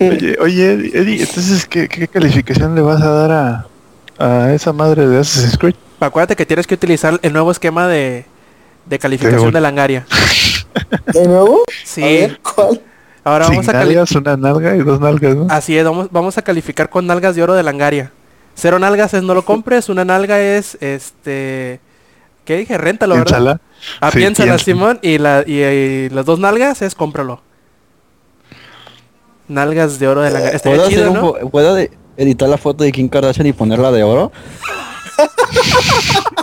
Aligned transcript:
Oye, 0.00 0.36
oye, 0.40 0.72
Eddie, 0.94 1.20
entonces, 1.20 1.66
¿qué, 1.66 1.88
¿qué, 1.88 2.08
calificación 2.08 2.74
le 2.74 2.80
vas 2.80 3.02
a 3.02 3.08
dar 3.08 3.30
a, 3.32 3.66
a 4.18 4.52
esa 4.52 4.72
madre 4.72 5.06
de 5.06 5.18
Assassin's 5.18 5.58
Creed? 5.58 5.74
Acuérdate 6.00 6.36
que 6.36 6.46
tienes 6.46 6.66
que 6.66 6.74
utilizar 6.74 7.18
el 7.22 7.32
nuevo 7.32 7.50
esquema 7.50 7.86
de, 7.88 8.24
de 8.86 8.98
calificación 8.98 9.52
de 9.52 9.60
Langaria. 9.60 10.06
¿De 11.12 11.26
nuevo? 11.26 11.62
Sí. 11.84 12.28
¿Cuál? 12.42 12.80
Ahora 13.24 13.48
vamos 13.48 13.68
a 13.68 13.72
calificar 13.72 14.22
una 14.22 14.36
nalga 14.36 14.76
y 14.76 14.78
dos 14.78 15.00
nalgas, 15.00 15.36
¿no? 15.36 15.46
Así 15.50 15.76
es, 15.76 15.84
vamos, 15.84 16.08
vamos 16.10 16.38
a 16.38 16.42
calificar 16.42 16.88
con 16.88 17.06
nalgas 17.06 17.36
de 17.36 17.42
oro 17.42 17.54
de 17.54 17.62
Langaria. 17.62 18.12
Cero 18.54 18.78
nalgas 18.78 19.12
es 19.14 19.22
no 19.22 19.34
lo 19.34 19.44
compres, 19.44 19.88
una 19.88 20.04
nalga 20.04 20.40
es 20.40 20.78
este 20.80 21.80
¿qué 22.44 22.56
dije? 22.56 22.78
Réntalo, 22.78 23.14
¿verdad? 23.14 23.60
Ah, 24.00 24.10
sí, 24.10 24.18
piénsala, 24.18 24.58
Simón, 24.58 24.98
y, 25.02 25.18
la, 25.18 25.44
y, 25.46 26.08
las 26.08 26.24
dos 26.24 26.38
nalgas 26.38 26.80
es 26.80 26.94
cómpralo. 26.94 27.42
Nalgas 29.48 29.98
de 29.98 30.08
oro 30.08 30.22
de 30.22 30.30
Langaria. 30.30 30.58
¿Puedo, 30.58 30.88
chido, 30.88 31.10
¿no? 31.12 31.34
¿Puedo 31.50 31.76
editar 32.16 32.48
la 32.48 32.58
foto 32.58 32.84
de 32.84 32.92
Kim 32.92 33.08
Kardashian 33.08 33.46
y 33.46 33.52
ponerla 33.52 33.90
de 33.90 34.02
oro? 34.02 34.30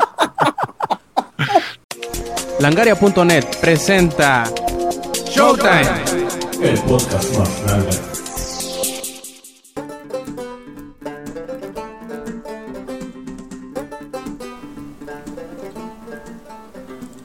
Langaria.net 2.59 3.45
presenta 3.59 4.45
Showtime. 5.29 6.03
El 6.61 6.79
podcast 6.79 7.37
más 7.37 7.63
grande. 7.65 8.14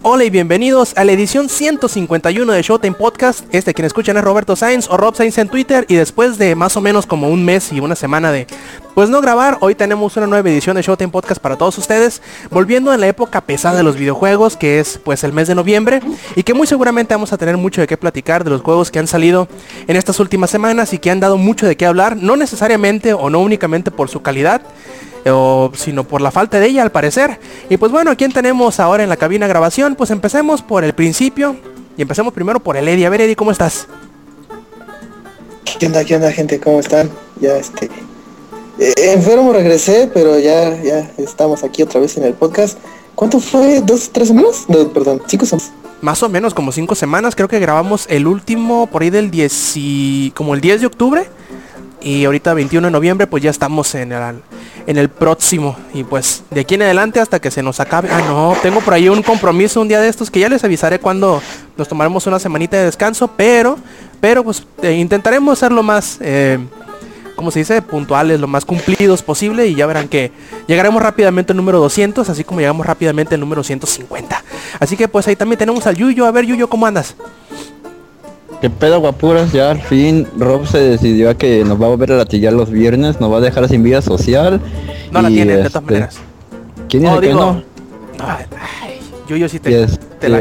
Hola 0.03 0.25
y 0.25 0.31
bienvenidos 0.31 0.97
a 0.97 1.05
la 1.05 1.13
edición 1.13 1.51
151 1.51 2.51
de 2.55 2.63
Showtime 2.63 2.97
Podcast. 2.97 3.45
Este 3.55 3.75
quien 3.75 3.85
escuchan 3.85 4.17
es 4.17 4.25
Roberto 4.25 4.57
Sainz 4.57 4.89
o 4.89 4.97
Rob 4.97 5.15
Sainz 5.15 5.37
en 5.37 5.51
Twitter 5.51 5.85
y 5.89 5.95
después 5.95 6.39
de 6.39 6.55
más 6.55 6.75
o 6.79 6.81
menos 6.81 7.05
como 7.05 7.29
un 7.29 7.45
mes 7.45 7.71
y 7.71 7.81
una 7.81 7.95
semana 7.95 8.33
de 8.33 8.47
pues 8.95 9.09
no 9.09 9.21
grabar, 9.21 9.59
hoy 9.61 9.75
tenemos 9.75 10.17
una 10.17 10.27
nueva 10.27 10.49
edición 10.49 10.77
de 10.77 10.83
Showtime 10.83 11.11
Podcast 11.11 11.41
para 11.41 11.57
todos 11.57 11.79
ustedes, 11.79 12.21
volviendo 12.51 12.93
en 12.93 13.01
la 13.01 13.07
época 13.07 13.41
pesada 13.41 13.77
de 13.77 13.83
los 13.83 13.97
videojuegos, 13.97 14.57
que 14.57 14.81
es 14.81 14.99
pues 15.03 15.25
el 15.25 15.33
mes 15.33 15.49
de 15.49 15.55
noviembre 15.55 16.01
y 16.37 16.43
que 16.43 16.55
muy 16.55 16.67
seguramente 16.67 17.15
vamos 17.15 17.33
a 17.33 17.39
tener 17.39 17.57
mucho 17.57 17.81
de 17.81 17.87
qué 17.87 17.97
platicar 17.97 18.45
de 18.45 18.51
los 18.51 18.63
juegos 18.63 18.91
que 18.91 18.99
han 18.99 19.07
salido 19.07 19.49
en 19.87 19.97
estas 19.97 20.19
últimas 20.21 20.51
semanas 20.51 20.93
y 20.93 20.99
que 20.99 21.11
han 21.11 21.21
dado 21.21 21.37
mucho 21.37 21.67
de 21.67 21.77
qué 21.77 21.87
hablar, 21.87 22.17
no 22.17 22.37
necesariamente 22.37 23.15
o 23.15 23.31
no 23.31 23.41
únicamente 23.41 23.91
por 23.91 24.09
su 24.09 24.23
calidad, 24.23 24.63
o, 25.27 25.71
sino 25.75 26.05
por 26.05 26.21
la 26.21 26.31
falta 26.31 26.59
de 26.59 26.67
ella 26.67 26.83
al 26.83 26.91
parecer. 26.91 27.39
Y 27.69 27.77
pues 27.77 27.93
bueno, 27.93 28.17
¿quién 28.17 28.33
tenemos 28.33 28.81
ahora 28.81 29.03
en 29.03 29.09
la 29.09 29.17
cabina 29.17 29.47
grabación? 29.47 29.95
Pues 29.95 30.11
empecemos 30.11 30.63
por 30.63 30.85
el 30.85 30.95
principio 30.95 31.57
y 31.97 32.03
empecemos 32.03 32.33
primero 32.33 32.61
por 32.61 32.77
el 32.77 32.89
Eddie. 32.89 33.07
A 33.07 33.11
ver 33.11 33.23
Eddie, 33.23 33.37
¿cómo 33.37 33.53
estás? 33.53 33.87
¿Qué 35.79 35.87
onda, 35.87 36.05
qué 36.05 36.17
onda 36.17 36.33
gente? 36.33 36.59
¿Cómo 36.59 36.81
están? 36.81 37.11
Ya 37.41 37.57
este... 37.57 37.89
Eh, 38.81 39.13
enfermo 39.13 39.53
regresé, 39.53 40.11
pero 40.13 40.39
ya, 40.39 40.83
ya 40.83 41.11
estamos 41.19 41.63
aquí 41.65 41.83
otra 41.83 42.01
vez 42.01 42.17
en 42.17 42.25
el 42.25 42.33
podcast. 42.33 42.79
¿Cuánto 43.15 43.39
fue? 43.39 43.83
¿Dos, 43.83 44.09
tres 44.11 44.29
semanas? 44.29 44.65
Perdón, 44.95 45.21
cinco 45.27 45.45
semanas. 45.45 45.71
Más 46.01 46.23
o 46.23 46.31
menos 46.31 46.55
como 46.55 46.73
cinco 46.73 46.95
semanas, 46.95 47.37
creo 47.37 47.47
que 47.47 47.59
grabamos 47.59 48.07
el 48.09 48.27
último 48.27 48.87
por 48.87 49.03
ahí 49.03 49.11
del 49.11 49.31
10 49.31 49.73
y... 49.77 50.33
como 50.35 50.55
el 50.55 50.63
10 50.63 50.81
de 50.81 50.87
octubre. 50.87 51.27
Y 52.01 52.25
ahorita 52.25 52.55
21 52.55 52.87
de 52.87 52.91
noviembre 52.91 53.27
pues 53.27 53.43
ya 53.43 53.51
estamos 53.51 53.95
en 53.95 54.13
el, 54.13 54.43
en 54.87 54.97
el 54.97 55.11
próximo. 55.11 55.77
Y 55.93 56.05
pues 56.05 56.43
de 56.51 56.63
aquí 56.63 56.77
en 56.77 56.83
adelante 56.83 57.21
hasta 57.21 57.39
que 57.39 57.51
se 57.51 57.63
nos 57.63 57.81
acabe. 57.81 58.09
Ah, 58.11 58.23
no, 58.23 58.57
tengo 58.63 58.81
por 58.81 58.95
ahí 58.95 59.11
un 59.11 59.23
compromiso 59.23 59.83
un 59.83 59.89
día 59.89 60.01
de 60.01 60.09
estos 60.09 60.31
que 60.31 60.41
ya 60.41 60.49
les 60.49 60.65
avisaré 60.65 60.99
cuando 60.99 61.43
nos 61.77 61.87
tomaremos 61.87 62.27
una 62.27 62.39
semanita 62.39 62.79
de 62.79 62.87
descanso. 62.87 63.29
Pero, 63.37 63.77
pero 64.23 64.43
pues 64.43 64.65
eh, 64.81 64.93
intentaremos 64.93 65.59
ser 65.59 65.71
lo 65.73 65.83
más, 65.83 66.17
eh, 66.23 66.59
como 67.41 67.51
se 67.51 67.61
dice, 67.61 67.81
puntuales, 67.81 68.39
lo 68.39 68.47
más 68.47 68.67
cumplidos 68.67 69.23
posible. 69.23 69.67
Y 69.67 69.75
ya 69.75 69.87
verán 69.87 70.09
que 70.09 70.31
llegaremos 70.67 71.03
rápidamente 71.03 71.55
al 71.55 71.57
número 71.57 71.81
200, 71.81 72.29
así 72.29 72.45
como 72.45 72.61
llegamos 72.61 72.87
rápidamente 72.87 73.35
al 73.35 73.41
número 73.41 73.65
150. 73.65 74.45
Así 74.79 74.95
que 74.95 75.09
pues 75.09 75.27
ahí 75.27 75.37
también 75.37 75.59
tenemos 75.59 75.87
al 75.87 75.97
Yuyo. 75.97 76.27
A 76.27 76.33
ver 76.33 76.45
Yuyo, 76.45 76.69
¿cómo 76.69 76.85
andas? 76.85 77.17
¿Qué 78.61 78.69
pedo 78.69 79.01
guapuras? 79.01 79.53
Ya 79.53 79.71
al 79.71 79.81
fin 79.81 80.27
Rob 80.37 80.67
se 80.67 80.81
decidió 80.81 81.31
a 81.31 81.35
que 81.35 81.65
nos 81.65 81.81
va 81.81 81.87
a 81.87 81.89
volver 81.89 82.13
a 82.13 82.17
latillar 82.17 82.53
los 82.53 82.71
viernes, 82.71 83.19
nos 83.19 83.33
va 83.33 83.39
a 83.39 83.41
dejar 83.41 83.67
sin 83.71 83.83
vida 83.83 84.03
social. 84.03 84.61
No 85.11 85.23
la 85.23 85.29
tiene, 85.29 85.57
de 85.57 85.59
todas 85.61 85.77
este, 85.77 85.81
maneras. 85.81 86.17
¿Quién 86.91 87.05
dice 87.05 87.21
que 87.21 87.33
no? 87.33 87.63
Ay, 88.19 88.45
yo, 89.27 89.37
yo 89.37 89.49
sí 89.49 89.59
te, 89.59 89.87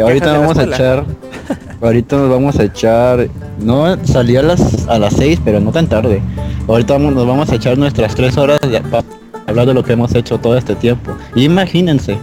ahorita 0.01 0.37
vamos 0.37 0.57
a 0.57 0.63
echar 0.63 1.05
ahorita 1.81 2.17
nos 2.17 2.29
vamos 2.29 2.59
a 2.59 2.63
echar 2.63 3.29
no 3.59 4.03
salía 4.05 4.39
a 4.39 4.43
las 4.43 4.87
a 4.87 4.99
las 4.99 5.13
6 5.13 5.41
pero 5.45 5.59
no 5.59 5.71
tan 5.71 5.87
tarde 5.87 6.21
ahorita 6.69 6.93
vamos, 6.93 7.13
nos 7.13 7.27
vamos 7.27 7.51
a 7.51 7.55
echar 7.55 7.77
nuestras 7.77 8.15
tres 8.15 8.37
horas 8.37 8.59
para 8.91 9.03
hablar 9.47 9.65
de 9.65 9.73
lo 9.73 9.83
que 9.83 9.93
hemos 9.93 10.13
hecho 10.15 10.37
todo 10.37 10.57
este 10.57 10.75
tiempo 10.75 11.15
imagínense 11.35 12.17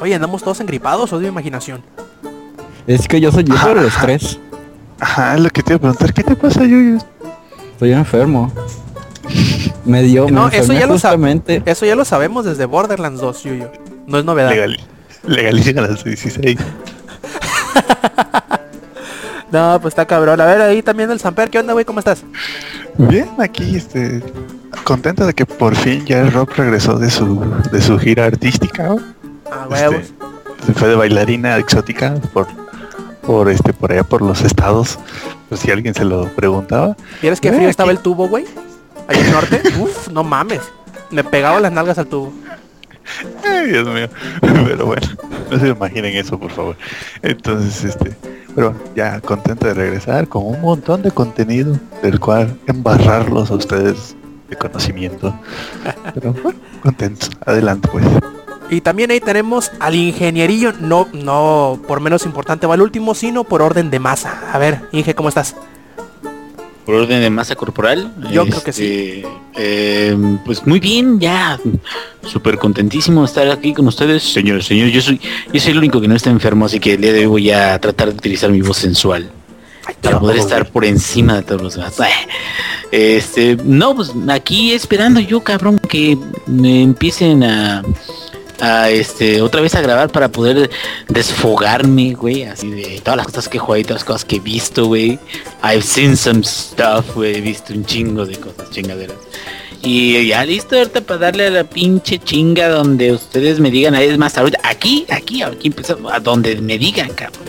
oye 0.00 0.14
andamos 0.14 0.42
todos 0.42 0.60
engripados 0.60 1.12
o 1.12 1.18
de 1.18 1.28
imaginación 1.28 1.82
es 2.86 3.06
que 3.06 3.20
yo 3.20 3.30
soy 3.30 3.44
yo 3.44 3.54
por 3.54 3.80
los 3.80 3.96
tres 3.96 4.38
Ajá, 5.02 5.36
lo 5.36 5.50
que 5.50 5.64
te 5.64 5.72
iba 5.72 5.78
a 5.78 5.80
preguntar, 5.80 6.14
¿qué 6.14 6.22
te 6.22 6.36
pasa, 6.36 6.62
Yuyu? 6.62 6.98
Estoy 7.72 7.90
enfermo. 7.90 8.52
Me 9.84 10.04
dio, 10.04 10.30
no, 10.30 10.46
eso 10.46 10.72
ya, 10.72 10.86
lo 10.86 10.94
eso 10.94 11.86
ya 11.86 11.96
lo 11.96 12.04
sabemos 12.04 12.44
desde 12.44 12.66
Borderlands 12.66 13.20
2, 13.20 13.42
Yuyu. 13.42 13.66
No 14.06 14.18
es 14.18 14.24
novedad. 14.24 14.50
Legal 14.50 14.78
legalicen 15.26 15.78
a 15.78 15.82
las 15.82 16.04
16. 16.04 16.58
no, 19.52 19.78
pues 19.80 19.92
está 19.92 20.06
cabrón. 20.06 20.40
A 20.40 20.46
ver, 20.46 20.60
ahí 20.62 20.82
también 20.82 21.10
el 21.10 21.20
Samper, 21.20 21.50
¿qué 21.50 21.58
onda, 21.58 21.72
güey? 21.72 21.84
¿Cómo 21.84 21.98
estás? 21.98 22.24
Bien, 22.96 23.28
aquí, 23.38 23.76
este, 23.76 24.22
contento 24.84 25.26
de 25.26 25.34
que 25.34 25.46
por 25.46 25.74
fin 25.76 26.04
ya 26.04 26.20
el 26.20 26.32
rock 26.32 26.56
regresó 26.56 26.98
de 26.98 27.10
su, 27.10 27.40
de 27.70 27.80
su 27.80 27.98
gira 27.98 28.26
artística. 28.26 28.96
Ah, 29.50 29.66
huevos. 29.70 29.96
Este, 29.96 30.14
se 30.66 30.72
fue 30.74 30.88
de 30.88 30.94
bailarina 30.94 31.58
exótica 31.58 32.14
por 32.32 32.46
por 33.22 33.48
este 33.48 33.72
por 33.72 33.92
allá 33.92 34.02
por 34.02 34.20
los 34.20 34.42
estados, 34.42 34.98
pues 35.48 35.60
si 35.60 35.70
alguien 35.70 35.94
se 35.94 36.04
lo 36.04 36.26
preguntaba. 36.28 36.96
¿Quieres 37.20 37.40
que 37.40 37.52
frío 37.52 37.68
estaba 37.68 37.90
el 37.90 37.98
tubo, 37.98 38.28
güey? 38.28 38.44
Ahí 39.08 39.20
en 39.20 39.30
norte. 39.30 39.62
Uf, 39.80 40.08
no 40.08 40.24
mames. 40.24 40.60
Me 41.10 41.24
pegaba 41.24 41.60
las 41.60 41.72
nalgas 41.72 41.98
al 41.98 42.06
tubo. 42.06 42.32
Dios 43.68 43.88
mío. 43.88 44.08
Pero 44.40 44.86
bueno, 44.86 45.06
no 45.50 45.58
se 45.58 45.68
imaginen 45.68 46.16
eso, 46.16 46.38
por 46.38 46.50
favor. 46.50 46.76
Entonces, 47.22 47.84
este, 47.84 48.16
pero 48.54 48.74
ya 48.94 49.20
contento 49.20 49.66
de 49.66 49.74
regresar 49.74 50.28
con 50.28 50.44
un 50.44 50.60
montón 50.60 51.02
de 51.02 51.10
contenido 51.10 51.78
del 52.02 52.20
cual 52.20 52.58
embarrarlos 52.66 53.50
a 53.50 53.54
ustedes 53.54 54.14
de 54.50 54.56
conocimiento. 54.56 55.34
Pero 56.14 56.34
bueno, 56.34 56.58
contentos. 56.82 57.30
Adelante, 57.46 57.88
pues. 57.90 58.04
Y 58.70 58.80
también 58.80 59.10
ahí 59.10 59.20
tenemos 59.20 59.70
al 59.80 59.94
ingenierillo, 59.94 60.72
no, 60.80 61.08
no 61.12 61.80
por 61.86 62.00
menos 62.00 62.24
importante 62.24 62.66
va 62.66 62.74
el 62.74 62.82
último, 62.82 63.14
sino 63.14 63.44
por 63.44 63.62
orden 63.62 63.90
de 63.90 63.98
masa. 63.98 64.50
A 64.52 64.58
ver, 64.58 64.80
Inge, 64.92 65.14
¿cómo 65.14 65.28
estás? 65.28 65.56
Por 66.84 66.96
orden 66.96 67.20
de 67.20 67.30
masa 67.30 67.54
corporal. 67.54 68.12
Yo 68.32 68.44
creo 68.44 68.62
que 68.62 68.72
sí. 68.72 69.22
Este, 69.54 70.08
em, 70.08 70.38
pues 70.38 70.66
muy 70.66 70.80
bien, 70.80 71.20
ya. 71.20 71.58
Súper 72.26 72.58
contentísimo 72.58 73.20
de 73.20 73.26
estar 73.26 73.48
aquí 73.50 73.72
con 73.72 73.86
ustedes. 73.86 74.22
Señor, 74.22 74.62
señor, 74.62 74.88
yo 74.88 75.00
soy, 75.00 75.20
yo 75.52 75.60
soy 75.60 75.72
el 75.72 75.78
único 75.78 76.00
que 76.00 76.08
no 76.08 76.16
está 76.16 76.30
enfermo, 76.30 76.66
así 76.66 76.80
que 76.80 76.94
el 76.94 77.00
día 77.00 77.12
de 77.12 77.20
hoy 77.20 77.26
voy 77.26 77.50
a 77.50 77.78
tratar 77.78 78.08
de 78.08 78.14
utilizar 78.14 78.50
mi 78.50 78.62
voz 78.62 78.78
sensual. 78.78 79.30
para 80.00 80.18
poder 80.18 80.38
estar 80.38 80.70
por 80.70 80.84
encima 80.84 81.36
de 81.36 81.42
todos 81.42 81.62
los 81.62 81.74
demás. 81.74 81.94
Este, 82.90 83.56
no, 83.64 83.94
pues 83.94 84.12
aquí 84.28 84.72
esperando 84.72 85.18
yo, 85.20 85.42
cabrón, 85.42 85.78
que 85.78 86.18
me 86.46 86.82
empiecen 86.82 87.42
a 87.42 87.82
a 88.62 88.90
este 88.90 89.42
otra 89.42 89.60
vez 89.60 89.74
a 89.74 89.80
grabar 89.80 90.10
para 90.10 90.30
poder 90.30 90.70
desfogarme, 91.08 92.14
güey, 92.14 92.44
así 92.44 92.70
de 92.70 93.00
todas 93.00 93.16
las 93.16 93.26
cosas 93.26 93.48
que 93.48 93.56
he 93.56 93.60
jugado 93.60 93.80
y 93.80 93.82
todas 93.82 94.02
las 94.02 94.04
cosas 94.04 94.24
que 94.24 94.36
he 94.36 94.40
visto, 94.40 94.86
güey. 94.86 95.18
I've 95.64 95.82
seen 95.82 96.16
some 96.16 96.44
stuff, 96.44 97.16
güey, 97.16 97.36
he 97.36 97.40
visto 97.40 97.74
un 97.74 97.84
chingo 97.84 98.24
de 98.24 98.36
cosas 98.36 98.70
chingaderas. 98.70 99.16
Y 99.82 100.28
ya 100.28 100.44
listo 100.44 100.76
ahorita 100.76 101.00
para 101.00 101.18
darle 101.18 101.48
a 101.48 101.50
la 101.50 101.64
pinche 101.64 102.20
chinga 102.20 102.68
donde 102.68 103.10
ustedes 103.10 103.58
me 103.58 103.68
digan, 103.68 103.96
es 103.96 104.16
más 104.16 104.38
ahorita, 104.38 104.60
aquí, 104.62 105.06
aquí, 105.10 105.42
aquí 105.42 105.66
empezamos, 105.66 106.12
a 106.12 106.20
donde 106.20 106.54
me 106.60 106.78
digan, 106.78 107.10
cabrón. 107.14 107.42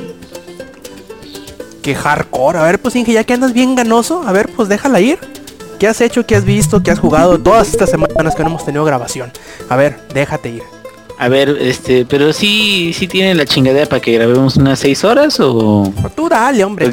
Qué 1.84 1.94
hardcore, 1.94 2.58
a 2.58 2.64
ver 2.64 2.80
pues 2.80 2.96
Inge, 2.96 3.14
ya 3.14 3.24
que 3.24 3.34
andas 3.34 3.54
bien 3.54 3.76
ganoso, 3.76 4.24
a 4.26 4.32
ver 4.32 4.50
pues 4.50 4.68
déjala 4.68 5.00
ir. 5.00 5.20
¿Qué 5.78 5.88
has 5.88 6.02
hecho? 6.02 6.26
¿Qué 6.26 6.36
has 6.36 6.46
visto? 6.46 6.82
¿Qué 6.82 6.90
has 6.90 7.00
jugado 7.00 7.38
todas 7.38 7.70
estas 7.70 7.92
semanas 7.92 8.36
que 8.36 8.42
no 8.42 8.50
hemos 8.50 8.66
tenido 8.66 8.86
grabación? 8.86 9.32
A 9.70 9.76
ver, 9.76 10.00
déjate 10.14 10.50
ir. 10.50 10.73
A 11.24 11.30
ver, 11.30 11.58
este, 11.62 12.06
pero 12.06 12.34
sí, 12.34 12.92
sí 12.92 13.08
tiene 13.08 13.34
la 13.34 13.46
chingadera 13.46 13.86
para 13.86 14.02
que 14.02 14.12
grabemos 14.12 14.58
unas 14.58 14.78
6 14.80 15.06
horas 15.06 15.40
o... 15.40 15.90
Tú 16.18 16.28
dale, 16.28 16.66
hombre. 16.66 16.92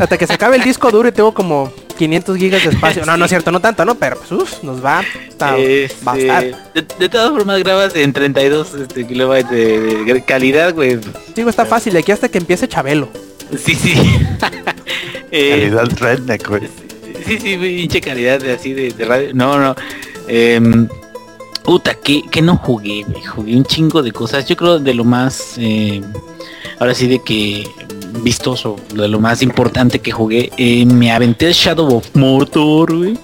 Hasta 0.00 0.18
que 0.18 0.26
se 0.26 0.32
acabe 0.32 0.56
el 0.56 0.64
disco 0.64 0.90
duro 0.90 1.06
y 1.06 1.12
tengo 1.12 1.32
como 1.32 1.72
500 1.96 2.36
gigas 2.36 2.64
de 2.64 2.70
espacio. 2.70 3.06
No, 3.06 3.16
no 3.16 3.26
es 3.26 3.28
cierto, 3.28 3.52
no 3.52 3.60
tanto, 3.60 3.84
¿no? 3.84 3.94
Pero 3.94 4.18
pues, 4.18 4.64
nos 4.64 4.84
va, 4.84 5.04
a 5.38 5.56
este, 5.56 6.84
De, 6.98 7.08
todas 7.08 7.30
formas 7.30 7.60
grabas 7.60 7.94
en 7.94 8.12
32 8.12 8.74
este, 8.74 9.06
kilobytes 9.06 9.48
de, 9.48 10.24
calidad, 10.26 10.74
güey. 10.74 10.98
Digo, 11.36 11.48
está 11.48 11.64
fácil, 11.64 11.96
aquí 11.96 12.10
hasta 12.10 12.28
que 12.28 12.38
empiece 12.38 12.66
Chabelo. 12.66 13.08
Sí, 13.64 13.76
sí. 13.76 13.94
calidad 15.30 15.88
redneck, 16.00 16.48
güey. 16.48 16.62
sí, 17.24 17.38
sí, 17.38 17.56
pinche 17.56 18.00
calidad 18.00 18.40
de 18.40 18.54
así 18.54 18.72
de, 18.72 18.90
de 18.90 19.04
radio. 19.04 19.30
No, 19.34 19.56
no. 19.60 19.76
Eh, 20.26 20.60
puta, 21.68 21.96
que, 21.96 22.22
que 22.22 22.40
no 22.40 22.56
jugué, 22.56 23.04
güey. 23.06 23.22
Jugué 23.22 23.54
un 23.54 23.64
chingo 23.64 24.02
de 24.02 24.10
cosas. 24.10 24.46
Yo 24.46 24.56
creo 24.56 24.78
de 24.78 24.94
lo 24.94 25.04
más, 25.04 25.58
eh, 25.58 26.00
ahora 26.78 26.94
sí 26.94 27.06
de 27.06 27.18
que 27.22 27.70
vistoso, 28.22 28.76
de 28.94 29.08
lo 29.08 29.20
más 29.20 29.42
importante 29.42 30.00
que 30.00 30.10
jugué. 30.10 30.50
Eh, 30.56 30.84
me 30.86 31.12
aventé 31.12 31.46
el 31.46 31.52
Shadow 31.52 31.96
of 31.96 32.14
Mordor, 32.14 32.96
güey. 32.96 33.18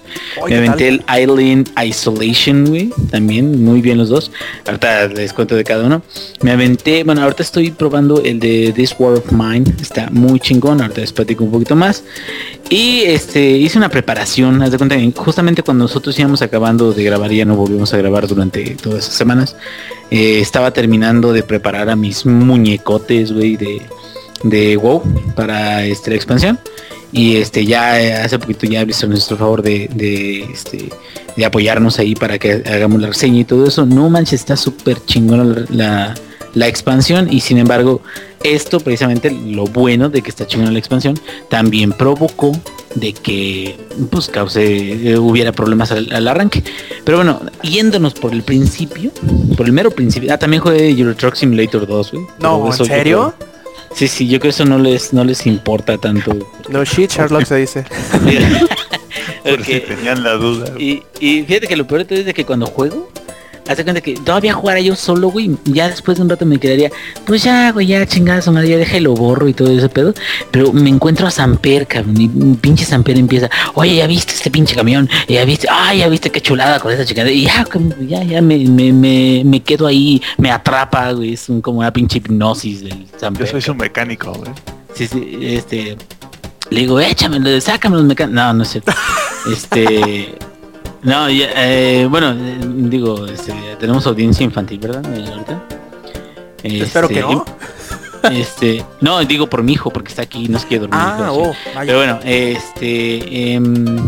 Me 0.48 0.56
aventé 0.56 0.88
el 0.88 1.04
Island 1.08 1.70
Isolation, 1.84 2.66
güey. 2.66 2.90
También, 3.10 3.64
muy 3.64 3.80
bien 3.80 3.98
los 3.98 4.08
dos. 4.08 4.30
Ahorita 4.66 5.08
les 5.08 5.32
cuento 5.32 5.54
de 5.54 5.64
cada 5.64 5.84
uno. 5.84 6.02
Me 6.42 6.52
aventé, 6.52 7.04
bueno, 7.04 7.22
ahorita 7.22 7.42
estoy 7.42 7.70
probando 7.70 8.22
el 8.22 8.40
de 8.40 8.72
This 8.74 8.94
War 8.98 9.14
of 9.14 9.32
Mine. 9.32 9.72
Está 9.80 10.08
muy 10.10 10.40
chingón. 10.40 10.80
Ahorita 10.80 11.00
les 11.00 11.12
platico 11.12 11.44
un 11.44 11.50
poquito 11.50 11.76
más. 11.76 12.04
Y 12.70 13.02
este 13.02 13.50
hice 13.50 13.78
una 13.78 13.88
preparación, 13.88 14.62
haz 14.62 14.70
de 14.70 14.78
cuenta 14.78 14.96
justamente 15.16 15.62
cuando 15.62 15.84
nosotros 15.84 16.18
íbamos 16.18 16.42
acabando 16.42 16.92
de 16.92 17.04
grabar, 17.04 17.30
ya 17.30 17.44
no 17.44 17.56
volvimos 17.56 17.92
a 17.92 17.98
grabar 17.98 18.26
durante 18.26 18.74
todas 18.76 19.04
esas 19.04 19.14
semanas. 19.14 19.56
eh, 20.10 20.40
estaba 20.40 20.70
terminando 20.72 21.32
de 21.32 21.42
preparar 21.42 21.90
a 21.90 21.96
mis 21.96 22.24
muñecotes, 22.26 23.32
güey, 23.32 23.56
de, 23.56 23.82
de 24.44 24.76
WoW 24.76 25.02
para 25.34 25.84
este, 25.84 26.10
la 26.10 26.16
expansión. 26.16 26.58
Y 27.12 27.36
este 27.36 27.64
ya 27.64 28.00
eh, 28.00 28.12
hace 28.14 28.38
poquito 28.40 28.66
ya 28.66 28.84
visto 28.84 29.06
nuestro 29.06 29.36
favor 29.36 29.62
de, 29.62 29.88
de, 29.94 30.42
este 30.44 30.88
de 31.36 31.44
apoyarnos 31.44 31.98
ahí 32.00 32.14
para 32.16 32.38
que 32.38 32.62
hagamos 32.66 33.00
la 33.00 33.08
reseña 33.08 33.40
y 33.40 33.44
todo 33.44 33.66
eso. 33.68 33.86
No 33.86 34.10
manches, 34.10 34.40
está 34.40 34.56
súper 34.56 34.98
chingona 35.06 35.64
la, 35.70 36.14
la, 36.54 36.66
expansión 36.68 37.32
y 37.32 37.40
sin 37.40 37.58
embargo 37.58 38.00
esto 38.42 38.80
precisamente 38.80 39.30
lo 39.30 39.64
bueno 39.66 40.08
de 40.08 40.22
que 40.22 40.30
está 40.30 40.44
chingona 40.46 40.72
la 40.72 40.78
expansión 40.80 41.18
también 41.48 41.92
provocó 41.92 42.50
de 42.96 43.12
que 43.12 43.76
pues 44.10 44.28
cause 44.28 44.60
eh, 44.62 45.16
hubiera 45.18 45.52
problemas 45.52 45.90
al, 45.92 46.12
al 46.12 46.28
arranque 46.28 46.62
pero 47.04 47.18
bueno 47.18 47.40
yéndonos 47.62 48.12
por 48.14 48.32
el 48.32 48.42
principio 48.42 49.10
por 49.56 49.66
el 49.66 49.72
mero 49.72 49.90
principio 49.90 50.32
ah 50.32 50.38
también 50.38 50.62
jugué 50.62 50.90
Euro 50.90 51.16
Truck 51.16 51.34
Simulator 51.36 51.86
2 51.86 52.12
güey 52.12 52.24
No, 52.40 52.66
¿en 52.66 52.72
serio? 52.74 53.34
creo- 53.38 53.53
sí 53.94 54.08
sí 54.08 54.26
yo 54.28 54.38
creo 54.40 54.50
que 54.52 54.56
eso 54.56 54.64
no 54.64 54.78
les 54.78 55.12
no 55.12 55.24
les 55.24 55.46
importa 55.46 55.96
tanto 55.98 56.36
No 56.68 56.84
shit, 56.84 57.10
Sherlock 57.12 57.44
se 57.46 57.56
dice. 57.56 57.84
Por 59.42 59.52
si 59.52 59.56
Porque- 59.56 59.80
tenían 59.80 60.22
la 60.22 60.32
duda. 60.32 60.72
y, 60.78 61.02
y 61.20 61.42
fíjate 61.42 61.66
que 61.66 61.76
lo 61.76 61.86
peor 61.86 62.00
de 62.00 62.04
todo 62.06 62.18
es 62.18 62.24
de 62.26 62.32
que 62.34 62.44
cuando 62.46 62.66
juego, 62.66 63.10
hace 63.68 63.82
cuenta 63.84 64.00
que 64.00 64.14
todavía 64.14 64.52
jugara 64.52 64.80
yo 64.80 64.94
solo, 64.96 65.28
güey. 65.30 65.56
Ya 65.64 65.88
después 65.88 66.16
de 66.18 66.22
un 66.24 66.28
rato 66.30 66.44
me 66.46 66.58
quedaría, 66.58 66.90
pues 67.26 67.42
ya, 67.44 67.72
güey, 67.72 67.86
ya 67.86 68.06
chingada 68.06 68.42
su 68.42 68.52
madre, 68.52 68.68
ya 68.68 68.76
deja 68.76 68.96
y 68.96 69.00
lo 69.00 69.14
borro 69.14 69.48
y 69.48 69.54
todo 69.54 69.70
ese 69.70 69.88
pedo. 69.88 70.14
Pero 70.50 70.72
me 70.72 70.90
encuentro 70.90 71.26
a 71.26 71.30
Samper, 71.30 71.86
cabrón. 71.86 72.20
Y 72.20 72.26
un 72.26 72.56
pinche 72.56 72.84
Samper 72.84 73.16
empieza, 73.18 73.48
oye, 73.74 73.96
ya 73.96 74.06
viste 74.06 74.34
este 74.34 74.50
pinche 74.50 74.74
camión, 74.74 75.08
ya 75.28 75.44
viste, 75.44 75.66
ay, 75.70 75.98
ya 75.98 76.08
viste 76.08 76.30
qué 76.30 76.40
chulada 76.40 76.78
con 76.80 76.92
esa 76.92 77.04
chingada. 77.04 77.30
Y 77.30 77.44
ya, 77.44 77.66
ya, 78.06 78.22
ya 78.22 78.42
me, 78.42 78.58
me, 78.58 78.92
me, 78.92 79.42
me 79.44 79.60
quedo 79.62 79.86
ahí, 79.86 80.20
me 80.38 80.50
atrapa, 80.50 81.12
güey. 81.12 81.32
Es 81.34 81.48
un- 81.48 81.60
como 81.60 81.78
una 81.80 81.92
pinche 81.92 82.18
hipnosis 82.18 82.82
del 82.84 83.06
Samper. 83.18 83.46
Yo 83.46 83.52
soy 83.52 83.62
su 83.62 83.74
mecánico, 83.74 84.32
güey. 84.32 84.50
Sí, 84.94 85.06
sí, 85.08 85.38
este. 85.42 85.96
Le 86.70 86.80
digo, 86.80 86.98
échamelo, 87.00 87.60
sácame 87.60 87.96
los 87.96 88.04
mecánicos. 88.04 88.34
No, 88.34 88.52
no 88.54 88.62
es 88.62 88.68
cierto. 88.70 88.92
Este. 89.50 90.34
No, 91.04 91.28
ya, 91.30 91.48
eh, 91.56 92.06
bueno, 92.08 92.32
eh, 92.32 92.58
digo, 92.64 93.26
este, 93.26 93.52
tenemos 93.78 94.06
audiencia 94.06 94.42
infantil, 94.42 94.78
¿verdad? 94.80 95.04
Eh, 95.14 95.24
ahorita. 95.30 95.62
Espero 96.62 97.08
que 97.08 97.18
Este, 97.20 97.34
no. 97.34 97.44
y- 98.32 98.40
Este, 98.40 98.84
no, 99.02 99.22
digo 99.24 99.46
por 99.48 99.62
mi 99.62 99.74
hijo, 99.74 99.90
porque 99.90 100.08
está 100.08 100.22
aquí, 100.22 100.48
no 100.48 100.58
se 100.58 100.66
quiere 100.66 100.86
dormir. 100.86 100.98
Ah, 100.98 101.14
pero 101.18 101.34
oh. 101.34 101.52
Pero 101.84 101.98
bueno, 101.98 102.18
este. 102.24 103.52
em, 103.52 103.98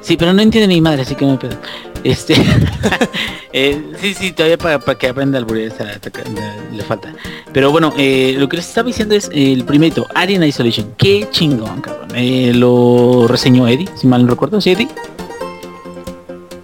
sí, 0.00 0.16
pero 0.16 0.32
no 0.32 0.42
entiende 0.42 0.66
ni 0.66 0.80
madre, 0.80 1.02
así 1.02 1.14
que 1.14 1.24
no 1.24 1.32
hay 1.32 1.38
pedo. 1.38 1.56
Este. 2.02 2.34
eh, 3.52 3.80
sí, 4.00 4.14
sí, 4.14 4.32
todavía 4.32 4.58
para 4.58 4.80
que 4.98 5.08
aprenda 5.08 5.38
el 5.38 5.46
le 5.46 6.82
falta. 6.82 7.14
Pero 7.52 7.70
bueno, 7.70 7.92
eh, 7.96 8.34
lo 8.36 8.48
que 8.48 8.56
les 8.56 8.66
estaba 8.68 8.88
diciendo 8.88 9.14
es 9.14 9.30
el 9.32 9.64
primerito, 9.64 10.08
Alien 10.12 10.42
Isolation. 10.42 10.94
Qué 10.96 11.28
chingón, 11.30 11.80
cabrón. 11.82 12.08
Eh, 12.16 12.50
lo 12.52 13.26
reseñó 13.28 13.68
Eddie, 13.68 13.88
si 13.94 14.08
mal 14.08 14.24
no 14.24 14.30
recuerdo. 14.30 14.60
¿Sí, 14.60 14.72
Eddie? 14.72 14.88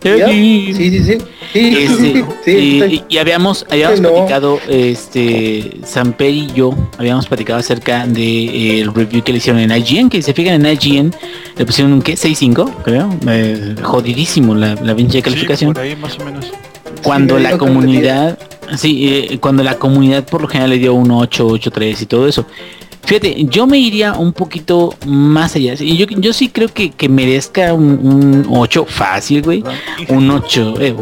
Sí, 0.02 0.72
sí, 0.74 1.04
sí. 1.04 1.18
Sí, 1.52 1.76
Este, 1.84 2.24
sí, 2.44 3.02
y, 3.10 3.18
habíamos, 3.18 3.66
habíamos 3.70 4.00
no. 4.00 4.10
platicado, 4.14 4.58
este, 4.68 5.70
Samper 5.84 6.30
y 6.30 6.46
yo 6.54 6.74
habíamos 6.98 7.26
platicado 7.26 7.58
acerca 7.58 8.06
de 8.06 8.22
eh, 8.22 8.80
el 8.80 8.94
review 8.94 9.22
que 9.22 9.32
le 9.32 9.38
hicieron 9.38 9.60
en 9.60 9.70
IGN, 9.70 10.08
que 10.08 10.16
si 10.18 10.22
se 10.22 10.32
fijan 10.32 10.64
en 10.64 10.72
IGN, 10.72 11.14
le 11.58 11.66
pusieron 11.66 11.92
un 11.92 12.00
qué, 12.00 12.14
6.5, 12.14 12.72
creo, 12.82 13.14
eh, 13.28 13.74
jodidísimo 13.82 14.54
la, 14.54 14.74
la 14.76 14.94
pinche 14.96 15.20
calificación 15.20 15.70
Sí, 15.70 15.74
por 15.74 15.82
ahí 15.82 15.94
más 15.96 16.18
o 16.18 16.24
menos. 16.24 16.46
cuando 17.02 17.36
Sí, 17.36 17.42
la 17.42 17.58
comunidad 17.58 18.38
sí 18.78 19.08
eh, 19.08 19.38
cuando 19.38 19.62
la 19.62 19.74
comunidad 19.78 20.24
por 20.24 20.40
lo 20.40 20.48
general 20.48 20.70
le 20.70 20.78
dio 20.78 20.94
un 20.94 21.10
8 21.10 21.46
8 21.46 21.70
3 21.70 22.02
y 22.02 22.06
todo 22.06 22.26
eso 22.26 22.46
fíjate 23.04 23.44
yo 23.44 23.66
me 23.66 23.78
iría 23.78 24.12
un 24.14 24.32
poquito 24.32 24.94
más 25.06 25.54
allá 25.56 25.74
y 25.78 25.96
yo, 25.96 26.06
yo 26.06 26.32
sí 26.32 26.48
creo 26.48 26.68
que, 26.68 26.90
que 26.90 27.08
merezca 27.08 27.74
un, 27.74 28.44
un 28.46 28.46
8 28.48 28.86
fácil 28.88 29.42
güey 29.42 29.64
un 30.08 30.30
8 30.30 30.74
eh, 30.80 30.94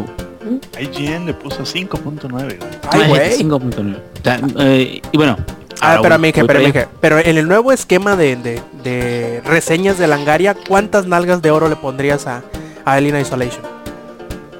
IGN 0.81 1.27
le 1.27 1.33
puso 1.33 1.63
5.9, 1.63 2.29
güey. 2.29 2.57
Ay, 2.91 3.07
güey. 3.07 3.37
5.9. 3.37 3.95
O 3.95 4.23
sea, 4.23 4.41
eh, 4.59 5.01
y 5.11 5.17
bueno 5.17 5.37
Ah, 5.79 5.95
ahora 5.95 5.95
espera, 6.01 6.17
voy- 6.17 6.27
mije, 6.27 6.41
voy 6.41 6.47
para 6.47 6.59
mije. 6.59 6.87
Pero 6.99 7.17
en 7.19 7.37
el 7.37 7.47
nuevo 7.47 7.71
esquema 7.71 8.15
de, 8.15 8.35
de, 8.35 8.61
de 8.83 9.41
reseñas 9.45 9.97
de 9.97 10.07
Langaria, 10.07 10.53
¿cuántas 10.67 11.07
nalgas 11.07 11.41
de 11.41 11.49
oro 11.51 11.69
le 11.69 11.75
pondrías 11.75 12.27
a, 12.27 12.43
a 12.85 12.93
Alien 12.93 13.19
Isolation? 13.19 13.61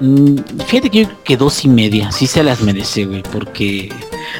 Mm, 0.02 0.36
Fíjate 0.66 0.90
que 0.90 1.02
yo 1.02 1.06
creo 1.06 1.18
que 1.22 1.36
dos 1.36 1.64
y 1.64 1.68
media, 1.68 2.10
sí 2.10 2.26
se 2.26 2.42
las 2.42 2.60
merece, 2.60 3.04
güey, 3.06 3.22
porque 3.22 3.88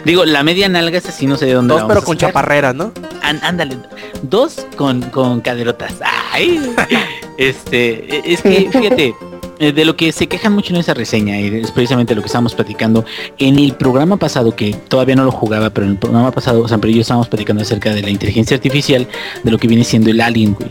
digo, 0.04 0.24
la 0.24 0.42
media 0.42 0.68
nalga 0.68 0.98
es 0.98 1.08
así, 1.08 1.26
no 1.26 1.36
sé 1.36 1.46
de 1.46 1.52
dónde. 1.54 1.72
Dos, 1.72 1.82
la 1.82 1.86
vamos 1.86 1.94
pero 1.94 2.04
con 2.06 2.16
chaparreras, 2.16 2.74
¿no? 2.74 2.92
Án- 3.22 3.38
ándale, 3.42 3.78
dos 4.22 4.66
con, 4.76 5.02
con 5.02 5.40
caderotas. 5.40 5.94
Ay, 6.32 6.60
este, 7.38 8.32
es 8.32 8.42
que 8.42 8.68
fíjate, 8.72 9.14
eh, 9.60 9.70
de 9.70 9.84
lo 9.84 9.94
que 9.94 10.10
se 10.10 10.26
quejan 10.26 10.52
mucho 10.52 10.74
en 10.74 10.80
esa 10.80 10.94
reseña 10.94 11.38
y 11.38 11.46
es 11.60 11.70
precisamente 11.70 12.16
lo 12.16 12.22
que 12.22 12.26
estábamos 12.26 12.56
platicando 12.56 13.04
en 13.38 13.60
el 13.60 13.74
programa 13.74 14.16
pasado 14.16 14.56
que 14.56 14.72
todavía 14.74 15.14
no 15.14 15.24
lo 15.24 15.30
jugaba, 15.30 15.70
pero 15.70 15.86
en 15.86 15.92
el 15.92 15.98
programa 15.98 16.32
pasado 16.32 16.66
San 16.66 16.80
y 16.84 16.94
yo 16.94 17.02
estábamos 17.02 17.28
platicando 17.28 17.62
acerca 17.62 17.94
de 17.94 18.02
la 18.02 18.10
inteligencia 18.10 18.56
artificial, 18.56 19.06
de 19.44 19.50
lo 19.52 19.58
que 19.58 19.68
viene 19.68 19.84
siendo 19.84 20.10
el 20.10 20.20
alien, 20.20 20.54
güey. 20.54 20.68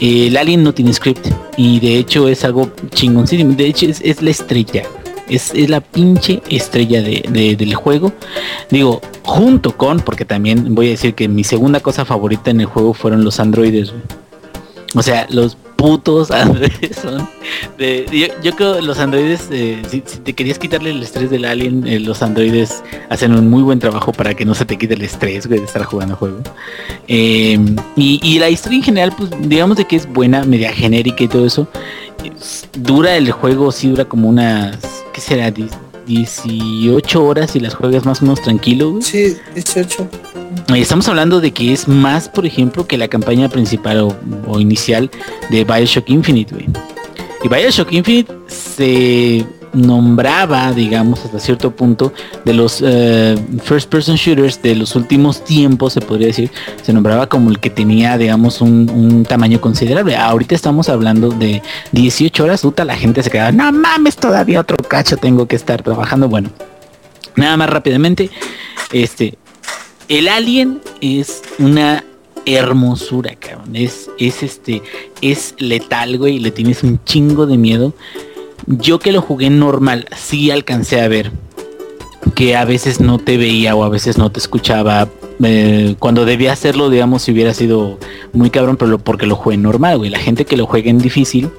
Eh, 0.00 0.26
el 0.28 0.36
alien 0.36 0.62
no 0.62 0.74
tiene 0.74 0.92
script 0.92 1.26
y 1.56 1.80
de 1.80 1.98
hecho 1.98 2.28
es 2.28 2.44
algo 2.44 2.70
chingoncísimo. 2.94 3.54
De 3.54 3.66
hecho 3.66 3.86
es, 3.86 4.22
la 4.22 4.30
estrella. 4.30 4.82
Es, 5.28 5.52
es 5.54 5.68
la 5.70 5.80
pinche 5.80 6.40
estrella 6.48 7.02
de- 7.02 7.24
de- 7.28 7.56
del 7.56 7.74
juego. 7.74 8.12
Digo, 8.70 9.00
junto 9.24 9.76
con, 9.76 10.00
porque 10.00 10.24
también 10.24 10.74
voy 10.74 10.88
a 10.88 10.90
decir 10.90 11.14
que 11.14 11.28
mi 11.28 11.42
segunda 11.44 11.80
cosa 11.80 12.04
favorita 12.04 12.50
en 12.50 12.60
el 12.60 12.66
juego 12.66 12.94
fueron 12.94 13.24
los 13.24 13.40
androides. 13.40 13.92
O 14.94 15.02
sea, 15.02 15.26
los 15.30 15.56
putos 15.76 16.30
androides 16.32 16.96
son 16.96 17.28
de- 17.78 18.32
yo, 18.42 18.56
creo 18.56 18.80
los 18.80 18.98
androides 18.98 19.48
eh, 19.50 19.82
si, 19.88 20.00
te 20.00 20.32
querías 20.32 20.58
quitarle 20.58 20.90
el 20.90 21.02
estrés 21.02 21.30
del 21.30 21.44
alien 21.44 21.86
eh, 21.86 22.00
los 22.00 22.22
androides 22.22 22.82
hacen 23.10 23.34
un 23.34 23.48
muy 23.50 23.62
buen 23.62 23.78
trabajo 23.78 24.12
para 24.12 24.34
que 24.34 24.44
no 24.44 24.54
se 24.54 24.64
te 24.64 24.76
quite 24.78 24.94
el 24.94 25.02
estrés 25.02 25.48
de 25.48 25.56
estar 25.56 25.84
jugando 25.84 26.16
juego. 26.16 26.38
Eh, 27.08 27.58
y, 27.96 28.20
y 28.22 28.38
la 28.38 28.48
historia 28.50 28.78
en 28.78 28.84
general 28.84 29.12
pues 29.16 29.30
digamos 29.40 29.76
de 29.76 29.84
que 29.86 29.96
es 29.96 30.06
buena 30.12 30.42
media 30.44 30.72
genérica 30.72 31.22
y 31.24 31.28
todo 31.28 31.46
eso 31.46 31.68
Es- 32.24 32.68
dura 32.76 33.16
el 33.16 33.30
juego 33.30 33.70
sí 33.70 33.88
dura 33.88 34.04
como 34.06 34.28
unas 34.28 34.78
qué 35.12 35.20
será 35.20 35.50
18 36.06 37.24
horas 37.24 37.56
y 37.56 37.60
las 37.60 37.74
juegas 37.74 38.04
más 38.06 38.20
o 38.20 38.24
menos 38.24 38.40
tranquilo 38.42 38.92
güey. 38.92 39.02
Sí, 39.02 39.36
18. 39.54 40.08
Eh, 40.68 40.80
Estamos 40.80 41.08
hablando 41.08 41.40
de 41.40 41.52
que 41.52 41.72
es 41.72 41.88
más, 41.88 42.28
por 42.28 42.46
ejemplo, 42.46 42.86
que 42.86 42.96
la 42.96 43.08
campaña 43.08 43.48
principal 43.48 44.00
o, 44.00 44.16
o 44.46 44.60
inicial 44.60 45.10
de 45.50 45.64
Bioshock 45.64 46.08
Infinite, 46.10 46.54
güey. 46.54 46.66
Y 47.44 47.48
Bioshock 47.48 47.92
Infinite 47.92 48.32
se 48.48 49.44
nombraba, 49.76 50.72
digamos, 50.72 51.24
hasta 51.24 51.38
cierto 51.38 51.70
punto, 51.70 52.12
de 52.44 52.54
los 52.54 52.82
eh, 52.84 53.36
first 53.62 53.90
person 53.90 54.16
shooters 54.16 54.60
de 54.62 54.74
los 54.74 54.96
últimos 54.96 55.44
tiempos, 55.44 55.92
se 55.92 56.00
podría 56.00 56.28
decir, 56.28 56.50
se 56.82 56.92
nombraba 56.92 57.28
como 57.28 57.50
el 57.50 57.60
que 57.60 57.70
tenía, 57.70 58.16
digamos, 58.16 58.60
un, 58.60 59.24
tamaño 59.28 59.60
considerable. 59.60 60.16
Ahorita 60.16 60.54
estamos 60.54 60.88
hablando 60.88 61.30
de 61.30 61.62
18 61.92 62.44
horas, 62.44 62.62
puta, 62.62 62.84
la 62.84 62.96
gente 62.96 63.22
se 63.22 63.30
queda, 63.30 63.52
no 63.52 63.70
mames, 63.72 64.16
todavía 64.16 64.60
otro 64.60 64.76
cacho 64.76 65.16
tengo 65.16 65.46
que 65.46 65.56
estar 65.56 65.82
trabajando. 65.82 66.28
Bueno, 66.28 66.50
nada 67.34 67.56
más 67.56 67.68
rápidamente, 67.68 68.30
este, 68.92 69.36
el 70.08 70.28
alien 70.28 70.80
es 71.00 71.42
una 71.58 72.04
hermosura, 72.46 73.34
cabrón. 73.34 73.76
Es, 73.76 74.08
es 74.18 74.42
este, 74.42 74.82
es 75.20 75.54
letal, 75.58 76.16
güey, 76.16 76.38
le 76.38 76.50
tienes 76.50 76.82
un 76.82 77.02
chingo 77.04 77.46
de 77.46 77.58
miedo. 77.58 77.92
Yo 78.66 78.98
que 78.98 79.12
lo 79.12 79.22
jugué 79.22 79.50
normal, 79.50 80.06
sí 80.16 80.50
alcancé 80.50 81.00
a 81.00 81.08
ver 81.08 81.30
que 82.34 82.56
a 82.56 82.64
veces 82.64 83.00
no 83.00 83.18
te 83.18 83.36
veía 83.36 83.74
o 83.74 83.84
a 83.84 83.88
veces 83.88 84.18
no 84.18 84.30
te 84.30 84.40
escuchaba 84.40 85.08
eh, 85.42 85.94
cuando 85.98 86.24
debía 86.24 86.52
hacerlo, 86.52 86.90
digamos, 86.90 87.22
si 87.22 87.32
hubiera 87.32 87.54
sido 87.54 87.98
muy 88.32 88.50
cabrón, 88.50 88.76
pero 88.76 88.98
porque 88.98 89.26
lo 89.26 89.36
juegue 89.36 89.58
normal, 89.58 89.98
güey. 89.98 90.10
La 90.10 90.18
gente 90.18 90.44
que 90.44 90.56
lo 90.56 90.66
juegue 90.66 90.90
en 90.90 90.98
difícil 90.98 91.50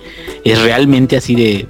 es 0.44 0.62
realmente 0.62 1.18
así 1.18 1.36
de 1.36 1.68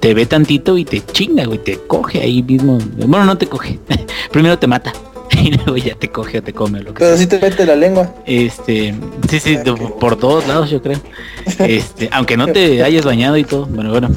te 0.00 0.14
ve 0.14 0.26
tantito 0.26 0.78
y 0.78 0.84
te 0.84 1.00
chinga, 1.04 1.44
güey, 1.44 1.58
te 1.58 1.78
coge 1.86 2.20
ahí 2.22 2.42
mismo. 2.42 2.78
Bueno, 3.06 3.24
no 3.24 3.36
te 3.36 3.46
coge. 3.46 3.78
Primero 4.32 4.58
te 4.58 4.66
mata. 4.66 4.92
Y 5.30 5.52
luego 5.52 5.76
ya 5.76 5.94
te 5.94 6.08
coge 6.08 6.38
o 6.38 6.42
te 6.42 6.52
come 6.52 6.80
lo 6.80 6.94
que 6.94 7.00
Pero 7.00 7.16
si 7.16 7.26
te 7.26 7.38
mete 7.38 7.64
la 7.64 7.76
lengua. 7.76 8.12
Este, 8.26 8.94
sí, 9.28 9.38
sí, 9.38 9.58
por 10.00 10.16
todos 10.16 10.48
lados 10.48 10.70
yo 10.70 10.82
creo. 10.82 10.98
Este, 11.58 12.08
aunque 12.12 12.36
no 12.36 12.46
te 12.46 12.82
hayas 12.82 13.04
bañado 13.04 13.36
y 13.36 13.44
todo. 13.44 13.66
Bueno, 13.66 13.90
bueno. 13.90 14.08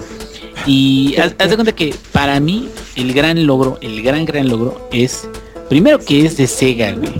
Y 0.65 1.15
haz, 1.18 1.50
de 1.50 1.56
cuenta 1.56 1.72
que 1.72 1.96
para 2.12 2.39
mí 2.39 2.70
el 2.96 3.13
gran 3.13 3.46
logro, 3.46 3.77
el 3.82 4.01
gran 4.01 4.25
gran 4.25 4.48
logro 4.48 4.88
es 4.91 5.27
primero 5.70 6.00
que 6.00 6.25
es 6.25 6.38
de 6.38 6.48
Sega, 6.48 6.91
güey. 6.94 7.13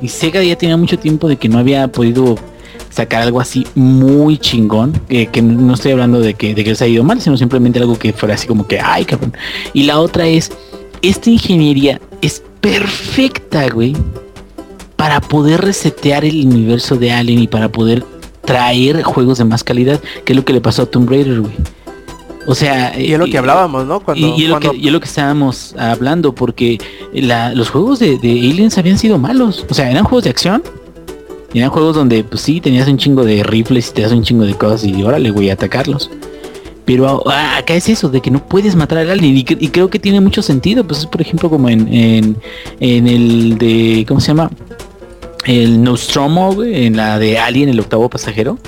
Y 0.00 0.08
Sega 0.08 0.42
ya 0.42 0.56
tenía 0.56 0.76
mucho 0.76 0.98
tiempo 0.98 1.28
de 1.28 1.36
que 1.36 1.48
no 1.48 1.58
había 1.58 1.88
podido 1.88 2.36
sacar 2.90 3.22
algo 3.22 3.40
así 3.40 3.66
muy 3.74 4.36
chingón, 4.38 4.92
que, 5.08 5.26
que 5.26 5.40
no 5.40 5.74
estoy 5.74 5.92
hablando 5.92 6.20
de 6.20 6.34
que, 6.34 6.54
de 6.54 6.62
que 6.62 6.70
les 6.70 6.82
ha 6.82 6.86
ido 6.86 7.02
mal, 7.04 7.20
sino 7.20 7.36
simplemente 7.36 7.78
algo 7.78 7.98
que 7.98 8.12
fuera 8.12 8.34
así 8.34 8.46
como 8.46 8.66
que, 8.66 8.80
ay, 8.80 9.04
cabrón. 9.04 9.34
Y 9.72 9.84
la 9.84 9.98
otra 9.98 10.26
es, 10.26 10.52
esta 11.00 11.30
ingeniería 11.30 12.00
es 12.20 12.42
perfecta, 12.60 13.68
güey, 13.68 13.94
para 14.96 15.20
poder 15.20 15.62
resetear 15.62 16.24
el 16.24 16.46
universo 16.46 16.96
de 16.96 17.12
Alien 17.12 17.40
y 17.40 17.48
para 17.48 17.70
poder 17.70 18.04
traer 18.44 19.02
juegos 19.02 19.38
de 19.38 19.44
más 19.44 19.64
calidad, 19.64 20.00
que 20.24 20.32
es 20.32 20.36
lo 20.36 20.44
que 20.44 20.52
le 20.52 20.60
pasó 20.60 20.82
a 20.82 20.86
Tomb 20.86 21.08
Raider, 21.08 21.40
güey. 21.40 21.54
O 22.46 22.54
sea, 22.54 22.98
y 22.98 23.12
es 23.12 23.18
lo 23.18 23.26
que 23.26 23.38
hablábamos, 23.38 23.86
¿no? 23.86 24.00
Cuando, 24.00 24.26
y, 24.26 24.40
y, 24.40 24.44
es 24.44 24.50
lo 24.50 24.58
que, 24.58 24.70
y, 24.74 24.86
es 24.86 24.92
lo 24.92 25.00
que, 25.00 25.06
estábamos 25.06 25.74
hablando, 25.78 26.34
porque 26.34 26.78
la, 27.12 27.54
los 27.54 27.70
juegos 27.70 27.98
de, 28.00 28.18
de, 28.18 28.30
Aliens 28.32 28.78
habían 28.78 28.98
sido 28.98 29.18
malos. 29.18 29.64
O 29.70 29.74
sea, 29.74 29.90
eran 29.90 30.04
juegos 30.04 30.24
de 30.24 30.30
acción. 30.30 30.62
Eran 31.54 31.70
juegos 31.70 31.94
donde, 31.94 32.24
pues 32.24 32.40
sí, 32.42 32.60
tenías 32.60 32.88
un 32.88 32.96
chingo 32.96 33.24
de 33.24 33.42
rifles 33.42 33.90
y 33.90 33.92
te 33.92 34.02
das 34.02 34.12
un 34.12 34.22
chingo 34.22 34.44
de 34.44 34.54
cosas 34.54 34.84
y 34.84 35.02
órale, 35.02 35.30
güey, 35.30 35.50
a 35.50 35.52
atacarlos. 35.52 36.10
Pero 36.84 37.22
ah, 37.28 37.58
acá 37.58 37.74
es 37.74 37.88
eso, 37.88 38.08
de 38.08 38.20
que 38.20 38.30
no 38.30 38.44
puedes 38.44 38.74
matar 38.74 38.98
al 38.98 39.10
alien. 39.10 39.36
Y, 39.36 39.40
y, 39.40 39.68
creo 39.68 39.88
que 39.88 39.98
tiene 39.98 40.20
mucho 40.20 40.42
sentido. 40.42 40.84
Pues 40.84 41.00
es 41.00 41.06
por 41.06 41.20
ejemplo 41.20 41.48
como 41.48 41.68
en, 41.68 41.92
en, 41.92 42.36
en 42.80 43.06
el 43.06 43.58
de, 43.58 44.04
¿cómo 44.08 44.20
se 44.20 44.28
llama? 44.28 44.50
El 45.44 45.82
Nostromo, 45.82 46.62
en 46.62 46.96
la 46.96 47.18
de 47.18 47.38
Alien, 47.38 47.68
el 47.68 47.80
octavo 47.80 48.08
pasajero 48.08 48.58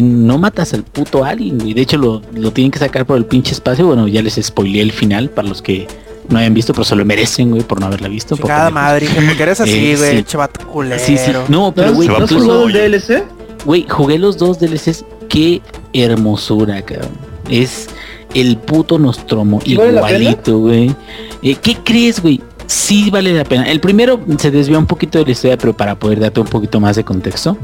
no 0.00 0.38
matas 0.38 0.72
al 0.72 0.84
puto 0.84 1.24
alien, 1.24 1.66
y 1.66 1.74
de 1.74 1.82
hecho 1.82 1.98
lo, 1.98 2.22
lo, 2.34 2.52
tienen 2.52 2.70
que 2.70 2.78
sacar 2.78 3.04
por 3.04 3.18
el 3.18 3.26
pinche 3.26 3.52
espacio. 3.52 3.86
Bueno, 3.86 4.08
ya 4.08 4.22
les 4.22 4.40
spoileé 4.42 4.80
el 4.80 4.92
final 4.92 5.28
para 5.28 5.48
los 5.48 5.60
que 5.60 5.86
no 6.28 6.38
hayan 6.38 6.54
visto, 6.54 6.72
pero 6.72 6.84
se 6.84 6.96
lo 6.96 7.04
merecen, 7.04 7.50
güey, 7.50 7.62
por 7.62 7.80
no 7.80 7.86
haberla 7.86 8.08
visto. 8.08 8.36
Cada 8.36 8.70
madre, 8.70 9.06
que 9.06 9.42
eres 9.42 9.60
así, 9.60 9.94
güey, 9.96 10.18
eh, 10.18 10.24
chavat 10.24 10.64
culero. 10.64 11.02
Sí, 11.04 11.18
sí. 11.18 11.32
No, 11.48 11.72
pero 11.74 11.92
güey, 11.92 12.08
¿no 12.08 12.68
el 12.68 12.72
DLC? 12.72 13.24
Güey, 13.64 13.86
jugué 13.88 14.18
los 14.18 14.38
dos 14.38 14.58
DLCs. 14.58 15.04
Qué 15.28 15.60
hermosura, 15.92 16.82
cabrón. 16.82 17.10
Es 17.48 17.88
el 18.34 18.56
puto 18.56 18.98
Nostromo 18.98 19.60
igualito, 19.64 20.58
güey. 20.58 20.94
Eh, 21.42 21.56
¿Qué 21.56 21.76
crees, 21.84 22.20
güey? 22.20 22.40
Sí 22.66 23.10
vale 23.10 23.32
la 23.34 23.44
pena. 23.44 23.64
El 23.64 23.80
primero 23.80 24.18
se 24.38 24.50
desvió 24.50 24.78
un 24.78 24.86
poquito 24.86 25.18
de 25.18 25.26
la 25.26 25.30
historia, 25.32 25.58
pero 25.58 25.74
para 25.74 25.94
poder 25.96 26.20
darte 26.20 26.40
un 26.40 26.46
poquito 26.46 26.80
más 26.80 26.96
de 26.96 27.04
contexto 27.04 27.56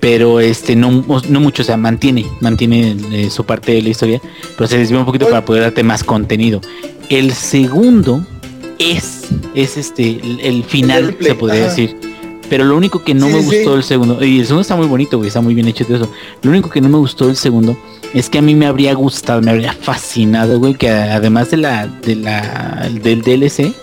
pero 0.00 0.40
este 0.40 0.76
no, 0.76 1.04
no 1.28 1.40
mucho, 1.40 1.62
o 1.62 1.64
sea, 1.64 1.76
mantiene, 1.76 2.26
mantiene 2.40 2.96
eh, 3.12 3.30
su 3.30 3.44
parte 3.44 3.72
de 3.72 3.82
la 3.82 3.88
historia, 3.88 4.20
pero 4.56 4.68
se 4.68 4.78
desvía 4.78 4.98
un 4.98 5.04
poquito 5.04 5.26
para 5.28 5.44
poder 5.44 5.62
darte 5.62 5.82
más 5.82 6.04
contenido. 6.04 6.60
El 7.08 7.32
segundo 7.32 8.24
es, 8.78 9.26
es 9.54 9.76
este, 9.76 10.20
el, 10.22 10.40
el 10.40 10.64
final, 10.64 11.16
se 11.20 11.34
podría 11.34 11.62
Ajá. 11.62 11.70
decir. 11.70 11.96
Pero 12.48 12.64
lo 12.64 12.76
único 12.76 13.04
que 13.04 13.12
no 13.12 13.26
sí, 13.26 13.32
me 13.34 13.42
gustó 13.42 13.72
sí. 13.72 13.76
el 13.76 13.82
segundo, 13.82 14.24
y 14.24 14.40
el 14.40 14.46
segundo 14.46 14.62
está 14.62 14.76
muy 14.76 14.86
bonito, 14.86 15.18
güey, 15.18 15.28
está 15.28 15.40
muy 15.40 15.54
bien 15.54 15.68
hecho 15.68 15.84
de 15.84 15.96
eso. 15.96 16.10
Lo 16.42 16.50
único 16.50 16.70
que 16.70 16.80
no 16.80 16.88
me 16.88 16.96
gustó 16.96 17.28
el 17.28 17.36
segundo 17.36 17.76
es 18.14 18.30
que 18.30 18.38
a 18.38 18.42
mí 18.42 18.54
me 18.54 18.66
habría 18.66 18.94
gustado, 18.94 19.42
me 19.42 19.50
habría 19.50 19.72
fascinado, 19.72 20.58
güey, 20.58 20.74
que 20.74 20.88
además 20.88 21.50
de 21.50 21.58
la, 21.58 21.86
de 21.86 22.16
la, 22.16 22.88
del 23.02 23.20
DLC, 23.20 23.74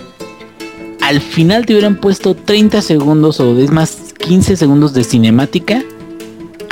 al 1.01 1.22
final 1.22 1.67
te 1.67 1.74
hubieran 1.74 1.98
puesto 1.98 2.34
30 2.34 2.81
segundos 2.81 3.39
o 3.39 3.55
es 3.60 3.69
más 3.69 4.13
15 4.17 4.57
segundos 4.57 4.93
de 4.93 5.03
cinemática 5.03 5.84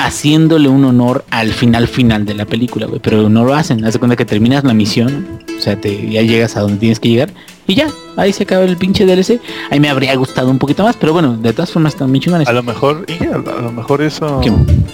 haciéndole 0.05 0.67
un 0.67 0.83
honor 0.85 1.23
al 1.29 1.51
final 1.53 1.87
final 1.87 2.25
de 2.25 2.33
la 2.33 2.45
película, 2.45 2.85
güey. 2.85 2.99
Pero 2.99 3.29
no 3.29 3.45
lo 3.45 3.53
hacen. 3.53 3.83
Haz 3.85 3.93
de 3.93 3.99
cuenta 3.99 4.15
que 4.15 4.25
terminas 4.25 4.63
la 4.63 4.73
misión, 4.73 5.39
o 5.57 5.61
sea, 5.61 5.79
te, 5.79 6.09
ya 6.09 6.21
llegas 6.21 6.57
a 6.57 6.61
donde 6.61 6.77
tienes 6.77 6.99
que 6.99 7.09
llegar 7.09 7.29
y 7.65 7.75
ya, 7.75 7.87
ahí 8.17 8.33
se 8.33 8.43
acaba 8.43 8.65
el 8.65 8.75
pinche 8.75 9.05
DLC. 9.05 9.39
Ahí 9.71 9.79
me 9.79 9.89
habría 9.89 10.13
gustado 10.15 10.49
un 10.49 10.59
poquito 10.59 10.83
más, 10.83 10.97
pero 10.97 11.13
bueno, 11.13 11.37
de 11.37 11.53
todas 11.53 11.71
formas 11.71 11.93
están 11.93 12.09
muy 12.09 12.19
chingones. 12.19 12.47
A 12.47 12.53
lo 12.53 12.63
mejor, 12.63 13.05
Inge, 13.07 13.29
a 13.33 13.61
lo 13.61 13.71
mejor 13.71 14.01
eso 14.01 14.41
¿Qué? 14.41 14.51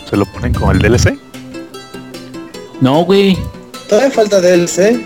se 0.07 0.15
lo 0.15 0.25
ponen 0.25 0.53
con 0.53 0.75
el 0.75 0.81
DLC. 0.81 1.17
No, 2.81 3.03
güey. 3.03 3.37
Todavía 3.87 4.11
falta 4.11 4.39
DLC. 4.39 5.03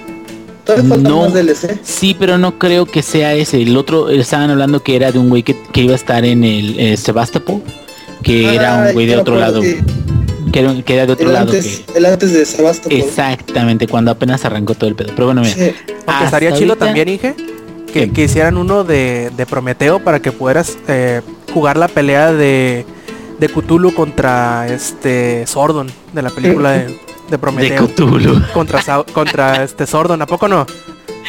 Todavía 0.65 0.89
falta 0.89 1.09
no, 1.09 1.21
más 1.21 1.33
DLC. 1.33 1.79
Sí, 1.83 2.15
pero 2.17 2.37
no 2.37 2.59
creo 2.59 2.85
que 2.85 3.01
sea 3.01 3.33
ese. 3.33 3.61
El 3.61 3.77
otro 3.77 4.09
estaban 4.09 4.49
hablando 4.49 4.83
que 4.83 4.97
era 4.97 5.13
de 5.13 5.19
un 5.19 5.29
güey 5.29 5.43
que, 5.43 5.55
que 5.71 5.81
iba 5.81 5.93
a 5.93 5.95
estar 5.95 6.25
en 6.25 6.43
el 6.43 6.77
eh, 6.77 6.97
Sebastopol 6.97 7.63
que 8.21 8.47
ah, 8.47 8.53
era 8.53 8.75
un 8.87 8.93
güey 8.93 9.05
de 9.05 9.17
otro 9.17 9.37
lado. 9.37 9.61
Que, 9.61 10.59
era, 10.59 10.83
que 10.83 10.93
era 10.93 11.05
de 11.05 11.13
otro 11.13 11.27
el 11.27 11.33
lado. 11.33 11.45
Antes, 11.51 11.83
que... 11.87 11.97
El 11.97 12.05
antes 12.05 12.33
de 12.33 12.45
Sebastopol. 12.45 12.97
Exactamente, 12.97 13.87
cuando 13.87 14.11
apenas 14.11 14.45
arrancó 14.45 14.75
todo 14.75 14.89
el 14.89 14.95
pedo. 14.95 15.11
Pero 15.15 15.25
bueno, 15.25 15.41
mira. 15.41 15.53
Sí. 15.53 15.73
Porque 16.05 16.25
estaría 16.25 16.53
chido 16.53 16.75
también, 16.75 17.09
Inge, 17.09 17.35
que, 17.91 18.11
que, 18.11 18.23
hicieran 18.23 18.57
uno 18.57 18.83
de, 18.83 19.31
de, 19.35 19.45
Prometeo 19.45 19.99
para 19.99 20.19
que 20.19 20.31
pudieras 20.31 20.77
eh, 20.87 21.21
jugar 21.53 21.77
la 21.77 21.87
pelea 21.87 22.31
de, 22.31 22.85
de 23.39 23.49
Cthulhu 23.49 23.93
contra 23.93 24.67
este 24.67 25.45
Sordon 25.47 25.87
de 26.11 26.21
la 26.21 26.29
película 26.29 26.71
de, 26.71 26.99
de 27.29 27.37
Prometeo. 27.37 27.87
De 27.87 27.93
Cthulhu. 27.93 28.41
Contra, 28.53 29.03
contra 29.13 29.63
este 29.63 29.87
Sordon, 29.87 30.21
¿a 30.21 30.25
poco 30.25 30.47
no? 30.47 30.65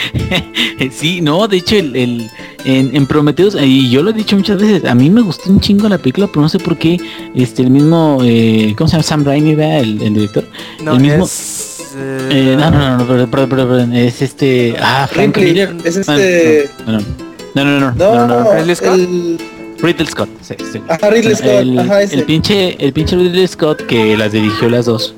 sí, 0.91 1.21
no, 1.21 1.47
de 1.49 1.59
hecho, 1.59 1.77
el, 1.77 1.97
el 1.97 2.31
en, 2.65 2.97
en, 2.97 3.07
Prometheus, 3.07 3.57
y 3.61 3.91
yo 3.91 4.03
lo 4.03 4.11
he 4.11 4.13
dicho 4.13 4.37
muchas 4.37 4.61
veces, 4.61 4.85
a 4.85 4.95
mí 4.95 5.11
me 5.11 5.21
gustó 5.21 5.51
un 5.51 5.61
chingo 5.61 5.89
la 5.89 5.99
película, 5.99 6.27
pero 6.27 6.43
no 6.43 6.49
sé 6.49 6.59
por 6.59 6.79
qué 6.79 6.99
este, 7.35 7.63
el 7.63 7.71
mismo, 7.71 8.19
eh, 8.23 8.75
¿cómo 8.77 8.89
se 8.89 8.93
llama? 8.93 9.03
Sam 9.03 9.25
Raimi, 9.25 9.53
el, 9.53 10.03
el, 10.03 10.15
director. 10.15 10.45
No, 10.83 10.95
el 10.95 11.01
mismo, 11.01 11.25
es, 11.25 11.93
eh, 11.97 12.29
eh 12.31 12.57
no, 12.59 12.71
no, 12.71 12.99
no, 12.99 13.07
perdón, 13.07 13.31
perdón, 13.31 13.49
perdón, 13.49 13.93
es 13.95 14.23
este... 14.23 14.77
Ah, 14.81 15.09
Frank 15.11 15.37
Miller. 15.37 15.77
Es 15.85 16.09
ah, 16.09 16.17
este... 16.17 16.71
no, 16.87 16.93
no, 16.93 17.01
no, 17.55 17.65
no, 17.65 17.93
no, 17.93 17.93
no, 17.93 18.27
no, 18.27 18.45
no 18.45 19.55
Ridley 19.85 20.07
Scott, 20.07 20.29
sí, 20.41 20.55
sí. 20.73 20.81
Ajá, 20.89 21.11
Ridley 21.11 21.35
Scott, 21.35 21.51
el, 21.51 21.79
ajá, 21.79 22.03
ese. 22.03 22.17
El 22.17 22.25
pinche, 22.25 22.77
el 22.83 22.93
pinche 22.93 23.17
Ridley 23.17 23.47
Scott 23.47 23.83
que 23.87 24.17
las 24.17 24.33
dirigió 24.33 24.71
las 24.71 24.87
dos. 24.87 25.15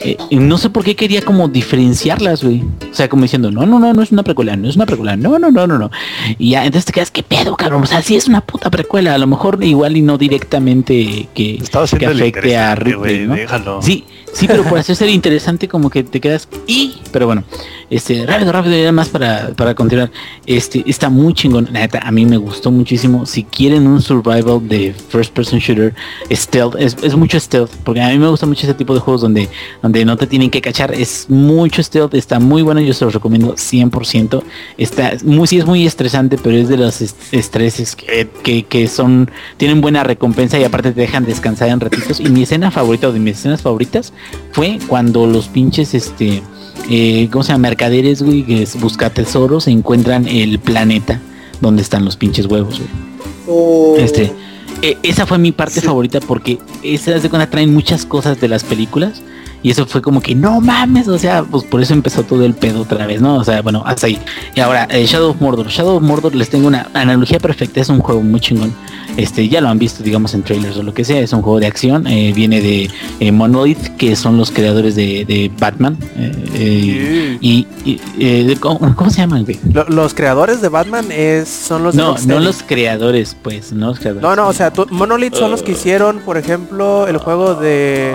Eh, 0.00 0.16
no 0.30 0.58
sé 0.58 0.70
por 0.70 0.84
qué 0.84 0.94
quería 0.94 1.22
como 1.22 1.48
diferenciarlas, 1.48 2.44
güey. 2.44 2.62
O 2.90 2.94
sea, 2.94 3.08
como 3.08 3.22
diciendo, 3.22 3.50
no, 3.50 3.66
no, 3.66 3.78
no, 3.78 3.92
no 3.92 4.02
es 4.02 4.12
una 4.12 4.22
precuela, 4.22 4.56
no 4.56 4.68
es 4.68 4.76
una 4.76 4.86
precuela, 4.86 5.16
no, 5.16 5.38
no, 5.38 5.50
no, 5.50 5.66
no, 5.66 5.78
no. 5.78 5.90
Y 6.38 6.50
ya, 6.50 6.64
entonces 6.64 6.84
te 6.86 6.92
quedas, 6.92 7.10
¿qué 7.10 7.22
pedo, 7.22 7.56
cabrón? 7.56 7.82
O 7.82 7.86
sea, 7.86 8.02
sí 8.02 8.16
es 8.16 8.28
una 8.28 8.40
puta 8.40 8.70
precuela, 8.70 9.14
a 9.14 9.18
lo 9.18 9.26
mejor 9.26 9.62
igual 9.62 9.96
y 9.96 10.02
no 10.02 10.18
directamente 10.18 11.28
que, 11.34 11.58
que 11.98 12.06
afecte 12.06 12.56
a 12.56 12.74
Ripley, 12.74 13.26
¿no? 13.26 13.34
Déjalo. 13.34 13.82
Sí, 13.82 14.04
sí, 14.32 14.46
pero 14.46 14.64
por 14.64 14.78
hacer 14.78 14.96
ser 14.96 15.08
interesante 15.08 15.68
como 15.68 15.90
que 15.90 16.04
te 16.04 16.20
quedas 16.20 16.48
y, 16.66 16.98
pero 17.12 17.26
bueno, 17.26 17.44
este, 17.90 18.26
rápido, 18.26 18.52
rápido, 18.52 18.76
y 18.76 18.82
además 18.82 19.08
para, 19.08 19.48
para 19.56 19.74
continuar, 19.74 20.10
este, 20.44 20.82
está 20.86 21.08
muy 21.08 21.34
chingón, 21.34 21.68
a 22.00 22.10
mí 22.10 22.26
me 22.26 22.36
gustó 22.36 22.70
muchísimo. 22.70 23.26
Si 23.26 23.44
quieren 23.44 23.86
un 23.86 24.02
survival 24.02 24.66
de 24.68 24.92
first 24.92 25.32
person 25.32 25.58
shooter, 25.58 25.94
stealth, 26.30 26.74
es, 26.78 26.96
es 27.02 27.14
mucho 27.16 27.38
stealth, 27.38 27.70
porque 27.84 28.00
a 28.00 28.08
mí 28.08 28.18
me 28.18 28.28
gusta 28.28 28.46
mucho 28.46 28.66
ese 28.66 28.74
tipo 28.74 28.94
de 28.94 29.00
juegos 29.00 29.22
donde 29.22 29.48
donde 29.82 30.04
no 30.04 30.16
te 30.16 30.26
tienen 30.26 30.50
que 30.50 30.60
cachar. 30.60 30.92
Es 30.94 31.26
mucho 31.28 31.82
stealth, 31.82 32.14
está 32.14 32.38
muy 32.38 32.62
bueno, 32.62 32.80
yo 32.80 32.92
se 32.92 33.04
los 33.04 33.14
recomiendo 33.14 33.54
100%. 33.54 34.42
Está 34.78 35.12
muy, 35.24 35.46
sí 35.46 35.58
es 35.58 35.66
muy 35.66 35.86
estresante, 35.86 36.38
pero 36.42 36.56
es 36.56 36.68
de 36.68 36.76
los 36.76 37.00
est 37.00 37.16
estreses 37.32 37.96
que, 37.96 38.28
que, 38.42 38.64
que, 38.64 38.88
son, 38.88 39.30
tienen 39.56 39.80
buena 39.80 40.04
recompensa 40.04 40.58
y 40.58 40.64
aparte 40.64 40.92
te 40.92 41.00
dejan 41.00 41.24
descansar 41.24 41.68
en 41.68 41.80
ratitos. 41.80 42.20
Y 42.20 42.28
mi 42.28 42.42
escena 42.42 42.70
favorita 42.70 43.08
o 43.08 43.12
de 43.12 43.18
mis 43.18 43.38
escenas 43.38 43.62
favoritas 43.62 44.12
fue 44.52 44.78
cuando 44.86 45.26
los 45.26 45.48
pinches, 45.48 45.94
este, 45.94 46.42
eh, 46.90 47.28
¿cómo 47.30 47.42
se 47.44 47.52
llama? 47.52 47.68
Mercaderes, 47.68 48.22
güey, 48.22 48.42
que 48.42 48.62
es 48.62 48.78
busca 48.80 49.10
tesoros, 49.10 49.68
encuentran 49.68 50.26
el 50.26 50.58
planeta 50.58 51.20
donde 51.60 51.82
están 51.82 52.04
los 52.04 52.16
pinches 52.16 52.46
huevos, 52.46 52.78
güey. 52.78 52.90
Oh. 53.48 53.96
Este, 53.98 54.32
eh, 54.82 54.96
esa 55.02 55.26
fue 55.26 55.38
mi 55.38 55.52
parte 55.52 55.80
sí. 55.80 55.86
favorita 55.86 56.20
porque 56.20 56.58
esas 56.82 57.22
de 57.22 57.30
cuando 57.30 57.48
traen 57.48 57.72
muchas 57.72 58.04
cosas 58.04 58.40
de 58.40 58.48
las 58.48 58.64
películas 58.64 59.22
Y 59.66 59.70
eso 59.70 59.84
fue 59.84 60.00
como 60.00 60.20
que 60.20 60.32
no 60.32 60.60
mames, 60.60 61.08
o 61.08 61.18
sea, 61.18 61.42
pues 61.42 61.64
por 61.64 61.82
eso 61.82 61.92
empezó 61.92 62.22
todo 62.22 62.44
el 62.44 62.54
pedo 62.54 62.82
otra 62.82 63.04
vez, 63.04 63.20
¿no? 63.20 63.34
O 63.34 63.42
sea, 63.42 63.62
bueno, 63.62 63.82
hasta 63.84 64.06
ahí. 64.06 64.16
Y 64.54 64.60
ahora, 64.60 64.86
eh, 64.92 65.04
Shadow 65.06 65.30
of 65.30 65.40
Mordor. 65.40 65.66
Shadow 65.66 65.96
of 65.96 66.04
Mordor 66.04 66.36
les 66.36 66.48
tengo 66.50 66.68
una 66.68 66.88
analogía 66.94 67.40
perfecta, 67.40 67.80
es 67.80 67.88
un 67.88 67.98
juego 67.98 68.22
muy 68.22 68.38
chingón. 68.38 68.72
Este, 69.16 69.48
ya 69.48 69.60
lo 69.60 69.68
han 69.68 69.80
visto, 69.80 70.04
digamos, 70.04 70.34
en 70.34 70.44
trailers 70.44 70.76
o 70.76 70.84
lo 70.84 70.94
que 70.94 71.04
sea, 71.04 71.18
es 71.18 71.32
un 71.32 71.42
juego 71.42 71.58
de 71.58 71.66
acción, 71.66 72.06
eh, 72.06 72.32
viene 72.32 72.60
de 72.60 72.88
eh, 73.18 73.32
Monolith, 73.32 73.96
que 73.96 74.14
son 74.14 74.36
los 74.36 74.52
creadores 74.52 74.94
de, 74.94 75.50
Batman. 75.58 75.98
y, 77.40 77.66
¿cómo, 78.60 79.10
se 79.10 79.16
llaman, 79.16 79.44
los 79.88 80.14
creadores 80.14 80.60
de 80.60 80.68
Batman 80.68 81.06
es, 81.10 81.48
son 81.48 81.82
los 81.82 81.96
No, 81.96 82.14
no 82.24 82.38
los 82.38 82.62
creadores, 82.62 83.36
pues, 83.42 83.72
no 83.72 83.88
los 83.88 83.98
creadores. 83.98 84.22
No, 84.22 84.36
no, 84.36 84.46
o 84.46 84.52
sea, 84.52 84.72
Monolith 84.90 85.34
son 85.34 85.50
los 85.50 85.64
que 85.64 85.72
hicieron, 85.72 86.20
por 86.20 86.36
ejemplo, 86.36 87.08
el 87.08 87.16
juego 87.18 87.56
de 87.56 88.14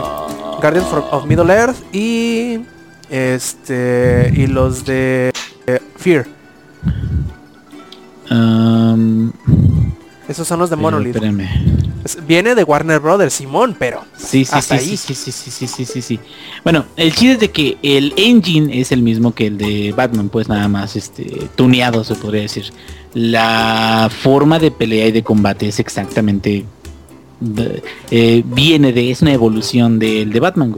Guardians 0.62 0.88
of 1.12 1.26
Middle 1.26 1.52
Earth 1.52 1.78
y 1.94 2.60
este 3.10 4.32
y 4.36 4.48
los 4.48 4.86
de 4.86 5.34
eh, 5.66 5.80
Fear. 5.98 6.28
Esos 10.32 10.48
son 10.48 10.60
los 10.60 10.70
de 10.70 10.76
eh, 10.76 10.80
Monolith. 10.80 11.16
Espérame. 11.16 11.50
Viene 12.26 12.56
de 12.56 12.64
Warner 12.64 13.00
Brothers, 13.00 13.34
Simón, 13.34 13.76
pero 13.78 14.06
sí, 14.18 14.46
sí, 14.46 14.52
hasta 14.54 14.80
sí, 14.80 14.92
ahí. 14.92 14.98
sí, 14.98 15.14
sí, 15.14 15.32
sí, 15.32 15.52
sí, 15.52 15.68
sí, 15.68 15.86
sí, 15.86 16.02
sí. 16.02 16.20
Bueno, 16.64 16.86
el 16.96 17.14
chiste 17.14 17.34
es 17.34 17.40
de 17.40 17.52
que 17.52 17.78
el 17.84 18.14
engine 18.18 18.80
es 18.80 18.92
el 18.92 19.02
mismo 19.02 19.36
que 19.36 19.48
el 19.48 19.58
de 19.58 19.94
Batman, 19.96 20.30
pues 20.30 20.48
nada 20.48 20.68
más, 20.68 20.96
este, 20.96 21.50
tuneado 21.56 22.04
se 22.04 22.16
podría 22.16 22.44
decir. 22.44 22.72
La 23.14 24.10
forma 24.10 24.58
de 24.58 24.72
pelea 24.72 25.08
y 25.08 25.12
de 25.12 25.22
combate 25.22 25.68
es 25.68 25.80
exactamente 25.80 26.66
eh, 28.12 28.44
viene 28.46 28.94
de, 28.94 29.12
es 29.12 29.22
una 29.22 29.34
evolución 29.34 30.00
del 30.00 30.32
de 30.32 30.40
Batman, 30.40 30.76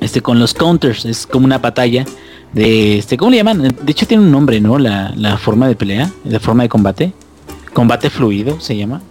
Este, 0.00 0.20
con 0.20 0.38
los 0.38 0.54
counters, 0.54 1.04
es 1.04 1.26
como 1.26 1.46
una 1.46 1.58
batalla 1.58 2.04
de, 2.52 2.98
este, 2.98 3.16
¿cómo 3.16 3.30
le 3.30 3.38
llaman? 3.38 3.62
De 3.62 3.92
hecho 3.92 4.06
tiene 4.06 4.22
un 4.22 4.30
nombre, 4.30 4.60
¿no? 4.60 4.78
La, 4.78 5.12
la 5.16 5.36
forma 5.38 5.68
de 5.68 5.76
pelea, 5.76 6.10
la 6.24 6.40
forma 6.40 6.62
de 6.62 6.68
combate. 6.68 7.12
Combate 7.72 8.08
fluido 8.10 8.60
se 8.60 8.76
llama 8.76 9.02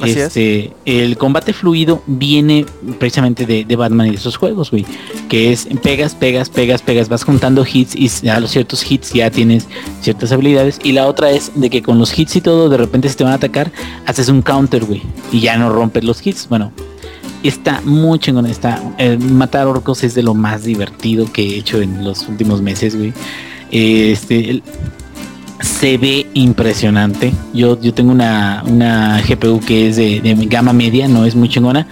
este, 0.00 0.72
el 0.84 1.16
combate 1.16 1.52
fluido 1.52 2.02
viene 2.06 2.64
precisamente 2.98 3.46
de, 3.46 3.76
Batman 3.76 4.08
y 4.08 4.10
de 4.10 4.16
esos 4.16 4.36
juegos, 4.36 4.70
güey. 4.70 4.84
Que 5.28 5.52
es 5.52 5.66
pegas, 5.82 6.14
pegas, 6.14 6.48
pegas, 6.48 6.82
pegas, 6.82 7.08
vas 7.08 7.24
juntando 7.24 7.64
hits 7.70 7.94
y 7.94 8.28
a 8.28 8.40
los 8.40 8.50
ciertos 8.50 8.90
hits 8.90 9.12
ya 9.12 9.30
tienes 9.30 9.66
ciertas 10.00 10.32
habilidades. 10.32 10.78
Y 10.82 10.92
la 10.92 11.06
otra 11.06 11.30
es 11.30 11.52
de 11.54 11.70
que 11.70 11.82
con 11.82 11.98
los 11.98 12.16
hits 12.18 12.36
y 12.36 12.40
todo, 12.40 12.68
de 12.68 12.76
repente 12.76 13.08
si 13.08 13.16
te 13.16 13.24
van 13.24 13.32
a 13.32 13.36
atacar, 13.36 13.72
haces 14.06 14.28
un 14.28 14.42
counter, 14.42 14.84
güey. 14.84 15.02
Y 15.32 15.40
ya 15.40 15.56
no 15.56 15.70
rompes 15.70 16.04
los 16.04 16.24
hits. 16.26 16.48
Bueno, 16.48 16.72
está 17.42 17.80
muy 17.84 18.18
chingón. 18.18 18.46
Está, 18.46 18.82
matar 19.18 19.66
orcos 19.66 20.04
es 20.04 20.14
de 20.14 20.22
lo 20.22 20.34
más 20.34 20.64
divertido 20.64 21.30
que 21.32 21.42
he 21.42 21.58
hecho 21.58 21.80
en 21.80 22.04
los 22.04 22.28
últimos 22.28 22.62
meses, 22.62 22.96
güey. 22.96 23.12
Este, 23.70 24.62
se 25.60 25.98
ve 25.98 26.26
impresionante. 26.34 27.32
Yo, 27.52 27.80
yo 27.80 27.92
tengo 27.92 28.12
una, 28.12 28.62
una 28.66 29.20
GPU 29.22 29.60
que 29.60 29.88
es 29.88 29.96
de, 29.96 30.20
gama 30.48 30.72
media, 30.72 31.08
no 31.08 31.24
es 31.24 31.34
muy 31.34 31.48
chingona. 31.48 31.86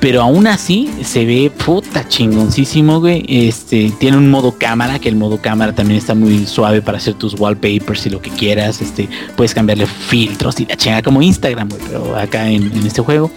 Pero 0.00 0.20
aún 0.20 0.46
así 0.46 0.90
se 1.02 1.24
ve 1.24 1.50
puta 1.50 2.06
chingoncísimo, 2.06 3.00
güey. 3.00 3.24
Este, 3.26 3.90
tiene 3.98 4.18
un 4.18 4.30
modo 4.30 4.58
cámara, 4.58 4.98
que 4.98 5.08
el 5.08 5.16
modo 5.16 5.40
cámara 5.40 5.74
también 5.74 5.96
está 5.96 6.14
muy 6.14 6.44
suave 6.44 6.82
para 6.82 6.98
hacer 6.98 7.14
tus 7.14 7.40
wallpapers 7.40 8.04
y 8.04 8.10
lo 8.10 8.20
que 8.20 8.28
quieras. 8.28 8.82
Este, 8.82 9.08
puedes 9.34 9.54
cambiarle 9.54 9.86
filtros 9.86 10.60
y 10.60 10.66
la 10.66 10.76
chinga 10.76 11.00
como 11.00 11.22
Instagram. 11.22 11.70
Pero 11.88 12.16
acá 12.18 12.50
en, 12.50 12.64
en 12.64 12.86
este 12.86 13.00
juego. 13.00 13.30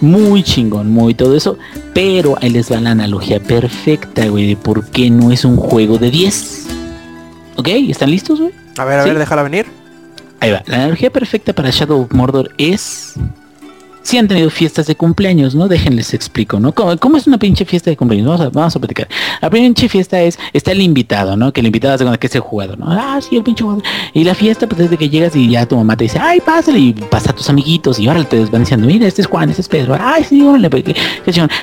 Muy 0.00 0.42
chingón, 0.42 0.90
muy 0.90 1.12
todo 1.12 1.36
eso. 1.36 1.58
Pero 1.92 2.38
ahí 2.40 2.48
les 2.48 2.72
va 2.72 2.80
la 2.80 2.92
analogía 2.92 3.38
perfecta, 3.38 4.26
güey, 4.28 4.46
de 4.46 4.56
por 4.56 4.86
qué 4.90 5.10
no 5.10 5.30
es 5.32 5.44
un 5.44 5.56
juego 5.56 5.98
de 5.98 6.10
10. 6.10 6.66
¿Ok? 7.56 7.68
¿Están 7.68 8.10
listos, 8.10 8.40
güey? 8.40 8.59
A 8.76 8.84
ver, 8.84 9.00
a 9.00 9.04
ver, 9.04 9.18
déjala 9.18 9.42
venir. 9.42 9.66
Ahí 10.40 10.50
va. 10.52 10.62
La 10.66 10.84
energía 10.84 11.10
perfecta 11.10 11.52
para 11.52 11.70
Shadow 11.70 12.02
of 12.02 12.12
Mordor 12.12 12.50
es 12.56 13.14
si 14.02 14.18
han 14.18 14.28
tenido 14.28 14.50
fiestas 14.50 14.86
de 14.86 14.94
cumpleaños, 14.94 15.54
¿no? 15.54 15.68
Déjenles 15.68 16.14
explico, 16.14 16.58
¿no? 16.58 16.72
¿Cómo, 16.72 17.16
es 17.16 17.26
una 17.26 17.38
pinche 17.38 17.64
fiesta 17.64 17.90
de 17.90 17.96
cumpleaños? 17.96 18.26
Vamos 18.28 18.40
a, 18.40 18.50
vamos 18.50 18.76
a 18.76 18.78
platicar. 18.78 19.08
La 19.40 19.50
pinche 19.50 19.88
fiesta 19.88 20.20
es, 20.20 20.38
está 20.52 20.72
el 20.72 20.80
invitado, 20.80 21.36
¿no? 21.36 21.52
Que 21.52 21.60
el 21.60 21.66
invitado 21.66 21.94
hace 21.94 22.18
que 22.18 22.26
es 22.26 22.34
el 22.34 22.40
jugador, 22.40 22.78
¿no? 22.78 22.86
Ah, 22.88 23.18
sí, 23.20 23.36
el 23.36 23.42
pinche 23.42 23.62
jugador. 23.62 23.84
Y 24.14 24.24
la 24.24 24.34
fiesta, 24.34 24.66
pues 24.66 24.78
desde 24.78 24.96
que 24.96 25.08
llegas 25.08 25.36
y 25.36 25.48
ya 25.50 25.66
tu 25.66 25.76
mamá 25.76 25.96
te 25.96 26.04
dice, 26.04 26.18
ay, 26.18 26.40
pásale, 26.40 26.78
y 26.78 26.92
pasa 26.92 27.30
a 27.30 27.34
tus 27.34 27.48
amiguitos, 27.48 27.98
y 27.98 28.08
ahora 28.08 28.24
te 28.24 28.44
van 28.46 28.62
diciendo, 28.62 28.86
mira, 28.86 29.06
este 29.06 29.22
es 29.22 29.28
Juan, 29.28 29.50
este 29.50 29.62
es 29.62 29.68
Pedro, 29.68 29.96
ay, 30.00 30.24
sí, 30.24 30.42
órale, 30.42 30.70
pues, 30.70 30.84
qué, 30.84 30.94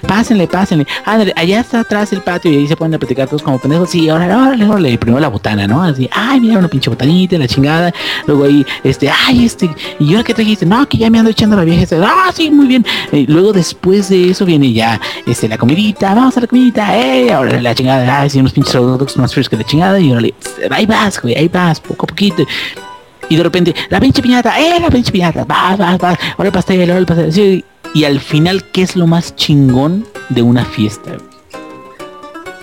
pásenle, 0.08 0.48
pásenle, 0.48 0.86
ándale, 1.06 1.34
allá 1.36 1.60
está 1.60 1.82
atrás 1.82 2.14
el 2.14 2.22
patio, 2.22 2.52
y 2.52 2.58
ahí 2.58 2.68
se 2.68 2.76
ponen 2.76 2.96
a 2.96 3.00
platicar 3.00 3.28
todos 3.28 3.42
como 3.42 3.60
pendejos, 3.60 3.90
sí, 3.90 4.10
órale, 4.10 4.34
órale, 4.34 4.66
órale, 4.66 4.92
y 4.92 4.98
primero 4.98 5.20
la 5.20 5.28
botana, 5.28 5.68
¿no? 5.68 5.84
Así, 5.84 6.10
ay, 6.12 6.40
mira, 6.40 6.58
una 6.58 6.68
pinche 6.68 6.90
botanita, 6.90 7.38
la 7.38 7.48
chingada, 7.48 7.94
luego 8.26 8.46
ahí, 8.46 8.66
este, 8.84 9.10
ay, 9.10 9.46
este, 9.46 9.70
y 10.00 10.12
ahora 10.12 10.24
que 10.24 10.34
trajiste, 10.34 10.66
no, 10.66 10.88
que 10.88 10.98
ya 10.98 11.10
me 11.10 11.20
ando 11.20 11.32
echando 11.32 11.56
la 11.56 11.64
vieja, 11.64 11.84
sí, 12.32 12.52
muy 12.52 12.68
bien, 12.68 12.86
y 13.12 13.26
luego 13.28 13.54
después 13.54 14.10
de 14.10 14.32
eso 14.32 14.46
viene 14.46 14.72
ya 14.74 15.00
este, 15.26 15.48
la 15.48 15.58
comidita, 15.58 16.14
vamos 16.14 16.38
a 16.38 16.42
la 16.42 16.48
comidita, 16.48 16.98
eh, 16.98 17.32
ahora 17.32 17.62
la 17.62 17.76
chingada, 17.76 18.22
ay, 18.22 18.30
si 18.30 18.40
unos 18.40 18.54
pinches 18.54 18.74
productos 18.74 19.18
más 19.18 19.34
fríos 19.34 19.50
que 19.50 19.58
la 19.58 19.64
chingada, 19.64 20.00
y 20.00 20.12
ahora 20.12 20.28
ahí 20.72 20.86
vas, 20.86 21.22
güey, 21.22 21.36
ahí 21.36 21.48
vas, 21.48 21.80
poco 21.80 22.06
a 22.06 22.08
poquito. 22.08 22.46
Y 23.30 23.36
de 23.36 23.44
repente, 23.44 23.76
la 23.90 24.00
pinche 24.00 24.22
piñata, 24.22 24.60
eh, 24.60 24.80
la 24.80 24.90
pinche 24.90 25.12
piñata, 25.12 25.44
vas, 25.44 25.78
vas, 25.78 25.98
vas, 25.98 26.18
ahora 26.38 26.48
el 26.48 26.54
pastel, 26.54 26.90
ahora 26.90 27.00
el 27.00 27.06
pastel. 27.06 27.66
y 27.94 28.04
al 28.04 28.20
final, 28.20 28.64
¿qué 28.72 28.84
es 28.84 28.96
lo 28.96 29.08
más 29.08 29.36
chingón 29.36 30.08
de 30.30 30.42
una 30.42 30.64
fiesta? 30.64 31.18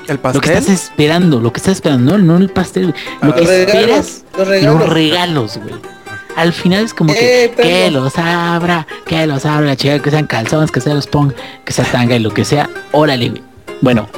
El 0.09 0.19
pastel. 0.19 0.35
Lo 0.35 0.41
que 0.41 0.53
estás 0.53 0.69
esperando, 0.69 1.41
lo 1.41 1.53
que 1.53 1.59
estás 1.59 1.75
esperando, 1.75 2.17
no, 2.17 2.25
no 2.25 2.37
el 2.39 2.51
pastel, 2.51 2.95
lo 3.21 3.35
que 3.35 3.43
esperas, 3.43 4.25
los 4.37 4.49
regalos, 4.49 4.81
los 4.81 4.89
regalos, 4.89 5.59
güey 5.59 5.95
al 6.37 6.53
final 6.53 6.85
es 6.85 6.95
como 6.95 7.13
que, 7.13 7.45
eh, 7.45 7.51
que 7.51 7.91
los 7.91 8.17
abra, 8.19 8.87
que 9.07 9.27
los 9.27 9.45
abra, 9.47 9.67
la 9.67 9.77
chica, 9.77 9.99
que 10.01 10.11
sean 10.11 10.27
calzones, 10.27 10.71
que 10.71 10.81
se 10.81 10.93
los 10.93 11.07
ponga, 11.07 11.35
que 11.65 11.73
sea 11.73 11.85
tanga 11.85 12.17
y 12.17 12.21
lo 12.21 12.33
que 12.33 12.45
sea, 12.45 12.69
órale, 12.93 13.43
Bueno, 13.81 14.09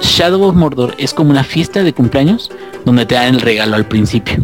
Shadow 0.00 0.42
of 0.42 0.54
Mordor 0.54 0.94
es 0.98 1.14
como 1.14 1.30
una 1.30 1.44
fiesta 1.44 1.82
de 1.82 1.92
cumpleaños 1.92 2.50
donde 2.84 3.06
te 3.06 3.14
dan 3.14 3.34
el 3.34 3.40
regalo 3.40 3.76
al 3.76 3.86
principio. 3.86 4.36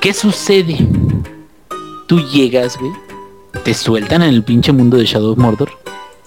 ¿Qué 0.00 0.12
sucede? 0.12 0.78
Tú 2.06 2.20
llegas, 2.20 2.78
güey, 2.78 2.92
te 3.64 3.74
sueltan 3.74 4.22
en 4.22 4.30
el 4.30 4.42
pinche 4.42 4.72
mundo 4.72 4.96
de 4.96 5.04
Shadow 5.04 5.32
of 5.32 5.38
Mordor 5.38 5.70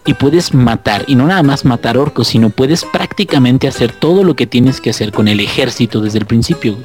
y 0.06 0.14
puedes 0.14 0.54
matar, 0.54 1.04
y 1.08 1.16
no 1.16 1.28
nada 1.28 1.44
más 1.44 1.66
matar 1.66 1.98
orcos, 1.98 2.30
sino 2.30 2.50
puedes 2.50 2.86
prácticamente 2.86 3.68
hacer 3.68 3.92
todo 3.92 4.24
lo 4.24 4.36
que 4.36 4.48
tienes 4.48 4.80
que 4.80 4.92
hacer 4.92 5.12
con 5.12 5.28
el 5.28 5.42
ejército 5.42 6.00
desde 6.00 6.20
el 6.20 6.26
principio 6.26 6.78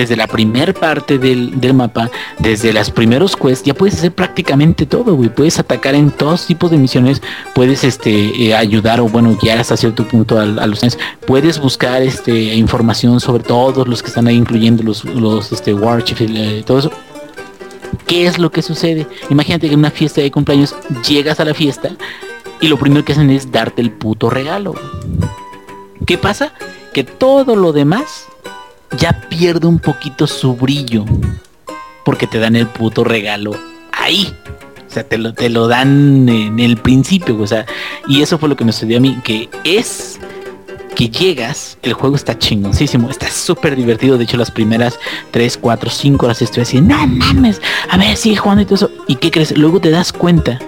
desde 0.00 0.16
la 0.16 0.26
primer 0.26 0.72
parte 0.72 1.18
del, 1.18 1.74
mapa, 1.74 2.10
desde 2.38 2.72
los 2.72 2.90
primeros 2.90 3.36
quests, 3.36 3.64
ya 3.64 3.74
puedes 3.74 3.96
hacer 3.96 4.12
prácticamente 4.12 4.86
todo, 4.86 5.14
güey. 5.14 5.28
Puedes 5.28 5.58
atacar 5.58 5.94
en 5.94 6.10
todos 6.10 6.46
tipos 6.46 6.70
de 6.70 6.78
misiones, 6.78 7.20
puedes 7.54 7.84
este 7.84 8.46
eh, 8.46 8.54
ayudar 8.54 9.00
o 9.00 9.08
bueno, 9.08 9.36
guiar 9.40 9.58
hasta 9.58 9.76
cierto 9.76 10.08
punto 10.08 10.38
a, 10.38 10.46
los 10.46 10.80
puedes 11.26 11.60
buscar 11.60 12.00
este 12.00 12.54
información 12.54 13.20
sobre 13.20 13.42
todos 13.42 13.86
los 13.86 14.02
que 14.02 14.08
están 14.08 14.26
ahí, 14.26 14.36
incluyendo 14.36 14.82
los, 14.82 15.04
los 15.04 15.52
este 15.52 15.74
warchiefs 15.74 16.22
y 16.22 16.36
eh, 16.36 16.62
todo 16.64 16.78
eso. 16.78 16.92
¿Qué 18.06 18.26
es 18.26 18.38
lo 18.38 18.50
que 18.50 18.62
sucede? 18.62 19.06
Imagínate 19.28 19.68
que 19.68 19.74
en 19.74 19.80
una 19.80 19.90
fiesta 19.90 20.22
de 20.22 20.30
cumpleaños 20.30 20.74
llegas 21.06 21.40
a 21.40 21.44
la 21.44 21.52
fiesta 21.52 21.90
y 22.60 22.68
lo 22.68 22.78
primero 22.78 23.04
que 23.04 23.12
hacen 23.12 23.28
es 23.28 23.52
darte 23.52 23.82
el 23.82 23.90
puto 23.90 24.30
regalo. 24.30 24.74
¿Qué 26.06 26.16
pasa? 26.16 26.54
Que 26.94 27.04
todo 27.04 27.54
lo 27.54 27.72
demás 27.72 28.29
ya 28.98 29.20
pierde 29.28 29.66
un 29.66 29.78
poquito 29.78 30.26
su 30.26 30.54
brillo. 30.54 31.04
Porque 32.04 32.26
te 32.26 32.38
dan 32.38 32.56
el 32.56 32.66
puto 32.66 33.04
regalo 33.04 33.52
ahí. 33.92 34.34
O 34.88 34.92
sea, 34.92 35.04
te 35.04 35.18
lo, 35.18 35.34
te 35.34 35.48
lo 35.48 35.68
dan 35.68 36.28
en 36.28 36.58
el 36.58 36.76
principio. 36.76 37.38
O 37.38 37.46
sea, 37.46 37.66
y 38.08 38.22
eso 38.22 38.38
fue 38.38 38.48
lo 38.48 38.56
que 38.56 38.64
me 38.64 38.72
sucedió 38.72 38.98
a 38.98 39.00
mí. 39.00 39.18
Que 39.22 39.48
es 39.64 40.18
que 40.94 41.08
llegas, 41.08 41.78
el 41.82 41.92
juego 41.92 42.16
está 42.16 42.38
chingoncísimo, 42.38 43.08
está 43.08 43.30
súper 43.30 43.76
divertido. 43.76 44.18
De 44.18 44.24
hecho, 44.24 44.36
las 44.36 44.50
primeras 44.50 44.98
3, 45.30 45.58
4, 45.58 45.90
5 45.90 46.26
horas 46.26 46.42
estoy 46.42 46.62
así, 46.62 46.80
no 46.80 47.06
mames, 47.06 47.60
a 47.88 47.96
ver, 47.96 48.16
sigue 48.16 48.36
jugando 48.36 48.62
y 48.62 48.64
todo 48.66 48.74
eso. 48.74 48.90
¿Y 49.06 49.16
qué 49.16 49.30
crees? 49.30 49.56
Luego 49.56 49.80
te 49.80 49.90
das 49.90 50.12
cuenta 50.12 50.58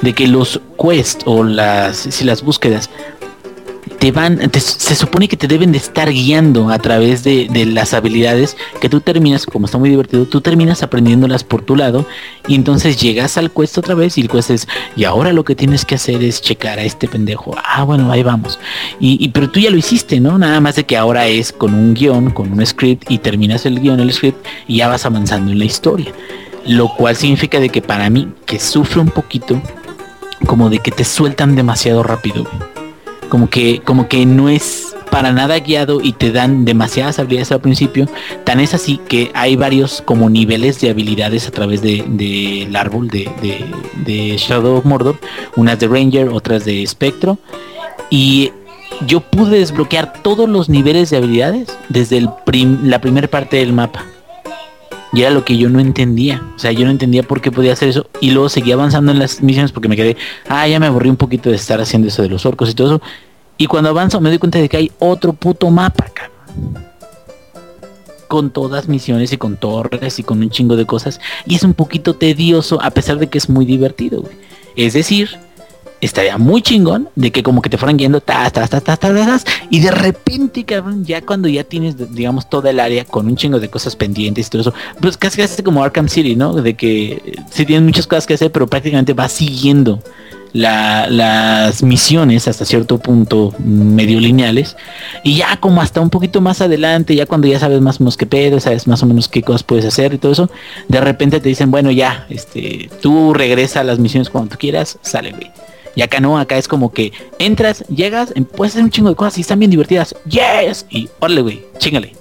de 0.00 0.14
que 0.14 0.26
los 0.26 0.60
quests 0.80 1.22
o 1.26 1.44
las, 1.44 1.96
si 1.96 2.24
las 2.24 2.42
búsquedas 2.42 2.90
te 4.02 4.10
van, 4.10 4.40
se 4.52 4.96
supone 4.96 5.28
que 5.28 5.36
te 5.36 5.46
deben 5.46 5.70
de 5.70 5.78
estar 5.78 6.10
guiando 6.10 6.70
a 6.70 6.80
través 6.80 7.22
de, 7.22 7.46
las 7.66 7.94
habilidades 7.94 8.56
que 8.80 8.88
tú 8.88 9.00
terminas, 9.00 9.46
como 9.46 9.66
está 9.66 9.78
muy 9.78 9.90
divertido, 9.90 10.26
tú 10.26 10.40
terminas 10.40 10.82
aprendiéndolas 10.82 11.44
por 11.44 11.62
tu 11.62 11.76
lado 11.76 12.04
y 12.48 12.56
entonces 12.56 13.00
llegas 13.00 13.38
al 13.38 13.52
quest 13.52 13.78
otra 13.78 13.94
vez 13.94 14.18
y 14.18 14.22
el 14.22 14.28
quest 14.28 14.50
es, 14.50 14.66
y 14.96 15.04
ahora 15.04 15.32
lo 15.32 15.44
que 15.44 15.54
tienes 15.54 15.84
que 15.84 15.94
hacer 15.94 16.20
es 16.24 16.42
checar 16.42 16.80
a 16.80 16.82
este 16.82 17.06
pendejo. 17.06 17.54
Ah, 17.64 17.84
bueno, 17.84 18.10
ahí 18.10 18.24
vamos. 18.24 18.58
Y, 18.98 19.28
pero 19.28 19.48
tú 19.48 19.60
ya 19.60 19.70
lo 19.70 19.76
hiciste, 19.76 20.18
¿no? 20.18 20.36
Nada 20.36 20.58
más 20.58 20.74
de 20.74 20.82
que 20.82 20.96
ahora 20.96 21.28
es 21.28 21.52
con 21.52 21.72
un 21.72 21.94
guion, 21.94 22.30
con 22.30 22.52
un 22.52 22.66
script 22.66 23.08
y 23.08 23.18
terminas 23.18 23.66
el 23.66 23.78
guion, 23.78 24.00
el 24.00 24.12
script 24.12 24.44
y 24.66 24.78
ya 24.78 24.88
vas 24.88 25.06
avanzando 25.06 25.52
en 25.52 25.60
la 25.60 25.64
historia. 25.64 26.12
Lo 26.66 26.92
cual 26.96 27.14
significa 27.14 27.60
de 27.60 27.68
que 27.68 27.82
para 27.82 28.10
mí, 28.10 28.26
que 28.46 28.58
sufre 28.58 29.00
un 29.00 29.10
poquito 29.10 29.62
como 30.48 30.70
de 30.70 30.80
que 30.80 30.90
te 30.90 31.04
sueltan 31.04 31.54
demasiado 31.54 32.02
rápido, 32.02 32.48
Como 33.32 33.48
que, 33.48 33.80
como 33.80 34.08
que 34.08 34.26
no 34.26 34.50
es 34.50 34.94
para 35.10 35.32
nada 35.32 35.58
guiado 35.58 36.02
y 36.02 36.12
te 36.12 36.32
dan 36.32 36.66
demasiadas 36.66 37.18
habilidades 37.18 37.50
al 37.50 37.62
principio. 37.62 38.06
Tan 38.44 38.60
es 38.60 38.74
así 38.74 39.00
que 39.08 39.30
hay 39.32 39.56
varios 39.56 40.02
como 40.02 40.28
niveles 40.28 40.82
de 40.82 40.90
habilidades 40.90 41.48
a 41.48 41.50
través 41.50 41.80
del 41.80 42.18
de, 42.18 42.68
árbol 42.74 43.08
de, 43.08 43.30
de, 44.04 44.36
Shadow 44.36 44.76
of 44.76 44.84
Mordor. 44.84 45.18
Unas 45.56 45.78
de 45.78 45.88
Ranger, 45.88 46.28
otras 46.28 46.66
de 46.66 46.86
Spectro. 46.86 47.38
Y 48.10 48.52
yo 49.06 49.20
pude 49.20 49.60
desbloquear 49.60 50.12
todos 50.22 50.46
los 50.46 50.68
niveles 50.68 51.08
de 51.08 51.16
habilidades 51.16 51.68
desde 51.88 52.18
el 52.18 52.28
la 52.82 53.00
primera 53.00 53.28
parte 53.28 53.56
del 53.56 53.72
mapa. 53.72 54.04
Y 55.12 55.22
era 55.22 55.30
lo 55.30 55.44
que 55.44 55.58
yo 55.58 55.68
no 55.68 55.78
entendía. 55.78 56.42
O 56.56 56.58
sea, 56.58 56.72
yo 56.72 56.84
no 56.84 56.90
entendía 56.90 57.22
por 57.22 57.40
qué 57.40 57.52
podía 57.52 57.74
hacer 57.74 57.88
eso. 57.88 58.06
Y 58.20 58.30
luego 58.30 58.48
seguía 58.48 58.74
avanzando 58.74 59.12
en 59.12 59.18
las 59.18 59.42
misiones 59.42 59.72
porque 59.72 59.88
me 59.88 59.96
quedé, 59.96 60.16
ah, 60.48 60.66
ya 60.66 60.80
me 60.80 60.86
aburrí 60.86 61.10
un 61.10 61.16
poquito 61.16 61.50
de 61.50 61.56
estar 61.56 61.80
haciendo 61.80 62.08
eso 62.08 62.22
de 62.22 62.28
los 62.28 62.46
orcos 62.46 62.70
y 62.70 62.74
todo 62.74 62.96
eso. 62.96 63.02
Y 63.58 63.66
cuando 63.66 63.90
avanzo 63.90 64.20
me 64.20 64.30
doy 64.30 64.38
cuenta 64.38 64.58
de 64.58 64.68
que 64.68 64.76
hay 64.76 64.92
otro 64.98 65.34
puto 65.34 65.70
mapa, 65.70 66.06
cabrón. 66.12 66.92
Con 68.26 68.50
todas 68.50 68.88
misiones 68.88 69.32
y 69.32 69.36
con 69.36 69.56
torres 69.56 70.18
y 70.18 70.22
con 70.22 70.40
un 70.40 70.48
chingo 70.48 70.76
de 70.76 70.86
cosas. 70.86 71.20
Y 71.46 71.56
es 71.56 71.62
un 71.62 71.74
poquito 71.74 72.14
tedioso 72.14 72.82
a 72.82 72.90
pesar 72.90 73.18
de 73.18 73.28
que 73.28 73.36
es 73.36 73.50
muy 73.50 73.66
divertido, 73.66 74.24
Es 74.74 74.94
decir, 74.94 75.38
estaría 76.02 76.36
muy 76.36 76.62
chingón 76.62 77.08
de 77.14 77.30
que 77.30 77.42
como 77.42 77.62
que 77.62 77.70
te 77.70 77.78
fueran 77.78 77.96
yendo 77.96 78.20
tas, 78.20 78.52
tas, 78.52 78.68
tas, 78.68 78.82
tas, 78.82 78.98
tas, 78.98 79.44
y 79.70 79.78
de 79.80 79.92
repente, 79.92 80.64
cabrón, 80.64 81.04
ya 81.04 81.22
cuando 81.22 81.48
ya 81.48 81.62
tienes, 81.62 82.12
digamos, 82.12 82.50
toda 82.50 82.70
el 82.70 82.80
área 82.80 83.04
con 83.04 83.26
un 83.26 83.36
chingo 83.36 83.60
de 83.60 83.70
cosas 83.70 83.94
pendientes 83.94 84.48
y 84.48 84.50
todo 84.50 84.62
eso, 84.62 84.74
pues 85.00 85.16
casi 85.16 85.40
casi 85.40 85.62
como 85.62 85.82
Arkham 85.82 86.08
City, 86.08 86.34
¿no? 86.34 86.54
De 86.54 86.74
que 86.74 87.38
sí 87.50 87.64
tienes 87.64 87.84
muchas 87.84 88.08
cosas 88.08 88.26
que 88.26 88.34
hacer, 88.34 88.50
pero 88.50 88.66
prácticamente 88.66 89.12
vas 89.12 89.32
siguiendo 89.32 90.02
las 90.52 91.82
misiones 91.82 92.46
hasta 92.46 92.66
cierto 92.66 92.98
punto 92.98 93.54
medio 93.58 94.20
lineales 94.20 94.76
y 95.22 95.36
ya 95.36 95.56
como 95.56 95.80
hasta 95.80 96.02
un 96.02 96.10
poquito 96.10 96.42
más 96.42 96.60
adelante 96.60 97.14
ya 97.14 97.24
cuando 97.24 97.46
ya 97.46 97.58
sabes 97.58 97.80
más 97.80 98.00
o 98.00 98.02
menos 98.02 98.18
qué 98.18 98.26
pedo 98.26 98.60
sabes 98.60 98.86
más 98.86 99.02
o 99.02 99.06
menos 99.06 99.28
qué 99.28 99.40
cosas 99.40 99.62
puedes 99.62 99.86
hacer 99.86 100.12
y 100.12 100.18
todo 100.18 100.32
eso 100.32 100.50
de 100.88 101.00
repente 101.00 101.40
te 101.40 101.48
dicen 101.48 101.70
bueno 101.70 101.90
ya 101.90 102.26
este 102.28 102.90
tú 103.00 103.32
regresa 103.32 103.80
a 103.80 103.84
las 103.84 103.98
misiones 103.98 104.28
cuando 104.28 104.50
tú 104.50 104.58
quieras 104.58 104.98
sale 105.00 105.30
güey 105.30 105.50
y 105.94 106.02
acá 106.02 106.20
no, 106.20 106.38
acá 106.38 106.56
es 106.56 106.68
como 106.68 106.92
que 106.92 107.12
entras, 107.38 107.84
llegas, 107.88 108.32
em, 108.34 108.44
puedes 108.44 108.74
hacer 108.74 108.84
un 108.84 108.90
chingo 108.90 109.10
de 109.10 109.16
cosas 109.16 109.38
y 109.38 109.40
están 109.42 109.58
bien 109.58 109.70
divertidas. 109.70 110.14
Yes. 110.26 110.86
Y 110.90 111.08
órale, 111.20 111.42
güey, 111.42 111.64
chingale. 111.78 112.14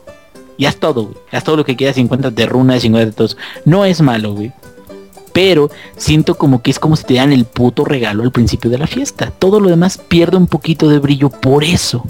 Y 0.58 0.66
haz 0.66 0.78
todo, 0.78 1.04
güey. 1.04 1.16
Haz 1.32 1.44
todo 1.44 1.58
lo 1.58 1.66
que 1.66 1.76
quieras 1.76 1.98
y 1.98 2.02
encuentras 2.02 2.36
de 2.36 2.46
runas 2.46 2.84
y 2.86 2.90
de 2.90 3.12
todos. 3.12 3.38
No 3.66 3.86
es 3.86 4.02
malo, 4.02 4.34
güey. 4.34 4.52
Pero 5.34 5.72
siento 5.96 6.36
como 6.36 6.62
que 6.62 6.72
es 6.72 6.80
como 6.80 6.96
si 6.96 7.06
te 7.06 7.14
dan 7.16 7.32
el 7.32 7.46
puto 7.46 7.86
regalo 7.86 8.24
al 8.24 8.32
principio 8.32 8.70
de 8.70 8.78
la 8.78 8.88
fiesta. 8.88 9.32
Todo 9.40 9.60
lo 9.60 9.70
demás 9.70 9.98
pierde 9.98 10.38
un 10.38 10.48
poquito 10.48 10.90
de 10.90 11.00
brillo 11.00 11.30
por 11.30 11.64
eso 11.64 12.04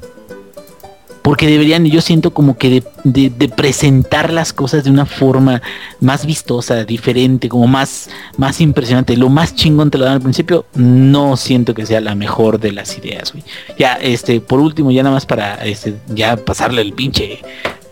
porque 1.22 1.48
deberían, 1.48 1.86
yo 1.86 2.02
siento 2.02 2.32
como 2.32 2.58
que 2.58 2.84
de, 3.04 3.50
presentar 3.56 4.34
las 4.34 4.54
cosas 4.54 4.84
de 4.84 4.90
una 4.90 5.06
forma 5.06 5.62
más 6.00 6.26
vistosa, 6.26 6.84
diferente, 6.84 7.48
como 7.48 7.68
más, 7.68 8.10
más 8.38 8.60
impresionante. 8.60 9.16
Lo 9.18 9.30
más 9.30 9.56
chingón 9.56 9.92
te 9.92 9.98
lo 9.98 10.06
dan 10.06 10.16
al 10.16 10.22
principio, 10.22 10.66
no 10.76 11.38
siento 11.38 11.74
que 11.74 11.86
sea 11.86 12.02
la 12.02 12.16
mejor 12.16 12.60
de 12.60 12.72
las 12.72 12.98
ideas, 12.98 13.34
güey. 13.34 13.44
Ya, 13.78 13.94
este, 13.94 14.42
por 14.42 14.60
último, 14.60 14.92
ya 14.92 15.04
nada 15.04 15.16
más 15.16 15.26
para 15.26 15.56
este, 15.66 15.96
ya 16.08 16.38
pasarle 16.38 16.82
el 16.82 16.94
pinche 16.94 17.40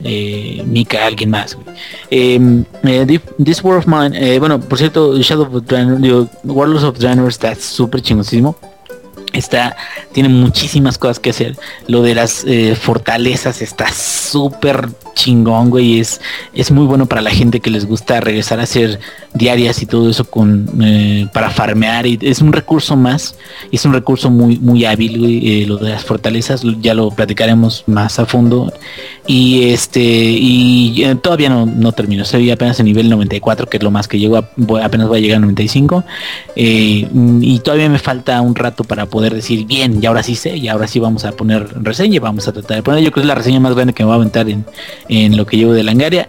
eh, 0.04 0.86
a 1.00 1.06
alguien 1.06 1.30
más. 1.30 1.58
Em, 2.10 2.64
eh, 2.84 3.20
This 3.44 3.64
War 3.64 3.78
of 3.78 3.88
Mine, 3.88 4.12
eh, 4.14 4.40
bueno, 4.40 4.60
por 4.60 4.78
cierto, 4.78 5.18
Shadow 5.18 5.56
of 5.56 5.66
Draenor, 5.66 6.28
Warlords 6.44 6.84
of 6.84 6.98
Draenor 6.98 7.30
está 7.30 7.54
súper 7.56 8.02
chingosísimo 8.02 8.56
está 9.34 9.76
tiene 10.12 10.30
muchísimas 10.30 10.98
cosas 10.98 11.20
que 11.20 11.32
hacer. 11.32 11.58
Lo 11.88 12.02
de 12.02 12.16
las 12.16 12.44
eh, 12.46 12.76
fortalezas 12.76 13.62
está 13.62 13.92
súper 13.92 14.90
chingón 15.16 15.70
güey 15.70 16.00
es 16.00 16.22
es 16.54 16.72
muy 16.72 16.86
bueno 16.86 17.06
para 17.06 17.22
la 17.22 17.32
gente 17.32 17.60
que 17.60 17.70
les 17.70 17.86
gusta 17.86 18.20
regresar 18.20 18.60
a 18.60 18.64
hacer 18.64 19.00
diarias 19.34 19.82
y 19.82 19.86
todo 19.86 20.10
eso 20.10 20.26
con 20.26 20.68
eh, 20.82 21.28
para 21.34 21.50
farmear 21.50 22.06
y 22.08 22.18
es 22.22 22.42
un 22.42 22.54
recurso 22.54 22.96
más 22.96 23.36
es 23.72 23.86
un 23.86 23.94
recurso 23.94 24.30
muy 24.30 24.58
muy 24.60 24.86
hábil 24.86 25.42
eh, 25.44 25.66
lo 25.68 25.78
de 25.78 25.92
las 25.92 26.04
fortalezas 26.04 26.64
ya 26.82 26.94
lo 26.94 27.12
platicaremos 27.12 27.84
más 27.88 28.20
a 28.20 28.26
fondo 28.26 28.72
y 29.28 29.70
este 29.70 30.02
y 30.02 31.06
todavía 31.22 31.50
no, 31.50 31.66
no 31.66 31.92
termino 31.92 32.24
estoy 32.24 32.50
apenas 32.52 32.80
en 32.80 32.88
nivel 32.88 33.10
94 33.10 33.68
que 33.68 33.78
es 33.78 33.84
lo 33.84 33.92
más 33.92 34.08
que 34.08 34.20
llego 34.20 34.38
apenas 34.38 35.08
voy 35.08 35.20
a 35.20 35.22
llegar 35.22 35.38
a 35.38 35.42
95 35.42 36.04
y 36.56 37.60
todavía 37.60 37.90
me 37.90 38.00
falta 38.00 38.42
un 38.42 38.56
rato 38.56 38.84
para 38.84 39.06
poder 39.06 39.34
decir, 39.34 39.66
bien, 39.66 40.00
y 40.02 40.06
ahora 40.06 40.24
sí 40.24 40.36
sé, 40.36 40.58
y 40.58 40.68
ahora 40.68 40.88
sí 40.88 41.00
vamos 41.00 41.26
a 41.26 41.32
poner 41.32 41.68
reseña, 41.84 42.20
vamos 42.20 42.48
a 42.48 42.54
tratar 42.54 42.78
de 42.78 42.84
poner, 42.84 43.04
yo 43.04 43.12
creo 43.12 43.22
que 43.22 43.26
es 43.26 43.28
la 43.28 43.36
reseña 43.36 43.60
más 43.60 43.74
grande 43.76 43.94
que 43.94 44.04
me 44.04 44.08
va 44.08 44.16
a 44.16 44.18
aventar 44.18 44.50
en, 44.50 44.66
en 45.10 45.36
lo 45.36 45.46
que 45.46 45.58
llevo 45.58 45.74
de 45.74 45.84
Langaria. 45.84 46.28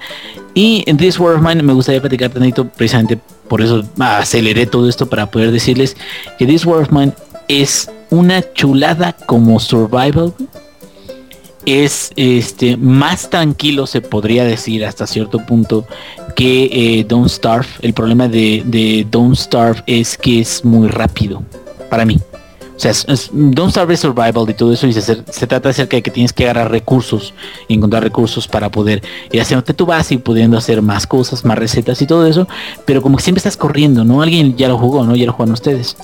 Y 0.54 0.82
en 0.86 0.96
This 0.96 1.20
War 1.20 1.36
of 1.36 1.42
Mine 1.42 1.62
me 1.62 1.72
gustaría 1.72 2.00
platicar 2.00 2.30
tantito, 2.30 2.66
precisamente 2.66 3.18
por 3.48 3.60
eso 3.62 3.84
aceleré 3.98 4.66
todo 4.66 4.88
esto 4.88 5.08
para 5.08 5.30
poder 5.30 5.52
decirles 5.52 5.96
que 6.38 6.46
This 6.46 6.64
War 6.64 6.82
of 6.82 6.90
Mine 6.90 7.12
es 7.48 7.90
una 8.10 8.42
chulada 8.52 9.12
como 9.26 9.60
survival. 9.60 10.32
Es 11.66 12.10
este 12.16 12.76
más 12.78 13.28
tranquilo 13.28 13.86
se 13.86 14.00
podría 14.00 14.44
decir 14.44 14.84
hasta 14.84 15.06
cierto 15.06 15.44
punto 15.44 15.86
que 16.34 16.70
eh, 16.72 17.04
Don't 17.06 17.28
Starve. 17.28 17.66
El 17.82 17.92
problema 17.92 18.28
de, 18.28 18.62
de 18.64 19.06
Don't 19.10 19.36
Starve 19.36 19.82
es 19.86 20.16
que 20.16 20.40
es 20.40 20.64
muy 20.64 20.88
rápido 20.88 21.42
para 21.90 22.06
mí. 22.06 22.18
O 22.80 22.82
sea, 22.82 22.92
es, 22.92 23.28
Don't 23.30 23.72
Starve 23.72 23.94
Survival 23.94 24.48
y 24.48 24.54
todo 24.54 24.72
eso 24.72 24.86
y 24.86 24.94
se, 24.94 25.16
trata 25.46 25.68
acerca 25.68 25.98
de 25.98 26.02
que 26.02 26.10
tienes 26.10 26.32
que 26.32 26.44
agarrar 26.44 26.70
recursos 26.70 27.34
y 27.68 27.74
encontrar 27.74 28.02
recursos 28.02 28.48
para 28.48 28.70
poder 28.70 29.02
ir 29.30 29.42
haciéndote 29.42 29.74
tu 29.74 29.84
base 29.84 30.14
y 30.14 30.16
pudiendo 30.16 30.56
hacer 30.56 30.80
más 30.80 31.06
cosas, 31.06 31.44
más 31.44 31.58
recetas 31.58 32.00
y 32.00 32.06
todo 32.06 32.26
eso, 32.26 32.48
pero 32.86 33.02
como 33.02 33.18
que 33.18 33.22
siempre 33.22 33.40
estás 33.40 33.58
corriendo, 33.58 34.02
¿no? 34.02 34.22
Alguien 34.22 34.56
ya 34.56 34.66
lo 34.66 34.78
jugó, 34.78 35.04
¿no? 35.04 35.14
Ya 35.14 35.26
lo 35.26 35.34
jugaron 35.34 35.52
ustedes. 35.52 35.94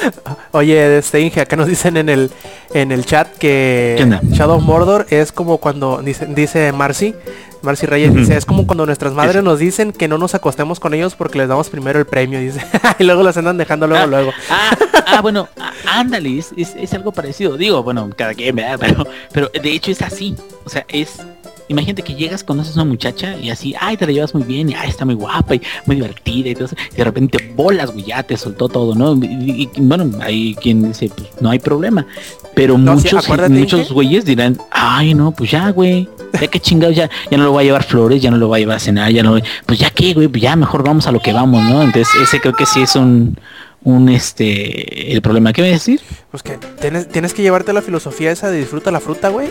Oye, 0.52 0.96
este 0.96 1.20
Inge, 1.20 1.42
acá 1.42 1.56
nos 1.56 1.68
dicen 1.68 1.98
en 1.98 2.08
el 2.08 2.30
en 2.72 2.90
el 2.90 3.04
chat 3.04 3.28
que 3.36 4.18
Shadow 4.30 4.56
of 4.56 4.62
Mordor 4.62 5.06
es 5.10 5.30
como 5.30 5.58
cuando 5.58 6.00
dice, 6.02 6.26
dice 6.26 6.72
Marcy, 6.72 7.14
Marcy 7.62 7.86
Reyes 7.86 8.14
dice, 8.14 8.36
es 8.36 8.44
como 8.44 8.66
cuando 8.66 8.86
nuestras 8.86 9.12
madres 9.12 9.42
nos 9.42 9.58
dicen 9.58 9.92
que 9.92 10.08
no 10.08 10.18
nos 10.18 10.34
acostemos 10.34 10.80
con 10.80 10.94
ellos 10.94 11.14
porque 11.14 11.38
les 11.38 11.48
damos 11.48 11.68
primero 11.68 11.98
el 11.98 12.06
premio, 12.06 12.40
dice, 12.40 12.60
y 12.98 13.04
luego 13.04 13.22
los 13.22 13.36
andan 13.36 13.56
dejando 13.56 13.86
luego, 13.86 14.04
ah, 14.04 14.06
luego. 14.06 14.32
Ah, 14.50 14.76
ah 15.06 15.20
bueno, 15.20 15.48
ándale, 15.86 16.38
es, 16.38 16.94
algo 16.94 17.12
parecido. 17.12 17.56
Digo, 17.56 17.82
bueno, 17.82 18.10
cada 18.16 18.34
quien, 18.34 18.56
Pero, 18.56 19.06
pero 19.32 19.50
de 19.62 19.70
hecho 19.70 19.90
es 19.90 20.02
así. 20.02 20.36
O 20.64 20.68
sea, 20.68 20.84
es 20.88 21.18
imagínate 21.68 22.02
que 22.02 22.14
llegas, 22.14 22.44
conoces 22.44 22.76
a 22.76 22.82
una 22.82 22.90
muchacha 22.90 23.36
y 23.36 23.50
así, 23.50 23.74
ay, 23.78 23.96
te 23.96 24.06
la 24.06 24.12
llevas 24.12 24.34
muy 24.34 24.44
bien, 24.44 24.70
y 24.70 24.74
ay, 24.74 24.88
está 24.88 25.04
muy 25.04 25.14
guapa 25.14 25.54
y 25.54 25.62
muy 25.86 25.96
divertida 25.96 26.50
y 26.50 26.54
todo 26.54 26.66
eso, 26.66 26.76
y 26.92 26.96
de 26.96 27.04
repente 27.04 27.52
bolas, 27.56 27.92
güey, 27.92 28.04
ya 28.04 28.22
te 28.22 28.36
soltó 28.36 28.68
todo, 28.68 28.94
¿no? 28.94 29.14
Y, 29.14 29.68
bueno, 29.78 30.10
hay 30.20 30.54
quien 30.54 30.88
dice, 30.88 31.10
pues 31.14 31.28
no 31.40 31.50
hay 31.50 31.58
problema. 31.58 32.06
Pero 32.54 32.78
muchos, 32.78 33.28
muchos 33.50 33.92
güeyes 33.92 34.24
dirán, 34.24 34.58
ay 34.70 35.14
no, 35.14 35.30
pues 35.32 35.50
ya, 35.50 35.70
güey, 35.70 36.08
ya 36.32 36.46
que 36.46 36.60
chingados, 36.60 36.96
ya, 36.96 37.10
ya 37.30 37.36
no 37.38 37.44
lo 37.44 37.52
va 37.52 37.60
a 37.60 37.64
llevar 37.64 37.82
flores, 37.82 38.22
ya 38.22 38.30
no 38.30 38.38
lo 38.38 38.48
va 38.48 38.56
a 38.56 38.58
llevar 38.60 38.76
a 38.76 38.80
cenar, 38.80 39.12
ya 39.12 39.22
no, 39.22 39.38
pues 39.66 39.78
ya 39.78 39.90
qué, 39.90 40.14
güey, 40.14 40.28
pues 40.28 40.42
ya 40.42 40.56
mejor 40.56 40.82
vamos 40.82 41.06
a 41.06 41.12
lo 41.12 41.20
que 41.20 41.32
vamos, 41.32 41.62
¿no? 41.64 41.82
Entonces 41.82 42.08
ese 42.22 42.40
creo 42.40 42.54
que 42.54 42.66
sí 42.66 42.82
es 42.82 42.96
un 42.96 43.38
un 43.86 44.08
este 44.08 45.12
el 45.12 45.22
problema 45.22 45.52
que 45.52 45.62
me 45.62 45.68
decir 45.68 46.00
pues 46.32 46.42
que 46.42 46.58
tienes, 46.80 47.06
tienes 47.06 47.32
que 47.34 47.42
llevarte 47.42 47.72
la 47.72 47.82
filosofía 47.82 48.32
esa 48.32 48.50
de 48.50 48.58
disfruta 48.58 48.90
la 48.90 48.98
fruta 48.98 49.28
güey 49.28 49.48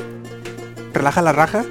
relaja 0.93 1.21
la 1.21 1.31
raja 1.31 1.63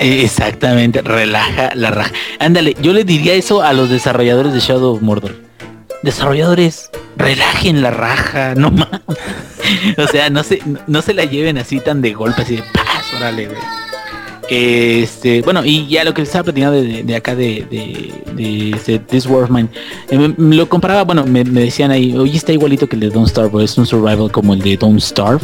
Exactamente, 0.00 1.02
relaja 1.02 1.74
la 1.74 1.90
raja. 1.90 2.12
Ándale, 2.38 2.76
yo 2.80 2.92
le 2.92 3.04
diría 3.04 3.34
eso 3.34 3.62
a 3.62 3.72
los 3.72 3.90
desarrolladores 3.90 4.52
de 4.52 4.60
Shadow 4.60 4.94
of 4.94 5.02
Mordor. 5.02 5.36
Desarrolladores, 6.02 6.90
relajen 7.16 7.82
la 7.82 7.90
raja, 7.90 8.54
no 8.56 8.70
más. 8.70 9.00
o 9.98 10.06
sea, 10.06 10.30
no 10.30 10.42
se, 10.42 10.60
no 10.86 11.02
se 11.02 11.14
la 11.14 11.24
lleven 11.24 11.58
así 11.58 11.80
tan 11.80 12.02
de 12.02 12.12
golpe, 12.12 12.42
así 12.42 12.56
de 12.56 12.62
paz, 12.62 13.04
órale, 13.16 13.48
Este, 14.50 15.40
bueno, 15.42 15.64
y 15.64 15.86
ya 15.86 16.04
lo 16.04 16.12
que 16.12 16.22
estaba 16.22 16.44
platicando 16.44 16.80
de, 16.82 17.16
acá 17.16 17.34
de, 17.34 17.66
de, 18.36 19.00
This 19.08 19.26
War 19.26 19.44
of 19.44 19.50
Mine, 19.50 19.68
eh, 20.10 20.34
lo 20.36 20.68
comparaba, 20.68 21.04
bueno, 21.04 21.24
me, 21.24 21.44
decían 21.44 21.90
ahí, 21.90 22.16
oye, 22.16 22.36
está 22.36 22.52
igualito 22.52 22.86
que 22.86 22.96
el 22.96 23.00
de 23.00 23.10
Don't 23.10 23.28
Starve, 23.28 23.64
es 23.64 23.78
un 23.78 23.86
survival 23.86 24.30
como 24.30 24.52
el 24.52 24.60
de 24.60 24.76
Don't 24.76 25.00
Starve 25.00 25.40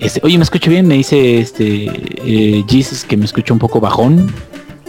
este, 0.00 0.20
oye, 0.22 0.38
¿me 0.38 0.44
escucho 0.44 0.70
bien? 0.70 0.86
Me 0.86 0.94
dice 0.94 1.38
este 1.38 1.84
eh, 2.24 2.64
Jesus 2.68 3.04
que 3.04 3.16
me 3.16 3.24
escucho 3.24 3.52
un 3.52 3.60
poco 3.60 3.80
bajón. 3.80 4.32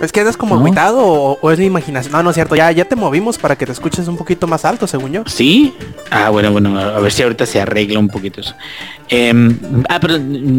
¿Es 0.02 0.12
que 0.12 0.20
andas 0.20 0.36
como 0.36 0.56
¿No? 0.58 1.38
o, 1.42 1.52
es 1.52 1.60
mi 1.60 1.66
imaginación? 1.66 2.12
No, 2.12 2.24
no 2.24 2.32
es 2.32 2.34
cierto, 2.34 2.56
ya, 2.56 2.72
ya 2.72 2.86
te 2.86 2.96
movimos 2.96 3.38
para 3.38 3.56
que 3.56 3.68
te 3.68 3.72
escuches 3.72 4.08
un 4.08 4.18
poquito 4.18 4.48
más 4.48 4.66
alto, 4.66 4.88
según 4.88 5.12
yo. 5.12 5.24
¿Sí? 5.28 5.76
Ah, 6.10 6.32
bueno, 6.32 6.52
bueno, 6.52 6.80
a 6.80 7.00
ver 7.00 7.12
si 7.12 7.22
ahorita 7.22 7.46
se 7.46 7.62
arregla 7.62 8.00
un 8.00 8.08
poquito 8.08 8.42
eso. 8.42 8.56
Em, 9.10 9.60
ah, 9.90 10.00
pero 10.00 10.16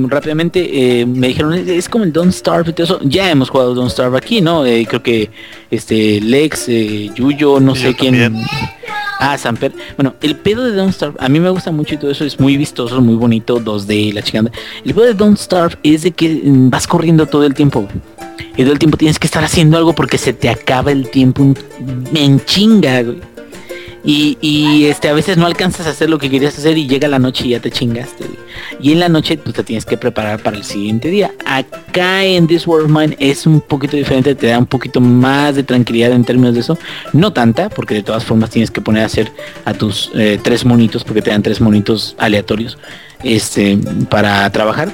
rápidamente 0.06 1.00
eh, 1.00 1.06
me 1.06 1.28
dijeron, 1.28 1.54
es 1.54 1.88
como 1.88 2.04
el 2.04 2.12
Don't 2.12 2.32
Starve 2.32 2.70
y 2.70 2.72
todo 2.72 2.84
eso. 2.84 3.00
Ya 3.02 3.32
hemos 3.32 3.50
jugado 3.50 3.74
Don't 3.74 3.90
Starve 3.90 4.16
aquí, 4.16 4.40
¿no? 4.40 4.64
Eh, 4.64 4.86
creo 4.88 5.02
que 5.02 5.28
este 5.72 6.20
Lex, 6.20 6.68
Yuyo, 7.16 7.58
no 7.58 7.74
sé 7.74 7.96
quién. 7.96 8.44
Ah, 9.24 9.38
Samper. 9.38 9.72
Bueno, 9.96 10.16
el 10.20 10.34
pedo 10.34 10.64
de 10.64 10.72
Don't 10.72 10.92
Starve, 10.92 11.16
a 11.20 11.28
mí 11.28 11.38
me 11.38 11.48
gusta 11.48 11.70
mucho 11.70 11.94
y 11.94 11.98
todo 11.98 12.10
eso 12.10 12.24
es 12.24 12.40
muy 12.40 12.56
vistoso, 12.56 13.00
muy 13.00 13.14
bonito, 13.14 13.60
2D, 13.60 14.12
la 14.12 14.20
chingada. 14.20 14.50
El 14.84 14.94
pedo 14.94 15.04
de 15.04 15.14
Don't 15.14 15.38
Starve 15.38 15.76
es 15.84 16.02
de 16.02 16.10
que 16.10 16.40
mm, 16.42 16.70
vas 16.70 16.88
corriendo 16.88 17.26
todo 17.26 17.44
el 17.44 17.54
tiempo. 17.54 17.86
Y 18.56 18.64
todo 18.64 18.72
el 18.72 18.80
tiempo 18.80 18.96
tienes 18.96 19.20
que 19.20 19.28
estar 19.28 19.44
haciendo 19.44 19.76
algo 19.76 19.92
porque 19.92 20.18
se 20.18 20.32
te 20.32 20.48
acaba 20.48 20.90
el 20.90 21.08
tiempo 21.08 21.54
en 22.14 22.44
chinga, 22.44 23.02
güey. 23.04 23.20
Y, 24.04 24.86
este 24.86 25.08
a 25.08 25.12
veces 25.12 25.36
no 25.36 25.46
alcanzas 25.46 25.86
a 25.86 25.90
hacer 25.90 26.10
lo 26.10 26.18
que 26.18 26.28
querías 26.28 26.58
hacer 26.58 26.76
y 26.76 26.88
llega 26.88 27.06
la 27.06 27.20
noche 27.20 27.46
y 27.46 27.50
ya 27.50 27.60
te 27.60 27.70
chingaste. 27.70 28.24
Y 28.80 28.92
en 28.92 29.00
la 29.00 29.08
noche 29.08 29.36
tú 29.36 29.52
te 29.52 29.62
tienes 29.62 29.84
que 29.84 29.96
preparar 29.96 30.42
para 30.42 30.56
el 30.56 30.64
siguiente 30.64 31.08
día. 31.08 31.32
Acá 31.46 32.24
en 32.24 32.48
This 32.48 32.66
World 32.66 32.86
of 32.86 33.00
Mine 33.00 33.16
es 33.20 33.46
un 33.46 33.60
poquito 33.60 33.96
diferente, 33.96 34.34
te 34.34 34.48
da 34.48 34.58
un 34.58 34.66
poquito 34.66 35.00
más 35.00 35.54
de 35.54 35.62
tranquilidad 35.62 36.12
en 36.12 36.24
términos 36.24 36.54
de 36.54 36.60
eso. 36.60 36.78
No 37.12 37.32
tanta, 37.32 37.68
porque 37.68 37.94
de 37.94 38.02
todas 38.02 38.24
formas 38.24 38.50
tienes 38.50 38.70
que 38.70 38.80
poner 38.80 39.04
a 39.04 39.06
hacer 39.06 39.30
a 39.64 39.72
tus 39.72 40.10
eh, 40.14 40.38
tres 40.42 40.64
monitos, 40.64 41.04
porque 41.04 41.22
te 41.22 41.30
dan 41.30 41.42
tres 41.42 41.60
monitos 41.60 42.16
aleatorios 42.18 42.78
este, 43.22 43.78
para 44.10 44.50
trabajar. 44.50 44.90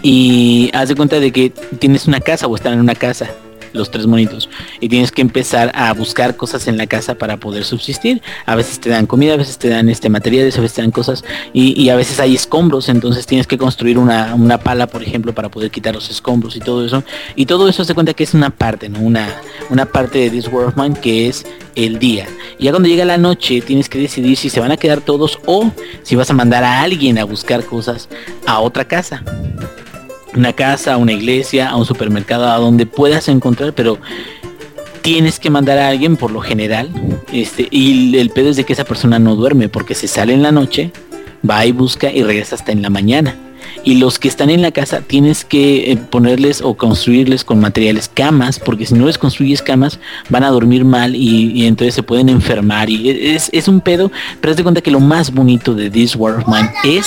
Y 0.00 0.70
haz 0.72 0.88
de 0.88 0.94
cuenta 0.94 1.20
de 1.20 1.30
que 1.30 1.50
tienes 1.78 2.06
una 2.06 2.20
casa 2.20 2.46
o 2.46 2.54
están 2.54 2.74
en 2.74 2.80
una 2.80 2.94
casa 2.94 3.30
los 3.78 3.90
tres 3.90 4.06
monitos. 4.06 4.48
Y 4.80 4.88
tienes 4.88 5.12
que 5.12 5.22
empezar 5.22 5.72
a 5.74 5.92
buscar 5.92 6.36
cosas 6.36 6.68
en 6.68 6.76
la 6.76 6.86
casa 6.86 7.14
para 7.14 7.38
poder 7.38 7.64
subsistir. 7.64 8.20
A 8.46 8.54
veces 8.54 8.80
te 8.80 8.90
dan 8.90 9.06
comida 9.06 9.34
a 9.34 9.36
veces 9.36 9.58
te 9.58 9.68
dan 9.68 9.88
este 9.88 10.08
materiales 10.08 10.58
a 10.58 10.60
veces 10.60 10.76
te 10.76 10.82
dan 10.82 10.90
cosas. 10.90 11.24
Y, 11.52 11.88
a 11.88 11.96
veces 11.96 12.20
hay 12.20 12.34
escombros 12.34 12.88
entonces 12.88 13.26
tienes 13.26 13.46
que 13.46 13.56
construir 13.56 13.98
una, 13.98 14.58
pala 14.58 14.86
por 14.86 15.02
ejemplo 15.02 15.32
para 15.32 15.48
poder 15.48 15.70
quitar 15.70 15.94
los 15.94 16.10
escombros 16.10 16.56
y 16.56 16.60
todo 16.60 16.84
eso. 16.84 17.02
Y 17.34 17.46
todo 17.46 17.68
eso 17.68 17.84
se 17.84 17.94
cuenta 17.94 18.12
que 18.14 18.24
es 18.24 18.34
una 18.34 18.50
parte 18.50 18.88
no 18.88 19.00
una 19.00 19.28
una 19.70 19.86
parte 19.86 20.18
de 20.18 20.30
this 20.30 20.48
world 20.48 20.68
of 20.68 20.76
mine 20.76 20.98
que 21.00 21.28
es 21.28 21.46
el 21.74 21.98
día. 21.98 22.26
Y 22.58 22.64
ya 22.64 22.72
cuando 22.72 22.88
llega 22.88 23.04
la 23.04 23.18
noche 23.18 23.60
tienes 23.60 23.88
que 23.88 23.98
decidir 23.98 24.36
si 24.36 24.50
se 24.50 24.60
van 24.60 24.72
a 24.72 24.76
quedar 24.76 25.00
todos 25.00 25.38
o 25.46 25.70
si 26.02 26.16
vas 26.16 26.30
a 26.30 26.34
mandar 26.34 26.64
a 26.64 26.82
alguien 26.82 27.18
a 27.18 27.24
buscar 27.24 27.64
cosas 27.64 28.08
a 28.46 28.60
otra 28.60 28.84
casa 28.84 29.22
una 30.34 30.52
casa, 30.52 30.96
una 30.96 31.12
iglesia, 31.12 31.70
a 31.70 31.76
un 31.76 31.84
supermercado, 31.84 32.48
a 32.48 32.56
donde 32.56 32.86
puedas 32.86 33.28
encontrar, 33.28 33.72
pero 33.72 33.98
tienes 35.02 35.38
que 35.38 35.50
mandar 35.50 35.78
a 35.78 35.88
alguien 35.88 36.16
por 36.16 36.30
lo 36.30 36.40
general. 36.40 36.90
Este, 37.32 37.68
y 37.70 38.16
el 38.16 38.30
pedo 38.30 38.50
es 38.50 38.56
de 38.56 38.64
que 38.64 38.72
esa 38.72 38.84
persona 38.84 39.18
no 39.18 39.36
duerme 39.36 39.68
porque 39.68 39.94
se 39.94 40.08
sale 40.08 40.34
en 40.34 40.42
la 40.42 40.52
noche, 40.52 40.92
va 41.48 41.64
y 41.64 41.72
busca 41.72 42.10
y 42.10 42.22
regresa 42.22 42.56
hasta 42.56 42.72
en 42.72 42.82
la 42.82 42.90
mañana. 42.90 43.36
Y 43.84 43.96
los 43.96 44.18
que 44.18 44.28
están 44.28 44.50
en 44.50 44.60
la 44.60 44.72
casa 44.72 45.00
tienes 45.00 45.44
que 45.44 45.92
eh, 45.92 45.96
ponerles 45.96 46.60
o 46.62 46.74
construirles 46.74 47.44
con 47.44 47.60
materiales 47.60 48.10
camas, 48.12 48.58
porque 48.58 48.86
si 48.86 48.94
no 48.94 49.06
les 49.06 49.18
construyes 49.18 49.62
camas 49.62 49.98
van 50.28 50.44
a 50.44 50.50
dormir 50.50 50.84
mal 50.84 51.14
y, 51.14 51.66
entonces 51.66 51.94
se 51.94 52.02
pueden 52.02 52.28
enfermar. 52.28 52.90
Y 52.90 53.10
es, 53.34 53.48
es 53.52 53.68
un 53.68 53.80
pedo, 53.80 54.10
pero 54.40 54.50
haz 54.50 54.56
de 54.56 54.62
cuenta 54.62 54.80
que 54.80 54.90
lo 54.90 55.00
más 55.00 55.32
bonito 55.32 55.74
de 55.74 55.90
This 55.90 56.16
War 56.16 56.34
of 56.34 56.48
Mine 56.48 56.70
es 56.84 57.06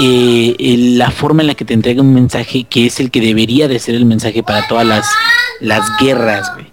eh, 0.00 0.76
la 0.96 1.10
forma 1.10 1.42
en 1.42 1.48
la 1.48 1.54
que 1.54 1.64
te 1.64 1.74
entrega 1.74 2.02
un 2.02 2.14
mensaje 2.14 2.64
que 2.64 2.86
es 2.86 3.00
el 3.00 3.10
que 3.10 3.20
debería 3.20 3.68
de 3.68 3.78
ser 3.78 3.94
el 3.94 4.06
mensaje 4.06 4.42
para 4.42 4.66
todas 4.68 4.86
las, 4.86 5.08
las 5.60 5.84
guerras, 6.00 6.52
güey. 6.54 6.66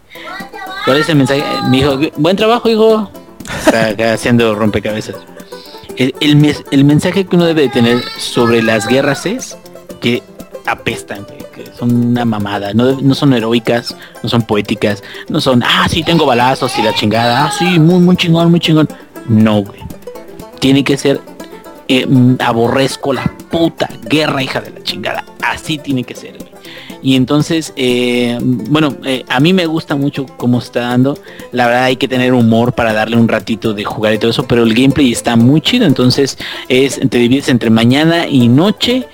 ¿Cuál 0.85 0.97
es 0.97 1.09
el 1.09 1.15
mensaje? 1.15 1.43
Mi 1.69 1.79
hijo, 1.79 1.99
buen 2.17 2.35
trabajo, 2.35 2.69
hijo. 2.69 3.09
Haciendo 4.13 4.53
rompecabezas. 4.53 5.15
El, 5.97 6.13
el, 6.19 6.83
mensaje 6.85 7.25
que 7.25 7.35
uno 7.35 7.45
debe 7.45 7.63
de 7.63 7.69
tener 7.69 8.03
sobre 8.17 8.61
las 8.61 8.87
guerras 8.87 9.25
es 9.25 9.57
que 10.01 10.21
apestan, 10.65 11.25
que 11.55 11.65
son 11.77 12.07
una 12.07 12.25
mamada, 12.25 12.73
no, 12.73 12.99
no, 13.01 13.15
son 13.15 13.33
heroicas, 13.33 13.95
no 14.21 14.27
son 14.27 14.41
poéticas, 14.41 15.01
no 15.29 15.39
son, 15.39 15.63
ah, 15.63 15.87
sí, 15.89 16.03
tengo 16.03 16.25
balazos 16.25 16.77
y 16.77 16.81
la 16.81 16.93
chingada, 16.93 17.45
ah, 17.45 17.51
sí, 17.57 17.79
muy, 17.79 17.99
muy 17.99 18.17
chingón, 18.17 18.51
muy 18.51 18.59
chingón. 18.59 18.89
No, 19.27 19.63
güey. 19.63 19.79
Tiene 20.59 20.83
que 20.83 20.97
ser 20.97 21.21
eh, 21.87 22.07
aborrezco 22.39 23.13
la 23.13 23.23
puta 23.51 23.87
guerra, 24.09 24.41
hija 24.41 24.59
de 24.59 24.71
la 24.71 24.83
chingada. 24.83 25.23
Así 25.41 25.77
tiene 25.77 26.03
que 26.03 26.15
ser. 26.15 26.37
Y 27.03 27.15
entonces, 27.15 27.73
eh, 27.75 28.39
bueno, 28.41 28.95
eh, 29.03 29.23
a 29.29 29.39
mí 29.39 29.53
me 29.53 29.67
gusta 29.67 29.95
mucho 29.95 30.25
cómo 30.37 30.57
está 30.57 30.79
dando. 30.81 31.15
La 31.51 31.67
verdad 31.67 31.83
hay 31.83 31.97
que 31.97 32.07
tener 32.07 32.33
humor 32.33 32.73
para 32.73 32.93
darle 32.93 33.17
un 33.17 33.27
ratito 33.27 33.75
de 33.75 33.83
jugar 33.83 34.15
y 34.15 34.17
todo 34.17 34.31
eso, 34.31 34.47
pero 34.47 34.63
el 34.63 34.73
gameplay 34.73 35.11
está 35.11 35.35
muy 35.35 35.61
chido. 35.61 35.85
Entonces, 35.85 36.39
es, 36.67 36.99
te 36.99 37.17
divides 37.19 37.49
entre 37.49 37.69
mañana 37.69 38.27
y 38.27 38.47
noche, 38.47 39.07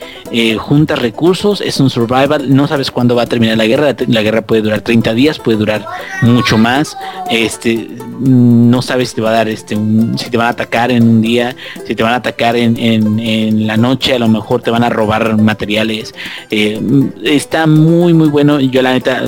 juntas 0.57 0.99
recursos, 0.99 1.59
es 1.59 1.81
un 1.81 1.89
survival, 1.89 2.55
no 2.55 2.65
sabes 2.69 2.89
cuándo 2.89 3.15
va 3.15 3.23
a 3.23 3.27
terminar 3.27 3.57
la 3.57 3.65
guerra. 3.65 3.93
La 4.07 4.21
guerra 4.21 4.43
puede 4.43 4.61
durar 4.61 4.79
30 4.79 5.13
días, 5.13 5.39
puede 5.39 5.57
durar 5.57 5.85
mucho 6.21 6.57
más. 6.57 6.97
Este, 7.29 7.89
no 8.21 8.81
sabes 8.81 9.09
si 9.09 9.15
te 9.15 9.21
va 9.21 9.29
a 9.29 9.33
dar 9.33 9.49
este 9.49 9.75
si 10.15 10.29
te 10.29 10.37
van 10.37 10.47
a 10.47 10.49
atacar 10.51 10.91
en 10.91 11.03
un 11.07 11.21
día, 11.21 11.55
si 11.87 11.95
te 11.95 12.03
van 12.03 12.13
a 12.13 12.17
atacar 12.17 12.55
en, 12.55 12.77
en, 12.77 13.67
la 13.67 13.77
noche, 13.77 14.13
a 14.13 14.19
lo 14.19 14.27
mejor 14.27 14.61
te 14.61 14.71
van 14.71 14.83
a 14.83 14.89
robar 14.89 15.37
materiales. 15.37 16.13
está 17.23 17.67
muy 17.67 18.13
muy 18.13 18.29
bueno. 18.29 18.59
Yo 18.59 18.81
la 18.81 18.93
neta 18.93 19.23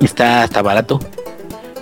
está 0.00 0.42
hasta 0.42 0.62
barato. 0.62 1.00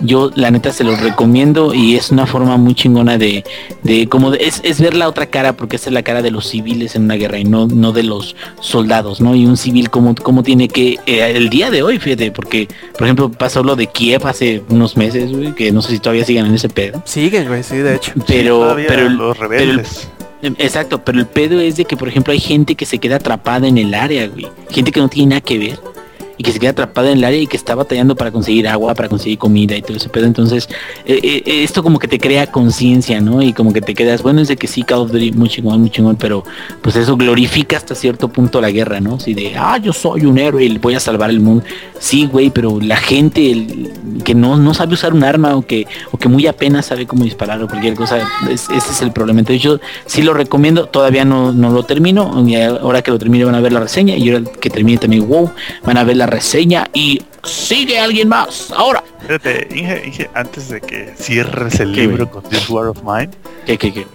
Yo 0.01 0.31
la 0.35 0.51
neta 0.51 0.71
se 0.71 0.83
los 0.83 0.99
recomiendo 0.99 1.73
y 1.73 1.95
es 1.95 2.11
una 2.11 2.25
forma 2.25 2.57
muy 2.57 2.75
chingona 2.75 3.17
de, 3.17 3.43
de 3.83 4.07
como 4.07 4.33
es, 4.33 4.59
es, 4.63 4.81
ver 4.81 4.93
la 4.93 5.07
otra 5.07 5.27
cara 5.27 5.55
porque 5.55 5.77
esa 5.77 5.89
es 5.89 5.93
la 5.93 6.03
cara 6.03 6.21
de 6.21 6.31
los 6.31 6.47
civiles 6.47 6.95
en 6.95 7.03
una 7.03 7.15
guerra 7.15 7.39
y 7.39 7.45
no, 7.45 7.67
no 7.67 7.93
de 7.93 8.03
los 8.03 8.35
soldados, 8.59 9.21
¿no? 9.21 9.35
Y 9.35 9.45
un 9.45 9.57
civil 9.57 9.89
como, 9.89 10.13
como 10.15 10.43
tiene 10.43 10.67
que, 10.67 10.99
eh, 11.05 11.31
el 11.35 11.49
día 11.49 11.71
de 11.71 11.81
hoy, 11.81 11.99
fíjate, 11.99 12.31
porque 12.31 12.67
por 12.97 13.03
ejemplo 13.03 13.31
pasó 13.31 13.63
lo 13.63 13.75
de 13.75 13.87
Kiev 13.87 14.27
hace 14.27 14.63
unos 14.69 14.97
meses, 14.97 15.31
que 15.55 15.71
no 15.71 15.81
sé 15.81 15.91
si 15.91 15.99
todavía 15.99 16.25
siguen 16.25 16.47
en 16.47 16.55
ese 16.55 16.69
pedo. 16.69 17.01
Siguen, 17.05 17.47
güey, 17.47 17.63
sí, 17.63 17.77
de 17.77 17.95
hecho. 17.95 18.11
Pero, 18.27 18.75
pero 18.87 19.09
los 19.09 19.37
rebeldes. 19.37 20.09
exacto, 20.41 21.03
pero 21.03 21.19
el 21.19 21.25
pedo 21.25 21.59
es 21.59 21.77
de 21.77 21.85
que, 21.85 21.95
por 21.95 22.09
ejemplo, 22.09 22.33
hay 22.33 22.39
gente 22.39 22.75
que 22.75 22.85
se 22.85 22.99
queda 22.99 23.15
atrapada 23.17 23.67
en 23.67 23.77
el 23.77 23.93
área, 23.93 24.27
güey. 24.27 24.47
Gente 24.69 24.91
que 24.91 24.99
no 24.99 25.07
tiene 25.07 25.29
nada 25.29 25.41
que 25.41 25.57
ver 25.57 25.94
y 26.37 26.43
que 26.43 26.51
se 26.51 26.59
queda 26.59 26.71
atrapada 26.71 27.11
en 27.11 27.19
el 27.19 27.23
área 27.23 27.39
y 27.39 27.47
que 27.47 27.57
está 27.57 27.75
batallando 27.75 28.15
para 28.15 28.31
conseguir 28.31 28.67
agua, 28.67 28.93
para 28.93 29.09
conseguir 29.09 29.37
comida 29.37 29.75
y 29.75 29.81
todo 29.81 29.97
ese 29.97 30.09
pedo. 30.09 30.25
Entonces, 30.25 30.67
eh, 31.05 31.19
eh, 31.23 31.43
eh, 31.45 31.63
esto 31.63 31.83
como 31.83 31.99
que 31.99 32.07
te 32.07 32.19
crea 32.19 32.47
conciencia, 32.51 33.21
¿no? 33.21 33.41
Y 33.41 33.53
como 33.53 33.73
que 33.73 33.81
te 33.81 33.93
quedas, 33.93 34.21
bueno, 34.21 34.41
es 34.41 34.47
de 34.47 34.57
que 34.57 34.67
sí, 34.67 34.83
Call 34.83 34.99
of 34.99 35.11
Duty 35.11 35.31
muy 35.31 35.49
chingón, 35.49 35.81
muy 35.81 35.89
chingón, 35.89 36.15
pero 36.15 36.43
pues 36.81 36.95
eso 36.95 37.15
glorifica 37.15 37.77
hasta 37.77 37.95
cierto 37.95 38.27
punto 38.27 38.61
la 38.61 38.71
guerra, 38.71 38.99
¿no? 38.99 39.19
Si 39.19 39.33
de, 39.33 39.55
ah, 39.57 39.77
yo 39.77 39.93
soy 39.93 40.25
un 40.25 40.37
héroe 40.37 40.65
y 40.65 40.77
voy 40.77 40.95
a 40.95 40.99
salvar 40.99 41.29
el 41.29 41.39
mundo. 41.39 41.63
Sí, 41.99 42.25
güey, 42.25 42.49
pero 42.49 42.79
la 42.81 42.97
gente 42.97 43.51
el, 43.51 43.91
que 44.23 44.35
no, 44.35 44.57
no 44.57 44.73
sabe 44.73 44.93
usar 44.93 45.13
un 45.13 45.23
arma 45.23 45.55
o 45.55 45.61
que, 45.61 45.87
o 46.11 46.17
que 46.17 46.27
muy 46.27 46.47
apenas 46.47 46.87
sabe 46.87 47.05
cómo 47.05 47.23
disparar 47.23 47.61
o 47.61 47.67
cualquier 47.67 47.95
cosa, 47.95 48.27
ese 48.49 48.75
es 48.75 49.01
el 49.01 49.11
problema. 49.11 49.39
Entonces 49.39 49.61
yo 49.61 49.79
sí 50.05 50.21
lo 50.21 50.33
recomiendo, 50.33 50.87
todavía 50.87 51.25
no, 51.25 51.51
no 51.51 51.69
lo 51.71 51.83
termino, 51.83 52.43
y 52.47 52.55
ahora 52.55 53.01
que 53.01 53.11
lo 53.11 53.19
termine 53.19 53.45
van 53.45 53.55
a 53.55 53.61
ver 53.61 53.73
la 53.73 53.79
reseña 53.79 54.15
y 54.15 54.29
ahora 54.29 54.43
que 54.59 54.69
termine 54.69 54.97
también, 54.97 55.27
wow, 55.27 55.51
van 55.85 55.97
a 55.97 56.03
ver 56.03 56.17
la 56.17 56.24
reseña 56.25 56.87
y 56.93 57.21
sigue 57.43 57.99
alguien 57.99 58.29
más. 58.29 58.71
Ahora. 58.75 59.03
Espérate, 59.21 59.67
Inge, 59.75 60.29
antes 60.33 60.69
de 60.69 60.81
que 60.81 61.13
cierres 61.17 61.79
el 61.79 61.93
libro 61.93 62.29
con 62.29 62.43
This 62.43 62.69
War 62.69 62.87
of 62.87 63.01
Mine. 63.03 63.29
¿Qué, 63.65 63.77
qué, 63.77 63.93
qué? 63.93 64.05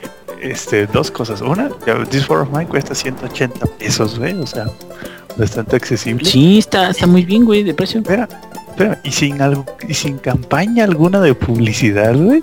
Este, 0.41 0.87
dos 0.87 1.11
cosas. 1.11 1.41
Una, 1.41 1.71
This 2.11 2.29
War 2.29 2.41
of 2.41 2.51
Mine 2.51 2.67
cuesta 2.67 2.95
180 2.95 3.67
pesos, 3.79 4.19
güey. 4.19 4.35
O 4.35 4.47
sea, 4.47 4.67
bastante 5.37 5.77
accesible. 5.77 6.25
Sí, 6.25 6.59
está, 6.59 6.91
está 6.91 7.07
muy 7.07 7.25
bien, 7.25 7.45
güey, 7.45 7.63
de 7.63 7.75
precio. 7.75 8.01
Espera, 8.01 8.29
espera, 8.71 9.01
y 9.05 9.13
sin 9.13 9.41
algo, 9.43 9.65
y 9.89 9.95
sin 9.95 10.19
campaña 10.19 10.85
alguna 10.85 11.21
de 11.21 11.35
publicidad, 11.35 12.15
güey. 12.17 12.43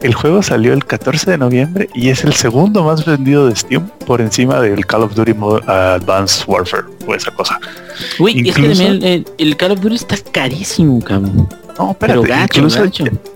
El 0.00 0.14
juego 0.14 0.42
salió 0.42 0.74
el 0.74 0.84
14 0.84 1.32
de 1.32 1.38
noviembre 1.38 1.88
y 1.94 2.10
es 2.10 2.22
el 2.24 2.34
segundo 2.34 2.84
más 2.84 3.04
vendido 3.04 3.46
de 3.46 3.56
Steam 3.56 3.88
por 4.06 4.20
encima 4.20 4.60
del 4.60 4.84
Call 4.84 5.02
of 5.02 5.14
Duty 5.14 5.32
Advanced 5.66 6.44
Warfare 6.46 6.84
o 7.06 7.14
esa 7.14 7.30
cosa. 7.30 7.58
Uy, 8.18 8.48
es 8.48 8.54
que 8.54 8.68
también 8.68 9.24
el, 9.38 9.56
Call 9.56 9.72
of 9.72 9.80
Duty 9.80 9.94
está 9.94 10.16
carísimo, 10.30 11.00
cabrón. 11.02 11.48
No, 11.78 11.96
pero 11.98 12.24
incluso 12.26 12.84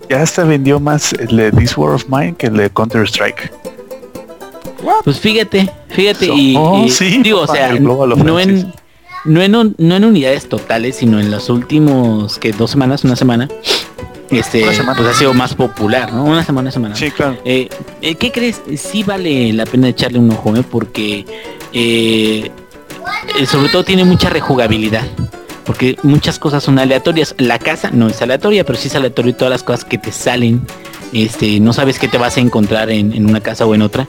Ya, 0.09 0.23
hasta 0.23 0.45
vendió 0.45 0.81
más 0.81 1.13
el 1.15 1.37
de 1.37 1.53
This 1.53 1.77
War 1.77 1.95
of 1.95 2.05
Mine 2.09 2.35
que 2.37 2.47
el 2.47 2.57
de 2.57 2.71
Counter 2.71 3.03
Strike. 3.05 3.51
Pues 5.05 5.19
fíjate, 5.21 5.71
fíjate 5.89 6.27
y, 6.27 6.55
oh, 6.57 6.87
digo, 7.23 7.41
o 7.41 7.47
sea, 7.47 7.75
no 7.75 8.41
en, 8.41 8.73
no 9.25 9.43
en, 9.43 9.75
no 9.77 9.97
en 9.97 10.05
unidades 10.05 10.49
totales, 10.49 10.97
sino 10.97 11.21
en 11.21 11.31
los 11.31 11.51
últimos 11.51 12.39
que 12.39 12.53
dos 12.53 12.71
semanas, 12.71 13.05
una 13.05 13.17
semana, 13.17 13.49
este 14.31 14.65
pues 14.65 14.81
ha 14.81 15.15
sido 15.15 15.35
más 15.35 15.55
popular, 15.55 16.13
¿no? 16.13 16.25
Una 16.25 16.45
semana, 16.45 16.71
semana. 16.71 16.95
Sí, 16.95 17.11
claro. 17.11 17.37
Eh, 17.45 17.69
eh, 18.01 18.15
¿Qué 18.15 18.31
crees? 18.31 18.63
Sí 18.77 19.03
vale 19.03 19.53
la 19.53 19.67
pena 19.67 19.89
echarle 19.89 20.19
un 20.19 20.31
ojo, 20.31 20.55
¿eh? 20.57 20.63
Porque 20.69 21.27
eh, 21.73 22.51
sobre 23.47 23.69
todo 23.71 23.85
tiene 23.85 24.05
mucha 24.05 24.31
rejugabilidad. 24.31 25.05
Porque 25.65 25.97
muchas 26.03 26.39
cosas 26.39 26.63
son 26.63 26.79
aleatorias. 26.79 27.35
La 27.39 27.59
casa 27.59 27.91
no 27.93 28.09
es 28.09 28.21
aleatoria, 28.23 28.65
pero 28.65 28.79
sí 28.79 28.89
es 28.89 28.95
aleatorio 28.95 29.35
todas 29.35 29.51
las 29.51 29.63
cosas 29.63 29.85
que 29.85 29.99
te 29.99 30.13
salen. 30.13 30.65
Este, 31.13 31.59
no 31.59 31.73
sabes 31.73 31.99
qué 31.99 32.07
te 32.07 32.19
vas 32.19 32.37
a 32.37 32.41
encontrar 32.41 32.91
en, 32.91 33.13
en 33.13 33.29
una 33.29 33.41
casa 33.41 33.67
o 33.67 33.75
en 33.75 33.83
otra. 33.83 34.07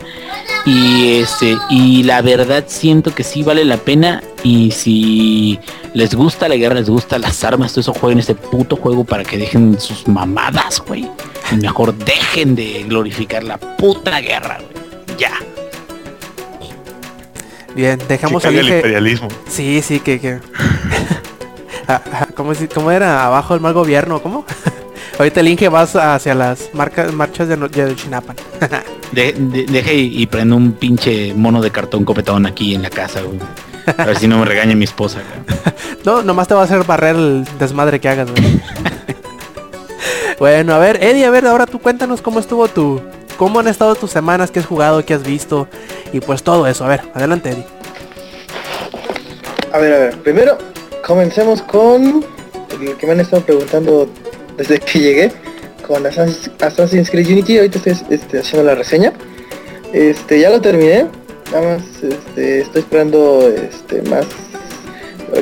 Y 0.66 1.18
este, 1.18 1.58
y 1.70 2.04
la 2.04 2.22
verdad 2.22 2.66
siento 2.68 3.14
que 3.14 3.24
sí 3.24 3.44
vale 3.44 3.66
la 3.66 3.78
pena. 3.78 4.24
Y 4.44 4.72
si 4.72 5.60
les 5.94 6.16
gusta 6.16 6.48
la 6.50 6.56
guerra, 6.56 6.76
les 6.76 6.90
gusta 6.90 7.20
las 7.20 7.44
armas, 7.44 7.72
todo 7.74 7.82
eso 7.82 7.94
jueguen 7.94 8.20
este 8.20 8.34
puto 8.36 8.76
juego 8.76 9.04
para 9.04 9.24
que 9.24 9.38
dejen 9.38 9.80
sus 9.80 10.08
mamadas, 10.08 10.82
güey. 10.86 11.08
Y 11.52 11.56
mejor 11.58 11.94
dejen 11.94 12.56
de 12.56 12.84
glorificar 12.88 13.44
la 13.44 13.58
puta 13.58 14.20
guerra, 14.20 14.58
güey. 14.60 15.18
Ya. 15.20 15.34
Bien, 17.76 18.00
dejamos 18.08 18.42
Que 18.42 18.50
al 18.50 18.58
el 18.58 18.70
imperialismo. 18.70 19.28
Sí, 19.48 19.82
sí, 19.82 20.00
que... 20.00 20.20
que... 20.20 20.40
Ah, 21.88 22.02
ah, 22.14 22.28
¿Cómo, 22.36 22.92
era? 22.92 23.26
Abajo 23.26 23.54
el 23.54 23.60
mal 23.60 23.74
gobierno, 23.74 24.22
¿cómo? 24.22 24.46
Ahorita 25.20 25.42
el 25.42 25.50
Inge 25.50 25.68
vas 25.68 25.96
hacia 25.98 26.34
las 26.34 26.70
marcas, 26.74 27.12
marchas 27.12 27.50
de, 27.50 27.58
de 27.58 27.96
Chinapan. 27.96 28.36
De- 29.12 29.34
de- 29.34 29.66
deje 29.66 29.96
y, 29.96 30.22
y 30.22 30.26
prendo 30.28 30.56
un 30.56 30.72
pinche 30.72 31.34
mono 31.34 31.62
de 31.62 31.70
cartón 31.70 32.06
copetón 32.06 32.46
aquí 32.46 32.76
en 32.76 32.84
la 32.84 32.90
casa, 32.90 33.22
güey. 33.24 33.40
A 33.98 34.06
ver 34.06 34.18
si 34.18 34.28
no 34.28 34.38
me 34.38 34.46
regaña 34.46 34.76
mi 34.76 34.86
esposa, 34.86 35.20
güey. 35.20 35.60
No, 36.06 36.24
nomás 36.24 36.48
te 36.48 36.56
va 36.56 36.62
a 36.62 36.64
hacer 36.64 36.84
barrer 36.84 37.16
el 37.16 37.46
desmadre 37.60 38.00
que 38.00 38.10
hagas, 38.10 38.32
güey. 38.32 38.62
bueno, 40.40 40.74
a 40.74 40.80
ver, 40.80 41.04
Eddie, 41.04 41.26
a 41.26 41.30
ver, 41.30 41.46
ahora 41.46 41.68
tú 41.68 41.80
cuéntanos 41.80 42.22
cómo 42.22 42.40
estuvo 42.40 42.68
tu... 42.68 43.00
¿Cómo 43.38 43.60
han 43.60 43.68
estado 43.68 43.96
tus 43.96 44.12
semanas? 44.12 44.52
¿Qué 44.52 44.60
has 44.60 44.66
jugado? 44.66 45.04
¿Qué 45.06 45.14
has 45.14 45.24
visto? 45.24 45.68
Y 46.14 46.20
pues 46.20 46.44
todo 46.44 46.68
eso. 46.68 46.86
A 46.86 46.88
ver, 46.88 47.02
adelante, 47.14 47.50
Eddie. 47.50 47.66
A 49.74 49.78
ver, 49.80 49.94
a 49.94 49.98
ver. 49.98 50.18
Primero, 50.18 50.58
comencemos 51.06 51.62
con 51.64 52.24
el 52.80 52.98
que 52.98 53.06
me 53.08 53.14
han 53.14 53.20
estado 53.20 53.44
preguntando 53.44 54.10
desde 54.58 54.80
que 54.80 55.00
llegué. 55.00 55.32
Con 55.88 56.06
Assassin's, 56.06 56.52
Assassin's 56.62 57.10
Creed 57.10 57.28
Unity. 57.28 57.58
Ahorita 57.58 57.78
estoy 57.78 58.08
este, 58.10 58.40
haciendo 58.40 58.68
la 58.68 58.76
reseña. 58.76 59.14
Este, 59.94 60.40
ya 60.40 60.50
lo 60.50 60.62
terminé. 60.62 61.08
Nada 61.52 61.78
más 61.78 61.84
este, 62.04 62.62
estoy 62.62 62.82
esperando 62.82 63.50
este, 63.50 64.02
más 64.10 64.26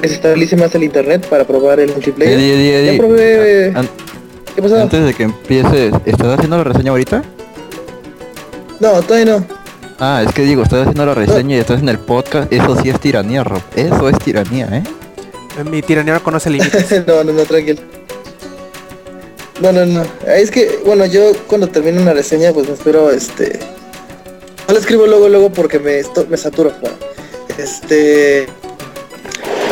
que 0.01 0.07
se 0.07 0.15
estabilice 0.15 0.55
más 0.55 0.73
el 0.75 0.83
internet 0.83 1.25
para 1.27 1.45
probar 1.45 1.79
el 1.79 1.91
multiplayer. 1.91 2.37
Eddie, 2.39 2.75
Eddie, 2.79 2.91
Ya 2.93 2.97
probé. 2.99 3.71
An- 3.75 3.89
¿Qué 4.55 4.61
pasó? 4.61 4.79
Antes 4.81 5.05
de 5.05 5.13
que 5.13 5.23
empieces, 5.23 5.93
¿estás 6.05 6.27
haciendo 6.37 6.57
la 6.57 6.63
reseña 6.63 6.91
ahorita? 6.91 7.23
No, 8.79 9.01
todavía 9.01 9.37
no. 9.37 9.45
Ah, 9.99 10.23
es 10.25 10.33
que 10.33 10.43
digo, 10.43 10.63
estás 10.63 10.81
haciendo 10.81 11.05
la 11.05 11.13
reseña 11.15 11.57
y 11.57 11.59
estás 11.59 11.81
en 11.81 11.89
el 11.89 11.99
podcast. 11.99 12.51
Eso 12.53 12.75
sí 12.81 12.89
es 12.89 12.99
tiranía, 12.99 13.43
Rob. 13.43 13.61
Eso 13.75 14.09
es 14.09 14.17
tiranía, 14.19 14.67
¿eh? 14.71 14.83
Mi 15.69 15.81
tiranía 15.81 16.13
no 16.13 16.23
conoce 16.23 16.49
límites. 16.49 17.03
no, 17.07 17.23
no, 17.23 17.33
no, 17.33 17.41
tranquilo. 17.43 17.81
No, 19.61 19.71
no, 19.73 19.85
no. 19.85 20.03
Es 20.27 20.51
que, 20.51 20.79
bueno, 20.85 21.05
yo 21.05 21.31
cuando 21.47 21.67
termino 21.67 22.01
una 22.01 22.13
reseña, 22.13 22.53
pues 22.53 22.67
me 22.67 22.73
espero, 22.75 23.11
este... 23.11 23.59
No 24.69 24.77
escribo 24.77 25.07
luego, 25.07 25.27
luego 25.29 25.51
porque 25.51 25.79
me, 25.79 25.97
esto, 25.97 26.27
me 26.29 26.37
saturo. 26.37 26.71
Este... 27.57 28.47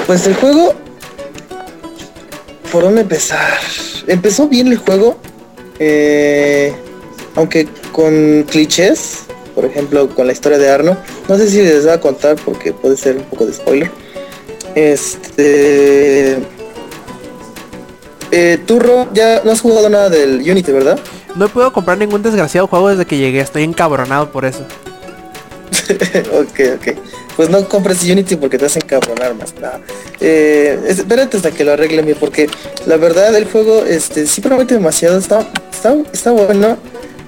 Pues 0.07 0.25
el 0.25 0.33
juego... 0.35 0.73
¿Por 2.71 2.83
dónde 2.83 3.01
empezar? 3.01 3.59
Empezó 4.07 4.47
bien 4.47 4.67
el 4.67 4.77
juego. 4.77 5.17
eh, 5.79 6.73
aunque 7.35 7.67
con 7.91 8.43
clichés. 8.49 9.19
Por 9.53 9.65
ejemplo, 9.65 10.09
con 10.09 10.25
la 10.25 10.33
historia 10.33 10.57
de 10.57 10.69
Arno. 10.69 10.97
No 11.27 11.37
sé 11.37 11.49
si 11.49 11.61
les 11.61 11.83
voy 11.83 11.93
a 11.93 11.99
contar 11.99 12.35
porque 12.43 12.73
puede 12.73 12.97
ser 12.97 13.17
un 13.17 13.23
poco 13.23 13.45
de 13.45 13.53
spoiler. 13.53 13.91
Este... 14.73 16.37
Eh, 18.31 18.59
Rob, 18.67 19.13
ya 19.13 19.41
no 19.45 19.51
has 19.51 19.61
jugado 19.61 19.89
nada 19.89 20.09
del 20.09 20.41
Unity, 20.41 20.71
¿verdad? 20.71 20.99
No 21.37 21.49
puedo 21.49 21.71
comprar 21.71 21.99
ningún 21.99 22.23
desgraciado 22.23 22.67
juego 22.67 22.89
desde 22.89 23.05
que 23.05 23.17
llegué. 23.17 23.39
Estoy 23.39 23.63
encabronado 23.63 24.31
por 24.31 24.43
eso. 24.43 24.65
ok, 26.33 26.59
ok. 26.75 26.97
Pues 27.35 27.49
no 27.51 27.67
compres 27.69 28.03
Unity 28.03 28.35
porque 28.35 28.57
te 28.57 28.65
hacen 28.65 28.81
cabronar 28.81 29.35
más 29.35 29.53
nada. 29.61 29.79
Eh, 30.19 30.79
espérate 30.87 31.37
hasta 31.37 31.51
que 31.51 31.63
lo 31.63 31.73
arreglen 31.73 32.05
bien 32.05 32.17
porque 32.19 32.49
la 32.87 32.97
verdad 32.97 33.35
el 33.35 33.45
juego 33.45 33.85
este 33.85 34.25
sí 34.25 34.41
promete 34.41 34.73
demasiado, 34.73 35.19
está, 35.19 35.47
está, 35.71 35.95
está 36.11 36.31
bueno. 36.31 36.77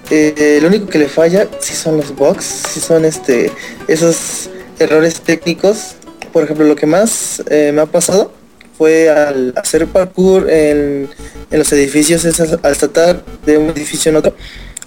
Eh, 0.09 0.57
lo 0.59 0.69
único 0.69 0.87
que 0.87 0.97
le 0.97 1.07
falla 1.07 1.47
sí 1.59 1.75
son 1.75 1.97
los 1.97 2.15
bugs, 2.15 2.43
sí 2.43 2.79
son 2.79 3.05
este 3.05 3.51
esos 3.87 4.49
errores 4.79 5.21
técnicos. 5.21 5.95
Por 6.33 6.43
ejemplo, 6.43 6.65
lo 6.65 6.75
que 6.75 6.87
más 6.87 7.43
eh, 7.47 7.71
me 7.71 7.81
ha 7.81 7.85
pasado 7.85 8.31
fue 8.79 9.09
al 9.09 9.53
hacer 9.57 9.85
parkour 9.87 10.49
en, 10.49 11.09
en 11.51 11.59
los 11.59 11.71
edificios, 11.73 12.23
es 12.23 12.39
al 12.39 12.59
al 12.63 12.75
saltar 12.77 13.23
de 13.45 13.57
un 13.57 13.69
edificio 13.69 14.09
en 14.09 14.15
otro. 14.15 14.33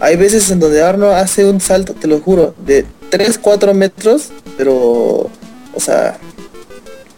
Hay 0.01 0.17
veces 0.17 0.51
en 0.51 0.59
donde 0.59 0.83
Arno 0.83 1.11
hace 1.11 1.45
un 1.45 1.61
salto, 1.61 1.93
te 1.93 2.09
lo 2.09 2.19
juro, 2.21 2.55
de 2.67 2.87
3, 3.11 3.39
4 3.39 3.75
metros, 3.75 4.31
pero, 4.57 4.75
o 4.75 5.79
sea, 5.79 6.19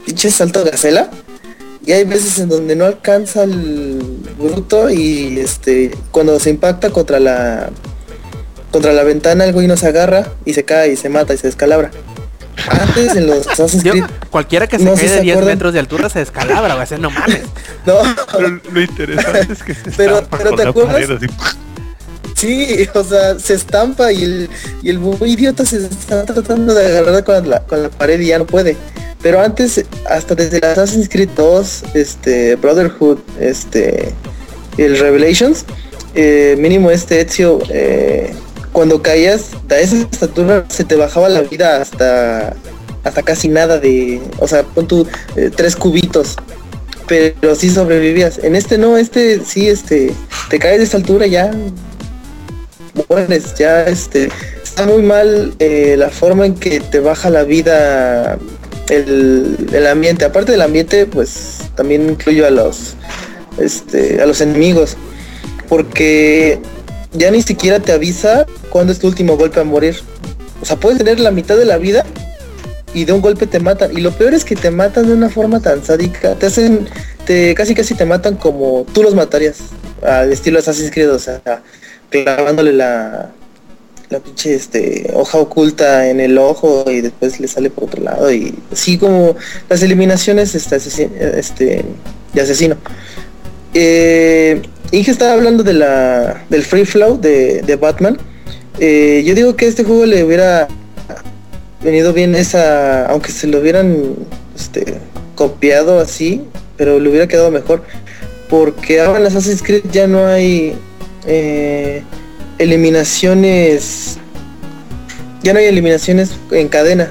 pinche 0.05 0.31
salto 0.33 0.65
de 0.65 0.73
gacela. 0.73 1.11
Y 1.87 1.93
hay 1.93 2.05
veces 2.05 2.41
en 2.41 2.49
donde 2.49 2.75
no 2.75 2.87
alcanza 2.87 3.45
el 3.45 4.03
bruto 4.37 4.91
y 4.91 5.39
este 5.39 5.93
cuando 6.11 6.41
se 6.41 6.51
impacta 6.51 6.91
contra 6.91 7.21
la 7.21 7.71
contra 8.73 8.93
la 8.93 9.03
ventana 9.03 9.45
el 9.45 9.53
güey 9.53 9.67
no 9.67 9.77
se 9.77 9.87
agarra 9.87 10.33
y 10.45 10.55
se 10.55 10.65
cae 10.65 10.93
y 10.93 10.97
se 10.97 11.09
mata 11.09 11.35
y 11.35 11.37
se 11.37 11.47
descalabra. 11.47 11.91
Antes 12.69 13.17
en 13.17 13.27
los 13.27 13.47
Assassin's 13.47 13.83
Yo, 13.85 13.93
Creed, 13.93 14.05
cualquiera 14.31 14.67
que 14.67 14.79
se 14.79 14.85
No 14.85 14.93
de 14.93 14.97
se 15.09 15.21
10 15.21 15.35
acuerdan. 15.37 15.55
metros 15.55 15.73
de 15.75 15.79
altura 15.81 16.09
se 16.09 16.19
descalabra, 16.21 16.75
güey. 16.75 17.01
No 17.01 17.11
mames. 17.11 17.43
no, 17.87 17.95
Pero 18.33 18.61
lo 18.73 18.81
interesante 18.81 19.53
es 19.53 19.63
que 19.63 19.75
se 19.75 19.91
Pero- 19.97 20.15
estampa 20.21 20.39
pero 20.39 20.57
¿te 20.57 20.63
acuerdas? 20.69 21.21
Sí, 22.35 22.87
o 22.95 23.05
sea, 23.05 23.39
se 23.39 23.55
estampa 23.55 24.13
y 24.13 24.23
el, 24.25 24.51
y 24.83 24.91
el 24.91 24.99
muy 24.99 25.17
idiota 25.33 25.65
se 25.65 25.79
está 25.87 26.25
tratando 26.25 26.75
de 26.75 26.87
agarrar 26.99 27.25
con 27.25 27.49
la, 27.49 27.61
con 27.61 27.83
la 27.83 27.89
pared 27.91 28.21
y 28.21 28.27
ya 28.27 28.39
no 28.39 28.47
puede. 28.47 28.77
Pero 29.23 29.41
antes, 29.41 29.83
hasta 30.11 30.35
desde 30.35 30.59
el 30.59 30.65
Assassin's 30.65 31.09
Creed 31.09 31.31
2, 31.37 31.85
este, 31.95 32.57
Brotherhood, 32.57 33.19
este, 33.41 34.13
el 34.77 34.99
Revelations, 34.99 35.65
eh, 36.15 36.57
mínimo 36.59 36.91
este 36.91 37.21
Ezio, 37.23 37.61
eh, 37.71 38.35
cuando 38.75 39.01
caías 39.01 39.51
de 39.69 39.83
esa 39.83 39.97
estatura 39.99 40.65
se 40.69 40.83
te 40.83 40.97
bajaba 40.97 41.29
la 41.29 41.43
vida 41.43 41.81
hasta 41.81 42.55
hasta 43.05 43.23
casi 43.23 43.49
nada 43.49 43.79
de, 43.79 44.21
o 44.41 44.49
sea, 44.49 44.65
pon 44.65 44.89
tu 44.89 45.07
eh, 45.37 45.51
tres 45.55 45.77
cubitos, 45.77 46.37
pero 47.07 47.55
sí 47.55 47.71
sobrevivías. 47.71 48.39
En 48.39 48.57
este 48.57 48.77
no, 48.77 48.97
este 48.97 49.45
sí, 49.45 49.69
este, 49.69 50.13
te 50.51 50.59
caes 50.59 50.79
de 50.79 50.85
esa 50.85 50.97
altura 50.97 51.27
ya 51.27 51.53
mueres, 53.09 53.55
ya 53.55 53.85
este, 53.85 54.29
está 54.63 54.87
muy 54.87 55.03
mal 55.03 55.55
eh, 55.61 55.95
la 55.97 56.11
forma 56.11 56.47
en 56.47 56.55
que 56.55 56.81
te 56.81 56.99
baja 56.99 57.31
la 57.31 57.45
vida 57.45 58.39
el, 58.89 59.69
el 59.73 59.87
ambiente. 59.87 60.25
Aparte 60.25 60.53
del 60.53 60.63
ambiente, 60.63 61.07
pues 61.07 61.59
también 61.77 62.09
incluyo 62.09 62.45
a 62.45 62.51
los, 62.51 62.95
este, 63.59 64.21
a 64.21 64.27
los 64.27 64.41
enemigos, 64.41 64.97
porque 65.69 66.59
ya 67.15 67.31
ni 67.31 67.43
siquiera 67.43 67.81
te 67.81 67.93
avisa 67.93 68.47
cuándo 68.71 68.93
es 68.93 68.99
tu 68.99 69.07
último 69.07 69.37
golpe 69.37 69.61
a 69.61 69.65
morir. 69.65 69.97
O 70.61 70.65
sea, 70.65 70.77
puedes 70.77 70.99
tener 70.99 71.21
la 71.21 71.31
mitad 71.31 71.57
de 71.57 71.65
la 71.65 71.79
vida 71.79 72.05
y 72.93 73.05
de 73.05 73.13
un 73.13 73.21
golpe 73.21 73.47
te 73.47 73.61
matan. 73.61 73.97
Y 73.97 74.01
lo 74.01 74.13
peor 74.13 74.35
es 74.35 74.45
que 74.45 74.57
te 74.57 74.71
matan 74.71 75.07
de 75.07 75.15
una 75.15 75.31
forma 75.31 75.61
tan 75.61 75.85
sádica. 75.85 76.35
Te 76.35 76.47
hacen, 76.47 76.87
te 77.27 77.55
casi 77.55 77.75
casi 77.75 77.95
te 77.95 78.05
matan 78.05 78.37
como 78.37 78.87
tú 78.93 79.03
los 79.03 79.15
matarías. 79.15 79.59
Al 80.03 80.33
estilo 80.33 80.59
Assassin's 80.59 80.91
Creed, 80.91 81.13
o 81.13 81.19
sea, 81.19 81.41
clavándole 82.11 82.73
la 82.73 83.31
la 84.11 84.21
pinche 84.21 84.55
este 84.55 85.11
hoja 85.15 85.39
oculta 85.39 86.09
en 86.09 86.21
el 86.21 86.37
ojo 86.39 86.85
y 86.91 87.01
después 87.01 87.41
le 87.41 87.49
sale 87.49 87.71
por 87.71 87.85
otro 87.85 88.03
lado 88.03 88.31
y 88.31 88.55
así 88.71 88.99
como 88.99 89.35
las 89.69 89.83
eliminaciones 89.83 90.55
este, 90.55 90.77
este 91.39 91.85
de 92.33 92.41
asesino. 92.41 92.77
Eh, 93.73 94.63
Inge 94.95 95.11
estaba 95.11 95.33
hablando 95.33 95.65
de 95.65 95.73
la 95.73 96.45
del 96.49 96.63
free 96.63 96.85
flow 96.85 97.21
de, 97.21 97.63
de 97.63 97.77
Batman. 97.77 98.17
Eh, 98.79 99.25
yo 99.27 99.35
digo 99.35 99.57
que 99.57 99.67
a 99.67 99.69
este 99.69 99.83
juego 99.83 100.07
le 100.07 100.23
hubiera 100.23 100.69
venido 101.83 102.13
bien 102.13 102.37
esa, 102.37 103.07
aunque 103.07 103.33
se 103.33 103.49
lo 103.49 103.59
hubieran 103.59 104.15
este, 104.55 104.95
copiado 105.35 105.99
así, 105.99 106.43
pero 106.77 107.01
le 107.01 107.09
hubiera 107.09 107.27
quedado 107.27 107.51
mejor. 107.51 107.83
Porque 108.49 109.01
ahora 109.01 109.19
en 109.19 109.27
Assassin's 109.27 109.65
Creed 109.65 109.83
ya 109.91 110.07
no 110.07 110.27
hay 110.27 110.77
eh, 111.27 112.05
eliminaciones, 112.59 114.19
ya 115.43 115.55
no 115.55 115.59
hay 115.59 115.67
eliminaciones 115.67 116.31
en 116.53 116.69
cadena. 116.69 117.11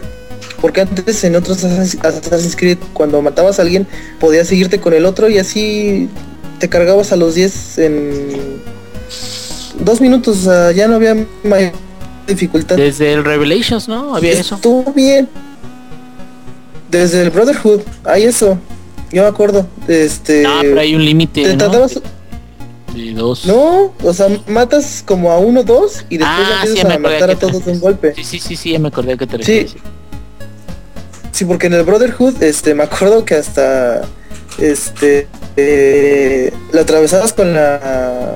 Porque 0.62 0.80
antes 0.80 1.22
en 1.26 1.36
otros 1.36 1.62
Assassin's 1.66 2.56
Creed, 2.56 2.78
cuando 2.94 3.22
matabas 3.22 3.60
a 3.60 3.64
alguien, 3.64 3.86
podías 4.22 4.48
seguirte 4.48 4.80
con 4.80 4.94
el 4.94 5.06
otro 5.06 5.30
y 5.30 5.38
así 5.38 6.08
te 6.60 6.70
cargabas 6.70 7.12
a 7.12 7.16
los 7.16 7.36
10 7.36 7.78
en 7.80 8.62
dos 9.80 10.02
minutos. 10.02 10.38
O 10.40 10.42
sea, 10.44 10.72
ya 10.72 10.88
no 10.88 10.96
había 10.96 11.16
mayor 11.44 11.74
dificultad. 12.28 12.76
Desde 12.78 13.14
el 13.14 13.24
Revelations, 13.26 13.88
¿no? 13.88 14.16
Había 14.16 14.32
eso. 14.34 14.56
Estuvo 14.56 14.92
bien. 14.94 15.28
Desde 16.90 17.22
el 17.24 17.30
Brotherhood, 17.32 17.82
hay 18.04 18.24
eso. 18.24 18.58
Yo 19.12 19.24
me 19.24 19.28
acuerdo. 19.28 19.68
Este. 19.88 20.44
Ah, 20.46 20.60
pero 20.62 20.80
hay 20.80 20.96
un 20.96 21.04
límite, 21.04 21.44
te 21.44 21.56
¿no? 21.56 21.58
tardabas- 21.66 22.02
De 22.96 23.14
dos. 23.14 23.46
No, 23.48 23.92
o 24.04 24.14
sea, 24.14 24.28
matas 24.48 25.04
como 25.06 25.32
a 25.32 25.40
uno, 25.40 25.64
dos 25.64 26.06
y 26.10 26.18
después 26.18 26.48
Ah, 26.48 26.60
sí, 26.62 26.68
empiezas 26.70 26.90
me 26.90 26.96
a 26.96 27.00
matar 27.00 27.32
a 27.32 27.36
todos 27.36 27.66
de 27.66 27.72
un 27.72 27.80
golpe. 27.80 28.14
Sí, 28.16 28.24
sí, 28.24 28.40
sí, 28.40 28.56
sí, 28.56 28.72
ya 28.74 28.80
me 28.80 28.90
acordé 28.90 29.18
que 29.18 29.26
te 29.26 29.32
Sí. 29.32 29.38
refieres. 29.38 29.76
Sí, 31.32 31.46
porque 31.46 31.66
en 31.68 31.74
el 31.74 31.84
Brotherhood, 31.84 32.42
este, 32.44 32.76
me 32.76 32.84
acuerdo 32.84 33.26
que 33.26 33.34
hasta 33.34 34.04
este, 34.60 35.28
eh, 35.58 36.52
la 36.72 36.82
atravesabas 36.82 37.34
con 37.34 37.54
la... 37.54 38.36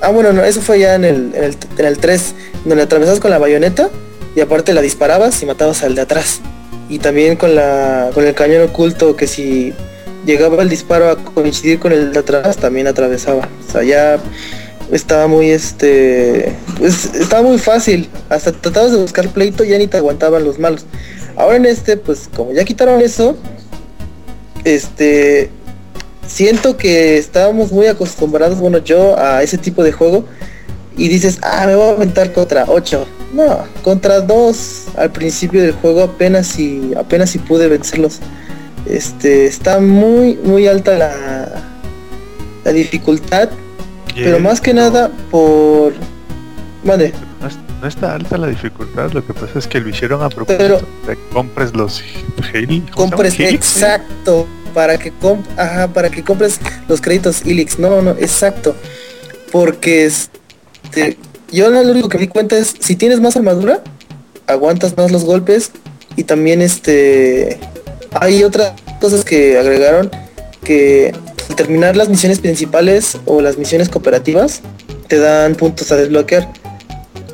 Ah, 0.00 0.10
bueno, 0.10 0.32
no, 0.32 0.44
eso 0.44 0.60
fue 0.60 0.80
ya 0.80 0.94
en 0.94 1.04
el, 1.04 1.32
en 1.34 1.44
el, 1.44 1.56
en 1.78 1.86
el 1.86 1.98
3, 1.98 2.34
donde 2.64 2.76
la 2.76 2.82
atravesabas 2.82 3.20
con 3.20 3.30
la 3.30 3.38
bayoneta 3.38 3.88
y 4.36 4.40
aparte 4.40 4.74
la 4.74 4.82
disparabas 4.82 5.42
y 5.42 5.46
matabas 5.46 5.82
al 5.82 5.94
de 5.94 6.02
atrás. 6.02 6.40
Y 6.88 6.98
también 6.98 7.36
con, 7.36 7.54
la, 7.54 8.10
con 8.12 8.26
el 8.26 8.34
cañón 8.34 8.62
oculto 8.62 9.16
que 9.16 9.26
si 9.26 9.72
llegaba 10.26 10.62
el 10.62 10.68
disparo 10.68 11.08
a 11.08 11.16
coincidir 11.16 11.78
con 11.78 11.92
el 11.92 12.12
de 12.12 12.18
atrás, 12.18 12.56
también 12.56 12.86
atravesaba. 12.86 13.48
O 13.66 13.72
sea, 13.72 13.82
ya 13.82 14.18
estaba 14.92 15.26
muy 15.26 15.50
este 15.50 16.54
pues, 16.78 17.14
estaba 17.14 17.42
muy 17.42 17.58
fácil 17.58 18.08
hasta 18.28 18.52
tratabas 18.52 18.92
de 18.92 18.98
buscar 18.98 19.28
pleito 19.28 19.64
ya 19.64 19.78
ni 19.78 19.86
te 19.86 19.96
aguantaban 19.96 20.44
los 20.44 20.58
malos 20.58 20.84
ahora 21.36 21.56
en 21.56 21.66
este 21.66 21.96
pues 21.96 22.28
como 22.34 22.52
ya 22.52 22.64
quitaron 22.64 23.00
eso 23.00 23.36
este 24.64 25.50
siento 26.26 26.76
que 26.76 27.18
estábamos 27.18 27.70
muy 27.70 27.86
acostumbrados 27.86 28.58
bueno 28.58 28.78
yo 28.78 29.18
a 29.18 29.42
ese 29.42 29.58
tipo 29.58 29.82
de 29.82 29.92
juego 29.92 30.24
y 30.96 31.08
dices 31.08 31.38
ah 31.42 31.64
me 31.66 31.74
voy 31.74 31.88
a 31.88 31.90
aventar 31.90 32.32
contra 32.32 32.64
8 32.66 33.06
no 33.34 33.64
contra 33.82 34.20
2 34.20 34.84
al 34.96 35.10
principio 35.12 35.62
del 35.62 35.72
juego 35.72 36.02
apenas 36.02 36.46
si 36.46 36.92
apenas 36.96 37.30
si 37.30 37.38
pude 37.38 37.68
vencerlos. 37.68 38.20
Este 38.86 39.46
está 39.46 39.80
muy 39.80 40.34
muy 40.36 40.66
alta 40.66 40.96
la 40.98 41.62
la 42.64 42.72
dificultad 42.72 43.48
pero 44.14 44.38
más 44.38 44.60
que 44.60 44.72
nada 44.72 45.10
por... 45.30 45.92
Vale. 46.84 47.12
No, 47.84 47.88
está 47.88 48.14
alta 48.14 48.38
la 48.38 48.46
dificultad, 48.46 49.12
lo 49.12 49.26
que 49.26 49.34
pasa 49.34 49.58
es 49.58 49.66
que 49.66 49.78
lo 49.78 49.90
hicieron 49.90 50.22
a 50.22 50.30
propósito 50.30 50.80
de 51.06 51.16
que 51.16 51.22
compres 51.30 51.74
los 51.74 52.02
Compres, 52.94 53.38
exacto, 53.38 54.46
para 54.72 54.96
que 54.96 55.10
comp 55.10 55.46
Ajá, 55.58 55.88
para 55.88 56.08
que 56.08 56.24
compres 56.24 56.60
los 56.88 57.02
créditos 57.02 57.44
Ilix. 57.44 57.78
No, 57.78 58.00
no, 58.00 58.12
exacto. 58.12 58.74
Porque 59.52 60.06
este, 60.06 61.18
yo 61.52 61.68
lo 61.68 61.82
único 61.82 62.08
que 62.08 62.16
me 62.16 62.22
di 62.22 62.28
cuenta 62.28 62.56
es, 62.56 62.74
si 62.80 62.96
tienes 62.96 63.20
más 63.20 63.36
armadura, 63.36 63.82
aguantas 64.46 64.96
más 64.96 65.12
los 65.12 65.24
golpes 65.24 65.70
y 66.16 66.24
también 66.24 66.62
este... 66.62 67.60
Hay 68.12 68.44
otras 68.44 68.72
cosas 68.98 69.26
que 69.26 69.58
agregaron 69.58 70.10
que 70.64 71.14
terminar 71.54 71.98
las 71.98 72.08
misiones 72.08 72.38
principales 72.38 73.18
o 73.26 73.42
las 73.42 73.58
misiones 73.58 73.90
cooperativas, 73.90 74.62
te 75.06 75.18
dan 75.18 75.54
puntos 75.54 75.92
a 75.92 75.96
desbloquear. 75.96 76.63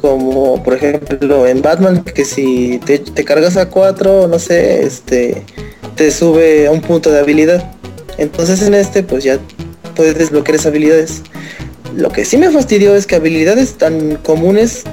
Como 0.00 0.62
por 0.62 0.74
ejemplo 0.74 1.46
en 1.46 1.60
Batman, 1.60 2.02
que 2.02 2.24
si 2.24 2.80
te, 2.84 3.24
cargas 3.24 3.56
a 3.56 3.68
4, 3.68 4.28
no 4.28 4.38
sé, 4.38 4.84
este 4.84 5.44
te 5.96 6.10
sube 6.10 6.66
a 6.66 6.70
un 6.70 6.80
punto 6.80 7.10
de 7.10 7.18
habilidad. 7.18 7.70
Entonces 8.16 8.62
en 8.62 8.74
este 8.74 9.02
pues 9.02 9.24
ya 9.24 9.38
puedes 9.94 10.16
desbloquear 10.16 10.54
esas 10.54 10.68
habilidades. 10.68 11.22
Lo 11.94 12.10
que 12.10 12.24
sí 12.24 12.36
me 12.36 12.50
fastidió 12.50 12.94
es 12.94 13.06
que 13.06 13.16
habilidades 13.16 13.74
tan 13.74 14.16
comunes 14.16 14.84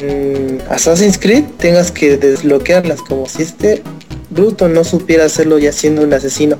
en 0.00 0.62
Assassin's 0.70 1.18
Creed 1.18 1.44
tengas 1.58 1.90
que 1.90 2.16
desbloquearlas 2.16 3.02
como 3.02 3.26
si 3.26 3.42
este 3.42 3.82
bruto 4.30 4.68
no 4.68 4.84
supiera 4.84 5.24
hacerlo 5.24 5.58
ya 5.58 5.72
siendo 5.72 6.02
un 6.02 6.12
asesino. 6.12 6.56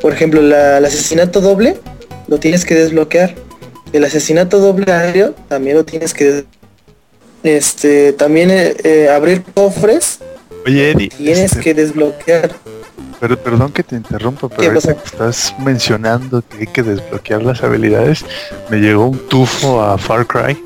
Por 0.00 0.12
ejemplo, 0.12 0.40
el 0.40 0.84
asesinato 0.84 1.40
doble 1.40 1.76
lo 2.26 2.38
tienes 2.38 2.64
que 2.64 2.74
desbloquear. 2.74 3.34
El 3.92 4.04
asesinato 4.04 4.58
doble 4.58 4.90
aéreo 4.90 5.34
también 5.48 5.76
lo 5.76 5.84
tienes 5.84 6.14
que 6.14 6.44
este 7.42 8.12
también 8.12 8.50
eh, 8.50 8.76
eh, 8.84 9.08
abrir 9.08 9.42
cofres. 9.42 10.18
Oye, 10.66 10.92
Eddie, 10.92 11.08
tienes 11.08 11.52
este, 11.52 11.60
que 11.60 11.74
desbloquear. 11.74 12.52
Pero 13.20 13.38
perdón 13.38 13.72
que 13.72 13.82
te 13.82 13.94
interrumpa, 13.94 14.48
pero 14.48 14.78
estás 14.78 15.54
mencionando 15.60 16.42
que 16.42 16.58
hay 16.58 16.66
que 16.66 16.82
desbloquear 16.82 17.42
las 17.42 17.62
habilidades, 17.62 18.24
me 18.68 18.78
llegó 18.78 19.06
un 19.06 19.18
tufo 19.28 19.80
a 19.80 19.96
Far 19.96 20.26
Cry. 20.26 20.60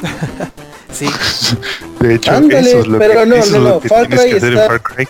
sí. 0.92 1.06
De 1.98 2.14
hecho, 2.14 2.32
eso 2.32 2.80
es 2.80 2.86
lo 2.86 2.98
que, 2.98 3.08
no, 3.08 3.26
no, 3.26 3.58
no, 3.58 3.80
Far 3.80 4.08
Cry 4.08 4.30
está... 4.30 4.66
Far 4.66 4.82
Cry. 4.82 5.08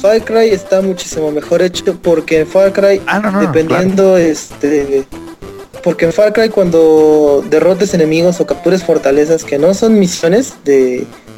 Far 0.00 0.24
Cry 0.24 0.48
está 0.50 0.80
muchísimo 0.80 1.30
mejor 1.30 1.62
hecho 1.62 1.96
porque 2.00 2.40
en 2.40 2.46
Far 2.46 2.72
Cry, 2.72 3.02
ah, 3.06 3.38
dependiendo 3.40 4.16
este 4.16 5.06
porque 5.86 6.04
en 6.04 6.12
Far 6.12 6.32
Cry 6.32 6.48
cuando 6.48 7.44
derrotes 7.48 7.94
enemigos 7.94 8.40
o 8.40 8.44
captures 8.44 8.82
fortalezas 8.82 9.44
que 9.44 9.56
no 9.56 9.72
son 9.72 10.00
misiones 10.00 10.54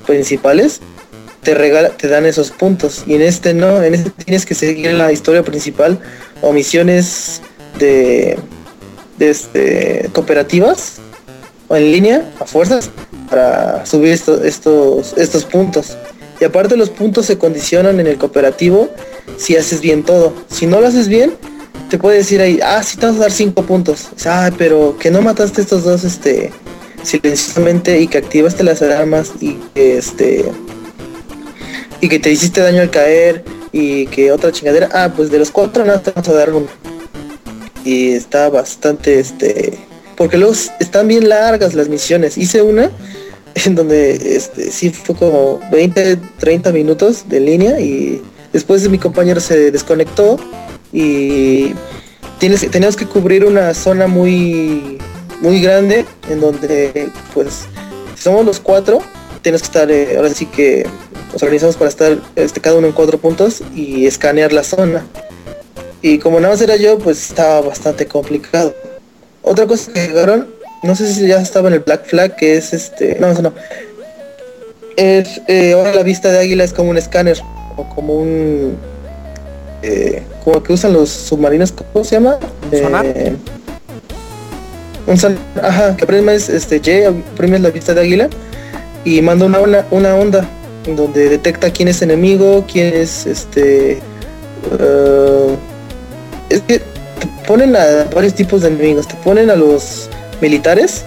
principales, 0.07 0.81
te 1.43 1.55
regala, 1.55 1.91
te 1.91 2.09
dan 2.09 2.25
esos 2.25 2.51
puntos. 2.51 3.05
Y 3.07 3.17
en 3.17 3.21
este 3.21 3.53
no, 3.53 3.83
en 3.83 3.93
este 3.93 4.09
tienes 4.09 4.47
que 4.47 4.55
seguir 4.55 4.95
la 4.95 5.13
historia 5.13 5.43
principal 5.43 5.99
o 6.41 6.55
misiones 6.55 7.43
de, 7.79 8.39
este, 9.19 10.09
cooperativas 10.15 10.95
o 11.69 11.77
en 11.77 11.93
línea 11.93 12.33
a 12.41 12.47
fuerzas 12.47 12.89
para 13.29 13.85
subir 13.85 14.13
estos, 14.13 15.13
estos 15.19 15.45
puntos. 15.45 15.99
Y 16.41 16.45
aparte 16.45 16.75
los 16.79 16.89
puntos 16.89 17.27
se 17.27 17.37
condicionan 17.37 18.01
en 18.01 18.07
el 18.07 18.17
cooperativo 18.17 18.89
si 19.37 19.59
haces 19.59 19.83
bien 19.83 20.05
todo. 20.05 20.33
Si 20.49 20.67
no 20.67 20.81
lo 20.81 20.87
haces 20.87 21.09
bien, 21.09 21.35
te 21.89 21.99
puede 21.99 22.19
decir 22.19 22.41
ahí, 22.41 22.61
ah, 22.63 22.83
sí 22.83 22.97
te 22.97 23.07
vas 23.07 23.17
a 23.17 23.21
dar 23.21 23.33
cinco 23.33 23.63
puntos. 23.63 24.09
Ah, 24.27 24.51
pero 24.57 24.97
que 24.99 25.11
no 25.11 25.23
mataste 25.23 25.63
estos 25.63 25.85
dos 25.85 26.05
este 26.05 26.53
silenciosamente 27.03 28.01
y 28.01 28.09
que 28.09 28.19
activaste 28.19 28.63
las 28.65 28.83
armas 28.83 29.33
y 29.41 29.55
que 29.75 29.99
este 29.99 30.45
y 32.01 32.09
que 32.09 32.19
te 32.19 32.31
hiciste 32.31 32.61
daño 32.61 32.83
al 32.83 32.91
caer 32.91 33.45
y 33.73 34.07
que 34.07 34.33
otra 34.33 34.53
chingadera. 34.53 34.89
Ah, 34.93 35.13
pues 35.15 35.31
de 35.31 35.39
los 35.39 35.51
cuatro 35.51 35.85
nada 35.85 36.03
te 36.03 36.11
vas 36.11 36.29
a 36.29 36.33
dar 36.33 36.53
uno. 36.53 36.67
Y 37.85 38.11
está 38.13 38.49
bastante 38.51 39.19
este 39.19 39.79
porque 40.17 40.37
luego 40.37 40.53
están 40.81 41.09
bien 41.09 41.29
largas 41.29 41.75
las 41.75 41.89
misiones. 41.89 42.37
Hice 42.37 42.61
una 42.63 42.91
en 43.55 43.75
donde 43.75 44.37
este, 44.37 44.71
sí 44.71 44.91
fue 44.91 45.15
como 45.15 45.61
20, 45.71 46.19
30 46.39 46.73
minutos 46.73 47.29
de 47.29 47.41
línea 47.41 47.81
y 47.81 48.21
después 48.53 48.89
mi 48.89 48.99
compañero 48.99 49.41
se 49.41 49.71
desconectó 49.71 50.39
y 50.93 51.75
tienes, 52.39 52.69
teníamos 52.71 52.97
que 52.97 53.07
cubrir 53.07 53.45
una 53.45 53.75
zona 53.75 54.07
muy 54.07 54.99
muy 55.41 55.61
grande 55.61 56.05
en 56.29 56.41
donde 56.41 57.11
pues 57.33 57.67
somos 58.17 58.45
los 58.45 58.59
cuatro 58.59 59.01
tienes 59.43 59.63
que 59.63 59.67
estar 59.67 59.91
eh, 59.91 60.17
ahora 60.17 60.31
sí 60.31 60.47
que 60.47 60.87
nos 61.33 61.43
organizamos 61.43 61.77
para 61.77 61.91
estar 61.91 62.19
este, 62.37 62.61
cada 62.61 62.77
uno 62.77 62.87
en 62.87 62.93
cuatro 62.93 63.19
puntos 63.19 63.63
y 63.75 64.07
escanear 64.07 64.53
la 64.53 64.65
zona. 64.65 65.07
Y 66.01 66.19
como 66.19 66.41
nada 66.41 66.55
más 66.55 66.63
era 66.63 66.77
yo 66.77 66.99
pues 66.99 67.29
estaba 67.29 67.61
bastante 67.61 68.07
complicado. 68.07 68.75
Otra 69.43 69.67
cosa 69.67 69.93
que 69.93 70.07
llegaron 70.09 70.59
no 70.83 70.95
sé 70.95 71.13
si 71.13 71.27
ya 71.27 71.41
estaba 71.41 71.69
en 71.69 71.75
el 71.75 71.81
Black 71.81 72.07
Flag, 72.07 72.37
que 72.37 72.57
es 72.57 72.73
este, 72.73 73.17
no, 73.19 73.33
no, 73.35 73.53
es, 74.97 75.41
eh, 75.49 75.73
ahora 75.73 75.95
la 75.95 76.03
vista 76.03 76.31
de 76.31 76.39
águila 76.39 76.65
es 76.65 76.73
como 76.73 76.91
un 76.91 76.99
escáner, 76.99 77.41
o 77.77 77.89
como 77.89 78.15
un, 78.15 78.77
eh, 79.83 80.23
como 80.45 80.63
que 80.63 80.73
usan 80.73 80.93
los 80.93 81.09
submarinos, 81.09 81.73
¿cómo 81.93 82.05
se 82.05 82.17
llama? 82.17 82.39
Eh, 82.73 83.37
un 85.07 85.17
son, 85.17 85.39
ajá, 85.63 85.97
que 85.97 86.05
es 86.33 86.49
este, 86.49 86.81
Y, 86.81 87.11
la 87.63 87.71
vista 87.71 87.95
de 87.95 88.03
águila, 88.03 88.29
y 89.05 89.23
manda 89.23 89.47
una, 89.47 89.87
una, 89.91 90.15
onda, 90.15 90.47
donde 90.97 91.29
detecta 91.29 91.71
quién 91.71 91.89
es 91.89 92.03
enemigo, 92.03 92.65
quién 92.71 92.95
es, 92.95 93.25
este, 93.27 94.01
uh, 94.73 95.57
es 96.51 96.61
que 96.63 96.81
te 96.81 97.29
ponen 97.47 97.75
a 97.77 98.05
varios 98.15 98.35
tipos 98.35 98.63
de 98.63 98.69
enemigos, 98.69 99.07
te 99.09 99.15
ponen 99.17 99.49
a 99.51 99.57
los 99.57 100.11
militares, 100.41 101.05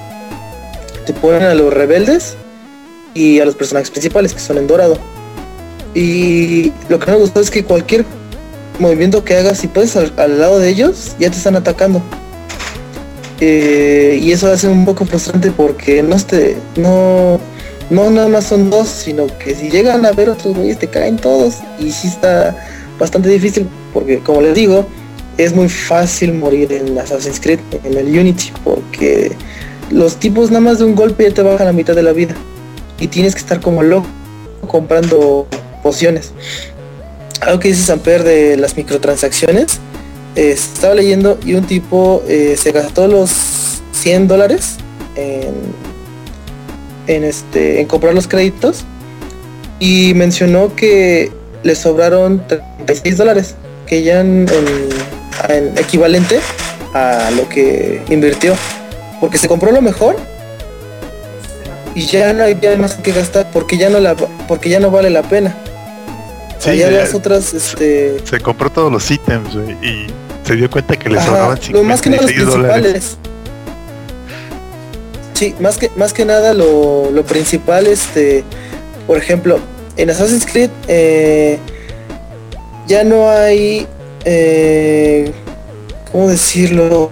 te 1.06 1.14
ponen 1.14 1.44
a 1.44 1.54
los 1.54 1.74
rebeldes 1.74 2.36
y 3.14 3.40
a 3.40 3.46
los 3.46 3.56
personajes 3.56 3.92
principales 3.92 4.34
que 4.34 4.40
son 4.40 4.58
en 4.58 4.68
dorado. 4.68 4.98
Y 5.94 6.72
lo 6.90 7.00
que 7.00 7.12
me 7.12 7.18
gustó 7.18 7.42
es 7.42 7.52
que 7.52 7.64
cualquier 7.64 8.06
movimiento 8.82 9.24
que 9.24 9.38
hagas, 9.38 9.60
si 9.60 9.68
puedes 9.68 9.96
al, 9.96 10.40
lado 10.40 10.60
de 10.60 10.70
ellos, 10.70 11.16
ya 11.20 11.30
te 11.30 11.38
están 11.38 11.56
atacando. 11.56 12.02
Eh, 13.40 14.20
y 14.22 14.32
eso 14.32 14.52
hace 14.52 14.68
un 14.68 14.86
poco 14.86 15.06
frustrante 15.06 15.52
porque 15.52 16.04
no 16.04 16.16
este, 16.16 16.58
no, 16.76 17.40
no 17.90 18.10
nada 18.12 18.28
más 18.28 18.46
son 18.46 18.70
dos, 18.70 18.88
sino 18.88 19.26
que 19.40 19.56
si 19.56 19.70
llegan 19.70 20.06
a 20.06 20.12
ver 20.12 20.30
otros 20.30 20.56
güeyes 20.56 20.78
te 20.78 20.88
caen 20.88 21.18
todos. 21.18 21.56
Y 21.80 21.92
sí 21.92 22.08
está 22.08 22.56
bastante 23.00 23.30
difícil 23.30 23.68
porque 23.94 24.20
como 24.20 24.42
les 24.42 24.56
digo, 24.56 24.86
es 25.38 25.56
muy 25.56 25.70
fácil 25.70 26.34
morir 26.34 26.72
en 26.72 26.98
Assassin's 26.98 27.40
Creed, 27.40 27.60
en 27.84 27.98
el 27.98 28.08
Unity, 28.08 28.52
porque 28.64 29.32
los 29.90 30.18
tipos 30.18 30.50
nada 30.50 30.62
más 30.62 30.80
de 30.80 30.86
un 30.86 30.96
golpe 30.96 31.28
ya 31.28 31.34
te 31.34 31.42
bajan 31.42 31.68
la 31.68 31.74
mitad 31.74 31.96
de 31.96 32.04
la 32.04 32.14
vida. 32.14 32.36
Y 33.00 33.08
tienes 33.08 33.34
que 33.34 33.40
estar 33.40 33.60
como 33.60 33.82
loco 33.82 34.08
comprando 34.68 35.48
pociones. 35.82 36.34
Algo 37.42 37.60
que 37.60 37.70
dice 37.70 37.84
Samper 37.84 38.24
de 38.24 38.56
las 38.58 38.78
microtransacciones. 38.78 39.80
estaba 40.36 40.94
leyendo 40.94 41.40
y 41.46 41.56
un 41.56 41.66
tipo 41.66 42.24
eh, 42.28 42.56
se 42.58 42.72
gastó 42.72 43.08
los 43.08 43.82
100 43.94 44.28
dólares 44.28 44.78
en, 45.16 45.54
en, 47.08 47.24
este, 47.24 47.82
en 47.82 47.88
comprar 47.88 48.14
los 48.14 48.28
créditos 48.28 48.86
y 49.80 50.14
mencionó 50.14 50.76
que 50.76 51.32
le 51.64 51.76
sobraron 51.76 52.46
36 52.48 53.18
dólares 53.18 53.56
que 53.88 54.04
ya 54.04 54.22
en, 54.22 54.46
en 55.50 55.78
equivalente 55.78 56.40
a 56.94 57.32
lo 57.36 57.50
que 57.50 58.02
invirtió. 58.10 58.54
Porque 59.20 59.38
se 59.38 59.48
compró 59.48 59.72
lo 59.72 59.82
mejor 59.82 60.16
y 61.94 62.06
ya 62.06 62.34
no 62.34 62.44
hay 62.44 62.58
más 62.78 62.96
que 62.96 63.12
gastar 63.12 63.52
porque 63.52 63.78
ya 63.78 63.90
no 63.90 64.00
la 64.00 64.16
porque 64.16 64.70
ya 64.70 64.80
no 64.80 64.92
vale 64.92 65.10
la 65.10 65.24
pena. 65.24 65.56
Sí, 66.64 66.78
ya 66.78 66.90
ya- 66.92 67.00
las 67.00 67.14
otras 67.16 67.54
este 67.54 68.18
Se 68.24 68.40
compró 68.40 68.70
todos 68.70 68.92
los 68.92 69.10
ítems 69.10 69.56
güey, 69.56 69.72
y 69.82 70.08
se 70.46 70.56
dio 70.56 70.70
cuenta 70.70 70.96
que 70.98 71.10
le 71.10 71.18
Ajá, 71.18 71.28
sobraban 71.28 71.60
lo 71.72 71.84
más 71.84 72.02
que 72.02 72.10
nada 72.12 72.22
los 72.22 72.32
56 72.32 72.46
dólares. 72.64 72.82
principales. 72.84 73.18
Sí, 75.34 75.56
más 75.60 75.78
que 75.78 75.90
más 75.96 76.14
que 76.14 76.24
nada 76.26 76.54
lo, 76.54 77.10
lo 77.12 77.24
principal, 77.24 77.88
este, 77.88 78.44
por 79.08 79.18
ejemplo, 79.18 79.60
en 79.98 80.10
Assassin's 80.10 80.46
Creed 80.46 80.70
eh, 80.88 81.58
ya 82.88 83.04
no 83.04 83.30
hay, 83.30 83.88
eh, 84.26 85.32
¿cómo 86.12 86.30
decirlo? 86.30 87.10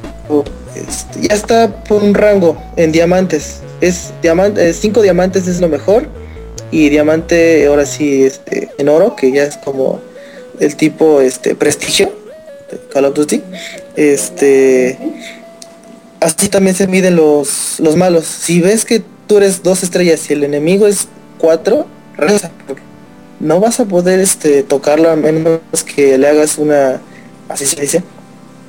Este, 0.75 1.27
ya 1.27 1.33
está 1.35 1.83
por 1.85 2.03
un 2.03 2.13
rango 2.13 2.61
en 2.75 2.91
diamantes. 2.91 3.61
Es 3.81 4.11
diamante, 4.21 4.73
5 4.73 5.01
diamantes 5.01 5.47
es 5.47 5.59
lo 5.59 5.67
mejor 5.69 6.07
y 6.71 6.89
diamante 6.89 7.65
ahora 7.67 7.85
sí 7.85 8.23
este, 8.23 8.69
en 8.77 8.89
oro, 8.89 9.15
que 9.15 9.31
ya 9.31 9.43
es 9.43 9.57
como 9.57 10.01
el 10.59 10.75
tipo 10.75 11.21
este 11.21 11.55
prestigio 11.55 12.11
de 12.71 12.79
Call 12.91 13.05
of 13.05 13.15
Duty. 13.15 13.41
Este 13.95 14.97
así 16.19 16.49
también 16.49 16.75
se 16.75 16.87
miden 16.87 17.15
los, 17.15 17.79
los 17.79 17.95
malos. 17.95 18.25
Si 18.25 18.61
ves 18.61 18.85
que 18.85 19.01
tú 19.27 19.37
eres 19.37 19.63
dos 19.63 19.83
estrellas 19.83 20.29
y 20.29 20.33
el 20.33 20.43
enemigo 20.43 20.87
es 20.87 21.07
cuatro, 21.37 21.87
No 23.39 23.59
vas 23.61 23.79
a 23.79 23.85
poder 23.85 24.19
este 24.19 24.63
tocarlo 24.63 25.09
a 25.09 25.15
menos 25.15 25.61
que 25.95 26.17
le 26.17 26.27
hagas 26.27 26.57
una 26.57 26.99
así 27.47 27.65
se 27.65 27.79
dice 27.81 28.03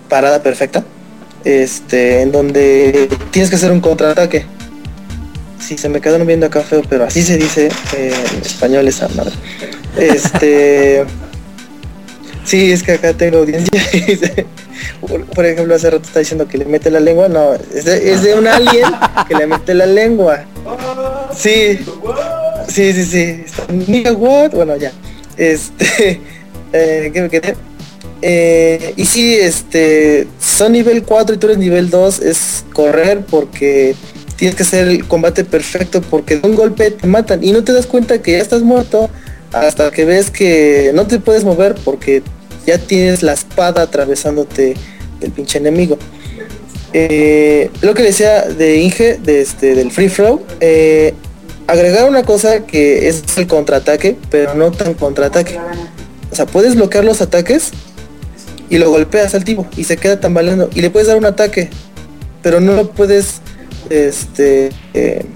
parada 0.08 0.42
perfecta. 0.42 0.84
Este, 1.44 2.20
en 2.20 2.32
donde 2.32 3.08
tienes 3.30 3.48
que 3.50 3.56
hacer 3.56 3.72
un 3.72 3.80
contraataque. 3.80 4.44
Sí, 5.60 5.76
se 5.76 5.88
me 5.88 6.00
quedaron 6.00 6.26
viendo 6.26 6.46
acá 6.46 6.62
feo, 6.62 6.82
pero 6.88 7.04
así 7.04 7.22
se 7.22 7.36
dice 7.36 7.68
eh, 7.96 8.12
en 8.34 8.42
español 8.42 8.88
esa 8.88 9.08
madre. 9.08 9.34
Este. 9.96 11.04
Sí, 12.44 12.72
es 12.72 12.82
que 12.82 12.92
acá 12.92 13.12
tengo 13.12 13.38
audiencia. 13.38 13.80
por, 15.34 15.46
ejemplo, 15.46 15.74
hace 15.74 15.90
rato 15.90 16.04
está 16.04 16.20
diciendo 16.20 16.48
que 16.48 16.58
le 16.58 16.64
mete 16.64 16.90
la 16.90 17.00
lengua. 17.00 17.28
No, 17.28 17.54
es 17.54 17.84
de, 17.84 18.34
un 18.34 18.46
alien 18.46 18.86
que 19.28 19.34
le 19.34 19.46
mete 19.46 19.74
la 19.74 19.86
lengua. 19.86 20.44
Sí. 21.36 21.78
Sí, 22.68 22.92
sí, 22.92 23.04
sí. 23.04 23.44
Nigga, 23.86 24.12
what? 24.12 24.52
Bueno, 24.52 24.76
ya. 24.76 24.92
Este. 25.36 26.20
Eh, 26.72 27.10
¿Qué 27.12 27.22
me 27.22 27.28
quedé? 27.28 27.56
Eh, 28.22 28.94
y 28.96 29.04
sí, 29.04 29.34
este. 29.34 30.28
Son 30.38 30.70
nivel 30.70 31.02
4 31.02 31.34
y 31.34 31.38
tú 31.38 31.48
eres 31.48 31.58
nivel 31.58 31.90
2. 31.90 32.20
Es 32.20 32.64
correr 32.72 33.22
porque 33.28 33.96
tienes 34.40 34.56
que 34.56 34.62
hacer 34.62 34.88
el 34.88 35.06
combate 35.06 35.44
perfecto 35.44 36.00
porque 36.00 36.38
de 36.38 36.48
un 36.48 36.56
golpe 36.56 36.90
te 36.90 37.06
matan 37.06 37.44
y 37.44 37.52
no 37.52 37.62
te 37.62 37.74
das 37.74 37.86
cuenta 37.86 38.22
que 38.22 38.32
ya 38.32 38.38
estás 38.38 38.62
muerto 38.62 39.10
hasta 39.52 39.90
que 39.90 40.06
ves 40.06 40.30
que 40.30 40.92
no 40.94 41.06
te 41.06 41.18
puedes 41.18 41.44
mover 41.44 41.74
porque 41.84 42.22
ya 42.66 42.78
tienes 42.78 43.22
la 43.22 43.34
espada 43.34 43.82
atravesándote 43.82 44.76
del 45.20 45.30
pinche 45.30 45.58
enemigo. 45.58 45.98
Eh, 46.94 47.70
lo 47.82 47.92
que 47.92 48.02
decía 48.02 48.44
de 48.44 48.78
Inge, 48.78 49.18
de 49.22 49.42
este, 49.42 49.74
del 49.74 49.90
free 49.90 50.08
flow, 50.08 50.42
eh, 50.60 51.12
agregar 51.66 52.08
una 52.08 52.22
cosa 52.22 52.64
que 52.64 53.08
es 53.08 53.22
el 53.36 53.46
contraataque, 53.46 54.16
pero 54.30 54.54
no 54.54 54.70
tan 54.70 54.94
contraataque. 54.94 55.58
O 56.32 56.34
sea, 56.34 56.46
puedes 56.46 56.76
bloquear 56.76 57.04
los 57.04 57.20
ataques 57.20 57.72
y 58.70 58.78
lo 58.78 58.88
golpeas 58.88 59.34
al 59.34 59.44
tipo 59.44 59.66
y 59.76 59.84
se 59.84 59.98
queda 59.98 60.18
tambaleando 60.18 60.70
y 60.74 60.80
le 60.80 60.88
puedes 60.88 61.08
dar 61.08 61.18
un 61.18 61.26
ataque, 61.26 61.68
pero 62.42 62.58
no 62.60 62.72
lo 62.72 62.90
puedes, 62.90 63.42
este, 63.90 64.70
eh, 64.94 65.26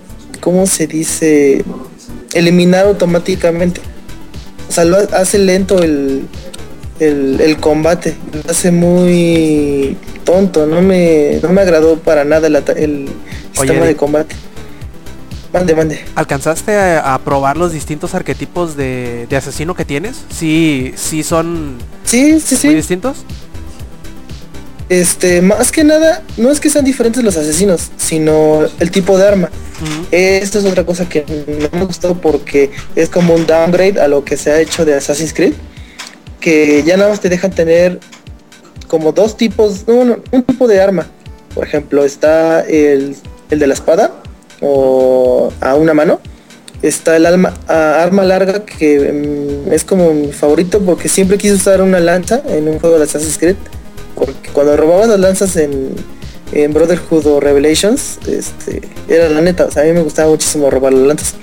¿cómo 0.41 0.67
se 0.67 0.87
dice? 0.87 1.63
Eliminar 2.33 2.87
automáticamente. 2.87 3.81
O 4.69 4.73
sea, 4.73 4.85
lo 4.85 4.97
ha- 4.97 5.17
hace 5.21 5.39
lento 5.39 5.83
el, 5.83 6.27
el, 7.01 7.41
el 7.41 7.57
combate, 7.59 8.17
lo 8.33 8.51
hace 8.51 8.71
muy 8.71 9.97
tonto, 10.25 10.67
no 10.67 10.81
me, 10.81 11.39
no 11.43 11.51
me 11.51 11.61
agradó 11.61 11.99
para 11.99 12.25
nada 12.25 12.47
el, 12.47 12.57
el 12.57 13.09
sistema 13.53 13.81
Oye, 13.81 13.89
de 13.89 13.97
combate. 13.97 14.35
Mande, 15.53 15.75
mande. 15.77 16.05
¿Alcanzaste 16.17 16.75
a, 16.75 17.15
a 17.15 17.19
probar 17.21 17.57
los 17.57 17.73
distintos 17.73 18.15
arquetipos 18.15 18.77
de, 18.77 19.27
de 19.29 19.37
asesino 19.37 19.75
que 19.77 19.85
tienes? 19.85 20.25
Sí, 20.31 20.93
sí 20.97 21.23
son 21.23 21.77
Sí, 22.05 22.41
sí, 22.41 22.57
sí. 22.57 22.67
muy 22.69 22.77
distintos. 22.77 23.19
Este, 24.89 25.41
más 25.41 25.73
que 25.73 25.83
nada, 25.83 26.23
no 26.37 26.51
es 26.51 26.61
que 26.61 26.69
sean 26.69 26.85
diferentes 26.85 27.25
los 27.25 27.37
asesinos, 27.37 27.91
sino 27.97 28.61
el 28.81 28.91
tipo 28.91 29.17
de 29.17 29.27
arma. 29.27 29.49
Ujú. 29.83 30.07
Esto 30.11 30.59
es 30.59 30.65
otra 30.67 30.85
cosa 30.85 31.09
que 31.09 31.25
no 31.73 31.79
me 31.79 31.85
gustó 31.87 32.15
porque 32.21 32.71
es 32.95 33.09
como 33.09 33.35
un 33.35 33.47
downgrade 33.47 33.99
a 34.01 34.09
lo 34.09 34.25
que 34.25 34.37
se 34.37 34.51
ha 34.53 34.61
hecho 34.61 34.85
de 34.85 34.95
Assassin's 34.95 35.33
Creed. 35.33 35.55
Que 36.41 36.83
ya 36.85 36.97
nada 36.99 37.09
más 37.11 37.21
te 37.21 37.31
dejan 37.31 37.51
tener 37.53 37.99
como 38.87 39.13
dos 39.13 39.37
tipos, 39.39 39.89
no, 39.89 40.05
no, 40.05 40.19
un 40.31 40.43
tipo 40.43 40.69
de 40.69 40.81
arma. 40.81 41.07
Por 41.55 41.67
ejemplo, 41.67 42.05
está 42.05 42.61
el, 42.61 43.17
el 43.51 43.59
de 43.59 43.67
la 43.67 43.75
espada 43.75 44.13
o 44.61 45.51
a 45.61 45.75
una 45.77 45.95
mano. 45.95 46.21
Está 46.83 47.17
el 47.17 47.25
alma, 47.25 47.55
a- 47.67 48.03
arma 48.03 48.25
larga 48.25 48.67
que 48.67 49.65
mm, 49.67 49.73
es 49.73 49.85
como 49.85 50.13
mi 50.13 50.33
favorito 50.33 50.81
porque 50.81 51.09
siempre 51.09 51.39
quise 51.39 51.55
usar 51.55 51.81
una 51.81 51.99
lanza 51.99 52.43
en 52.47 52.69
un 52.69 52.79
juego 52.79 52.99
de 52.99 53.05
Assassin's 53.05 53.39
Creed. 53.39 53.57
Porque 54.15 54.51
cuando 54.53 54.77
robabas 54.77 55.09
las 55.09 55.21
lanzas 55.21 55.57
en, 55.57 55.95
en 56.53 56.73
Brotherhood 56.73 57.27
o 57.27 57.41
Revelations, 57.41 58.19
este, 58.27 58.83
era 59.09 59.29
la 59.29 59.41
neta, 59.41 59.67
o 59.67 59.71
sea, 59.71 59.83
a 59.83 59.87
mí 59.87 59.93
me 59.93 60.03
gustaba 60.03 60.31
muchísimo 60.31 60.71
robar 60.71 60.93
las 60.93 61.07
lanzas. 61.07 61.35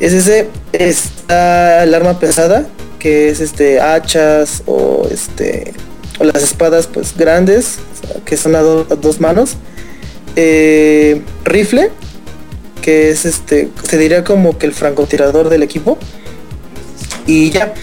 Es 0.00 0.12
ese, 0.12 0.48
está 0.72 1.82
el 1.82 1.94
arma 1.94 2.20
pesada, 2.20 2.66
que 2.98 3.30
es 3.30 3.40
este 3.40 3.80
hachas 3.80 4.62
o 4.66 5.08
este 5.10 5.72
o 6.20 6.24
las 6.24 6.42
espadas 6.42 6.86
pues 6.86 7.16
grandes, 7.16 7.78
que 8.24 8.36
son 8.36 8.54
a 8.54 8.60
dos 8.60 9.20
manos. 9.20 9.56
Eh, 10.36 11.22
rifle, 11.44 11.90
que 12.80 13.10
es 13.10 13.24
este, 13.24 13.70
se 13.82 13.98
diría 13.98 14.22
como 14.22 14.56
que 14.56 14.66
el 14.66 14.72
francotirador 14.72 15.48
del 15.48 15.62
equipo. 15.62 15.98
Y 17.26 17.50
ya. 17.50 17.74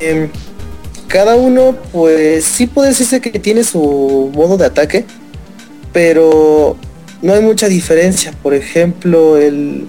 Em, 0.00 0.28
cada 1.12 1.36
uno, 1.36 1.76
pues 1.92 2.42
sí 2.46 2.66
puede 2.66 2.88
decirse 2.88 3.20
que 3.20 3.38
tiene 3.38 3.64
su 3.64 4.30
modo 4.34 4.56
de 4.56 4.64
ataque, 4.64 5.04
pero 5.92 6.78
no 7.20 7.34
hay 7.34 7.42
mucha 7.42 7.68
diferencia. 7.68 8.32
Por 8.42 8.54
ejemplo, 8.54 9.36
el 9.36 9.88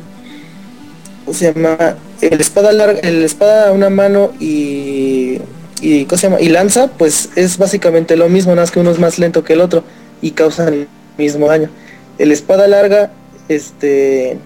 ¿cómo 1.24 1.38
se 1.38 1.54
llama? 1.54 1.96
El 2.20 2.42
espada 2.42 2.74
larga, 2.74 3.00
el 3.00 3.24
espada 3.24 3.70
a 3.70 3.72
una 3.72 3.90
mano 3.90 4.34
y 4.38 5.40
y 5.82 6.04
¿cómo 6.06 6.20
se 6.20 6.28
llama? 6.28 6.42
Y 6.42 6.50
lanza, 6.50 6.88
pues 6.88 7.30
es 7.38 7.58
básicamente 7.58 8.18
lo 8.18 8.28
mismo, 8.28 8.52
nada 8.52 8.64
más 8.64 8.72
que 8.72 8.82
uno 8.82 8.92
es 8.92 9.00
más 9.00 9.18
lento 9.18 9.46
que 9.46 9.54
el 9.54 9.62
otro 9.62 9.86
y 10.22 10.32
causan 10.32 10.74
el 10.74 10.88
mismo 11.18 11.48
daño. 11.48 11.70
El 12.18 12.34
espada 12.34 12.68
larga, 12.68 13.12
este 13.48 14.38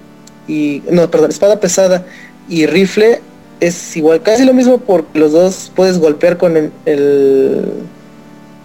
y 0.47 0.83
no, 0.91 1.09
perdón, 1.09 1.31
espada 1.31 1.59
pesada 1.59 2.05
y 2.47 2.67
rifle 2.67 3.21
es 3.59 3.95
igual, 3.97 4.21
casi 4.21 4.45
lo 4.45 4.53
mismo 4.53 4.77
porque 4.79 5.19
los 5.19 5.31
dos 5.31 5.71
puedes 5.75 5.97
golpear 5.97 6.37
con 6.37 6.71
el, 6.85 7.73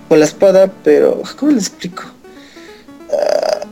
con 0.08 0.18
la 0.18 0.24
espada, 0.24 0.70
pero 0.84 1.22
¿cómo 1.38 1.52
les 1.52 1.68
explico? 1.68 2.04
Ah, 3.12 3.66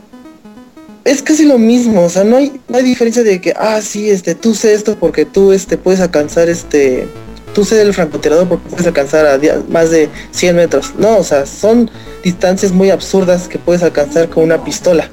es 1.03 1.21
casi 1.21 1.45
lo 1.45 1.57
mismo, 1.57 2.03
o 2.03 2.09
sea, 2.09 2.23
no 2.23 2.37
hay, 2.37 2.59
no 2.67 2.77
hay 2.77 2.83
diferencia 2.83 3.23
de 3.23 3.41
que, 3.41 3.53
ah, 3.57 3.81
sí, 3.81 4.09
este, 4.09 4.35
tú 4.35 4.53
sé 4.53 4.73
esto 4.73 4.97
porque 4.99 5.25
tú, 5.25 5.51
este, 5.51 5.77
puedes 5.77 5.99
alcanzar, 5.99 6.47
este, 6.49 7.07
tú 7.53 7.65
sé 7.65 7.81
el 7.81 7.93
francotirador 7.93 8.47
porque 8.47 8.69
puedes 8.69 8.87
alcanzar 8.87 9.25
a 9.25 9.39
más 9.69 9.91
de 9.91 10.09
100 10.31 10.55
metros. 10.55 10.93
No, 10.97 11.17
o 11.17 11.23
sea, 11.23 11.45
son 11.45 11.89
distancias 12.23 12.71
muy 12.71 12.89
absurdas 12.89 13.47
que 13.47 13.57
puedes 13.57 13.83
alcanzar 13.83 14.29
con 14.29 14.43
una 14.43 14.63
pistola. 14.63 15.09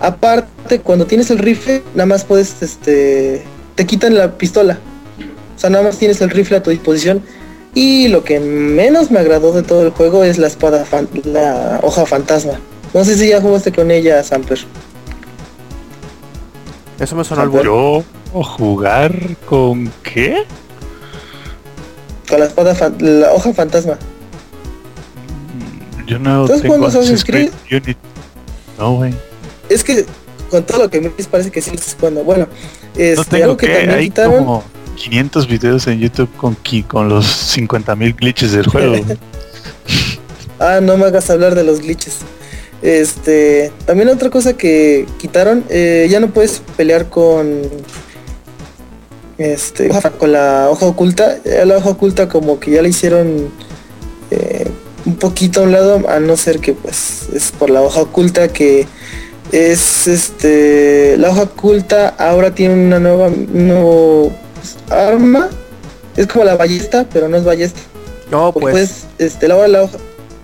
Aparte, 0.00 0.80
cuando 0.80 1.06
tienes 1.06 1.30
el 1.30 1.38
rifle, 1.38 1.82
nada 1.94 2.06
más 2.06 2.24
puedes, 2.24 2.62
este, 2.62 3.42
te 3.74 3.86
quitan 3.86 4.14
la 4.14 4.36
pistola. 4.36 4.78
O 5.56 5.58
sea, 5.58 5.70
nada 5.70 5.84
más 5.84 5.98
tienes 5.98 6.20
el 6.20 6.30
rifle 6.30 6.58
a 6.58 6.62
tu 6.62 6.70
disposición. 6.70 7.22
Y 7.74 8.08
lo 8.08 8.24
que 8.24 8.40
menos 8.40 9.10
me 9.10 9.18
agradó 9.18 9.52
de 9.52 9.62
todo 9.62 9.82
el 9.84 9.90
juego 9.90 10.22
es 10.24 10.38
la 10.38 10.46
espada, 10.46 10.84
fan- 10.84 11.08
la 11.24 11.80
hoja 11.82 12.06
fantasma. 12.06 12.54
No 12.94 13.04
sé 13.04 13.16
si 13.16 13.28
ya 13.28 13.40
jugaste 13.40 13.72
con 13.72 13.90
ella, 13.90 14.22
Samper. 14.22 14.58
Eso 16.98 17.16
me 17.16 17.24
sonó 17.24 17.42
al. 17.42 17.52
Yo 17.64 18.02
¿o 18.32 18.42
jugar 18.42 19.36
con 19.46 19.92
qué? 20.02 20.44
Con 22.28 22.40
la 22.40 22.46
espada, 22.46 22.74
fan- 22.74 22.96
la 22.98 23.32
hoja 23.32 23.52
fantasma. 23.52 23.98
Yo 26.06 26.18
no 26.18 26.44
¿Estás 26.44 26.62
tengo 26.62 26.86
Assassin's 26.86 27.24
Creed 27.24 27.50
Unity. 27.70 27.96
No, 28.78 28.94
güey. 28.94 29.14
Es 29.68 29.82
que 29.84 30.06
con 30.50 30.62
todo 30.64 30.84
lo 30.84 30.90
que 30.90 31.00
me 31.00 31.08
dices 31.08 31.26
parece 31.26 31.50
que 31.50 31.60
sí 31.60 31.70
lo 31.70 31.76
estás 31.76 31.96
jugando. 31.98 32.22
Bueno, 32.24 32.46
No 32.46 33.02
este, 33.02 33.24
tengo 33.24 33.44
algo 33.44 33.56
que 33.56 33.66
que, 33.66 33.74
también 33.74 34.00
quitaron. 34.00 34.38
como 34.38 34.62
500 34.96 35.46
videos 35.46 35.86
en 35.86 36.00
YouTube 36.00 36.30
con, 36.36 36.56
con 36.88 37.08
los 37.08 37.56
50.000 37.56 38.16
glitches 38.16 38.52
del 38.52 38.66
juego. 38.66 38.96
ah, 40.58 40.80
no 40.82 40.96
me 40.96 41.04
hagas 41.04 41.30
hablar 41.30 41.54
de 41.54 41.64
los 41.64 41.80
glitches. 41.80 42.18
Este, 42.82 43.72
también 43.84 44.08
otra 44.08 44.30
cosa 44.30 44.56
que 44.56 45.06
quitaron, 45.18 45.64
eh, 45.68 46.08
ya 46.10 46.20
no 46.20 46.30
puedes 46.30 46.62
pelear 46.76 47.08
con 47.08 47.62
este 49.38 49.90
con 50.18 50.32
la 50.32 50.68
hoja 50.70 50.86
oculta. 50.86 51.38
La 51.64 51.76
hoja 51.76 51.90
oculta 51.90 52.28
como 52.28 52.58
que 52.58 52.72
ya 52.72 52.82
le 52.82 52.88
hicieron 52.88 53.50
eh, 54.30 54.70
un 55.04 55.16
poquito 55.16 55.60
a 55.60 55.62
un 55.64 55.72
lado, 55.72 56.08
a 56.08 56.20
no 56.20 56.36
ser 56.36 56.58
que 56.58 56.72
pues 56.72 57.28
es 57.34 57.52
por 57.52 57.70
la 57.70 57.82
hoja 57.82 58.02
oculta 58.02 58.48
que 58.48 58.86
es 59.52 60.08
este 60.08 61.16
la 61.18 61.30
hoja 61.30 61.42
oculta 61.42 62.08
ahora 62.18 62.52
tiene 62.52 62.74
una 62.74 62.98
nueva 62.98 63.30
arma 64.90 65.48
es 66.16 66.26
como 66.26 66.44
la 66.44 66.56
ballesta 66.56 67.06
pero 67.12 67.28
no 67.28 67.36
es 67.36 67.44
ballesta 67.44 67.80
no 68.30 68.52
pues 68.52 69.06
este 69.18 69.48
la, 69.48 69.68
la 69.68 69.82
hoja 69.82 69.98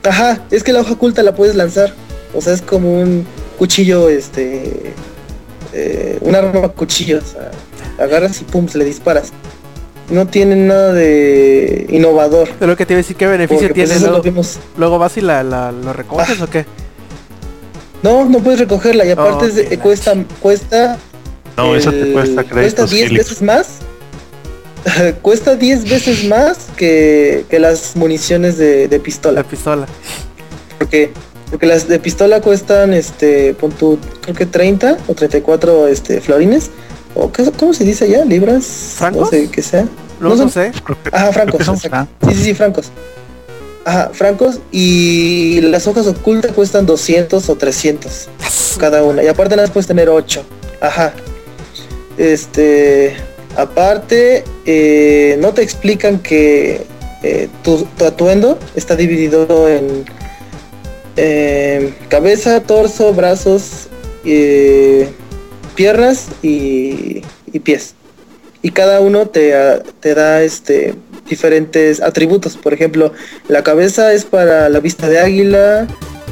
ajá 0.04 0.40
es 0.50 0.62
que 0.62 0.72
la 0.72 0.80
hoja 0.80 0.92
oculta 0.92 1.22
la 1.22 1.34
puedes 1.34 1.54
lanzar 1.54 1.92
o 2.34 2.40
sea 2.40 2.52
es 2.52 2.62
como 2.62 3.00
un 3.00 3.26
cuchillo 3.58 4.08
este 4.08 4.94
eh, 5.72 6.18
un 6.20 6.34
arma 6.34 6.68
cuchillo 6.68 7.18
o 7.18 7.26
sea, 7.26 7.50
agarras 7.98 8.40
y 8.40 8.44
pum 8.44 8.68
se 8.68 8.78
le 8.78 8.84
disparas 8.84 9.32
no 10.10 10.26
tiene 10.26 10.56
nada 10.56 10.92
de 10.92 11.86
innovador. 11.88 12.48
De 12.58 12.66
lo 12.66 12.76
que 12.76 12.84
te 12.84 12.92
iba 12.92 12.98
a 12.98 13.02
decir, 13.02 13.16
¿qué 13.16 13.26
beneficio 13.26 13.68
pues, 13.72 13.88
tiene? 13.88 14.06
luego, 14.06 14.42
luego, 14.76 14.98
vas 14.98 15.16
y 15.16 15.22
la, 15.22 15.42
la 15.42 15.72
lo 15.72 15.92
recoges 15.92 16.40
ah. 16.40 16.44
o 16.44 16.50
qué? 16.50 16.66
No, 18.02 18.24
no 18.26 18.40
puedes 18.40 18.60
recogerla 18.60 19.04
y 19.06 19.10
aparte 19.10 19.78
cuesta 19.78 20.14
cuesta 20.40 20.98
No, 21.56 21.76
eso 21.76 21.90
te 21.90 22.12
cuesta 22.12 22.44
Cuesta 22.44 22.84
10 22.84 23.12
veces 23.12 23.42
más. 23.42 23.78
cuesta 25.22 25.56
10 25.56 25.88
veces 25.88 26.24
más 26.24 26.68
que, 26.76 27.44
que 27.48 27.58
las 27.58 27.96
municiones 27.96 28.58
de, 28.58 28.88
de, 28.88 29.00
pistola. 29.00 29.42
La 29.42 29.48
pistola. 29.48 29.86
Porque 30.78 31.12
porque 31.52 31.66
las 31.66 31.86
de 31.86 31.98
pistola 31.98 32.40
cuestan 32.40 32.94
este 32.94 33.52
pon 33.52 33.72
creo 34.22 34.34
que 34.34 34.46
30 34.46 34.96
o 35.06 35.14
34 35.14 35.86
este 35.86 36.22
florines 36.22 36.70
o 37.14 37.30
qué, 37.30 37.44
cómo 37.58 37.74
se 37.74 37.84
dice 37.84 38.08
ya, 38.08 38.24
libras, 38.24 38.64
¿Francos? 38.96 39.24
no 39.24 39.28
sé 39.28 39.50
qué 39.50 39.60
sea. 39.60 39.86
No, 40.18 40.48
sé. 40.48 40.72
Ajá, 41.12 41.30
francos. 41.32 41.66
Sí, 41.66 42.34
sí, 42.34 42.44
sí, 42.44 42.54
francos. 42.54 42.90
Ajá, 43.84 44.10
francos 44.14 44.60
y 44.70 45.60
las 45.62 45.86
hojas 45.86 46.06
ocultas 46.06 46.52
cuestan 46.52 46.86
200 46.86 47.46
o 47.50 47.56
300 47.56 48.28
cada 48.78 49.02
una. 49.02 49.22
Y 49.22 49.28
aparte 49.28 49.54
las 49.54 49.70
puedes 49.70 49.86
tener 49.86 50.08
8. 50.08 50.42
Ajá. 50.80 51.12
Este, 52.16 53.14
aparte, 53.56 54.44
eh, 54.66 55.36
no 55.40 55.52
te 55.52 55.62
explican 55.62 56.18
que 56.18 56.82
eh, 57.22 57.48
tu, 57.62 57.86
atuendo 58.04 58.58
está 58.74 58.96
dividido 58.96 59.68
en 59.68 60.04
eh, 61.16 61.94
cabeza, 62.08 62.62
torso, 62.62 63.12
brazos, 63.12 63.88
piernas 65.74 66.28
y, 66.42 67.22
pies. 67.64 67.94
Y 68.62 68.70
cada 68.70 69.00
uno 69.00 69.26
te, 69.26 69.52
te 70.00 70.14
da 70.14 70.42
este 70.42 70.94
diferentes 71.28 72.00
atributos. 72.00 72.56
Por 72.56 72.72
ejemplo, 72.74 73.12
la 73.48 73.62
cabeza 73.62 74.12
es 74.12 74.24
para 74.24 74.68
la 74.68 74.80
vista 74.80 75.08
de 75.08 75.18
águila, 75.18 75.86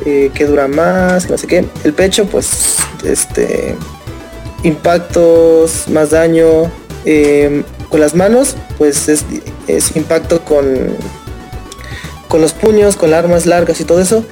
que 0.05 0.47
dura 0.47 0.67
más, 0.69 1.29
no 1.29 1.37
sé 1.37 1.47
qué. 1.47 1.65
El 1.85 1.93
pecho, 1.93 2.27
pues, 2.27 2.77
este, 3.05 3.75
impactos, 4.63 5.89
más 5.89 6.11
daño. 6.11 6.71
Em, 7.05 7.65
con 7.89 8.01
las 8.01 8.15
manos, 8.15 8.57
pues 8.79 9.09
es, 9.09 9.25
impacto 9.97 10.45
con, 10.45 10.65
con 12.29 12.41
los 12.41 12.53
puños, 12.53 12.97
con 12.97 13.15
armas 13.15 13.47
largas 13.47 13.81
y 13.81 13.85
todo 13.85 14.01
eso. 14.01 14.25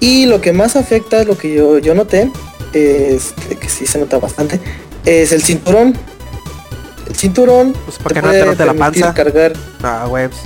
Y 0.00 0.26
lo 0.26 0.40
que 0.40 0.52
más 0.52 0.76
afecta, 0.76 1.24
lo 1.24 1.36
que 1.38 1.54
yo, 1.54 1.78
yo 1.78 1.94
noté, 1.94 2.30
este, 2.72 3.56
que 3.56 3.68
sí 3.68 3.86
se 3.86 3.98
nota 3.98 4.18
bastante, 4.18 4.60
es 5.04 5.32
el 5.32 5.42
cinturón. 5.42 5.94
El 7.08 7.14
cinturón 7.14 7.72
pues 7.84 7.98
para 7.98 8.20
que 8.20 8.44
no 8.44 8.56
te 8.56 8.66
la 8.66 8.74
panza 8.74 9.14
cargar 9.14 9.52
ah 9.82 10.08
webs 10.08 10.36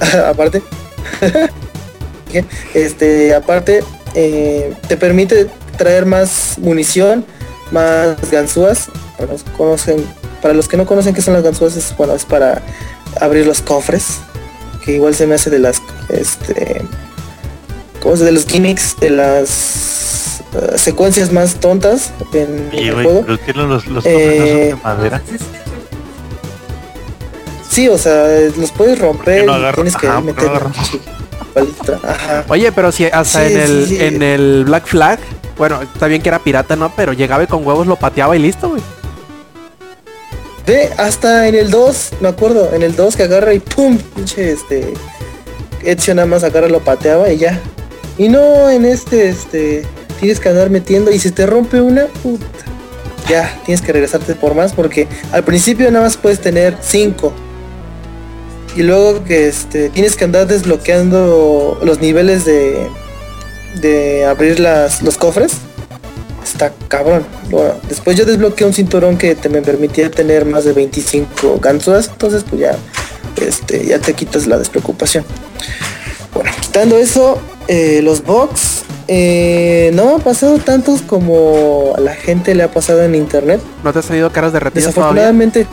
aparte. 0.26 0.62
Este 2.74 3.34
aparte 3.34 3.82
eh, 4.14 4.74
te 4.86 4.98
permite 4.98 5.48
traer 5.78 6.04
más 6.04 6.58
munición 6.58 7.24
más 7.70 8.30
ganzúas 8.30 8.88
para 9.16 9.32
los, 9.32 9.44
conocen, 9.56 10.04
para 10.40 10.54
los 10.54 10.68
que 10.68 10.76
no 10.76 10.86
conocen 10.86 11.14
qué 11.14 11.22
son 11.22 11.34
las 11.34 11.42
ganzúas 11.42 11.76
es 11.76 11.94
bueno 11.96 12.14
es 12.14 12.24
para 12.24 12.62
abrir 13.20 13.46
los 13.46 13.62
cofres 13.62 14.20
que 14.84 14.92
igual 14.92 15.14
se 15.14 15.26
me 15.26 15.34
hace 15.34 15.50
de 15.50 15.58
las 15.58 15.82
este 16.08 16.82
como 18.02 18.16
de 18.16 18.32
los 18.32 18.46
gimmicks 18.46 18.96
de 19.00 19.10
las 19.10 20.42
uh, 20.54 20.78
secuencias 20.78 21.32
más 21.32 21.56
tontas 21.56 22.12
en, 22.32 22.70
el 22.72 22.92
juego. 22.94 23.24
los, 23.26 23.86
los 23.86 24.06
eh, 24.06 24.68
de 24.68 24.76
madera? 24.82 25.20
Sí, 27.68 27.88
o 27.88 27.98
sea, 27.98 28.26
los 28.56 28.72
puedes 28.72 28.98
romper 28.98 29.48
y 29.48 29.74
tienes 29.74 29.96
que 29.96 30.08
meter 30.08 30.50
Oye, 32.48 32.72
pero 32.72 32.92
si 32.92 33.06
hasta 33.06 33.46
en 33.46 33.58
el 33.58 34.00
en 34.00 34.22
el 34.22 34.64
Black 34.64 34.86
Flag, 34.86 35.18
bueno, 35.56 35.82
está 35.82 36.06
bien 36.06 36.22
que 36.22 36.28
era 36.28 36.38
pirata, 36.38 36.76
¿no? 36.76 36.92
Pero 36.94 37.12
llegaba 37.12 37.42
y 37.42 37.46
con 37.46 37.66
huevos 37.66 37.86
lo 37.86 37.96
pateaba 37.96 38.36
y 38.36 38.40
listo, 38.40 38.70
güey. 38.70 38.82
Ve, 40.68 40.90
hasta 40.98 41.48
en 41.48 41.54
el 41.54 41.70
2, 41.70 42.10
me 42.20 42.28
acuerdo, 42.28 42.74
en 42.74 42.82
el 42.82 42.94
2 42.94 43.16
que 43.16 43.22
agarra 43.22 43.54
y 43.54 43.58
pum, 43.58 43.96
pinche 44.14 44.52
este 44.52 44.92
Ezio 45.82 46.14
nada 46.14 46.26
más 46.26 46.44
agarra 46.44 46.68
lo 46.68 46.80
pateaba 46.80 47.32
y 47.32 47.38
ya. 47.38 47.58
Y 48.18 48.28
no 48.28 48.68
en 48.68 48.84
este 48.84 49.30
este 49.30 49.86
tienes 50.20 50.40
que 50.40 50.50
andar 50.50 50.68
metiendo 50.68 51.10
y 51.10 51.18
si 51.18 51.30
te 51.30 51.46
rompe 51.46 51.80
una 51.80 52.04
puta. 52.22 52.44
Ya, 53.30 53.58
tienes 53.64 53.80
que 53.80 53.94
regresarte 53.94 54.34
por 54.34 54.54
más 54.54 54.74
porque 54.74 55.08
al 55.32 55.42
principio 55.42 55.90
nada 55.90 56.04
más 56.04 56.18
puedes 56.18 56.40
tener 56.40 56.76
5 56.82 57.32
y 58.76 58.82
luego 58.82 59.24
que 59.24 59.48
este 59.48 59.88
tienes 59.88 60.16
que 60.16 60.24
andar 60.24 60.46
desbloqueando 60.48 61.80
los 61.82 62.00
niveles 62.02 62.44
de 62.44 62.86
de 63.80 64.26
abrir 64.26 64.60
las, 64.60 65.00
los 65.00 65.16
cofres 65.16 65.52
está 66.50 66.72
cabrón 66.88 67.24
después 67.88 68.16
yo 68.16 68.24
desbloqueé 68.24 68.66
un 68.66 68.72
cinturón 68.72 69.16
que 69.16 69.34
te 69.34 69.48
me 69.48 69.62
permitía 69.62 70.10
tener 70.10 70.44
más 70.44 70.64
de 70.64 70.72
25 70.72 71.58
ganzúas 71.60 72.08
entonces 72.08 72.44
pues 72.48 72.60
ya 72.60 72.76
este 73.36 73.86
ya 73.86 73.98
te 73.98 74.14
quitas 74.14 74.46
la 74.46 74.58
despreocupación 74.58 75.24
bueno 76.34 76.50
quitando 76.60 76.98
eso 76.98 77.40
eh, 77.68 78.00
los 78.02 78.24
box 78.24 78.82
eh, 79.08 79.90
no 79.94 80.16
ha 80.16 80.18
pasado 80.18 80.58
tantos 80.58 81.02
como 81.02 81.94
a 81.96 82.00
la 82.00 82.14
gente 82.14 82.54
le 82.54 82.62
ha 82.62 82.70
pasado 82.70 83.02
en 83.02 83.14
internet 83.14 83.60
no 83.84 83.92
te 83.92 84.00
ha 84.00 84.02
salido 84.02 84.30
caras 84.30 84.52
de 84.52 84.60
retiro 84.60 84.86
desafortunadamente 84.86 85.66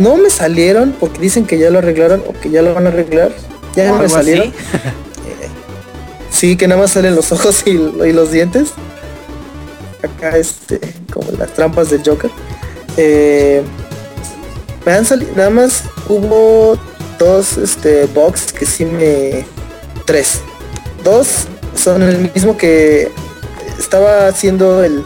no 0.00 0.16
me 0.16 0.30
salieron 0.30 0.94
porque 0.98 1.20
dicen 1.20 1.46
que 1.46 1.58
ya 1.58 1.70
lo 1.70 1.78
arreglaron 1.78 2.22
o 2.26 2.32
que 2.32 2.50
ya 2.50 2.62
lo 2.62 2.74
van 2.74 2.86
a 2.86 2.88
arreglar. 2.88 3.32
Ya 3.76 3.88
no 3.88 3.98
me 3.98 4.08
salieron. 4.08 4.52
Eh, 5.20 5.48
sí, 6.30 6.56
que 6.56 6.66
nada 6.66 6.80
más 6.80 6.92
salen 6.92 7.14
los 7.14 7.30
ojos 7.30 7.62
y, 7.66 7.74
los 7.74 8.32
dientes. 8.32 8.70
Acá 10.02 10.36
este, 10.36 10.80
como 11.12 11.30
las 11.32 11.52
trampas 11.54 11.90
del 11.90 12.02
Joker. 12.04 12.30
Eh, 12.96 13.62
me 14.84 14.92
han 14.92 15.04
salido, 15.04 15.32
nada 15.36 15.50
más 15.50 15.84
hubo 16.08 16.78
dos 17.18 17.58
este 17.58 18.06
box 18.06 18.52
que 18.52 18.66
sí 18.66 18.84
me. 18.84 19.44
Tres. 20.06 20.40
Dos 21.04 21.46
son 21.74 22.02
el 22.02 22.30
mismo 22.34 22.56
que 22.56 23.10
estaba 23.78 24.26
haciendo 24.26 24.82
el 24.82 25.04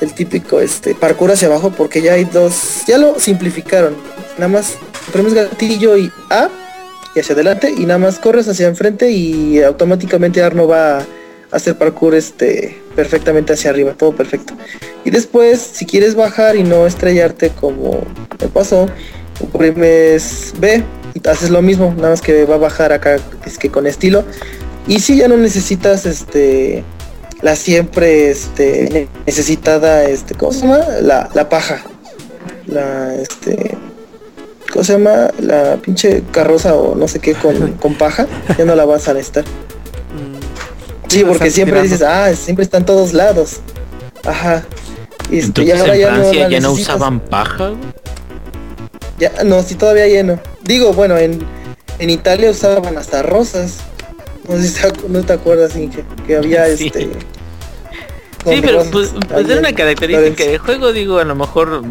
el 0.00 0.14
típico 0.14 0.60
este 0.60 0.94
parkour 0.94 1.32
hacia 1.32 1.48
abajo 1.48 1.70
porque 1.76 2.02
ya 2.02 2.14
hay 2.14 2.24
dos, 2.24 2.84
ya 2.86 2.98
lo 2.98 3.18
simplificaron. 3.18 3.94
Nada 4.38 4.48
más 4.48 4.74
premes 5.12 5.34
gatillo 5.34 5.96
y 5.96 6.10
A 6.30 6.48
y 7.14 7.20
hacia 7.20 7.34
adelante 7.34 7.72
y 7.76 7.84
nada 7.86 7.98
más 7.98 8.18
corres 8.18 8.48
hacia 8.48 8.68
enfrente 8.68 9.10
y 9.10 9.62
automáticamente 9.62 10.42
Arno 10.42 10.66
va 10.66 11.04
hacer 11.52 11.76
parkour 11.76 12.14
este 12.14 12.80
perfectamente 12.94 13.52
hacia 13.52 13.70
arriba, 13.70 13.94
todo 13.94 14.12
perfecto. 14.12 14.54
Y 15.04 15.10
después, 15.10 15.60
si 15.60 15.86
quieres 15.86 16.14
bajar 16.14 16.56
y 16.56 16.62
no 16.62 16.86
estrellarte 16.86 17.50
como 17.50 18.00
me 18.40 18.48
pasó, 18.48 18.86
oprimes 19.40 20.54
B 20.58 20.82
y 21.14 21.28
haces 21.28 21.50
lo 21.50 21.62
mismo, 21.62 21.94
nada 21.96 22.10
más 22.10 22.20
que 22.20 22.44
va 22.44 22.56
a 22.56 22.58
bajar 22.58 22.92
acá 22.92 23.18
es 23.44 23.58
que 23.58 23.70
con 23.70 23.86
estilo. 23.86 24.24
Y 24.86 25.00
si 25.00 25.16
ya 25.16 25.28
no 25.28 25.36
necesitas 25.36 26.06
este 26.06 26.84
la 27.42 27.56
siempre 27.56 28.30
este, 28.30 29.08
necesitada, 29.26 30.04
este, 30.04 30.34
¿cómo 30.34 30.52
se 30.52 30.62
llama? 30.62 30.84
La, 31.00 31.30
la 31.34 31.48
paja. 31.48 31.82
La, 32.66 33.14
este, 33.14 33.76
¿cómo 34.72 34.84
se 34.84 34.92
llama? 34.92 35.30
La 35.40 35.76
pinche 35.76 36.22
carroza 36.32 36.74
o 36.74 36.94
no 36.94 37.08
sé 37.08 37.18
qué 37.18 37.34
con, 37.34 37.72
con 37.80 37.94
paja, 37.94 38.26
ya 38.58 38.64
no 38.64 38.74
la 38.74 38.84
vas 38.84 39.08
a 39.08 39.14
necesitar. 39.14 39.44
Sí, 41.10 41.24
porque 41.24 41.50
siempre 41.50 41.82
dices, 41.82 42.02
ah, 42.02 42.32
siempre 42.34 42.64
está 42.64 42.78
en 42.78 42.84
todos 42.84 43.12
lados. 43.12 43.60
Ajá. 44.24 44.64
Este, 45.30 45.62
Entonces, 45.62 45.80
en 45.80 46.06
Francia 46.06 46.48
ya 46.48 46.60
no, 46.60 46.72
usaban 46.72 47.20
paja. 47.20 47.72
Ya, 49.18 49.32
no, 49.44 49.62
sí 49.62 49.74
todavía 49.74 50.06
lleno. 50.06 50.40
Digo, 50.62 50.92
bueno, 50.92 51.18
en, 51.18 51.40
en 51.98 52.10
Italia 52.10 52.50
usaban 52.50 52.96
hasta 52.96 53.22
rosas. 53.22 53.78
No 54.48 54.56
sé 54.56 54.68
si 54.68 54.80
te, 54.80 55.08
no 55.08 55.22
te 55.22 55.32
acuerdas, 55.32 55.76
Inge, 55.76 56.04
que 56.26 56.36
había 56.36 56.64
Sí. 56.76 56.86
este... 56.86 57.10
Sí, 58.46 58.60
pero 58.62 58.84
pues, 58.90 59.12
pues 59.28 59.48
era 59.48 59.60
una 59.60 59.74
característica 59.74 60.44
del 60.44 60.58
juego, 60.58 60.92
digo, 60.92 61.18
a 61.18 61.24
lo 61.24 61.34
mejor 61.34 61.82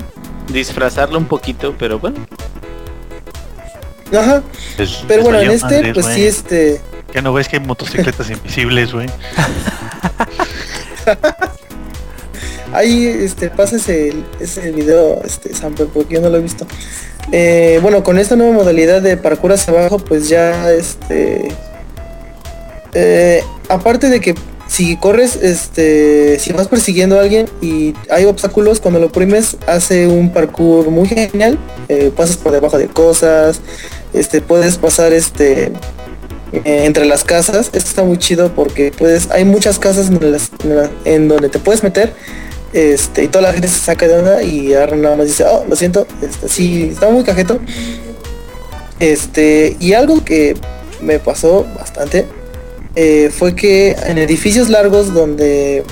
disfrazarlo 0.52 1.20
un 1.20 1.26
poquito, 1.26 1.76
pero 1.78 2.00
bueno. 2.00 2.26
Ajá, 4.18 4.42
Les- 4.78 5.04
pero 5.08 5.18
les 5.18 5.24
bueno, 5.24 5.40
en 5.42 5.52
este, 5.52 5.94
pues 5.94 6.06
sí, 6.08 6.26
este... 6.26 6.82
Ya 7.14 7.22
no 7.22 7.34
ves 7.34 7.48
que 7.48 7.58
hay 7.58 7.64
motocicletas 7.66 8.30
invisibles, 8.32 8.94
güey. 8.94 9.08
Ahí 12.72 13.08
este, 13.08 13.50
pasa 13.50 13.78
ese, 13.78 14.14
ese 14.40 14.72
video, 14.72 15.22
este, 15.24 15.56
Samper, 15.56 15.88
porque 15.88 16.16
yo 16.16 16.22
no 16.22 16.30
lo 16.30 16.38
he 16.38 16.42
visto. 16.42 16.68
Eh, 17.32 17.80
bueno, 17.82 18.04
con 18.04 18.20
esta 18.20 18.36
nueva 18.36 18.54
modalidad 18.54 19.02
de 19.02 19.18
parkour 19.18 19.54
hacia 19.54 19.74
abajo, 19.74 19.98
pues 19.98 20.30
ya 20.30 20.72
este. 20.72 21.52
eh, 22.94 23.44
aparte 23.70 24.10
de 24.10 24.20
que 24.20 24.36
si 24.68 24.98
corres, 24.98 25.36
este. 25.36 26.38
Si 26.40 26.54
vas 26.54 26.68
persiguiendo 26.68 27.18
a 27.18 27.22
alguien 27.22 27.50
y 27.60 27.96
hay 28.12 28.26
obstáculos, 28.26 28.80
cuando 28.80 29.00
lo 29.00 29.08
oprimes, 29.08 29.58
hace 29.66 30.06
un 30.06 30.32
parkour 30.32 30.92
muy 30.92 31.08
genial. 31.08 31.58
eh, 31.88 32.12
pasas 32.16 32.38
por 32.38 32.52
debajo 32.52 32.78
de 32.78 32.88
cosas. 32.88 33.62
Este, 34.14 34.42
puedes 34.42 34.78
pasar 34.78 35.12
este. 35.12 35.72
Eh, 36.52 36.86
entre 36.86 37.06
las 37.06 37.24
casas, 37.24 37.68
esto 37.68 37.78
está 37.78 38.04
muy 38.04 38.18
chido 38.18 38.54
porque 38.56 38.92
puedes, 38.92 39.30
hay 39.32 39.46
muchas 39.46 39.78
casas 39.78 40.10
en, 41.06 41.28
donde 41.28 41.50
te 41.50 41.60
puedes 41.60 41.84
meter 41.84 42.14
este, 42.74 43.24
y 43.24 43.28
toda 43.28 43.44
la 43.44 43.54
gente 43.54 43.68
se 43.68 43.80
saca 43.80 44.08
de 44.08 44.18
onda 44.18 44.42
y 44.44 44.74
ahora 44.74 44.96
nada 44.96 45.16
más 45.16 45.28
dice, 45.28 45.44
oh, 45.44 45.66
lo 45.68 45.76
siento, 45.76 46.08
este, 46.22 46.50
sí, 46.50 46.90
está 46.92 47.10
muy 47.10 47.24
cajeto. 47.24 47.60
Este, 49.00 49.78
y 49.80 49.94
algo 49.94 50.24
que 50.26 50.56
me 51.02 51.20
pasó 51.20 51.66
bastante 51.78 52.26
eh, 52.96 53.32
fue 53.32 53.56
que 53.56 53.92
en 53.92 54.18
edificios 54.18 54.70
largos 54.70 55.14
donde 55.14 55.84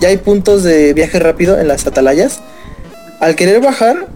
ya 0.00 0.08
hay 0.08 0.16
puntos 0.16 0.62
de 0.62 0.94
viaje 0.94 1.18
rápido 1.18 1.60
en 1.60 1.68
las 1.68 1.86
atalayas, 1.86 2.40
al 3.20 3.36
querer 3.36 3.60
bajar, 3.60 4.08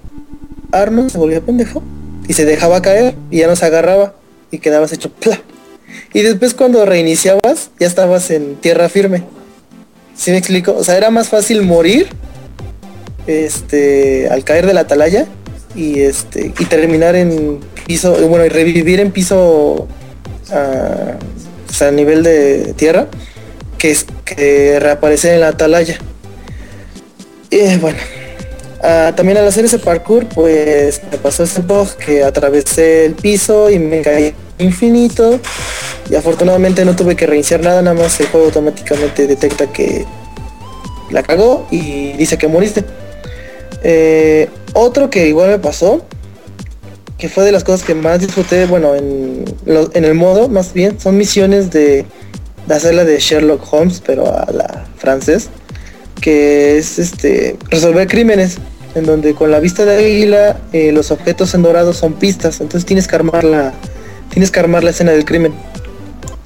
Arnold 0.73 1.11
se 1.11 1.19
volvió 1.19 1.43
pendejo 1.43 1.83
y 2.27 2.35
se 2.35 2.45
dejaba 2.45 2.83
caer 2.83 3.15
y 3.31 3.39
ya 3.39 3.47
no 3.47 3.57
se 3.57 3.67
agarraba 3.67 4.15
y 4.51 4.59
quedabas 4.59 4.93
hecho 4.93 5.11
pla. 5.11 5.41
Y 6.13 6.23
después 6.23 6.55
cuando 6.55 6.85
reiniciabas 6.85 7.71
ya 7.79 7.87
estabas 7.87 8.31
en 8.31 8.57
tierra 8.57 8.89
firme. 8.89 9.25
¿Sí 10.15 10.31
me 10.31 10.39
explico? 10.39 10.75
O 10.77 10.85
sea, 10.85 10.97
era 10.97 11.11
más 11.11 11.29
fácil 11.29 11.63
morir 11.63 12.09
este 13.27 14.29
al 14.31 14.43
caer 14.43 14.67
de 14.67 14.75
la 14.75 14.81
atalaya 14.81 15.27
y 15.75 16.01
este 16.01 16.53
y 16.59 16.65
terminar 16.65 17.15
en 17.15 17.61
piso, 17.87 18.17
bueno, 18.27 18.45
y 18.45 18.49
revivir 18.49 19.01
en 19.01 19.13
piso 19.13 19.87
ah, 20.51 21.15
a 21.81 21.91
nivel 21.91 22.23
de 22.23 22.75
tierra 22.75 23.07
que 23.79 23.93
es 23.93 24.07
que 24.25 24.79
reaparecer 24.81 25.35
en 25.35 25.41
la 25.41 25.49
atalaya. 25.49 25.99
Y 27.51 27.77
bueno, 27.77 27.99
ah, 28.83 29.13
también 29.17 29.39
al 29.39 29.47
hacer 29.47 29.65
ese 29.65 29.79
parkour, 29.79 30.27
pues 30.27 31.01
me 31.11 31.19
pasó 31.19 31.45
ese 31.45 31.63
bug 31.63 31.95
que 31.97 32.25
atravesé 32.25 33.07
el 33.07 33.15
piso 33.15 33.71
y 33.71 33.79
me 33.79 34.03
caí 34.03 34.35
infinito. 34.59 35.39
Y 36.11 36.15
afortunadamente 36.15 36.85
no 36.85 36.97
tuve 36.97 37.17
que 37.17 37.27
reiniciar 37.27 37.61
nada, 37.61 37.83
nada 37.83 38.01
más 38.01 38.19
el 38.21 38.27
juego 38.29 38.47
automáticamente 38.47 39.27
detecta 39.27 39.67
que 39.67 40.07
la 41.11 41.23
cagó 41.23 41.67
y 41.71 42.13
dice 42.13 42.39
que 42.39 42.49
moriste. 42.49 42.85
Eh, 43.83 44.49
otro 44.73 45.11
que 45.11 45.29
igual 45.29 45.51
me 45.51 45.59
pasó, 45.59 46.03
que 47.19 47.29
fue 47.29 47.45
de 47.45 47.53
las 47.53 47.65
cosas 47.65 47.85
que 47.87 47.95
más 47.95 48.21
disfruté, 48.21 48.67
bueno, 48.67 48.95
en, 48.95 49.45
lo- 49.67 49.91
en 49.95 50.05
el 50.05 50.15
modo 50.15 50.49
más 50.49 50.73
bien, 50.73 50.99
son 50.99 51.17
misiones 51.17 51.71
de, 51.71 52.05
de 52.67 52.75
hacerla 52.75 53.05
de 53.05 53.19
Sherlock 53.19 53.73
Holmes, 53.73 54.03
pero 54.05 54.27
a 54.27 54.51
la 54.53 54.87
francés, 54.97 55.49
que 56.21 56.79
es 56.79 56.99
este 56.99 57.57
resolver 57.71 58.07
crímenes, 58.09 58.59
en 58.95 59.05
donde 59.05 59.35
con 59.35 59.51
la 59.51 59.61
vista 59.61 59.85
de 59.85 59.97
águila 59.97 60.57
eh, 60.73 60.91
los 60.93 61.11
objetos 61.11 61.55
en 61.55 61.63
dorado 61.63 61.93
son 61.93 62.15
pistas, 62.15 62.61
entonces 62.61 62.87
tienes 62.87 63.07
que 63.07 63.17
armar 63.17 63.45
la, 63.45 63.73
tienes 64.31 64.51
que 64.51 64.61
armar 64.61 64.85
la 64.85 64.91
escena 64.91 65.13
del 65.13 65.25
crimen. 65.25 65.53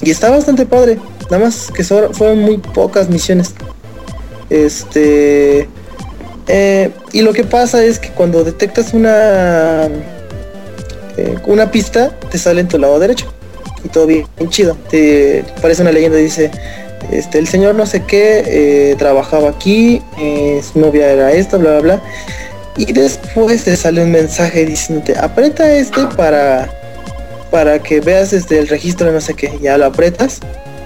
Y 0.02 0.10
está 0.10 0.30
bastante 0.30 0.66
padre, 0.66 0.98
nada 1.30 1.44
más 1.44 1.70
que 1.72 1.84
so- 1.84 2.12
fueron 2.12 2.40
muy 2.40 2.58
pocas 2.58 3.08
misiones. 3.08 3.52
Este. 4.50 5.68
eh, 6.48 6.90
y 7.12 7.22
lo 7.22 7.32
que 7.32 7.44
pasa 7.44 7.82
es 7.84 7.98
que 7.98 8.08
cuando 8.10 8.44
detectas 8.44 8.92
una. 8.94 9.86
eh, 11.16 11.34
una 11.46 11.70
pista, 11.70 12.10
te 12.30 12.38
sale 12.38 12.60
en 12.60 12.68
tu 12.68 12.78
lado 12.78 12.98
derecho. 12.98 13.32
Y 13.84 13.88
todo 13.88 14.06
bien, 14.06 14.26
bien 14.38 14.50
chido. 14.50 14.76
Te 14.90 15.44
parece 15.60 15.82
una 15.82 15.92
leyenda, 15.92 16.18
dice. 16.18 16.50
Este, 17.10 17.38
el 17.38 17.48
señor 17.48 17.74
no 17.74 17.84
sé 17.84 18.04
qué 18.04 18.44
eh, 18.46 18.94
trabajaba 18.96 19.50
aquí, 19.50 20.00
su 20.72 20.78
novia 20.78 21.10
era 21.10 21.32
esta, 21.32 21.56
bla 21.56 21.72
bla 21.72 21.80
bla. 21.80 22.02
Y 22.76 22.92
después 22.92 23.64
te 23.64 23.76
sale 23.76 24.02
un 24.04 24.12
mensaje 24.12 24.64
diciéndote, 24.64 25.18
aprieta 25.18 25.70
este 25.74 26.00
para 26.16 26.70
para 27.52 27.80
que 27.80 28.00
veas 28.00 28.32
este 28.32 28.58
el 28.58 28.66
registro 28.66 29.12
no 29.12 29.20
sé 29.20 29.34
qué. 29.34 29.56
Ya 29.62 29.78
lo 29.78 29.86
apretas. 29.86 30.40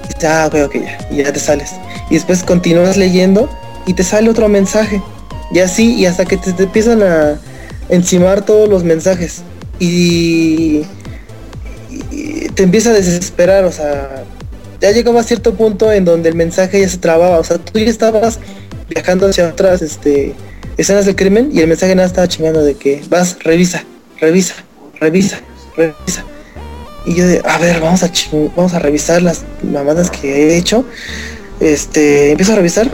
Y 0.04 0.08
dices, 0.08 0.24
ah, 0.24 0.46
ok, 0.48 0.54
ok, 0.66 0.74
ya. 0.74 1.08
Y 1.10 1.16
ya 1.22 1.32
te 1.32 1.40
sales. 1.40 1.70
Y 2.10 2.14
después 2.14 2.42
continúas 2.42 2.98
leyendo 2.98 3.48
y 3.86 3.94
te 3.94 4.02
sale 4.02 4.28
otro 4.28 4.48
mensaje. 4.48 5.00
Y 5.52 5.60
así, 5.60 5.94
y 5.94 6.06
hasta 6.06 6.24
que 6.24 6.36
te, 6.36 6.50
empiezan 6.62 7.02
a 7.02 7.38
encimar 7.88 8.44
todos 8.44 8.68
los 8.68 8.84
mensajes. 8.84 9.42
Y, 9.78 10.82
y 12.10 12.48
te 12.54 12.64
empieza 12.64 12.90
a 12.90 12.94
desesperar, 12.94 13.64
o 13.64 13.72
sea, 13.72 14.24
ya 14.80 14.90
llegaba 14.90 15.20
a 15.20 15.22
cierto 15.22 15.54
punto 15.54 15.92
en 15.92 16.04
donde 16.04 16.28
el 16.28 16.34
mensaje 16.34 16.80
ya 16.80 16.88
se 16.88 16.98
trababa, 16.98 17.38
o 17.38 17.44
sea, 17.44 17.58
tú 17.58 17.78
ya 17.78 17.86
estabas 17.86 18.40
viajando 18.88 19.28
hacia 19.28 19.48
otras 19.48 19.82
este, 19.82 20.34
escenas 20.76 21.06
del 21.06 21.16
crimen 21.16 21.50
y 21.52 21.60
el 21.60 21.68
mensaje 21.68 21.94
nada 21.94 22.08
estaba 22.08 22.28
chingando 22.28 22.62
de 22.62 22.74
que 22.74 23.02
vas, 23.08 23.38
revisa, 23.42 23.84
revisa, 24.20 24.54
revisa, 25.00 25.40
revisa. 25.76 26.24
Y 27.06 27.14
yo 27.14 27.26
de, 27.26 27.40
a 27.44 27.58
ver, 27.58 27.80
vamos 27.80 28.02
a 28.02 28.10
vamos 28.56 28.74
a 28.74 28.78
revisar 28.78 29.22
las 29.22 29.44
mamadas 29.62 30.10
que 30.10 30.28
he 30.28 30.58
hecho. 30.58 30.84
Este, 31.60 32.32
empiezo 32.32 32.52
a 32.52 32.56
revisar. 32.56 32.90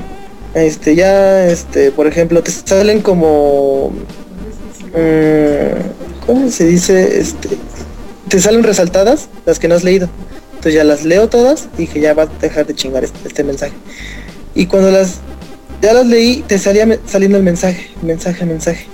Este, 0.55 0.95
ya, 0.95 1.47
este, 1.47 1.91
por 1.91 2.07
ejemplo, 2.07 2.43
te 2.43 2.51
salen 2.51 3.01
como 3.01 3.91
mm, 4.93 6.27
¿cómo 6.27 6.51
se 6.51 6.67
dice? 6.67 7.21
Este, 7.21 7.49
te 8.29 8.41
salen 8.41 8.63
resaltadas 8.63 9.29
las 9.47 9.59
que 9.59 9.69
no 9.69 9.75
has 9.75 9.85
leído. 9.85 10.09
Entonces 10.51 10.75
ya 10.75 10.85
las 10.85 11.05
leo 11.05 11.29
todas 11.29 11.69
y 11.79 11.87
que 11.87 12.01
ya 12.01 12.15
va 12.15 12.25
a 12.25 12.27
dejar 12.27 12.67
de 12.67 12.75
chingar 12.75 13.05
este, 13.05 13.27
este 13.27 13.45
mensaje. 13.45 13.73
Y 14.55 14.67
cuando 14.67 14.91
las 14.91 15.21
ya 15.81 15.93
las 15.93 16.07
leí, 16.07 16.45
te 16.47 16.59
salía 16.59 16.87
saliendo 17.07 17.39
el 17.39 17.43
mensaje, 17.43 17.91
mensaje, 18.03 18.45
mensaje. 18.45 18.87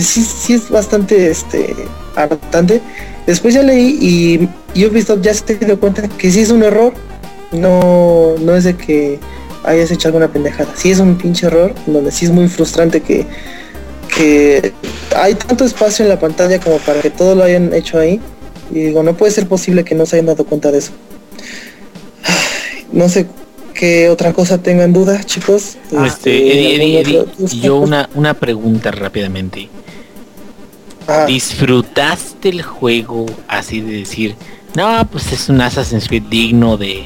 Sí, 0.00 0.24
sí, 0.24 0.54
es 0.54 0.70
bastante 0.70 1.30
este 1.30 1.74
hartante. 2.16 2.80
Después 3.26 3.52
ya 3.52 3.62
leí 3.62 3.98
y, 4.00 4.48
y 4.72 4.86
Ubisoft 4.86 5.20
ya 5.20 5.34
se 5.34 5.54
dio 5.56 5.78
cuenta 5.78 6.08
que 6.08 6.30
sí 6.30 6.40
es 6.40 6.50
un 6.50 6.62
error. 6.62 6.94
No, 7.52 8.34
no 8.40 8.56
es 8.56 8.64
de 8.64 8.74
que 8.74 9.18
hayas 9.64 9.90
hecho 9.90 10.08
alguna 10.08 10.28
pendejada. 10.28 10.72
Sí 10.74 10.90
es 10.90 10.98
un 10.98 11.18
pinche 11.18 11.46
error, 11.46 11.74
donde 11.86 12.10
sí 12.10 12.24
es 12.24 12.30
muy 12.30 12.48
frustrante 12.48 13.02
que, 13.02 13.26
que 14.16 14.72
hay 15.14 15.34
tanto 15.34 15.66
espacio 15.66 16.04
en 16.04 16.08
la 16.08 16.18
pantalla 16.18 16.58
como 16.58 16.78
para 16.78 17.02
que 17.02 17.10
todo 17.10 17.34
lo 17.34 17.44
hayan 17.44 17.74
hecho 17.74 17.98
ahí. 17.98 18.18
Y 18.70 18.84
digo, 18.86 19.02
no 19.02 19.14
puede 19.14 19.32
ser 19.32 19.46
posible 19.46 19.84
que 19.84 19.94
no 19.94 20.06
se 20.06 20.16
hayan 20.16 20.26
dado 20.26 20.44
cuenta 20.44 20.72
de 20.72 20.78
eso. 20.78 20.92
No 22.92 23.10
sé 23.10 23.26
qué 23.72 24.08
otra 24.08 24.32
cosa 24.32 24.58
tengan 24.62 24.92
duda, 24.92 25.22
chicos. 25.24 25.76
Este, 25.90 26.06
Este, 26.06 26.52
Eddie, 26.52 26.74
Eddie, 26.76 26.98
¿algún 26.98 27.12
Eddie, 27.12 27.18
otro- 27.20 27.46
yo 27.60 27.76
una, 27.76 28.08
una 28.14 28.34
pregunta 28.34 28.90
rápidamente. 28.90 29.68
Ah, 31.08 31.24
¿Disfrutaste 31.26 32.48
el 32.50 32.62
juego 32.62 33.26
así 33.48 33.80
de 33.80 33.98
decir, 33.98 34.36
no, 34.76 35.06
pues 35.10 35.32
es 35.32 35.48
un 35.48 35.60
Assassin's 35.60 36.06
Creed 36.08 36.22
digno 36.30 36.76
de... 36.76 37.04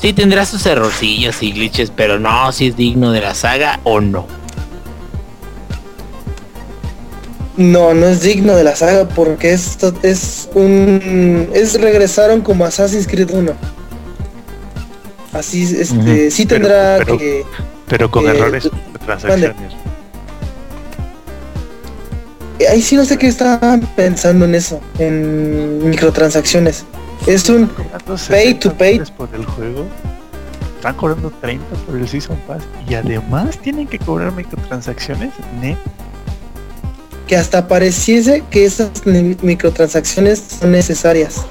Sí 0.00 0.12
tendrá 0.12 0.44
sus 0.46 0.64
errorcillos 0.66 1.42
y 1.42 1.52
glitches, 1.52 1.90
pero 1.94 2.18
no, 2.20 2.52
si 2.52 2.68
es 2.68 2.76
digno 2.76 3.10
de 3.12 3.20
la 3.22 3.34
saga 3.34 3.80
o 3.84 4.00
no? 4.00 4.26
No, 7.56 7.94
no 7.94 8.06
es 8.06 8.20
digno 8.20 8.54
de 8.54 8.64
la 8.64 8.76
saga 8.76 9.08
porque 9.08 9.52
esto 9.52 9.92
es 10.02 10.48
un 10.54 11.48
es 11.54 11.80
regresaron 11.80 12.42
como 12.42 12.66
Assassin's 12.66 13.06
Creed 13.06 13.30
1. 13.32 13.52
Así 15.38 15.62
este 15.64 16.30
sí 16.30 16.46
tendrá 16.46 16.96
pero- 16.98 17.18
que 17.18 17.44
Pero 17.88 18.10
con 18.10 18.26
Eh, 18.26 18.30
errores 18.30 18.64
de 18.64 18.70
transacciones. 19.04 19.54
ahí 22.70 22.82
sí 22.82 22.96
no 22.96 23.04
sé 23.04 23.16
qué 23.18 23.28
estaban 23.28 23.80
pensando 23.94 24.44
en 24.44 24.54
eso, 24.54 24.80
en 24.98 25.88
microtransacciones. 25.88 26.84
Es 27.26 27.48
un 27.48 27.68
Pay 27.68 28.54
to 28.54 28.70
60 28.70 28.70
pay. 28.78 29.00
por 29.16 29.28
el 29.34 29.44
juego. 29.44 29.86
Están 30.76 30.94
cobrando 30.96 31.30
30 31.40 31.64
por 31.86 31.96
el 31.96 32.08
Season 32.08 32.36
Pass. 32.46 32.62
Y 32.88 32.94
además 32.94 33.58
tienen 33.58 33.86
que 33.86 33.98
cobrar 33.98 34.32
microtransacciones. 34.32 35.30
Ne. 35.60 35.76
que 37.26 37.36
hasta 37.36 37.66
pareciese 37.66 38.44
que 38.52 38.64
esas 38.64 38.88
microtransacciones 39.42 40.44
son 40.60 40.70
necesarias. 40.70 41.44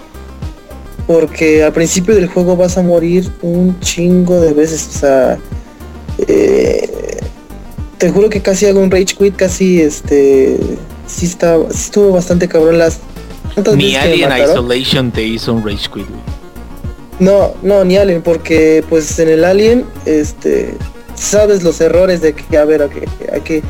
Porque 1.08 1.64
al 1.64 1.74
principio 1.74 2.16
del 2.16 2.28
juego 2.28 2.56
vas 2.56 2.78
a 2.78 2.82
morir 2.82 3.32
un 3.42 3.80
chingo 3.80 4.40
de 4.42 4.54
veces. 4.54 4.90
O 4.96 5.00
sea, 5.00 5.38
eh, 6.28 6.90
te 7.98 8.10
juro 8.10 8.30
que 8.30 8.42
casi 8.42 8.66
hago 8.66 8.80
un 8.80 8.92
rage 8.92 9.16
quit, 9.18 9.36
casi 9.36 9.82
este. 9.82 10.58
Sí, 11.08 11.28
está, 11.28 11.58
estuvo 11.70 12.12
bastante 12.12 12.48
cabrón 12.48 12.80
las. 12.80 13.00
Ni 13.76 13.96
Alien 13.96 14.32
Isolation 14.44 15.12
te 15.12 15.24
hizo 15.24 15.54
un 15.54 15.64
rage 15.64 15.88
quit, 15.94 16.08
No, 17.20 17.54
no, 17.62 17.86
ni 17.86 17.96
Alien, 17.96 18.22
porque 18.22 18.84
pues 18.90 19.18
en 19.20 19.30
el 19.30 19.46
Alien, 19.46 19.86
este, 20.06 20.76
sabes 21.14 21.64
los 21.64 21.80
errores 21.80 22.22
de 22.22 22.34
que, 22.34 22.58
a 22.58 22.66
ver, 22.66 22.82
hay 22.82 22.90
que, 22.90 23.08
hay 23.32 23.42
que 23.42 23.64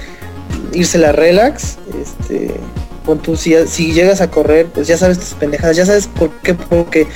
irse 0.74 0.98
la 0.98 1.12
relax, 1.12 1.78
este, 2.02 2.52
con 3.06 3.20
tu, 3.20 3.36
si, 3.36 3.54
llegas 3.94 4.22
a 4.22 4.30
correr, 4.30 4.68
pues 4.68 4.88
ya 4.88 4.98
sabes 4.98 5.20
tus 5.20 5.34
pendejadas, 5.34 5.78
ya 5.78 5.86
sabes 5.86 6.08
por 6.08 6.32
qué, 6.42 6.54
porque, 6.54 7.08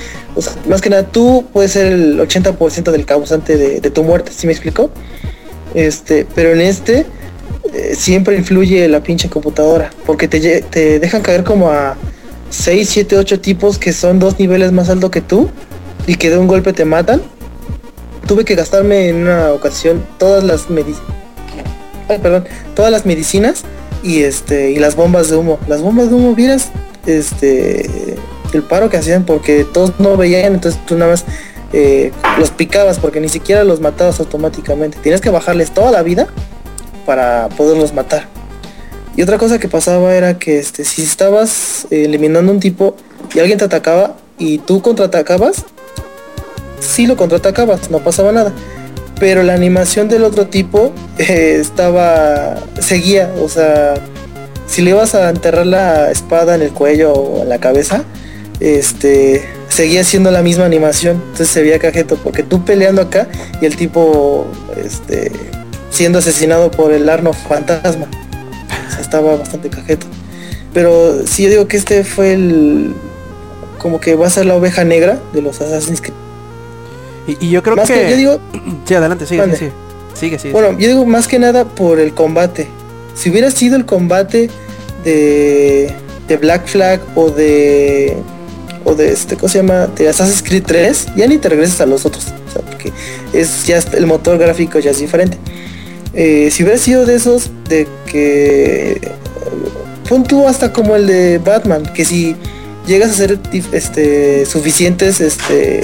más 0.68 0.80
que 0.80 0.90
nada 0.90 1.04
tú 1.04 1.46
puedes 1.52 1.72
ser 1.72 1.92
el 1.92 2.20
80% 2.20 2.90
del 2.90 3.04
causante 3.04 3.56
de, 3.56 3.90
tu 3.90 4.02
muerte, 4.04 4.32
¿sí 4.34 4.46
me 4.46 4.52
explico? 4.52 4.90
Este, 5.74 6.26
pero 6.34 6.52
en 6.52 6.60
este 6.60 7.06
eh, 7.72 7.94
siempre 7.96 8.36
influye 8.36 8.88
la 8.88 9.02
pinche 9.02 9.28
computadora, 9.28 9.90
porque 10.06 10.28
te, 10.28 10.62
te 10.62 10.98
dejan 10.98 11.22
caer 11.22 11.44
como 11.44 11.70
a 11.70 11.96
6, 12.50 12.88
7, 12.88 13.16
8 13.16 13.40
tipos 13.40 13.78
que 13.78 13.92
son 13.92 14.18
dos 14.18 14.38
niveles 14.38 14.72
más 14.72 14.88
alto 14.88 15.10
que 15.10 15.20
tú 15.20 15.50
y 16.06 16.16
que 16.16 16.30
de 16.30 16.38
un 16.38 16.46
golpe 16.46 16.72
te 16.72 16.84
matan. 16.84 17.22
Tuve 18.26 18.44
que 18.44 18.54
gastarme 18.54 19.08
en 19.08 19.16
una 19.16 19.52
ocasión 19.52 20.04
todas 20.18 20.44
las 20.44 20.70
medicinas 20.70 21.20
perdón, 22.18 22.44
todas 22.74 22.90
las 22.90 23.06
medicinas 23.06 23.62
y 24.02 24.22
este 24.22 24.70
y 24.70 24.78
las 24.78 24.96
bombas 24.96 25.28
de 25.30 25.36
humo. 25.36 25.58
Las 25.68 25.82
bombas 25.82 26.10
de 26.10 26.16
humo, 26.16 26.34
vieras 26.34 26.70
este 27.06 28.16
el 28.52 28.62
paro 28.62 28.90
que 28.90 28.96
hacían 28.96 29.24
porque 29.24 29.64
todos 29.64 29.94
no 29.98 30.16
veían, 30.16 30.54
entonces 30.54 30.80
tú 30.86 30.96
nada 30.96 31.12
más 31.12 31.24
eh, 31.72 32.10
los 32.38 32.50
picabas 32.50 32.98
porque 32.98 33.20
ni 33.20 33.28
siquiera 33.28 33.64
los 33.64 33.80
matabas 33.80 34.20
automáticamente. 34.20 34.98
Tienes 35.02 35.20
que 35.20 35.30
bajarles 35.30 35.72
toda 35.72 35.90
la 35.90 36.02
vida 36.02 36.28
para 37.06 37.48
poderlos 37.50 37.94
matar. 37.94 38.26
Y 39.16 39.22
otra 39.22 39.38
cosa 39.38 39.58
que 39.58 39.68
pasaba 39.68 40.14
era 40.14 40.38
que 40.38 40.58
este, 40.58 40.84
si 40.84 41.02
estabas 41.02 41.86
eliminando 41.90 42.52
un 42.52 42.60
tipo 42.60 42.96
y 43.34 43.40
alguien 43.40 43.58
te 43.58 43.64
atacaba 43.64 44.16
y 44.38 44.58
tú 44.58 44.82
contraatacabas, 44.82 45.64
si 46.80 47.06
lo 47.06 47.16
contraatacabas, 47.16 47.90
no 47.90 47.98
pasaba 47.98 48.32
nada 48.32 48.52
pero 49.20 49.44
la 49.44 49.54
animación 49.54 50.08
del 50.08 50.24
otro 50.24 50.48
tipo 50.48 50.92
eh, 51.18 51.58
estaba 51.60 52.56
seguía 52.80 53.30
o 53.40 53.48
sea 53.48 53.94
si 54.66 54.82
le 54.82 54.90
ibas 54.90 55.14
a 55.14 55.30
enterrar 55.30 55.66
la 55.66 56.10
espada 56.10 56.56
en 56.56 56.62
el 56.62 56.72
cuello 56.72 57.12
o 57.12 57.42
en 57.42 57.48
la 57.48 57.58
cabeza 57.58 58.04
este 58.58 59.44
seguía 59.70 60.04
siendo 60.04 60.30
la 60.30 60.42
misma 60.42 60.66
animación. 60.66 61.16
Entonces 61.16 61.48
se 61.48 61.62
veía 61.62 61.78
cajeto 61.78 62.16
porque 62.16 62.42
tú 62.42 62.64
peleando 62.64 63.00
acá 63.02 63.28
y 63.60 63.66
el 63.66 63.76
tipo 63.76 64.46
este 64.76 65.32
siendo 65.90 66.18
asesinado 66.18 66.70
por 66.70 66.92
el 66.92 67.08
Arno 67.08 67.32
fantasma. 67.32 68.06
O 68.06 68.90
sea, 68.90 69.00
estaba 69.00 69.36
bastante 69.36 69.70
cajeto. 69.70 70.06
Pero 70.74 71.26
sí 71.26 71.44
yo 71.44 71.50
digo 71.50 71.68
que 71.68 71.78
este 71.78 72.04
fue 72.04 72.34
el 72.34 72.94
como 73.78 73.98
que 73.98 74.14
va 74.14 74.26
a 74.26 74.30
ser 74.30 74.46
la 74.46 74.56
oveja 74.56 74.84
negra 74.84 75.18
de 75.32 75.40
los 75.40 75.60
Assassin's 75.60 76.00
Creed 76.00 76.29
y, 77.26 77.50
yo 77.50 77.62
creo 77.62 77.76
que... 77.76 78.10
Yo 78.10 78.16
digo... 78.16 78.40
Sí, 78.86 78.94
adelante, 78.94 79.26
sigue, 79.26 79.44
sigue, 79.56 79.72
sigue, 80.14 80.38
sigue. 80.38 80.52
Bueno, 80.52 80.72
yo 80.78 80.88
digo 80.88 81.04
más 81.06 81.28
que 81.28 81.38
nada 81.38 81.64
por 81.64 82.00
el 82.00 82.12
combate. 82.12 82.68
Si 83.14 83.30
hubiera 83.30 83.50
sido 83.50 83.76
el 83.76 83.86
combate 83.86 84.50
de, 85.04 85.94
de 86.26 86.36
Black 86.36 86.66
Flag 86.66 87.00
o 87.14 87.30
de 87.30 88.16
o 88.84 88.94
de 88.94 89.12
este, 89.12 89.36
¿cómo 89.36 89.48
se 89.48 89.58
llama? 89.58 89.86
De 89.88 90.08
Assassin's 90.08 90.42
Creed 90.42 90.64
3, 90.66 91.08
ya 91.16 91.26
ni 91.26 91.38
te 91.38 91.48
regresas 91.48 91.80
a 91.80 91.86
los 91.86 92.06
otros, 92.06 92.26
o 92.48 92.52
sea, 92.52 92.62
porque 92.62 92.92
es 93.32 93.66
ya 93.66 93.78
el 93.92 94.06
motor 94.06 94.38
gráfico 94.38 94.78
ya 94.78 94.90
es 94.90 94.98
diferente. 94.98 95.38
Eh, 96.14 96.48
si 96.50 96.62
hubiera 96.62 96.78
sido 96.78 97.06
de 97.06 97.14
esos, 97.14 97.50
de 97.68 97.86
que 98.06 99.00
pon 100.08 100.24
tú 100.24 100.48
hasta 100.48 100.72
como 100.72 100.96
el 100.96 101.06
de 101.06 101.38
Batman, 101.38 101.84
que 101.94 102.04
si 102.04 102.34
llegas 102.86 103.10
a 103.10 103.14
ser 103.14 103.38
este 103.72 104.46
suficientes 104.46 105.20
este 105.20 105.82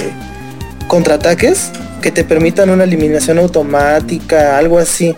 contraataques 0.87 1.71
que 2.01 2.11
te 2.11 2.23
permitan 2.23 2.69
una 2.69 2.83
eliminación 2.83 3.37
automática, 3.39 4.57
algo 4.57 4.79
así. 4.79 5.15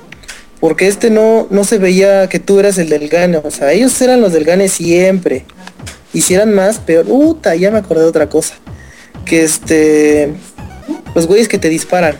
Porque 0.59 0.87
este 0.87 1.09
no, 1.09 1.47
no 1.49 1.63
se 1.63 1.77
veía 1.77 2.27
que 2.27 2.39
tú 2.39 2.59
eras 2.59 2.77
el 2.77 2.89
del 2.89 3.07
gane. 3.07 3.37
O 3.37 3.51
sea, 3.51 3.71
ellos 3.71 3.99
eran 4.01 4.21
los 4.21 4.33
del 4.33 4.43
gane 4.43 4.67
siempre. 4.67 5.45
Hicieran 6.13 6.53
más, 6.53 6.79
peor. 6.79 7.05
Uta, 7.07 7.55
ya 7.55 7.71
me 7.71 7.77
acordé 7.77 8.01
de 8.01 8.09
otra 8.09 8.27
cosa. 8.27 8.55
Que 9.25 9.43
este. 9.43 10.33
Los 11.15 11.27
güeyes 11.27 11.47
que 11.47 11.57
te 11.57 11.69
disparan. 11.69 12.17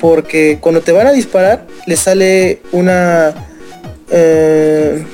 Porque 0.00 0.58
cuando 0.60 0.82
te 0.82 0.92
van 0.92 1.06
a 1.06 1.12
disparar, 1.12 1.66
le 1.86 1.96
sale 1.96 2.60
una. 2.72 3.32
Eh, 4.10 5.04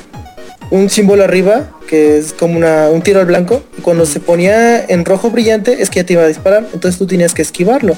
un 0.71 0.91
símbolo 0.91 1.25
arriba 1.25 1.71
que 1.87 2.19
es 2.19 2.33
como 2.33 2.57
una, 2.59 2.89
un 2.91 3.03
tiro 3.03 3.21
al 3.21 3.27
blanco 3.27 3.63
y 3.79 3.81
cuando 3.81 4.05
se 4.05 4.21
ponía 4.21 4.85
en 4.85 5.05
rojo 5.05 5.31
brillante 5.31 5.83
es 5.83 5.89
que 5.91 6.01
ya 6.01 6.07
te 6.07 6.13
iba 6.13 6.23
a 6.23 6.29
disparar 6.29 6.67
entonces 6.73 6.99
tú 6.99 7.07
tenías 7.07 7.35
que 7.35 7.43
esquivarlo. 7.43 7.97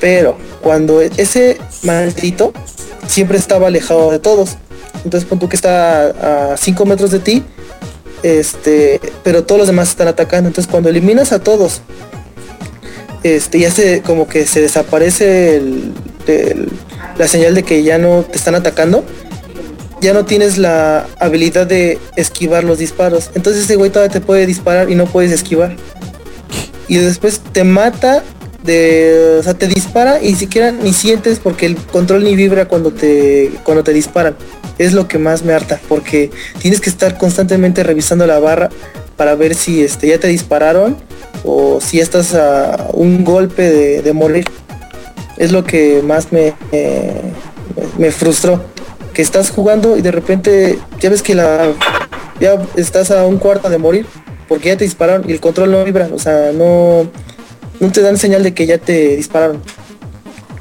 Pero 0.00 0.38
cuando 0.62 1.02
ese 1.02 1.58
maldito 1.82 2.54
siempre 3.06 3.36
estaba 3.36 3.66
alejado 3.66 4.10
de 4.10 4.18
todos 4.18 4.56
entonces 5.04 5.28
pon 5.28 5.38
tú 5.38 5.48
que 5.48 5.56
está 5.56 6.52
a 6.52 6.56
5 6.56 6.86
metros 6.86 7.10
de 7.10 7.18
ti 7.18 7.42
este 8.22 9.00
pero 9.22 9.44
todos 9.44 9.58
los 9.58 9.66
demás 9.68 9.90
están 9.90 10.08
atacando 10.08 10.48
entonces 10.48 10.70
cuando 10.70 10.88
eliminas 10.88 11.32
a 11.32 11.38
todos 11.38 11.82
este 13.22 13.58
ya 13.58 13.70
se 13.70 14.02
como 14.02 14.28
que 14.28 14.46
se 14.46 14.60
desaparece 14.60 15.62
la 17.18 17.28
señal 17.28 17.54
de 17.54 17.62
que 17.62 17.82
ya 17.82 17.98
no 17.98 18.22
te 18.22 18.36
están 18.36 18.54
atacando 18.54 19.04
ya 20.00 20.14
no 20.14 20.24
tienes 20.24 20.58
la 20.58 21.06
habilidad 21.18 21.66
de 21.66 21.98
esquivar 22.16 22.64
los 22.64 22.78
disparos. 22.78 23.30
Entonces 23.34 23.64
ese 23.64 23.76
güey 23.76 23.90
todavía 23.90 24.12
te 24.12 24.20
puede 24.20 24.46
disparar 24.46 24.90
y 24.90 24.94
no 24.94 25.06
puedes 25.06 25.30
esquivar. 25.30 25.76
Y 26.88 26.96
después 26.96 27.40
te 27.52 27.64
mata 27.64 28.22
de, 28.64 29.36
o 29.38 29.42
sea, 29.42 29.54
te 29.54 29.68
dispara 29.68 30.22
y 30.22 30.32
ni 30.32 30.34
siquiera 30.34 30.72
ni 30.72 30.92
sientes 30.92 31.38
porque 31.38 31.66
el 31.66 31.76
control 31.76 32.24
ni 32.24 32.34
vibra 32.34 32.66
cuando 32.66 32.92
te 32.92 33.52
cuando 33.64 33.84
te 33.84 33.92
disparan. 33.92 34.36
Es 34.78 34.92
lo 34.94 35.06
que 35.06 35.18
más 35.18 35.44
me 35.44 35.52
harta 35.52 35.78
porque 35.88 36.30
tienes 36.58 36.80
que 36.80 36.88
estar 36.88 37.18
constantemente 37.18 37.82
revisando 37.82 38.26
la 38.26 38.38
barra 38.38 38.70
para 39.16 39.34
ver 39.34 39.54
si 39.54 39.82
este 39.82 40.08
ya 40.08 40.18
te 40.18 40.28
dispararon 40.28 40.96
o 41.44 41.80
si 41.80 42.00
estás 42.00 42.34
a 42.34 42.88
un 42.94 43.24
golpe 43.24 44.00
de, 44.02 44.12
morir. 44.14 44.46
Es 45.36 45.52
lo 45.52 45.64
que 45.64 46.02
más 46.02 46.32
me, 46.32 46.54
me 47.98 48.10
frustró 48.10 48.62
estás 49.20 49.50
jugando 49.50 49.96
y 49.96 50.02
de 50.02 50.10
repente 50.10 50.78
ya 51.00 51.10
ves 51.10 51.22
que 51.22 51.34
la 51.34 51.72
ya 52.40 52.60
estás 52.76 53.10
a 53.10 53.26
un 53.26 53.38
cuarto 53.38 53.68
de 53.68 53.78
morir 53.78 54.06
porque 54.48 54.68
ya 54.68 54.76
te 54.76 54.84
dispararon 54.84 55.28
y 55.28 55.32
el 55.32 55.40
control 55.40 55.70
no 55.70 55.84
vibra, 55.84 56.08
o 56.12 56.18
sea, 56.18 56.52
no 56.52 57.08
no 57.80 57.92
te 57.92 58.02
dan 58.02 58.16
señal 58.18 58.42
de 58.42 58.52
que 58.52 58.66
ya 58.66 58.78
te 58.78 59.16
dispararon. 59.16 59.62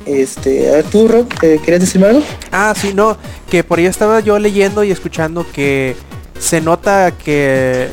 Este, 0.06 0.70
a 0.70 0.78
ver 0.78 0.86
tú, 0.86 1.08
Rob, 1.08 1.28
¿querías 1.40 1.82
decirme 1.82 2.08
algo? 2.08 2.24
Ah, 2.52 2.74
sí, 2.76 2.94
no, 2.96 3.18
que 3.50 3.64
por 3.64 3.78
ahí 3.78 3.86
estaba 3.86 4.22
yo 4.22 4.40
leyendo 4.40 4.84
y 4.84 4.92
escuchando 4.92 5.46
que 5.54 5.96
se 6.40 6.62
nota 6.62 7.12
que 7.12 7.90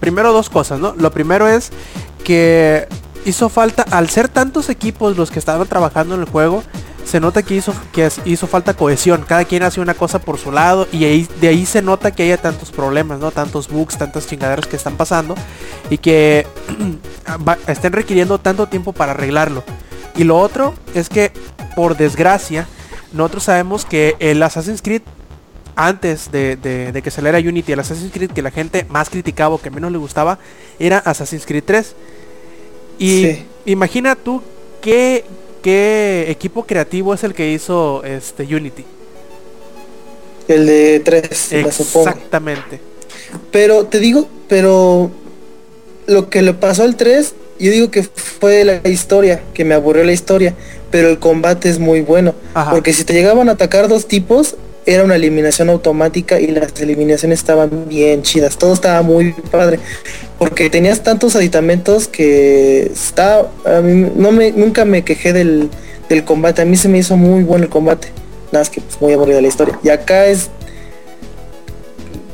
primero 0.00 0.32
dos 0.32 0.50
cosas, 0.50 0.80
¿no? 0.80 0.94
Lo 0.96 1.12
primero 1.12 1.46
es 1.46 1.70
que 2.24 2.88
hizo 3.24 3.48
falta 3.48 3.84
al 3.90 4.10
ser 4.10 4.28
tantos 4.28 4.68
equipos 4.70 5.16
los 5.16 5.30
que 5.30 5.38
estaban 5.38 5.68
trabajando 5.68 6.16
en 6.16 6.22
el 6.22 6.28
juego, 6.28 6.64
se 7.04 7.20
nota 7.20 7.42
que 7.42 7.54
hizo, 7.54 7.74
que 7.92 8.08
hizo 8.24 8.46
falta 8.46 8.74
cohesión. 8.74 9.24
Cada 9.26 9.44
quien 9.44 9.62
hace 9.62 9.80
una 9.80 9.94
cosa 9.94 10.18
por 10.18 10.38
su 10.38 10.52
lado 10.52 10.86
y 10.92 11.04
ahí, 11.04 11.28
de 11.40 11.48
ahí 11.48 11.66
se 11.66 11.82
nota 11.82 12.10
que 12.10 12.22
haya 12.24 12.36
tantos 12.36 12.70
problemas, 12.70 13.18
¿no? 13.20 13.30
Tantos 13.30 13.68
bugs, 13.68 13.98
tantas 13.98 14.26
chingaderas 14.26 14.66
que 14.66 14.76
están 14.76 14.96
pasando 14.96 15.34
y 15.90 15.98
que 15.98 16.46
estén 17.66 17.92
requiriendo 17.92 18.38
tanto 18.38 18.66
tiempo 18.66 18.92
para 18.92 19.12
arreglarlo. 19.12 19.64
Y 20.16 20.24
lo 20.24 20.38
otro 20.38 20.74
es 20.94 21.08
que, 21.08 21.32
por 21.74 21.96
desgracia, 21.96 22.66
nosotros 23.12 23.44
sabemos 23.44 23.84
que 23.84 24.16
el 24.18 24.42
Assassin's 24.42 24.82
Creed 24.82 25.02
antes 25.74 26.30
de, 26.30 26.56
de, 26.56 27.02
que 27.02 27.10
saliera 27.10 27.38
Unity, 27.38 27.72
el 27.72 27.80
Assassin's 27.80 28.12
Creed 28.12 28.30
que 28.32 28.42
la 28.42 28.50
gente 28.50 28.86
más 28.90 29.08
criticaba 29.08 29.54
o 29.54 29.60
que 29.60 29.70
menos 29.70 29.90
le 29.90 29.98
gustaba, 29.98 30.38
era 30.78 30.98
Assassin's 30.98 31.46
Creed 31.46 31.64
3. 31.64 31.94
Y 32.98 33.38
imagina 33.64 34.14
tú 34.14 34.42
qué, 34.80 35.24
¿Qué 35.62 36.26
equipo 36.28 36.64
creativo 36.64 37.14
es 37.14 37.22
el 37.22 37.34
que 37.34 37.52
hizo 37.52 38.02
este 38.04 38.42
Unity? 38.42 38.84
El 40.48 40.66
de 40.66 41.00
3, 41.00 41.52
Exactamente. 41.52 42.80
Pero 43.50 43.86
te 43.86 44.00
digo, 44.00 44.28
pero 44.48 45.10
lo 46.06 46.28
que 46.28 46.42
le 46.42 46.52
pasó 46.52 46.82
al 46.82 46.96
3, 46.96 47.34
yo 47.60 47.70
digo 47.70 47.90
que 47.90 48.02
fue 48.02 48.64
la 48.64 48.86
historia, 48.88 49.42
que 49.54 49.64
me 49.64 49.74
aburrió 49.74 50.04
la 50.04 50.12
historia, 50.12 50.54
pero 50.90 51.08
el 51.08 51.18
combate 51.18 51.70
es 51.70 51.78
muy 51.78 52.00
bueno. 52.00 52.34
Porque 52.70 52.92
si 52.92 53.04
te 53.04 53.12
llegaban 53.12 53.48
a 53.48 53.52
atacar 53.52 53.88
dos 53.88 54.06
tipos, 54.06 54.56
era 54.86 55.04
una 55.04 55.16
eliminación 55.16 55.70
automática 55.70 56.40
y 56.40 56.48
las 56.48 56.80
eliminaciones 56.80 57.38
estaban 57.38 57.88
bien 57.88 58.22
chidas. 58.22 58.56
Todo 58.56 58.72
estaba 58.72 59.02
muy 59.02 59.32
padre. 59.50 59.78
Porque 60.38 60.70
tenías 60.70 61.02
tantos 61.02 61.36
aditamentos 61.36 62.08
que 62.08 62.82
está. 62.92 63.46
A 63.64 63.80
mí, 63.80 64.10
no 64.14 64.32
me, 64.32 64.50
nunca 64.52 64.84
me 64.84 65.04
quejé 65.04 65.32
del, 65.32 65.70
del 66.08 66.24
combate. 66.24 66.62
A 66.62 66.64
mí 66.64 66.76
se 66.76 66.88
me 66.88 66.98
hizo 66.98 67.16
muy 67.16 67.44
bueno 67.44 67.64
el 67.64 67.70
combate. 67.70 68.08
Nada 68.50 68.60
más 68.60 68.70
que 68.70 68.80
pues, 68.80 69.00
muy 69.00 69.12
aburrida 69.12 69.40
la 69.40 69.48
historia. 69.48 69.78
Y 69.82 69.88
acá 69.88 70.26
es 70.26 70.50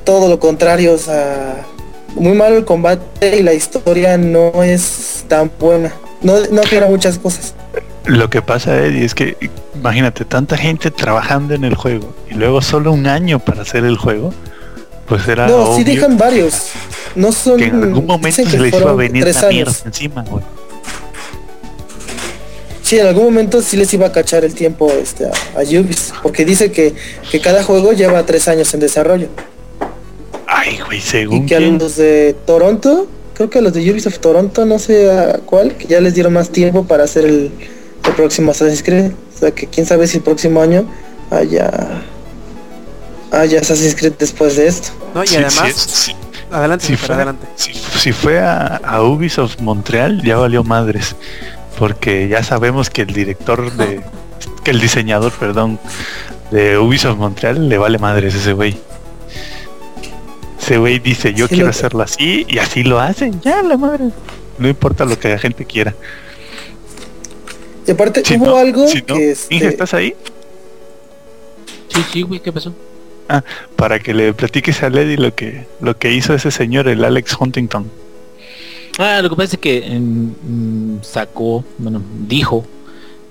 todo 0.05 0.29
lo 0.29 0.39
contrario. 0.39 0.95
O 0.95 0.99
sea, 0.99 1.67
muy 2.15 2.33
malo 2.33 2.57
el 2.57 2.65
combate 2.65 3.39
y 3.39 3.43
la 3.43 3.53
historia 3.53 4.17
no 4.17 4.63
es 4.63 5.25
tan 5.29 5.51
buena. 5.59 5.95
No, 6.23 6.35
no 6.51 6.63
quiero 6.63 6.89
muchas 6.89 7.19
cosas. 7.19 7.55
Lo 8.05 8.31
que 8.31 8.43
pasa, 8.43 8.77
Eddie, 8.85 9.05
es 9.05 9.15
que 9.15 9.37
imagínate, 9.75 10.25
tanta 10.25 10.57
gente 10.57 10.91
trabajando 10.91 11.55
en 11.55 11.65
el 11.65 11.75
juego 11.75 12.15
y 12.31 12.35
luego 12.35 12.63
solo 12.63 12.93
un 12.93 13.07
año 13.07 13.39
para 13.39 13.63
hacer 13.63 13.85
el 13.85 13.97
juego, 13.97 14.33
pues 15.07 15.27
era. 15.29 15.47
No, 15.47 15.77
sí 15.77 15.85
dejan 15.85 16.17
varios. 16.17 16.71
No 17.15 17.33
son. 17.33 17.59
Que 17.59 17.67
en 17.67 17.83
algún 17.83 18.07
momento 18.07 18.45
se 18.45 18.59
les 18.59 18.75
iba 18.75 18.91
a 18.91 18.95
venir 18.95 19.27
la 19.27 19.49
mierda 19.49 19.73
encima, 19.85 20.25
güey. 20.25 20.45
Sí, 22.83 22.99
en 22.99 23.07
algún 23.07 23.25
momento 23.25 23.61
sí 23.61 23.77
les 23.77 23.93
iba 23.93 24.07
a 24.07 24.13
cachar 24.13 24.45
el 24.47 24.55
tiempo 24.55 24.91
este, 24.91 25.27
a, 25.27 25.31
a 25.57 25.63
Ubisoft, 25.63 26.23
porque 26.23 26.47
dice 26.47 26.73
que, 26.73 26.95
que 27.31 27.39
cada 27.39 27.63
juego 27.63 27.93
lleva 27.93 28.25
tres 28.25 28.49
años 28.49 28.73
en 28.73 28.81
desarrollo. 28.81 29.29
Ay, 30.47 30.79
güey, 30.87 30.99
según. 31.01 31.45
Y 31.45 31.47
que 31.47 31.57
a 31.57 31.61
los 31.61 31.97
de 31.97 32.35
Toronto, 32.47 33.07
creo 33.39 33.49
que 33.51 33.59
a 33.61 33.63
los 33.63 33.73
de 33.73 33.89
Ubisoft 33.91 34.19
Toronto, 34.19 34.67
no 34.67 34.79
sé 34.81 35.11
a 35.11 35.39
cuál, 35.47 35.77
que 35.77 35.87
ya 35.87 36.01
les 36.01 36.13
dieron 36.15 36.33
más 36.33 36.51
tiempo 36.51 36.85
para 36.85 37.05
hacer 37.05 37.25
el, 37.25 37.53
el 38.05 38.13
próximo 38.17 38.51
Assassin's 38.51 38.83
Creed. 38.83 39.13
O 39.35 39.39
sea 39.39 39.53
que 39.53 39.69
quién 39.69 39.87
sabe 39.87 40.07
si 40.09 40.17
el 40.19 40.25
próximo 40.25 40.61
año 40.61 40.87
haya 41.31 41.71
haya 43.31 43.61
Assassin's 43.61 43.95
Creed 43.95 44.15
después 44.19 44.57
de 44.57 44.67
esto. 44.67 44.89
No, 45.15 45.23
y 45.23 45.29
Sí, 45.29 45.37
además, 45.37 45.73
sí, 45.77 45.91
sí. 46.13 46.17
adelante, 46.51 46.85
Si 46.87 46.97
fue, 46.97 47.15
adelante. 47.15 47.47
si, 47.55 47.73
si 47.75 48.13
fue 48.13 48.41
a, 48.41 48.77
a 48.77 49.03
Ubisoft 49.03 49.61
Montreal, 49.61 50.21
ya 50.23 50.37
valió 50.37 50.65
madres. 50.65 51.15
Porque 51.79 52.27
ya 52.29 52.43
sabemos 52.43 52.91
que 52.91 53.03
el 53.03 53.13
director 53.15 53.73
de. 53.75 54.01
que 54.65 54.73
el 54.73 54.81
diseñador, 54.81 55.31
perdón, 55.33 55.79
de 56.51 56.77
Ubisoft 56.77 57.19
Montreal 57.19 57.69
le 57.69 57.79
vale 57.79 57.99
madres 57.99 58.35
ese 58.35 58.53
güey. 58.53 58.77
Ese 60.61 60.79
güey 60.79 60.99
dice, 60.99 61.33
yo 61.35 61.47
Sí, 61.47 61.55
quiero 61.55 61.67
lo- 61.67 61.71
hacerlo 61.71 62.03
así, 62.03 62.45
y 62.49 62.59
así 62.59 62.83
lo 62.83 62.99
hacen, 63.01 63.41
ya 63.41 63.63
la 63.63 63.77
madre. 63.77 64.11
No 64.59 64.69
importa 64.69 65.05
lo 65.05 65.19
que 65.19 65.29
la 65.29 65.39
gente 65.39 65.65
quiera. 65.65 65.95
Y 67.87 67.91
aparte 67.93 68.23
Si 68.25 68.37
hubo 68.37 68.47
no- 68.47 68.57
algo 68.57 68.87
si 68.89 68.99
no, 69.07 69.15
que 69.15 69.31
este, 69.31 69.55
Inge, 69.55 69.69
¿estás 69.69 69.95
ahí? 69.95 70.15
Sí, 71.89 72.01
sí, 72.13 72.23
güey, 72.23 72.41
¿qué 72.41 72.53
pasó? 72.53 72.75
Para 73.77 73.99
que 73.99 74.15
le 74.15 74.33
platiques 74.33 74.83
a 74.83 74.91
Lady 74.91 75.17
lo 75.17 75.35
que, 75.35 75.67
lo 75.81 75.97
que 75.99 76.13
hizo 76.13 76.35
ese 76.35 76.51
señor, 76.51 76.89
el 76.89 77.05
Alex 77.05 77.37
Huntington. 77.39 77.91
Ah, 78.99 79.21
lo 79.23 79.31
que 79.31 79.37
pasa 79.37 79.55
es 79.57 79.61
que 79.61 79.81
mm, 80.01 81.03
sacó, 81.03 81.65
bueno, 81.79 82.03
dijo 82.27 82.67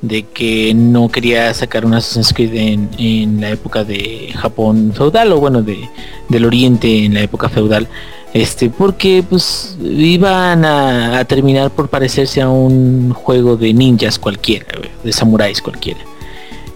de 0.02 0.24
que 0.24 0.74
no 0.74 1.10
quería 1.10 1.54
sacar 1.54 1.86
un 1.86 1.94
Assassin's 1.94 2.34
Creed 2.34 2.54
en, 2.54 2.90
en 2.98 3.42
la 3.42 3.50
época 3.50 3.84
de 3.84 4.32
Japón 4.36 4.94
feudal 4.96 5.32
o 5.32 5.40
bueno 5.40 5.62
de 5.62 5.90
del 6.30 6.46
Oriente 6.46 7.06
en 7.06 7.16
la 7.16 7.22
época 7.22 7.50
feudal 7.50 7.88
este 8.34 8.70
porque 8.70 9.24
pues 9.28 9.78
iban 9.82 10.66
a, 10.66 11.20
a 11.20 11.26
terminar 11.26 11.72
por 11.72 11.90
parecerse 11.90 12.42
a 12.42 12.50
un 12.50 13.12
juego 13.14 13.58
de 13.58 13.74
ninjas 13.74 14.20
cualquiera 14.20 14.68
de 15.04 15.12
samuráis 15.12 15.62
cualquiera. 15.62 16.00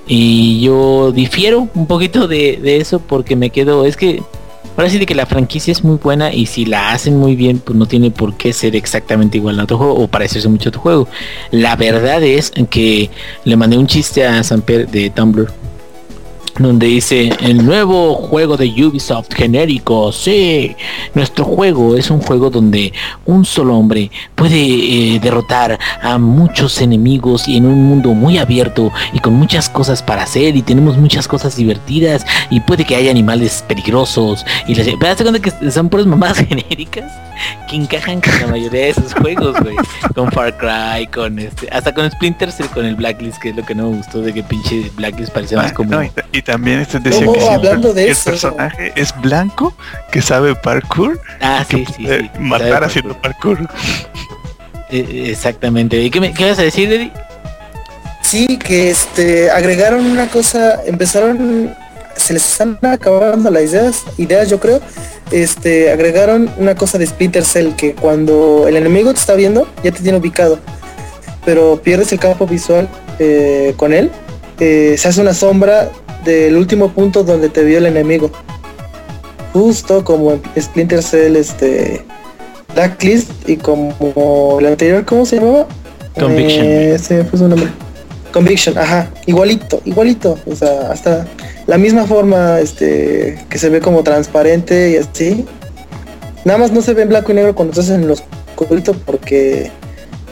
Y 0.07 0.61
yo 0.61 1.11
difiero 1.11 1.69
un 1.73 1.87
poquito 1.87 2.27
de, 2.27 2.59
de 2.61 2.77
eso 2.77 2.99
porque 2.99 3.35
me 3.35 3.49
quedo 3.49 3.85
es 3.85 3.95
que 3.95 4.23
Ahora 4.77 4.89
sí 4.89 4.97
de 4.97 5.05
que 5.05 5.15
la 5.15 5.25
franquicia 5.25 5.71
es 5.71 5.83
muy 5.83 5.97
buena 5.97 6.33
y 6.33 6.45
si 6.45 6.65
la 6.65 6.91
hacen 6.91 7.17
muy 7.17 7.35
bien, 7.35 7.59
pues 7.59 7.77
no 7.77 7.85
tiene 7.85 8.09
por 8.09 8.35
qué 8.35 8.53
ser 8.53 8.75
exactamente 8.75 9.37
igual 9.37 9.59
a 9.59 9.63
otro 9.63 9.77
juego 9.77 9.95
o 9.95 10.07
parecerse 10.07 10.47
mucho 10.47 10.69
a 10.69 10.71
otro 10.71 10.81
juego. 10.81 11.07
La 11.51 11.75
verdad 11.75 12.23
es 12.23 12.51
que 12.69 13.09
le 13.43 13.55
mandé 13.57 13.77
un 13.77 13.87
chiste 13.87 14.25
a 14.25 14.43
Samper 14.43 14.87
de 14.89 15.09
Tumblr 15.09 15.51
donde 16.59 16.87
dice 16.87 17.31
el 17.41 17.65
nuevo 17.65 18.15
juego 18.15 18.57
de 18.57 18.67
Ubisoft 18.67 19.33
genérico, 19.33 20.11
sí, 20.11 20.75
nuestro 21.13 21.45
juego 21.45 21.95
es 21.95 22.11
un 22.11 22.21
juego 22.21 22.49
donde 22.49 22.93
un 23.25 23.45
solo 23.45 23.75
hombre 23.75 24.11
puede 24.35 24.55
eh, 24.55 25.19
derrotar 25.19 25.79
a 26.01 26.17
muchos 26.17 26.81
enemigos 26.81 27.47
y 27.47 27.57
en 27.57 27.65
un 27.65 27.83
mundo 27.83 28.13
muy 28.13 28.37
abierto 28.37 28.91
y 29.13 29.19
con 29.19 29.33
muchas 29.33 29.69
cosas 29.69 30.03
para 30.03 30.23
hacer 30.23 30.55
y 30.55 30.61
tenemos 30.61 30.97
muchas 30.97 31.27
cosas 31.27 31.55
divertidas 31.55 32.25
y 32.49 32.59
puede 32.59 32.85
que 32.85 32.95
haya 32.95 33.11
animales 33.11 33.63
peligrosos 33.67 34.45
y 34.67 34.75
pero 34.75 35.11
hazte 35.11 35.23
cuenta 35.23 35.41
que 35.41 35.71
son 35.71 35.89
puras 35.89 36.05
mamadas 36.05 36.37
genéricas 36.47 37.30
que 37.69 37.75
encajan 37.75 38.21
con 38.21 38.39
la 38.39 38.47
mayoría 38.47 38.81
de 38.81 38.89
esos 38.89 39.13
juegos, 39.13 39.59
güey. 39.61 39.75
Con 40.15 40.31
Far 40.31 40.57
Cry, 40.57 41.07
con 41.07 41.39
este, 41.39 41.69
hasta 41.71 41.93
con 41.93 42.09
Splinter 42.11 42.51
Cell, 42.51 42.67
con 42.67 42.85
el 42.85 42.95
Blacklist, 42.95 43.37
que 43.41 43.49
es 43.49 43.55
lo 43.55 43.63
que 43.65 43.73
no 43.75 43.89
me 43.89 43.97
gustó 43.97 44.21
de 44.21 44.33
que 44.33 44.43
pinche 44.43 44.91
Blacklist 44.95 45.31
parecía 45.33 45.57
más 45.57 45.71
Ah, 45.71 45.73
como 45.73 45.91
no, 45.91 46.03
y, 46.03 46.09
ta- 46.09 46.25
y 46.31 46.41
también 46.41 46.79
este 46.79 46.99
decía 46.99 47.19
que 47.19 47.25
siempre 47.39 47.49
hablando 47.49 47.93
de 47.93 48.03
el 48.05 48.09
eso. 48.11 48.29
personaje 48.31 48.91
es 48.95 49.13
blanco, 49.21 49.73
que 50.11 50.21
sabe 50.21 50.55
parkour, 50.55 51.19
Ah, 51.41 51.65
que 51.67 51.77
sí, 51.77 51.85
sí, 51.95 52.03
puede 52.03 52.21
sí. 52.23 52.29
matar 52.39 52.83
haciendo 52.83 53.13
parkour. 53.21 53.67
Eh, 54.89 55.27
exactamente. 55.29 56.01
¿Y 56.01 56.09
qué, 56.09 56.19
me, 56.19 56.33
qué 56.33 56.49
vas 56.49 56.59
a 56.59 56.63
decir, 56.63 56.91
Eddie? 56.91 57.11
Sí, 58.21 58.57
que 58.57 58.89
este 58.91 59.49
agregaron 59.51 60.05
una 60.05 60.27
cosa, 60.27 60.81
empezaron, 60.85 61.73
se 62.15 62.33
les 62.33 62.51
están 62.51 62.77
acabando 62.81 63.49
las 63.49 63.63
ideas, 63.63 64.03
ideas 64.17 64.49
yo 64.49 64.59
creo. 64.59 64.79
Este, 65.31 65.91
agregaron 65.91 66.49
una 66.57 66.75
cosa 66.75 66.97
de 66.97 67.07
Splinter 67.07 67.45
Cell 67.45 67.73
que 67.75 67.93
cuando 67.93 68.67
el 68.67 68.75
enemigo 68.75 69.13
te 69.13 69.19
está 69.19 69.33
viendo, 69.35 69.67
ya 69.83 69.91
te 69.91 70.01
tiene 70.01 70.17
ubicado. 70.17 70.59
Pero 71.45 71.81
pierdes 71.81 72.11
el 72.11 72.19
campo 72.19 72.45
visual 72.45 72.87
eh, 73.19 73.73
con 73.77 73.93
él, 73.93 74.11
eh, 74.59 74.95
se 74.97 75.07
hace 75.07 75.21
una 75.21 75.33
sombra 75.33 75.89
del 76.23 76.55
último 76.55 76.89
punto 76.89 77.23
donde 77.23 77.49
te 77.49 77.63
vio 77.63 77.77
el 77.77 77.85
enemigo. 77.85 78.31
Justo 79.53 80.03
como 80.03 80.39
Splinter 80.59 81.01
Cell, 81.01 81.35
este 81.35 82.05
Blacklist 82.73 83.49
y 83.49 83.57
como 83.57 84.57
el 84.59 84.65
anterior, 84.65 85.03
¿cómo 85.05 85.25
se 85.25 85.37
llamaba? 85.37 85.67
Conviction. 86.17 86.65
Eh, 86.65 86.97
se 87.01 87.15
me 87.15 87.23
fue 87.25 87.39
su 87.39 87.47
nombre. 87.47 87.69
Conviction, 88.31 88.77
ajá, 88.77 89.09
igualito, 89.25 89.81
igualito, 89.83 90.37
o 90.45 90.55
sea, 90.55 90.91
hasta 90.91 91.27
la 91.71 91.77
misma 91.77 92.03
forma, 92.05 92.59
este, 92.59 93.45
que 93.49 93.57
se 93.57 93.69
ve 93.69 93.79
como 93.79 94.03
transparente 94.03 94.91
y 94.91 94.97
así. 94.97 95.45
Nada 96.43 96.59
más 96.59 96.73
no 96.73 96.81
se 96.81 96.93
ve 96.93 97.03
en 97.03 97.07
blanco 97.07 97.31
y 97.31 97.35
negro 97.35 97.55
cuando 97.55 97.71
estás 97.71 97.95
en 97.95 98.09
los 98.09 98.23
oscurito 98.57 98.93
porque 99.05 99.71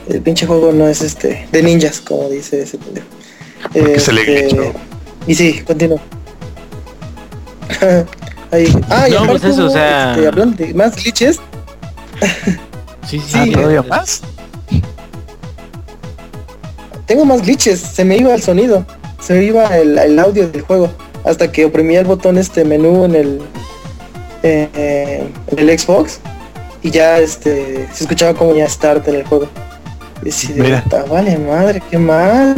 el 0.10 0.22
pinche 0.22 0.46
juego 0.46 0.74
no 0.74 0.86
es 0.90 1.02
este 1.02 1.48
de 1.50 1.64
ninjas, 1.64 2.02
como 2.02 2.28
dice 2.28 2.62
ese 2.64 2.78
pendejo. 2.78 3.08
Porque 3.72 4.00
se 4.02 4.12
le 4.12 4.48
Este. 4.48 4.74
Y 5.28 5.36
sí, 5.36 5.62
continúa. 5.66 6.00
Ahí. 8.52 8.68
Ah, 8.90 9.08
y 9.08 9.12
No, 9.14 9.20
aparte 9.20 9.40
pues 9.40 9.54
eso, 9.54 9.62
o 9.62 9.66
hubo, 9.68 9.74
sea- 9.74 10.12
este, 10.16 10.28
hablando 10.28 10.58
de 10.58 10.74
más 10.74 10.94
glitches, 11.02 11.40
Sí, 13.08 13.18
Sí, 13.26 13.32
Ah, 13.34 13.46
eh, 13.48 13.52
todavía 13.54 13.82
más. 13.84 14.22
tengo 17.06 17.24
más 17.24 17.42
glitches, 17.44 17.80
se 17.80 18.04
me 18.04 18.18
iba 18.18 18.34
el 18.36 18.42
sonido, 18.44 18.86
se 19.22 19.36
me 19.36 19.44
iba 19.46 19.78
el, 19.78 19.98
el 19.98 20.20
audio 20.20 20.48
del 20.50 20.62
juego, 20.64 20.90
hasta 21.26 21.52
que 21.52 21.66
oprimía 21.66 22.00
el 22.00 22.06
botón 22.06 22.38
este 22.38 22.64
menú 22.66 23.06
en 23.06 23.16
el 23.16 23.42
eh, 24.44 25.24
en 25.48 25.60
el 25.70 25.80
Xbox 25.80 26.20
y 26.82 26.92
ya 26.92 27.20
este 27.20 27.88
se 27.94 28.04
escuchaba 28.04 28.34
como 28.34 28.56
ya 28.56 28.68
start 28.70 29.08
en 29.08 29.16
el 29.16 29.24
juego. 29.26 29.48
Y 30.24 30.30
así 30.30 30.54
de, 30.54 30.62
Mira. 30.62 30.84
"Puta, 30.84 31.04
vale 31.04 31.38
madre, 31.38 31.82
¿qué 31.90 31.98
más? 31.98 32.56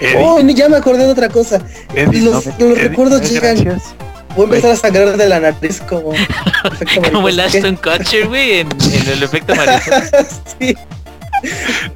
Eddie, 0.00 0.16
Oh, 0.18 0.40
ya 0.40 0.68
me 0.68 0.76
acordé 0.76 1.04
de 1.04 1.12
otra 1.12 1.28
cosa. 1.28 1.60
Eddie, 1.94 2.22
los- 2.22 2.46
no 2.46 2.52
me- 2.58 2.64
los 2.68 2.78
Eddie, 2.78 2.88
recuerdos 2.88 3.30
llegan. 3.30 3.56
gracias. 3.62 3.94
Voy 4.34 4.42
a 4.44 4.48
empezar 4.48 4.70
a 4.72 4.76
sangrar 4.76 5.16
de 5.16 5.28
la 5.28 5.38
nariz 5.40 5.80
como 5.88 6.12
Como 7.12 7.28
el. 7.28 7.38
Ashton 7.40 7.76
Kutcher, 7.76 8.26
güey, 8.28 8.60
en, 8.60 8.68
en 8.70 9.08
el 9.12 9.22
efecto 9.22 9.54
mariposa. 9.56 10.26
sí. 10.58 10.76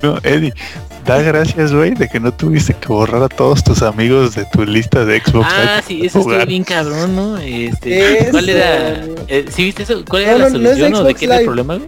No, 0.03 0.19
Eddie, 0.25 0.53
da 1.07 1.23
gracias, 1.23 1.73
güey, 1.73 1.93
de 1.95 2.09
que 2.09 2.19
no 2.21 2.33
tuviste 2.33 2.75
que 2.75 2.89
borrar 2.89 3.23
a 3.23 3.29
todos 3.29 3.63
tus 3.63 3.83
amigos 3.83 4.35
de 4.35 4.45
tu 4.47 4.65
lista 4.65 5.05
de 5.05 5.21
Xbox. 5.21 5.47
Ah, 5.51 5.81
sí, 5.87 6.05
eso 6.05 6.21
estuvo 6.21 6.47
bien 6.47 6.65
cabrón, 6.65 7.15
¿no? 7.15 7.39
Este. 7.39 8.29
¿Cuál 8.31 8.49
era? 8.49 9.05
Eh, 9.29 9.47
¿Sí 9.51 9.65
viste 9.65 9.85
eso? 9.85 10.05
¿Cuál 10.09 10.23
era 10.23 10.33
No, 10.33 10.39
la 10.39 10.45
no, 10.51 10.59
no 10.59 10.65
solución 10.65 10.95
o 10.95 11.05
de 11.05 11.15
qué 11.15 11.25
era 11.27 11.39
el 11.39 11.45
problema, 11.45 11.75
güey? 11.77 11.87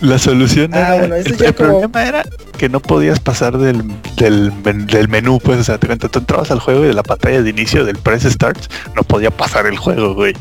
La 0.00 0.18
solución 0.18 0.74
Ah, 0.74 0.78
era, 0.78 0.98
bueno, 0.98 1.14
el, 1.14 1.36
ya 1.36 1.46
el 1.48 1.54
como- 1.54 1.68
problema 1.68 2.04
era 2.04 2.24
que 2.58 2.68
no 2.68 2.80
podías 2.80 3.20
pasar 3.20 3.56
del, 3.58 3.84
del, 4.16 4.52
del 4.88 5.08
menú, 5.08 5.38
pues, 5.38 5.60
o 5.60 5.64
sea, 5.64 5.78
te 5.78 5.86
cuenta, 5.86 6.08
tú 6.08 6.18
entrabas 6.18 6.50
al 6.50 6.58
juego 6.58 6.82
y 6.82 6.88
de 6.88 6.94
la 6.94 7.04
pantalla 7.04 7.40
de 7.40 7.48
inicio 7.50 7.84
del 7.84 7.96
Press 7.98 8.24
Start 8.24 8.58
no 8.96 9.04
podía 9.04 9.30
pasar 9.30 9.66
el 9.66 9.76
juego, 9.78 10.14
güey. 10.14 10.34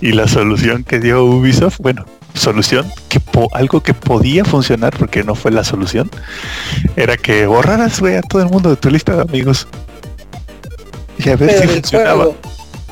Y 0.00 0.12
la 0.12 0.28
solución 0.28 0.84
que 0.84 1.00
dio 1.00 1.24
Ubisoft, 1.24 1.78
bueno, 1.80 2.04
solución, 2.38 2.90
que 3.08 3.20
po- 3.20 3.48
algo 3.52 3.82
que 3.82 3.92
podía 3.94 4.44
funcionar, 4.44 4.96
porque 4.96 5.22
no 5.24 5.34
fue 5.34 5.50
la 5.50 5.64
solución, 5.64 6.10
era 6.96 7.16
que 7.16 7.46
borraras, 7.46 8.00
güey, 8.00 8.16
a 8.16 8.22
todo 8.22 8.42
el 8.42 8.48
mundo 8.48 8.70
de 8.70 8.76
tu 8.76 8.90
lista 8.90 9.14
de 9.16 9.22
amigos. 9.22 9.66
Y 11.18 11.28
a 11.30 11.36
ver 11.36 11.50
Pero 11.50 11.62
si 11.62 11.68
funcionaba. 11.68 12.14
juego. 12.24 12.36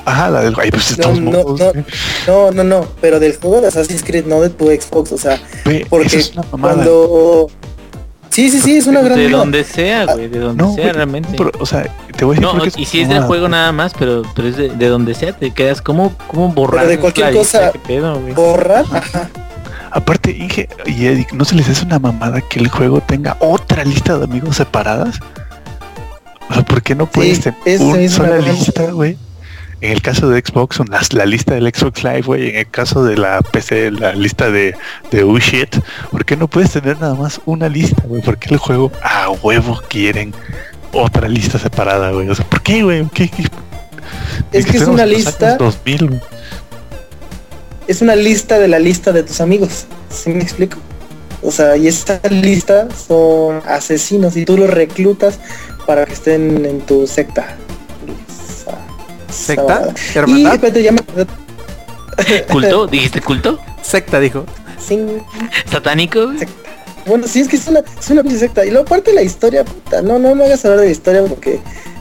Ajá, 0.04 0.30
la 0.30 0.40
del 0.42 0.54
güey, 0.54 0.70
pues 0.70 0.96
No, 0.98 1.12
no, 1.14 1.20
modos, 1.20 1.60
no, 1.60 1.72
no, 2.26 2.50
no, 2.52 2.64
no, 2.64 2.86
pero 3.00 3.18
del 3.18 3.36
juego 3.36 3.60
de 3.60 3.68
Assassin's 3.68 4.04
Creed, 4.04 4.24
no 4.26 4.40
de 4.40 4.50
tu 4.50 4.66
Xbox, 4.66 5.10
o 5.12 5.18
sea, 5.18 5.40
Ve, 5.64 5.84
porque 5.88 6.16
es 6.18 6.32
cuando... 6.50 7.48
Sí, 8.36 8.50
sí, 8.50 8.60
sí, 8.60 8.76
es 8.76 8.86
una 8.86 9.00
gran... 9.00 9.16
De 9.18 9.30
donde 9.30 9.64
sea, 9.64 10.04
güey, 10.04 10.28
de 10.28 10.38
donde 10.38 10.62
No, 10.62 10.74
sea 10.74 10.92
realmente. 10.92 11.30
pero, 11.38 11.50
o 11.58 11.64
sea, 11.64 11.84
te 12.14 12.26
voy 12.26 12.36
a 12.36 12.40
decir 12.40 12.54
No, 12.54 12.66
y 12.76 12.84
si 12.84 13.00
es 13.00 13.08
del 13.08 13.22
juego 13.22 13.48
nada 13.48 13.72
más, 13.72 13.94
pero, 13.98 14.24
pero 14.34 14.46
es 14.48 14.58
de, 14.58 14.68
de 14.68 14.88
donde 14.88 15.14
sea, 15.14 15.32
te 15.32 15.52
quedas 15.52 15.80
como, 15.80 16.12
como 16.28 16.50
borrar 16.52 16.80
Pero 16.84 16.90
de 16.90 16.98
cualquier 16.98 17.26
la 17.28 17.32
lista, 17.32 17.70
cosa- 17.70 17.78
pedo, 17.86 18.20
güey. 18.20 18.34
Borrar, 18.34 18.84
ajá. 18.92 19.30
Aparte, 19.90 20.32
Inge 20.32 20.68
y 20.84 21.06
Eric, 21.06 21.32
¿no 21.32 21.46
se 21.46 21.54
les 21.54 21.66
hace 21.70 21.86
una 21.86 21.98
mamada 21.98 22.42
que 22.42 22.58
el 22.60 22.68
juego 22.68 23.00
tenga 23.00 23.38
otra 23.40 23.82
lista 23.84 24.18
de 24.18 24.24
amigos 24.24 24.56
separadas? 24.56 25.18
O 26.50 26.52
sea, 26.52 26.62
¿por 26.62 26.82
qué 26.82 26.94
no 26.94 27.06
puedes 27.06 27.40
tener 27.40 27.58
eso 27.64 27.84
una 27.84 28.06
sola 28.10 28.36
lista, 28.36 28.90
güey? 28.90 29.16
En 29.82 29.92
el 29.92 30.00
caso 30.00 30.28
de 30.30 30.40
Xbox, 30.40 30.76
son 30.76 30.88
las- 30.90 31.12
la 31.12 31.26
lista 31.26 31.54
del 31.54 31.66
Xbox 31.72 32.02
Live, 32.02 32.22
güey. 32.22 32.48
En 32.50 32.56
el 32.56 32.70
caso 32.70 33.04
de 33.04 33.16
la 33.18 33.42
PC, 33.42 33.90
la 33.90 34.12
lista 34.14 34.50
de, 34.50 34.74
de 35.10 35.22
Oh 35.22 35.38
Shit. 35.38 35.76
¿Por 36.10 36.24
qué 36.24 36.36
no 36.36 36.48
puedes 36.48 36.70
tener 36.72 36.98
nada 36.98 37.14
más 37.14 37.40
una 37.44 37.68
lista, 37.68 38.02
güey? 38.06 38.22
¿Por 38.22 38.38
qué 38.38 38.54
el 38.54 38.58
juego 38.58 38.90
a 39.02 39.28
huevo 39.42 39.80
quieren 39.88 40.32
otra 40.92 41.28
lista 41.28 41.58
separada, 41.58 42.10
güey? 42.10 42.28
O 42.28 42.34
sea, 42.34 42.48
¿por 42.48 42.62
qué, 42.62 42.82
güey? 42.82 43.04
¿Qué- 43.12 43.28
qué- 43.28 43.46
Es 44.52 44.64
que 44.64 44.78
es 44.78 44.84
una 44.84 45.04
lista, 45.04 45.48
años 45.48 45.58
2000, 45.58 46.06
güey. 46.08 46.20
es 47.86 48.00
una 48.02 48.16
lista 48.16 48.58
de 48.58 48.68
la 48.68 48.78
lista 48.78 49.12
de 49.12 49.22
tus 49.22 49.40
amigos, 49.40 49.84
¿sí 50.10 50.30
me 50.30 50.42
explico? 50.42 50.78
O 51.42 51.50
sea, 51.52 51.76
y 51.76 51.86
esta 51.86 52.18
lista 52.30 52.88
son 53.06 53.60
asesinos 53.66 54.36
y 54.36 54.44
tú 54.44 54.56
los 54.56 54.70
reclutas 54.70 55.38
para 55.86 56.04
que 56.06 56.14
estén 56.14 56.64
en 56.64 56.80
tu 56.80 57.06
secta. 57.06 57.56
¿Secta? 59.36 59.88
Y 60.14 60.18
¿Hermandad? 60.18 60.54
espérate, 60.54 60.82
ya 60.82 60.92
me 60.92 61.00
acordé. 61.00 61.26
¿Culto? 62.50 62.86
¿Dijiste 62.86 63.20
culto? 63.20 63.58
Secta, 63.82 64.20
dijo. 64.20 64.44
Sí, 64.78 64.98
¿Satánico? 65.70 66.32
Bueno, 67.06 67.26
sí, 67.28 67.40
es 67.40 67.48
que 67.48 67.56
es 67.56 67.68
una, 67.68 67.80
es 67.98 68.10
una 68.10 68.22
pinche 68.22 68.38
secta. 68.38 68.64
Y 68.64 68.70
luego 68.70 68.86
aparte 68.86 69.12
la 69.12 69.22
historia, 69.22 69.64
puta, 69.64 70.02
no, 70.02 70.18
no 70.18 70.34
me 70.34 70.44
hagas 70.44 70.64
hablar 70.64 70.80
de 70.80 70.86
la 70.86 70.92
historia 70.92 71.22
porque 71.24 71.60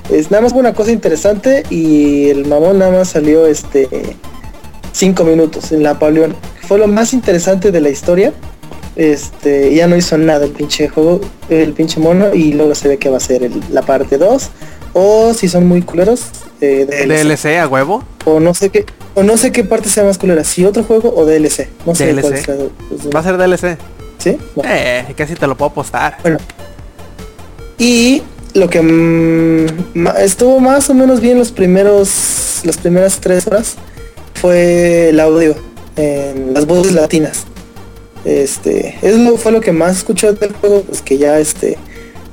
es 0.09 0.31
nada 0.31 0.41
más 0.43 0.51
fue 0.53 0.61
una 0.61 0.73
cosa 0.73 0.91
interesante 0.91 1.63
y 1.69 2.29
el 2.29 2.45
mamón 2.45 2.79
nada 2.79 2.91
más 2.91 3.09
salió 3.09 3.45
este 3.45 4.15
cinco 4.93 5.23
minutos 5.23 5.71
en 5.71 5.83
Napoleón. 5.83 6.35
Fue 6.67 6.77
lo 6.79 6.87
más 6.87 7.13
interesante 7.13 7.71
de 7.71 7.81
la 7.81 7.89
historia. 7.89 8.33
Este, 8.95 9.75
ya 9.75 9.87
no 9.87 9.97
hizo 9.97 10.17
nada 10.17 10.45
el 10.45 10.51
pinche 10.51 10.87
juego, 10.87 11.19
el 11.49 11.73
pinche 11.73 11.99
mono, 11.99 12.33
y 12.33 12.53
luego 12.53 12.73
se 12.75 12.87
ve 12.87 12.97
que 12.97 13.09
va 13.09 13.17
a 13.17 13.19
ser 13.19 13.43
el- 13.43 13.61
la 13.71 13.81
parte 13.81 14.17
2. 14.17 14.49
O 14.97 15.33
si 15.33 15.49
son 15.49 15.67
muy 15.67 15.81
culeros, 15.81 16.21
eh, 16.61 16.85
DLC. 16.89 17.25
DLC 17.25 17.57
a 17.59 17.67
huevo. 17.67 18.01
O 18.23 18.39
no 18.39 18.53
sé 18.53 18.69
qué, 18.69 18.85
o 19.13 19.23
no 19.23 19.35
sé 19.35 19.51
qué 19.51 19.65
parte 19.65 19.89
sea 19.89 20.05
más 20.05 20.17
culera, 20.17 20.45
si 20.45 20.63
otro 20.63 20.83
juego 20.85 21.13
o 21.13 21.25
DLC. 21.25 21.67
No 21.85 21.93
sé 21.93 22.13
cuál 22.21 22.33
es 22.33 22.47
la- 22.47 22.55
Va 23.13 23.19
a 23.19 23.23
ser 23.23 23.37
DLC. 23.37 23.77
¿Sí? 24.19 24.37
Bueno. 24.55 24.71
Eh, 24.73 25.13
casi 25.17 25.35
te 25.35 25.47
lo 25.47 25.57
puedo 25.57 25.71
apostar. 25.71 26.17
Bueno. 26.21 26.37
Y 27.77 28.23
lo 28.53 28.69
que 28.69 28.81
mm, 28.81 30.07
estuvo 30.21 30.61
más 30.61 30.89
o 30.89 30.93
menos 30.93 31.19
bien 31.19 31.37
los 31.37 31.51
primeros, 31.51 32.61
las 32.63 32.77
primeras 32.77 33.19
tres 33.19 33.45
horas 33.47 33.75
fue 34.33 35.09
el 35.09 35.19
audio 35.19 35.55
en 35.97 36.53
las 36.53 36.65
voces 36.65 36.93
latinas. 36.93 37.43
Este, 38.23 38.97
es 39.01 39.17
lo, 39.17 39.35
fue 39.35 39.51
lo 39.51 39.59
que 39.59 39.73
más 39.73 39.97
escuchó 39.97 40.31
del 40.33 40.53
juego, 40.53 40.83
pues 40.83 41.01
que 41.01 41.17
ya 41.17 41.37
este 41.37 41.77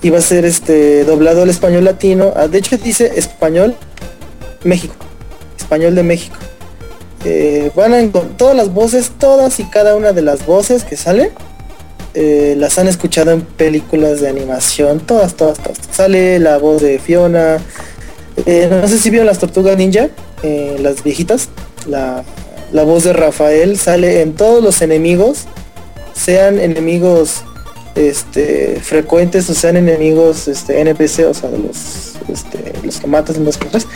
iba 0.03 0.18
a 0.18 0.22
ser 0.22 0.44
este 0.44 1.05
doblado 1.05 1.42
al 1.42 1.50
español 1.50 1.84
latino. 1.84 2.32
Ah, 2.36 2.48
De 2.48 2.59
hecho 2.59 2.76
dice 2.76 3.12
español 3.16 3.74
México, 4.64 4.94
español 5.59 5.94
de 5.94 6.03
México. 6.03 6.36
Eh, 7.24 7.70
van 7.76 7.94
a 7.94 8.00
encon- 8.00 8.36
todas 8.36 8.57
las 8.57 8.72
voces, 8.74 9.12
todas 9.18 9.61
y 9.61 9.64
cada 9.64 9.94
una 9.94 10.12
de 10.12 10.22
las 10.22 10.44
voces 10.44 10.82
que 10.82 10.96
salen 10.96 11.30
eh, 12.14 12.57
las 12.59 12.78
han 12.78 12.88
escuchado 12.88 13.30
en 13.30 13.42
películas 13.42 14.20
de 14.20 14.28
animación, 14.28 15.00
todas, 15.00 15.34
todas, 15.34 15.59
todas. 15.59 15.78
Sale 15.92 16.38
la 16.40 16.59
voz 16.59 16.82
de 16.82 16.98
Fiona. 16.98 17.59
eh, 18.44 18.68
no 18.70 18.86
sé 18.88 18.98
si 18.98 19.09
vieron 19.11 19.26
las 19.26 19.38
tortugas 19.38 19.76
ninja, 19.78 20.09
las 20.80 21.03
viejitas. 21.05 21.48
La, 21.86 22.22
la 22.72 22.82
voz 22.82 23.05
de 23.05 23.12
Rafael 23.12 23.78
sale 23.78 24.20
en 24.22 24.34
todos 24.34 24.62
los 24.62 24.82
enemigos, 24.82 25.44
sean 26.12 26.59
enemigos 26.59 27.44
este, 27.95 28.80
frecuentes 28.80 29.49
o 29.51 29.55
sean 29.55 29.76
enemigos 29.76 30.49
este, 30.49 30.80
NPC, 30.80 31.26
o 31.28 31.34
sea, 31.34 31.51
los, 31.51 32.14
este, 32.28 32.72
los 32.84 32.99
que 32.99 33.07
matas 33.07 33.36
en 33.36 33.45
las 33.45 33.59
cosas. 33.59 33.86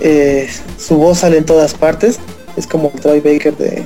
Eh, 0.00 0.48
su 0.78 0.96
voz 0.96 1.18
sale 1.18 1.38
en 1.38 1.44
todas 1.44 1.74
partes. 1.74 2.18
Es 2.56 2.66
como 2.66 2.90
el 2.94 3.00
Troy 3.00 3.20
Baker 3.20 3.56
de 3.56 3.84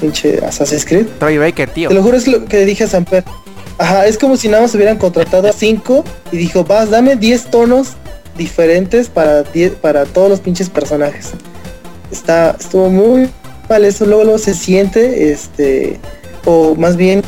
pinche 0.00 0.44
Assassin's 0.44 0.84
Creed. 0.84 1.06
Troy 1.18 1.38
Baker, 1.38 1.70
tío. 1.70 1.88
Te 1.88 1.94
lo 1.94 2.02
juro, 2.02 2.16
es 2.16 2.28
lo 2.28 2.44
que 2.44 2.64
dije 2.64 2.84
a 2.84 2.88
Samper. 2.88 3.24
Ajá, 3.78 4.06
es 4.06 4.16
como 4.16 4.36
si 4.36 4.48
nada 4.48 4.62
más 4.62 4.74
hubieran 4.74 4.96
contratado 4.96 5.48
a 5.48 5.52
cinco 5.52 6.04
y 6.32 6.38
dijo, 6.38 6.64
vas, 6.64 6.90
dame 6.90 7.16
10 7.16 7.50
tonos 7.50 7.88
diferentes 8.36 9.08
para 9.08 9.42
10 9.42 9.72
para 9.76 10.04
todos 10.06 10.30
los 10.30 10.40
pinches 10.40 10.70
personajes. 10.70 11.32
Está, 12.10 12.56
estuvo 12.58 12.88
muy 12.88 13.28
mal 13.68 13.84
eso, 13.84 14.06
luego, 14.06 14.24
luego 14.24 14.38
se 14.38 14.54
siente, 14.54 15.30
este, 15.30 15.98
o 16.44 16.74
más 16.74 16.96
bien, 16.96 17.22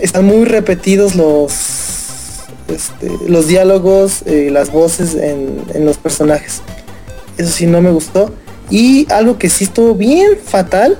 están 0.00 0.24
muy 0.24 0.44
repetidos 0.44 1.14
los 1.14 2.42
este, 2.68 3.10
los 3.28 3.48
diálogos, 3.48 4.22
eh, 4.26 4.48
las 4.50 4.70
voces 4.72 5.14
en, 5.14 5.62
en 5.74 5.84
los 5.84 5.98
personajes. 5.98 6.62
Eso 7.36 7.50
sí 7.50 7.66
no 7.66 7.80
me 7.80 7.90
gustó. 7.90 8.32
Y 8.70 9.06
algo 9.12 9.38
que 9.38 9.50
sí 9.50 9.64
estuvo 9.64 9.94
bien 9.94 10.38
fatal 10.42 10.98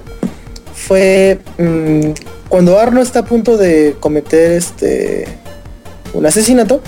fue 0.74 1.38
mm, 1.58 2.10
cuando 2.48 2.78
Arno 2.78 3.00
está 3.00 3.20
a 3.20 3.24
punto 3.24 3.56
de 3.56 3.96
cometer 4.00 4.52
este 4.52 5.26
un 6.12 6.26
asesinato. 6.26 6.82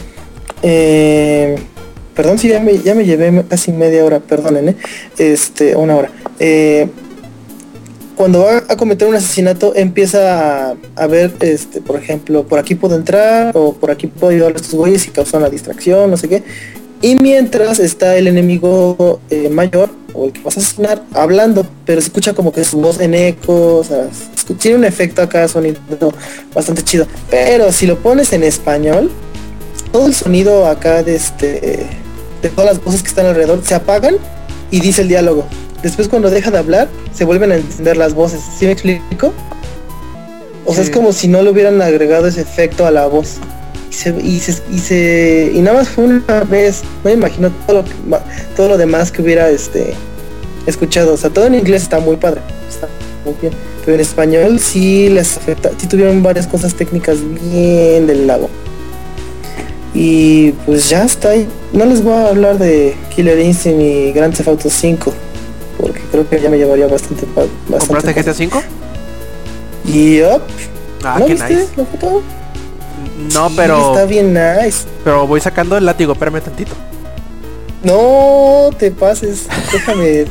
eh, 0.63 1.57
perdón 2.15 2.39
si 2.39 2.49
ya 2.49 2.61
me, 2.61 2.79
ya 2.79 2.95
me 2.95 3.05
llevé 3.05 3.45
casi 3.49 3.73
media 3.73 4.05
hora, 4.05 4.21
perdonen, 4.21 4.69
eh, 4.69 4.77
este, 5.19 5.75
una 5.77 5.97
hora. 5.97 6.11
Eh, 6.39 6.89
cuando 8.17 8.45
va 8.45 8.63
a 8.69 8.77
cometer 8.77 9.09
un 9.09 9.15
asesinato 9.15 9.75
empieza 9.75 10.77
a, 10.97 11.07
ver, 11.07 11.33
este, 11.41 11.81
por 11.81 11.97
ejemplo, 11.97 12.45
por 12.45 12.59
aquí 12.59 12.75
puedo 12.75 12.97
entrar 12.97 13.53
o 13.57 13.73
por 13.73 13.91
aquí 13.91 14.07
puedo 14.07 14.33
ayudar 14.33 14.53
a 14.53 14.57
estos 14.57 14.75
güeyes 14.75 15.07
y 15.07 15.11
causar 15.11 15.41
una 15.41 15.51
distracción, 15.51 16.11
no 16.11 16.17
sé 16.17 16.29
qué. 16.29 16.43
Y 17.03 17.17
mientras 17.17 17.81
está 17.81 18.17
el 18.17 18.29
enemigo 18.29 19.21
eh, 19.31 19.49
mayor 19.51 19.91
o 20.15 20.27
el 20.27 20.33
que 20.33 20.41
vas 20.41 20.57
a 20.57 20.61
asesinar 20.61 21.03
hablando, 21.13 21.67
pero 21.85 22.01
se 22.01 22.07
escucha 22.07 22.33
como 22.33 22.53
que 22.53 22.65
su 22.65 22.81
voz 22.81 23.01
en 23.01 23.15
eco, 23.15 23.77
o 23.77 23.85
sea, 23.85 24.09
tiene 24.59 24.79
un 24.79 24.85
efecto 24.85 25.21
acá 25.21 25.47
sonido 25.49 25.81
bastante 26.55 26.83
chido. 26.83 27.07
Pero 27.31 27.73
si 27.73 27.87
lo 27.87 27.99
pones 27.99 28.33
en 28.33 28.45
español, 28.45 29.11
todo 29.93 30.07
el 30.07 30.15
sonido 30.15 30.67
acá 30.67 31.03
de 31.03 31.17
este 31.17 31.87
de 32.45 32.51
todas 32.51 32.75
las 32.75 32.85
voces 32.85 33.03
que 33.03 33.09
están 33.09 33.27
alrededor 33.27 33.63
se 33.65 33.75
apagan 33.75 34.17
y 34.71 34.81
dice 34.81 35.03
el 35.03 35.09
diálogo. 35.09 35.47
Después 35.85 36.09
cuando 36.09 36.31
deja 36.31 36.51
de 36.51 36.59
hablar, 36.59 36.89
se 37.15 37.25
vuelven 37.25 37.53
a 37.53 37.57
encender 37.57 37.97
las 37.97 38.15
voces. 38.15 38.41
¿Sí 38.59 38.65
me 38.67 38.73
explico? 38.73 39.33
O 40.65 40.75
sea, 40.75 40.83
Sí. 40.83 40.91
es 40.91 40.97
como 40.97 41.13
si 41.13 41.29
no 41.29 41.43
le 41.43 41.51
hubieran 41.51 41.81
agregado 41.83 42.27
ese 42.27 42.41
efecto 42.41 42.87
a 42.87 42.91
la 42.91 43.07
voz. 43.07 43.37
Y 43.91 43.95
se, 43.95 44.11
y 44.21 44.41
se, 44.41 44.61
y 44.73 44.79
se- 44.81 45.53
y 45.55 45.61
nada 45.61 45.77
más 45.79 45.89
fue 45.91 46.05
una 46.05 46.43
vez. 46.45 46.83
No 47.05 47.11
me 47.11 47.13
imagino 47.13 47.53
todo 47.67 47.83
lo, 48.09 48.19
todo 48.57 48.77
demás 48.77 49.13
que 49.13 49.23
hubiera 49.23 49.49
este 49.51 49.95
escuchado. 50.67 51.13
O 51.15 51.17
sea, 51.17 51.31
todo 51.31 51.47
en 51.47 51.55
inglés 51.55 51.83
está 51.83 52.01
muy 52.01 52.17
padre. 52.17 52.41
Está 52.69 52.89
muy 53.25 53.35
bien. 53.41 53.53
Pero 53.85 53.95
en 53.97 54.01
español 54.01 54.59
sí 54.59 55.11
les 55.11 55.37
afecta. 55.37 55.71
Sí 55.77 55.87
tuvieron 55.87 56.23
varias 56.23 56.47
cosas 56.47 56.75
técnicas 56.75 57.19
bien 57.53 58.07
del 58.07 58.27
lago. 58.27 58.49
Y 59.93 60.53
pues 60.67 60.89
ya 60.89 61.05
está 61.05 61.31
ahí. 61.31 61.47
No 61.73 61.85
les 61.85 62.03
voy 62.03 62.15
a 62.15 62.29
hablar 62.29 62.59
de 62.59 62.97
Killer 63.15 63.39
Instinct 63.39 63.81
y 63.81 64.13
Grand 64.13 64.35
Theft 64.35 64.49
Auto 64.49 64.71
5. 64.71 65.13
Porque 65.79 66.01
creo 66.11 66.29
que 66.29 66.41
ya 66.41 66.49
me 66.49 66.57
llevaría 66.59 66.87
bastante 66.87 67.27
bastante 67.35 67.87
¿Compraste 67.87 68.13
GTA 68.23 68.35
5? 68.35 68.63
Y 69.87 70.21
up. 70.23 70.43
Ah, 71.05 71.17
¿No 71.19 71.27
qué 71.27 71.33
viste 71.35 71.55
nice. 71.55 71.69
la 71.77 71.85
foto? 71.85 72.23
No, 73.35 73.49
Sí, 73.49 73.55
pero 73.57 73.93
Está 73.93 74.07
bien 74.07 74.33
nice. 74.33 74.87
pero 75.05 75.27
voy 75.27 75.41
sacando 75.41 75.77
el 75.77 75.85
látigo, 75.85 76.13
espérame 76.15 76.41
tantito. 76.41 76.73
No 77.83 78.71
te 78.79 78.91
pases. 78.91 79.47
Déjame. 79.73 80.25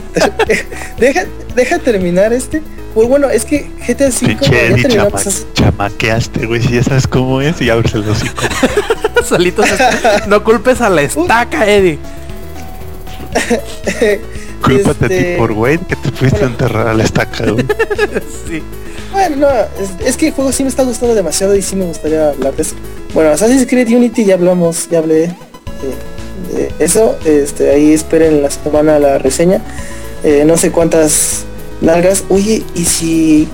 deja, 0.97 1.25
deja 1.55 1.77
terminar 1.79 2.33
este. 2.33 2.63
Pues 2.95 3.07
bueno, 3.07 3.29
es 3.29 3.45
que 3.45 3.69
GTA 3.87 4.11
5 4.11 4.39
Pinche 4.39 4.77
ya 4.81 4.87
chama- 4.87 5.09
pues, 5.11 5.27
así- 5.27 5.45
chamaqueaste, 5.53 6.45
güey. 6.47 6.61
Si 6.61 6.73
ya 6.73 6.83
sabes 6.83 7.05
cómo 7.07 7.41
es 7.41 7.61
y 7.61 7.69
abres 7.69 7.93
el 7.93 8.07
hocico. 8.09 8.41
Solito 9.23 9.63
No 10.27 10.43
culpes 10.43 10.81
a 10.81 10.89
la 10.89 11.01
estaca, 11.03 11.67
Eddie. 11.69 11.99
Cúlpate 14.63 15.05
a 15.05 15.07
ti 15.07 15.13
Este- 15.15 15.37
por 15.37 15.53
güey 15.53 15.77
que 15.77 15.95
te 15.95 16.11
fuiste 16.11 16.43
a 16.43 16.47
enterrar 16.47 16.87
a 16.87 16.93
la 16.93 17.03
estaca. 17.03 17.45
Sí. 18.47 18.61
Bueno, 19.11 19.35
no, 19.35 19.49
es, 19.49 20.07
es 20.07 20.17
que 20.17 20.27
el 20.27 20.33
juego 20.33 20.51
sí 20.51 20.63
me 20.63 20.69
está 20.69 20.83
gustando 20.83 21.13
demasiado 21.13 21.55
y 21.55 21.61
sí 21.61 21.75
me 21.75 21.85
gustaría 21.85 22.29
hablar 22.29 22.55
de 22.55 22.63
eso. 22.63 22.75
Bueno, 23.13 23.29
Assassin's 23.29 23.67
Creed 23.67 23.87
Unity 23.89 24.25
ya 24.25 24.33
hablamos, 24.33 24.89
ya 24.89 24.99
hablé 24.99 25.35
de 26.51 26.71
eso. 26.79 27.17
Este, 27.25 27.69
ahí 27.71 27.93
esperen 27.93 28.41
la 28.41 28.49
semana 28.49 28.97
la 28.99 29.17
reseña. 29.19 29.61
eh, 30.23 30.43
no 30.45 30.57
sé 30.57 30.71
cuántas 30.71 31.43
nalgas. 31.81 32.23
Oye, 32.29 32.63
¿y 32.75 32.85
si 32.85 33.47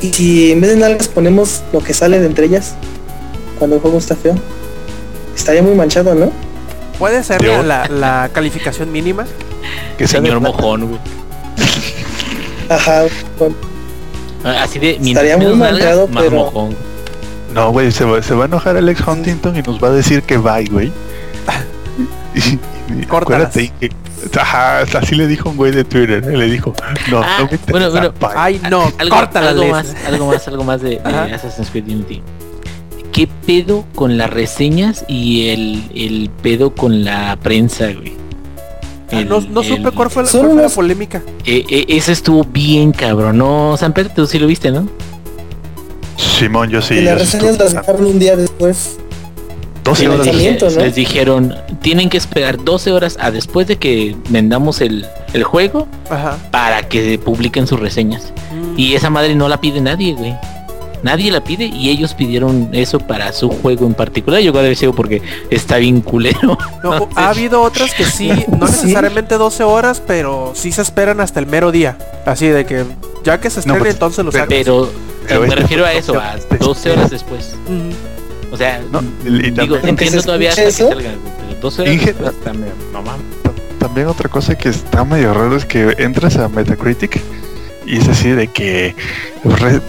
y 0.00 0.12
si 0.12 0.52
en 0.52 0.60
vez 0.60 0.70
de 0.70 0.76
nalgas 0.76 1.08
ponemos 1.08 1.62
lo 1.72 1.80
que 1.80 1.94
sale 1.94 2.20
de 2.20 2.26
entre 2.26 2.46
ellas 2.46 2.74
cuando 3.58 3.76
el 3.76 3.82
juego 3.82 3.98
está 3.98 4.14
feo? 4.14 4.34
Estaría 5.34 5.62
muy 5.62 5.74
manchado, 5.74 6.14
¿no? 6.14 6.30
Puede 6.98 7.22
ser 7.24 7.42
la, 7.44 7.88
la, 7.88 8.30
calificación 8.32 8.90
mínima. 8.92 9.26
Que 9.98 10.06
señor 10.06 10.40
mojón, 10.40 10.88
güey. 10.88 11.00
Ajá. 12.68 13.04
Ah, 14.44 14.62
así 14.62 14.78
de 14.78 14.98
estaría 15.02 15.36
muy 15.36 15.54
manchado, 15.54 16.08
pero 16.12 16.30
mojón. 16.30 16.76
No, 17.54 17.70
güey, 17.72 17.90
se 17.90 18.04
va, 18.04 18.22
se 18.22 18.34
va 18.34 18.44
a 18.44 18.46
enojar 18.46 18.76
Alex 18.76 19.00
Huntington 19.06 19.56
y 19.56 19.62
nos 19.62 19.82
va 19.82 19.88
a 19.88 19.92
decir 19.92 20.22
que 20.22 20.36
bye, 20.36 20.66
güey. 20.66 20.92
acuérdate 23.10 23.72
que 23.80 23.90
Ajá, 24.38 24.80
así 24.80 25.14
le 25.14 25.26
dijo 25.26 25.50
un 25.50 25.56
güey 25.56 25.72
de 25.72 25.84
Twitter, 25.84 26.24
¿eh? 26.24 26.36
le 26.36 26.46
dijo, 26.46 26.74
no, 27.10 27.20
ah, 27.22 27.38
no 27.40 27.48
me 27.50 27.58
bueno, 27.70 27.90
bueno, 27.90 28.12
ay 28.34 28.60
no, 28.70 28.90
algo, 28.98 29.16
algo 29.16 29.66
más, 29.68 29.94
algo 30.06 30.26
más, 30.26 30.48
algo 30.48 30.64
más 30.64 30.82
de, 30.82 30.98
Assassin's 30.98 31.70
Creed 31.70 31.84
Unity. 31.84 32.22
¿Qué 33.12 33.28
pedo 33.46 33.84
con 33.94 34.18
las 34.18 34.30
reseñas 34.30 35.04
y 35.08 35.48
el, 35.48 35.90
el 35.94 36.30
pedo 36.42 36.74
con 36.74 37.04
la 37.04 37.36
prensa, 37.40 37.86
güey? 37.92 38.14
Ah, 39.12 39.22
no, 39.22 39.40
no 39.40 39.62
supe 39.62 39.90
cuál 39.92 40.10
fue, 40.10 40.24
la, 40.24 40.30
cuál 40.30 40.50
fue 40.50 40.62
la 40.62 40.68
polémica. 40.68 41.22
Eh, 41.44 41.64
eh, 41.68 41.86
eso 41.88 42.10
estuvo 42.10 42.44
bien 42.44 42.92
cabrón, 42.92 43.38
no, 43.38 43.76
San 43.76 43.92
Pedro, 43.92 44.10
tú 44.14 44.26
sí 44.26 44.38
lo 44.38 44.46
viste, 44.46 44.70
¿no? 44.70 44.88
Simón, 46.16 46.70
yo 46.70 46.82
sí. 46.82 46.94
Y 46.94 47.00
las 47.02 47.18
reseñas 47.18 47.58
las 47.58 47.72
dejaron 47.72 48.06
un 48.06 48.18
día 48.18 48.36
después. 48.36 48.98
12 49.84 50.08
horas. 50.08 50.76
Les 50.76 50.94
dijeron, 50.96 51.54
tienen 51.80 52.10
que 52.10 52.16
esperar 52.16 52.62
12 52.62 52.90
horas 52.90 53.16
a 53.20 53.30
después 53.30 53.68
de 53.68 53.76
que 53.76 54.16
vendamos 54.30 54.80
el, 54.80 55.06
el 55.32 55.44
juego 55.44 55.86
para 56.50 56.82
que 56.88 57.18
publiquen 57.18 57.68
sus 57.68 57.78
reseñas. 57.78 58.32
Mm. 58.52 58.78
Y 58.78 58.94
esa 58.94 59.10
madre 59.10 59.36
no 59.36 59.48
la 59.48 59.60
pide 59.60 59.80
nadie, 59.80 60.14
güey. 60.14 60.34
Nadie 61.06 61.30
la 61.30 61.40
pide 61.40 61.66
y 61.66 61.90
ellos 61.90 62.14
pidieron 62.14 62.70
eso 62.72 62.98
para 62.98 63.32
su 63.32 63.48
juego 63.48 63.86
en 63.86 63.94
particular. 63.94 64.40
Yo 64.40 64.52
creo 64.52 64.74
que 64.74 64.90
porque 64.90 65.22
está 65.50 65.76
bien 65.76 66.00
culero. 66.00 66.58
ha 67.14 67.28
habido 67.28 67.62
otras 67.62 67.94
que 67.94 68.04
sí, 68.04 68.28
no 68.48 68.66
necesariamente 68.66 69.36
12 69.36 69.62
horas, 69.62 70.02
pero 70.04 70.50
sí 70.56 70.72
se 70.72 70.82
esperan 70.82 71.20
hasta 71.20 71.38
el 71.38 71.46
mero 71.46 71.70
día. 71.70 71.96
Así 72.26 72.48
de 72.48 72.66
que 72.66 72.84
ya 73.22 73.38
que 73.38 73.50
se 73.50 73.60
estrene 73.60 73.78
pues, 73.78 73.94
entonces 73.94 74.24
lo 74.24 74.32
sacan. 74.32 74.48
Pero, 74.48 74.90
me 75.46 75.54
refiero 75.54 75.86
a 75.86 75.92
eso, 75.92 76.18
a 76.18 76.34
12 76.58 76.90
horas 76.90 77.10
después. 77.10 77.54
O 78.50 78.56
sea, 78.56 78.82
no, 78.90 79.00
digo, 79.22 79.76
entiendo 79.84 80.20
todavía 80.22 80.50
hasta 80.50 80.64
que 80.64 80.72
salga, 80.72 81.10
pero 81.60 82.32
también, 82.42 82.72
También 83.78 84.08
otra 84.08 84.28
cosa 84.28 84.58
que 84.58 84.70
está 84.70 85.04
medio 85.04 85.32
raro 85.32 85.56
es 85.56 85.64
que 85.64 85.94
entras 85.98 86.36
a 86.36 86.48
Metacritic 86.48 87.20
y 87.86 87.98
es 87.98 88.08
así 88.08 88.30
de 88.30 88.48
que 88.48 88.94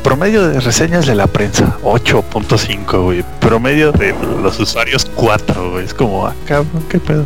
promedio 0.04 0.48
de 0.48 0.60
reseñas 0.60 1.06
de 1.06 1.16
la 1.16 1.28
prensa 1.28 1.78
8.5, 1.84 3.04
güey. 3.04 3.26
Promedio 3.40 3.92
de 3.92 4.14
los 4.42 4.60
usuarios 4.60 5.06
4, 5.16 5.72
güey. 5.72 5.86
Es 5.86 5.94
como, 5.94 6.28
ah, 6.28 6.36
cabrón, 6.46 6.84
qué 6.90 7.00
pedo. 7.00 7.26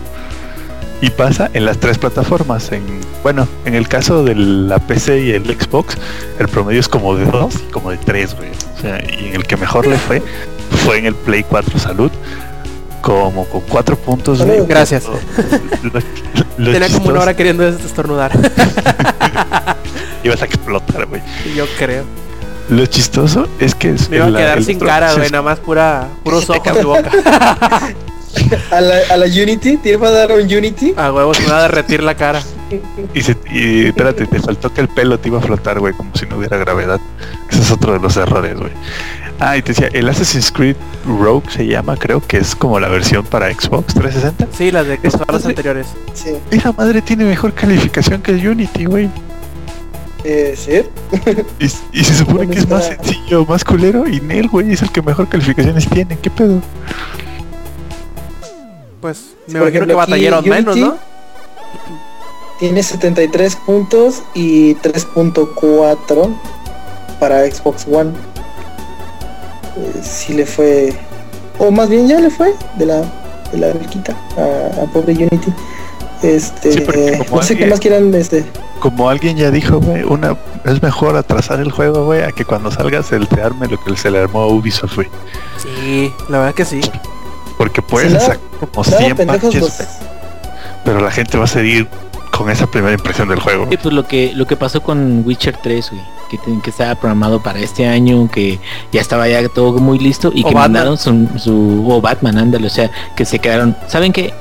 Y 1.02 1.10
pasa 1.10 1.50
en 1.54 1.66
las 1.66 1.78
tres 1.80 1.98
plataformas. 1.98 2.72
En, 2.72 2.84
bueno, 3.24 3.48
en 3.66 3.76
el 3.76 3.88
caso 3.88 4.24
de 4.24 4.36
la 4.36 4.80
PC 4.80 5.22
y 5.22 5.32
el 5.32 5.46
Xbox, 5.46 5.98
el 6.40 6.48
promedio 6.48 6.80
es 6.80 6.88
como 6.88 7.16
de 7.16 7.26
2 7.26 7.56
y 7.56 7.72
como 7.72 7.92
de 7.92 7.98
3, 7.98 8.36
güey. 8.36 8.50
O 8.78 8.82
sea, 8.82 9.04
y 9.04 9.28
en 9.28 9.36
el 9.36 9.44
que 9.46 9.58
mejor 9.58 9.88
le 9.88 9.98
fue 9.98 10.22
fue 10.86 10.98
en 10.98 11.06
el 11.06 11.16
Play 11.16 11.44
4 11.44 11.78
Salud 11.80 12.12
como 13.02 13.46
con 13.46 13.62
cuatro 13.62 13.98
puntos 13.98 14.40
de 14.40 14.64
gracias. 14.66 15.04
tenía 16.56 16.90
como 16.90 17.10
una 17.10 17.22
hora 17.22 17.36
queriendo 17.36 17.68
estornudar. 17.68 18.32
Ibas 20.24 20.42
a 20.42 20.46
explotar 20.46 21.08
güey. 21.08 21.22
Yo 21.56 21.66
creo. 21.78 22.04
Lo 22.70 22.86
chistoso 22.86 23.48
es 23.60 23.76
que 23.76 23.96
me 24.10 24.18
iba 24.18 24.28
a 24.28 24.32
quedar 24.32 24.64
sin 24.64 24.80
cara 24.80 25.14
güey 25.14 25.30
nada 25.30 25.42
más 25.42 25.60
pura 25.60 26.08
puros 26.24 26.50
ojos 26.50 26.76
de 26.76 26.84
boca. 26.84 27.12
A 28.72 28.80
la, 28.80 28.96
a 29.10 29.18
la 29.18 29.26
Unity 29.26 29.76
tiene 29.78 29.98
para 29.98 30.12
dar 30.12 30.32
un 30.32 30.42
Unity 30.42 30.94
a 30.96 31.12
huevos 31.12 31.38
me 31.42 31.48
va 31.48 31.60
a 31.60 31.62
derretir 31.64 32.02
la 32.02 32.16
cara. 32.16 32.42
Y, 33.14 33.22
se, 33.22 33.36
y 33.52 33.88
espérate 33.88 34.26
te 34.26 34.40
faltó 34.40 34.74
que 34.74 34.80
el 34.80 34.88
pelo 34.88 35.20
te 35.20 35.28
iba 35.28 35.40
a 35.40 35.42
flotar 35.42 35.80
güey 35.80 35.94
como 35.94 36.16
si 36.16 36.26
no 36.26 36.38
hubiera 36.38 36.56
gravedad. 36.58 37.02
Ese 37.50 37.62
es 37.62 37.72
otro 37.72 37.92
de 37.92 38.00
los 38.00 38.16
errores 38.16 38.58
güey 38.58 38.72
Ah, 39.44 39.58
y 39.58 39.64
te 39.64 39.70
decía, 39.74 39.90
el 39.92 40.08
Assassin's 40.08 40.52
Creed 40.52 40.76
Rogue 41.04 41.50
se 41.50 41.66
llama, 41.66 41.98
creo 41.98 42.22
que 42.22 42.38
es 42.38 42.56
como 42.56 42.80
la 42.80 42.88
versión 42.90 43.26
para 43.26 43.52
Xbox 43.52 43.96
360. 43.96 44.48
Sí, 44.56 44.70
las 44.70 44.86
de 44.86 45.00
las 45.02 45.46
anteriores. 45.48 45.88
Sí. 46.14 46.38
Esa 46.52 46.72
madre 46.74 47.02
tiene 47.02 47.26
mejor 47.26 47.52
calificación 47.54 48.22
que 48.22 48.34
el 48.34 48.48
Unity, 48.48 48.86
güey. 48.86 49.10
Eh, 50.24 50.54
sí. 50.56 50.84
y, 51.60 52.04
se 52.04 52.18
supone 52.18 52.50
que 52.50 52.60
es 52.60 52.70
más 52.70 52.86
sencillo, 52.86 53.44
más 53.48 53.64
culero, 53.64 54.08
y 54.08 54.22
Nel, 54.22 54.48
güey, 54.48 54.74
es 54.74 54.84
el 54.84 54.92
que 54.92 55.02
mejor 55.02 55.28
calificaciones 55.28 55.90
tiene. 55.90 56.20
¿Qué 56.20 56.30
pedo? 56.30 56.62
Pues 59.02 59.34
me 59.48 59.58
imagino 59.58 59.88
que 59.88 59.94
batallaron 59.96 60.48
menos, 60.48 60.78
¿no? 60.78 60.98
Tiene 62.60 62.84
73 62.84 63.56
puntos 63.56 64.22
y 64.36 64.76
3.4 64.76 66.36
para 67.20 67.50
Xbox 67.50 67.88
One 67.92 68.12
si 70.02 70.34
le 70.34 70.46
fue, 70.46 70.94
o 71.60 71.72
más 71.72 71.90
bien 71.90 72.08
ya 72.08 72.20
le 72.20 72.30
fue 72.30 72.54
de 72.78 72.86
la, 72.86 73.02
de 73.52 73.58
la 73.58 73.68
a, 73.68 74.86
pobre 74.92 75.14
Unity. 75.14 75.54
Este, 76.22 76.86
no 77.32 77.42
sé 77.42 77.58
qué 77.58 77.66
más 77.66 77.80
quieran 77.80 78.14
este. 78.14 78.46
Como 78.80 79.10
alguien 79.10 79.38
ya 79.38 79.50
dijo, 79.50 79.80
güey, 79.80 80.04
una 80.04 80.38
es 80.66 80.82
mejor 80.82 81.16
atrasar 81.16 81.60
el 81.60 81.72
juego, 81.72 82.06
güey, 82.06 82.22
a 82.22 82.32
que 82.32 82.46
cuando 82.46 82.72
salgas 82.72 83.12
el 83.12 83.28
te 83.28 83.42
arme 83.42 83.68
lo 83.68 83.84
que 83.84 83.96
se 83.96 84.12
le 84.12 84.20
armó 84.20 84.42
a 84.42 84.48
Ubisoft, 84.48 84.96
güey. 84.96 85.08
Sí, 85.58 86.14
la 86.30 86.40
verdad 86.40 86.54
que 86.54 86.66
sí. 86.66 86.82
Porque 87.58 87.82
puedes 87.82 88.14
sacar 88.14 88.40
como 88.60 88.84
100 88.84 89.16
pero 90.84 91.00
la 91.00 91.12
gente 91.12 91.38
va 91.38 91.44
a 91.44 91.48
seguir 91.48 91.88
con 92.44 92.52
esa 92.52 92.68
primera 92.68 92.94
impresión 92.94 93.28
del 93.30 93.40
juego. 93.40 93.68
Sí, 93.70 93.78
pues 93.78 93.94
lo 93.94 94.08
que 94.08 94.34
lo 94.36 94.46
que 94.46 94.56
pasó 94.56 94.82
con 94.82 95.24
Witcher 95.26 95.58
3, 95.62 95.92
güey 95.92 96.02
que, 96.38 96.70
estaba 96.70 96.96
programado 96.96 97.42
para 97.42 97.60
este 97.60 97.88
año, 97.88 98.30
que 98.32 98.60
ya 98.92 99.02
estaba 99.02 99.28
ya 99.28 99.48
todo 99.50 99.74
muy 99.80 100.00
listo 100.00 100.32
y 100.34 100.44
que 100.44 100.54
mandaron 100.54 100.98
su, 100.98 101.86
o 101.88 102.02
Batman, 102.02 102.38
ándale, 102.38 102.68
o 102.68 102.70
sea, 102.70 102.90
que 103.16 103.26
se 103.26 103.40
quedaron, 103.40 103.76
¿saben 103.88 104.14
qué? 104.14 104.34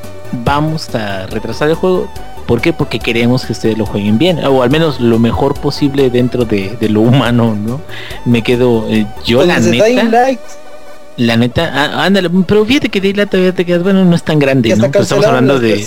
Vamos 0.44 0.94
a 0.94 1.26
retrasar 1.26 1.68
el 1.68 1.74
juego. 1.74 2.08
¿Por 2.46 2.60
qué? 2.60 2.72
Porque 2.72 2.98
queremos 2.98 3.44
que 3.44 3.52
ustedes 3.52 3.78
lo 3.78 3.86
jueguen 3.86 4.18
bien, 4.18 4.44
o 4.44 4.62
al 4.62 4.70
menos 4.70 5.00
lo 5.00 5.18
mejor 5.18 5.54
posible 5.54 6.10
dentro 6.10 6.44
de, 6.44 6.76
lo 6.88 7.00
humano, 7.00 7.56
¿no? 7.56 7.80
Me 8.24 8.42
quedo, 8.42 8.86
eh, 8.88 9.06
yo 9.24 9.38
pues 9.38 9.48
la 9.48 9.60
neta... 9.60 10.38
La 11.16 11.36
neta, 11.36 11.70
ah, 11.74 12.04
ándale, 12.06 12.30
pero 12.46 12.64
fíjate 12.64 12.88
que 12.88 12.98
Daylight 12.98 13.28
todavía 13.28 13.52
te 13.52 13.66
quedas, 13.66 13.82
bueno, 13.82 14.06
no 14.06 14.16
es 14.16 14.22
tan 14.22 14.38
grande, 14.38 14.74
¿no? 14.74 14.86
estamos 14.86 15.26
hablando 15.26 15.58
de... 15.58 15.84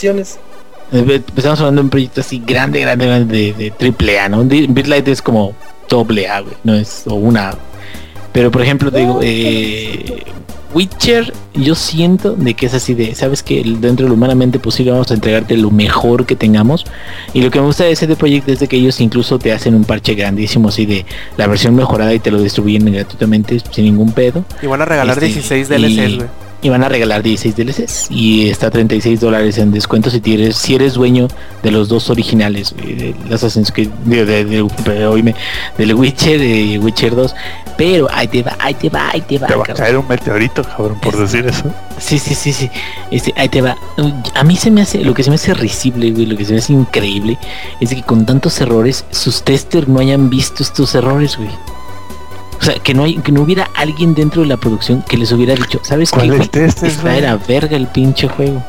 Eh, 0.92 1.22
estamos 1.36 1.60
hablando 1.60 1.82
de 1.82 1.86
un 1.86 1.90
proyecto 1.90 2.22
así 2.22 2.42
grande, 2.46 2.82
grande, 2.82 3.06
grande 3.06 3.54
de, 3.58 3.72
triple 3.72 4.20
A, 4.20 4.30
¿no? 4.30 4.44
Bitlight 4.44 5.08
es 5.08 5.22
como 5.22 5.54
doble 5.90 6.28
A, 6.28 6.44
no 6.64 6.76
es 6.76 7.04
o 7.08 7.16
una 7.16 7.56
Pero 8.32 8.52
por 8.52 8.62
ejemplo, 8.62 8.92
te 8.92 9.00
digo, 9.00 9.20
eh, 9.22 10.24
Witcher, 10.74 11.34
yo 11.54 11.76
siento 11.76 12.34
de 12.34 12.56
que 12.56 12.66
es 12.66 12.74
así 12.74 12.94
de, 12.96 13.14
sabes 13.16 13.44
que 13.44 13.64
dentro 13.64 14.06
de 14.06 14.10
lo 14.10 14.16
humanamente 14.16 14.60
posible 14.60 14.92
vamos 14.92 15.12
a 15.12 15.14
entregarte 15.14 15.56
lo 15.56 15.70
mejor 15.70 16.26
que 16.26 16.36
tengamos. 16.36 16.86
Y 17.34 17.42
lo 17.42 17.52
que 17.52 17.60
me 17.60 17.68
gusta 17.68 17.84
de 17.84 17.92
ese 17.92 18.08
proyecto 18.16 18.52
es 18.52 18.60
de 18.60 18.68
que 18.68 18.78
ellos 18.78 19.00
incluso 19.00 19.38
te 19.38 19.52
hacen 19.52 19.76
un 19.76 19.84
parche 19.84 20.16
grandísimo 20.16 20.70
así 20.70 20.86
de 20.86 21.06
la 21.38 21.48
versión 21.48 21.76
mejorada 21.76 22.14
y 22.14 22.20
te 22.20 22.32
lo 22.32 22.42
distribuyen 22.42 22.92
gratuitamente 22.92 23.60
sin 23.72 23.86
ningún 23.86 24.12
pedo. 24.14 24.46
Y 24.62 24.68
van 24.68 24.82
a 24.82 24.86
regalar 24.86 25.20
16 25.20 25.70
este, 25.70 25.78
DLCs, 25.78 26.16
güey 26.18 26.53
y 26.64 26.70
van 26.70 26.84
a 26.84 26.90
regalar 26.90 27.22
16 27.22 27.56
DLCs 27.56 28.08
y 28.10 28.50
está 28.50 28.72
36 28.72 29.20
dólares 29.20 29.58
en 29.58 29.72
descuento 29.72 30.10
si 30.10 30.22
eres 30.34 30.56
si 30.56 30.76
eres 30.76 30.94
dueño 30.94 31.28
de 31.62 31.72
los 31.72 31.90
dos 31.90 32.10
originales 32.10 32.74
de 32.76 33.14
Assassin's 33.32 33.72
Creed 33.72 33.90
de, 34.06 34.26
de, 34.26 34.46
de, 34.46 35.36
del 35.78 35.94
Witcher 35.94 36.40
de 36.40 36.80
Witcher 36.80 37.16
2 37.16 37.36
pero 37.78 38.08
ahí 38.12 38.28
te 38.28 38.44
va 38.44 38.56
ahí 38.60 38.74
te 38.74 38.90
va 38.90 39.10
ahí 39.10 39.22
te 39.22 39.38
va 39.38 39.48
te 39.48 39.56
va 39.56 39.64
a 39.68 39.74
caer 39.74 39.98
un 39.98 40.08
meteorito 40.08 40.64
cabrón 40.64 41.00
por 41.02 41.18
decir 41.18 41.46
eso. 41.46 41.64
sí 42.00 42.18
sí 42.18 42.34
sí 42.34 42.54
sí. 42.54 42.70
Este, 43.12 43.34
ahí 43.36 43.50
te 43.50 43.62
va. 43.62 43.76
A 44.36 44.44
mí 44.44 44.56
se 44.56 44.72
me 44.72 44.82
hace 44.82 45.04
lo 45.04 45.14
que 45.14 45.24
se 45.24 45.30
me 45.30 45.36
hace 45.36 45.54
risible 45.54 46.12
güey, 46.12 46.26
lo 46.26 46.38
que 46.38 46.46
se 46.46 46.54
me 46.54 46.60
hace 46.60 46.74
increíble 46.74 47.38
es 47.80 47.90
que 47.90 48.04
con 48.04 48.26
tantos 48.26 48.62
errores 48.62 49.06
sus 49.12 49.44
testers 49.44 49.88
no 49.88 50.00
hayan 50.00 50.30
visto 50.30 50.64
estos 50.64 50.96
errores 50.96 51.38
güey 51.38 51.50
o 52.64 52.66
sea, 52.66 52.76
que 52.76 52.94
no, 52.94 53.04
hay, 53.04 53.18
que 53.18 53.34
no 53.34 53.42
hubiera 53.42 53.70
alguien 53.76 54.14
dentro 54.14 54.42
de 54.42 54.48
la 54.48 54.56
producción 54.56 55.02
que 55.02 55.18
les 55.18 55.34
hubiera 55.34 55.54
dicho, 55.54 55.82
¿sabes 55.84 56.12
qué? 56.12 56.26
Esta 56.64 57.18
era 57.18 57.36
verga 57.36 57.76
el 57.76 57.88
pinche 57.88 58.30
juego. 58.30 58.64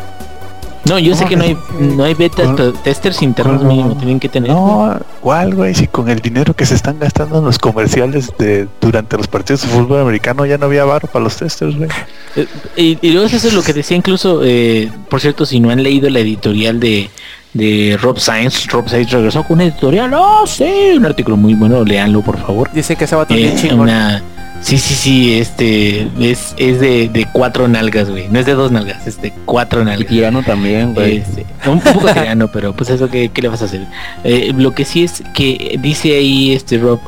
No, 0.88 0.98
yo 0.98 1.14
sé 1.14 1.24
que 1.24 1.36
no 1.36 1.44
hay, 1.44 1.56
no 1.80 2.04
hay 2.04 2.14
betas, 2.14 2.50
pero 2.56 2.72
testers 2.72 3.22
internos 3.22 3.64
mínimo 3.64 3.96
tienen 3.96 4.20
que 4.20 4.28
tener. 4.28 4.50
No, 4.50 4.98
¿cuál, 5.20 5.54
güey? 5.54 5.74
Si 5.74 5.86
con 5.86 6.10
el 6.10 6.20
dinero 6.20 6.54
que 6.54 6.66
se 6.66 6.74
están 6.74 6.98
gastando 6.98 7.38
en 7.38 7.44
los 7.44 7.58
comerciales 7.58 8.30
de 8.38 8.68
durante 8.80 9.16
los 9.16 9.26
partidos 9.26 9.62
de 9.62 9.68
fútbol 9.68 10.00
americano 10.00 10.44
ya 10.44 10.58
no 10.58 10.66
había 10.66 10.84
barro 10.84 11.08
para 11.08 11.24
los 11.24 11.36
testers, 11.36 11.76
güey. 11.76 11.88
Eh, 12.36 12.98
y, 13.00 13.10
luego 13.10 13.26
eso 13.26 13.36
es 13.48 13.54
lo 13.54 13.62
que 13.62 13.72
decía 13.72 13.96
incluso, 13.96 14.40
eh, 14.44 14.90
por 15.08 15.20
cierto, 15.20 15.46
si 15.46 15.58
no 15.60 15.70
han 15.70 15.82
leído 15.82 16.10
la 16.10 16.18
editorial 16.18 16.78
de, 16.80 17.08
de 17.54 17.98
Rob 18.00 18.18
Sainz. 18.18 18.66
Rob 18.66 18.88
Sainz 18.88 19.10
regresó 19.10 19.42
con 19.44 19.54
un 19.56 19.62
editorial. 19.62 20.12
Oh, 20.14 20.46
sí, 20.46 20.92
un 20.96 21.06
artículo 21.06 21.36
muy 21.36 21.54
bueno, 21.54 21.82
leanlo 21.84 22.20
por 22.20 22.38
favor. 22.38 22.70
Dice 22.72 22.96
que 22.96 23.06
se 23.06 23.16
va 23.16 23.22
a 23.22 23.26
tener 23.26 23.54
Eh, 23.64 23.74
una- 23.74 24.22
Sí, 24.64 24.78
sí, 24.78 24.94
sí, 24.94 25.34
este 25.38 26.08
es, 26.18 26.54
es 26.56 26.80
de, 26.80 27.10
de 27.10 27.26
cuatro 27.30 27.68
nalgas, 27.68 28.08
güey. 28.08 28.28
No 28.30 28.38
es 28.40 28.46
de 28.46 28.54
dos 28.54 28.72
nalgas, 28.72 29.06
es 29.06 29.20
de 29.20 29.30
cuatro 29.44 29.82
Y 29.82 29.84
nalgas. 29.84 30.08
tirano 30.08 30.42
también, 30.42 30.94
güey. 30.94 31.18
Este, 31.18 31.44
un 31.66 31.80
poco 31.80 32.06
tirano, 32.08 32.48
pero 32.50 32.74
pues 32.74 32.88
eso 32.88 33.10
que, 33.10 33.28
¿qué 33.28 33.42
le 33.42 33.48
vas 33.48 33.60
a 33.60 33.66
hacer? 33.66 33.86
Eh, 34.24 34.54
lo 34.56 34.72
que 34.74 34.86
sí 34.86 35.04
es 35.04 35.22
que 35.34 35.78
dice 35.82 36.16
ahí 36.16 36.52
este 36.52 36.78
Rob 36.78 36.98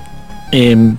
em, 0.52 0.98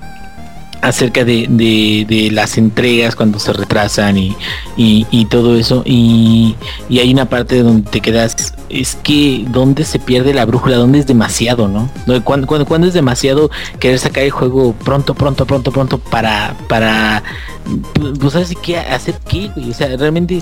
acerca 0.82 1.24
de, 1.26 1.48
de- 1.50 2.06
de 2.08 2.32
las 2.32 2.58
entregas 2.58 3.16
cuando 3.16 3.40
se 3.40 3.54
retrasan 3.54 4.18
y, 4.18 4.36
y- 4.78 5.06
todo 5.26 5.58
eso. 5.58 5.84
Y, 5.86 6.56
y 6.90 7.00
hay 7.00 7.12
una 7.14 7.26
parte 7.30 7.62
donde 7.64 7.90
te 7.90 8.00
quedas 8.02 8.54
es 8.70 8.96
que 8.96 9.46
donde 9.50 9.86
se 9.86 10.00
pierde 10.00 10.34
la 10.34 10.46
brújula 10.46 10.76
donde 10.78 11.00
es 11.00 11.08
demasiado 11.08 11.68
no 11.70 11.90
cuando, 12.26 12.46
cuando, 12.48 12.66
cuando 12.66 12.88
es 12.88 12.94
demasiado 12.94 13.50
querer 13.80 13.98
sacar 13.98 14.24
el 14.24 14.32
juego 14.32 14.74
pronto 14.74 15.14
pronto 15.14 15.46
pronto 15.46 15.72
pronto 15.72 16.00
para 16.00 16.54
para 16.68 17.24
pues 18.20 18.34
sabes 18.34 18.54
qué 18.62 18.78
hacer 18.78 19.16
qué 19.30 19.52
o 19.56 19.74
sea 19.74 19.96
realmente 19.96 20.42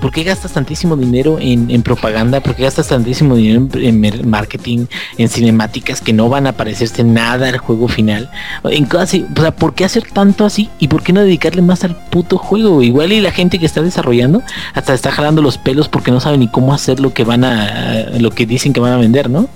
¿por 0.00 0.10
qué 0.10 0.22
gastas 0.24 0.52
tantísimo 0.52 0.96
dinero 0.96 1.38
en, 1.40 1.70
en 1.70 1.82
propaganda? 1.82 2.40
¿por 2.40 2.54
qué 2.54 2.62
gastas 2.64 2.88
tantísimo 2.88 3.34
dinero 3.36 3.66
en, 3.74 4.28
marketing 4.28 4.86
en 5.18 5.28
cinemáticas 5.28 6.00
que 6.00 6.12
no 6.14 6.28
van 6.30 6.46
a 6.46 6.52
parecerse 6.52 7.04
nada 7.04 7.48
al 7.48 7.58
juego 7.58 7.88
final 7.88 8.30
en 8.64 8.88
así, 8.98 9.26
o 9.36 9.40
sea, 9.40 9.54
¿por 9.54 9.74
qué 9.76 9.84
hacer 9.84 10.02
tanto 10.12 10.44
así? 10.44 10.68
¿Y 10.80 10.88
por 10.88 11.04
qué 11.04 11.12
no 11.12 11.20
dedicarle 11.20 11.62
más 11.62 11.84
al 11.84 11.94
puto 11.94 12.36
juego? 12.38 12.82
Igual 12.82 13.12
y 13.12 13.20
la 13.20 13.30
gente 13.30 13.60
que 13.60 13.66
está 13.66 13.82
desarrollando 13.82 14.42
hasta 14.74 14.92
está 14.94 15.12
jalando 15.12 15.42
los 15.42 15.58
pelos 15.58 15.88
porque 15.88 16.10
no 16.10 16.18
sabe 16.18 16.38
ni 16.38 16.48
cómo 16.48 16.74
hacer 16.74 16.98
lo 16.98 17.14
que 17.14 17.22
van 17.22 17.44
a, 17.44 18.06
lo 18.18 18.30
que 18.30 18.46
dicen 18.46 18.72
que 18.72 18.80
van 18.80 18.92
a 18.92 18.96
vender, 18.96 19.30
¿no? 19.30 19.48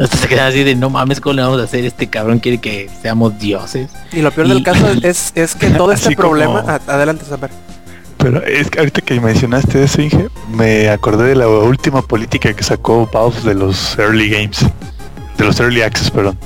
Hasta 0.00 0.16
se 0.16 0.26
quedan 0.28 0.48
así 0.48 0.64
de 0.64 0.74
no 0.74 0.88
mames, 0.90 1.20
¿cómo 1.20 1.34
le 1.34 1.42
vamos 1.42 1.60
a 1.60 1.64
hacer? 1.64 1.84
Este 1.84 2.08
cabrón 2.08 2.38
quiere 2.40 2.58
que 2.58 2.88
seamos 3.02 3.38
dioses. 3.38 3.90
Y 4.12 4.22
lo 4.22 4.30
peor 4.32 4.48
del 4.48 4.62
caso 4.62 4.86
es, 5.02 5.32
es 5.34 5.54
que 5.54 5.68
todo 5.70 5.92
este 5.92 6.16
como- 6.16 6.28
problema... 6.30 6.60
a- 6.60 6.80
adelante, 6.94 7.24
Saber. 7.26 7.50
Pero 8.16 8.42
es 8.42 8.70
que 8.70 8.78
ahorita 8.78 9.02
que 9.02 9.20
mencionaste 9.20 9.82
eso, 9.84 10.00
Inge, 10.00 10.28
me 10.50 10.88
acordé 10.88 11.24
de 11.28 11.34
la 11.36 11.46
última 11.46 12.00
política 12.00 12.52
que 12.54 12.64
sacó 12.64 13.08
Valve 13.12 13.40
de 13.42 13.54
los 13.54 13.98
Early 13.98 14.30
Games. 14.30 14.64
De 15.36 15.44
los 15.44 15.60
Early 15.60 15.82
Access, 15.82 16.10
perdón. 16.10 16.38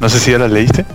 No 0.00 0.08
sé 0.08 0.18
si 0.18 0.30
ya 0.30 0.38
la 0.38 0.48
leíste. 0.48 0.86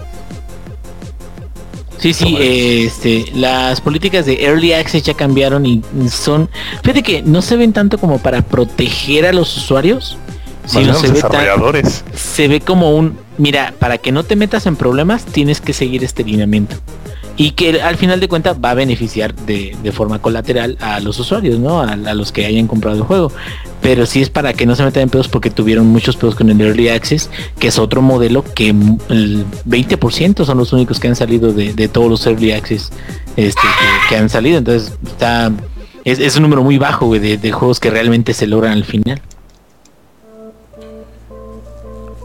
Sí, 1.99 2.13
sí, 2.13 2.35
eh, 2.39 2.83
este, 2.85 3.25
las 3.33 3.81
políticas 3.81 4.25
de 4.25 4.43
Early 4.43 4.73
Access 4.73 5.03
ya 5.03 5.13
cambiaron 5.15 5.65
y 5.65 5.81
son, 6.11 6.49
fíjate 6.83 7.01
que 7.03 7.21
no 7.23 7.41
se 7.41 7.57
ven 7.57 7.73
tanto 7.73 7.97
como 7.97 8.19
para 8.19 8.41
proteger 8.43 9.25
a 9.25 9.33
los 9.33 9.55
usuarios, 9.57 10.17
sino 10.65 10.93
se 10.99 11.07
ve, 11.13 11.19
tan- 11.29 11.41
se 12.13 12.47
ve 12.47 12.59
como 12.61 12.91
un, 12.91 13.17
mira, 13.37 13.73
para 13.79 13.97
que 13.97 14.11
no 14.11 14.23
te 14.23 14.35
metas 14.35 14.65
en 14.67 14.75
problemas 14.75 15.25
tienes 15.25 15.59
que 15.61 15.73
seguir 15.73 16.03
este 16.03 16.23
lineamiento. 16.23 16.75
Y 17.37 17.51
que 17.51 17.81
al 17.81 17.97
final 17.97 18.19
de 18.19 18.27
cuentas 18.27 18.57
va 18.63 18.71
a 18.71 18.73
beneficiar 18.73 19.33
de, 19.35 19.77
de 19.81 19.91
forma 19.91 20.19
colateral 20.19 20.77
a 20.81 20.99
los 20.99 21.19
usuarios, 21.19 21.59
¿no? 21.59 21.81
A, 21.81 21.91
a 21.91 22.13
los 22.13 22.31
que 22.31 22.45
hayan 22.45 22.67
comprado 22.67 22.97
el 22.97 23.03
juego. 23.03 23.31
Pero 23.81 24.05
sí 24.07 24.21
es 24.21 24.29
para 24.29 24.53
que 24.53 24.65
no 24.65 24.75
se 24.75 24.83
metan 24.83 25.03
en 25.03 25.09
pedos 25.09 25.27
porque 25.27 25.51
tuvieron 25.51 25.85
muchos 25.85 26.17
pedos 26.17 26.33
con 26.33 26.49
el 26.49 26.59
Early 26.59 26.89
Access, 26.89 27.29
que 27.59 27.67
es 27.67 27.77
otro 27.77 28.01
modelo 28.01 28.43
que 28.43 28.69
el 28.69 29.45
20% 29.67 30.45
son 30.45 30.57
los 30.57 30.73
únicos 30.73 30.99
que 30.99 31.07
han 31.07 31.15
salido 31.15 31.53
de, 31.53 31.73
de 31.73 31.87
todos 31.87 32.09
los 32.09 32.25
Early 32.25 32.53
Access 32.53 32.91
este, 33.35 33.61
que, 33.61 34.09
que 34.09 34.15
han 34.17 34.29
salido. 34.29 34.57
Entonces 34.57 34.93
está 35.05 35.51
es, 36.07 36.19
es 36.19 36.37
un 36.37 36.43
número 36.43 36.63
muy 36.63 36.77
bajo 36.77 37.07
güey, 37.07 37.19
de, 37.19 37.37
de 37.37 37.51
juegos 37.51 37.81
que 37.81 37.89
realmente 37.89 38.33
se 38.33 38.47
logran 38.47 38.71
al 38.71 38.85
final. 38.85 39.21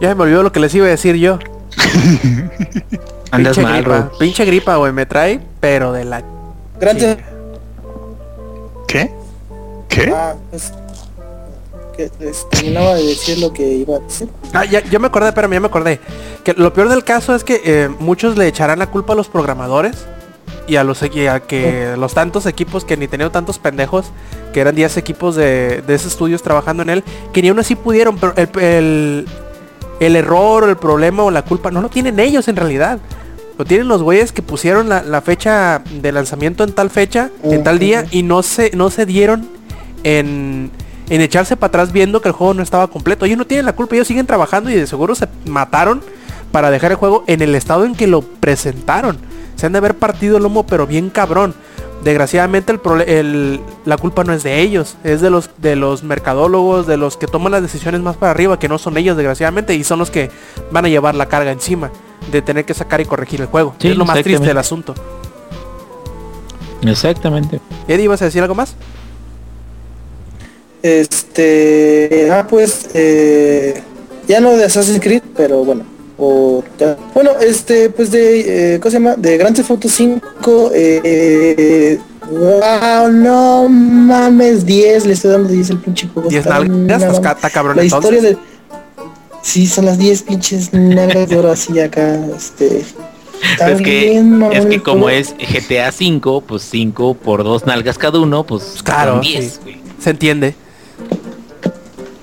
Ya 0.01 0.09
se 0.09 0.15
me 0.15 0.23
olvidó 0.23 0.45
lo 0.45 0.53
que 0.53 0.61
les 0.61 0.73
iba 0.77 0.87
a 0.87 0.91
decir 0.91 1.17
yo. 1.17 1.41
Andas 3.33 3.57
pinche 3.57 3.63
mal, 3.63 3.83
gripa. 3.83 4.11
Pinche 4.19 4.45
gripa, 4.45 4.77
güey, 4.77 4.93
me 4.93 5.07
trae, 5.07 5.41
pero 5.61 5.93
de 5.93 6.05
la... 6.05 6.23
Gran 6.79 6.97
Theft- 6.99 7.19
¿Qué? 8.87 9.11
¿Qué? 9.89 10.13
Ah, 10.15 10.35
pues, 10.51 10.73
que 11.97 12.11
les 12.21 12.49
terminaba 12.51 12.95
de 12.95 13.05
decir 13.07 13.39
lo 13.39 13.53
que 13.53 13.67
iba 13.67 13.97
a 13.97 14.01
decir. 14.01 14.29
Ah, 14.53 14.65
ya, 14.65 14.83
ya 14.85 14.99
me 14.99 15.07
acordé, 15.07 15.29
espérame, 15.29 15.53
ya 15.55 15.61
me 15.61 15.67
acordé. 15.67 16.01
Que 16.45 16.53
lo 16.55 16.73
peor 16.73 16.89
del 16.89 17.05
caso 17.05 17.35
es 17.35 17.45
que 17.45 17.61
eh, 17.65 17.89
muchos 17.99 18.37
le 18.37 18.47
echarán 18.47 18.79
la 18.79 18.87
culpa 18.89 19.13
a 19.13 19.17
los 19.17 19.29
programadores 19.29 20.07
y 20.67 20.77
a 20.77 20.85
los 20.85 21.03
y 21.03 21.27
a 21.27 21.41
que 21.41 21.95
los 21.99 22.15
tantos 22.15 22.47
equipos 22.47 22.85
que 22.85 22.97
ni 22.97 23.09
tenían 23.09 23.31
tantos 23.33 23.59
pendejos, 23.59 24.07
que 24.53 24.61
eran 24.61 24.75
10 24.75 24.97
equipos 24.97 25.37
de, 25.37 25.83
de 25.87 25.95
esos 25.95 26.13
estudios 26.13 26.43
trabajando 26.43 26.83
en 26.83 26.91
él, 26.91 27.05
que 27.33 27.43
ni 27.43 27.49
aún 27.49 27.59
así 27.59 27.75
pudieron, 27.77 28.17
pero 28.17 28.35
el, 28.37 28.49
el, 28.63 29.29
el 30.01 30.17
error 30.17 30.65
o 30.65 30.69
el 30.69 30.77
problema 30.77 31.23
o 31.25 31.31
la 31.31 31.43
culpa 31.43 31.71
no 31.71 31.81
lo 31.81 31.89
tienen 31.89 32.19
ellos 32.21 32.47
en 32.49 32.57
realidad. 32.57 32.99
Lo 33.59 33.65
tienen 33.65 33.89
los 33.89 34.03
güeyes 34.03 34.33
que 34.33 34.43
pusieron 34.43 34.89
la, 34.89 35.03
la 35.03 35.21
fecha 35.21 35.83
de 36.01 36.13
lanzamiento 36.13 36.65
en 36.65 36.73
tal 36.73 36.91
fecha, 36.91 37.31
en 37.43 37.63
tal 37.63 37.79
día, 37.79 38.07
y 38.11 38.23
no 38.23 38.43
se, 38.43 38.71
no 38.75 38.91
se 38.91 39.07
dieron 39.07 39.49
en, 40.05 40.71
en 41.11 41.21
echarse 41.21 41.57
para 41.57 41.69
atrás 41.69 41.93
viendo 41.93 42.23
que 42.23 42.29
el 42.29 42.35
juego 42.35 42.55
no 42.55 42.63
estaba 42.63 42.89
completo. 42.89 43.25
Ellos 43.25 43.39
no 43.39 43.47
tienen 43.47 43.67
la 43.67 43.75
culpa, 43.75 43.95
ellos 43.95 44.09
siguen 44.09 44.27
trabajando 44.27 44.71
y 44.71 44.75
de 44.75 44.87
seguro 44.87 45.15
se 45.15 45.29
mataron 45.45 46.03
para 46.51 46.71
dejar 46.71 46.93
el 46.93 46.97
juego 46.97 47.25
en 47.27 47.43
el 47.43 47.55
estado 47.55 47.85
en 47.85 47.95
que 47.95 48.07
lo 48.07 48.23
presentaron. 48.23 49.19
Se 49.57 49.67
han 49.67 49.73
de 49.73 49.79
haber 49.79 49.97
partido 49.97 50.39
el 50.39 50.43
lomo, 50.43 50.67
pero 50.67 50.87
bien 50.87 51.11
cabrón. 51.11 51.55
Desgraciadamente 52.03 52.79
el, 53.07 53.61
la 53.85 53.97
culpa 53.97 54.25
no 54.25 54.33
es 54.33 54.43
de 54.43 54.61
ellos, 54.61 54.97
es 55.05 55.21
de 55.21 55.31
los 55.31 55.51
de 55.59 55.77
los 55.77 56.03
mercadólogos, 56.03 56.87
de 56.87 56.97
los 56.97 57.17
que 57.17 57.29
toman 57.29 57.53
las 57.53 57.63
decisiones 57.63 58.01
más 58.01 58.17
para 58.17 58.33
arriba, 58.33 58.59
que 58.59 58.69
no 58.69 58.79
son 58.79 58.97
ellos 58.97 59.17
desgraciadamente, 59.17 59.75
y 59.75 59.85
son 59.85 60.01
los 60.01 60.11
que 60.11 60.31
van 60.73 60.85
a 60.85 60.89
llevar 60.89 61.15
la 61.15 61.27
carga 61.27 61.53
encima 61.53 61.93
de 62.33 62.43
tener 62.43 62.65
que 62.65 62.75
sacar 62.75 63.01
y 63.01 63.05
corregir 63.05 63.41
el 63.41 63.47
juego. 63.47 63.75
Sí, 63.79 63.89
es 63.89 63.97
lo 63.97 64.05
más 64.05 64.21
triste 64.23 64.47
del 64.47 64.59
asunto. 64.59 64.95
Exactamente. 66.85 67.61
Eddie, 67.87 68.05
¿ibas 68.05 68.21
a 68.23 68.25
decir 68.25 68.43
algo 68.43 68.55
más? 68.55 68.75
Este, 70.83 72.29
ah, 72.33 72.47
pues, 72.49 72.91
eh, 72.95 73.81
ya 74.27 74.41
no 74.41 74.51
de 74.57 74.65
Assassin's 74.65 75.01
Creed, 75.01 75.23
pero 75.37 75.65
bueno, 75.65 75.85
o 76.25 76.63
bueno, 77.15 77.33
este, 77.41 77.91
pues 77.91 78.13
de, 78.13 78.75
eh, 78.75 78.81
¿cómo 78.81 78.91
se 78.91 78.99
llama? 78.99 79.17
De 79.17 79.37
Grand 79.39 79.57
Theft 79.57 79.71
Auto 79.71 79.89
5, 79.89 80.71
eh, 80.73 81.99
wow, 82.31 83.11
no 83.11 83.69
mames, 83.69 84.65
10, 84.65 85.07
le 85.07 85.15
estoy 85.15 85.33
dando 85.33 85.49
10 85.49 85.71
el 85.71 85.79
pinche 85.79 86.09
juego. 86.09 86.29
10 86.29 86.47
está 86.47 86.61
nalgas, 86.61 87.15
está, 87.15 87.33
está 87.33 87.51
cabrón 87.51 87.77
La 87.77 87.83
entonces. 87.83 88.13
historia 88.13 88.31
de, 88.31 88.39
sí, 89.43 89.67
son 89.67 89.87
las 89.87 89.99
10 89.99 90.23
pinches 90.23 90.73
nalgas 90.73 91.29
de 91.29 91.37
oro 91.37 91.51
así 91.51 91.81
acá, 91.81 92.21
este. 92.37 92.85
Es 93.69 93.83
que, 93.83 94.19
es 94.53 94.67
que 94.67 94.83
como 94.83 95.11
es 95.11 95.35
GTA 95.35 95.91
5, 95.91 96.45
pues 96.47 96.63
5 96.63 97.15
por 97.15 97.43
dos 97.43 97.67
nalgas 97.67 97.99
cada 97.99 98.21
uno, 98.21 98.45
pues 98.45 98.81
claro, 98.85 99.15
son 99.15 99.23
10, 99.23 99.45
sí. 99.45 99.59
güey. 99.65 99.77
Se 99.99 100.11
entiende. 100.11 100.55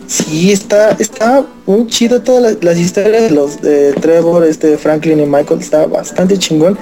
Sí, 0.09 0.51
está, 0.51 0.97
está 0.97 1.45
muy 1.67 1.85
chido 1.85 2.19
todas 2.23 2.57
las, 2.63 2.79
historias 2.79 3.21
de 3.21 3.29
los 3.29 3.61
de 3.61 3.93
Trevor, 3.93 4.43
este 4.43 4.75
Franklin 4.75 5.19
y 5.19 5.25
Michael, 5.27 5.59
está 5.59 5.85
bastante 5.85 6.35
chingón. 6.39 6.79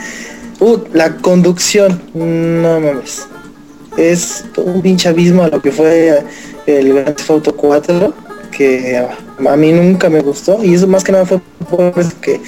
Uh, 0.62 0.78
la 0.94 1.18
conducción, 1.18 2.02
no 2.14 2.80
mames. 2.80 3.28
Es 3.98 4.46
un 4.56 4.82
pinche 4.82 5.10
abismo 5.10 5.44
a 5.44 5.50
lo 5.50 5.62
que 5.62 5.74
fue 5.74 6.24
el 6.68 6.94
Grand 6.94 7.18
Theft 7.18 7.30
Auto 7.30 7.54
4, 7.54 8.14
que 8.50 8.96
a 8.98 9.56
mí 9.58 9.74
nunca 9.74 10.10
me 10.10 10.22
gustó, 10.22 10.64
y 10.64 10.76
eso 10.76 10.88
más 10.88 11.04
que 11.04 11.12
nada 11.12 11.26
fue 11.26 11.42
por 11.70 11.94
que 12.22 12.40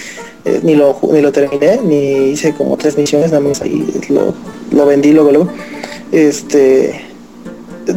eh, 0.45 0.61
ni 0.63 0.75
lo 0.75 0.97
ni 1.11 1.19
lo 1.19 1.33
terminé, 1.33 1.81
ni 1.83 2.29
hice 2.29 2.53
como 2.53 2.77
tres 2.77 2.97
misiones, 2.97 3.31
nada 3.31 3.41
más 3.41 3.61
ahí 3.61 3.85
lo, 4.07 4.33
lo 4.71 4.85
vendí 4.85 5.11
luego 5.11 5.31
luego. 5.33 5.51
Este 6.13 7.08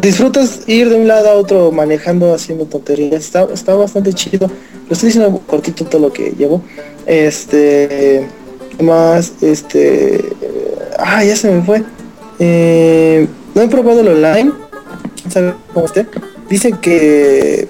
disfrutas 0.01 0.61
ir 0.67 0.89
de 0.89 0.97
un 0.97 1.09
lado 1.09 1.31
a 1.31 1.35
otro 1.35 1.73
manejando, 1.73 2.35
haciendo 2.35 2.67
tonterías. 2.67 3.25
Está, 3.25 3.47
está 3.53 3.75
bastante 3.75 4.13
chido. 4.13 4.49
Lo 4.89 4.93
estoy 4.93 5.09
diciendo 5.09 5.41
cortito 5.47 5.85
todo 5.85 6.03
lo 6.03 6.13
que 6.13 6.31
llevo. 6.31 6.63
Este, 7.07 8.27
¿qué 8.77 8.83
más, 8.83 9.33
este, 9.43 10.25
ah, 10.99 11.25
ya 11.25 11.37
se 11.37 11.51
me 11.51 11.63
fue. 11.63 11.83
Eh, 12.39 13.27
no 13.55 13.63
he 13.63 13.69
probado 13.69 14.01
el 14.01 14.09
online. 14.09 14.53
¿Sabe 15.29 15.55
cómo 15.73 15.87
esté? 15.87 16.07
Dicen 16.49 16.77
que 16.79 17.69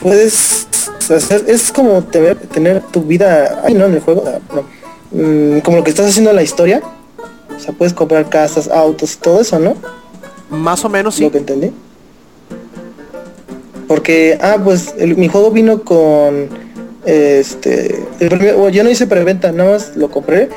puedes 0.00 0.66
hacer, 1.10 1.44
es 1.46 1.70
como 1.70 2.02
tener, 2.04 2.36
tener 2.48 2.82
tu 2.82 3.02
vida, 3.02 3.62
ay 3.64 3.74
no, 3.74 3.86
en 3.86 3.94
el 3.94 4.00
juego, 4.00 4.24
ah, 4.26 4.38
no. 4.54 4.64
Mm, 5.10 5.60
como 5.60 5.78
lo 5.78 5.84
que 5.84 5.90
estás 5.90 6.06
haciendo 6.06 6.30
en 6.30 6.36
la 6.36 6.42
historia. 6.42 6.82
O 7.56 7.60
sea, 7.60 7.72
puedes 7.72 7.94
comprar 7.94 8.28
casas, 8.28 8.68
autos 8.68 9.16
todo 9.18 9.40
eso, 9.40 9.58
¿no? 9.58 9.76
Más 10.54 10.84
o 10.84 10.88
menos 10.88 11.14
sí. 11.16 11.24
lo 11.24 11.30
que 11.32 11.38
entendí. 11.38 11.70
Porque, 13.86 14.38
ah, 14.40 14.56
pues 14.62 14.94
el- 14.98 15.16
mi 15.16 15.28
juego 15.28 15.50
vino 15.50 15.82
con, 15.82 16.48
este, 17.04 18.02
el 18.18 18.28
primer- 18.28 18.54
bueno, 18.54 18.70
yo 18.70 18.82
no 18.82 18.90
hice 18.90 19.06
preventa, 19.06 19.52
nada 19.52 19.72
más 19.72 19.92
lo 19.96 20.10
compré 20.10 20.48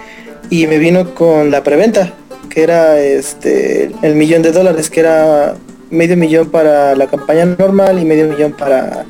y 0.49 0.65
me 0.68 0.78
vino 0.78 1.14
con 1.14 1.52
la 1.52 1.61
preventa, 1.64 2.14
que 2.49 2.64
era, 2.64 2.98
este, 2.99 3.91
el 4.02 4.15
millón 4.15 4.41
de 4.44 4.52
dólares, 4.53 4.90
que 4.90 5.02
era 5.02 5.56
medio 5.90 6.15
millón 6.15 6.49
para 6.49 6.95
la 6.95 7.07
campaña 7.07 7.45
normal 7.45 7.99
y 7.99 8.06
medio 8.06 8.28
millón 8.30 8.53
para, 8.53 9.03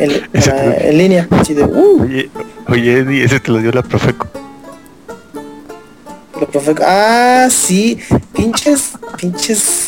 lo- 0.00 0.14
en 0.80 0.98
línea. 0.98 1.28
Así 1.30 1.52
de, 1.52 1.64
uh, 1.64 2.02
Oye, 2.02 2.30
oye, 2.68 2.98
Eddie, 3.00 3.24
ese 3.24 3.38
te 3.40 3.50
lo 3.52 3.58
dio 3.58 3.70
la 3.72 3.82
Profeco. 3.82 4.28
lo 6.40 6.48
profe- 6.50 6.82
Ah, 6.86 7.48
sí, 7.50 7.98
pinches, 8.34 8.92
pinches 9.20 9.87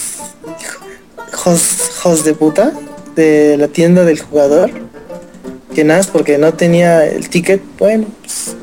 hijos, 1.33 1.91
hijos 1.97 2.25
de 2.25 2.35
puta 2.35 2.73
de 3.17 3.57
la 3.57 3.69
tienda 3.69 4.05
del 4.05 4.21
jugador. 4.21 4.71
Que 5.75 5.85
nada, 5.85 6.03
porque 6.13 6.37
no 6.39 6.53
tenía 6.55 7.07
el 7.07 7.29
ticket. 7.29 7.63
Bueno, 7.79 8.07
pues, 8.23 8.57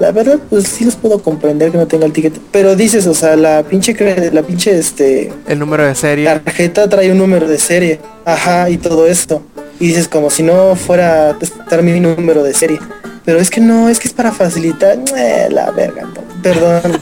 la 0.00 0.12
verdad, 0.12 0.38
pues 0.50 0.68
sí 0.68 0.84
los 0.84 0.96
puedo 0.96 1.20
comprender 1.20 1.72
que 1.72 1.78
no 1.78 1.86
tenga 1.86 2.06
el 2.06 2.12
ticket. 2.12 2.38
Pero 2.52 2.76
dices, 2.76 3.06
o 3.06 3.14
sea, 3.14 3.36
la 3.36 3.62
pinche, 3.64 3.94
la 4.32 4.42
pinche, 4.42 4.78
este, 4.78 5.32
El 5.48 5.58
número 5.58 5.84
de 5.84 5.94
serie. 5.94 6.26
tarjeta 6.26 6.88
trae 6.88 7.10
un 7.10 7.18
número 7.18 7.48
de 7.48 7.58
serie. 7.58 8.00
Ajá, 8.24 8.70
y 8.70 8.76
todo 8.76 9.06
esto. 9.06 9.42
Y 9.80 9.88
dices 9.88 10.06
como 10.06 10.30
si 10.30 10.42
no 10.42 10.76
fuera 10.76 11.30
a 11.30 11.38
estar 11.40 11.82
mi 11.82 11.98
número 11.98 12.42
de 12.44 12.54
serie. 12.54 12.78
Pero 13.24 13.38
es 13.40 13.50
que 13.50 13.60
no, 13.60 13.88
es 13.88 13.98
que 13.98 14.08
es 14.08 14.14
para 14.14 14.30
facilitar. 14.30 14.98
Eh, 15.16 15.48
la 15.50 15.70
verga, 15.70 16.02
no. 16.02 16.33
Perdón. 16.44 17.00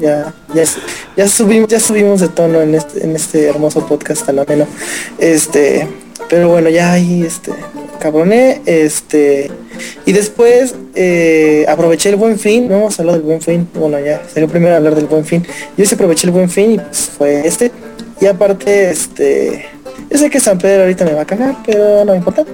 Ya, 0.00 0.34
ya, 0.54 0.64
ya 1.16 1.28
subimos, 1.28 1.68
ya 1.68 1.78
subimos 1.78 2.20
de 2.20 2.28
tono 2.28 2.60
en 2.60 2.74
este, 2.74 3.04
en 3.04 3.14
este 3.14 3.46
hermoso 3.46 3.86
podcast 3.86 4.26
tan 4.26 4.38
ameno. 4.38 4.66
Este, 5.18 5.86
pero 6.28 6.48
bueno, 6.48 6.70
ya 6.70 6.92
ahí 6.92 7.22
este 7.22 7.52
cabroné. 8.02 8.62
Este. 8.66 9.50
Y 10.04 10.12
después 10.12 10.74
eh, 10.94 11.64
aproveché 11.68 12.08
el 12.10 12.16
buen 12.16 12.38
fin. 12.38 12.68
No 12.68 12.76
hemos 12.78 12.98
hablado 12.98 13.18
del 13.18 13.26
buen 13.26 13.40
fin. 13.40 13.68
Bueno, 13.74 14.00
ya 14.00 14.22
salió 14.32 14.48
primero 14.48 14.74
hablar 14.74 14.94
del 14.94 15.06
buen 15.06 15.24
fin. 15.24 15.46
Yo 15.76 15.84
sí 15.86 15.94
aproveché 15.94 16.26
el 16.26 16.32
buen 16.32 16.50
fin 16.50 16.72
y 16.72 16.78
pues 16.78 17.10
fue 17.16 17.46
este. 17.46 17.70
Y 18.20 18.26
aparte, 18.26 18.90
este. 18.90 19.66
Yo 20.10 20.18
sé 20.18 20.30
que 20.30 20.40
San 20.40 20.58
Pedro 20.58 20.82
ahorita 20.82 21.04
me 21.04 21.14
va 21.14 21.22
a 21.22 21.26
cagar, 21.26 21.56
pero 21.64 22.04
no 22.04 22.12
me 22.12 22.18
importa. 22.18 22.44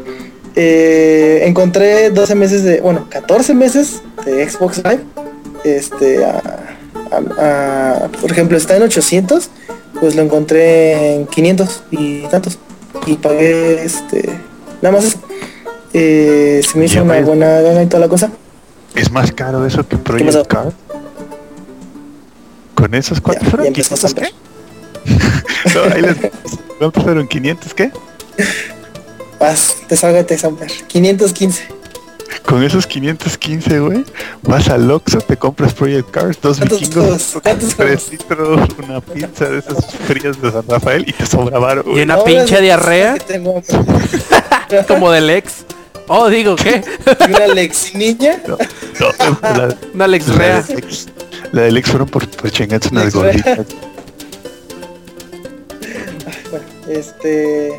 Eh, 0.55 1.43
encontré 1.44 2.10
12 2.10 2.35
meses 2.35 2.62
de. 2.62 2.80
Bueno, 2.80 3.06
14 3.09 3.55
meses 3.55 4.02
de 4.24 4.48
Xbox 4.48 4.78
Live. 4.78 5.01
Este. 5.64 6.24
a- 6.24 6.43
a- 7.10 8.05
a- 8.05 8.09
por 8.09 8.30
ejemplo, 8.30 8.56
está 8.56 8.76
en 8.76 8.82
800. 8.82 9.51
Pues 10.01 10.14
lo 10.14 10.22
encontré 10.22 11.14
en 11.16 11.26
500 11.26 11.82
y 11.90 12.22
tantos. 12.28 12.59
Y 13.06 13.14
pagué 13.16 13.82
este. 13.85 14.28
Nada 14.82 14.97
más. 14.97 15.16
Eh, 15.93 16.60
se 16.70 16.78
me 16.78 16.85
hizo 16.85 16.97
Ya 16.97 17.02
una 17.02 17.20
buena 17.20 17.60
gana 17.60 17.82
y 17.82 17.86
toda 17.86 18.01
la 18.01 18.09
cosa. 18.09 18.30
Es 18.94 19.10
más 19.10 19.32
caro 19.32 19.64
eso 19.66 19.86
que? 19.89 19.97
Project 19.97 20.47
Card. 20.47 20.72
Con 22.74 22.94
esos 22.94 23.18
Ya, 23.18 23.22
cuántos 23.24 23.44
ya 23.44 23.51
fueron? 23.51 23.66
empezó 23.68 23.94
a 23.94 23.98
¿500 23.98 24.10
saber. 24.10 24.32
qué? 24.32 24.39
No, 25.74 25.94
ahí 25.94 26.02
les- 26.02 26.16
¿Cuántos 26.78 27.02
fueron? 27.02 27.28
¿500 27.28 27.74
qué? 27.74 27.90
Vas, 29.40 29.76
deshágate, 29.89 30.36
Samper. 30.39 30.70
515. 30.86 31.62
Con 32.44 32.62
esos 32.62 32.86
515, 32.86 33.80
güey, 33.80 34.05
vas 34.42 34.68
al 34.68 34.90
Oxxo, 34.90 35.18
te 35.18 35.36
compras 35.36 35.74
Project 35.74 36.10
Cars, 36.10 36.38
dos 36.40 36.59
¿Cuántos 36.59 36.80
vikingos, 36.80 37.38
tres 37.76 38.10
litros, 38.10 38.68
una 38.82 39.00
pizza 39.00 39.48
de 39.48 39.59
esas 39.59 39.94
frías 40.06 40.40
de 40.40 40.50
San 40.50 40.62
Rafael 40.68 41.05
y 41.06 41.12
te 41.12 41.26
sobra 41.26 41.59
varo, 41.59 41.84
Y 41.86 42.00
una 42.00 42.22
pinche 42.24 42.60
diarrea 42.60 43.16
como 44.88 45.10
del 45.10 45.30
ex. 45.30 45.64
Oh, 46.10 46.28
digo, 46.28 46.56
¿qué? 46.56 46.82
Una 47.28 47.46
Lexi 47.48 47.96
niña. 47.98 48.40
No, 48.46 48.56
no, 48.56 49.38
la, 49.42 49.76
Una 49.94 50.05
Alex 50.06 50.28
la 50.28 50.34
Rea. 50.36 50.62
del 50.62 50.78
ex, 50.78 51.06
la 51.52 51.62
del 51.62 51.76
ex 51.76 51.90
fueron 51.90 52.09
por, 52.09 52.26
por 52.28 52.50
chingarse 52.50 52.88
unas 52.90 53.05
Lex 53.05 53.14
gorditas. 53.14 53.66
Bueno, 56.50 56.66
este. 56.88 57.78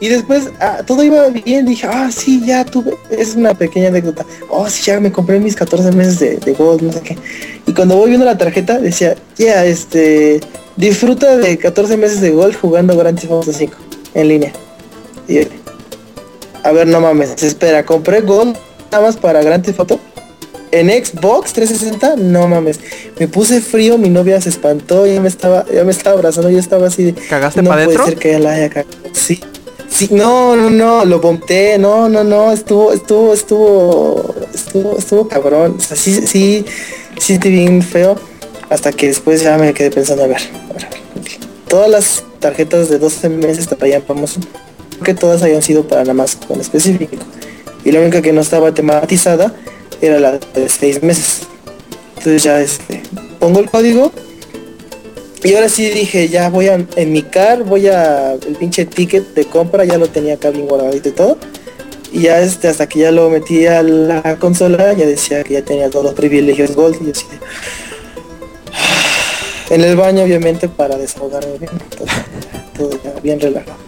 Y 0.00 0.08
después 0.08 0.50
ah, 0.60 0.78
todo 0.86 1.04
iba 1.04 1.28
bien, 1.28 1.66
dije, 1.66 1.86
ah, 1.86 2.10
sí, 2.10 2.42
ya 2.44 2.64
tuve, 2.64 2.96
es 3.10 3.36
una 3.36 3.52
pequeña 3.52 3.88
anécdota. 3.88 4.24
Oh, 4.48 4.68
sí, 4.68 4.82
ya 4.84 4.98
me 4.98 5.12
compré 5.12 5.38
mis 5.38 5.54
14 5.54 5.92
meses 5.92 6.18
de, 6.18 6.36
de 6.38 6.54
Gold, 6.54 6.82
no 6.82 6.92
sé 6.92 7.00
qué. 7.00 7.18
Y 7.66 7.74
cuando 7.74 7.96
voy 7.96 8.08
viendo 8.08 8.24
la 8.24 8.38
tarjeta, 8.38 8.78
decía, 8.78 9.14
ya, 9.36 9.64
este, 9.66 10.40
disfruta 10.76 11.36
de 11.36 11.58
14 11.58 11.98
meses 11.98 12.22
de 12.22 12.30
Gold 12.30 12.56
jugando 12.56 12.96
Grand 12.96 13.20
Theft 13.20 13.32
Auto 13.32 13.52
5 13.52 13.76
en 14.14 14.28
línea. 14.28 14.52
Y 15.28 15.40
a 16.62 16.72
ver, 16.72 16.86
no 16.86 17.00
mames, 17.00 17.42
espera, 17.42 17.84
compré 17.84 18.22
Gold 18.22 18.56
nada 18.90 19.04
más 19.04 19.16
para 19.18 19.42
Grand 19.42 19.64
Theft 19.64 19.80
Auto. 19.80 20.00
En 20.72 20.88
Xbox 20.88 21.52
360, 21.52 22.14
no 22.16 22.46
mames. 22.46 22.78
Me 23.18 23.26
puse 23.26 23.60
frío, 23.60 23.98
mi 23.98 24.08
novia 24.08 24.40
se 24.40 24.48
espantó, 24.48 25.04
ya 25.04 25.20
me 25.20 25.28
estaba, 25.28 25.66
ya 25.66 25.84
me 25.84 25.90
estaba 25.90 26.16
abrazando, 26.16 26.48
yo 26.48 26.58
estaba 26.58 26.86
así 26.86 27.04
de, 27.04 27.14
¿Cagaste 27.14 27.60
no 27.60 27.70
puede 27.70 27.92
ser 27.92 28.16
que 28.16 28.30
ella 28.30 28.38
la 28.38 28.52
haya 28.52 28.70
cagado. 28.70 28.96
Sí. 29.12 29.40
Sí, 29.90 30.08
no, 30.12 30.56
no, 30.56 30.70
no, 30.70 31.04
lo 31.04 31.20
vomité, 31.20 31.76
no, 31.76 32.08
no, 32.08 32.22
no, 32.22 32.52
estuvo, 32.52 32.92
estuvo, 32.92 33.34
estuvo, 33.34 34.34
estuvo, 34.54 34.96
estuvo 34.96 35.28
cabrón. 35.28 35.76
O 35.78 35.80
sea, 35.80 35.96
sí, 35.96 36.26
sí, 36.26 36.64
sí, 37.18 37.38
bien 37.38 37.82
feo. 37.82 38.16
Hasta 38.70 38.92
que 38.92 39.08
después 39.08 39.42
ya 39.42 39.58
me 39.58 39.74
quedé 39.74 39.90
pensando, 39.90 40.24
a 40.24 40.26
ver, 40.28 40.38
a 40.70 40.72
ver. 40.72 40.88
Todas 41.68 41.90
las 41.90 42.24
tarjetas 42.38 42.88
de 42.88 42.98
12 42.98 43.28
meses 43.30 43.68
te 43.68 43.74
traían 43.74 44.02
promoción. 44.02 44.46
Creo 44.90 45.02
que 45.02 45.14
todas 45.14 45.42
hayan 45.42 45.62
sido 45.62 45.86
para 45.86 46.02
nada 46.02 46.14
más 46.14 46.36
con 46.36 46.60
específico. 46.60 47.16
Y 47.84 47.90
la 47.90 48.00
única 48.00 48.22
que 48.22 48.32
no 48.32 48.40
estaba 48.40 48.72
tematizada 48.72 49.54
era 50.00 50.20
la 50.20 50.38
de 50.38 50.68
6 50.68 51.02
meses. 51.02 51.40
Entonces 52.16 52.42
ya 52.42 52.60
este, 52.60 53.02
pongo 53.38 53.58
el 53.60 53.68
código 53.68 54.12
y 55.42 55.54
ahora 55.54 55.68
sí 55.68 55.90
dije, 55.90 56.28
ya 56.28 56.50
voy 56.50 56.68
a, 56.68 56.86
en 56.96 57.12
mi 57.12 57.22
car, 57.22 57.64
voy 57.64 57.88
a, 57.88 58.32
el 58.32 58.56
pinche 58.58 58.84
ticket 58.84 59.34
de 59.34 59.46
compra, 59.46 59.84
ya 59.84 59.96
lo 59.96 60.08
tenía 60.08 60.34
acá 60.34 60.50
bien 60.50 60.66
guardadito 60.66 61.08
y 61.08 61.12
todo. 61.12 61.38
Y 62.12 62.22
ya 62.22 62.40
este, 62.40 62.68
hasta 62.68 62.88
que 62.88 63.00
ya 63.00 63.10
lo 63.10 63.30
metí 63.30 63.66
a 63.66 63.82
la 63.82 64.36
consola, 64.36 64.92
ya 64.92 65.06
decía 65.06 65.42
que 65.44 65.54
ya 65.54 65.62
tenía 65.62 65.88
todos 65.88 66.04
los 66.04 66.14
privilegios 66.14 66.74
Gold 66.74 66.96
y 67.06 67.12
así 67.12 67.24
En 69.70 69.82
el 69.82 69.96
baño, 69.96 70.24
obviamente, 70.24 70.68
para 70.68 70.96
desahogarme 70.96 71.58
bien. 71.58 71.70
Todo, 71.96 72.06
todo 72.76 72.90
ya 73.02 73.18
bien 73.20 73.40
relajado. 73.40 73.78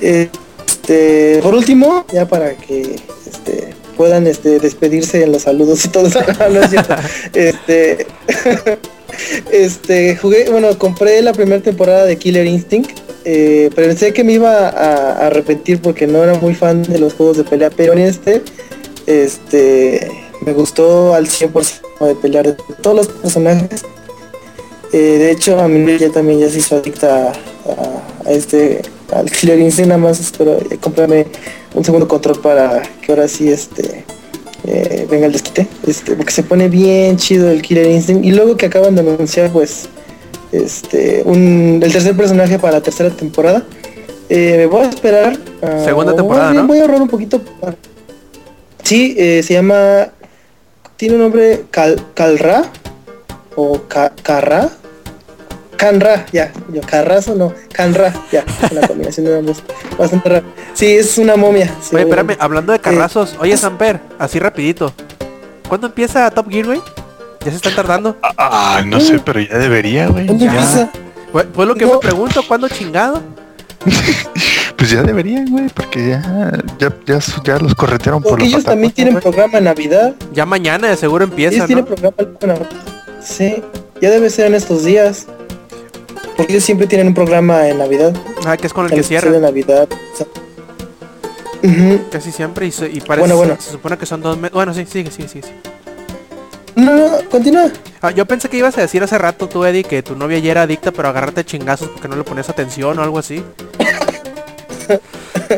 Este, 0.00 1.40
por 1.42 1.54
último, 1.54 2.06
ya 2.12 2.26
para 2.26 2.54
que 2.54 2.96
este, 3.26 3.74
puedan 3.96 4.26
este, 4.26 4.60
despedirse 4.60 5.24
en 5.24 5.32
los 5.32 5.42
saludos 5.42 5.84
y 5.84 5.88
todo 5.88 6.06
eso. 6.06 6.20
no 6.50 6.60
es 6.60 6.70
cierto. 6.70 6.94
Este, 7.34 8.06
este, 9.50 10.16
jugué, 10.16 10.48
bueno, 10.50 10.76
compré 10.78 11.20
la 11.22 11.32
primera 11.32 11.62
temporada 11.62 12.04
de 12.04 12.16
Killer 12.16 12.46
Instinct. 12.46 12.90
Eh, 13.24 13.70
pensé 13.74 14.12
que 14.12 14.24
me 14.24 14.32
iba 14.32 14.68
a, 14.68 15.12
a 15.12 15.26
arrepentir 15.28 15.80
porque 15.80 16.06
no 16.06 16.22
era 16.22 16.34
muy 16.34 16.54
fan 16.54 16.82
de 16.82 16.98
los 16.98 17.14
juegos 17.14 17.36
de 17.36 17.44
pelea, 17.44 17.70
pero 17.70 17.92
en 17.92 18.00
este, 18.00 18.42
este, 19.06 20.10
me 20.44 20.52
gustó 20.52 21.14
al 21.14 21.26
100% 21.26 22.06
de 22.08 22.14
pelear 22.16 22.46
de 22.46 22.56
todos 22.82 22.96
los 22.96 23.08
personajes. 23.08 23.84
Eh, 24.92 24.98
de 25.18 25.30
hecho, 25.30 25.58
a 25.60 25.68
mí 25.68 25.96
ya 25.98 26.10
también 26.10 26.40
ya 26.40 26.50
se 26.50 26.58
hizo 26.58 26.76
adicta 26.76 27.28
a, 27.28 27.30
a- 27.30 28.28
a 28.28 28.32
este, 28.32 28.82
al 29.12 29.30
Killer 29.30 29.58
Instinct, 29.58 29.88
nada 29.88 29.98
más 30.00 30.20
espero 30.20 30.58
comprarme 30.80 31.26
un 31.74 31.84
segundo 31.84 32.06
control 32.08 32.40
para 32.40 32.82
que 33.00 33.12
ahora 33.12 33.26
sí, 33.28 33.48
este, 33.50 34.04
eh, 34.66 35.06
venga 35.10 35.26
el 35.26 35.32
desquite, 35.32 35.66
este, 35.86 36.14
porque 36.14 36.32
se 36.32 36.42
pone 36.42 36.68
bien 36.68 37.16
chido 37.16 37.50
el 37.50 37.62
Killer 37.62 37.86
Instinct. 37.90 38.24
Y 38.24 38.32
luego 38.32 38.56
que 38.56 38.66
acaban 38.66 38.94
de 38.94 39.00
anunciar 39.00 39.50
pues 39.50 39.88
este 40.52 41.22
un 41.24 41.80
el 41.82 41.92
tercer 41.92 42.16
personaje 42.16 42.58
para 42.58 42.74
la 42.74 42.80
tercera 42.82 43.10
temporada. 43.10 43.64
Eh, 44.28 44.54
me 44.58 44.66
voy 44.66 44.82
a 44.86 44.88
esperar 44.88 45.36
a- 45.62 45.84
Segunda 45.84 46.14
temporada, 46.14 46.44
más 46.46 46.52
bien 46.52 46.62
¿no? 46.62 46.68
voy 46.68 46.78
a 46.78 46.82
ahorrar 46.82 47.02
un 47.02 47.08
poquito 47.08 47.40
para- 47.60 47.76
sí 48.82 49.14
eh, 49.18 49.42
se 49.42 49.54
llama 49.54 50.08
tiene 50.96 51.16
un 51.16 51.20
nombre 51.22 51.64
Cal, 51.70 52.00
Calra 52.14 52.62
o 53.56 53.80
Ca- 53.88 54.12
Carra 54.22 54.70
Canra, 55.82 56.26
ya, 56.32 56.52
yo 56.72 56.80
Carrazo 56.82 57.34
no, 57.34 57.52
Canra, 57.72 58.12
ya, 58.30 58.44
una 58.70 58.86
combinación 58.86 59.26
de 59.26 59.32
nombres 59.34 59.64
bastante 59.98 60.28
rara. 60.28 60.44
Sí, 60.74 60.86
es 60.86 61.18
una 61.18 61.34
momia. 61.34 61.74
sí, 61.80 61.96
Oye, 61.96 62.04
espérame, 62.04 62.36
hablando 62.38 62.72
de 62.72 62.78
carrazos. 62.78 63.34
Oye, 63.40 63.56
Samper, 63.56 63.98
así 64.16 64.38
rapidito. 64.38 64.92
¿Cuándo 65.68 65.88
empieza 65.88 66.30
Top 66.30 66.48
Gear, 66.48 66.66
güey? 66.66 66.80
Ya 67.44 67.50
se 67.50 67.56
están 67.56 67.74
tardando. 67.74 68.16
Ah, 68.38 68.80
no 68.86 69.00
sé, 69.00 69.18
pero 69.24 69.40
ya 69.40 69.58
debería, 69.58 70.06
güey. 70.06 70.26
¿Dónde 70.28 70.44
Ya. 70.44 70.52
empieza? 70.52 70.88
Fue, 71.32 71.48
fue 71.52 71.66
lo 71.66 71.74
que 71.74 71.84
No. 71.84 71.94
me 71.94 71.98
pregunto, 71.98 72.42
¿cuándo 72.46 72.68
chingado? 72.68 73.20
Pues 74.76 74.90
ya 74.90 75.02
deberían, 75.02 75.46
güey, 75.48 75.68
porque 75.68 76.08
ya, 76.10 76.52
ya, 76.78 76.92
ya, 77.06 77.18
ya 77.44 77.58
los 77.58 77.72
corretearon 77.74 78.20
por 78.20 78.30
Porque 78.32 78.44
los 78.46 78.52
ellos 78.54 78.64
también 78.64 78.92
tienen 78.92 79.14
programa 79.20 79.58
en 79.58 79.64
Navidad. 79.64 80.14
Ya 80.32 80.44
mañana 80.44 80.88
de 80.88 80.96
seguro 80.96 81.22
empieza, 81.24 81.54
ellos 81.54 81.66
tienen 81.66 81.84
programa 81.84 82.14
en 82.18 82.48
Navidad. 82.48 82.68
Sí, 83.20 83.62
ya 84.00 84.10
debe 84.10 84.28
ser 84.28 84.46
en 84.46 84.54
estos 84.56 84.82
días. 84.84 85.26
Porque 86.36 86.52
ellos 86.52 86.64
siempre 86.64 86.86
tienen 86.86 87.08
un 87.08 87.14
programa 87.14 87.68
en 87.68 87.78
Navidad. 87.78 88.14
Ah, 88.46 88.56
que 88.56 88.66
es 88.66 88.72
con 88.72 88.86
el 88.86 88.92
el 88.92 88.98
que 88.98 89.02
cierra. 89.04 89.30
de 89.30 89.40
Navidad. 89.40 89.88
sea. 90.16 90.26
Ujú. 91.62 92.00
Casi 92.10 92.32
siempre 92.32 92.66
y, 92.66 92.72
se- 92.72 92.88
y 92.90 93.00
parece, 93.00 93.20
Bueno, 93.20 93.36
bueno. 93.36 93.56
Se, 93.58 93.66
se 93.66 93.70
supone 93.72 93.96
que 93.98 94.06
son 94.06 94.20
dos 94.22 94.36
meses. 94.36 94.52
Bueno, 94.54 94.74
sí, 94.74 94.84
sigue, 94.86 95.10
sigue, 95.10 95.28
sigue. 95.28 95.46
sigue. 95.46 95.56
No, 96.74 96.90
no, 96.96 97.28
continúa. 97.30 97.70
Ah, 98.00 98.10
yo 98.10 98.24
pensé 98.26 98.48
que 98.48 98.56
ibas 98.56 98.76
a 98.78 98.80
decir 98.80 99.02
hace 99.02 99.16
rato 99.18 99.46
tú, 99.48 99.64
Eddie, 99.64 99.84
que 99.84 100.02
tu 100.02 100.16
novia 100.16 100.38
ya 100.38 100.50
era 100.52 100.62
adicta, 100.62 100.90
pero 100.90 101.08
agarrarte 101.08 101.44
chingazos 101.44 101.88
porque 101.88 102.08
no 102.08 102.16
le 102.16 102.24
ponías 102.24 102.48
atención 102.48 102.98
o 102.98 103.02
algo 103.02 103.18
así. 103.18 103.44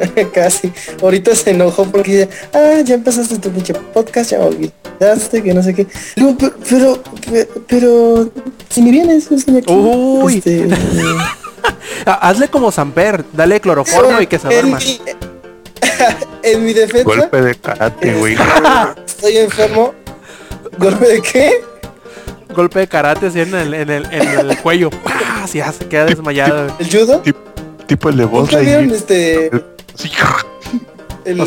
Casi. 0.35 0.73
Ahorita 1.03 1.35
se 1.35 1.51
enojó 1.51 1.85
porque 1.85 2.29
ah, 2.53 2.81
ya 2.85 2.95
empezaste 2.95 3.39
tu 3.39 3.51
pinche 3.51 3.75
podcast, 3.75 4.31
ya 4.31 4.39
me 4.39 4.45
olvidaste, 4.47 5.43
que 5.43 5.55
no 5.55 5.63
sé 5.63 5.75
qué. 5.75 5.87
Digo, 6.17 6.37
pero, 6.39 6.55
pero, 6.69 7.03
pero, 7.31 7.49
pero, 7.69 8.31
si 8.69 8.83
me 8.83 8.91
vienes, 8.91 9.31
estoy 9.31 9.59
aquí. 9.59 9.73
Uy. 9.73 10.39
Este, 10.39 10.69
Ah, 12.07 12.29
Hazle 12.29 12.49
como 12.49 12.71
Samper, 12.71 13.25
dale 13.33 13.59
cloroformo 13.59 14.21
y 14.21 14.27
que 14.27 14.39
se 14.39 14.49
en 14.49 14.53
duerma. 14.53 14.79
mi, 14.79 15.01
en 16.43 16.65
mi 16.65 16.73
defensa, 16.75 17.05
Golpe 17.05 17.41
de 17.41 17.55
karate, 17.55 18.15
güey. 18.15 18.37
estoy 19.07 19.39
enfermo. 19.39 19.95
¿Golpe 20.77 21.07
de 21.07 21.23
qué? 21.23 21.65
Golpe 22.55 22.81
de 22.81 22.89
karate 22.89 23.29
así 23.29 23.41
en 23.41 23.55
el, 23.55 23.73
en 23.73 23.91
el, 23.91 24.07
en 24.13 24.51
el 24.51 24.59
cuello. 24.59 24.91
¡Pah! 24.91 25.47
Si 25.47 25.59
ya 25.59 25.73
se 25.73 25.87
queda 25.87 26.05
desmayado. 26.05 26.77
¿El 26.79 26.91
judo? 26.91 27.23
tipo 27.87 28.09
el 28.09 28.17
de 28.17 28.25
voz 28.25 28.51
¿Nunca 28.51 28.61
vieron 28.61 28.91
este... 28.91 29.51
El. 31.25 31.41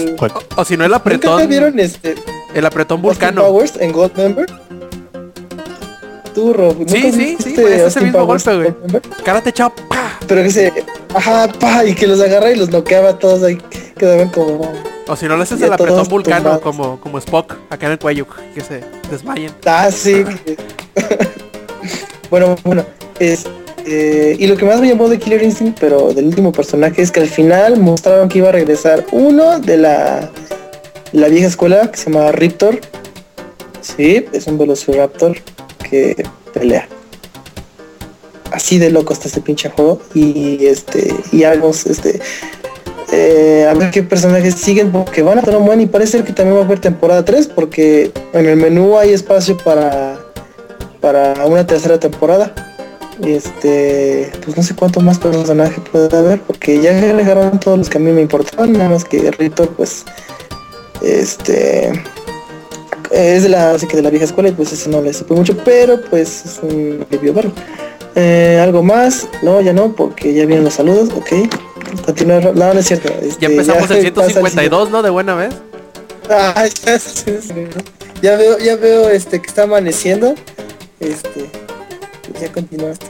O 0.55 0.65
si 0.65 0.77
no 0.77 0.85
el 0.85 0.91
¿Nunca 0.91 0.95
apretón. 0.97 1.47
vieron 1.47 1.79
este... 1.79 2.15
El 2.53 2.65
apretón 2.65 2.97
Austin 2.97 3.01
vulcano. 3.01 3.43
Powers 3.43 3.75
en 3.77 3.91
Gold 3.91 4.17
Member? 4.17 4.45
Tú, 6.33 6.53
Rob. 6.53 6.77
¿nunca 6.77 6.91
Sí, 6.91 7.11
sí, 7.11 7.37
sí, 7.43 7.53
pues, 7.55 7.67
ese 7.67 7.83
Austin 7.83 8.03
mismo 8.05 8.19
Powers 8.19 8.45
golpe, 8.45 8.73
güey. 8.87 9.01
Karate 9.23 9.51
chao. 9.53 9.71
¡pah! 9.89 10.17
Pero 10.27 10.43
que 10.43 10.51
se... 10.51 10.73
Ajá, 11.13 11.47
pa, 11.59 11.85
y 11.85 11.93
que 11.93 12.07
los 12.07 12.19
agarra 12.19 12.51
y 12.51 12.55
los 12.55 12.69
noqueaba 12.69 13.09
a 13.09 13.19
todos 13.19 13.43
ahí. 13.43 13.57
Quedaban 13.97 14.29
como... 14.29 14.71
O 15.07 15.15
si 15.15 15.25
no 15.25 15.37
le 15.37 15.43
haces 15.43 15.61
el 15.61 15.71
apretón 15.71 16.07
vulcano 16.07 16.37
tumbados. 16.37 16.61
como, 16.61 16.99
como 16.99 17.17
Spock 17.19 17.55
acá 17.69 17.85
en 17.85 17.93
el 17.93 17.99
cuello. 17.99 18.27
Que 18.53 18.61
se 18.61 18.83
desmayen. 19.09 19.53
Ah, 19.65 19.89
sí. 19.89 20.25
bueno, 22.29 22.55
bueno. 22.63 22.83
Es, 23.19 23.45
eh, 23.89 24.35
y 24.37 24.47
lo 24.47 24.57
que 24.57 24.65
más 24.65 24.81
me 24.81 24.89
llamó 24.89 25.07
de 25.07 25.17
Killer 25.17 25.41
Instinct, 25.41 25.79
pero 25.79 26.13
del 26.13 26.25
último 26.25 26.51
personaje, 26.51 27.01
es 27.01 27.09
que 27.09 27.21
al 27.21 27.29
final 27.29 27.77
mostraron 27.77 28.27
que 28.27 28.39
iba 28.39 28.49
a 28.49 28.51
regresar 28.51 29.05
uno 29.13 29.59
de 29.59 29.77
la, 29.77 30.29
la 31.13 31.27
vieja 31.29 31.47
escuela 31.47 31.89
que 31.89 31.97
se 31.97 32.11
llama 32.11 32.33
Riptor. 32.33 32.81
Sí, 33.79 34.25
es 34.33 34.45
un 34.47 34.57
Velociraptor 34.57 35.37
que 35.89 36.21
pelea. 36.53 36.89
Así 38.51 38.77
de 38.77 38.89
loco 38.89 39.13
está 39.13 39.29
este 39.29 39.39
pinche 39.39 39.69
juego. 39.69 40.01
Y 40.13 40.65
este. 40.65 41.13
Y 41.31 41.43
algo, 41.43 41.69
este. 41.71 42.19
eh, 43.13 43.67
a 43.69 43.73
ver 43.73 43.89
qué 43.91 44.03
personajes 44.03 44.55
siguen 44.55 44.91
porque 44.91 45.21
van 45.21 45.39
a 45.39 45.57
un 45.57 45.65
buen 45.65 45.79
y 45.79 45.85
parece 45.85 46.25
que 46.25 46.33
también 46.33 46.57
va 46.57 46.63
a 46.63 46.65
haber 46.65 46.79
temporada 46.79 47.23
3 47.23 47.47
porque 47.47 48.11
en 48.33 48.45
el 48.47 48.57
menú 48.57 48.97
hay 48.97 49.13
espacio 49.13 49.55
para 49.55 50.19
para 50.99 51.45
una 51.45 51.65
tercera 51.65 51.99
temporada 51.99 52.53
este 53.23 54.31
pues 54.43 54.57
no 54.57 54.63
sé 54.63 54.75
cuántos 54.75 55.03
más 55.03 55.17
personajes 55.17 55.79
puede 55.91 56.15
haber 56.15 56.41
porque 56.41 56.81
ya 56.81 56.91
agregaron 56.97 57.59
todos 57.59 57.77
los 57.77 57.89
que 57.89 57.97
a 57.97 58.01
mí 58.01 58.11
me 58.11 58.21
importaban 58.21 58.73
nada 58.73 58.89
más 58.89 59.05
que 59.05 59.31
Ritor 59.31 59.69
pues 59.69 60.05
este 61.01 61.91
es 63.11 63.43
de 63.43 63.49
la 63.49 63.71
así 63.71 63.87
que 63.87 63.97
de 63.97 64.03
la 64.03 64.09
vieja 64.09 64.25
escuela 64.25 64.49
y 64.49 64.51
pues 64.51 64.71
ese 64.73 64.89
no 64.89 65.01
le 65.01 65.13
supe 65.13 65.33
mucho 65.33 65.57
pero 65.63 66.01
pues 66.09 66.45
es 66.45 66.59
un 66.61 67.05
verlo 67.09 67.51
Eh, 68.15 68.59
algo 68.61 68.81
más 68.81 69.27
no 69.43 69.61
ya 69.61 69.73
no 69.73 69.93
porque 69.95 70.33
ya 70.33 70.45
vienen 70.45 70.63
los 70.63 70.73
saludos 70.73 71.09
ok 71.15 71.47
continuar 72.05 72.55
no 72.55 72.73
no 72.73 72.79
es 72.79 72.87
cierto 72.87 73.13
este, 73.21 73.37
Ya 73.39 73.47
empezamos 73.47 73.83
el 73.83 73.87
pasa 73.87 73.95
siguiente. 73.95 74.21
152, 74.21 74.89
¿no? 74.91 75.01
De 75.01 75.09
buena 75.09 75.35
vez. 75.35 75.53
Ah, 76.29 76.65
ya, 76.85 76.99
ya 78.21 78.35
veo, 78.35 78.57
ya 78.59 78.75
veo 78.75 79.09
este 79.09 79.41
que 79.41 79.47
está 79.47 79.63
amaneciendo. 79.63 80.35
Este 80.99 81.49
ya 82.39 82.51
continuaste. 82.51 83.07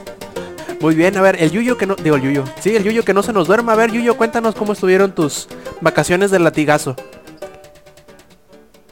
Muy 0.80 0.94
bien, 0.94 1.16
a 1.16 1.22
ver, 1.22 1.42
el 1.42 1.50
Yuyo 1.50 1.76
que 1.76 1.86
no, 1.86 1.96
digo 1.96 2.16
el 2.16 2.22
Yuyo, 2.22 2.44
sí, 2.60 2.76
el 2.76 2.84
Yuyo 2.84 3.04
que 3.04 3.12
no 3.12 3.22
se 3.22 3.32
nos 3.32 3.48
duerma. 3.48 3.72
A 3.72 3.76
ver, 3.76 3.90
Yuyo, 3.90 4.16
cuéntanos 4.16 4.54
cómo 4.54 4.74
estuvieron 4.74 5.12
tus 5.12 5.48
vacaciones 5.80 6.30
del 6.30 6.44
latigazo. 6.44 6.94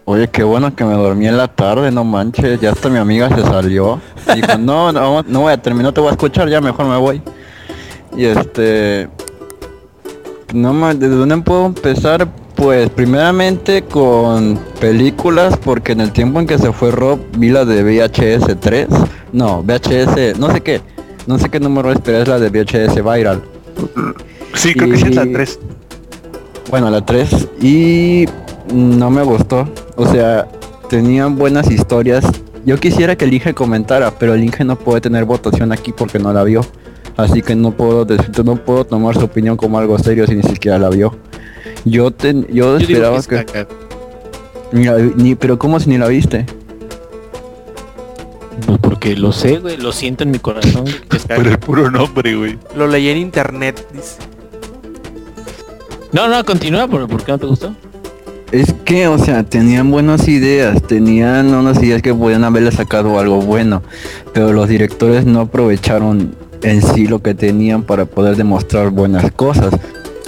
Oye, 0.04 0.28
qué 0.28 0.42
bueno 0.42 0.74
que 0.74 0.84
me 0.84 0.94
dormí 0.94 1.26
en 1.26 1.36
la 1.36 1.48
tarde, 1.48 1.90
no 1.90 2.04
manches, 2.04 2.60
ya 2.60 2.70
hasta 2.70 2.88
mi 2.88 2.98
amiga 2.98 3.28
se 3.28 3.42
salió. 3.42 4.00
Dijo, 4.34 4.58
no, 4.58 4.92
no, 4.92 5.22
no 5.22 5.40
voy 5.40 5.52
a 5.52 5.60
terminar, 5.60 5.92
te 5.92 6.00
voy 6.00 6.10
a 6.10 6.12
escuchar, 6.12 6.48
ya 6.48 6.60
mejor 6.60 6.86
me 6.86 6.96
voy. 6.96 7.22
Y 8.16 8.24
este... 8.24 9.08
No 10.54 10.72
más, 10.72 10.98
¿desde 10.98 11.16
dónde 11.16 11.36
puedo 11.38 11.66
empezar? 11.66 12.28
Pues 12.56 12.88
primeramente 12.90 13.82
con 13.82 14.58
películas, 14.80 15.56
porque 15.62 15.92
en 15.92 16.00
el 16.00 16.10
tiempo 16.12 16.40
en 16.40 16.46
que 16.46 16.58
se 16.58 16.72
fue 16.72 16.90
Rob 16.90 17.20
vi 17.36 17.50
la 17.50 17.64
de 17.66 17.82
VHS 17.84 18.58
3. 18.58 18.88
No, 19.32 19.62
VHS, 19.62 20.38
no 20.38 20.50
sé 20.50 20.62
qué. 20.62 20.80
No 21.26 21.38
sé 21.38 21.48
qué 21.50 21.60
número 21.60 21.92
es, 21.92 21.98
pero 22.02 22.18
es 22.18 22.28
la 22.28 22.38
de 22.38 22.48
VHS 22.48 22.94
Viral. 23.02 23.42
Sí, 24.54 24.72
creo 24.74 24.90
que 24.90 24.96
sí 24.96 25.04
es 25.08 25.14
la 25.14 25.26
Y- 25.26 25.32
3. 25.32 25.58
Bueno, 26.70 26.90
la 26.90 27.04
3 27.04 27.48
y 27.60 28.24
no 28.72 29.10
me 29.10 29.22
gustó. 29.22 29.68
O 29.96 30.06
sea, 30.10 30.48
tenían 30.88 31.36
buenas 31.36 31.70
historias. 31.70 32.24
Yo 32.64 32.78
quisiera 32.80 33.16
que 33.16 33.26
el 33.26 33.34
Inge 33.34 33.54
comentara, 33.54 34.10
pero 34.18 34.34
el 34.34 34.42
Inge 34.42 34.64
no 34.64 34.76
puede 34.76 35.00
tener 35.02 35.24
votación 35.26 35.72
aquí 35.72 35.92
porque 35.92 36.18
no 36.18 36.32
la 36.32 36.42
vio. 36.42 36.62
Así 37.16 37.42
que 37.42 37.54
no 37.54 37.70
puedo 37.72 38.06
no 38.44 38.56
puedo 38.56 38.84
tomar 38.84 39.14
su 39.14 39.24
opinión 39.24 39.56
como 39.56 39.78
algo 39.78 39.98
serio 39.98 40.26
si 40.26 40.34
ni 40.34 40.42
siquiera 40.42 40.78
la 40.78 40.88
vio. 40.88 41.14
Yo 41.86 42.10
ten, 42.10 42.46
yo, 42.52 42.76
esperaba 42.76 43.14
que 43.14 43.20
es 43.20 43.26
que, 43.28 43.36
caca. 43.44 43.66
ni 44.72 44.84
la 44.84 44.94
vi- 44.96 45.12
ni, 45.16 45.34
pero 45.36 45.58
cómo 45.58 45.80
si 45.80 45.88
ni 45.88 45.96
la 45.98 46.08
viste. 46.08 46.44
Pues 48.66 48.78
porque 48.80 49.16
lo 49.16 49.32
sé, 49.32 49.58
güey, 49.58 49.76
lo 49.76 49.92
siento 49.92 50.24
en 50.24 50.30
mi 50.32 50.38
corazón. 50.38 50.84
que 51.08 51.16
es 51.16 51.22
caca. 51.24 51.36
Por 51.36 51.46
el 51.46 51.58
puro 51.58 51.90
nombre, 51.90 52.34
güey. 52.36 52.58
Lo 52.76 52.86
leí 52.86 53.08
en 53.08 53.18
internet, 53.18 53.86
dice. 53.92 54.16
No, 56.12 56.28
no, 56.28 56.44
continúa, 56.44 56.88
¿por, 56.88 57.06
¿por 57.08 57.22
qué 57.22 57.32
no 57.32 57.38
te 57.38 57.46
gustó? 57.46 57.74
Es 58.52 58.72
que, 58.84 59.06
o 59.08 59.18
sea, 59.18 59.42
tenían 59.42 59.90
buenas 59.90 60.26
ideas, 60.28 60.80
tenían 60.82 61.52
unas 61.52 61.82
ideas 61.82 62.00
que 62.00 62.14
podían 62.14 62.44
haberle 62.44 62.70
sacado 62.72 63.18
algo 63.18 63.40
bueno, 63.42 63.82
pero 64.32 64.52
los 64.52 64.68
directores 64.68 65.26
no 65.26 65.40
aprovecharon 65.40 66.34
en 66.62 66.80
sí 66.80 67.06
lo 67.06 67.20
que 67.22 67.34
tenían 67.34 67.82
para 67.82 68.06
poder 68.06 68.36
demostrar 68.36 68.90
buenas 68.90 69.30
cosas. 69.32 69.74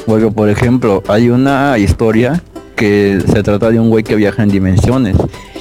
Porque, 0.08 0.28
por 0.28 0.48
ejemplo, 0.48 1.04
hay 1.06 1.30
una 1.30 1.78
historia 1.78 2.42
que 2.74 3.20
se 3.24 3.44
trata 3.44 3.70
de 3.70 3.78
un 3.78 3.90
güey 3.90 4.02
que 4.02 4.16
viaja 4.16 4.42
en 4.42 4.48
dimensiones 4.48 5.16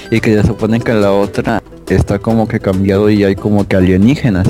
y 0.10 0.20
que 0.20 0.34
se 0.34 0.48
supone 0.48 0.80
que 0.80 0.94
la 0.94 1.12
otra 1.12 1.62
está 1.88 2.18
como 2.18 2.48
que 2.48 2.60
cambiado 2.60 3.12
y 3.12 3.24
hay 3.24 3.36
como 3.36 3.68
que 3.68 3.76
alienígenas. 3.76 4.48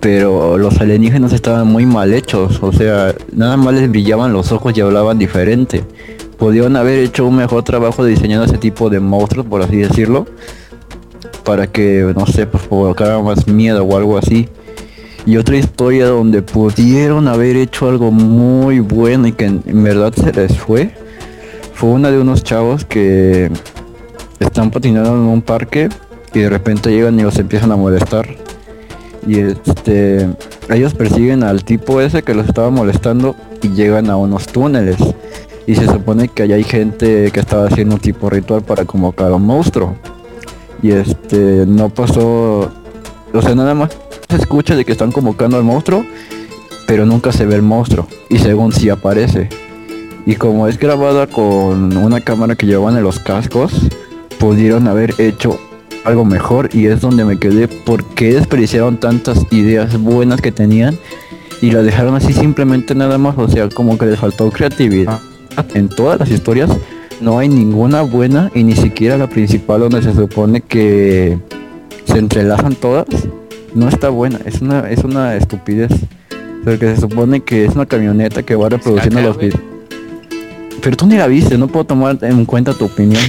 Pero 0.00 0.58
los 0.58 0.80
alienígenas 0.80 1.32
estaban 1.32 1.68
muy 1.68 1.86
mal 1.86 2.12
hechos, 2.12 2.58
o 2.62 2.72
sea, 2.72 3.14
nada 3.32 3.56
más 3.56 3.74
les 3.74 3.88
brillaban 3.88 4.32
los 4.32 4.50
ojos 4.50 4.76
y 4.76 4.80
hablaban 4.80 5.18
diferente 5.18 5.84
podrían 6.36 6.76
haber 6.76 6.98
hecho 7.00 7.26
un 7.26 7.36
mejor 7.36 7.62
trabajo 7.62 8.04
diseñando 8.04 8.44
ese 8.44 8.58
tipo 8.58 8.90
de 8.90 9.00
monstruos, 9.00 9.46
por 9.46 9.62
así 9.62 9.76
decirlo, 9.76 10.26
para 11.44 11.66
que, 11.66 12.12
no 12.16 12.26
sé, 12.26 12.46
pues 12.46 12.64
provocara 12.64 13.20
más 13.20 13.46
miedo 13.46 13.84
o 13.84 13.96
algo 13.96 14.18
así. 14.18 14.48
Y 15.26 15.36
otra 15.38 15.56
historia 15.56 16.06
donde 16.06 16.40
pudieron 16.40 17.26
haber 17.26 17.56
hecho 17.56 17.88
algo 17.88 18.12
muy 18.12 18.78
bueno 18.78 19.26
y 19.26 19.32
que 19.32 19.46
en, 19.46 19.82
verdad 19.82 20.14
se 20.14 20.32
les 20.32 20.56
fue, 20.56 20.94
fue 21.74 21.90
una 21.90 22.12
de 22.12 22.20
unos 22.20 22.44
chavos 22.44 22.84
que 22.84 23.50
están 24.38 24.70
patinando 24.70 25.10
en 25.10 25.22
un 25.22 25.42
parque 25.42 25.88
y 26.32 26.38
de 26.38 26.48
repente 26.48 26.90
llegan 26.90 27.18
y 27.18 27.24
los 27.24 27.36
empiezan 27.40 27.72
a 27.72 27.76
molestar. 27.76 28.28
Y 29.26 29.40
este, 29.40 30.28
ellos 30.70 30.94
persiguen 30.94 31.42
al 31.42 31.64
tipo 31.64 32.00
ese 32.00 32.22
que 32.22 32.32
los 32.32 32.46
estaba 32.46 32.70
molestando 32.70 33.34
y 33.62 33.70
llegan 33.70 34.10
a 34.10 34.16
unos 34.16 34.46
túneles 34.46 34.96
y 35.66 35.74
se 35.74 35.86
supone 35.86 36.28
que 36.28 36.44
allá 36.44 36.54
hay 36.54 36.62
gente 36.62 37.32
que 37.32 37.40
estaba 37.40 37.66
haciendo 37.66 37.96
un 37.96 38.00
tipo 38.00 38.30
ritual 38.30 38.62
para 38.62 38.84
convocar 38.84 39.32
a 39.32 39.34
un 39.34 39.42
monstruo 39.42 39.96
y 40.80 40.92
este 40.92 41.64
no 41.66 41.88
pasó 41.88 42.70
o 43.32 43.42
sea 43.42 43.54
nada 43.56 43.74
más 43.74 43.90
se 44.28 44.36
escucha 44.36 44.76
de 44.76 44.84
que 44.84 44.92
están 44.92 45.12
convocando 45.12 45.56
al 45.56 45.64
monstruo 45.64 46.04
pero 46.86 47.04
nunca 47.04 47.32
se 47.32 47.44
ve 47.44 47.56
el 47.56 47.62
monstruo 47.62 48.06
y 48.30 48.38
según 48.38 48.72
si 48.72 48.88
aparece. 48.88 49.48
Y 50.24 50.36
como 50.36 50.66
es 50.66 50.78
grabada 50.78 51.26
con 51.26 51.96
una 51.96 52.20
cámara 52.20 52.54
que 52.54 52.66
llevaban 52.66 52.96
en 52.96 53.02
los 53.02 53.18
cascos 53.18 53.72
pudieron 54.38 54.88
haber 54.88 55.14
hecho 55.18 55.58
algo 56.04 56.24
mejor 56.24 56.70
y 56.72 56.86
es 56.86 57.00
donde 57.00 57.24
me 57.24 57.38
quedé 57.38 57.68
por 57.68 58.04
qué 58.04 58.34
desperdiciaron 58.34 58.98
tantas 58.98 59.44
ideas 59.50 59.98
buenas 60.00 60.40
que 60.40 60.52
tenían 60.52 60.96
y 61.60 61.70
la 61.70 61.82
dejaron 61.82 62.14
así 62.14 62.32
simplemente 62.32 62.94
nada 62.94 63.18
más 63.18 63.36
o 63.38 63.48
sea 63.48 63.68
como 63.68 63.98
que 63.98 64.06
les 64.06 64.18
faltó 64.18 64.50
creatividad. 64.50 65.20
En 65.74 65.88
todas 65.88 66.20
las 66.20 66.30
historias 66.30 66.70
no 67.20 67.38
hay 67.38 67.48
ninguna 67.48 68.02
buena 68.02 68.50
y 68.54 68.62
ni 68.62 68.76
siquiera 68.76 69.16
la 69.16 69.26
principal 69.26 69.80
donde 69.80 70.02
se 70.02 70.14
supone 70.14 70.60
que 70.60 71.38
se 72.04 72.18
entrelazan 72.18 72.74
todas 72.74 73.06
no 73.76 73.88
está 73.88 74.08
buena 74.08 74.40
es 74.44 74.60
una 74.60 74.90
es 74.90 75.04
una 75.04 75.36
estupidez 75.36 75.92
porque 76.64 76.94
se 76.94 77.00
supone 77.02 77.42
que 77.42 77.64
es 77.64 77.74
una 77.74 77.86
camioneta 77.86 78.42
que 78.42 78.56
va 78.56 78.68
reproduciendo 78.68 79.20
caca, 79.20 79.28
los 79.28 79.38
videos 79.38 79.60
Pero 80.82 80.96
tú 80.96 81.06
ni 81.06 81.16
la 81.16 81.28
viste, 81.28 81.56
no 81.56 81.68
puedo 81.68 81.84
tomar 81.84 82.18
en 82.22 82.44
cuenta 82.44 82.74
tu 82.74 82.86
opinión. 82.86 83.22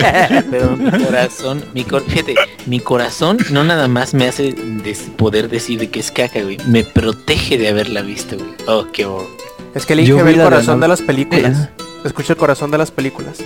Pero 0.50 0.76
mi 0.76 0.90
corazón, 0.90 1.64
mi 1.74 1.84
cor 1.84 2.02
fíjate, 2.06 2.36
mi 2.66 2.78
corazón 2.80 3.38
no 3.50 3.64
nada 3.64 3.88
más 3.88 4.14
me 4.14 4.26
hace 4.26 4.54
poder 5.16 5.48
decir 5.48 5.90
que 5.90 6.00
es 6.00 6.12
caca, 6.12 6.40
güey. 6.42 6.58
Me 6.66 6.84
protege 6.84 7.58
de 7.58 7.68
haberla 7.68 8.02
visto, 8.02 8.36
güey. 8.36 8.50
Oh, 8.66 8.86
qué 8.92 9.06
horror. 9.06 9.26
Es 9.74 9.86
que 9.86 9.94
el 9.94 10.12
ve 10.12 10.30
el 10.30 10.42
corazón 10.42 10.80
de 10.80 10.88
las 10.88 11.02
películas. 11.02 11.68
Escucha 12.04 12.34
el 12.34 12.38
corazón 12.38 12.70
de 12.70 12.78
las 12.78 12.92
películas. 12.92 13.38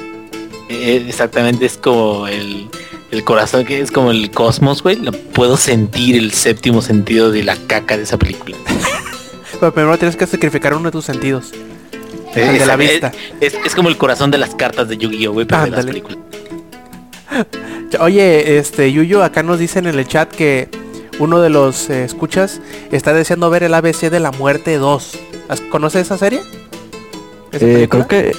Eh, 0.69 1.07
exactamente, 1.09 1.65
es 1.65 1.79
como 1.79 2.27
el, 2.27 2.69
el 3.11 3.25
corazón 3.25 3.65
que 3.65 3.81
es 3.81 3.91
como 3.91 4.11
el 4.11 4.31
cosmos, 4.31 4.83
güey. 4.83 4.97
Lo 4.97 5.13
puedo 5.13 5.57
sentir 5.57 6.17
el 6.17 6.33
séptimo 6.33 6.83
sentido 6.83 7.31
de 7.31 7.43
la 7.43 7.57
caca 7.57 7.97
de 7.97 8.03
esa 8.05 8.19
película. 8.19 8.57
Pero 9.61 9.73
primero 9.73 9.99
tienes 9.99 10.17
que 10.17 10.27
sacrificar 10.27 10.75
uno 10.75 10.85
de 10.85 10.93
tus 10.93 11.05
sentidos. 11.05 11.53
El 12.35 12.59
de 12.59 12.67
la 12.67 12.77
vista. 12.77 13.13
Es, 13.41 13.75
como 13.75 13.89
el 13.89 13.97
corazón 13.97 14.31
de 14.31 14.39
las 14.39 14.55
cartas 14.55 14.89
de 14.89 14.97
Yu-Gi-Oh, 14.97 15.33
güey, 15.33 15.47
pero 15.47 15.65
de 15.65 15.71
las 15.71 15.87
películas. 15.87 16.19
Oye, 18.01 18.59
este, 18.59 18.93
Yuyo, 18.93 19.25
acá 19.25 19.43
nos 19.43 19.59
dicen 19.59 19.87
en 19.87 19.99
el 19.99 20.07
chat 20.07 20.31
que 20.31 20.69
uno 21.19 21.41
de 21.41 21.51
los 21.51 21.91
eh, 21.91 22.05
escuchas 22.05 22.61
está 22.93 23.13
deseando 23.13 23.51
ver 23.51 23.63
el 23.65 23.75
ABC 23.75 24.11
de 24.11 24.21
la 24.21 24.31
muerte 24.31 24.77
2. 24.77 25.19
¿Conoces 25.71 26.03
esa 26.03 26.19
serie? 26.19 26.41
eh, 27.53 27.89
creo 27.91 28.07
que 28.07 28.33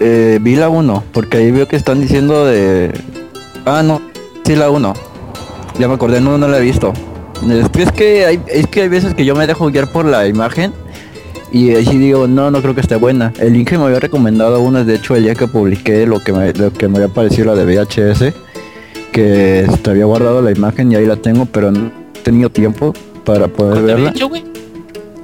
eh, 0.00 0.38
vi 0.40 0.56
la 0.56 0.68
1, 0.68 1.04
porque 1.12 1.38
ahí 1.38 1.50
veo 1.50 1.68
que 1.68 1.76
están 1.76 2.00
diciendo 2.00 2.44
de... 2.44 2.92
Ah, 3.64 3.82
no, 3.82 4.00
sí 4.44 4.56
la 4.56 4.70
1. 4.70 4.94
Ya 5.78 5.88
me 5.88 5.94
acordé, 5.94 6.20
no, 6.20 6.38
no 6.38 6.48
la 6.48 6.58
he 6.58 6.60
visto. 6.60 6.92
Es 7.78 7.92
que 7.92 8.26
hay, 8.26 8.40
es 8.48 8.66
que 8.66 8.82
hay 8.82 8.88
veces 8.88 9.14
que 9.14 9.24
yo 9.24 9.34
me 9.34 9.46
dejo 9.46 9.70
guiar 9.70 9.90
por 9.90 10.04
la 10.04 10.26
imagen 10.26 10.72
y 11.52 11.74
así 11.74 11.98
digo, 11.98 12.28
no, 12.28 12.50
no 12.50 12.60
creo 12.60 12.74
que 12.74 12.80
esté 12.80 12.96
buena. 12.96 13.32
El 13.38 13.54
link 13.54 13.68
que 13.68 13.78
me 13.78 13.84
había 13.84 13.98
recomendado 13.98 14.60
una, 14.60 14.84
de 14.84 14.96
hecho 14.96 15.16
el 15.16 15.24
día 15.24 15.34
que 15.34 15.46
publiqué 15.48 16.06
lo 16.06 16.20
que 16.20 16.32
me, 16.32 16.52
lo 16.52 16.72
que 16.72 16.86
me 16.88 16.98
había 16.98 17.08
parecido 17.08 17.54
la 17.54 17.64
de 17.64 17.64
VHS, 17.64 18.34
que 19.12 19.66
te 19.82 19.90
había 19.90 20.04
guardado 20.04 20.42
la 20.42 20.52
imagen 20.52 20.92
y 20.92 20.96
ahí 20.96 21.06
la 21.06 21.16
tengo, 21.16 21.46
pero 21.46 21.72
no 21.72 21.90
he 22.14 22.18
tenido 22.20 22.50
tiempo 22.50 22.92
para 23.24 23.48
poder 23.48 23.82
verla. 23.82 24.12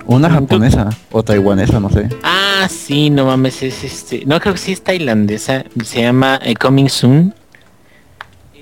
Una 0.06 0.30
japonesa 0.30 0.90
o 1.10 1.22
taiwanesa, 1.22 1.80
no 1.80 1.90
sé. 1.90 2.08
Ah, 2.22 2.68
sí, 2.70 3.10
no 3.10 3.26
mames, 3.26 3.62
es 3.62 3.82
este. 3.82 4.24
No, 4.24 4.40
creo 4.40 4.54
que 4.54 4.60
sí 4.60 4.72
es 4.72 4.82
tailandesa. 4.82 5.64
Se 5.84 6.02
llama 6.02 6.38
eh, 6.44 6.54
Coming 6.54 6.88
Soon. 6.88 7.34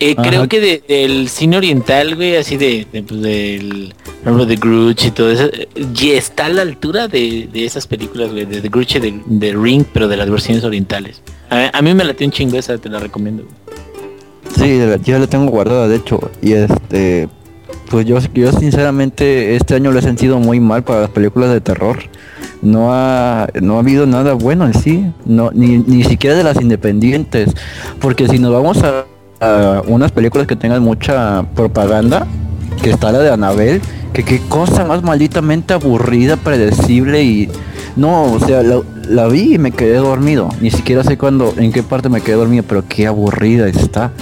Eh, 0.01 0.17
creo 0.17 0.49
que 0.49 0.83
del 0.87 1.29
cine 1.29 1.57
oriental, 1.57 2.17
güey, 2.17 2.37
así 2.37 2.57
de, 2.57 2.87
de 2.93 3.03
pues, 3.03 3.23
del 3.23 3.95
de 4.25 4.57
Grudge 4.57 5.09
y 5.09 5.11
todo 5.11 5.31
eso, 5.31 5.49
ya 5.93 6.13
está 6.15 6.47
a 6.47 6.49
la 6.49 6.63
altura 6.63 7.09
de, 7.09 7.49
esas 7.55 7.87
películas, 7.87 8.33
güey, 8.33 8.45
de 8.45 8.61
The 8.61 8.69
Grudge 8.69 9.01
de, 9.01 9.21
de, 9.27 9.53
Ring, 9.53 9.85
pero 9.93 10.09
de 10.09 10.17
las 10.17 10.29
versiones 10.31 10.65
orientales. 10.65 11.23
A, 11.51 11.81
mí 11.83 11.95
me 11.95 12.05
la 12.05 12.15
tiene 12.15 12.31
un 12.31 12.33
chingo 12.33 12.57
esa, 12.57 12.77
te 12.79 12.89
la 12.89 12.99
recomiendo. 12.99 13.45
Sí, 14.57 14.79
ya 15.05 15.19
la 15.19 15.27
tengo 15.27 15.51
guardada, 15.51 15.89
de 15.89 15.97
hecho, 15.97 16.31
y 16.43 16.53
este, 16.53 17.29
pues 17.91 18.07
yo, 18.07 18.19
yo 18.35 18.53
sinceramente 18.53 19.57
este 19.57 19.75
año 19.75 19.93
lo 19.93 19.99
he 19.99 20.03
sentido 20.03 20.39
muy 20.39 20.59
mal 20.61 20.83
para 20.83 21.03
las 21.03 21.11
películas 21.11 21.51
de 21.51 21.61
terror. 21.61 21.99
No 22.63 22.95
ha, 22.95 23.49
no 23.61 23.77
ha 23.77 23.81
habido 23.81 24.07
nada 24.07 24.33
bueno 24.33 24.65
en 24.65 24.75
sí, 24.75 25.05
no, 25.27 25.51
ni, 25.53 25.79
ni 25.79 26.03
siquiera 26.03 26.35
de 26.35 26.45
las 26.45 26.61
independientes, 26.61 27.53
porque 28.01 28.27
si 28.27 28.39
nos 28.39 28.53
vamos 28.53 28.83
a 28.83 29.05
unas 29.87 30.13
películas 30.13 30.47
que 30.47 30.57
tengan 30.57 30.83
mucha 30.83 31.45
propaganda, 31.55 32.27
que 32.83 32.91
está 32.91 33.13
la 33.13 33.19
de 33.19 33.31
Anabel, 33.31 33.81
que 34.13 34.23
qué 34.25 34.41
cosa 34.49 34.85
más 34.85 35.03
malditamente 35.03 35.75
aburrida, 35.75 36.37
predecible 36.37 37.23
y 37.23 37.49
no, 37.97 38.33
o 38.33 38.41
sea, 38.41 38.63
la, 38.63 39.27
vi 39.29 39.55
y 39.55 39.59
me 39.59 39.73
quedé 39.73 39.97
dormido. 39.97 40.49
Ni 40.61 40.71
siquiera 40.71 41.05
sé 41.05 41.19
cuándo, 41.19 41.55
en 41.57 41.73
qué 41.73 41.83
parte 41.83 42.09
me 42.09 42.21
quedé 42.21 42.37
dormido, 42.37 42.65
pero 42.67 42.85
qué 42.89 43.07
aburrida 43.07 43.69
está. 43.69 44.13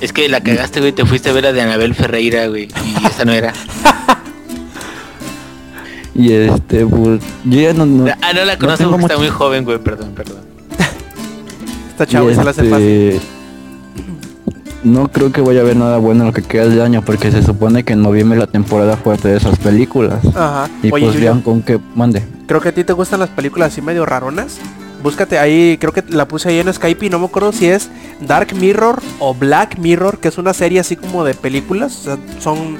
Es 0.00 0.12
que 0.12 0.28
la 0.28 0.42
cagaste, 0.42 0.80
güey, 0.80 0.92
te 0.92 1.04
fuiste 1.04 1.30
a 1.30 1.32
ver 1.32 1.44
la 1.44 1.52
de 1.52 1.62
Anabel 1.62 1.94
Ferreira, 1.94 2.46
güey, 2.48 2.68
y 3.02 3.06
esa 3.06 3.24
no 3.24 3.32
era. 3.32 3.52
y 6.14 6.32
este, 6.32 6.84
pues, 6.86 7.20
yo 7.44 7.60
ya 7.60 7.72
no, 7.72 7.86
no 7.86 8.12
Ah, 8.20 8.32
no 8.34 8.44
la 8.44 8.58
conozco 8.58 8.90
porque 8.90 9.06
está 9.06 9.18
muy 9.18 9.28
joven, 9.28 9.64
güey, 9.64 9.78
perdón, 9.78 10.12
perdón. 10.14 10.44
Está 11.90 12.06
chavo, 12.06 12.28
se 12.28 12.42
la 12.42 12.50
hace 12.50 12.64
fácil. 12.64 13.20
No 14.84 15.08
creo 15.08 15.32
que 15.32 15.40
vaya 15.40 15.60
a 15.60 15.62
haber 15.62 15.76
nada 15.76 15.96
bueno 15.96 16.20
en 16.20 16.26
lo 16.26 16.32
que 16.34 16.42
queda 16.42 16.66
de 16.66 16.82
año 16.82 17.02
porque 17.02 17.32
se 17.32 17.42
supone 17.42 17.84
que 17.84 17.94
en 17.94 18.02
noviembre 18.02 18.38
la 18.38 18.46
temporada 18.46 18.96
fuerte 18.98 19.28
de 19.28 19.38
esas 19.38 19.58
películas. 19.58 20.24
Ajá. 20.34 20.68
Y 20.82 20.90
pues 20.90 21.18
vean 21.18 21.40
con 21.40 21.62
qué 21.62 21.80
mande. 21.94 22.22
Creo 22.46 22.60
que 22.60 22.68
a 22.68 22.74
ti 22.74 22.84
te 22.84 22.92
gustan 22.92 23.20
las 23.20 23.30
películas 23.30 23.72
así 23.72 23.80
medio 23.80 24.04
raronas. 24.04 24.58
Búscate 25.02 25.38
ahí, 25.38 25.76
creo 25.78 25.92
que 25.92 26.02
la 26.08 26.28
puse 26.28 26.50
ahí 26.50 26.58
en 26.58 26.72
Skype 26.72 27.06
y 27.06 27.10
no 27.10 27.18
me 27.18 27.26
acuerdo 27.26 27.52
si 27.52 27.66
es 27.66 27.90
Dark 28.26 28.54
Mirror 28.54 29.02
o 29.18 29.34
Black 29.34 29.78
Mirror, 29.78 30.18
que 30.18 30.28
es 30.28 30.38
una 30.38 30.54
serie 30.54 30.80
así 30.80 30.96
como 30.96 31.24
de 31.24 31.34
películas. 31.34 32.06
son 32.40 32.78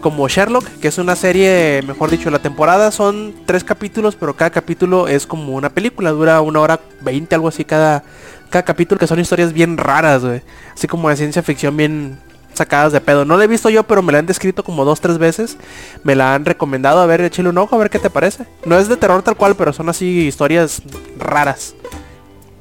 como 0.00 0.28
Sherlock, 0.28 0.64
que 0.80 0.88
es 0.88 0.98
una 0.98 1.14
serie, 1.14 1.82
mejor 1.86 2.10
dicho, 2.10 2.30
la 2.30 2.38
temporada 2.38 2.90
son 2.90 3.34
tres 3.46 3.64
capítulos, 3.64 4.16
pero 4.16 4.34
cada 4.34 4.50
capítulo 4.50 5.08
es 5.08 5.26
como 5.26 5.54
una 5.54 5.68
película, 5.70 6.10
dura 6.10 6.40
una 6.40 6.60
hora 6.60 6.80
veinte, 7.02 7.34
algo 7.34 7.48
así 7.48 7.64
cada, 7.64 8.02
cada 8.50 8.64
capítulo, 8.64 8.98
que 8.98 9.06
son 9.06 9.18
historias 9.18 9.52
bien 9.52 9.76
raras, 9.78 10.24
güey. 10.24 10.42
Así 10.74 10.86
como 10.86 11.08
de 11.08 11.16
ciencia 11.16 11.42
ficción 11.42 11.76
bien 11.76 12.18
sacadas 12.54 12.92
de 12.92 13.00
pedo. 13.00 13.24
No 13.24 13.36
la 13.36 13.44
he 13.44 13.46
visto 13.46 13.70
yo, 13.70 13.84
pero 13.84 14.02
me 14.02 14.12
la 14.12 14.18
han 14.18 14.26
descrito 14.26 14.62
como 14.62 14.84
dos, 14.84 15.00
tres 15.00 15.18
veces. 15.18 15.56
Me 16.04 16.14
la 16.14 16.34
han 16.34 16.44
recomendado, 16.44 17.00
a 17.00 17.06
ver, 17.06 17.20
échale 17.22 17.48
un 17.48 17.58
ojo, 17.58 17.74
a 17.74 17.78
ver 17.78 17.90
qué 17.90 17.98
te 17.98 18.10
parece. 18.10 18.44
No 18.64 18.78
es 18.78 18.88
de 18.88 18.96
terror 18.96 19.22
tal 19.22 19.36
cual, 19.36 19.54
pero 19.56 19.72
son 19.72 19.88
así 19.88 20.26
historias 20.26 20.82
raras. 21.18 21.74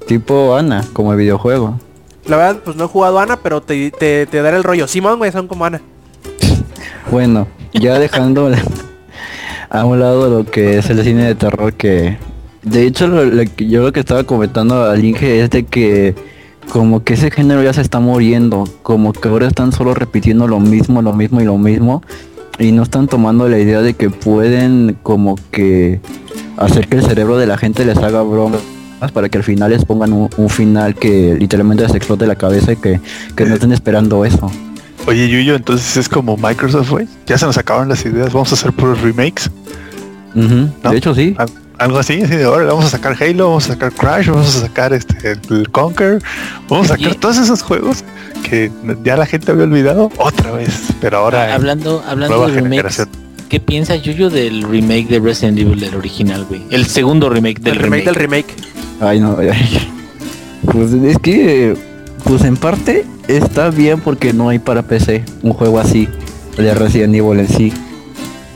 Tipo 0.08 0.56
Ana, 0.56 0.86
como 0.94 1.12
el 1.12 1.20
videojuego. 1.20 1.80
La 2.26 2.38
verdad, 2.38 2.62
pues 2.64 2.78
no 2.78 2.86
he 2.86 2.88
jugado 2.88 3.20
Ana, 3.20 3.38
pero 3.38 3.62
te, 3.62 3.92
te, 3.92 4.26
te 4.26 4.42
daré 4.42 4.58
el 4.58 4.64
rollo. 4.64 4.88
Simón, 4.88 5.18
güey, 5.18 5.32
son 5.32 5.48
como 5.48 5.66
Ana. 5.66 5.82
bueno, 7.12 7.48
ya 7.74 8.00
dejando 8.00 8.52
a 9.70 9.86
un 9.86 10.00
lado 10.00 10.30
lo 10.30 10.46
que 10.50 10.78
es 10.78 10.90
el 10.90 11.04
cine 11.04 11.26
de 11.26 11.36
terror 11.36 11.74
que 11.74 12.18
de 12.64 12.86
hecho, 12.86 13.08
yo 13.58 13.84
lo 13.84 13.92
que 13.94 14.00
estaba 14.00 14.24
comentando 14.24 14.84
al 14.84 15.04
Inge 15.04 15.42
es 15.42 15.50
de 15.50 15.64
que 15.64 16.16
como 16.70 17.04
que 17.04 17.16
ese 17.16 17.32
género 17.32 17.64
ya 17.64 17.74
se 17.74 17.82
está 17.82 18.00
muriendo, 18.00 18.66
como 18.84 19.14
que 19.14 19.28
ahora 19.28 19.48
están 19.48 19.72
solo 19.72 19.94
repitiendo 19.94 20.48
lo 20.48 20.60
mismo, 20.60 21.02
lo 21.02 21.14
mismo 21.14 21.42
y 21.42 21.46
lo 21.46 21.58
mismo, 21.58 22.04
y 22.60 22.72
no 22.72 22.84
están 22.84 23.08
tomando 23.08 23.48
la 23.50 23.58
idea 23.58 23.82
de 23.82 23.94
que 23.94 24.10
pueden 24.10 24.98
como 25.02 25.36
que 25.52 26.00
hacer 26.58 26.88
que 26.88 26.98
el 26.98 27.04
cerebro 27.04 27.38
de 27.38 27.48
la 27.48 27.58
gente 27.58 27.86
les 27.86 27.98
haga 27.98 28.22
bromas 28.22 28.62
para 29.14 29.30
que 29.30 29.38
al 29.38 29.44
final 29.44 29.72
les 29.72 29.86
pongan 29.86 30.12
un, 30.12 30.50
final 30.50 30.94
que 30.94 31.36
literalmente 31.40 31.84
les 31.84 31.96
explote 31.96 32.28
la 32.28 32.36
cabeza 32.36 32.74
y 32.74 32.76
que, 32.76 33.00
no 33.38 33.54
estén 33.54 33.72
esperando 33.72 34.26
eso. 34.26 34.52
Oye 35.08 35.30
Yuyo, 35.30 35.56
entonces 35.56 35.96
es 35.96 36.10
como 36.10 36.36
Microsoft, 36.36 36.90
güey. 36.90 37.08
Ya 37.26 37.38
se 37.38 37.46
nos 37.46 37.58
acabaron 37.58 37.88
las 37.88 38.06
ideas, 38.06 38.34
vamos 38.34 38.52
a 38.52 38.56
hacer 38.56 38.74
puros 38.74 39.02
remakes. 39.02 39.50
De 40.36 40.98
hecho 40.98 41.16
sí. 41.16 41.34
Ah, 41.38 41.46
algo 41.80 41.98
así, 41.98 42.22
así 42.22 42.36
de 42.36 42.44
ahora 42.44 42.66
vamos 42.66 42.86
a 42.86 42.90
sacar 42.90 43.16
Halo, 43.20 43.48
vamos 43.48 43.66
a 43.66 43.74
sacar 43.74 43.92
Crash, 43.94 44.28
vamos 44.28 44.56
a 44.56 44.62
sacar 44.62 44.94
este 44.94 45.38
el 45.50 45.70
Conquer, 45.72 46.20
vamos 46.68 46.92
a 46.92 46.98
sacar 46.98 47.16
todos 47.16 47.38
esos 47.38 47.62
juegos 47.64 48.04
que 48.44 48.72
ya 49.04 49.18
la 49.18 49.26
gente 49.26 49.52
había 49.52 49.64
olvidado 49.64 50.12
otra 50.18 50.52
vez, 50.52 50.94
pero 51.02 51.18
ahora 51.18 51.54
hablando 51.54 52.04
hablando 52.08 52.48
de 52.48 52.62
remakes, 52.62 53.08
¿qué 53.48 53.60
piensa 53.60 53.96
Yuyo 53.96 54.30
del 54.30 54.64
remake 54.64 55.08
de 55.08 55.20
Resident 55.20 55.58
Evil 55.58 55.80
del 55.80 55.96
original, 55.96 56.46
güey? 56.46 56.64
El 56.70 56.86
segundo 56.86 57.30
remake 57.30 57.62
del 57.62 57.76
remake, 57.76 58.06
del 58.06 58.16
remake. 58.16 58.56
Ay, 59.00 59.20
no, 59.20 59.38
Pues 60.72 60.94
es 60.94 61.18
que 61.20 61.76
pues 62.26 62.44
en 62.44 62.58
parte 62.58 63.06
está 63.28 63.70
bien 63.70 64.02
porque 64.02 64.34
no 64.34 64.50
hay 64.50 64.60
para 64.60 64.82
PC 64.84 65.24
un 65.42 65.54
juego 65.54 65.80
así 65.80 66.10
de 66.58 66.74
Resident 66.74 67.16
Evil 67.16 67.40
en 67.40 67.48
sí 67.48 67.74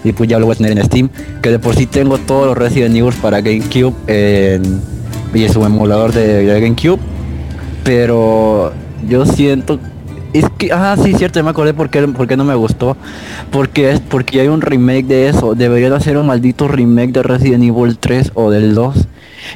y 0.03 0.11
pues 0.11 0.29
ya 0.29 0.39
lo 0.39 0.45
voy 0.45 0.53
a 0.53 0.57
tener 0.57 0.77
en 0.77 0.83
Steam, 0.85 1.09
que 1.41 1.49
de 1.49 1.59
por 1.59 1.75
sí 1.75 1.85
tengo 1.85 2.17
todos 2.17 2.47
los 2.47 2.57
Resident 2.57 2.95
Evil 2.95 3.13
para 3.21 3.41
GameCube 3.41 3.93
en, 4.07 4.81
y 5.33 5.43
es 5.43 5.55
un 5.55 5.65
emulador 5.65 6.11
de, 6.11 6.45
GameCube, 6.45 6.99
pero 7.83 8.73
yo 9.07 9.25
siento 9.25 9.79
es 10.33 10.45
que, 10.57 10.71
ah, 10.71 10.95
sí, 11.01 11.13
cierto, 11.13 11.43
me 11.43 11.51
acordé 11.51 11.75
por 11.75 11.91
qué, 11.91 12.37
no 12.37 12.43
me 12.43 12.55
gustó. 12.55 12.97
Porque 13.51 13.91
es 13.91 13.99
porque 13.99 14.41
hay 14.41 14.47
un 14.47 14.61
remake 14.61 15.05
de 15.05 15.29
eso. 15.29 15.53
Deberían 15.53 15.93
hacer 15.93 16.17
un 16.17 16.25
maldito 16.25 16.67
remake 16.67 17.11
de 17.11 17.21
Resident 17.21 17.63
Evil 17.63 17.99
3 17.99 18.31
o 18.33 18.49
del 18.49 18.73
2. 18.73 18.95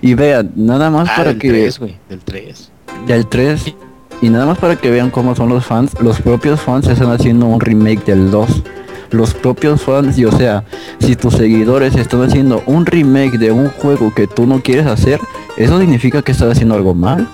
Y 0.01 0.13
vean, 0.13 0.51
nada 0.55 0.91
más 0.91 1.09
ah, 1.09 1.13
para 1.17 1.33
que... 1.33 1.49
3, 1.49 1.79
del 2.09 2.19
3. 2.19 2.71
Del 3.07 3.25
3. 3.25 3.73
Y 4.21 4.29
nada 4.29 4.45
más 4.45 4.59
para 4.59 4.75
que 4.75 4.91
vean 4.91 5.09
cómo 5.09 5.35
son 5.35 5.49
los 5.49 5.65
fans. 5.65 5.93
Los 5.99 6.21
propios 6.21 6.61
fans 6.61 6.87
están 6.87 7.09
haciendo 7.09 7.47
un 7.47 7.59
remake 7.59 8.05
del 8.05 8.29
2 8.29 8.63
los 9.11 9.33
propios 9.33 9.81
fans 9.81 10.17
y 10.17 10.25
o 10.25 10.31
sea, 10.31 10.63
si 10.99 11.15
tus 11.15 11.35
seguidores 11.35 11.95
están 11.95 12.23
haciendo 12.23 12.63
un 12.65 12.85
remake 12.85 13.37
de 13.37 13.51
un 13.51 13.69
juego 13.69 14.13
que 14.13 14.27
tú 14.27 14.45
no 14.45 14.61
quieres 14.61 14.85
hacer, 14.85 15.19
eso 15.57 15.79
significa 15.79 16.21
que 16.21 16.31
estás 16.31 16.51
haciendo 16.51 16.75
algo 16.75 16.93
mal. 16.93 17.27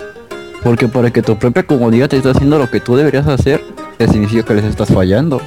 Porque 0.63 0.87
para 0.87 1.11
que 1.11 1.21
tu 1.21 1.37
propia 1.37 1.63
comunidad 1.63 2.07
te 2.07 2.17
esté 2.17 2.29
haciendo 2.29 2.57
lo 2.57 2.69
que 2.69 2.79
tú 2.79 2.95
deberías 2.95 3.27
hacer, 3.27 3.61
eso 3.99 4.13
significa 4.13 4.43
que 4.43 4.53
les 4.53 4.65
estás 4.65 4.89
fallando. 4.89 5.41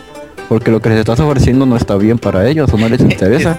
Porque 0.49 0.71
lo 0.71 0.81
que 0.81 0.91
les 0.91 0.99
estás 0.99 1.19
ofreciendo 1.19 1.67
no 1.67 1.77
está 1.77 1.97
bien 1.97 2.19
para 2.19 2.49
ellos 2.49 2.73
o 2.73 2.77
no 2.77 2.89
les 2.89 3.01
interesa. 3.01 3.59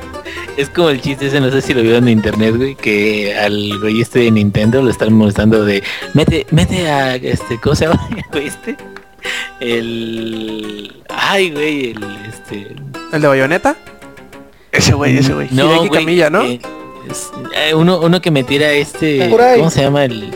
Es 0.55 0.69
como 0.69 0.89
el 0.89 1.01
chiste 1.01 1.27
ese, 1.27 1.41
no 1.41 1.51
sé 1.51 1.61
si 1.61 1.73
lo 1.73 1.81
vieron 1.81 2.07
en 2.07 2.17
internet, 2.17 2.55
güey, 2.55 2.75
que 2.75 3.35
al 3.35 3.79
güey 3.79 4.01
este 4.01 4.19
de 4.19 4.31
Nintendo 4.31 4.81
lo 4.81 4.89
están 4.89 5.13
molestando 5.13 5.65
de 5.65 5.83
mete, 6.13 6.45
mete 6.51 6.89
a 6.89 7.15
este, 7.15 7.59
¿cómo 7.59 7.75
se 7.75 7.87
llama? 7.87 8.07
este? 8.33 8.77
El 9.59 11.03
ay 11.09 11.51
güey, 11.51 11.91
el 11.91 12.03
este 12.27 12.75
¿El 13.11 13.21
de 13.21 13.27
Bayonetta? 13.27 13.75
Ese 14.71 14.93
güey, 14.93 15.17
ese 15.17 15.33
güey. 15.33 15.47
no, 15.51 15.65
Hideki 15.65 15.87
güey, 15.87 16.01
Kamiya, 16.01 16.29
¿no? 16.29 16.43
eh, 16.43 16.59
es- 17.09 17.31
eh, 17.55 17.73
uno, 17.73 17.99
uno 17.99 18.21
que 18.21 18.31
metiera 18.31 18.71
este 18.71 19.19
Sakurai. 19.25 19.57
¿cómo 19.57 19.69
se 19.71 19.81
llama? 19.81 20.05
El, 20.05 20.31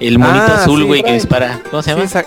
el 0.00 0.18
monito 0.18 0.44
Ah, 0.48 0.62
azul, 0.62 0.80
sí, 0.80 0.86
güey, 0.86 1.02
que 1.02 1.12
dispara. 1.12 1.60
¿Cómo 1.70 1.82
se 1.82 1.90
Sí, 1.92 1.96
llama? 1.96 2.08
sa- 2.08 2.24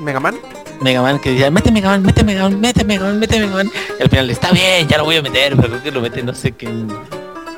¿Mega 0.00 0.18
Man? 0.20 0.36
Mega 0.80 1.00
Man 1.02 1.20
que 1.20 1.30
decía, 1.30 1.50
mete 1.50 1.70
Mega 1.70 1.90
Man, 1.90 2.02
mete 2.02 2.24
Mega 2.24 2.42
Man, 2.42 2.60
mete 2.60 2.84
Mega 2.84 3.04
Man, 3.04 3.18
mete 3.20 3.38
Mega 3.38 3.52
Man. 3.54 3.70
Y 3.98 4.02
al 4.02 4.08
final, 4.08 4.30
está 4.30 4.50
bien, 4.50 4.88
ya 4.88 4.98
lo 4.98 5.04
voy 5.04 5.16
a 5.16 5.22
meter, 5.22 5.54
pero 5.56 5.68
creo 5.68 5.82
que 5.82 5.90
lo 5.92 6.00
mete, 6.00 6.22
no 6.24 6.34
sé 6.34 6.52
qué, 6.52 6.66
en, 6.66 6.88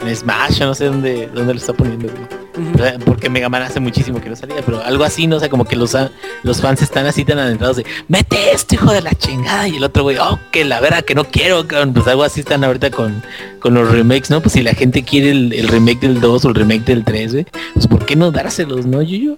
en 0.03 0.15
Smash 0.17 0.61
o 0.63 0.67
no 0.67 0.75
sé 0.75 0.87
dónde, 0.87 1.29
dónde 1.33 1.55
lo 1.55 1.59
está 1.61 1.73
poniendo, 1.73 2.09
güey. 2.09 2.44
O 2.75 2.79
sea, 2.79 2.99
Porque 3.05 3.29
Mega 3.29 3.49
Man 3.49 3.63
hace 3.63 3.81
muchísimo 3.81 4.21
que 4.21 4.29
no 4.29 4.37
salía, 4.37 4.57
pero 4.65 4.83
algo 4.83 5.05
así, 5.05 5.27
no 5.27 5.41
sé, 5.41 5.49
como 5.49 5.65
que 5.65 5.75
los, 5.77 5.97
los 6.43 6.61
fans 6.61 6.83
están 6.83 7.07
así 7.07 7.25
tan 7.25 7.39
adentrados 7.39 7.79
de, 7.79 7.87
mete 8.09 8.53
esto, 8.53 8.77
hijo 8.77 8.93
de 8.93 9.03
la 9.03 9.15
chingada. 9.15 9.67
Y 9.69 9.77
el 9.77 9.85
otro 9.85 10.05
güey, 10.05 10.19
oh, 10.19 10.39
que 10.53 10.65
la 10.65 10.81
verdad 10.81 11.05
que 11.05 11.15
no 11.15 11.25
quiero, 11.25 11.67
cabrón. 11.67 11.93
Pues 11.93 12.07
algo 12.07 12.23
así 12.23 12.41
están 12.41 12.63
ahorita 12.63 12.91
con, 12.91 13.23
con 13.61 13.75
los 13.75 13.91
remakes, 13.91 14.31
¿no? 14.31 14.41
Pues 14.41 14.53
si 14.53 14.63
la 14.63 14.75
gente 14.75 15.03
quiere 15.03 15.31
el, 15.31 15.53
el 15.53 15.69
remake 15.69 16.01
del 16.01 16.21
2 16.21 16.45
o 16.45 16.49
el 16.49 16.55
remake 16.55 16.85
del 16.85 17.05
3, 17.05 17.33
güey, 17.33 17.47
pues 17.75 17.87
¿por 17.87 18.05
qué 18.07 18.17
no 18.17 18.31
dárselos, 18.31 18.87
no, 18.87 19.03
Yuyo? 19.03 19.37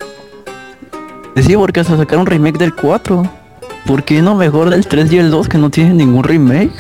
Sí, 1.37 1.55
porque 1.57 1.81
hasta 1.81 1.97
sacaron 1.97 2.23
un 2.23 2.27
remake 2.27 2.59
del 2.59 2.75
4. 2.75 3.31
¿Por 3.87 4.05
qué 4.05 4.21
no 4.23 4.35
mejor 4.35 4.71
del 4.71 4.87
3 4.87 5.13
y 5.13 5.19
el 5.19 5.31
2 5.31 5.49
que 5.49 5.59
no 5.59 5.71
tienen 5.71 5.97
ningún 5.97 6.25
remake? 6.25 6.73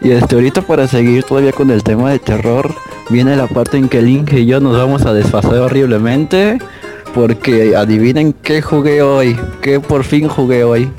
Y 0.00 0.12
este 0.12 0.36
ahorita 0.36 0.62
para 0.62 0.86
seguir 0.86 1.24
todavía 1.24 1.52
con 1.52 1.70
el 1.70 1.82
tema 1.82 2.10
de 2.10 2.20
terror, 2.20 2.72
viene 3.10 3.36
la 3.36 3.46
parte 3.46 3.76
en 3.76 3.88
que 3.88 4.02
Link 4.02 4.32
y 4.32 4.46
yo 4.46 4.60
nos 4.60 4.76
vamos 4.76 5.06
a 5.06 5.12
desfasar 5.12 5.54
horriblemente. 5.54 6.58
Porque 7.14 7.74
adivinen 7.74 8.32
qué 8.32 8.60
jugué 8.62 9.02
hoy, 9.02 9.36
que 9.62 9.80
por 9.80 10.04
fin 10.04 10.28
jugué 10.28 10.64
hoy. 10.64 10.90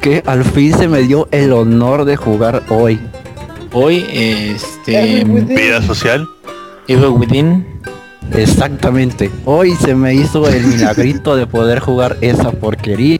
Que 0.00 0.22
al 0.26 0.44
fin 0.44 0.76
se 0.76 0.88
me 0.88 1.00
dio 1.02 1.28
el 1.30 1.52
honor 1.52 2.04
de 2.04 2.16
jugar 2.16 2.62
hoy. 2.68 3.00
Hoy, 3.72 4.06
este... 4.12 5.24
Within. 5.24 5.56
Vida 5.56 5.82
social. 5.82 6.28
Evil 6.88 7.08
Within. 7.08 7.66
Exactamente. 8.34 9.30
Hoy 9.44 9.72
se 9.74 9.94
me 9.94 10.14
hizo 10.14 10.48
el 10.48 10.64
milagrito 10.66 11.36
de 11.36 11.46
poder 11.46 11.80
jugar 11.80 12.16
esa 12.20 12.52
porquería 12.52 13.16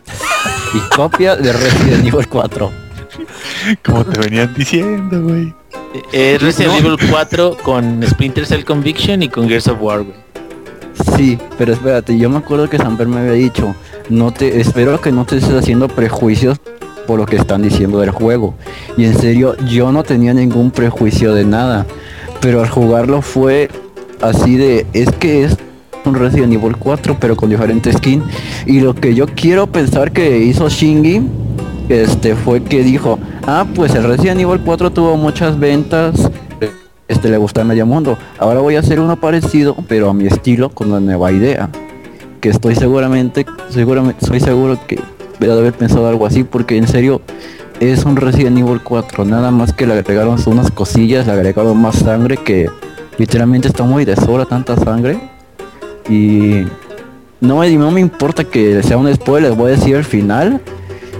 y 0.74 0.94
copia 0.94 1.36
de 1.36 1.52
Resident 1.52 2.06
Evil 2.06 2.28
4. 2.28 2.70
Como 3.84 4.04
te 4.04 4.20
venían 4.20 4.54
diciendo, 4.54 5.22
güey. 5.22 5.54
Eh, 6.12 6.38
Resident 6.40 6.72
No. 6.72 6.78
Evil 6.78 6.96
4 7.10 7.56
con 7.62 8.02
Splinter 8.06 8.46
Cell 8.46 8.64
Conviction 8.64 9.22
y 9.22 9.28
con 9.28 9.48
Gears 9.48 9.68
of 9.68 9.80
War, 9.80 10.02
güey. 10.02 10.16
Sí, 11.16 11.38
pero 11.58 11.72
espérate, 11.72 12.16
yo 12.18 12.30
me 12.30 12.38
acuerdo 12.38 12.68
que 12.68 12.78
Samper 12.78 13.08
me 13.08 13.20
había 13.20 13.32
dicho, 13.32 13.74
no 14.08 14.30
te, 14.30 14.60
espero 14.60 15.00
que 15.00 15.10
no 15.12 15.24
te 15.24 15.38
estés 15.38 15.54
haciendo 15.54 15.88
prejuicios 15.88 16.58
por 17.06 17.18
lo 17.18 17.26
que 17.26 17.36
están 17.36 17.62
diciendo 17.62 18.00
del 18.00 18.10
juego. 18.10 18.54
Y 18.96 19.04
en 19.04 19.18
serio, 19.18 19.56
yo 19.66 19.92
no 19.92 20.02
tenía 20.02 20.34
ningún 20.34 20.70
prejuicio 20.70 21.34
de 21.34 21.44
nada. 21.44 21.86
Pero 22.40 22.60
al 22.60 22.68
jugarlo 22.68 23.22
fue 23.22 23.70
así 24.20 24.56
de, 24.56 24.86
es 24.92 25.10
que 25.12 25.44
es 25.44 25.56
un 26.04 26.14
Resident 26.14 26.52
Evil 26.52 26.76
4, 26.76 27.16
pero 27.20 27.36
con 27.36 27.50
diferente 27.50 27.92
skin. 27.92 28.22
Y 28.66 28.80
lo 28.80 28.94
que 28.94 29.14
yo 29.14 29.26
quiero 29.26 29.66
pensar 29.66 30.12
que 30.12 30.38
hizo 30.38 30.68
Shingy, 30.68 31.22
este, 31.88 32.34
fue 32.34 32.62
que 32.62 32.82
dijo, 32.82 33.18
ah, 33.46 33.66
pues 33.74 33.94
el 33.94 34.04
Resident 34.04 34.40
Evil 34.40 34.60
4 34.64 34.90
tuvo 34.90 35.16
muchas 35.16 35.58
ventas, 35.58 36.30
este 37.08 37.28
le 37.28 37.36
gusta 37.38 37.62
a 37.62 37.64
medio 37.64 37.86
mundo. 37.86 38.16
Ahora 38.38 38.60
voy 38.60 38.76
a 38.76 38.80
hacer 38.80 39.00
uno 39.00 39.16
parecido, 39.16 39.76
pero 39.88 40.10
a 40.10 40.14
mi 40.14 40.26
estilo, 40.26 40.70
con 40.70 40.88
una 40.90 41.00
nueva 41.00 41.30
idea. 41.32 41.68
Que 42.40 42.48
estoy 42.48 42.74
seguramente, 42.74 43.46
seguramente, 43.68 44.26
soy 44.26 44.40
seguro 44.40 44.78
que 44.86 44.98
de 45.38 45.52
haber 45.52 45.72
pensado 45.72 46.08
algo 46.08 46.26
así, 46.26 46.44
porque 46.44 46.76
en 46.76 46.86
serio 46.88 47.20
es 47.80 48.04
un 48.04 48.16
Resident 48.16 48.58
Evil 48.58 48.80
4, 48.82 49.24
nada 49.24 49.50
más 49.50 49.72
que 49.72 49.86
le 49.86 49.94
agregaron 49.94 50.38
unas 50.46 50.70
cosillas, 50.70 51.26
le 51.26 51.32
agregaron 51.32 51.80
más 51.80 51.96
sangre 51.96 52.36
que 52.36 52.68
literalmente 53.18 53.68
está 53.68 53.82
muy 53.84 54.04
de 54.04 54.16
sobra 54.16 54.44
tanta 54.44 54.76
sangre. 54.76 55.18
Y 56.08 56.62
no, 57.40 57.58
me- 57.58 57.70
no 57.76 57.90
me 57.90 58.00
importa 58.00 58.44
que 58.44 58.82
sea 58.82 58.96
un 58.96 59.12
spoiler, 59.14 59.52
voy 59.52 59.72
a 59.72 59.74
decir 59.76 59.94
el 59.96 60.04
final. 60.04 60.60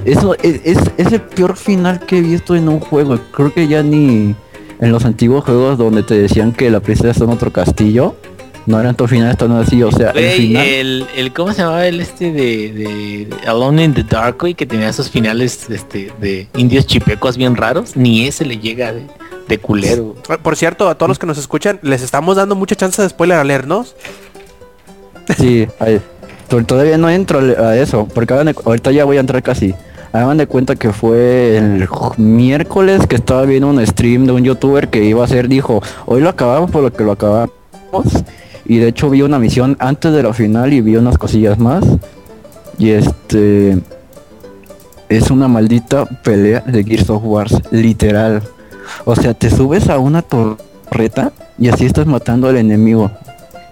Eso 0.05 0.35
es, 0.43 0.61
es, 0.65 0.79
es 0.97 1.13
el 1.13 1.21
peor 1.21 1.57
final 1.57 2.01
que 2.01 2.19
he 2.19 2.21
visto 2.21 2.57
en 2.57 2.69
un 2.69 2.81
juego. 2.81 3.19
Creo 3.33 3.53
que 3.53 3.69
ya 3.69 3.83
ni 3.83 4.35
en 4.81 4.93
los 4.93 5.05
antiguos 5.05 5.45
juegos 5.45 5.79
donde 5.79 6.03
te 6.03 6.15
decían 6.15 6.53
que 6.53 6.71
la 6.71 6.81
princesa 6.81 7.11
está 7.11 7.25
en 7.25 7.31
otro 7.31 7.53
castillo. 7.53 8.17
No 8.65 8.79
eran 8.79 8.95
tu 8.95 9.09
final, 9.09 9.31
están 9.31 9.51
así. 9.53 9.83
O 9.83 9.91
sea, 9.91 10.11
el 10.11 10.31
final. 10.33 10.65
el, 10.67 11.07
el, 11.17 11.33
¿cómo 11.33 11.53
se 11.53 11.63
llamaba 11.63 11.87
el 11.87 12.01
este 12.01 12.31
de, 12.33 12.73
de 12.73 13.29
Alone 13.47 13.83
in 13.85 13.95
the 13.95 14.05
Dark, 14.05 14.37
güey? 14.41 14.55
Que 14.55 14.67
tenía 14.67 14.89
esos 14.89 15.11
finales 15.11 15.69
este, 15.69 16.13
de 16.21 16.47
indios 16.57 16.87
chipecos 16.87 17.37
bien 17.37 17.57
raros. 17.57 17.97
Ni 17.97 18.27
ese 18.27 18.45
le 18.45 18.59
llega 18.59 18.93
de, 18.93 19.07
de 19.49 19.59
culero. 19.59 20.15
Por 20.43 20.57
cierto, 20.57 20.89
a 20.89 20.95
todos 20.97 21.09
los 21.09 21.19
que 21.19 21.27
nos 21.27 21.39
escuchan, 21.39 21.81
les 21.83 22.03
estamos 22.03 22.37
dando 22.37 22.55
mucha 22.55 22.77
chance 22.77 23.03
de 23.03 23.09
spoiler 23.09 23.39
a 23.39 23.45
leernos. 23.45 23.97
Sí, 25.37 25.67
ahí. 25.81 26.01
To- 26.49 26.65
todavía 26.65 26.99
no 26.99 27.09
entro 27.11 27.41
a 27.41 27.77
eso, 27.77 28.07
porque 28.15 28.35
ahorita 28.35 28.93
ya 28.93 29.05
voy 29.05 29.17
a 29.17 29.21
entrar 29.21 29.43
casi. 29.43 29.75
Hagan 30.13 30.37
de 30.37 30.47
cuenta 30.47 30.77
que 30.77 30.93
fue 30.93 31.57
el 31.57 31.89
miércoles 32.19 33.07
que 33.07 33.17
estaba 33.17 33.43
viendo 33.47 33.69
un 33.69 33.85
stream 33.87 34.27
de 34.27 34.33
un 34.33 34.45
youtuber 34.45 34.89
que 34.89 35.05
iba 35.05 35.23
a 35.23 35.25
hacer, 35.25 35.49
dijo, 35.49 35.83
hoy 36.05 36.21
lo 36.21 36.29
acabamos 36.29 36.71
por 36.71 36.83
lo 36.83 36.93
que 36.93 37.03
lo 37.03 37.13
acabamos. 37.13 37.53
Y 38.67 38.79
de 38.79 38.89
hecho 38.89 39.09
vi 39.09 39.23
una 39.23 39.39
misión 39.39 39.77
antes 39.81 40.13
de 40.13 40.23
la 40.23 40.35
final 40.35 40.73
y 40.73 40.83
vi 40.83 40.97
unas 40.97 41.17
cosillas 41.17 41.59
más. 41.59 41.85
Y 42.79 42.91
este 42.91 43.79
es 45.09 45.31
una 45.31 45.49
maldita 45.49 46.05
pelea 46.05 46.61
de 46.61 46.85
Gears 46.85 47.09
of 47.11 47.23
War, 47.25 47.49
literal. 47.71 48.43
O 49.05 49.17
sea, 49.17 49.33
te 49.33 49.51
subes 49.51 49.89
a 49.89 49.99
una 49.99 50.23
torreta 50.23 51.33
y 51.59 51.69
así 51.69 51.87
estás 51.87 52.07
matando 52.07 52.49
al 52.49 52.57
enemigo. 52.57 53.11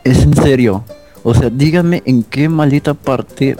Es 0.04 0.22
en 0.22 0.34
serio. 0.34 0.84
O 1.22 1.34
sea, 1.34 1.50
dígame 1.50 2.02
en 2.06 2.22
qué 2.22 2.48
maldita 2.48 2.94
parte 2.94 3.56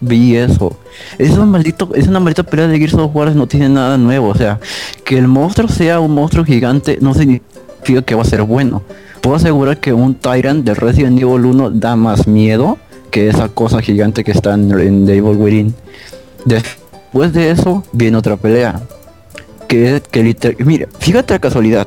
vi 0.00 0.36
eso. 0.36 0.76
Es 1.18 1.30
un 1.36 1.50
maldito, 1.50 1.90
es 1.94 2.06
una 2.08 2.20
maldita 2.20 2.42
pelea 2.42 2.68
de 2.68 2.78
Gears 2.78 2.94
of 2.94 3.14
War, 3.14 3.34
no 3.34 3.46
tiene 3.46 3.68
nada 3.68 3.96
nuevo. 3.98 4.28
O 4.28 4.34
sea, 4.34 4.58
que 5.04 5.18
el 5.18 5.28
monstruo 5.28 5.68
sea 5.68 6.00
un 6.00 6.12
monstruo 6.14 6.44
gigante 6.44 6.98
no 7.00 7.14
significa 7.14 8.02
que 8.04 8.14
va 8.14 8.22
a 8.22 8.26
ser 8.26 8.42
bueno. 8.42 8.82
Puedo 9.20 9.36
asegurar 9.36 9.78
que 9.78 9.92
un 9.92 10.14
Tyrant 10.14 10.64
de 10.64 10.74
Resident 10.74 11.20
Evil 11.20 11.44
1 11.44 11.70
da 11.70 11.96
más 11.96 12.26
miedo 12.28 12.78
que 13.10 13.28
esa 13.28 13.48
cosa 13.48 13.80
gigante 13.80 14.22
que 14.24 14.30
está 14.32 14.54
en, 14.54 14.68
The 15.06 15.16
Evil 15.16 15.36
Within. 15.36 15.74
Después 16.44 17.32
de 17.32 17.50
eso 17.50 17.82
viene 17.92 18.16
otra 18.16 18.36
pelea. 18.36 18.80
Que, 19.66 20.02
que 20.10 20.22
liter- 20.22 20.56
mira, 20.64 20.86
fíjate 20.98 21.34
la 21.34 21.38
casualidad. 21.40 21.86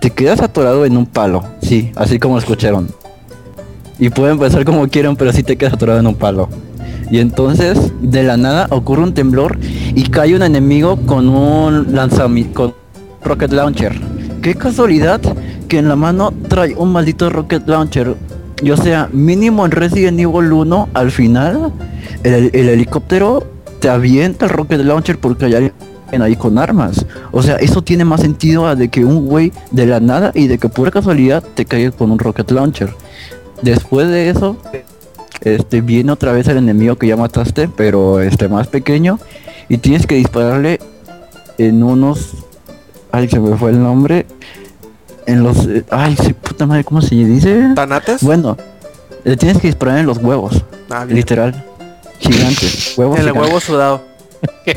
Te 0.00 0.10
quedas 0.10 0.40
atorado 0.40 0.84
en 0.84 0.96
un 0.96 1.06
palo, 1.06 1.44
sí, 1.62 1.92
así 1.94 2.18
como 2.18 2.34
lo 2.34 2.40
escucharon. 2.40 2.88
Y 3.98 4.08
pueden 4.10 4.38
pensar 4.38 4.64
como 4.64 4.88
quieran, 4.88 5.14
pero 5.14 5.32
si 5.32 5.44
te 5.44 5.56
quedas 5.56 5.74
atorado 5.74 6.00
en 6.00 6.06
un 6.08 6.16
palo. 6.16 6.48
Y 7.12 7.18
entonces, 7.18 7.92
de 8.00 8.22
la 8.22 8.38
nada, 8.38 8.68
ocurre 8.70 9.02
un 9.02 9.12
temblor 9.12 9.58
y 9.94 10.04
cae 10.04 10.34
un 10.34 10.42
enemigo 10.42 10.96
con 11.04 11.28
un 11.28 11.94
lanzamiento, 11.94 12.54
con 12.54 12.74
rocket 13.22 13.52
launcher. 13.52 14.00
Qué 14.40 14.54
casualidad 14.54 15.20
que 15.68 15.76
en 15.76 15.88
la 15.88 15.94
mano 15.94 16.32
trae 16.48 16.74
un 16.74 16.90
maldito 16.90 17.28
rocket 17.28 17.68
launcher. 17.68 18.16
Y 18.62 18.70
o 18.70 18.78
sea, 18.78 19.10
mínimo 19.12 19.66
en 19.66 19.72
Resident 19.72 20.18
Evil 20.20 20.54
1, 20.54 20.88
al 20.94 21.10
final, 21.10 21.74
el, 22.22 22.50
el 22.54 22.68
helicóptero 22.70 23.46
te 23.78 23.90
avienta 23.90 24.46
el 24.46 24.50
rocket 24.50 24.80
launcher 24.80 25.18
porque 25.18 25.44
hay 25.44 25.54
alguien 25.54 26.22
ahí 26.22 26.34
con 26.34 26.56
armas. 26.56 27.04
O 27.30 27.42
sea, 27.42 27.56
eso 27.56 27.82
tiene 27.82 28.06
más 28.06 28.22
sentido 28.22 28.66
a 28.66 28.74
de 28.74 28.88
que 28.88 29.04
un 29.04 29.26
güey 29.26 29.52
de 29.70 29.84
la 29.84 30.00
nada 30.00 30.32
y 30.34 30.46
de 30.46 30.56
que 30.56 30.70
pura 30.70 30.90
casualidad 30.90 31.44
te 31.54 31.66
caiga 31.66 31.90
con 31.90 32.10
un 32.10 32.18
rocket 32.18 32.50
launcher. 32.50 32.88
Después 33.60 34.08
de 34.08 34.30
eso, 34.30 34.56
este 35.44 35.80
viene 35.80 36.12
otra 36.12 36.32
vez 36.32 36.46
el 36.48 36.58
enemigo 36.58 36.96
que 36.96 37.06
ya 37.08 37.16
mataste, 37.16 37.68
pero 37.68 38.20
este 38.20 38.48
más 38.48 38.66
pequeño 38.68 39.18
y 39.68 39.78
tienes 39.78 40.06
que 40.06 40.14
dispararle 40.16 40.80
en 41.58 41.82
unos 41.82 42.32
ay 43.12 43.28
se 43.28 43.38
me 43.40 43.56
fue 43.56 43.70
el 43.70 43.82
nombre 43.82 44.26
en 45.26 45.42
los 45.42 45.66
eh, 45.66 45.84
ay 45.90 46.16
sí, 46.16 46.32
puta 46.32 46.66
madre 46.66 46.84
cómo 46.84 47.00
se 47.02 47.14
dice 47.14 47.70
¿Tanates? 47.74 48.22
bueno 48.22 48.56
le 49.24 49.36
tienes 49.36 49.58
que 49.58 49.68
disparar 49.68 49.98
en 49.98 50.06
los 50.06 50.18
huevos 50.18 50.64
Ah, 50.90 51.04
literal 51.04 51.64
gigantes 52.18 52.94
huevos 52.96 53.18
En 53.18 53.26
el 53.26 53.32
gigantes. 53.32 53.48
huevo 53.48 53.60
sudado. 53.60 54.02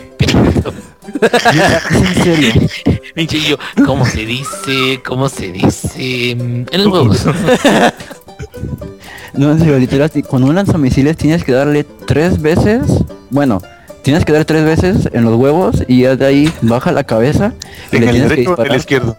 en 3.16 3.30
serio 3.30 3.58
¿cómo 3.86 4.06
se 4.06 4.26
dice? 4.26 5.02
¿Cómo 5.06 5.30
se 5.30 5.52
dice? 5.52 6.32
En 6.32 6.66
los 6.74 6.88
huevos. 6.88 7.26
No, 9.38 9.52
en 9.52 9.60
serio, 9.60 9.78
literal, 9.78 10.12
con 10.28 10.44
un 10.44 10.56
lanzamisiles 10.56 11.18
tienes 11.18 11.44
que 11.44 11.52
darle 11.52 11.84
tres 11.84 12.42
veces, 12.42 12.84
bueno, 13.30 13.62
tienes 14.02 14.24
que 14.24 14.32
dar 14.32 14.46
tres 14.46 14.64
veces 14.64 15.10
en 15.14 15.26
los 15.26 15.36
huevos 15.36 15.84
y 15.88 16.02
ya 16.04 16.16
de 16.16 16.26
ahí 16.26 16.54
baja 16.62 16.92
la 16.92 17.04
cabeza 17.04 17.54
y 17.92 17.98
En 17.98 18.02
le 18.02 18.08
el 18.08 18.12
tienes 18.14 18.30
que 18.30 18.36
derecho 18.36 18.56
o 18.56 18.66
en 18.66 18.72
el 18.72 18.78
izquierdo. 18.78 19.18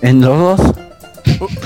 En 0.00 0.20
los 0.20 0.38
dos. 0.38 0.74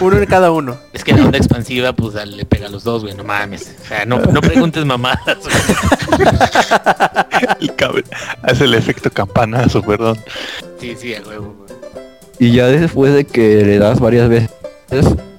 Uno 0.00 0.18
en 0.18 0.26
cada 0.26 0.50
uno. 0.50 0.76
Es 0.92 1.02
que 1.04 1.12
la 1.12 1.24
onda 1.24 1.38
expansiva, 1.38 1.92
pues 1.92 2.14
le 2.26 2.44
pega 2.44 2.66
a 2.66 2.70
los 2.70 2.84
dos, 2.84 3.02
güey, 3.02 3.14
no 3.14 3.24
mames. 3.24 3.74
O 3.82 3.88
sea, 3.88 4.04
no, 4.04 4.18
no 4.18 4.40
preguntes 4.40 4.84
mamadas. 4.84 5.38
güey. 5.40 6.28
El 7.60 7.74
cable 7.74 8.04
hace 8.42 8.64
el 8.64 8.74
efecto 8.74 9.10
campanazo, 9.10 9.82
perdón. 9.82 10.18
Sí, 10.80 10.94
sí, 10.98 11.14
a 11.14 11.22
huevo, 11.22 11.54
güey. 11.58 11.66
Y 12.38 12.52
ya 12.52 12.66
después 12.66 13.14
de 13.14 13.24
que 13.24 13.64
le 13.64 13.78
das 13.78 13.98
varias 13.98 14.28
veces, 14.28 14.50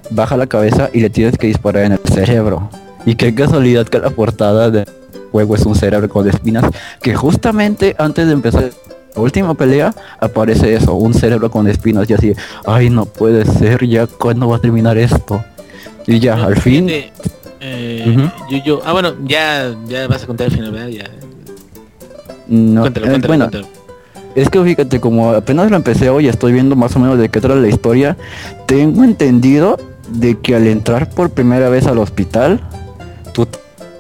baja 0.10 0.38
la 0.38 0.48
cabeza 0.48 0.90
y 0.94 1.00
le 1.00 1.10
tienes 1.10 1.38
que 1.38 1.48
disparar 1.48 1.86
en 1.86 1.94
el 1.94 2.00
cerebro. 2.12 2.70
Y 3.06 3.16
qué 3.16 3.34
casualidad 3.34 3.88
que 3.88 4.00
la 4.00 4.10
portada 4.10 4.70
del 4.70 4.88
juego 5.32 5.56
es 5.56 5.66
un 5.66 5.76
cerebro 5.76 6.10
con 6.10 6.28
espinas, 6.28 6.66
que 7.02 7.16
justamente 7.16 7.96
antes 7.98 8.28
de 8.28 8.34
empezar 8.34 8.72
la 9.16 9.22
última 9.22 9.54
pelea 9.54 9.94
aparece 10.20 10.76
eso, 10.76 10.94
un 10.94 11.14
cerebro 11.14 11.50
con 11.50 11.68
espinas 11.68 12.10
y 12.10 12.14
así, 12.14 12.34
ay 12.66 12.90
no 12.90 13.06
puede 13.06 13.46
ser, 13.46 13.86
ya 13.88 14.06
cuándo 14.08 14.48
va 14.48 14.58
a 14.58 14.60
terminar 14.60 14.98
esto. 14.98 15.44
Y 16.06 16.20
ya, 16.20 16.36
al 16.36 16.56
fin, 16.56 16.88
Fíjate, 16.88 17.12
eh, 17.60 18.30
yo, 18.50 18.58
yo, 18.64 18.82
ah, 18.86 18.94
bueno, 18.94 19.14
ya, 19.26 19.76
ya 19.88 20.08
vas 20.08 20.24
a 20.24 20.28
contar 20.28 20.48
el 20.48 20.54
final, 20.54 20.72
¿verdad? 20.72 20.88
Ya. 20.88 21.06
no, 22.48 22.82
cuéntalo, 22.82 23.08
eh, 23.08 23.20
bueno, 23.26 23.50
cuéntalo. 23.50 23.68
Es 24.36 24.50
que 24.50 24.64
fíjate, 24.64 25.00
como 25.00 25.32
apenas 25.32 25.72
lo 25.72 25.78
empecé 25.78 26.12
hoy, 26.12 26.28
estoy 26.28 26.54
viendo 26.54 26.76
más 26.76 26.96
o 26.96 27.00
menos 27.00 27.18
de 27.18 27.28
qué 27.30 27.42
trata 27.42 27.60
la 27.60 27.70
historia. 27.70 28.16
Tengo 28.68 29.04
entendido 29.04 29.78
de 30.10 30.40
que 30.40 30.56
al 30.56 30.68
entrar 30.68 31.10
por 31.10 31.30
primera 31.32 31.70
vez 31.70 31.86
al 31.88 31.98
hospital, 32.00 32.62
tú 33.34 33.48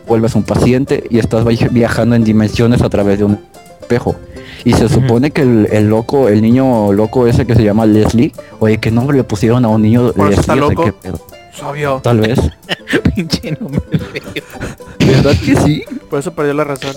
vuelves 0.07 0.35
un 0.35 0.43
paciente 0.43 1.03
y 1.09 1.19
estás 1.19 1.43
via- 1.45 1.67
viajando 1.69 2.15
en 2.15 2.23
dimensiones 2.23 2.81
a 2.81 2.89
través 2.89 3.17
de 3.19 3.25
un 3.25 3.39
espejo. 3.81 4.15
Y 4.63 4.73
se 4.73 4.89
supone 4.89 5.31
que 5.31 5.41
el, 5.43 5.67
el 5.71 5.87
loco, 5.89 6.27
el 6.29 6.41
niño 6.41 6.91
loco 6.91 7.27
ese 7.27 7.45
que 7.45 7.55
se 7.55 7.63
llama 7.63 7.85
Leslie, 7.85 8.33
oye, 8.59 8.79
¿qué 8.79 8.91
nombre 8.91 9.15
le 9.17 9.23
pusieron 9.23 9.63
a 9.65 9.67
un 9.69 9.81
niño 9.81 10.11
Por 10.13 10.31
está 10.33 10.55
Leslie? 10.55 10.69
Loco. 10.75 10.83
¿qué 10.85 10.91
pedo? 10.93 11.19
Obvio. 11.65 11.99
Tal 12.03 12.19
vez. 12.19 12.39
Pinche 13.15 13.57
nombre. 13.59 13.81
¿Verdad 14.99 15.35
que 15.43 15.55
sí? 15.55 15.83
Por 16.09 16.19
eso 16.19 16.33
perdió 16.33 16.53
la 16.53 16.63
razón. 16.63 16.95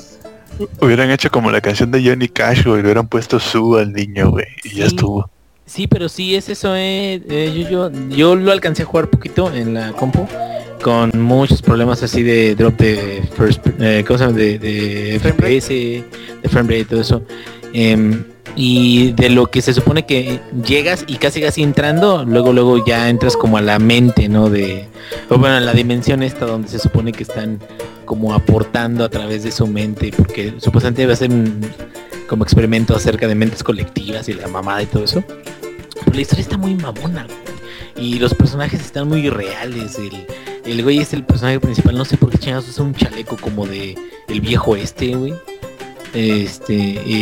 Hubieran 0.80 1.10
hecho 1.10 1.30
como 1.30 1.50
la 1.50 1.60
canción 1.60 1.90
de 1.90 2.04
Johnny 2.04 2.28
Cash, 2.28 2.64
güey. 2.66 2.78
Le 2.78 2.82
hubieran 2.88 3.08
puesto 3.08 3.38
su 3.40 3.76
al 3.76 3.92
niño, 3.92 4.30
güey. 4.30 4.46
Y 4.64 4.76
ya 4.76 4.86
estuvo. 4.86 5.30
Sí, 5.70 5.86
pero 5.86 6.08
sí 6.08 6.34
es 6.34 6.48
eso, 6.48 6.74
eh, 6.74 7.22
eh, 7.30 7.66
yo, 7.70 7.90
yo, 7.92 8.08
yo 8.08 8.34
lo 8.34 8.50
alcancé 8.50 8.82
a 8.82 8.86
jugar 8.86 9.08
poquito 9.08 9.54
en 9.54 9.74
la 9.74 9.92
compu 9.92 10.26
con 10.82 11.12
muchos 11.14 11.62
problemas 11.62 12.02
así 12.02 12.24
de 12.24 12.56
drop 12.56 12.76
de 12.76 13.22
first, 13.36 13.64
eh, 13.78 14.02
¿cómo 14.04 14.18
se 14.18 14.24
llama? 14.24 14.36
De, 14.36 14.58
de. 14.58 15.20
FPS, 15.20 15.68
de 15.68 16.48
frame 16.48 16.70
rate 16.70 16.80
y 16.80 16.84
todo 16.86 17.00
eso. 17.00 17.22
Em, 17.72 18.24
y 18.56 19.12
de 19.12 19.30
lo 19.30 19.46
que 19.46 19.62
se 19.62 19.72
supone 19.72 20.04
que 20.06 20.40
llegas 20.66 21.04
y 21.06 21.18
casi 21.18 21.40
casi 21.40 21.62
entrando, 21.62 22.24
luego 22.24 22.52
luego 22.52 22.84
ya 22.84 23.08
entras 23.08 23.36
como 23.36 23.56
a 23.56 23.60
la 23.60 23.78
mente, 23.78 24.28
¿no? 24.28 24.50
De, 24.50 24.88
o 25.28 25.38
bueno, 25.38 25.54
a 25.54 25.60
la 25.60 25.72
dimensión 25.72 26.24
esta 26.24 26.46
donde 26.46 26.66
se 26.66 26.80
supone 26.80 27.12
que 27.12 27.22
están 27.22 27.60
como 28.06 28.34
aportando 28.34 29.04
a 29.04 29.08
través 29.08 29.44
de 29.44 29.52
su 29.52 29.68
mente, 29.68 30.10
porque 30.16 30.54
supuestamente 30.58 31.06
va 31.06 31.12
a 31.12 31.16
ser 31.16 31.30
un 31.30 31.60
como 32.26 32.42
experimento 32.42 32.96
acerca 32.96 33.28
de 33.28 33.36
mentes 33.36 33.62
colectivas 33.62 34.28
y 34.28 34.32
la 34.32 34.48
mamada 34.48 34.82
y 34.82 34.86
todo 34.86 35.04
eso. 35.04 35.22
Pero 36.04 36.14
la 36.16 36.20
historia 36.22 36.42
está 36.42 36.56
muy 36.56 36.74
mamona, 36.74 37.24
güey. 37.26 37.38
Y 38.06 38.18
los 38.18 38.34
personajes 38.34 38.80
están 38.80 39.08
muy 39.08 39.28
reales. 39.28 39.98
El, 39.98 40.26
el 40.64 40.82
güey 40.82 40.98
es 40.98 41.12
el 41.12 41.24
personaje 41.24 41.60
principal. 41.60 41.96
No 41.96 42.04
sé 42.04 42.16
por 42.16 42.30
qué 42.30 42.38
chingados 42.38 42.68
usa 42.68 42.84
un 42.84 42.94
chaleco 42.94 43.36
como 43.36 43.66
de 43.66 43.96
el 44.28 44.40
viejo 44.40 44.76
este, 44.76 45.14
güey. 45.14 45.34
Este, 46.14 46.74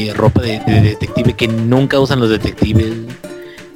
eh, 0.09 0.14
ropa 0.14 0.40
de, 0.40 0.60
de 0.60 0.80
detective 0.80 1.34
que 1.34 1.48
nunca 1.48 2.00
usan 2.00 2.20
los 2.20 2.30
detectives. 2.30 2.92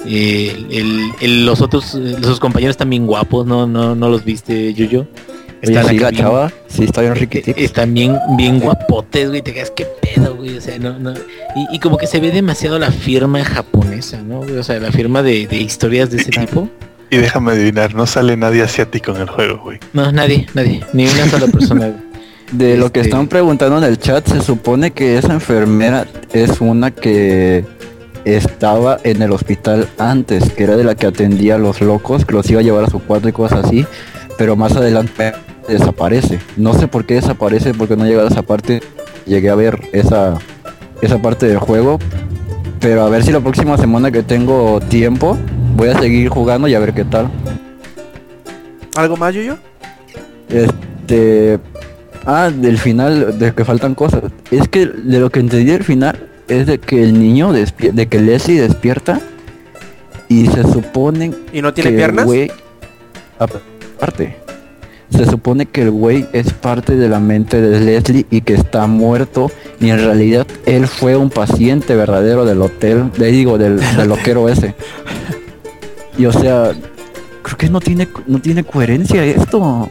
Eh, 0.07 0.57
el- 0.71 1.13
el- 1.21 1.47
los 1.47 1.61
otros, 1.61 1.85
sus 2.23 2.41
compañeros 2.41 2.73
están 2.75 2.91
bien 2.91 3.07
guapos, 3.07 3.47
no, 3.47 3.67
no, 3.67 3.95
no 3.95 4.09
los 4.09 4.25
viste, 4.25 4.73
Yuyo. 4.75 5.01
Oye, 5.01 5.75
Están 5.75 5.87
sí, 5.89 5.97
acá 5.97 6.11
la 6.11 6.17
chava, 6.19 6.53
sí 6.67 6.85
está 6.85 7.03
bien 7.03 7.13
eh, 7.13 7.17
riquitita. 7.21 7.61
están 7.61 7.95
bien, 7.95 8.19
bien 8.37 8.59
guapotes, 8.59 9.29
güey, 9.29 9.43
te 9.43 9.53
quedas 9.55 9.71
qué 9.71 9.87
pedo, 10.15 10.37
güey, 10.37 10.57
o 10.57 10.61
sea, 10.61 10.79
no, 10.79 10.99
no. 10.99 11.13
Y, 11.13 11.77
y 11.77 11.79
como 11.79 11.97
que 11.97 12.07
se 12.07 12.21
ve 12.21 12.31
demasiado 12.31 12.79
la 12.79 12.91
firma 12.91 13.45
japonesa, 13.45 14.23
¿no? 14.23 14.39
güey? 14.39 14.57
O 14.57 14.63
sea, 14.63 14.79
la 14.81 14.93
firma 14.93 15.23
de, 15.23 15.47
de 15.47 15.57
historias 15.57 16.11
de 16.11 16.19
ese 16.19 16.31
tipo. 16.47 16.69
Y 17.11 17.19
déjame 17.19 17.53
adivinar, 17.53 17.95
no 17.95 18.07
sale 18.07 18.37
nadie 18.37 18.63
asiático 18.63 19.11
en 19.15 19.23
el 19.23 19.29
juego, 19.29 19.59
güey. 19.63 19.79
No, 19.93 20.11
nadie, 20.13 20.47
nadie, 20.55 20.83
ni 20.95 21.05
una 21.07 21.27
sola 21.29 21.47
persona. 21.47 21.89
güey. 21.89 22.13
De 22.53 22.77
lo 22.77 22.93
que 22.93 23.01
Este- 23.01 23.09
están 23.11 23.29
preguntando 23.29 23.79
en 23.79 23.85
el 23.85 23.99
chat, 23.99 24.27
se 24.29 24.43
supone 24.43 24.91
que 24.91 25.17
esa 25.17 25.33
enfermera 25.33 26.07
es 26.35 26.61
una 26.61 26.91
que 26.91 27.65
estaba 28.27 28.99
en 29.05 29.23
el 29.23 29.33
hospital 29.33 29.89
antes, 29.99 30.51
que 30.53 30.65
era 30.65 30.77
de 30.77 30.85
la 30.85 30.95
que 30.95 31.07
atendía 31.07 31.55
a 31.55 31.59
los 31.59 31.81
locos, 31.81 32.25
que 32.27 32.35
los 32.35 32.49
iba 32.51 32.61
a 32.61 32.63
llevar 32.63 32.85
a 32.85 32.91
su 32.91 33.01
cuarto 33.01 33.29
y 33.29 33.33
cosas 33.33 33.65
así, 33.65 33.87
pero 34.37 34.55
más 34.55 34.77
adelante 34.77 35.33
desaparece. 35.67 36.41
No 36.59 36.75
sé 36.75 36.89
por 36.89 37.07
qué 37.07 37.15
desaparece, 37.15 37.73
porque 37.73 37.97
no 37.97 38.05
llegado 38.05 38.29
a 38.29 38.31
esa 38.31 38.43
parte. 38.43 38.83
Llegué 39.27 39.51
a 39.51 39.55
ver 39.55 39.81
esa, 39.93 40.39
esa 41.01 41.21
parte 41.21 41.47
del 41.47 41.59
juego, 41.59 41.99
pero 42.81 43.03
a 43.03 43.09
ver 43.09 43.25
si 43.25 43.33
la 43.33 43.41
próxima 43.41 43.79
semana 43.79 44.11
que 44.11 44.23
tengo 44.23 44.81
tiempo, 44.81 45.39
voy 45.77 45.89
a 45.89 45.99
seguir 45.99 46.29
jugando 46.29 46.69
y 46.69 46.75
a 46.75 46.79
ver 46.79 46.93
qué 46.93 47.05
tal. 47.05 47.31
¿Algo 48.95 49.17
más, 49.17 49.35
Yuyo? 49.35 49.57
Este. 50.49 51.59
Ah, 52.25 52.51
del 52.55 52.79
final, 52.79 53.39
de 53.39 53.53
que 53.53 53.65
faltan 53.65 53.95
cosas. 53.95 54.23
Es 54.51 54.69
que 54.69 54.87
de 54.87 55.19
lo 55.19 55.31
que 55.31 55.41
entendí 55.41 55.73
del 55.73 55.85
final 55.85 56.29
es 56.49 56.67
de 56.67 56.79
que 56.79 57.03
el 57.03 57.19
niño 57.19 57.53
despierta, 57.53 57.97
de 57.97 58.07
que 58.07 58.21
Leslie 58.21 58.61
despierta 58.61 59.21
y 60.29 60.47
se 60.47 60.63
supone 60.63 61.33
¿Y 61.53 61.63
no 61.63 61.75
tiene 61.75 61.91
que 61.91 61.97
piernas? 61.97 62.27
aparte 63.39 64.42
se 65.13 65.27
supone 65.27 65.67
que 65.67 65.83
el 65.83 65.91
güey 65.91 66.27
es 66.33 66.53
parte 66.53 66.97
de 66.97 67.09
la 67.09 67.21
mente 67.21 67.61
de 67.61 67.81
Leslie 67.81 68.27
y 68.31 68.41
que 68.41 68.55
está 68.55 68.87
muerto 68.87 69.51
y 69.81 69.91
en 69.91 69.99
realidad 69.99 70.47
él 70.67 70.87
fue 70.87 71.17
un 71.17 71.31
paciente 71.31 71.95
verdadero 71.95 72.45
del 72.45 72.63
hotel, 72.63 73.11
le 73.19 73.27
digo 73.33 73.59
del, 73.59 73.79
del 73.97 74.09
loquero 74.09 74.49
ese. 74.49 74.75
Y 76.19 76.27
o 76.27 76.33
sea, 76.33 76.73
creo 77.43 77.57
que 77.59 77.69
no 77.71 77.81
tiene 77.81 78.09
no 78.27 78.39
tiene 78.41 78.65
coherencia 78.65 79.25
esto. 79.25 79.91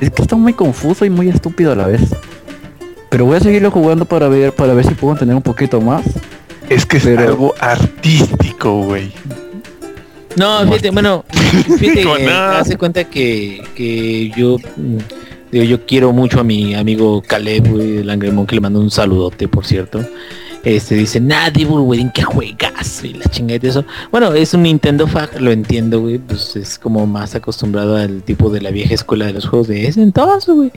Es 0.00 0.10
que 0.10 0.22
está 0.22 0.36
muy 0.36 0.52
confuso 0.52 1.04
y 1.04 1.10
muy 1.10 1.28
estúpido 1.28 1.72
a 1.72 1.76
la 1.76 1.86
vez. 1.86 2.02
Pero 3.10 3.24
voy 3.24 3.36
a 3.36 3.40
seguirlo 3.40 3.70
jugando 3.70 4.04
para 4.04 4.28
ver 4.28 4.52
para 4.52 4.74
ver 4.74 4.86
si 4.86 4.94
puedo 4.94 5.16
tener 5.16 5.34
un 5.34 5.42
poquito 5.42 5.80
más. 5.80 6.04
Es 6.68 6.84
que 6.84 6.98
es 6.98 7.04
Pero- 7.04 7.22
algo 7.22 7.54
artístico, 7.60 8.84
güey. 8.84 9.12
No, 10.38 10.60
fíjate, 10.64 10.90
bueno, 10.90 11.24
fíjate, 11.78 12.02
eh, 12.02 12.30
hace 12.30 12.76
cuenta 12.76 13.04
que, 13.04 13.62
que 13.74 14.30
yo 14.36 14.58
mm, 14.76 14.98
digo, 15.50 15.64
yo 15.64 15.86
quiero 15.86 16.12
mucho 16.12 16.40
a 16.40 16.44
mi 16.44 16.74
amigo 16.74 17.22
Caleb, 17.22 17.68
güey, 17.68 17.98
el 17.98 18.10
Angry 18.10 18.30
Monkey, 18.30 18.56
le 18.56 18.60
mando 18.60 18.80
un 18.80 18.90
saludote, 18.90 19.48
por 19.48 19.66
cierto. 19.66 20.00
Este 20.64 20.96
dice, 20.96 21.20
nah, 21.20 21.50
Devil, 21.50 21.80
güey, 21.80 22.00
¿en 22.00 22.10
qué 22.10 22.22
juegas? 22.22 23.02
Y 23.04 23.14
la 23.14 23.24
chingada 23.26 23.58
de 23.58 23.68
eso. 23.68 23.84
Bueno, 24.10 24.32
es 24.34 24.54
un 24.54 24.64
Nintendo 24.64 25.06
Fag, 25.06 25.40
lo 25.40 25.50
entiendo, 25.50 26.00
güey, 26.00 26.18
pues 26.18 26.56
es 26.56 26.78
como 26.78 27.06
más 27.06 27.34
acostumbrado 27.34 27.96
al 27.96 28.22
tipo 28.22 28.50
de 28.50 28.60
la 28.60 28.70
vieja 28.70 28.94
escuela 28.94 29.26
de 29.26 29.34
los 29.34 29.46
juegos 29.46 29.68
de 29.68 29.86
ese 29.86 30.02
entonces, 30.02 30.54
güey. 30.54 30.72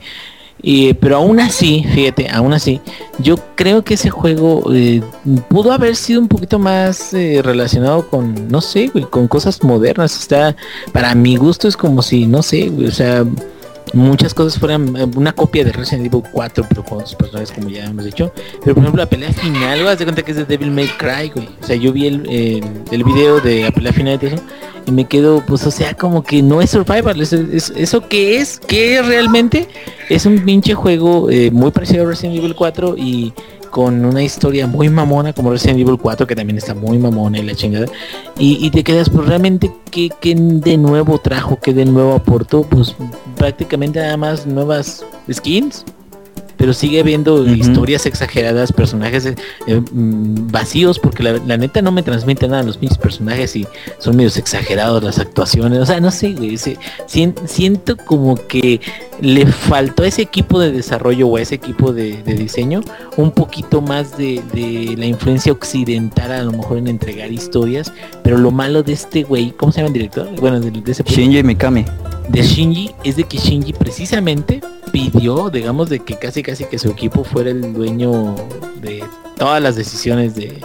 Y, 0.60 0.94
pero 0.94 1.16
aún 1.16 1.40
así, 1.40 1.84
fíjate, 1.92 2.28
aún 2.28 2.52
así, 2.52 2.80
yo 3.18 3.36
creo 3.56 3.82
que 3.82 3.94
ese 3.94 4.10
juego 4.10 4.62
eh, 4.72 5.02
pudo 5.48 5.72
haber 5.72 5.96
sido 5.96 6.20
un 6.20 6.28
poquito 6.28 6.58
más 6.58 7.12
eh, 7.14 7.40
relacionado 7.42 8.08
con, 8.08 8.48
no 8.48 8.60
sé, 8.60 8.88
güey, 8.88 9.04
con 9.04 9.26
cosas 9.26 9.62
modernas. 9.64 10.18
Está, 10.20 10.54
para 10.92 11.14
mi 11.14 11.36
gusto 11.36 11.66
es 11.66 11.76
como 11.76 12.00
si, 12.02 12.26
no 12.26 12.42
sé, 12.42 12.68
güey, 12.68 12.86
o 12.86 12.92
sea, 12.92 13.24
muchas 13.92 14.34
cosas 14.34 14.58
fueran 14.58 14.96
eh, 14.96 15.06
una 15.16 15.32
copia 15.32 15.64
de 15.64 15.72
Resident 15.72 16.06
Evil 16.06 16.22
4, 16.30 16.66
pero 16.68 16.84
con 16.84 17.00
sus 17.00 17.16
personajes 17.16 17.50
como 17.50 17.68
ya 17.68 17.86
hemos 17.86 18.04
dicho. 18.04 18.32
Pero 18.62 18.74
por 18.74 18.84
ejemplo 18.84 19.02
la 19.02 19.08
pelea 19.10 19.32
final, 19.32 19.80
güey, 19.80 19.92
haz 19.92 19.98
de 19.98 20.04
cuenta 20.04 20.22
que 20.22 20.30
es 20.30 20.36
de 20.36 20.44
Devil 20.44 20.70
May 20.70 20.88
Cry, 20.96 21.30
güey. 21.34 21.48
O 21.60 21.66
sea, 21.66 21.74
yo 21.74 21.92
vi 21.92 22.06
el, 22.06 22.28
el, 22.30 22.64
el 22.90 23.04
video 23.04 23.40
de 23.40 23.64
la 23.64 23.72
pelea 23.72 23.92
final 23.92 24.18
de 24.18 24.28
eso 24.28 24.36
y 24.86 24.92
me 24.92 25.06
quedo, 25.06 25.42
pues, 25.46 25.66
o 25.66 25.70
sea, 25.70 25.94
como 25.94 26.22
que 26.22 26.42
no 26.42 26.60
es 26.60 26.70
survival. 26.70 27.20
¿Eso, 27.20 27.36
es, 27.36 27.72
eso 27.76 28.08
qué 28.08 28.38
es? 28.38 28.58
¿Qué 28.58 29.00
realmente? 29.02 29.68
Es 30.08 30.26
un 30.26 30.38
pinche 30.44 30.74
juego 30.74 31.30
eh, 31.30 31.50
muy 31.50 31.70
parecido 31.70 32.04
a 32.04 32.08
Resident 32.08 32.38
Evil 32.38 32.54
4 32.54 32.96
y 32.96 33.32
con 33.70 34.04
una 34.04 34.22
historia 34.22 34.66
muy 34.66 34.90
mamona 34.90 35.32
como 35.32 35.50
Resident 35.50 35.80
Evil 35.80 35.96
4 35.98 36.26
que 36.26 36.36
también 36.36 36.58
está 36.58 36.74
muy 36.74 36.98
mamona 36.98 37.38
y 37.38 37.42
la 37.42 37.54
chingada 37.54 37.86
y, 38.38 38.58
y 38.66 38.70
te 38.70 38.84
quedas 38.84 39.08
pues 39.08 39.26
realmente 39.26 39.72
que, 39.90 40.10
de 40.34 40.76
nuevo 40.76 41.18
trajo 41.18 41.58
que 41.58 41.72
de 41.72 41.86
nuevo 41.86 42.12
aportó 42.12 42.64
pues 42.64 42.94
prácticamente 43.34 43.98
nada 43.98 44.18
más 44.18 44.46
nuevas 44.46 45.06
skins 45.32 45.86
pero 46.62 46.74
sigue 46.74 47.00
habiendo 47.00 47.44
historias 47.44 48.06
exageradas, 48.06 48.72
personajes 48.72 49.26
eh, 49.26 49.34
mm, 49.66 50.52
vacíos, 50.52 51.00
porque 51.00 51.24
la, 51.24 51.56
neta 51.56 51.82
no 51.82 51.90
me 51.90 52.04
transmite 52.04 52.46
nada 52.46 52.62
los 52.62 52.80
mismos 52.80 52.98
personajes 52.98 53.56
y 53.56 53.66
son 53.98 54.14
medios 54.14 54.36
exagerados 54.36 55.02
las 55.02 55.18
actuaciones. 55.18 55.80
O 55.80 55.86
sea, 55.86 55.98
no 55.98 56.12
sé, 56.12 56.34
güey. 56.34 56.56
siento 57.08 57.96
como 57.96 58.36
que 58.46 58.80
le 59.20 59.44
faltó 59.44 60.04
a 60.04 60.06
ese 60.06 60.22
equipo 60.22 60.60
de 60.60 60.70
desarrollo 60.70 61.26
o 61.26 61.36
a 61.36 61.40
ese 61.40 61.56
equipo 61.56 61.92
de, 61.92 62.22
diseño 62.22 62.80
un 63.16 63.32
poquito 63.32 63.80
más 63.80 64.16
de, 64.16 64.40
la 64.96 65.06
influencia 65.06 65.50
occidental 65.50 66.30
a 66.30 66.44
lo 66.44 66.52
mejor 66.52 66.78
en 66.78 66.86
entregar 66.86 67.32
historias, 67.32 67.92
pero 68.22 68.38
lo 68.38 68.52
malo 68.52 68.84
de 68.84 68.92
este 68.92 69.24
güey, 69.24 69.50
¿cómo 69.50 69.72
se 69.72 69.78
llama 69.78 69.88
el 69.88 69.94
director? 69.94 70.28
Bueno, 70.40 70.60
de, 70.60 70.80
ese 70.88 71.02
Shinji 71.02 71.42
Mikami. 71.42 71.84
De 72.28 72.40
Shinji 72.40 72.92
es 73.02 73.16
de 73.16 73.24
que 73.24 73.36
Shinji 73.36 73.72
precisamente 73.72 74.60
pidió, 74.92 75.50
digamos, 75.50 75.88
de 75.88 76.00
que 76.00 76.16
casi 76.16 76.42
casi 76.42 76.64
que 76.64 76.78
su 76.78 76.90
equipo 76.90 77.24
fuera 77.24 77.50
el 77.50 77.72
dueño 77.72 78.36
de 78.80 79.02
todas 79.36 79.60
las 79.62 79.74
decisiones 79.74 80.34
de, 80.34 80.60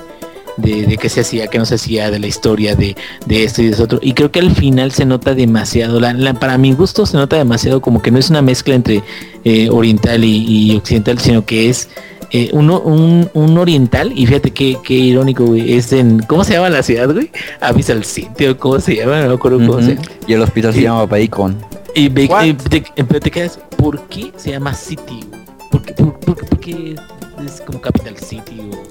de, 0.58 0.98
qué 0.98 1.10
se 1.10 1.22
hacía, 1.22 1.48
qué 1.48 1.58
no 1.58 1.66
se 1.66 1.76
hacía, 1.76 2.12
de 2.12 2.20
la 2.20 2.28
historia, 2.28 2.76
de, 2.76 2.96
esto 3.30 3.62
y 3.62 3.68
de 3.68 3.72
eso 3.72 3.84
otro. 3.84 4.00
Y 4.02 4.14
creo 4.14 4.32
que 4.32 4.40
al 4.40 4.52
final 4.52 4.92
se 4.92 5.06
nota 5.06 5.34
demasiado, 5.34 6.00
la, 6.00 6.34
para 6.34 6.58
mi 6.58 6.74
gusto 6.74 7.06
se 7.06 7.18
nota 7.18 7.38
demasiado 7.38 7.82
como 7.82 8.02
que 8.02 8.12
no 8.12 8.20
es 8.20 8.30
una 8.30 8.42
mezcla 8.42 8.76
entre 8.76 9.04
eh, 9.44 9.70
oriental 9.70 10.24
y, 10.24 10.76
occidental, 10.76 11.20
sino 11.20 11.46
que 11.46 11.70
es 11.70 11.90
eh, 12.32 12.50
uno, 12.52 12.82
un, 12.82 13.58
oriental, 13.58 14.12
y 14.14 14.26
fíjate 14.26 14.52
qué, 14.52 14.78
qué 14.84 14.94
irónico, 14.94 15.46
güey, 15.46 15.74
es 15.74 15.94
en, 15.94 16.20
¿cómo 16.20 16.44
se 16.44 16.54
llama 16.54 16.70
la 16.70 16.84
ciudad, 16.84 17.12
güey? 17.14 17.32
Avisal 17.62 18.04
City, 18.04 18.54
¿cómo 18.60 18.80
se 18.80 18.96
llama? 18.96 19.22
No 19.22 19.30
me 19.30 19.34
acuerdo 19.36 19.60
cómo 19.60 19.82
se 19.82 19.96
llama. 19.96 20.08
Y 20.28 20.34
el 20.34 20.42
hospital 20.42 20.74
se 20.74 20.82
llama 20.82 21.06
Bacon. 21.06 21.77
Y, 21.98 22.10
te, 22.12 23.32
quedas, 23.32 23.60
¿por 23.76 24.00
qué 24.08 24.32
se 24.38 24.52
llama 24.52 24.72
City? 24.76 25.26
¿Por 25.72 25.82
qué, 25.82 25.94
por, 25.96 26.60
qué 26.60 26.96
es 27.44 27.60
como 27.62 27.82
Capital 27.82 28.16
City? 28.18 28.70
O, 28.72 28.84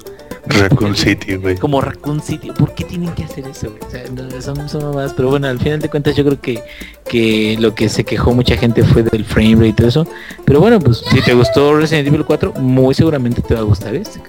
Raccoon 0.49 0.97
City, 0.97 1.37
güey. 1.37 1.57
Como 1.57 1.81
Raccoon 1.81 2.21
City. 2.21 2.51
¿Por 2.51 2.75
qué 2.75 2.83
tienen 2.83 3.13
que 3.13 3.23
hacer 3.23 3.47
eso, 3.47 3.71
güey? 3.71 3.81
O 3.87 3.91
sea, 3.91 4.03
no, 4.11 4.41
son, 4.43 4.69
son 4.69 4.93
más. 4.93 5.13
Pero 5.13 5.31
bueno, 5.31 5.47
al 5.47 5.61
final 5.61 5.79
de 5.79 5.89
cuentas 5.89 6.17
yo 6.17 6.25
creo 6.25 6.41
que, 6.41 6.61
que 7.05 7.57
lo 7.61 7.77
que 7.77 7.89
se 7.89 8.03
quejó 8.03 8.35
mucha 8.35 8.57
gente 8.57 8.83
fue 8.83 9.05
del 9.05 9.25
frame 9.25 9.55
rate 9.55 9.69
y 9.69 9.73
todo 9.73 9.87
eso. 9.87 10.07
Pero 10.45 10.59
bueno, 10.59 10.81
pues 10.81 11.05
si 11.09 11.21
te 11.23 11.33
gustó 11.33 11.77
Resident 11.77 12.09
Evil 12.09 12.25
4, 12.25 12.55
muy 12.55 12.93
seguramente 12.93 13.41
te 13.41 13.55
va 13.55 13.61
a 13.61 13.65
gustar 13.65 13.95
este. 13.95 14.21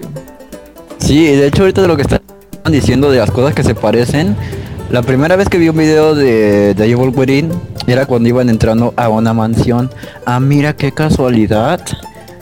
Sí, 0.98 1.26
de 1.26 1.48
hecho 1.48 1.62
ahorita 1.62 1.82
de 1.82 1.88
lo 1.88 1.96
que 1.96 2.02
están 2.02 2.20
diciendo 2.70 3.10
de 3.10 3.18
las 3.18 3.32
cosas 3.32 3.54
que 3.54 3.64
se 3.64 3.74
parecen, 3.74 4.36
la 4.90 5.02
primera 5.02 5.36
vez 5.36 5.48
que 5.48 5.58
vi 5.58 5.68
un 5.68 5.76
video 5.76 6.14
de, 6.14 6.74
de 6.74 6.94
Wolverine 6.94 7.50
era 7.86 8.06
cuando 8.06 8.28
iban 8.28 8.48
entrando 8.48 8.94
a 8.96 9.08
una 9.08 9.32
mansión. 9.34 9.90
Ah, 10.24 10.40
mira 10.40 10.74
qué 10.74 10.92
casualidad. 10.92 11.80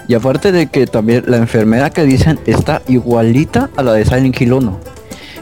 Y 0.09 0.15
aparte 0.15 0.53
de 0.53 0.69
que 0.69 0.87
también 0.87 1.25
la 1.27 1.39
enfermera 1.39 1.91
que 1.91 2.05
dicen 2.05 2.39
está 2.47 2.83
igualita 2.87 3.71
a 3.77 3.83
la 3.83 3.93
de 3.93 4.05
Silent 4.05 4.41
Hill 4.41 4.53
1. 4.53 4.81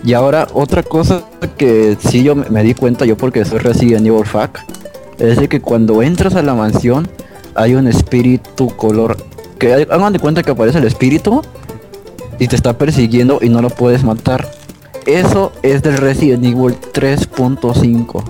Y 0.05 0.15
ahora 0.15 0.49
otra 0.53 0.83
cosa 0.83 1.25
que 1.57 1.97
sí 1.99 2.23
yo 2.23 2.35
me 2.35 2.63
di 2.63 2.75
cuenta 2.75 3.05
yo 3.05 3.17
porque 3.17 3.45
soy 3.45 3.59
Resident 3.59 4.07
Evil 4.07 4.27
Fuck 4.27 4.59
es 5.19 5.39
de 5.39 5.49
que 5.49 5.61
cuando 5.61 6.03
entras 6.03 6.35
a 6.35 6.43
la 6.43 6.55
mansión 6.55 7.09
hay 7.55 7.75
un 7.75 7.87
espíritu 7.87 8.69
color 8.77 9.17
que 9.59 9.73
hagan 9.73 10.13
de 10.13 10.19
cuenta 10.19 10.43
que 10.43 10.51
aparece 10.51 10.79
el 10.79 10.85
espíritu 10.85 11.43
y 12.39 12.49
te 12.49 12.57
está 12.57 12.77
persiguiendo 12.77 13.39
y 13.41 13.49
no 13.49 13.63
lo 13.63 13.71
puedes 13.71 14.03
matar. 14.03 14.47
Eso 15.07 15.53
es 15.63 15.83
del 15.83 15.99
Resident 15.99 16.45
Evil 16.45 16.75
3.5. 16.93 18.25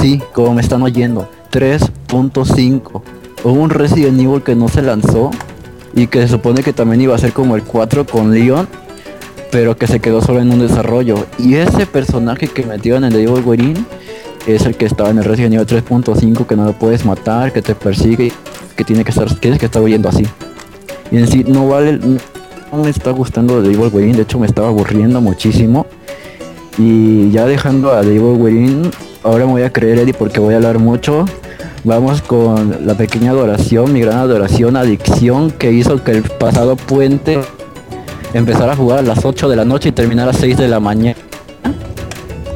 Sí, 0.00 0.22
como 0.32 0.54
me 0.54 0.62
están 0.62 0.82
oyendo. 0.82 1.28
3.5 1.52 3.02
hubo 3.44 3.52
un 3.52 3.70
Resident 3.70 4.20
Evil 4.20 4.42
que 4.42 4.54
no 4.54 4.68
se 4.68 4.82
lanzó 4.82 5.30
y 5.94 6.06
que 6.06 6.20
se 6.22 6.28
supone 6.28 6.62
que 6.62 6.72
también 6.72 7.00
iba 7.00 7.14
a 7.14 7.18
ser 7.18 7.32
como 7.32 7.56
el 7.56 7.62
4 7.62 8.06
con 8.06 8.32
Leon, 8.32 8.68
pero 9.50 9.76
que 9.76 9.86
se 9.86 10.00
quedó 10.00 10.22
solo 10.22 10.40
en 10.40 10.52
un 10.52 10.60
desarrollo. 10.60 11.26
Y 11.38 11.54
ese 11.54 11.86
personaje 11.86 12.48
que 12.48 12.64
metieron 12.64 13.04
en 13.04 13.12
The 13.12 13.22
Evil 13.22 13.42
Within 13.44 13.86
es 14.46 14.64
el 14.66 14.76
que 14.76 14.86
estaba 14.86 15.10
en 15.10 15.18
el 15.18 15.24
Resident 15.24 15.54
Evil 15.54 15.66
3.5 15.66 16.46
que 16.46 16.56
no 16.56 16.64
lo 16.64 16.72
puedes 16.72 17.04
matar, 17.04 17.52
que 17.52 17.62
te 17.62 17.74
persigue, 17.74 18.32
que 18.76 18.84
tiene 18.84 19.04
que 19.04 19.10
estar, 19.10 19.28
que 19.38 19.58
que 19.58 19.66
estar 19.66 19.82
huyendo 19.82 20.08
así. 20.08 20.26
Y 21.10 21.16
en 21.16 21.26
sí 21.26 21.44
no 21.44 21.68
vale, 21.68 21.98
no 22.72 22.84
me 22.84 22.90
está 22.90 23.10
gustando 23.10 23.62
The 23.62 23.72
Evil 23.72 23.90
Within, 23.92 24.16
de 24.16 24.22
hecho 24.22 24.38
me 24.38 24.46
estaba 24.46 24.68
aburriendo 24.68 25.20
muchísimo. 25.20 25.86
Y 26.78 27.30
ya 27.30 27.46
dejando 27.46 27.92
a 27.92 28.00
The 28.02 28.14
Evil 28.14 28.40
Within, 28.40 28.90
ahora 29.22 29.46
me 29.46 29.52
voy 29.52 29.62
a 29.62 29.72
creer 29.72 29.98
Eddie 29.98 30.14
porque 30.14 30.40
voy 30.40 30.54
a 30.54 30.56
hablar 30.56 30.78
mucho 30.78 31.26
Vamos 31.82 32.20
con 32.20 32.86
la 32.86 32.94
pequeña 32.94 33.30
adoración, 33.30 33.94
mi 33.94 34.02
gran 34.02 34.18
adoración, 34.18 34.76
adicción 34.76 35.50
que 35.50 35.72
hizo 35.72 36.04
que 36.04 36.12
el 36.12 36.22
pasado 36.22 36.76
puente 36.76 37.40
empezara 38.34 38.72
a 38.72 38.76
jugar 38.76 38.98
a 38.98 39.02
las 39.02 39.24
8 39.24 39.48
de 39.48 39.56
la 39.56 39.64
noche 39.64 39.88
y 39.88 39.92
terminara 39.92 40.28
a 40.28 40.32
las 40.34 40.42
6 40.42 40.58
de 40.58 40.68
la 40.68 40.78
mañana. 40.78 41.16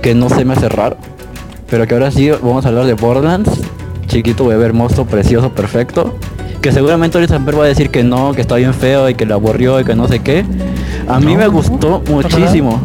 Que 0.03 0.15
no 0.15 0.29
se 0.29 0.45
me 0.45 0.53
hace 0.53 0.69
raro. 0.69 0.99
Pero 1.71 1.87
que 1.87 1.95
ahora 1.95 2.11
sí 2.11 2.29
vamos 2.29 2.67
a 2.67 2.69
hablar 2.69 2.85
de 2.85 2.93
Borderlands. 2.93 3.51
Chiquito, 4.09 4.47
bebé 4.47 4.67
hermoso, 4.67 5.07
precioso, 5.07 5.55
perfecto. 5.55 6.15
Que 6.65 6.73
seguramente 6.73 7.19
ahorita 7.19 7.37
va 7.37 7.65
a 7.65 7.67
decir 7.67 7.91
que 7.91 8.03
no, 8.03 8.33
que 8.33 8.41
está 8.41 8.55
bien 8.55 8.73
feo 8.73 9.07
y 9.11 9.15
que 9.15 9.27
le 9.27 9.35
aburrió 9.35 9.79
y 9.81 9.85
que 9.85 9.95
no 9.95 10.09
sé 10.09 10.21
qué. 10.21 10.47
A 11.07 11.21
mí 11.21 11.37
me 11.37 11.47
gustó 11.47 12.03
muchísimo. 12.09 12.81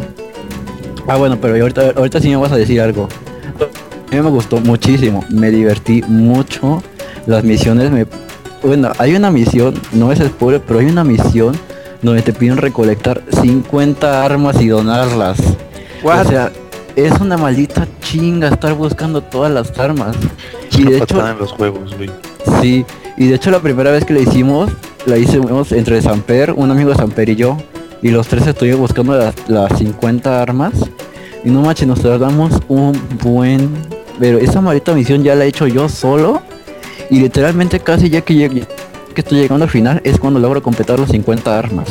Ah, 1.08 1.16
bueno, 1.16 1.38
pero 1.40 1.56
ahorita, 1.56 1.94
ahorita 1.96 2.20
sí 2.20 2.28
me 2.28 2.36
vas 2.36 2.52
a 2.52 2.58
decir 2.58 2.82
algo. 2.82 3.08
A 3.58 4.14
mí 4.14 4.22
me 4.22 4.30
gustó 4.30 4.58
muchísimo, 4.58 5.24
me 5.30 5.50
divertí 5.50 6.04
mucho. 6.10 6.84
Las 7.26 7.46
misiones 7.46 7.90
me... 7.90 8.06
Bueno, 8.62 8.92
hay 8.98 9.16
una 9.16 9.32
misión, 9.32 9.76
no 9.94 10.12
es 10.12 10.20
spoiler, 10.20 10.60
pero 10.60 10.82
hay 10.82 10.88
una 10.88 11.06
misión 11.06 11.58
donde 12.02 12.22
te 12.22 12.34
piden 12.34 12.58
recolectar 12.58 13.22
50 13.42 14.26
armas 14.26 14.62
y 14.62 14.68
donarlas. 14.68 15.40
O 16.04 16.24
sea, 16.26 16.52
es 16.98 17.18
una 17.22 17.38
maldita 17.38 17.88
chinga 18.02 18.50
estar 18.50 18.74
buscando 18.74 19.22
todas 19.22 19.54
las 19.54 19.80
armas. 19.80 20.18
y 20.78 20.84
de 20.84 20.98
hecho, 20.98 21.26
en 21.26 21.40
los 21.40 21.54
juegos, 21.54 21.96
güey. 21.96 22.12
Sí, 22.62 22.86
y 23.20 23.28
de 23.28 23.36
hecho 23.36 23.52
la 23.52 23.60
primera 23.60 23.92
vez 23.92 24.04
que 24.04 24.14
la 24.14 24.22
hicimos, 24.22 24.72
la 25.06 25.18
hicimos 25.18 25.72
entre 25.72 26.02
Samper, 26.02 26.54
un 26.54 26.72
amigo 26.72 26.90
de 26.90 26.96
Samper 26.96 27.30
y 27.30 27.36
yo, 27.36 27.58
y 28.02 28.10
los 28.10 28.28
tres 28.28 28.48
estuvimos 28.48 28.80
buscando 28.80 29.16
las, 29.16 29.36
las 29.48 29.78
50 29.78 30.42
armas. 30.42 30.74
Y 31.44 31.52
no 31.52 31.62
manches, 31.62 31.88
nos 31.88 32.02
tardamos 32.02 32.52
un 32.68 33.00
buen 33.22 33.70
pero 34.20 34.38
esa 34.38 34.60
maldita 34.60 34.94
misión 34.94 35.24
ya 35.24 35.34
la 35.34 35.46
he 35.46 35.48
hecho 35.48 35.66
yo 35.66 35.88
solo. 35.88 36.42
Y 37.10 37.22
literalmente 37.22 37.80
casi 37.80 38.10
ya 38.10 38.22
que, 38.22 38.66
estoy 39.16 39.40
llegando 39.40 39.64
al 39.64 39.72
final 39.72 40.02
es 40.04 40.20
cuando 40.20 40.40
logro 40.40 40.62
completar 40.62 41.00
los 41.00 41.10
50 41.10 41.58
armas. 41.58 41.88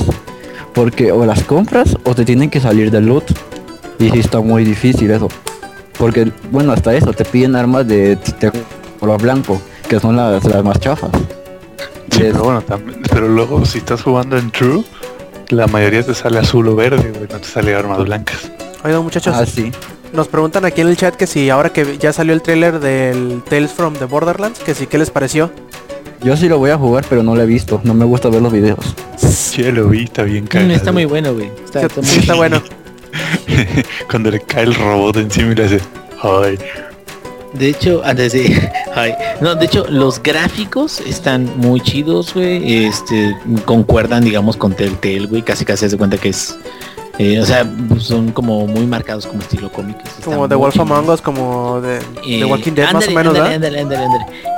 Porque 0.75 1.11
o 1.11 1.25
las 1.25 1.43
compras 1.43 1.97
o 2.05 2.15
te 2.15 2.25
tienen 2.25 2.51
que 2.51 2.61
salir 2.61 2.91
del 2.91 3.07
loot. 3.07 3.25
Y 3.99 4.11
sí 4.11 4.21
está 4.21 4.41
muy 4.41 4.65
difícil 4.65 5.11
eso. 5.11 5.29
Porque, 5.99 6.31
bueno, 6.53 6.73
hasta 6.73 6.95
eso, 6.95 7.13
te 7.13 7.25
piden 7.25 7.57
armas 7.57 7.89
de, 7.89 8.17
color 9.01 9.21
blanco, 9.21 9.61
que 9.89 9.99
son 9.99 10.17
las, 10.17 10.45
las 10.45 10.63
más 10.63 10.79
chafas. 10.79 11.11
pero 12.11 12.45
bueno, 12.45 12.61
también, 12.63 13.03
pero 13.11 13.29
luego 13.29 13.65
si 13.65 13.79
estás 13.79 14.03
jugando 14.03 14.37
en 14.37 14.51
True, 14.51 14.85
la 15.49 15.67
mayoría 15.67 16.05
te 16.05 16.15
sale 16.15 16.39
azul 16.39 16.69
o 16.69 16.77
verde, 16.77 17.13
no 17.13 17.39
te 17.39 17.45
sale 17.45 17.75
armas 17.75 18.05
blancas. 18.05 18.51
Oigan 18.85 19.03
muchachos. 19.03 19.35
Ah, 19.35 19.47
sí. 19.47 19.73
Nos 20.13 20.29
preguntan 20.29 20.65
aquí 20.65 20.81
en 20.81 20.89
el 20.89 20.97
chat 20.97 21.15
que 21.17 21.27
si 21.27 21.51
ahora 21.51 21.71
que 21.71 21.99
ya 21.99 22.13
salió 22.13 22.33
el 22.33 22.43
tráiler 22.43 22.81
del 22.81 23.43
Tales 23.49 23.73
from 23.73 23.95
the 23.95 24.05
Borderlands, 24.05 24.59
que 24.61 24.75
si 24.75 24.87
qué 24.87 24.99
les 24.99 25.11
pareció. 25.11 25.51
Yo 26.23 26.37
sí 26.37 26.49
lo 26.49 26.59
voy 26.59 26.71
a 26.71 26.77
jugar, 26.77 27.05
pero 27.09 27.23
no 27.23 27.35
lo 27.37 27.43
he 27.43 27.47
visto. 27.47 27.81
No 27.85 27.95
me 27.95 28.05
gusta 28.05 28.29
ver 28.29 28.43
los 28.43 28.53
videos. 28.53 28.97
Sí, 29.17 29.63
lo 29.71 29.89
vi, 29.89 30.05
está 30.05 30.23
bien 30.23 30.47
cagado. 30.47 30.73
Está 30.73 30.93
muy 30.93 31.05
bueno, 31.05 31.33
güey. 31.33 31.51
Está, 31.65 31.87
está 31.87 32.35
bueno. 32.35 32.63
Cuando 34.11 34.31
le 34.31 34.41
cae 34.41 34.65
el 34.65 34.75
robot 34.75 35.17
encima 35.17 35.53
y 35.53 35.55
le 35.55 35.65
hace... 35.65 35.81
Ay. 36.23 36.59
De 37.53 37.69
hecho, 37.69 38.03
antes 38.05 38.33
de... 38.33 38.71
Ay. 38.95 39.15
No, 39.41 39.55
de 39.55 39.67
hecho, 39.67 39.87
los 39.89 40.23
gráficos 40.23 41.01
están 41.01 41.51
muy 41.59 41.81
chidos, 41.81 42.35
güey. 42.35 42.87
Este, 42.87 43.37
concuerdan, 43.65 44.25
digamos, 44.25 44.57
con 44.57 44.75
Telltale, 44.75 45.27
güey. 45.27 45.43
Casi 45.43 45.65
casi 45.65 45.89
se 45.89 45.97
cuenta 45.97 46.19
que 46.19 46.31
es 46.31 46.59
eh, 47.19 47.41
o 47.41 47.45
sea, 47.45 47.69
son 47.99 48.31
como 48.31 48.65
muy 48.69 48.87
marcados 48.87 49.27
como 49.27 49.41
estilo 49.43 49.73
cómico. 49.73 49.99
Como 50.25 50.47
de 50.47 50.55
Wolf 50.55 50.79
Among 50.79 51.09
Us, 51.09 51.21
como 51.21 51.81
de, 51.81 51.99
eh, 52.25 52.45
Walking 52.45 52.73
Dead 52.73 52.93
más 52.93 53.09
o 53.09 53.11
menos, 53.11 53.37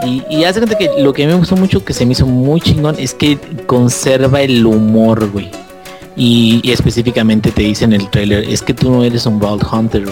Y, 0.05 0.23
y 0.29 0.45
hace 0.45 0.61
cuenta 0.61 0.77
que 0.77 0.91
lo 0.99 1.15
que 1.15 1.25
a 1.25 1.27
mí 1.27 1.33
me 1.33 1.39
gustó 1.39 1.57
mucho, 1.57 1.83
que 1.83 1.95
se 1.95 2.05
me 2.05 2.13
hizo 2.13 2.27
muy 2.27 2.61
chingón, 2.61 2.97
es 2.99 3.15
que 3.15 3.39
conserva 3.67 4.43
el 4.43 4.67
humor, 4.67 5.31
güey. 5.31 5.51
Y, 6.17 6.71
específicamente 6.71 7.51
te 7.51 7.63
dice 7.63 7.87
en 7.87 7.95
el 7.95 8.11
trailer, 8.11 8.45
es 8.47 8.61
que 8.61 8.75
tú 8.75 8.91
no 8.91 9.05
eres 9.05 9.25
un 9.25 9.41
Vault 9.41 9.65
Hunter. 9.73 10.05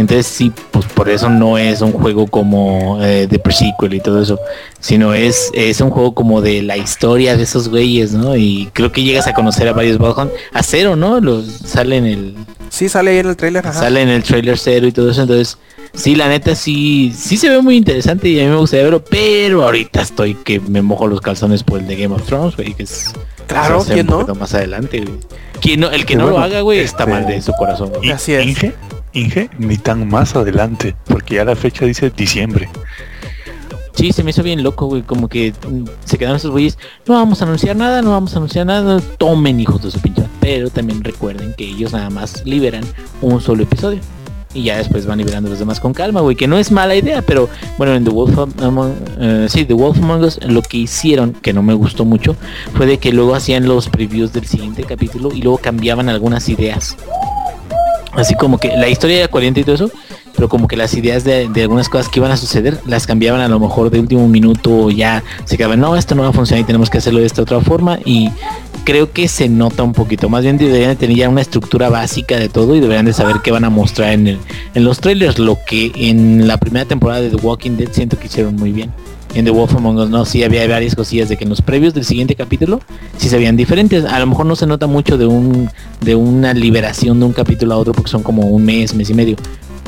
Entonces 0.00 0.26
sí, 0.26 0.52
pues 0.70 0.86
por 0.86 1.08
eso 1.08 1.28
no 1.28 1.58
es 1.58 1.80
un 1.80 1.92
juego 1.92 2.26
como 2.26 3.02
eh, 3.02 3.26
de 3.26 3.38
pre-sequel 3.38 3.94
y 3.94 4.00
todo 4.00 4.22
eso, 4.22 4.38
sino 4.80 5.14
es, 5.14 5.50
es 5.54 5.80
un 5.80 5.90
juego 5.90 6.14
como 6.14 6.40
de 6.40 6.62
la 6.62 6.76
historia 6.76 7.36
de 7.36 7.42
esos 7.42 7.68
güeyes, 7.68 8.12
¿no? 8.12 8.36
Y 8.36 8.70
creo 8.72 8.90
que 8.92 9.02
llegas 9.02 9.26
a 9.26 9.34
conocer 9.34 9.68
a 9.68 9.72
varios 9.72 9.98
Bloodhound. 9.98 10.30
A 10.52 10.62
cero, 10.62 10.96
¿no? 10.96 11.20
Los, 11.20 11.46
sale 11.46 11.96
en 11.96 12.06
el... 12.06 12.36
Sí, 12.70 12.88
sale 12.88 13.12
ahí 13.12 13.18
en 13.18 13.26
el 13.26 13.36
trailer. 13.36 13.72
Sale 13.72 14.02
en 14.02 14.08
el 14.08 14.22
trailer 14.22 14.58
cero 14.58 14.86
y 14.86 14.92
todo 14.92 15.10
eso, 15.10 15.22
entonces... 15.22 15.58
Sí, 15.92 16.14
la 16.14 16.28
neta 16.28 16.54
sí, 16.54 17.12
sí 17.16 17.36
se 17.36 17.48
ve 17.48 17.60
muy 17.60 17.76
interesante 17.76 18.28
y 18.28 18.38
a 18.38 18.44
mí 18.44 18.48
me 18.48 18.56
gustaría 18.56 18.84
verlo, 18.84 19.04
pero 19.04 19.64
ahorita 19.64 20.00
estoy 20.00 20.34
que 20.34 20.60
me 20.60 20.82
mojo 20.82 21.08
los 21.08 21.20
calzones 21.20 21.64
por 21.64 21.80
el 21.80 21.88
de 21.88 21.96
Game 21.96 22.14
of 22.14 22.22
Thrones, 22.26 22.54
güey, 22.54 22.74
que 22.74 22.84
es 22.84 23.12
Claro, 23.50 23.84
¿quién 23.84 24.06
no? 24.06 24.24
Más 24.36 24.54
adelante, 24.54 25.00
güey. 25.00 25.76
no, 25.76 25.90
el 25.90 26.06
que 26.06 26.14
no 26.14 26.28
lo 26.28 26.38
haga, 26.38 26.60
güey, 26.60 26.78
está 26.78 27.06
mal 27.06 27.26
de 27.26 27.42
su 27.42 27.52
corazón. 27.52 27.90
Así 28.12 28.32
es. 28.32 28.46
Inge, 28.46 28.72
Inge, 29.12 29.50
ni 29.58 29.76
tan 29.76 30.08
más 30.08 30.36
adelante, 30.36 30.94
porque 31.06 31.36
ya 31.36 31.44
la 31.44 31.56
fecha 31.56 31.84
dice 31.84 32.10
diciembre. 32.10 32.68
Sí, 33.94 34.12
se 34.12 34.22
me 34.22 34.30
hizo 34.30 34.42
bien 34.42 34.62
loco, 34.62 34.86
güey, 34.86 35.02
como 35.02 35.28
que 35.28 35.52
mm, 35.52 35.84
se 36.04 36.16
quedaron 36.16 36.36
esos 36.36 36.50
güeyes, 36.50 36.78
no 37.06 37.14
vamos 37.14 37.42
a 37.42 37.44
anunciar 37.44 37.76
nada, 37.76 38.02
no 38.02 38.12
vamos 38.12 38.34
a 38.34 38.38
anunciar 38.38 38.66
nada, 38.66 39.00
tomen 39.18 39.60
hijos 39.60 39.82
de 39.82 39.90
su 39.90 40.00
pinche. 40.00 40.24
Pero 40.40 40.70
también 40.70 41.04
recuerden 41.04 41.54
que 41.54 41.64
ellos 41.64 41.92
nada 41.92 42.08
más 42.08 42.44
liberan 42.46 42.84
un 43.20 43.40
solo 43.40 43.64
episodio 43.64 44.00
y 44.52 44.64
ya 44.64 44.78
después 44.78 45.06
van 45.06 45.18
liberando 45.18 45.48
los 45.48 45.58
demás 45.58 45.80
con 45.80 45.92
calma, 45.92 46.20
güey, 46.20 46.34
que 46.34 46.48
no 46.48 46.58
es 46.58 46.72
mala 46.72 46.96
idea, 46.96 47.22
pero 47.22 47.48
bueno, 47.78 47.94
en 47.94 48.04
The 48.04 48.10
Wolf 48.10 48.36
Among, 48.60 48.90
uh, 48.90 49.48
sí, 49.48 49.64
The 49.64 49.74
Wolf 49.74 49.98
Among 49.98 50.24
Us 50.24 50.40
lo 50.44 50.62
que 50.62 50.78
hicieron, 50.78 51.32
que 51.34 51.52
no 51.52 51.62
me 51.62 51.74
gustó 51.74 52.04
mucho, 52.04 52.36
fue 52.74 52.86
de 52.86 52.98
que 52.98 53.12
luego 53.12 53.34
hacían 53.34 53.68
los 53.68 53.88
previews 53.88 54.32
del 54.32 54.46
siguiente 54.46 54.82
capítulo 54.84 55.30
y 55.32 55.42
luego 55.42 55.58
cambiaban 55.58 56.08
algunas 56.08 56.48
ideas. 56.48 56.96
Así 58.12 58.34
como 58.34 58.58
que 58.58 58.68
la 58.76 58.88
historia 58.88 59.18
era 59.18 59.28
coherente 59.28 59.60
y 59.60 59.64
todo 59.64 59.74
eso, 59.76 59.90
pero 60.34 60.48
como 60.48 60.66
que 60.66 60.76
las 60.76 60.94
ideas 60.94 61.22
de, 61.22 61.48
algunas 61.56 61.88
cosas 61.88 62.08
que 62.08 62.18
iban 62.18 62.32
a 62.32 62.36
suceder 62.36 62.80
las 62.86 63.06
cambiaban 63.06 63.40
a 63.40 63.48
lo 63.48 63.60
mejor 63.60 63.90
de 63.90 64.00
último 64.00 64.26
minuto 64.26 64.90
ya 64.90 65.22
se 65.44 65.56
quedaban, 65.56 65.80
no, 65.80 65.96
esto 65.96 66.14
no 66.14 66.22
va 66.22 66.28
a 66.28 66.32
funcionar 66.32 66.62
y 66.62 66.64
tenemos 66.64 66.90
que 66.90 66.98
hacerlo 66.98 67.20
de 67.20 67.26
esta 67.26 67.42
otra 67.42 67.60
forma 67.60 67.98
y 68.04 68.30
creo 68.84 69.12
que 69.12 69.28
se 69.28 69.48
nota 69.48 69.82
un 69.82 69.92
poquito. 69.92 70.28
Más 70.28 70.42
bien 70.42 70.58
deberían 70.58 70.96
tener 70.96 71.16
ya 71.16 71.28
una 71.28 71.40
estructura 71.40 71.88
básica 71.88 72.36
de 72.36 72.48
todo 72.48 72.74
y 72.74 72.80
deberían 72.80 73.04
de 73.04 73.12
saber 73.12 73.36
qué 73.44 73.52
van 73.52 73.64
a 73.64 73.70
mostrar 73.70 74.12
en, 74.12 74.26
en 74.26 74.84
los 74.84 75.00
trailers. 75.00 75.38
Lo 75.38 75.58
que 75.64 75.92
en 75.94 76.48
la 76.48 76.56
primera 76.56 76.86
temporada 76.86 77.20
de 77.20 77.30
The 77.30 77.36
Walking 77.36 77.76
Dead 77.76 77.90
siento 77.92 78.18
que 78.18 78.26
hicieron 78.26 78.56
muy 78.56 78.72
bien. 78.72 78.92
En 79.34 79.44
The 79.44 79.50
Wolf 79.50 79.74
Among 79.76 79.98
Us 79.98 80.10
no, 80.10 80.24
sí 80.24 80.42
había 80.42 80.66
varias 80.66 80.94
cosillas 80.94 81.28
de 81.28 81.36
que 81.36 81.44
en 81.44 81.50
los 81.50 81.62
previos 81.62 81.94
del 81.94 82.04
siguiente 82.04 82.34
capítulo 82.34 82.80
sí 83.16 83.28
se 83.28 83.36
veían 83.36 83.56
diferentes. 83.56 84.04
A 84.04 84.18
lo 84.18 84.26
mejor 84.26 84.46
no 84.46 84.56
se 84.56 84.66
nota 84.66 84.86
mucho 84.86 85.18
de 85.18 85.26
un 85.26 85.70
de 86.00 86.14
una 86.14 86.52
liberación 86.52 87.20
de 87.20 87.26
un 87.26 87.32
capítulo 87.32 87.74
a 87.74 87.76
otro 87.76 87.92
porque 87.92 88.10
son 88.10 88.22
como 88.22 88.42
un 88.42 88.64
mes, 88.64 88.94
mes 88.94 89.08
y 89.10 89.14
medio. 89.14 89.36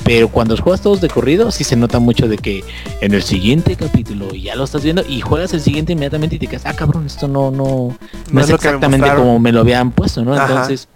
Pero 0.05 0.28
cuando 0.28 0.56
juegas 0.56 0.81
todos 0.81 1.01
de 1.01 1.09
corrido, 1.09 1.51
sí 1.51 1.64
se 1.64 1.77
nota 1.77 1.98
mucho 1.98 2.27
de 2.28 2.36
que 2.36 2.64
en 3.01 3.14
el 3.14 3.23
siguiente 3.23 3.77
capítulo 3.77 4.32
ya 4.35 4.56
lo 4.56 4.64
estás 4.64 4.82
viendo 4.82 5.05
y 5.09 5.20
juegas 5.20 5.55
el 5.55 5.60
siguiente 5.60 5.93
inmediatamente 5.93 6.36
y 6.36 6.39
te 6.39 6.47
quedas, 6.48 6.66
ah 6.66 6.74
cabrón, 6.74 7.06
esto 7.06 7.28
no, 7.28 7.51
no, 7.51 7.97
no, 8.32 8.40
es, 8.40 8.51
exactamente 8.51 9.09
como 9.14 9.39
me 9.39 9.52
lo 9.52 9.60
habían 9.60 9.93
puesto, 9.93 10.24
¿no? 10.24 10.40
Entonces, 10.40 10.89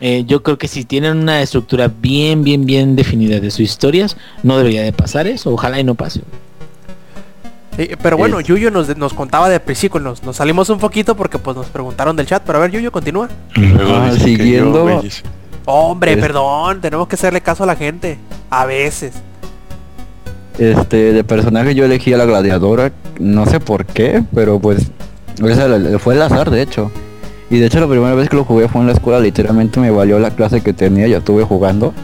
eh, 0.00 0.24
yo 0.26 0.42
creo 0.42 0.58
que 0.58 0.66
si 0.66 0.84
tienen 0.84 1.18
una 1.18 1.40
estructura 1.40 1.88
bien, 1.88 2.42
bien, 2.42 2.66
bien 2.66 2.96
definida 2.96 3.38
de 3.38 3.50
sus 3.50 3.60
historias, 3.60 4.16
no 4.42 4.56
debería 4.56 4.82
de 4.82 4.92
pasar 4.92 5.28
eso, 5.28 5.52
ojalá 5.52 5.78
y 5.78 5.84
no 5.84 5.94
pase. 5.94 6.22
Pero 8.02 8.16
bueno, 8.16 8.40
Yuyo 8.40 8.70
nos, 8.70 8.96
nos 8.96 9.14
contaba 9.14 9.48
de 9.48 9.60
principio, 9.60 10.00
nos, 10.00 10.22
nos 10.24 10.36
salimos 10.36 10.68
un 10.68 10.78
poquito 10.78 11.16
porque 11.16 11.38
pues 11.38 11.56
nos 11.56 11.66
preguntaron 11.66 12.16
del 12.16 12.26
chat, 12.26 12.42
pero 12.44 12.58
a 12.58 12.62
ver 12.62 12.72
Yuyo 12.72 12.90
continúa. 12.90 13.28
Ah, 13.56 14.10
siguiendo 14.18 15.00
Hombre, 15.64 16.16
perdón, 16.16 16.80
tenemos 16.80 17.06
que 17.06 17.14
hacerle 17.14 17.40
caso 17.40 17.64
a 17.64 17.66
la 17.66 17.76
gente. 17.76 18.18
A 18.50 18.64
veces. 18.64 19.12
Este, 20.58 21.12
de 21.12 21.22
personaje 21.22 21.74
yo 21.74 21.84
elegí 21.84 22.12
a 22.12 22.16
la 22.16 22.24
gladiadora, 22.24 22.90
no 23.20 23.46
sé 23.46 23.60
por 23.60 23.84
qué, 23.84 24.24
pero 24.34 24.58
pues 24.58 24.90
fue 26.00 26.14
el 26.14 26.22
azar 26.22 26.50
de 26.50 26.62
hecho. 26.62 26.90
Y 27.50 27.58
de 27.58 27.66
hecho 27.66 27.80
la 27.80 27.86
primera 27.86 28.14
vez 28.14 28.28
que 28.28 28.36
lo 28.36 28.44
jugué 28.44 28.68
fue 28.68 28.80
en 28.80 28.88
la 28.88 28.94
escuela, 28.94 29.20
literalmente 29.20 29.78
me 29.78 29.90
valió 29.90 30.18
la 30.18 30.30
clase 30.30 30.62
que 30.62 30.72
tenía, 30.72 31.06
ya 31.06 31.18
estuve 31.18 31.44
jugando. 31.44 31.94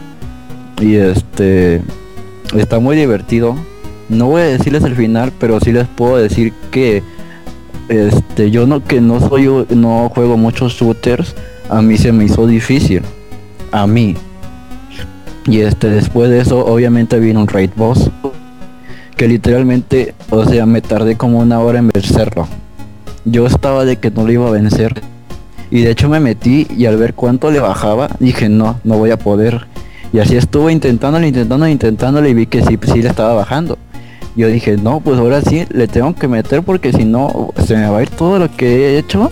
Y 0.79 0.95
este 0.95 1.81
está 2.55 2.79
muy 2.79 2.95
divertido. 2.95 3.55
No 4.09 4.27
voy 4.27 4.41
a 4.41 4.45
decirles 4.45 4.83
el 4.83 4.95
final, 4.95 5.31
pero 5.39 5.59
sí 5.59 5.71
les 5.71 5.87
puedo 5.87 6.17
decir 6.17 6.53
que 6.71 7.03
este 7.89 8.51
yo 8.51 8.65
no 8.65 8.83
que 8.83 8.99
no 8.99 9.19
soy 9.19 9.47
no 9.69 10.09
juego 10.13 10.37
muchos 10.37 10.73
shooters, 10.73 11.35
a 11.69 11.81
mí 11.81 11.97
se 11.97 12.11
me 12.11 12.25
hizo 12.25 12.47
difícil 12.47 13.01
a 13.71 13.87
mí. 13.87 14.15
Y 15.47 15.59
este 15.59 15.89
después 15.89 16.29
de 16.29 16.39
eso 16.39 16.65
obviamente 16.65 17.19
vino 17.19 17.41
un 17.41 17.47
raid 17.47 17.71
boss 17.75 18.09
que 19.15 19.27
literalmente, 19.27 20.13
o 20.29 20.45
sea, 20.45 20.65
me 20.65 20.81
tardé 20.81 21.15
como 21.15 21.39
una 21.39 21.59
hora 21.59 21.79
en 21.79 21.87
vencerlo. 21.87 22.47
Yo 23.23 23.47
estaba 23.47 23.85
de 23.85 23.97
que 23.97 24.11
no 24.11 24.25
lo 24.25 24.31
iba 24.31 24.47
a 24.47 24.51
vencer. 24.51 25.01
Y 25.71 25.81
de 25.81 25.91
hecho 25.91 26.09
me 26.09 26.19
metí 26.19 26.67
y 26.77 26.85
al 26.85 26.97
ver 26.97 27.13
cuánto 27.13 27.49
le 27.49 27.59
bajaba, 27.59 28.09
dije, 28.19 28.49
no, 28.49 28.79
no 28.83 28.97
voy 28.97 29.11
a 29.11 29.17
poder. 29.17 29.67
Y 30.13 30.19
así 30.19 30.37
estuve 30.37 30.71
intentándolo, 30.71 31.25
intentándolo, 31.25 31.71
intentándolo 31.71 32.27
y 32.27 32.33
vi 32.33 32.45
que 32.45 32.63
sí, 32.63 32.77
sí 32.93 33.01
le 33.01 33.09
estaba 33.09 33.33
bajando. 33.33 33.77
Yo 34.35 34.47
dije, 34.47 34.77
no, 34.77 34.99
pues 34.99 35.17
ahora 35.17 35.41
sí 35.41 35.65
le 35.69 35.87
tengo 35.87 36.13
que 36.13 36.27
meter 36.27 36.61
porque 36.61 36.91
si 36.91 37.05
no 37.05 37.53
se 37.65 37.75
me 37.75 37.89
va 37.89 37.99
a 37.99 38.01
ir 38.03 38.09
todo 38.09 38.37
lo 38.37 38.51
que 38.51 38.67
he 38.67 38.97
hecho. 38.97 39.31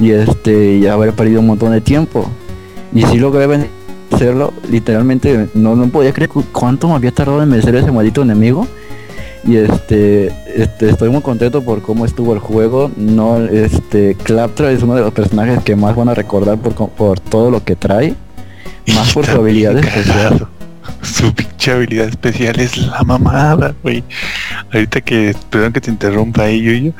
Y 0.00 0.10
este, 0.10 0.80
ya 0.80 0.94
habré 0.94 1.12
perdido 1.12 1.40
un 1.40 1.46
montón 1.46 1.72
de 1.72 1.80
tiempo. 1.80 2.28
Y 2.92 3.02
si 3.02 3.18
logré 3.18 3.46
vencerlo, 3.46 4.52
literalmente 4.70 5.48
no, 5.54 5.76
no 5.76 5.88
podía 5.88 6.12
creer 6.12 6.30
cuánto 6.52 6.88
me 6.88 6.94
había 6.94 7.12
tardado 7.12 7.42
en 7.42 7.50
vencer 7.50 7.76
ese 7.76 7.92
maldito 7.92 8.22
enemigo. 8.22 8.66
Y 9.46 9.56
este, 9.56 10.32
este, 10.56 10.90
estoy 10.90 11.08
muy 11.08 11.22
contento 11.22 11.62
por 11.62 11.80
cómo 11.80 12.04
estuvo 12.04 12.34
el 12.34 12.40
juego. 12.40 12.90
No, 12.96 13.44
este, 13.44 14.16
Claptra 14.16 14.72
es 14.72 14.82
uno 14.82 14.96
de 14.96 15.02
los 15.02 15.12
personajes 15.12 15.62
que 15.62 15.76
más 15.76 15.94
van 15.94 16.08
a 16.08 16.14
recordar 16.14 16.58
por, 16.58 16.90
por 16.90 17.20
todo 17.20 17.50
lo 17.50 17.62
que 17.62 17.76
trae. 17.76 18.14
Más 18.94 19.12
por 19.12 19.26
su 19.26 19.32
habilidad 19.32 19.76
especial. 19.76 20.46
Su 21.02 21.32
pinche 21.66 21.72
habilidad 21.72 22.08
especial 22.08 22.60
es 22.60 22.76
la 22.78 23.02
mamada, 23.02 23.74
güey. 23.82 24.04
Ahorita 24.72 25.00
que, 25.00 25.34
perdón 25.50 25.72
que 25.72 25.80
te 25.80 25.90
interrumpa 25.90 26.42
ahí, 26.42 26.62
yo, 26.62 26.92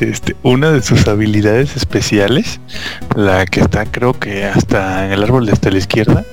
este, 0.00 0.36
una 0.42 0.70
de 0.72 0.82
sus 0.82 1.08
habilidades 1.08 1.76
especiales, 1.76 2.60
la 3.16 3.46
que 3.46 3.60
está 3.60 3.86
creo 3.86 4.12
que 4.12 4.44
hasta 4.44 5.06
en 5.06 5.12
el 5.12 5.22
árbol 5.22 5.46
de 5.46 5.52
hasta 5.52 5.70
la 5.70 5.78
izquierda, 5.78 6.24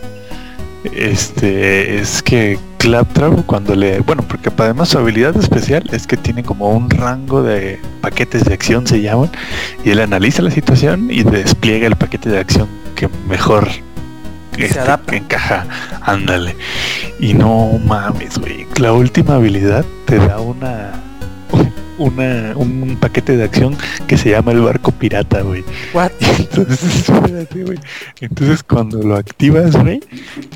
este, 0.95 1.99
es 1.99 2.22
que 2.22 2.60
Claptrap 2.77 3.45
cuando 3.45 3.76
le, 3.76 3.99
bueno, 3.99 4.26
porque 4.27 4.49
además 4.57 4.89
su 4.89 4.98
habilidad 4.98 5.38
especial 5.38 5.88
es 5.91 6.07
que 6.07 6.18
tiene 6.18 6.43
como 6.43 6.72
un 6.72 6.89
rango 6.89 7.43
de 7.43 7.80
paquetes 8.02 8.43
de 8.43 8.53
acción 8.53 8.85
se 8.85 9.02
llaman, 9.02 9.30
y 9.85 9.91
él 9.91 9.99
analiza 9.99 10.41
la 10.41 10.52
situación 10.52 11.10
y 11.10 11.23
despliega 11.23 11.88
el 11.88 11.95
paquete 11.95 12.30
de 12.30 12.39
acción 12.39 12.68
que 12.95 13.07
mejor 13.30 13.69
este, 14.57 14.80
que 15.07 15.18
encaja, 15.18 15.65
ándale. 16.02 16.56
Y 17.19 17.34
no 17.34 17.80
mames, 17.86 18.38
güey. 18.38 18.68
La 18.80 18.94
última 18.94 19.36
habilidad 19.36 19.86
te 20.06 20.18
da 20.18 20.40
una 20.40 21.10
una, 22.02 22.53
un 22.56 22.98
paquete 22.99 23.38
de 23.38 23.44
acción 23.44 23.78
que 24.07 24.18
se 24.18 24.32
llama 24.32 24.52
el 24.52 24.61
barco 24.61 24.91
pirata, 24.91 25.41
güey. 25.41 25.64
Entonces, 26.40 27.07
güey. 27.65 27.80
Entonces 28.19 28.64
cuando 28.64 29.02
lo 29.02 29.15
activas, 29.15 29.76
güey, 29.76 30.02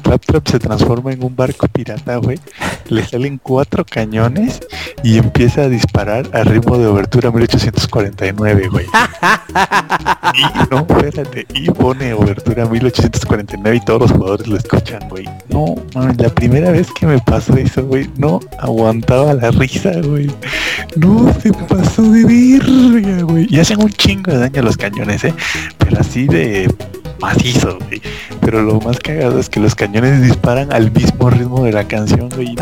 Trap 0.01 0.47
se 0.47 0.59
transforma 0.59 1.13
en 1.13 1.23
un 1.23 1.35
barco 1.35 1.67
pirata, 1.67 2.17
güey. 2.17 2.39
Le 2.89 3.05
salen 3.05 3.39
cuatro 3.41 3.85
cañones 3.85 4.59
y 5.03 5.17
empieza 5.17 5.61
a 5.61 5.69
disparar 5.69 6.29
a 6.33 6.43
ritmo 6.43 6.77
de 6.77 6.87
obertura 6.87 7.31
1849, 7.31 8.67
güey. 8.69 8.85
y 10.33 10.69
no, 10.69 10.79
espérate, 10.79 11.45
y 11.53 11.69
pone 11.71 12.13
obertura 12.13 12.65
1849 12.65 13.77
y 13.77 13.85
todos 13.85 14.01
los 14.01 14.11
jugadores 14.11 14.47
lo 14.47 14.57
escuchan, 14.57 15.07
güey. 15.09 15.25
No, 15.55 15.73
la 16.17 16.27
primera 16.27 16.69
vez 16.69 16.91
que 16.91 17.05
me 17.05 17.17
pasó 17.17 17.55
eso, 17.55 17.85
güey, 17.85 18.09
no 18.17 18.41
aguantaba 18.59 19.33
la 19.33 19.51
risa, 19.51 20.01
güey. 20.03 20.29
No, 20.97 21.33
se 21.39 21.53
pasó 21.53 22.01
de 22.11 22.25
virga, 22.25 23.21
güey. 23.21 23.47
Y 23.49 23.61
hacen 23.61 23.81
un 23.81 23.89
chingo 23.89 24.33
de 24.33 24.39
daño 24.39 24.59
a 24.59 24.65
los 24.65 24.75
cañones, 24.75 25.23
¿eh? 25.23 25.33
Pero 25.77 26.01
así 26.01 26.27
de 26.27 26.69
macizo, 27.21 27.79
güey. 27.87 28.01
Pero 28.41 28.63
lo 28.63 28.81
más 28.81 28.99
cagado 28.99 29.39
es 29.39 29.47
que 29.47 29.61
los 29.61 29.75
cañones 29.75 30.21
disparan 30.23 30.73
al 30.73 30.91
mismo 30.91 31.29
ritmo 31.29 31.63
de 31.63 31.71
la 31.71 31.87
canción, 31.87 32.27
güey. 32.35 32.53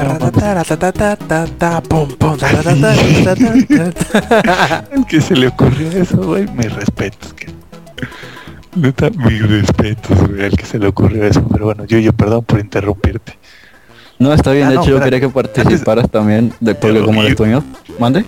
El 4.92 5.06
que 5.10 5.20
se 5.20 5.36
le 5.36 5.48
ocurrió 5.48 5.90
eso, 5.90 6.18
güey, 6.18 6.46
me 6.54 6.70
respeto. 6.70 7.30
Neta, 8.76 9.10
mis 9.12 9.48
respetos, 9.48 10.28
güey, 10.28 10.46
al 10.46 10.58
que 10.58 10.66
se 10.66 10.80
le 10.80 10.88
ocurrió 10.88 11.26
eso. 11.26 11.46
Pero 11.52 11.66
bueno, 11.66 11.86
yo, 11.86 12.00
yo, 12.00 12.14
perdón 12.14 12.44
por 12.44 12.60
interrumpirte. 12.60 13.38
No, 14.20 14.34
está 14.34 14.52
bien, 14.52 14.68
ah, 14.68 14.70
de 14.70 14.76
hecho 14.78 14.90
yo 14.90 15.02
quería 15.02 15.20
que 15.20 15.30
participaras 15.30 16.10
también, 16.10 16.54
de, 16.60 16.76
porque 16.76 17.02
como 17.02 17.22
el 17.24 17.36
tuyo, 17.36 17.64
mande. 18.00 18.26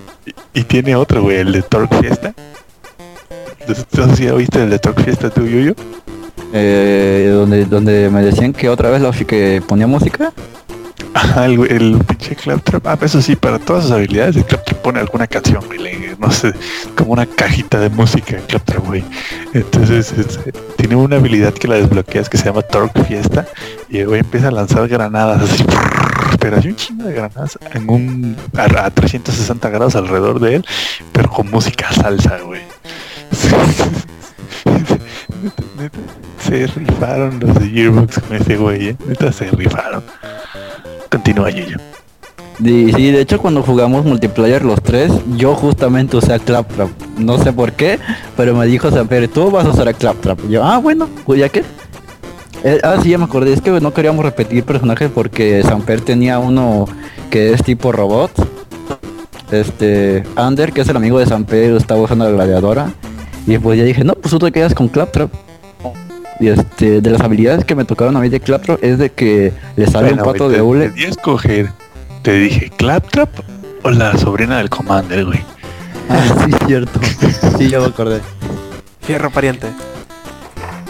Y, 0.53 0.63
tiene 0.63 0.95
otro, 0.95 1.21
güey, 1.21 1.37
el 1.37 1.51
de 1.51 1.61
Torque 1.61 1.95
Fiesta. 1.97 2.33
Entonces, 3.67 4.19
¿ya 4.19 4.33
viste 4.33 4.63
el 4.63 4.69
de 4.69 4.79
Torque 4.79 5.03
Fiesta 5.03 5.29
tú, 5.29 5.45
Yuyo? 5.45 5.73
Eh, 6.53 7.31
donde, 7.33 7.65
donde 7.65 8.09
me 8.09 8.21
decían 8.21 8.53
que 8.53 8.69
otra 8.69 8.89
vez 8.89 9.01
lo 9.01 9.11
que 9.11 9.61
ponía 9.65 9.87
música. 9.87 10.33
El, 11.37 11.71
el 11.71 11.97
pinche 12.05 12.35
Claptrap, 12.35 12.87
ah, 12.87 12.97
eso 13.01 13.21
sí, 13.21 13.35
para 13.35 13.59
todas 13.59 13.83
sus 13.83 13.91
habilidades, 13.91 14.35
el 14.35 14.45
Claptrap 14.45 14.81
pone 14.81 14.99
alguna 14.99 15.27
canción, 15.27 15.63
güey, 15.65 15.79
no 16.17 16.31
sé, 16.31 16.53
como 16.95 17.13
una 17.13 17.25
cajita 17.25 17.79
de 17.79 17.89
música, 17.89 18.37
Claptrap, 18.47 18.85
güey. 18.85 19.03
Entonces, 19.53 20.13
tiene 20.77 20.95
una 20.95 21.17
habilidad 21.17 21.53
que 21.53 21.67
la 21.67 21.75
desbloqueas 21.75 22.29
que 22.29 22.37
se 22.37 22.45
llama 22.45 22.61
Torque 22.61 23.03
Fiesta, 23.03 23.47
y 23.89 23.99
el 23.99 24.07
güey 24.07 24.21
empieza 24.21 24.47
a 24.49 24.51
lanzar 24.51 24.87
granadas 24.87 25.41
así, 25.41 25.65
pero 26.39 26.57
hay 26.57 26.67
un 26.67 26.75
chingo 26.75 27.03
de 27.05 27.13
granadas 27.13 27.57
en 27.73 27.89
un, 27.89 28.37
a, 28.55 28.85
a 28.85 28.91
360 28.91 29.69
grados 29.69 29.95
alrededor 29.95 30.39
de 30.39 30.55
él, 30.55 30.65
pero 31.11 31.29
con 31.29 31.49
música 31.49 31.91
salsa, 31.91 32.39
güey. 32.39 32.61
Se 36.39 36.67
rifaron 36.67 37.39
los 37.39 37.59
de 37.59 37.69
Gearbox 37.69 38.19
con 38.19 38.37
ese 38.37 38.55
güey, 38.57 38.89
¿eh? 38.89 38.97
Neta, 39.07 39.31
se 39.31 39.49
rifaron. 39.51 40.03
Continúa, 41.09 41.49
Yuyo. 41.49 41.77
Y 42.59 42.93
sí, 42.93 43.11
de 43.11 43.21
hecho 43.21 43.39
cuando 43.39 43.63
jugamos 43.63 44.05
multiplayer 44.05 44.63
los 44.63 44.81
tres, 44.81 45.11
yo 45.35 45.55
justamente 45.55 46.15
usé 46.15 46.33
a 46.33 46.39
Claptrap. 46.39 46.89
No 47.17 47.37
sé 47.37 47.51
por 47.51 47.73
qué, 47.73 47.99
pero 48.37 48.55
me 48.55 48.65
dijo 48.65 48.89
Samper, 48.89 49.27
tú 49.27 49.51
vas 49.51 49.65
a 49.65 49.69
usar 49.69 49.89
a 49.89 49.93
Claptrap. 49.93 50.39
Yo, 50.49 50.63
ah, 50.63 50.77
bueno, 50.77 51.09
pues 51.25 51.39
ya 51.39 51.49
que. 51.49 51.63
Eh, 52.63 52.79
ah, 52.83 52.97
sí, 53.01 53.09
ya 53.09 53.17
me 53.17 53.25
acordé, 53.25 53.53
es 53.53 53.61
que 53.61 53.71
no 53.81 53.93
queríamos 53.93 54.23
repetir 54.23 54.63
personajes 54.63 55.11
porque 55.13 55.61
Samper 55.63 56.01
tenía 56.01 56.39
uno 56.39 56.85
que 57.29 57.51
es 57.53 57.63
tipo 57.63 57.91
robot. 57.91 58.31
Este, 59.51 60.23
Ander, 60.35 60.71
que 60.71 60.81
es 60.81 60.87
el 60.87 60.95
amigo 60.95 61.19
de 61.19 61.25
Samper, 61.25 61.75
estaba 61.75 62.01
usando 62.01 62.25
la 62.25 62.31
gladiadora. 62.31 62.91
Y 63.45 63.57
pues 63.57 63.77
ya 63.77 63.83
dije, 63.83 64.03
no, 64.03 64.13
pues 64.15 64.31
tú 64.31 64.39
te 64.39 64.51
quedas 64.51 64.73
con 64.73 64.87
Claptrap. 64.87 65.29
Y 66.39 66.49
este, 66.49 67.01
de 67.01 67.09
las 67.09 67.21
habilidades 67.21 67.63
que 67.63 67.75
me 67.75 67.85
tocaron 67.85 68.17
a 68.17 68.19
mí 68.19 68.29
de 68.29 68.39
Claptrap 68.39 68.83
es 68.83 68.97
de 68.97 69.11
que 69.11 69.53
le 69.75 69.87
sale 69.87 70.09
Bueno, 70.09 70.23
un 70.23 70.31
pato 70.31 70.49
de 70.49 70.61
hule. 70.61 70.89
Te 70.89 71.07
escoger. 71.07 71.71
Te 72.21 72.33
dije, 72.33 72.71
¿Claptrap 72.75 73.29
o 73.83 73.91
la 73.91 74.17
sobrina 74.17 74.57
del 74.57 74.69
Commander, 74.69 75.25
güey? 75.25 75.39
Ah, 76.09 76.45
sí, 76.45 76.51
cierto. 76.67 76.99
Sí, 77.57 77.69
ya 77.69 77.79
me 77.79 77.85
acordé. 77.85 78.19
Fierro 79.01 79.31
pariente. 79.31 79.67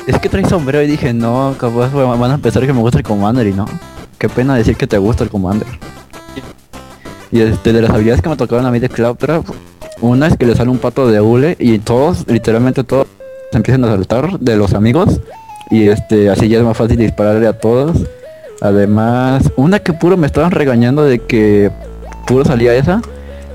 Es 0.07 0.17
que 0.19 0.29
trae 0.29 0.45
sombrero 0.45 0.83
y 0.83 0.87
dije, 0.87 1.13
no, 1.13 1.55
capaz 1.59 1.89
van 1.93 2.31
a 2.31 2.37
pensar 2.37 2.65
que 2.65 2.73
me 2.73 2.79
gusta 2.79 2.97
el 2.97 3.03
Commander 3.03 3.45
y 3.45 3.53
no. 3.53 3.65
Qué 4.17 4.29
pena 4.29 4.55
decir 4.55 4.75
que 4.77 4.87
te 4.87 4.97
gusta 4.97 5.23
el 5.23 5.29
Commander. 5.29 5.67
Y 7.31 7.41
este, 7.41 7.73
de 7.73 7.81
las 7.81 7.91
habilidades 7.91 8.21
que 8.21 8.29
me 8.29 8.37
tocaron 8.37 8.65
a 8.65 8.71
mí 8.71 8.79
de 8.79 8.89
Claptrap, 8.89 9.45
una 10.01 10.27
es 10.27 10.37
que 10.37 10.45
le 10.45 10.55
sale 10.55 10.69
un 10.69 10.77
pato 10.77 11.07
de 11.07 11.19
hule 11.21 11.55
y 11.59 11.79
todos, 11.79 12.25
literalmente 12.27 12.83
todos, 12.83 13.07
se 13.51 13.57
empiezan 13.57 13.83
a 13.85 13.87
saltar 13.89 14.39
de 14.39 14.55
los 14.57 14.73
amigos. 14.73 15.19
Y 15.71 15.87
este, 15.87 16.29
así 16.29 16.47
ya 16.47 16.59
es 16.59 16.63
más 16.63 16.77
fácil 16.77 16.97
dispararle 16.97 17.47
a 17.47 17.53
todos. 17.53 17.97
Además, 18.61 19.51
una 19.55 19.79
que 19.79 19.93
puro 19.93 20.15
me 20.17 20.27
estaban 20.27 20.51
regañando 20.51 21.03
de 21.03 21.19
que 21.19 21.71
puro 22.27 22.45
salía 22.45 22.73
esa. 22.75 23.01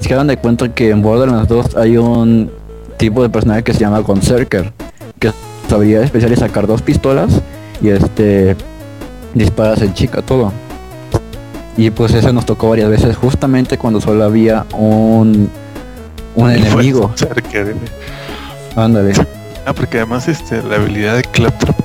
Es 0.01 0.09
que 0.09 0.15
dan 0.15 0.27
de 0.27 0.37
cuenta 0.37 0.69
que 0.75 0.91
en 0.91 1.03
Borderlands 1.03 1.49
2 1.49 1.77
hay 1.77 1.97
un 1.97 2.51
tipo 2.97 3.23
de 3.23 3.29
personaje 3.29 3.63
que 3.63 3.73
se 3.73 3.81
llama 3.81 4.03
Conserker. 4.03 4.73
Que 5.19 5.33
su 5.69 5.75
habilidad 5.75 6.03
especial 6.03 6.33
es 6.33 6.41
sacar 6.41 6.67
dos 6.67 6.83
pistolas 6.83 7.41
y 7.83 7.89
este 7.91 8.57
disparas 9.35 9.81
en 9.83 9.95
chica 9.95 10.23
todo. 10.23 10.53
Y 11.77 11.91
pues 11.91 12.13
ese 12.13 12.33
nos 12.33 12.45
tocó 12.47 12.69
varias 12.71 12.91
veces 12.91 13.17
justamente 13.17 13.79
cuando 13.79 14.01
solo 14.01 14.25
había 14.25 14.67
un 14.77 15.49
un 16.35 16.51
enemigo. 16.51 17.13
De- 17.65 17.75
Ándale. 18.77 19.13
Ah, 19.67 19.73
porque 19.73 19.99
además 19.99 20.27
este, 20.29 20.63
la 20.63 20.77
habilidad 20.77 21.17
de 21.17 21.23
Claptrap 21.23 21.77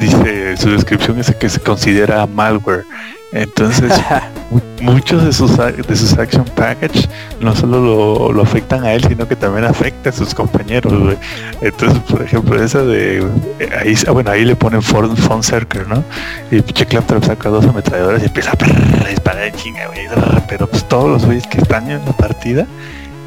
dice 0.00 0.56
su 0.56 0.70
descripción 0.70 1.18
es 1.18 1.34
que 1.34 1.48
se 1.48 1.60
considera 1.60 2.26
malware. 2.26 2.84
Entonces, 3.32 3.92
mu- 4.50 4.60
muchos 4.92 5.24
de 5.24 5.32
sus 5.32 5.56
de 5.56 5.96
sus 5.96 6.12
action 6.18 6.44
package 6.54 7.08
no 7.40 7.56
solo 7.56 7.80
lo, 7.80 8.32
lo 8.32 8.42
afectan 8.42 8.84
a 8.84 8.92
él, 8.92 9.02
sino 9.08 9.26
que 9.26 9.34
también 9.34 9.64
afecta 9.64 10.10
a 10.10 10.12
sus 10.12 10.32
compañeros, 10.34 10.92
güey. 10.92 11.16
Entonces, 11.60 11.98
por 12.08 12.22
ejemplo, 12.22 12.62
esa 12.62 12.82
de 12.84 13.18
eh, 13.58 13.70
ahí, 13.80 13.94
ah, 14.06 14.12
bueno, 14.12 14.30
ahí 14.30 14.44
le 14.44 14.54
ponen 14.54 14.82
Ford 14.82 15.10
Phone 15.16 15.42
Circle, 15.42 15.84
¿no? 15.88 16.04
Y 16.52 16.60
pinche 16.62 16.86
Claptrap 16.86 17.24
saca 17.24 17.48
dos 17.48 17.64
ametralladoras 17.66 18.22
y 18.22 18.26
empieza 18.26 18.52
a 18.52 19.08
disparar 19.08 19.42
en 19.44 19.54
chinga, 19.56 19.86
güey. 19.88 20.06
Pero 20.48 20.68
pues 20.68 20.86
todos 20.88 21.10
los 21.10 21.24
güeyes 21.24 21.46
que 21.48 21.58
están 21.58 21.90
en 21.90 22.04
la 22.04 22.12
partida, 22.12 22.66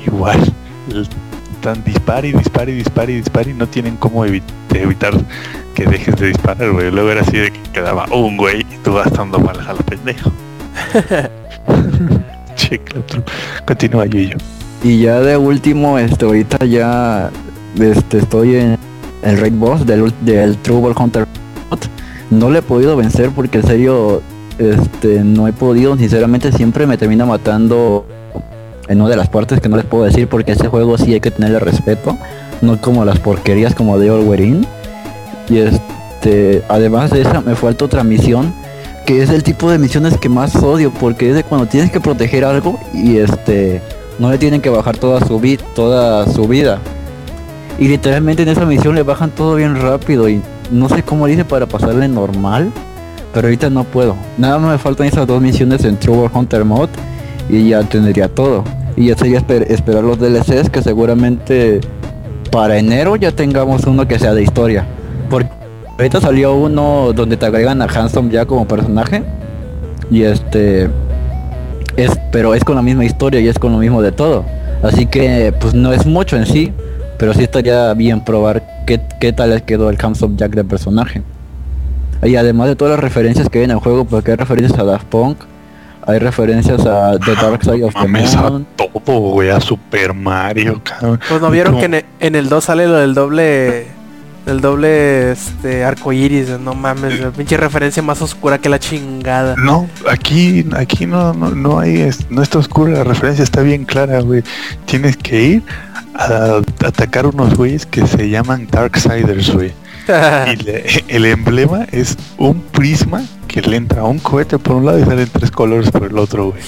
igual. 0.06 0.40
Están 1.68 1.84
dispar 1.84 2.23
y 2.23 2.31
dispar 2.31 2.69
y 2.69 2.73
dispar 2.76 3.10
y 3.10 3.15
dispar 3.15 3.48
y 3.49 3.53
no 3.53 3.68
tienen 3.68 3.98
cómo 3.98 4.26
evi- 4.26 4.41
evitar 4.73 5.11
que 5.76 5.85
dejes 5.85 6.15
de 6.15 6.27
disparar, 6.27 6.72
güey. 6.72 6.89
Luego 6.91 7.11
era 7.11 7.19
así 7.19 7.35
de 7.35 7.52
que 7.52 7.60
quedaba 7.73 8.06
un 8.14 8.38
güey 8.38 8.61
y 8.61 8.77
tú 8.85 8.94
gastando 8.94 9.38
balas 9.38 9.68
a 9.68 9.73
lo 9.73 9.80
pendejo. 9.80 10.31
che, 12.56 12.80
Claptrap. 12.80 13.27
Continúa 13.65 14.06
Yuyo. 14.06 14.38
Y 14.81 15.02
ya 15.02 15.19
de 15.19 15.35
último, 15.35 15.99
este 15.99 16.23
ahorita 16.23 16.65
ya 16.65 17.31
este 17.77 18.19
estoy 18.19 18.56
en 18.56 18.77
el 19.23 19.38
raid 19.38 19.53
boss 19.56 19.85
del, 19.85 20.03
ul- 20.06 20.14
del 20.22 20.56
True 20.60 20.80
Ball 20.80 20.95
Hunter. 20.98 21.26
No 22.30 22.49
le 22.49 22.60
he 22.60 22.61
podido 22.61 22.95
vencer 22.95 23.31
porque 23.31 23.57
en 23.57 23.68
serio 23.68 24.22
este 24.57 25.22
no 25.22 25.49
he 25.49 25.52
podido, 25.53 25.98
sinceramente 25.98 26.53
siempre 26.53 26.88
me 26.88 26.98
termina 26.98 27.26
matando 27.26 28.06
en 28.88 29.01
una 29.01 29.09
de 29.09 29.15
las 29.15 29.30
partes 29.30 29.59
que 29.59 29.69
no 29.69 29.77
les 29.77 29.85
puedo 29.85 30.03
decir 30.03 30.27
porque 30.27 30.53
ese 30.53 30.68
juego 30.68 30.97
sí 30.97 31.14
hay 31.14 31.19
que 31.19 31.31
tenerle 31.31 31.59
respeto, 31.59 32.18
no 32.61 32.80
como 32.80 33.05
las 33.05 33.19
porquerías 33.19 33.76
como 33.76 33.99
de 33.99 34.09
Wolverine. 34.09 34.65
Y 35.49 35.59
este, 35.59 36.64
además 36.69 37.11
de 37.11 37.22
esa 37.22 37.41
me 37.41 37.55
falta 37.55 37.85
otra 37.85 38.03
misión 38.03 38.53
que 39.05 39.23
es 39.23 39.30
el 39.30 39.41
tipo 39.41 39.72
de 39.72 39.80
misiones 39.80 40.18
que 40.18 40.27
más 40.27 40.53
odio 40.57 40.91
porque 40.91 41.30
es 41.30 41.35
de 41.35 41.43
cuando 41.45 41.65
tienes 41.65 41.91
que 41.91 42.01
proteger 42.01 42.43
algo 42.43 42.77
y 42.93 43.18
este 43.18 43.81
no 44.19 44.30
le 44.30 44.38
tienen 44.38 44.61
que 44.61 44.69
bajar 44.69 44.97
toda 44.97 45.26
su 45.26 45.39
vida, 45.39 45.64
toda 45.76 46.27
su 46.27 46.45
vida. 46.47 46.80
Y 47.80 47.88
literalmente 47.88 48.43
en 48.43 48.49
esa 48.49 48.65
misión 48.65 48.95
le 48.95 49.03
bajan 49.03 49.30
todo 49.31 49.55
bien 49.55 49.80
rápido 49.80 50.27
y 50.27 50.41
no 50.72 50.89
sé 50.89 51.03
cómo 51.03 51.27
dice 51.27 51.45
para 51.45 51.68
pasarle 51.68 52.07
normal, 52.09 52.72
pero 53.34 53.47
ahorita 53.47 53.69
no 53.69 53.85
puedo. 53.85 54.15
Nada 54.38 54.57
más 54.57 54.72
me 54.72 54.77
faltan 54.77 55.07
esas 55.07 55.26
dos 55.26 55.41
misiones 55.41 55.85
en 55.85 55.97
War 56.07 56.31
Hunter 56.34 56.65
Mod 56.65 56.89
y 57.49 57.69
ya 57.69 57.82
tendría 57.84 58.28
todo. 58.28 58.64
Y 58.95 59.07
ya 59.07 59.18
sería 59.18 59.40
esper- 59.40 59.65
esperar 59.69 60.03
los 60.03 60.18
DLCs 60.19 60.69
que 60.69 60.82
seguramente 60.82 61.80
para 62.52 62.78
enero 62.78 63.15
ya 63.15 63.32
tengamos 63.32 63.84
uno 63.86 64.07
que 64.07 64.18
sea 64.19 64.34
de 64.34 64.44
historia. 64.44 64.86
Porque 65.30 65.49
ahorita 65.98 66.22
salió 66.22 66.56
uno 66.56 67.11
donde 67.14 67.38
te 67.38 67.45
agregan 67.45 67.82
a 67.82 67.86
Handsome 67.86 68.32
ya 68.32 68.45
como 68.45 68.68
personaje. 68.68 69.24
Y 70.10 70.24
este 70.24 70.90
es 71.98 72.11
pero 72.32 72.53
es 72.53 72.64
con 72.64 72.76
la 72.76 72.82
misma 72.82 73.03
historia 73.06 73.40
y 73.40 73.48
es 73.48 73.60
con 73.60 73.72
lo 73.72 73.78
mismo 73.80 74.02
de 74.02 74.11
todo. 74.11 74.45
Así 74.84 75.06
que 75.06 75.53
pues 75.60 75.74
no 75.74 75.91
es 75.91 76.06
mucho 76.06 76.38
en 76.38 76.45
sí, 76.45 76.72
pero 77.18 77.34
sí 77.34 77.44
estaría 77.44 77.94
bien 77.94 78.24
probar 78.24 78.84
qué, 78.86 79.02
qué 79.19 79.34
tal 79.34 79.49
les 79.49 79.64
quedó 79.64 79.90
el 79.90 79.98
Handsome 80.02 80.36
Jack 80.38 80.52
del 80.56 80.65
personaje. 80.65 81.22
Y 82.24 82.36
además 82.36 82.68
de 82.68 82.76
todas 82.76 82.94
las 82.94 82.99
referencias 82.99 83.49
que 83.49 83.60
hay 83.60 83.65
en 83.65 83.72
el 83.72 83.78
juego, 83.78 84.06
porque 84.06 84.32
hay 84.32 84.38
referencias 84.38 84.78
a 84.80 84.84
Daft 84.84 85.06
Punk, 85.07 85.38
hay 86.07 86.19
referencias 86.19 86.85
a 86.85 87.19
The 87.19 87.35
Dark 87.35 87.63
Side 87.63 87.84
of 87.84 87.93
the 87.93 87.99
Mames 87.99 88.35
a 88.35 88.49
Moon. 88.49 88.67
todo, 88.75 89.19
güey, 89.31 89.49
a 89.49 89.59
Super 89.59 90.13
Mario, 90.13 90.81
cabrón. 90.84 91.19
Pues 91.27 91.41
no 91.41 91.51
vieron 91.51 91.77
que 91.77 91.85
en 91.85 91.93
el, 91.95 92.05
en 92.19 92.35
el 92.35 92.49
2 92.49 92.63
sale 92.63 92.88
lo 92.88 92.95
del 92.95 93.13
doble 93.13 93.88
el 94.47 94.61
doble 94.61 95.31
este 95.31 95.84
arco 95.84 96.13
iris, 96.13 96.57
no 96.59 96.73
mames, 96.73 97.19
la 97.19 97.31
pinche 97.31 97.57
referencia 97.57 98.01
más 98.01 98.21
oscura 98.21 98.57
que 98.57 98.69
la 98.69 98.79
chingada. 98.79 99.55
No, 99.57 99.89
aquí, 100.09 100.65
aquí 100.73 101.05
no, 101.05 101.34
no, 101.34 101.51
no 101.51 101.79
hay, 101.79 102.09
no 102.29 102.41
está 102.41 102.59
oscura 102.59 102.93
la 102.93 103.03
referencia, 103.03 103.43
está 103.43 103.61
bien 103.61 103.84
clara, 103.84 104.21
güey. 104.21 104.43
Tienes 104.85 105.17
que 105.17 105.43
ir 105.43 105.63
a, 106.15 106.61
atacar 106.85 107.25
unos 107.25 107.55
güeyes 107.55 107.85
que 107.85 108.07
se 108.07 108.29
llaman 108.29 108.67
Darksiders, 108.71 109.53
güey. 109.53 109.73
Y 110.53 110.55
le- 110.63 110.85
el 111.07 111.25
emblema 111.25 111.85
es 111.91 112.17
un 112.38 112.61
prisma 112.61 113.23
que 113.47 113.61
le 113.61 113.77
entra 113.77 114.03
un 114.03 114.19
cohete 114.19 114.57
por 114.59 114.75
un 114.77 114.85
lado 114.85 114.99
y 114.99 115.03
salen 115.05 115.29
tres 115.31 115.51
colores 115.51 115.91
por 115.91 116.03
el 116.03 116.17
otro, 116.17 116.51
güey. 116.51 116.61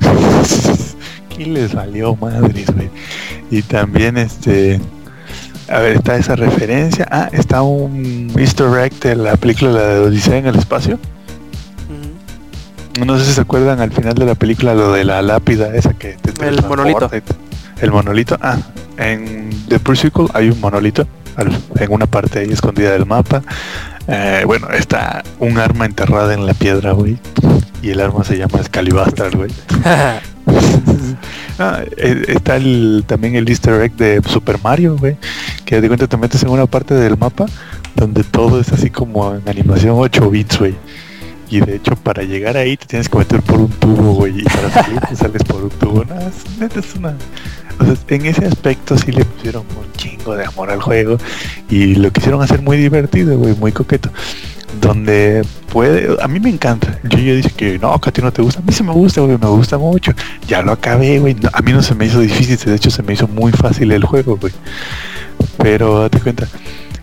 Y 1.38 1.44
les 1.44 1.74
valió 1.74 2.16
madres, 2.16 2.66
güey. 2.74 2.88
Y 3.50 3.60
también 3.62 4.16
este. 4.16 4.80
A 5.68 5.80
ver, 5.80 5.96
está 5.96 6.16
esa 6.16 6.34
referencia. 6.34 7.06
Ah, 7.10 7.28
está 7.30 7.60
un 7.62 8.32
easter 8.38 8.68
egg 8.78 8.98
de 9.00 9.16
la 9.16 9.36
película 9.36 9.70
La 9.72 9.82
de 9.86 10.00
Odisea 10.00 10.38
en 10.38 10.46
el 10.46 10.56
espacio. 10.56 10.98
No 13.04 13.18
sé 13.18 13.26
si 13.26 13.32
se 13.34 13.40
acuerdan 13.42 13.80
al 13.80 13.92
final 13.92 14.14
de 14.14 14.24
la 14.24 14.34
película 14.34 14.74
lo 14.74 14.92
de 14.92 15.04
la 15.04 15.20
lápida 15.20 15.74
esa 15.76 15.92
que 15.92 16.14
te 16.14 16.46
El 16.48 16.62
monolito. 16.64 17.08
te- 17.10 17.22
El 17.82 17.90
monolito. 17.92 18.38
Ah, 18.40 18.56
en 18.96 19.50
The 19.68 19.78
Pre-Sequel 19.78 20.28
hay 20.32 20.48
un 20.48 20.58
monolito 20.60 21.06
al- 21.36 21.58
en 21.78 21.92
una 21.92 22.06
parte 22.06 22.40
ahí 22.40 22.50
escondida 22.52 22.92
del 22.92 23.06
mapa. 23.06 23.42
Eh, 24.08 24.42
bueno, 24.46 24.68
está 24.70 25.22
un 25.40 25.58
arma 25.58 25.84
enterrada 25.86 26.32
en 26.34 26.46
la 26.46 26.54
piedra, 26.54 26.92
güey. 26.92 27.18
Y 27.82 27.90
el 27.90 28.00
arma 28.00 28.24
se 28.24 28.36
llama 28.38 28.58
Excalibur, 28.60 29.12
güey. 29.36 29.50
Ah, 31.58 31.80
eh, 31.96 32.24
está 32.28 32.56
el, 32.56 33.04
también 33.06 33.34
el 33.34 33.48
easter 33.48 33.80
egg 33.80 33.92
de 33.96 34.20
Super 34.28 34.58
Mario, 34.62 34.96
güey. 34.98 35.16
Que 35.64 35.80
de 35.80 35.88
cuenta 35.88 36.06
te 36.06 36.16
metes 36.18 36.42
en 36.42 36.50
una 36.50 36.66
parte 36.66 36.92
del 36.94 37.16
mapa 37.16 37.46
donde 37.94 38.24
todo 38.24 38.60
es 38.60 38.70
así 38.72 38.90
como 38.90 39.34
en 39.34 39.48
animación 39.48 39.94
8 39.96 40.28
bits, 40.30 40.58
güey. 40.58 40.74
Y 41.48 41.60
de 41.60 41.76
hecho, 41.76 41.94
para 41.94 42.22
llegar 42.22 42.56
ahí 42.56 42.76
te 42.76 42.86
tienes 42.86 43.08
que 43.08 43.18
meter 43.18 43.40
por 43.42 43.60
un 43.60 43.70
tubo, 43.70 44.14
güey. 44.14 44.40
Y 44.40 44.42
para 44.42 44.70
salir 44.70 45.00
te 45.00 45.16
sales 45.16 45.44
por 45.44 45.64
un 45.64 45.70
tubo. 45.70 46.04
No, 46.04 46.18
es, 46.18 46.58
neta 46.58 46.80
es 46.80 46.94
una... 46.94 47.16
O 47.78 47.84
sea, 47.84 47.94
en 48.08 48.26
ese 48.26 48.46
aspecto 48.46 48.96
sí 48.96 49.12
le 49.12 49.24
pusieron 49.24 49.62
un 49.62 49.92
chingo 49.92 50.34
de 50.34 50.44
amor 50.44 50.70
al 50.70 50.80
juego. 50.80 51.18
Y 51.70 51.94
lo 51.96 52.10
quisieron 52.10 52.42
hacer 52.42 52.62
muy 52.62 52.78
divertido, 52.78 53.38
güey, 53.38 53.54
muy 53.54 53.70
coqueto. 53.72 54.10
Donde 54.80 55.44
puede... 55.72 56.16
A 56.20 56.26
mí 56.26 56.40
me 56.40 56.50
encanta. 56.50 56.98
Yo 57.04 57.18
ya 57.18 57.34
dije 57.34 57.50
que 57.50 57.78
no, 57.78 58.00
que 58.00 58.08
a 58.08 58.12
ti 58.12 58.22
no 58.22 58.32
te 58.32 58.42
gusta. 58.42 58.60
A 58.60 58.64
mí 58.64 58.72
sí 58.72 58.82
me 58.82 58.92
gusta, 58.92 59.20
güey, 59.20 59.38
me 59.38 59.46
gusta 59.46 59.78
mucho. 59.78 60.12
Ya 60.48 60.62
lo 60.62 60.72
acabé, 60.72 61.20
güey. 61.20 61.34
No, 61.34 61.50
a 61.52 61.62
mí 61.62 61.72
no 61.72 61.82
se 61.82 61.94
me 61.94 62.06
hizo 62.06 62.20
difícil. 62.20 62.58
De 62.58 62.74
hecho, 62.74 62.90
se 62.90 63.02
me 63.02 63.12
hizo 63.12 63.28
muy 63.28 63.52
fácil 63.52 63.92
el 63.92 64.04
juego, 64.04 64.36
güey. 64.36 64.52
Pero 65.58 66.00
date 66.00 66.18
cuenta. 66.18 66.48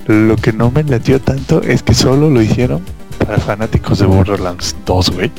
Lo 0.08 0.36
que 0.36 0.52
no 0.52 0.70
me 0.70 0.84
latió 0.84 1.22
tanto 1.22 1.62
es 1.62 1.82
que 1.82 1.94
solo 1.94 2.30
lo 2.30 2.42
hicieron 2.42 2.82
para 3.14 3.38
fanáticos 3.40 4.00
de 4.00 4.06
Borderlands 4.06 4.76
2, 4.86 5.10
güey. 5.12 5.32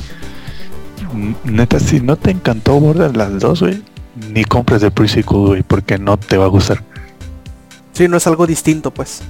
Neta, 1.45 1.79
si 1.79 2.01
no 2.01 2.17
te 2.17 2.31
encantó 2.31 2.81
Borderlands 2.81 3.41
2, 3.41 3.61
güey, 3.61 3.83
ni 4.31 4.45
compres 4.45 4.83
el 4.83 4.91
pre-sequel, 4.91 5.39
güey, 5.39 5.63
porque 5.63 5.99
no 5.99 6.17
te 6.17 6.37
va 6.37 6.47
a 6.47 6.49
gustar. 6.49 6.83
Sí, 7.93 8.09
no 8.09 8.17
es 8.17 8.27
algo 8.27 8.47
distinto, 8.47 8.93
pues. 8.93 9.23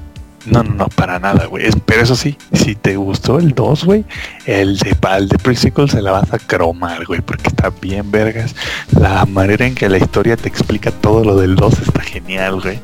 No, 0.46 0.62
no, 0.62 0.74
no, 0.74 0.88
para 0.88 1.18
nada, 1.18 1.46
güey. 1.46 1.68
Pero 1.86 2.02
eso 2.02 2.16
sí, 2.16 2.36
si 2.52 2.74
te 2.74 2.96
gustó 2.96 3.38
el 3.38 3.54
2, 3.54 3.84
güey, 3.84 4.04
el 4.46 4.78
de, 4.78 4.96
el 5.16 5.28
de 5.28 5.38
pre-sequel 5.38 5.88
se 5.88 6.02
la 6.02 6.12
vas 6.12 6.32
a 6.32 6.38
cromar, 6.38 7.06
güey, 7.06 7.20
porque 7.20 7.48
está 7.48 7.70
bien 7.80 8.10
vergas. 8.10 8.54
La 8.98 9.24
manera 9.24 9.66
en 9.66 9.74
que 9.74 9.88
la 9.88 9.98
historia 9.98 10.36
te 10.36 10.48
explica 10.48 10.90
todo 10.90 11.24
lo 11.24 11.36
del 11.36 11.56
2 11.56 11.80
está 11.80 12.00
genial, 12.00 12.60
güey. 12.60 12.80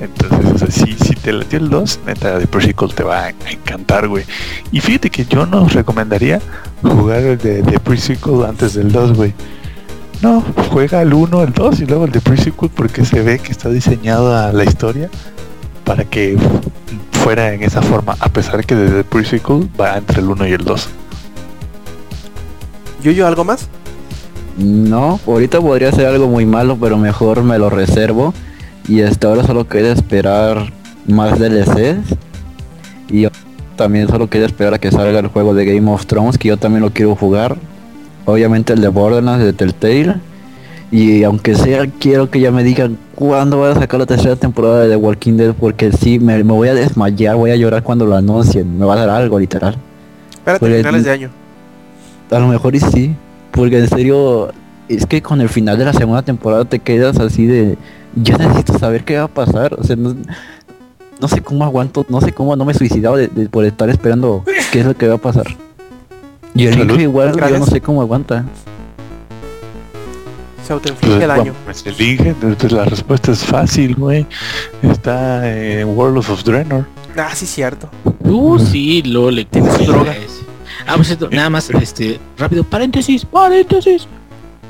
Entonces, 0.00 0.52
o 0.52 0.58
sea, 0.58 0.70
si, 0.70 0.92
si 0.94 1.14
te 1.14 1.32
latió 1.32 1.58
el 1.58 1.70
2, 1.70 2.00
neta, 2.06 2.38
de 2.38 2.46
Pre-Sequel 2.46 2.94
te 2.94 3.02
va 3.02 3.26
a, 3.26 3.30
encantar, 3.50 4.08
güey. 4.08 4.24
Y 4.70 4.80
fíjate 4.80 5.10
que 5.10 5.24
yo 5.24 5.46
no 5.46 5.68
recomendaría 5.68 6.40
jugar 6.82 7.22
el 7.22 7.38
de, 7.38 7.62
de 7.62 7.80
Pre-Sequel 7.80 8.44
antes 8.44 8.74
del 8.74 8.92
2, 8.92 9.14
güey. 9.14 9.34
No, 10.22 10.44
juega 10.70 11.02
el 11.02 11.14
1, 11.14 11.42
el 11.44 11.52
2 11.52 11.80
y 11.80 11.86
luego 11.86 12.04
el 12.04 12.12
de 12.12 12.20
Pre-Sequel 12.20 12.70
porque 12.70 13.04
se 13.04 13.22
ve 13.22 13.38
que 13.38 13.52
está 13.52 13.68
diseñada 13.68 14.52
la 14.52 14.64
historia 14.64 15.10
para 15.84 16.04
que 16.04 16.36
fuera 17.18 17.52
en 17.52 17.62
esa 17.62 17.82
forma, 17.82 18.16
a 18.20 18.28
pesar 18.28 18.64
que 18.64 18.74
desde 18.74 19.04
Pre-Sequel 19.04 19.68
va 19.80 19.98
entre 19.98 20.20
el 20.20 20.28
1 20.28 20.48
y 20.48 20.52
el 20.52 20.64
2. 20.64 20.88
¿Yo 23.02 23.26
algo 23.26 23.44
más? 23.44 23.68
No, 24.56 25.20
ahorita 25.26 25.60
podría 25.60 25.92
ser 25.92 26.06
algo 26.06 26.26
muy 26.26 26.44
malo, 26.44 26.76
pero 26.80 26.98
mejor 26.98 27.44
me 27.44 27.58
lo 27.58 27.70
reservo 27.70 28.34
y 28.88 29.02
hasta 29.02 29.28
ahora 29.28 29.44
solo 29.44 29.68
queda 29.68 29.92
esperar 29.92 30.72
más 31.06 31.38
DLCs. 31.38 32.16
Y 33.10 33.26
también 33.76 34.08
solo 34.08 34.28
queda 34.28 34.46
esperar 34.46 34.74
a 34.74 34.78
que 34.78 34.90
salga 34.90 35.20
el 35.20 35.28
juego 35.28 35.54
de 35.54 35.64
Game 35.64 35.90
of 35.90 36.06
Thrones, 36.06 36.38
que 36.38 36.48
yo 36.48 36.56
también 36.56 36.82
lo 36.82 36.90
quiero 36.90 37.14
jugar. 37.14 37.56
Obviamente 38.24 38.72
el 38.72 38.80
de 38.80 38.88
Borderlands, 38.88 39.44
de 39.44 39.52
Telltale. 39.52 40.16
Y 40.90 41.22
aunque 41.22 41.54
sea, 41.54 41.86
quiero 41.86 42.30
que 42.30 42.40
ya 42.40 42.50
me 42.50 42.64
digan 42.64 42.98
cuándo 43.18 43.58
va 43.58 43.72
a 43.72 43.74
sacar 43.74 43.98
la 43.98 44.06
tercera 44.06 44.36
temporada 44.36 44.82
de 44.82 44.90
The 44.90 44.96
Walking 44.96 45.32
Dead, 45.32 45.52
porque 45.52 45.90
si 45.90 46.20
me, 46.20 46.40
voy 46.44 46.68
a 46.68 46.74
desmayar, 46.74 47.34
voy 47.34 47.50
a 47.50 47.56
llorar 47.56 47.82
cuando 47.82 48.06
lo 48.06 48.14
anuncien. 48.14 48.78
Me 48.78 48.86
va 48.86 48.94
a 48.94 48.96
dar 48.98 49.10
algo, 49.10 49.40
literal. 49.40 49.76
Espérate, 50.36 50.76
finales 50.76 51.02
de 51.02 51.10
año. 51.10 51.30
A 52.30 52.38
lo 52.38 52.46
mejor 52.46 52.76
y 52.76 52.80
sí. 52.80 53.16
Porque 53.50 53.80
en 53.80 53.88
serio, 53.88 54.52
es 54.88 55.04
que 55.04 55.20
con 55.20 55.40
el 55.40 55.48
final 55.48 55.76
de 55.76 55.84
la 55.84 55.92
segunda 55.92 56.22
temporada 56.22 56.64
te 56.64 56.78
quedas 56.78 57.18
así 57.18 57.46
de 57.46 57.76
yo 58.14 58.38
necesito 58.38 58.78
saber 58.78 59.02
qué 59.02 59.18
va 59.18 59.24
a 59.24 59.28
pasar. 59.28 59.74
O 59.74 59.82
sea, 59.82 59.96
no, 59.96 61.26
sé 61.26 61.40
cómo 61.40 61.64
aguanto, 61.64 62.06
no 62.08 62.20
sé 62.20 62.30
cómo 62.30 62.54
no 62.54 62.64
me 62.64 62.70
he 62.70 62.76
suicidado 62.76 63.16
de, 63.16 63.28
por 63.48 63.64
estar 63.64 63.90
esperando 63.90 64.44
qué 64.70 64.78
es 64.78 64.86
lo 64.86 64.96
que 64.96 65.08
va 65.08 65.16
a 65.16 65.18
pasar. 65.18 65.46
Y 66.54 66.66
el 66.66 67.00
igual 67.00 67.34
yo 67.36 67.58
no 67.58 67.66
sé 67.66 67.80
cómo 67.80 68.00
aguanta. 68.00 68.44
Se 70.68 70.74
autoinflige 70.74 71.24
el 71.24 71.30
año. 71.30 71.54
Pues 71.64 71.82
el 71.86 71.98
Inge, 71.98 72.34
pues 72.34 72.72
la 72.72 72.84
respuesta 72.84 73.32
es 73.32 73.42
fácil, 73.42 73.94
güey. 73.94 74.26
Está 74.82 75.50
en 75.50 75.88
World 75.96 76.18
of 76.18 76.44
Draenor. 76.44 76.86
Ah, 77.16 77.34
sí, 77.34 77.46
cierto. 77.46 77.88
Uh, 78.20 78.58
sí, 78.58 79.00
lo 79.00 79.30
le 79.30 79.46
tienes 79.46 79.78
droga. 79.86 80.14
Ah, 80.86 80.96
pues 80.96 81.08
esto, 81.08 81.30
nada 81.30 81.48
más, 81.48 81.70
este, 81.70 82.20
rápido, 82.36 82.64
paréntesis, 82.64 83.24
paréntesis. 83.24 84.06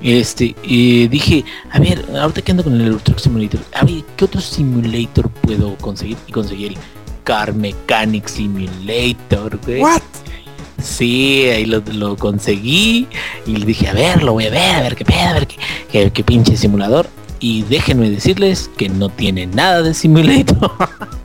Este, 0.01 0.55
y 0.63 1.09
dije, 1.09 1.45
a 1.73 1.81
ver, 1.81 2.05
ahorita 2.17 2.43
que 2.43 2.53
ando 2.53 2.63
con 2.63 2.81
el 2.81 2.87
Euro 2.87 3.01
Simulator, 3.17 3.61
a 3.75 3.85
ver, 3.85 4.05
¿qué 4.17 4.25
otro 4.25 4.41
simulator 4.41 5.29
puedo 5.29 5.75
conseguir? 5.79 6.17
Y 6.29 6.31
conseguí 6.31 6.67
el 6.67 6.77
Car 7.25 7.53
Mechanic 7.53 8.29
Simulator, 8.29 9.59
güey. 9.67 9.81
¿What? 9.81 10.03
Sí, 10.83 11.45
ahí 11.51 11.65
lo, 11.67 12.17
conseguí 12.17 13.09
y 13.47 13.57
le 13.57 13.67
dije, 13.67 13.89
a 13.89 13.93
ver, 13.93 14.23
lo 14.23 14.33
voy 14.33 14.47
a 14.47 14.51
ver, 14.51 14.77
a 14.77 14.83
ver 14.83 14.97
qué 14.97 15.05
pedo, 15.05 15.29
a 15.29 15.33
ver 15.33 15.47
qué, 15.47 16.11
qué 16.11 16.25
pinche 16.25 16.57
simulador. 16.57 17.09
Y 17.41 17.63
déjenme 17.63 18.11
decirles 18.11 18.71
que 18.77 18.89
no 18.89 19.09
tiene 19.09 19.47
nada 19.47 19.83
de 19.83 19.95
simulator. 19.95 20.73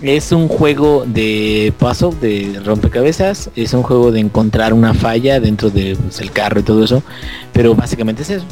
Es 0.00 0.30
un 0.30 0.46
juego 0.46 1.04
de 1.06 1.72
paso, 1.76 2.14
de 2.20 2.60
rompecabezas, 2.64 3.50
es 3.56 3.74
un 3.74 3.82
juego 3.82 4.12
de 4.12 4.20
encontrar 4.20 4.72
una 4.72 4.94
falla 4.94 5.40
dentro 5.40 5.70
del 5.70 5.96
pues, 5.96 6.30
carro 6.30 6.60
y 6.60 6.62
todo 6.62 6.84
eso, 6.84 7.02
pero 7.52 7.74
básicamente 7.74 8.22
es 8.22 8.30
eso. 8.30 8.44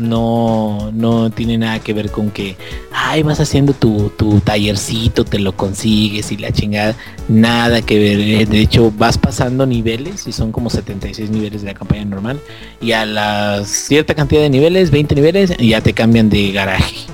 No, 0.00 0.90
no 0.92 1.30
tiene 1.30 1.58
nada 1.58 1.78
que 1.78 1.92
ver 1.92 2.10
con 2.10 2.30
que, 2.30 2.56
ay, 2.92 3.22
vas 3.22 3.38
haciendo 3.38 3.72
tu, 3.74 4.10
tu 4.16 4.40
tallercito, 4.40 5.24
te 5.24 5.38
lo 5.38 5.56
consigues 5.56 6.32
y 6.32 6.38
la 6.38 6.50
chingada. 6.52 6.96
Nada 7.28 7.82
que 7.82 7.98
ver. 7.98 8.20
Eh, 8.20 8.46
de 8.46 8.60
hecho, 8.60 8.92
vas 8.96 9.18
pasando 9.18 9.66
niveles 9.66 10.26
y 10.26 10.32
son 10.32 10.52
como 10.52 10.70
76 10.70 11.30
niveles 11.30 11.62
de 11.62 11.68
la 11.68 11.74
campaña 11.74 12.04
normal. 12.04 12.40
Y 12.80 12.92
a 12.92 13.04
la 13.04 13.62
cierta 13.64 14.14
cantidad 14.14 14.40
de 14.40 14.50
niveles, 14.50 14.90
20 14.90 15.14
niveles, 15.14 15.56
ya 15.58 15.80
te 15.80 15.92
cambian 15.92 16.30
de 16.30 16.50
garaje 16.50 17.06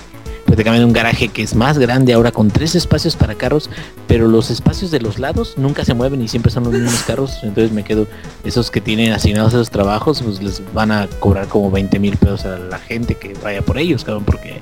te 0.55 0.63
cambian 0.63 0.85
un 0.85 0.93
garaje 0.93 1.29
que 1.29 1.43
es 1.43 1.55
más 1.55 1.79
grande 1.79 2.13
ahora 2.13 2.31
con 2.31 2.51
tres 2.51 2.75
espacios 2.75 3.17
para 3.17 3.35
carros, 3.35 3.69
pero 4.07 4.29
los 4.29 4.51
espacios 4.51 4.91
de 4.91 5.01
los 5.01 5.19
lados 5.19 5.55
nunca 5.57 5.85
se 5.85 5.95
mueven 5.95 6.23
y 6.23 6.29
siempre 6.29 6.53
son 6.53 6.65
los 6.65 6.73
mismos 6.73 7.03
carros. 7.07 7.39
Entonces 7.43 7.73
me 7.73 7.83
quedo, 7.83 8.07
esos 8.45 8.71
que 8.71 8.81
tienen 8.81 9.13
asignados 9.13 9.55
esos 9.55 9.71
trabajos, 9.71 10.23
pues 10.23 10.43
les 10.43 10.63
van 10.73 10.93
a 10.93 11.09
cobrar 11.19 11.49
como 11.49 11.71
20 11.71 11.99
mil 11.99 12.17
pesos 12.17 12.45
a 12.45 12.59
la 12.59 12.79
gente 12.79 13.17
que 13.17 13.35
vaya 13.43 13.63
por 13.63 13.79
ellos, 13.79 14.05
cabrón, 14.05 14.25
porque 14.25 14.61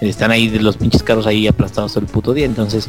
están 0.00 0.30
ahí 0.30 0.48
de 0.48 0.60
los 0.60 0.76
pinches 0.76 1.02
carros 1.02 1.26
ahí 1.26 1.46
aplastados 1.46 1.92
todo 1.92 2.04
el 2.04 2.10
puto 2.10 2.32
día. 2.32 2.46
Entonces, 2.46 2.88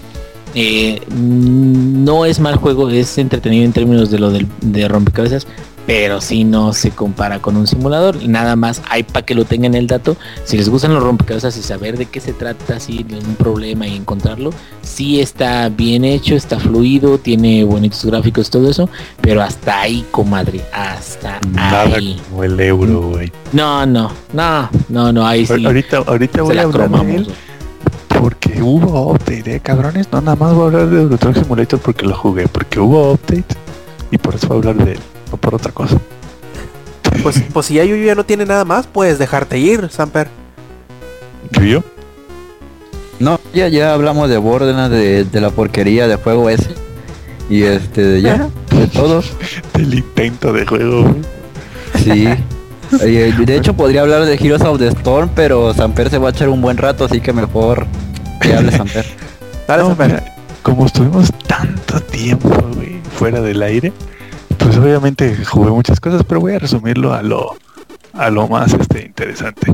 eh, 0.55 1.01
no 1.09 2.25
es 2.25 2.39
mal 2.39 2.55
juego, 2.55 2.89
es 2.89 3.17
entretenido 3.17 3.65
en 3.65 3.73
términos 3.73 4.09
de 4.09 4.19
lo 4.19 4.31
de 4.31 4.87
rompecabezas, 4.87 5.47
pero 5.88 6.19
si 6.19 6.43
no 6.43 6.73
se 6.73 6.91
compara 6.91 7.39
con 7.39 7.55
un 7.55 7.65
simulador. 7.65 8.22
Nada 8.27 8.57
más 8.57 8.81
hay 8.89 9.03
para 9.03 9.26
que 9.26 9.34
lo 9.34 9.45
tengan 9.45 9.73
el 9.73 9.88
dato. 9.88 10.18
Si 10.43 10.57
les 10.57 10.68
gustan 10.68 10.93
los 10.93 11.01
rompecabezas 11.01 11.57
y 11.57 11.64
saber 11.64 11.97
de 11.97 12.05
qué 12.05 12.19
se 12.19 12.34
trata, 12.34 12.80
si 12.81 12.97
hay 12.97 13.19
un 13.26 13.35
problema 13.35 13.88
y 13.88 13.95
encontrarlo, 13.95 14.51
sí 14.81 15.22
está 15.22 15.69
bien 15.69 16.03
hecho, 16.03 16.35
está 16.35 16.59
fluido, 16.59 17.18
tiene 17.18 17.64
bonitos 17.64 18.03
gráficos, 18.05 18.49
todo 18.49 18.69
eso, 18.69 18.89
pero 19.22 19.41
hasta 19.41 19.80
ahí, 19.80 20.05
comadre, 20.11 20.61
hasta 20.73 21.39
Nada 21.51 21.95
ahí. 21.95 22.22
como 22.30 22.43
el 22.43 22.59
euro, 22.59 23.01
güey. 23.11 23.31
No, 23.53 23.85
no, 23.85 24.11
no, 24.34 24.69
no, 24.89 25.14
no, 25.14 25.26
ahí 25.26 25.45
sí. 25.45 25.65
Ahorita, 25.65 26.03
ahorita 26.05 26.41
voy 26.41 26.57
a 26.57 26.64
hablar 26.64 26.89
de 26.89 27.15
él 27.15 27.27
porque 28.19 28.61
hubo 28.61 29.14
update, 29.14 29.55
eh, 29.55 29.59
cabrones. 29.61 30.11
No, 30.11 30.19
nada 30.19 30.35
más 30.35 30.53
voy 30.53 30.64
a 30.64 30.68
hablar 30.68 30.89
de 30.89 31.01
Euro 31.03 31.34
Simulator 31.34 31.80
porque 31.80 32.05
lo 32.05 32.15
jugué, 32.15 32.47
porque 32.49 32.77
hubo 32.77 33.14
update 33.14 33.55
y 34.11 34.18
por 34.18 34.35
eso 34.35 34.49
voy 34.49 34.57
a 34.57 34.59
hablar 34.59 34.85
de 34.85 34.91
él 34.93 34.99
o 35.31 35.37
por 35.37 35.55
otra 35.55 35.71
cosa. 35.71 35.97
Pues, 37.23 37.41
pues 37.51 37.65
si 37.65 37.73
ya 37.73 37.83
Yuyo 37.83 38.05
ya 38.05 38.13
no 38.15 38.25
tiene 38.25 38.45
nada 38.45 38.63
más, 38.63 38.85
puedes 38.85 39.17
dejarte 39.17 39.57
ir, 39.57 39.89
Samper. 39.89 40.27
¿Yuyo? 41.51 41.83
No, 43.19 43.39
ya, 43.53 43.67
ya 43.69 43.93
hablamos 43.93 44.29
de 44.29 44.37
Borderlands, 44.37 44.91
de, 44.91 45.23
de 45.23 45.41
la 45.41 45.49
porquería 45.49 46.07
de 46.07 46.15
juego 46.15 46.49
ese. 46.49 46.69
Y 47.49 47.63
este, 47.63 48.21
ya, 48.21 48.49
de 48.71 48.87
todo. 48.87 49.23
Del 49.73 49.93
intento 49.93 50.53
de 50.53 50.65
juego. 50.65 51.15
Sí. 52.03 52.27
de 52.91 53.55
hecho 53.55 53.73
podría 53.73 54.01
hablar 54.01 54.25
de 54.25 54.35
Heroes 54.35 54.61
of 54.61 54.79
the 54.79 54.87
Storm, 54.87 55.29
pero 55.35 55.73
Samper 55.73 56.09
se 56.09 56.17
va 56.17 56.29
a 56.29 56.31
echar 56.31 56.49
un 56.49 56.61
buen 56.61 56.77
rato, 56.77 57.05
así 57.05 57.19
que 57.19 57.33
mejor 57.33 57.85
que 58.41 58.53
hable 58.53 58.71
Samper. 58.71 59.05
Dale, 59.67 59.83
Samper. 59.83 60.23
como 60.61 60.85
estuvimos 60.85 61.31
tanto 61.47 61.99
tiempo, 62.01 62.49
güey, 62.75 63.01
fuera 63.17 63.41
del 63.41 63.61
aire, 63.61 63.91
pues 64.68 64.80
obviamente 64.80 65.45
jugué 65.45 65.69
muchas 65.72 66.02
cosas, 66.02 66.23
pero 66.27 66.41
voy 66.41 66.52
a 66.52 66.60
resumirlo 66.60 67.14
a 67.14 67.23
lo, 67.23 67.56
a 68.11 68.30
lo 68.30 68.49
más 68.49 68.73
este, 68.73 69.06
interesante. 69.06 69.73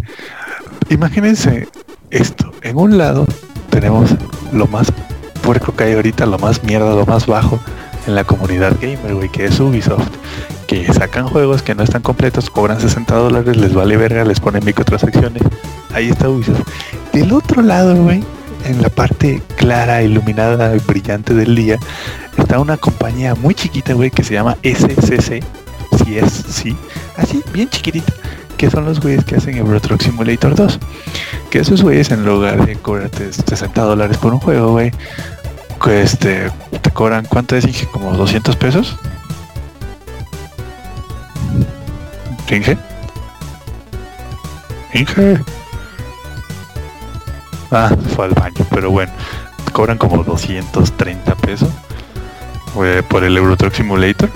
Imagínense 0.90 1.68
esto, 2.12 2.52
en 2.62 2.78
un 2.78 3.00
lado 3.00 3.26
tenemos 3.72 4.12
lo 4.52 4.68
más 4.68 4.94
puerco 5.42 5.76
que 5.76 5.86
hay 5.86 5.94
ahorita, 5.94 6.28
lo 6.28 6.38
más 6.38 6.64
mierda, 6.64 6.94
lo 6.94 7.08
más 7.08 7.26
bajo 7.26 7.60
en 8.06 8.14
la 8.14 8.24
comunidad 8.24 8.78
gamer, 8.80 9.16
güey, 9.16 9.30
que 9.30 9.46
es 9.46 9.60
Ubisoft, 9.60 10.12
que 10.68 10.86
sacan 10.94 11.28
juegos 11.28 11.64
que 11.64 11.74
no 11.74 11.82
están 11.82 12.04
completos, 12.04 12.52
cobran 12.52 12.80
60 12.80 13.16
dólares, 13.16 13.58
les 13.58 13.74
vale 13.74 13.98
verga, 13.98 14.24
les 14.24 14.40
ponen 14.40 14.64
microtransacciones. 14.64 15.42
Ahí 15.92 16.10
está 16.10 16.30
Ubisoft. 16.30 16.68
Del 17.14 17.34
otro 17.34 17.64
lado, 17.64 17.96
güey, 17.96 18.24
en 18.66 18.82
la 18.82 18.90
parte 18.90 19.42
clara, 19.56 20.02
iluminada, 20.02 20.74
brillante 20.86 21.34
del 21.34 21.56
día, 21.56 21.80
está 22.38 22.60
una 22.60 22.78
compañía 22.78 23.36
muy 23.36 23.56
chiquita, 23.56 23.94
güey, 23.94 24.12
que 24.12 24.24
se 24.24 24.34
llama 24.34 24.58
SCC. 24.64 25.44
Si 26.04 26.18
es, 26.18 26.32
sí. 26.32 26.76
Así, 27.18 27.44
bien 27.54 27.70
chiquitita. 27.70 28.14
Que 28.58 28.70
son 28.70 28.86
los 28.86 29.00
güeyes 29.00 29.26
que 29.26 29.36
hacen 29.36 29.58
Euro 29.58 29.80
Simulator 30.00 30.56
2. 30.56 30.80
Que 31.50 31.60
esos 31.60 31.82
güeyes, 31.82 32.12
en 32.12 32.26
lugar 32.26 32.66
de 32.66 32.76
cobrarte 32.76 33.32
60 33.32 33.82
dólares 33.82 34.18
por 34.18 34.34
un 34.34 34.40
juego, 34.40 34.72
güey, 34.72 34.92
que 35.84 36.02
este, 36.02 36.50
te 36.82 36.92
cobran, 36.92 37.26
¿cuánto 37.26 37.56
es? 37.56 37.66
Dije, 37.66 37.88
como 37.92 38.14
200 38.14 38.56
pesos. 38.56 38.98
Inge. 42.54 42.78
Inge. 44.94 45.40
Ah, 47.76 47.90
fue 48.16 48.26
al 48.26 48.36
baño, 48.36 48.66
pero 48.70 48.92
bueno, 48.92 49.12
cobran 49.72 49.98
como 49.98 50.24
230 50.24 51.34
pesos 51.38 51.70
eh, 52.84 53.02
por 53.10 53.24
el 53.24 53.36
Euro 53.36 53.58
Truck 53.58 53.74
Simulator. 53.74 54.30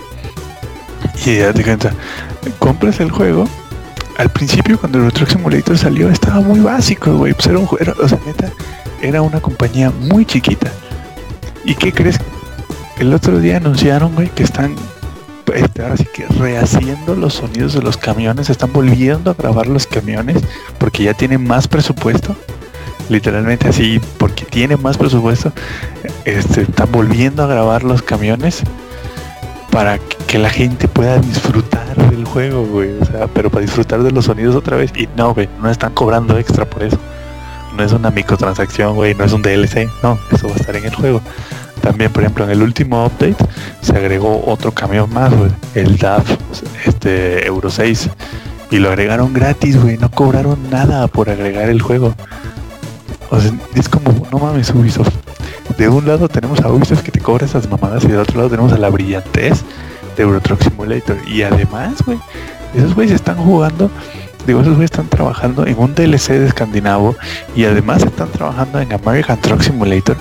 Y 1.23 1.37
ya 1.37 1.53
te 1.53 1.63
cuenta, 1.63 1.93
compras 2.57 2.99
el 2.99 3.11
juego. 3.11 3.47
Al 4.17 4.31
principio 4.31 4.79
cuando 4.79 4.97
el 4.97 5.03
Euro 5.03 5.27
Simulator 5.27 5.77
salió 5.77 6.09
estaba 6.09 6.41
muy 6.41 6.61
básico, 6.61 7.15
güey. 7.15 7.33
Pues 7.33 7.45
era 7.45 7.59
un 7.59 7.67
juego, 7.67 7.93
o 8.01 8.07
sea, 8.07 8.17
neta, 8.25 8.51
era 9.03 9.21
una 9.21 9.39
compañía 9.39 9.91
muy 9.91 10.25
chiquita. 10.25 10.71
¿Y 11.63 11.75
qué 11.75 11.93
crees? 11.93 12.19
El 12.97 13.13
otro 13.13 13.39
día 13.39 13.57
anunciaron, 13.57 14.15
güey, 14.15 14.29
que 14.29 14.41
están 14.41 14.75
este, 15.53 15.83
ahora 15.83 15.95
sí 15.95 16.07
que 16.11 16.25
rehaciendo 16.25 17.15
los 17.15 17.35
sonidos 17.35 17.73
de 17.73 17.83
los 17.83 17.97
camiones, 17.97 18.49
están 18.49 18.73
volviendo 18.73 19.29
a 19.29 19.35
grabar 19.35 19.67
los 19.67 19.85
camiones 19.85 20.37
porque 20.79 21.03
ya 21.03 21.13
tienen 21.13 21.45
más 21.45 21.67
presupuesto. 21.67 22.35
Literalmente 23.09 23.69
así, 23.69 24.01
porque 24.17 24.45
tienen 24.45 24.81
más 24.81 24.97
presupuesto, 24.97 25.53
este, 26.25 26.61
están 26.61 26.91
volviendo 26.91 27.43
a 27.43 27.47
grabar 27.47 27.83
los 27.83 28.01
camiones 28.01 28.63
para 29.71 29.99
que 30.27 30.37
la 30.37 30.49
gente 30.49 30.87
pueda 30.87 31.19
disfrutar 31.19 31.95
del 32.09 32.25
juego, 32.25 32.65
güey. 32.65 32.91
O 32.99 33.05
sea, 33.05 33.27
pero 33.27 33.49
para 33.49 33.61
disfrutar 33.61 34.03
de 34.03 34.11
los 34.11 34.25
sonidos 34.25 34.55
otra 34.55 34.77
vez. 34.77 34.91
Y 34.95 35.07
no, 35.15 35.33
güey, 35.33 35.47
no 35.61 35.69
están 35.69 35.93
cobrando 35.93 36.37
extra 36.37 36.65
por 36.65 36.83
eso. 36.83 36.97
No 37.75 37.83
es 37.83 37.91
una 37.93 38.09
microtransacción, 38.09 38.95
güey, 38.95 39.13
no 39.13 39.23
es 39.23 39.33
un 39.33 39.41
DLC. 39.41 39.87
No, 40.01 40.17
eso 40.31 40.47
va 40.47 40.53
a 40.53 40.57
estar 40.57 40.75
en 40.75 40.85
el 40.85 40.95
juego. 40.95 41.21
También, 41.81 42.11
por 42.11 42.23
ejemplo, 42.23 42.43
en 42.43 42.51
el 42.51 42.61
último 42.61 43.05
update 43.05 43.37
se 43.81 43.95
agregó 43.95 44.43
otro 44.45 44.71
camión 44.73 45.13
más, 45.13 45.33
güey, 45.33 45.51
el 45.75 45.97
DAF 45.97 46.27
este, 46.85 47.45
Euro 47.45 47.69
6. 47.69 48.09
Y 48.71 48.79
lo 48.79 48.89
agregaron 48.89 49.33
gratis, 49.33 49.81
güey, 49.81 49.97
no 49.97 50.11
cobraron 50.11 50.69
nada 50.69 51.07
por 51.07 51.29
agregar 51.29 51.69
el 51.69 51.81
juego. 51.81 52.13
Es 53.75 53.89
como, 53.89 54.27
no 54.31 54.39
mames, 54.39 54.69
Ubisoft. 54.71 55.13
De 55.77 55.89
un 55.89 56.07
lado 56.07 56.27
tenemos 56.27 56.59
a 56.61 56.69
Ubisoft 56.69 57.03
que 57.03 57.11
te 57.11 57.19
cobra 57.19 57.45
esas 57.45 57.69
mamadas 57.69 58.03
y 58.03 58.07
del 58.07 58.19
otro 58.19 58.37
lado 58.37 58.49
tenemos 58.49 58.73
a 58.73 58.77
la 58.77 58.89
brillantez 58.89 59.63
de 60.15 60.23
Euro 60.23 60.39
Truck 60.41 60.63
Simulator. 60.63 61.17
Y 61.27 61.43
además, 61.43 62.01
güey, 62.05 62.19
esos 62.75 62.95
güeyes 62.95 63.15
están 63.15 63.37
jugando 63.37 63.91
digo, 64.45 64.61
esos 64.61 64.75
güeyes 64.75 64.91
están 64.91 65.09
trabajando 65.09 65.67
en 65.67 65.77
un 65.77 65.93
DLC 65.93 66.29
de 66.29 66.47
escandinavo 66.47 67.17
y 67.53 67.65
además 67.65 68.03
están 68.03 68.29
trabajando 68.29 68.79
en 68.79 68.93
American 68.93 69.39
Truck 69.41 69.61
Simulator 69.61 70.15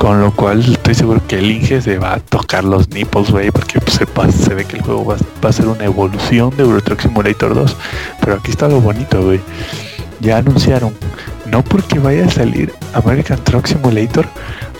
con 0.00 0.18
lo 0.18 0.32
cual 0.32 0.60
estoy 0.60 0.94
seguro 0.94 1.20
que 1.28 1.36
el 1.36 1.50
Inge 1.50 1.82
se 1.82 1.98
va 1.98 2.14
a 2.14 2.20
tocar 2.20 2.64
los 2.64 2.88
nipples, 2.88 3.30
güey, 3.30 3.50
porque 3.50 3.78
pues, 3.80 4.00
se, 4.34 4.54
ve 4.54 4.64
que 4.64 4.76
el 4.76 4.82
juego 4.82 5.04
va, 5.04 5.16
a 5.46 5.52
ser 5.52 5.66
una 5.66 5.84
evolución 5.84 6.56
de 6.56 6.62
Euro 6.62 6.80
Truck 6.80 7.02
Simulator 7.02 7.54
2. 7.54 7.76
Pero 8.18 8.36
aquí 8.36 8.50
está 8.50 8.66
lo 8.66 8.80
bonito, 8.80 9.22
güey. 9.22 9.40
Ya 10.20 10.38
anunciaron, 10.38 10.94
no 11.46 11.62
porque 11.62 11.98
vaya 11.98 12.26
a 12.26 12.30
salir 12.30 12.72
American 12.94 13.42
Truck 13.42 13.66
Simulator, 13.66 14.26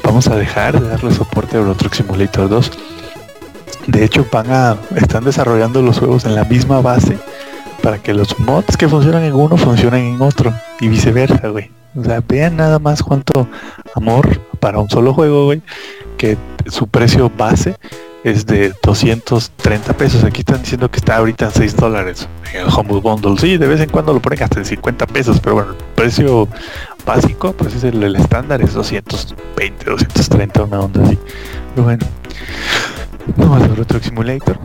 vamos 0.04 0.28
a 0.28 0.36
dejar 0.36 0.80
de 0.80 0.88
darle 0.88 1.12
soporte 1.12 1.56
a 1.56 1.60
Euro 1.60 1.74
Truck 1.74 1.94
Simulator 1.94 2.48
2. 2.48 2.70
De 3.86 4.04
hecho, 4.04 4.26
van 4.30 4.50
a, 4.50 4.76
están 4.96 5.24
desarrollando 5.24 5.82
los 5.82 5.98
juegos 5.98 6.24
en 6.26 6.34
la 6.34 6.44
misma 6.44 6.80
base 6.80 7.18
para 7.82 7.98
que 7.98 8.12
los 8.12 8.38
mods 8.38 8.76
que 8.76 8.88
funcionan 8.88 9.24
en 9.24 9.34
uno 9.34 9.56
funcionen 9.56 10.14
en 10.14 10.22
otro 10.22 10.52
y 10.80 10.88
viceversa, 10.88 11.48
güey. 11.48 11.70
O 11.96 12.04
sea, 12.04 12.22
vean 12.26 12.56
nada 12.56 12.78
más 12.78 13.02
cuánto 13.02 13.48
amor 13.94 14.40
para 14.60 14.78
un 14.78 14.88
solo 14.88 15.12
juego, 15.12 15.46
güey, 15.46 15.62
que 16.16 16.36
su 16.66 16.86
precio 16.86 17.32
base 17.36 17.76
es 18.24 18.46
de 18.46 18.72
230 18.82 19.92
pesos. 19.94 20.24
Aquí 20.24 20.40
están 20.40 20.60
diciendo 20.60 20.90
que 20.90 20.98
está 20.98 21.16
ahorita 21.16 21.46
en 21.46 21.52
6 21.52 21.76
dólares 21.76 22.28
en 22.52 22.62
el 22.62 22.66
Humble 22.66 23.00
Bundle. 23.00 23.38
Sí, 23.38 23.56
de 23.56 23.66
vez 23.66 23.80
en 23.80 23.90
cuando 23.90 24.12
lo 24.12 24.20
ponen 24.20 24.42
hasta 24.42 24.58
en 24.58 24.64
50 24.64 25.06
pesos, 25.06 25.40
pero 25.40 25.56
bueno, 25.56 25.70
el 25.72 25.76
precio 25.94 26.48
básico, 27.04 27.52
pues 27.52 27.74
es 27.74 27.84
el, 27.84 28.16
estándar, 28.16 28.60
es 28.62 28.74
220, 28.74 29.84
230, 29.84 30.64
una 30.64 30.80
onda 30.80 31.02
así. 31.04 31.18
Pero 31.74 31.84
bueno, 31.84 32.06
no 33.36 33.46
más 33.46 33.78
otro 33.78 34.00
Simulator. 34.00 34.58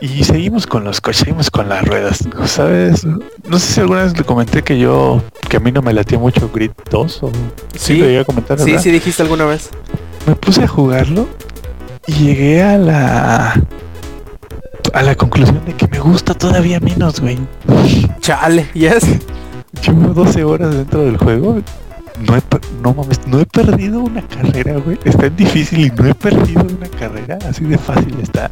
Y 0.00 0.22
seguimos 0.22 0.66
con 0.66 0.84
los 0.84 1.00
coches, 1.00 1.18
seguimos 1.18 1.50
con 1.50 1.68
las 1.68 1.84
ruedas. 1.84 2.24
¿Sabes? 2.46 3.04
No 3.04 3.58
sé 3.58 3.74
si 3.74 3.80
alguna 3.80 4.04
vez 4.04 4.16
le 4.16 4.24
comenté 4.24 4.62
que 4.62 4.78
yo, 4.78 5.20
que 5.48 5.56
a 5.56 5.60
mí 5.60 5.72
no 5.72 5.82
me 5.82 5.92
latía 5.92 6.18
mucho 6.18 6.48
Grid 6.54 6.70
2 6.90 7.22
o 7.24 7.32
sí, 7.76 7.96
lo 7.96 8.08
iba 8.08 8.22
a 8.22 8.24
comentar. 8.24 8.60
Sí, 8.60 8.78
sí 8.78 8.90
dijiste 8.92 9.22
alguna 9.22 9.44
vez. 9.44 9.70
Me 10.26 10.36
puse 10.36 10.62
a 10.62 10.68
jugarlo 10.68 11.26
y 12.08 12.12
llegué 12.12 12.62
a 12.62 12.78
la 12.78 13.62
a 14.94 15.02
la 15.02 15.14
conclusión 15.14 15.62
de 15.66 15.74
que 15.74 15.86
me 15.88 16.00
gusta 16.00 16.34
todavía 16.34 16.80
menos, 16.80 17.20
güey. 17.20 17.38
Chale, 18.20 18.66
yes. 18.72 19.04
Llevo 19.82 20.14
12 20.14 20.44
horas 20.44 20.74
dentro 20.74 21.02
del 21.02 21.18
juego. 21.18 21.60
No 22.26 22.36
he, 22.36 22.42
no 22.82 22.94
mames, 22.94 23.20
no 23.26 23.38
he 23.38 23.46
perdido 23.46 24.00
una 24.00 24.26
carrera, 24.26 24.78
güey. 24.78 24.98
Está 25.04 25.28
difícil 25.28 25.80
y 25.80 25.90
no 25.90 26.06
he 26.06 26.14
perdido 26.14 26.62
una 26.62 26.88
carrera. 26.88 27.38
Así 27.48 27.64
de 27.64 27.76
fácil 27.76 28.16
está. 28.22 28.50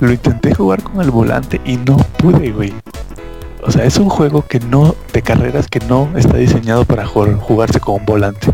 Lo 0.00 0.12
intenté 0.12 0.54
jugar 0.54 0.82
con 0.82 1.00
el 1.00 1.10
volante 1.10 1.60
y 1.64 1.78
no 1.78 1.96
pude, 2.18 2.52
güey. 2.52 2.74
O 3.62 3.70
sea, 3.70 3.84
es 3.84 3.96
un 3.96 4.10
juego 4.10 4.46
que 4.46 4.60
no, 4.60 4.94
de 5.14 5.22
carreras 5.22 5.68
que 5.68 5.80
no 5.80 6.10
está 6.16 6.36
diseñado 6.36 6.84
para 6.84 7.06
jugarse 7.06 7.80
con 7.80 7.94
un 7.96 8.04
volante. 8.04 8.48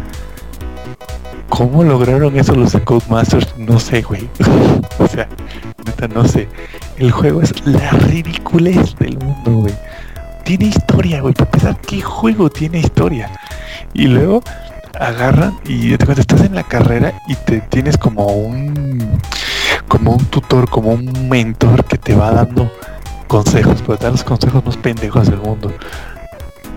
¿Cómo 1.50 1.84
lograron 1.84 2.38
eso 2.38 2.54
los 2.54 2.72
de 2.72 2.80
Codemasters? 2.80 3.54
No 3.58 3.78
sé, 3.78 4.00
güey. 4.00 4.28
o 4.98 5.06
sea, 5.06 5.28
neta, 5.84 6.08
no 6.08 6.26
sé. 6.26 6.48
El 6.96 7.10
juego 7.10 7.42
es 7.42 7.52
la 7.66 7.90
ridiculez 7.90 8.96
del 8.98 9.18
mundo, 9.18 9.50
güey. 9.50 9.74
Tiene 10.44 10.66
historia, 10.66 11.20
güey. 11.20 11.34
Para 11.34 11.74
¿qué 11.74 12.00
juego 12.00 12.48
tiene 12.48 12.78
historia? 12.78 13.30
Y 13.92 14.06
luego 14.06 14.42
agarran 14.98 15.58
y 15.64 15.96
te 15.98 16.12
estás 16.12 16.40
en 16.42 16.54
la 16.54 16.62
carrera 16.62 17.12
y 17.28 17.34
te 17.34 17.60
tienes 17.60 17.96
como 17.98 18.26
un 18.26 19.18
como 19.88 20.12
un 20.12 20.24
tutor, 20.26 20.70
como 20.70 20.92
un 20.92 21.28
mentor 21.28 21.84
que 21.84 21.98
te 21.98 22.14
va 22.14 22.30
dando 22.30 22.72
consejos, 23.26 23.82
pero 23.84 23.98
te 23.98 24.04
da 24.04 24.12
los 24.12 24.24
consejos 24.24 24.64
más 24.64 24.76
pendejos 24.76 25.28
del 25.28 25.40
mundo. 25.40 25.72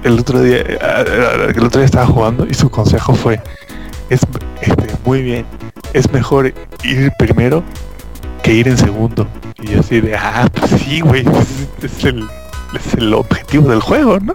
El 0.04 0.20
otro 0.20 0.42
día, 0.42 0.58
eh, 0.58 1.54
el 1.56 1.64
otro 1.64 1.80
día 1.80 1.86
estaba 1.86 2.08
jugando 2.08 2.46
y 2.46 2.54
su 2.54 2.70
consejo 2.70 3.14
fue, 3.14 3.42
es 4.10 4.22
este, 4.62 4.88
muy 5.06 5.22
bien, 5.22 5.46
es 5.94 6.12
mejor 6.12 6.54
ir 6.84 7.12
primero 7.18 7.64
que 8.44 8.54
ir 8.54 8.68
en 8.68 8.78
segundo. 8.78 9.28
Y 9.62 9.76
así 9.76 10.02
de, 10.02 10.16
ah, 10.16 10.50
pues 10.54 10.82
sí, 10.82 11.00
güey, 11.00 11.26
es 11.82 12.04
el, 12.04 12.28
es 12.76 12.94
el 12.96 13.14
objetivo 13.14 13.70
del 13.70 13.80
juego, 13.80 14.20
¿no? 14.20 14.34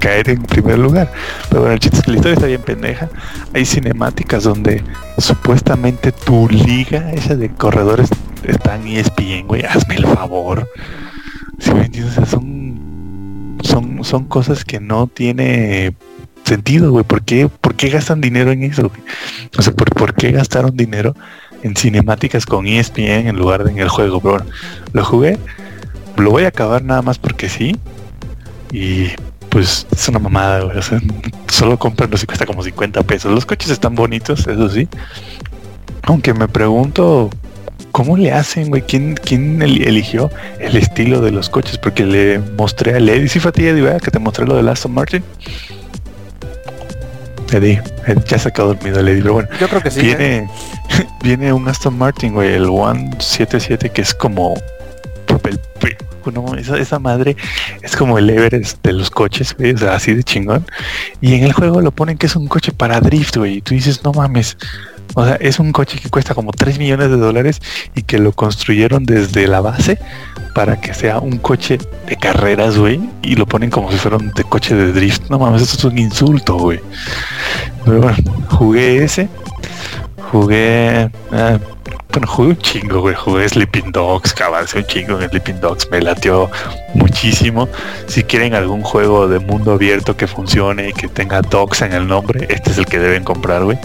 Caer 0.00 0.30
en 0.30 0.42
primer 0.42 0.78
lugar. 0.78 1.12
Pero 1.48 1.60
bueno, 1.60 1.74
el 1.74 1.80
chiste 1.80 1.98
es 1.98 2.02
que 2.02 2.10
la 2.12 2.16
historia 2.16 2.34
está 2.34 2.46
bien 2.46 2.62
pendeja. 2.62 3.08
Hay 3.54 3.66
cinemáticas 3.66 4.44
donde 4.44 4.82
supuestamente 5.18 6.12
tu 6.12 6.48
liga, 6.48 7.12
esa 7.12 7.36
de 7.36 7.50
corredores, 7.50 8.08
están 8.44 8.86
ESPN, 8.86 9.46
güey. 9.46 9.64
Hazme 9.64 9.96
el 9.96 10.06
favor. 10.06 10.68
Si 11.58 11.72
me 11.74 11.84
entiendes, 11.84 12.28
son, 12.28 13.58
son, 13.62 14.04
son 14.04 14.24
cosas 14.24 14.64
que 14.64 14.80
no 14.80 15.06
tiene 15.06 15.94
sentido, 16.54 16.90
güey. 16.90 17.04
¿Por 17.04 17.22
qué, 17.22 17.48
¿Por 17.48 17.74
qué 17.74 17.88
gastan 17.88 18.20
dinero 18.20 18.52
en 18.52 18.62
eso? 18.62 18.90
O 19.56 19.62
sea, 19.62 19.72
¿por, 19.72 19.90
¿por 19.90 20.14
qué 20.14 20.32
gastaron 20.32 20.76
dinero 20.76 21.14
en 21.62 21.76
cinemáticas 21.76 22.46
con 22.46 22.66
ESPN 22.66 23.28
en 23.28 23.36
lugar 23.36 23.64
de 23.64 23.72
en 23.72 23.78
el 23.78 23.88
juego? 23.88 24.20
Bueno, 24.20 24.46
lo 24.92 25.04
jugué 25.04 25.38
lo 26.16 26.30
voy 26.30 26.44
a 26.44 26.48
acabar 26.48 26.82
nada 26.82 27.02
más 27.02 27.18
porque 27.18 27.48
sí. 27.48 27.76
Y 28.70 29.08
pues 29.48 29.86
es 29.92 30.08
una 30.08 30.18
mamada, 30.18 30.60
güey. 30.60 30.78
O 30.78 30.82
sea, 30.82 31.00
solo 31.48 31.78
comprarlo 31.78 32.16
si 32.16 32.26
cuesta 32.26 32.46
como 32.46 32.62
50 32.62 33.02
pesos. 33.02 33.32
Los 33.32 33.46
coches 33.46 33.70
están 33.70 33.94
bonitos, 33.94 34.46
eso 34.46 34.68
sí. 34.68 34.88
Aunque 36.02 36.34
me 36.34 36.48
pregunto 36.48 37.30
cómo 37.92 38.16
le 38.16 38.32
hacen, 38.32 38.68
güey. 38.68 38.82
¿Quién, 38.82 39.14
quién 39.14 39.60
eligió 39.62 40.30
el 40.58 40.76
estilo 40.76 41.20
de 41.20 41.30
los 41.30 41.48
coches? 41.48 41.78
Porque 41.78 42.04
le 42.04 42.38
mostré 42.38 42.94
a 42.94 43.00
Lady. 43.00 43.28
¿Sí 43.28 43.40
fue 43.40 43.50
a 43.50 44.00
que 44.00 44.10
te 44.10 44.18
mostré 44.18 44.46
lo 44.46 44.60
de 44.60 44.70
Aston 44.70 44.92
Martin? 44.92 45.22
Eddie, 47.52 47.82
eh, 48.06 48.16
ya 48.26 48.38
se 48.38 48.48
ha 48.48 48.52
dormido 48.52 49.02
Lady, 49.02 49.20
pero 49.20 49.34
bueno. 49.34 49.48
Yo 49.60 49.68
creo 49.68 49.82
que 49.82 49.90
sí. 49.90 50.00
Viene, 50.00 50.36
¿eh? 50.36 50.48
viene 51.22 51.52
un 51.52 51.68
Aston 51.68 51.96
Martin, 51.96 52.34
güey, 52.34 52.54
el 52.54 52.66
177 52.66 53.90
que 53.90 54.02
es 54.02 54.14
como 54.14 54.54
no 56.30 56.54
esa, 56.54 56.78
esa 56.78 56.98
madre 56.98 57.36
es 57.82 57.96
como 57.96 58.18
el 58.18 58.30
Everest 58.30 58.84
de 58.84 58.92
los 58.92 59.10
coches, 59.10 59.56
güey, 59.56 59.72
o 59.72 59.78
sea, 59.78 59.94
así 59.94 60.14
de 60.14 60.22
chingón. 60.22 60.64
Y 61.20 61.34
en 61.34 61.44
el 61.44 61.52
juego 61.52 61.80
lo 61.80 61.90
ponen 61.90 62.18
que 62.18 62.26
es 62.26 62.36
un 62.36 62.46
coche 62.46 62.70
para 62.72 63.00
drift, 63.00 63.36
güey, 63.36 63.56
y 63.56 63.62
tú 63.62 63.74
dices, 63.74 64.04
no 64.04 64.12
mames. 64.12 64.56
O 65.14 65.24
sea, 65.24 65.34
es 65.36 65.58
un 65.58 65.72
coche 65.72 65.98
que 65.98 66.08
cuesta 66.08 66.34
como 66.34 66.52
3 66.52 66.78
millones 66.78 67.10
de 67.10 67.16
dólares 67.16 67.60
y 67.94 68.02
que 68.02 68.18
lo 68.18 68.32
construyeron 68.32 69.04
desde 69.04 69.46
la 69.46 69.60
base 69.60 69.98
para 70.54 70.80
que 70.80 70.94
sea 70.94 71.18
un 71.18 71.38
coche 71.38 71.78
de 72.06 72.16
carreras, 72.16 72.78
güey, 72.78 73.00
y 73.22 73.36
lo 73.36 73.46
ponen 73.46 73.70
como 73.70 73.90
si 73.90 73.98
fuera 73.98 74.16
un 74.16 74.32
de 74.32 74.44
coche 74.44 74.74
de 74.74 74.92
drift. 74.92 75.28
No 75.30 75.38
mames, 75.38 75.62
eso 75.62 75.76
es 75.76 75.84
un 75.84 75.98
insulto, 75.98 76.56
güey. 76.56 76.80
Bueno, 77.84 78.14
jugué 78.50 79.04
ese. 79.04 79.28
Jugué. 80.30 81.10
ah, 81.32 81.58
bueno, 82.12 82.26
jugué 82.26 82.50
un 82.50 82.58
chingo, 82.58 83.00
güey. 83.00 83.14
Jugué 83.14 83.48
Sleeping 83.48 83.90
Dogs, 83.90 84.34
cabal, 84.34 84.66
un 84.74 84.84
chingo 84.84 85.20
en 85.20 85.30
Sleeping 85.30 85.60
Dogs. 85.60 85.88
Me 85.90 86.00
latió 86.02 86.50
muchísimo. 86.94 87.68
Si 88.06 88.22
quieren 88.22 88.54
algún 88.54 88.82
juego 88.82 89.28
de 89.28 89.38
mundo 89.38 89.72
abierto 89.72 90.16
que 90.16 90.26
funcione 90.26 90.90
y 90.90 90.92
que 90.92 91.08
tenga 91.08 91.40
Dogs 91.40 91.80
en 91.80 91.92
el 91.92 92.06
nombre, 92.06 92.46
este 92.50 92.70
es 92.70 92.78
el 92.78 92.84
que 92.84 92.98
deben 92.98 93.24
comprar, 93.24 93.64
güey. 93.64 93.78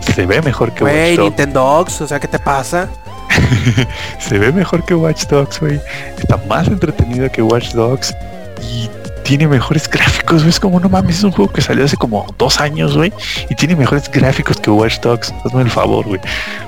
Se 0.00 0.26
ve 0.26 0.40
mejor 0.42 0.72
que 0.72 0.84
Watch 0.84 0.92
Güey, 0.92 1.16
Dogs. 1.16 1.28
Nintendo 1.28 1.60
Dogs, 1.60 2.00
o 2.00 2.08
sea, 2.08 2.20
¿qué 2.20 2.28
te 2.28 2.38
pasa? 2.38 2.88
Se 4.18 4.38
ve 4.38 4.52
mejor 4.52 4.84
que 4.84 4.94
Watch 4.94 5.26
Dogs, 5.26 5.60
güey. 5.60 5.80
Está 6.18 6.36
más 6.48 6.68
entretenido 6.68 7.30
que 7.30 7.42
Watch 7.42 7.72
Dogs. 7.72 8.14
Y 8.62 8.88
tiene 9.24 9.48
mejores 9.48 9.88
gráficos, 9.88 10.42
güey. 10.42 10.50
Es 10.50 10.60
como, 10.60 10.80
no 10.80 10.88
mames, 10.88 11.18
es 11.18 11.24
un 11.24 11.32
juego 11.32 11.52
que 11.52 11.60
salió 11.60 11.84
hace 11.84 11.96
como 11.96 12.26
dos 12.38 12.60
años, 12.60 12.96
güey. 12.96 13.12
Y 13.50 13.54
tiene 13.54 13.76
mejores 13.76 14.10
gráficos 14.10 14.58
que 14.58 14.70
Watch 14.70 15.00
Dogs. 15.00 15.32
Hazme 15.44 15.62
el 15.62 15.70
favor, 15.70 16.06
güey. 16.06 16.20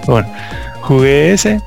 Bueno, 0.06 0.28
jugué 0.82 1.32
ese. 1.32 1.60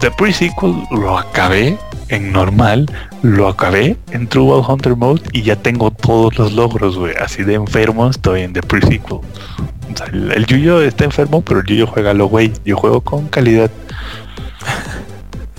The 0.00 0.10
Pre-Sequel 0.10 0.82
lo 0.90 1.18
acabé 1.18 1.78
en 2.08 2.32
normal. 2.32 2.90
Lo 3.26 3.48
acabé 3.48 3.96
en 4.12 4.28
True 4.28 4.44
World 4.44 4.70
Hunter 4.70 4.94
Mode. 4.94 5.22
Y 5.32 5.42
ya 5.42 5.56
tengo 5.56 5.90
todos 5.90 6.38
los 6.38 6.52
logros, 6.52 6.96
güey. 6.96 7.14
Así 7.16 7.42
de 7.42 7.54
enfermo 7.54 8.08
estoy 8.08 8.42
en 8.42 8.52
The 8.52 8.62
Pre-Sequel. 8.62 9.14
O 9.14 9.96
sea, 9.96 10.06
el, 10.12 10.30
el 10.30 10.46
Yuyo 10.46 10.80
está 10.80 11.04
enfermo, 11.04 11.42
pero 11.42 11.58
el 11.58 11.66
Yuyo 11.66 11.88
juega 11.88 12.14
lo 12.14 12.26
güey. 12.26 12.52
Yo 12.64 12.76
juego 12.76 13.00
con 13.00 13.26
calidad. 13.28 13.70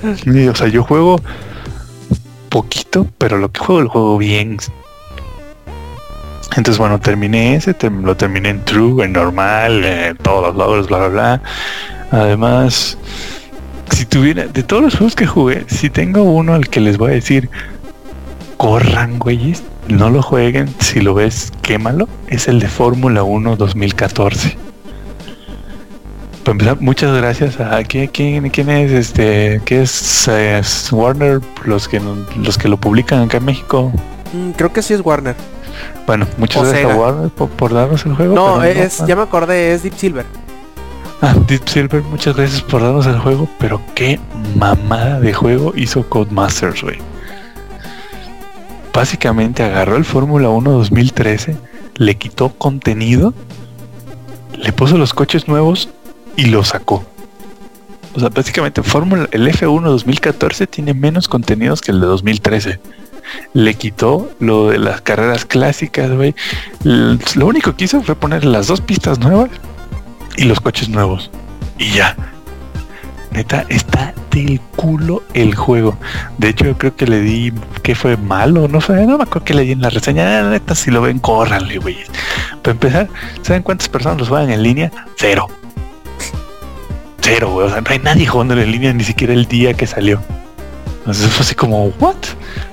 O 0.03 0.55
sea, 0.55 0.67
yo 0.67 0.83
juego 0.83 1.19
poquito, 2.49 3.07
pero 3.17 3.39
lo 3.39 3.51
que 3.51 3.59
juego 3.59 3.81
lo 3.81 3.89
juego 3.89 4.17
bien. 4.19 4.59
Entonces, 6.55 6.77
bueno, 6.77 6.99
terminé 6.99 7.55
ese, 7.55 7.75
lo 7.89 8.15
terminé 8.15 8.49
en 8.49 8.63
true, 8.63 9.03
en 9.03 9.13
normal, 9.13 9.81
eh, 9.83 10.13
todos 10.21 10.47
los 10.47 10.55
logros, 10.55 10.87
bla, 10.87 10.97
bla, 10.99 11.07
bla. 11.07 11.41
Además, 12.11 12.97
si 13.91 14.05
tuviera, 14.05 14.47
de 14.47 14.63
todos 14.63 14.81
los 14.83 14.95
juegos 14.95 15.15
que 15.15 15.25
jugué, 15.25 15.65
si 15.67 15.89
tengo 15.89 16.23
uno 16.23 16.53
al 16.53 16.67
que 16.69 16.79
les 16.79 16.97
voy 16.97 17.11
a 17.11 17.15
decir, 17.15 17.49
corran, 18.57 19.19
güeyes, 19.19 19.63
no 19.87 20.09
lo 20.09 20.21
jueguen, 20.21 20.69
si 20.79 21.01
lo 21.01 21.13
ves, 21.13 21.51
quémalo, 21.61 22.07
es 22.27 22.47
el 22.47 22.59
de 22.59 22.67
Fórmula 22.67 23.23
1 23.23 23.55
2014. 23.55 24.57
Para 26.43 26.51
empezar, 26.53 26.77
muchas 26.79 27.13
gracias 27.15 27.59
a 27.59 27.83
¿quién, 27.83 28.07
quién, 28.07 28.49
quién 28.49 28.69
es 28.69 28.91
este 28.93 29.61
qué 29.65 29.81
es, 29.81 30.27
es 30.29 30.93
Warner 30.93 31.41
los 31.65 31.89
que 31.89 32.01
los 32.37 32.57
que 32.57 32.69
lo 32.69 32.77
publican 32.77 33.23
acá 33.23 33.37
en 33.37 33.45
México 33.45 33.91
Mm, 34.33 34.51
creo 34.51 34.73
que 34.73 34.81
sí 34.81 34.93
es 34.93 35.01
Warner. 35.05 35.35
bueno 36.05 36.27
muchas 36.37 36.63
O 36.63 36.65
gracias 36.65 36.81
Sega. 36.83 36.93
a 36.93 36.97
Warner 36.97 37.29
por, 37.29 37.49
por 37.49 37.73
darnos 37.73 38.05
el 38.05 38.13
juego 38.13 38.35
No, 38.35 38.63
es, 38.63 39.03
ya 39.05 39.15
me 39.15 39.21
acordé, 39.21 39.73
es 39.73 39.83
Deep 39.83 39.93
Silver. 39.95 40.25
Ah, 41.19 41.35
Deep 41.47 41.67
Silver 41.67 42.03
muchas 42.03 42.35
gracias 42.35 42.61
por 42.61 42.81
darnos 42.81 43.07
el 43.07 43.17
juego 43.17 43.49
pero 43.59 43.81
qué 43.95 44.19
mamada 44.55 45.19
de 45.19 45.33
juego 45.33 45.73
hizo 45.75 46.07
Codemasters 46.07 46.83
güey 46.83 46.99
básicamente 48.93 49.63
agarró 49.63 49.95
el 49.97 50.05
Fórmula 50.05 50.49
1 50.49 50.71
2013 50.71 51.57
le 51.95 52.15
quitó 52.17 52.49
contenido 52.49 53.33
le 54.55 54.71
puso 54.73 54.97
los 54.97 55.13
coches 55.13 55.47
nuevos 55.47 55.89
y 56.35 56.45
lo 56.45 56.63
sacó 56.63 57.03
O 58.15 58.19
sea, 58.19 58.29
básicamente 58.29 58.83
Fórmula, 58.83 59.27
el 59.31 59.47
F1 59.47 59.81
2014 59.81 60.67
tiene 60.67 60.93
menos 60.93 61.27
contenidos 61.27 61.81
que 61.81 61.91
el 61.91 61.99
de 61.99 62.07
2013. 62.07 62.79
Le 63.53 63.73
quitó 63.75 64.31
lo 64.39 64.69
de 64.69 64.79
las 64.79 65.01
carreras 65.01 65.45
clásicas, 65.45 66.09
güey. 66.11 66.33
Lo 66.83 67.45
único 67.45 67.75
que 67.75 67.85
hizo 67.85 68.01
fue 68.01 68.15
poner 68.15 68.45
las 68.45 68.67
dos 68.67 68.81
pistas 68.81 69.19
nuevas 69.19 69.49
y 70.37 70.45
los 70.45 70.61
coches 70.61 70.89
nuevos. 70.89 71.29
Y 71.77 71.91
ya. 71.91 72.15
Neta, 73.31 73.65
está 73.69 74.13
del 74.31 74.59
culo 74.75 75.21
el 75.33 75.53
juego. 75.53 75.97
De 76.37 76.49
hecho, 76.49 76.65
yo 76.65 76.77
creo 76.77 76.95
que 76.95 77.05
le 77.05 77.19
di 77.19 77.53
que 77.83 77.93
fue 77.93 78.15
malo, 78.15 78.67
no 78.67 78.79
sé, 78.79 78.93
no 79.05 79.17
me 79.17 79.23
acuerdo 79.23 79.43
que 79.43 79.53
le 79.53 79.63
di 79.63 79.73
en 79.73 79.81
la 79.81 79.89
reseña. 79.89 80.39
Ah, 80.39 80.49
Neta, 80.49 80.75
si 80.75 80.91
lo 80.91 81.01
ven, 81.01 81.19
córranle, 81.19 81.77
güey. 81.77 81.97
Para 82.61 82.71
empezar, 82.71 83.09
¿saben 83.41 83.63
cuántas 83.63 83.89
personas 83.89 84.19
los 84.19 84.29
juegan 84.29 84.49
en 84.49 84.63
línea? 84.63 84.91
Cero. 85.17 85.47
Cero, 87.21 87.51
güey. 87.51 87.67
O 87.67 87.69
sea, 87.69 87.81
no 87.81 87.87
hay 87.89 87.99
nadie 87.99 88.25
jugando 88.25 88.53
en 88.53 88.71
línea 88.71 88.93
ni 88.93 89.03
siquiera 89.03 89.33
el 89.33 89.45
día 89.45 89.73
que 89.73 89.85
salió. 89.85 90.21
Entonces 90.99 91.29
fue 91.31 91.45
así 91.45 91.55
como, 91.55 91.85
¿what? 91.99 92.15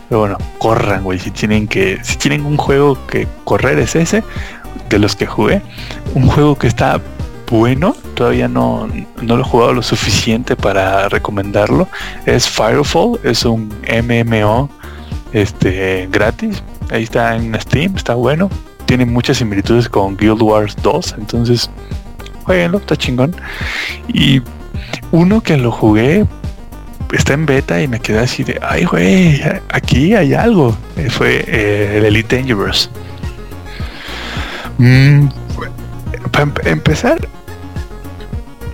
Pero 0.09 0.21
bueno, 0.21 0.39
corran, 0.59 1.05
güey. 1.05 1.19
Si 1.19 1.31
tienen 1.31 1.69
que, 1.69 1.99
si 2.03 2.17
tienen 2.17 2.45
un 2.45 2.57
juego 2.57 2.99
que 3.07 3.27
correr 3.45 3.79
es 3.79 3.97
ese, 3.97 4.23
de 4.89 4.99
los 4.99 5.17
que 5.17 5.27
jugué. 5.27 5.63
Un 6.15 6.27
juego 6.29 6.57
que 6.57 6.67
está 6.67 7.01
bueno, 7.51 7.95
todavía 8.15 8.49
no, 8.49 8.89
no 9.23 9.37
lo 9.37 9.41
he 9.41 9.45
jugado 9.45 9.73
lo 9.75 9.83
suficiente 9.83 10.57
para 10.57 11.09
recomendarlo. 11.09 11.89
Es 12.27 12.49
Firefall, 12.49 13.21
es 13.23 13.45
un 13.45 13.73
MMO 13.89 14.71
este 15.33 16.09
gratis. 16.11 16.63
Ahí 16.91 17.03
está 17.03 17.37
en 17.37 17.59
Steam, 17.61 17.97
está 17.97 18.15
bueno. 18.15 18.51
Tiene 18.87 19.07
muchas 19.07 19.39
similitudes 19.39 19.89
con 19.89 20.17
Guild 20.17 20.43
Wars 20.43 20.77
2, 20.83 21.17
entonces 21.19 21.71
jueguenlo, 22.45 22.79
está 22.79 22.97
chingón. 22.97 23.35
Y 24.09 24.43
uno 25.11 25.41
que 25.41 25.57
lo 25.57 25.71
jugué 25.71 26.27
está 27.13 27.35
en 27.35 27.47
beta 27.47 27.81
y 27.81 27.89
me 27.89 28.01
quedé 28.01 28.19
así 28.19 28.43
de, 28.45 28.59
ay 28.63 28.85
güey, 28.85 29.41
aquí 29.71 30.15
hay 30.15 30.35
algo. 30.35 30.77
Eh, 30.97 31.09
Fue 31.11 31.45
eh, 31.47 31.99
el 31.99 32.05
Elite 32.07 32.37
Dangerous. 32.37 32.91
Mm, 34.79 35.29
para 36.35 36.69
empezar, 36.69 37.29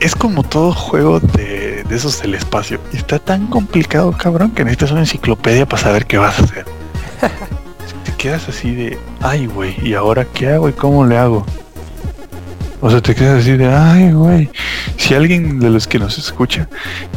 es 0.01 0.15
como 0.15 0.43
todo 0.43 0.73
juego 0.73 1.21
de, 1.21 1.85
esos 1.91 2.23
del 2.23 2.35
espacio. 2.35 2.81
Está 2.93 3.19
tan 3.19 3.47
complicado, 3.49 4.13
cabrón, 4.13 4.53
que 4.53 4.65
necesitas 4.65 4.93
una 4.93 5.01
enciclopedia 5.01 5.67
para 5.67 5.83
saber 5.83 6.07
qué 6.07 6.17
vas 6.17 6.39
a 6.41 6.45
hacer. 6.45 6.65
Te 8.05 8.13
quedas 8.17 8.49
así 8.49 8.75
de, 8.75 8.99
ay, 9.21 9.47
güey, 9.47 9.77
¿y 9.87 9.93
ahora 9.93 10.25
qué 10.25 10.49
hago 10.49 10.69
y 10.71 10.73
cómo 10.73 11.05
le 11.05 11.19
hago? 11.19 11.45
O 12.83 12.91
sea, 12.91 13.03
te 13.03 13.15
quedas 13.15 13.41
así 13.43 13.59
de, 13.59 13.67
ay, 13.67 14.11
güey. 14.11 14.49
Si 14.97 15.13
alguien 15.13 15.61
de 15.61 15.69
los 15.69 15.87
que 15.87 15.99
nos 15.99 16.17
escucha 16.17 16.67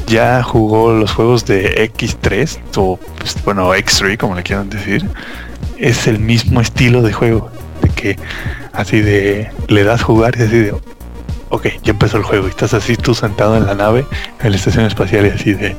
ya 0.08 0.44
jugó 0.44 0.92
los 0.92 1.14
juegos 1.14 1.46
de 1.46 1.90
X3 1.90 2.60
o, 2.76 3.00
pues, 3.18 3.38
bueno, 3.46 3.74
X3, 3.74 4.18
como 4.18 4.36
le 4.36 4.44
quieran 4.44 4.70
decir, 4.70 5.08
es 5.78 6.06
el 6.08 6.20
mismo 6.20 6.60
estilo 6.60 7.02
de 7.02 7.14
juego. 7.14 7.50
De 7.82 7.88
que 7.88 8.18
así 8.74 9.00
de, 9.02 9.50
le 9.68 9.84
das 9.84 10.02
jugar 10.02 10.36
y 10.38 10.44
así 10.44 10.58
de, 10.58 10.76
ok, 11.50 11.68
ya 11.84 11.92
empezó 11.92 12.18
el 12.18 12.24
juego 12.24 12.48
y 12.48 12.50
estás 12.50 12.74
así 12.74 12.98
tú 12.98 13.14
sentado 13.16 13.56
en 13.56 13.66
la 13.66 13.76
nave, 13.76 14.06
en 14.42 14.52
la 14.52 14.58
estación 14.58 14.86
espacial 14.86 15.28
y 15.28 15.30
así 15.30 15.54
de, 15.54 15.76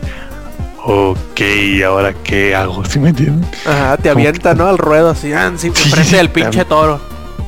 ok, 0.85 1.41
¿y 1.41 1.83
ahora 1.83 2.15
qué 2.25 2.55
hago? 2.55 2.85
¿Sí 2.89 2.99
me 2.99 3.11
entienden? 3.11 3.49
Ajá, 3.67 3.97
te 3.97 4.09
avienta, 4.09 4.55
¿no? 4.55 4.69
Al 4.69 4.79
ruedo 4.79 5.11
así, 5.11 5.33
ah, 5.33 5.53
sí, 5.57 5.71
Sí, 5.75 5.91
frente 5.91 6.11
sí, 6.11 6.17
del 6.17 6.31
pinche 6.31 6.65
toro. 6.65 7.01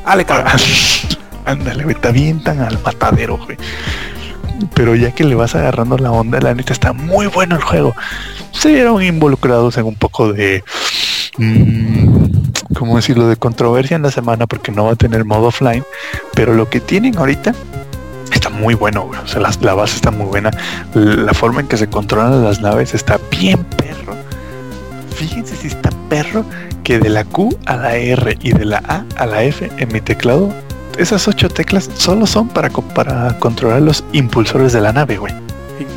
Dale, 0.04 0.24
cabrón. 0.24 0.52
Ándale, 1.44 1.84
güey, 1.84 1.94
te 1.94 2.08
avientan 2.08 2.60
al 2.60 2.80
matadero, 2.82 3.38
güey. 3.38 3.56
Pero 4.74 4.94
ya 4.94 5.12
que 5.12 5.22
le 5.22 5.34
vas 5.34 5.54
agarrando 5.54 5.96
la 5.98 6.10
onda, 6.10 6.40
la 6.40 6.54
neta 6.54 6.72
está 6.72 6.92
muy 6.92 7.26
bueno 7.26 7.56
el 7.56 7.62
juego. 7.62 7.94
Se 8.52 8.72
vieron 8.72 9.02
involucrados 9.02 9.76
en 9.76 9.84
un 9.84 9.94
poco 9.94 10.32
de. 10.32 10.64
mm, 11.36 12.15
¿Cómo 12.78 12.96
decirlo? 12.96 13.28
De 13.28 13.36
controversia 13.36 13.96
en 13.96 14.02
la 14.02 14.10
semana 14.10 14.46
porque 14.46 14.70
no 14.72 14.84
va 14.84 14.92
a 14.92 14.96
tener 14.96 15.24
modo 15.24 15.46
offline. 15.46 15.84
Pero 16.34 16.54
lo 16.54 16.68
que 16.68 16.80
tienen 16.80 17.16
ahorita 17.16 17.54
está 18.32 18.50
muy 18.50 18.74
bueno, 18.74 19.06
güey. 19.06 19.18
O 19.20 19.26
sea, 19.26 19.40
la 19.40 19.74
base 19.74 19.96
está 19.96 20.10
muy 20.10 20.26
buena. 20.26 20.50
La 20.94 21.32
forma 21.32 21.60
en 21.60 21.68
que 21.68 21.76
se 21.76 21.88
controlan 21.88 22.44
las 22.44 22.60
naves 22.60 22.94
está 22.94 23.18
bien 23.30 23.64
perro. 23.64 24.14
Fíjense 25.14 25.56
si 25.56 25.68
está 25.68 25.90
perro 26.10 26.44
que 26.84 26.98
de 26.98 27.08
la 27.08 27.24
Q 27.24 27.56
a 27.64 27.76
la 27.76 27.96
R 27.96 28.38
y 28.42 28.52
de 28.52 28.64
la 28.64 28.82
A 28.86 29.04
a 29.16 29.26
la 29.26 29.42
F 29.42 29.70
en 29.78 29.92
mi 29.92 30.00
teclado, 30.00 30.52
esas 30.98 31.26
ocho 31.26 31.48
teclas 31.48 31.90
solo 31.96 32.26
son 32.26 32.48
para, 32.48 32.68
para 32.68 33.38
controlar 33.38 33.82
los 33.82 34.04
impulsores 34.12 34.72
de 34.72 34.80
la 34.82 34.92
nave, 34.92 35.16
güey. 35.16 35.34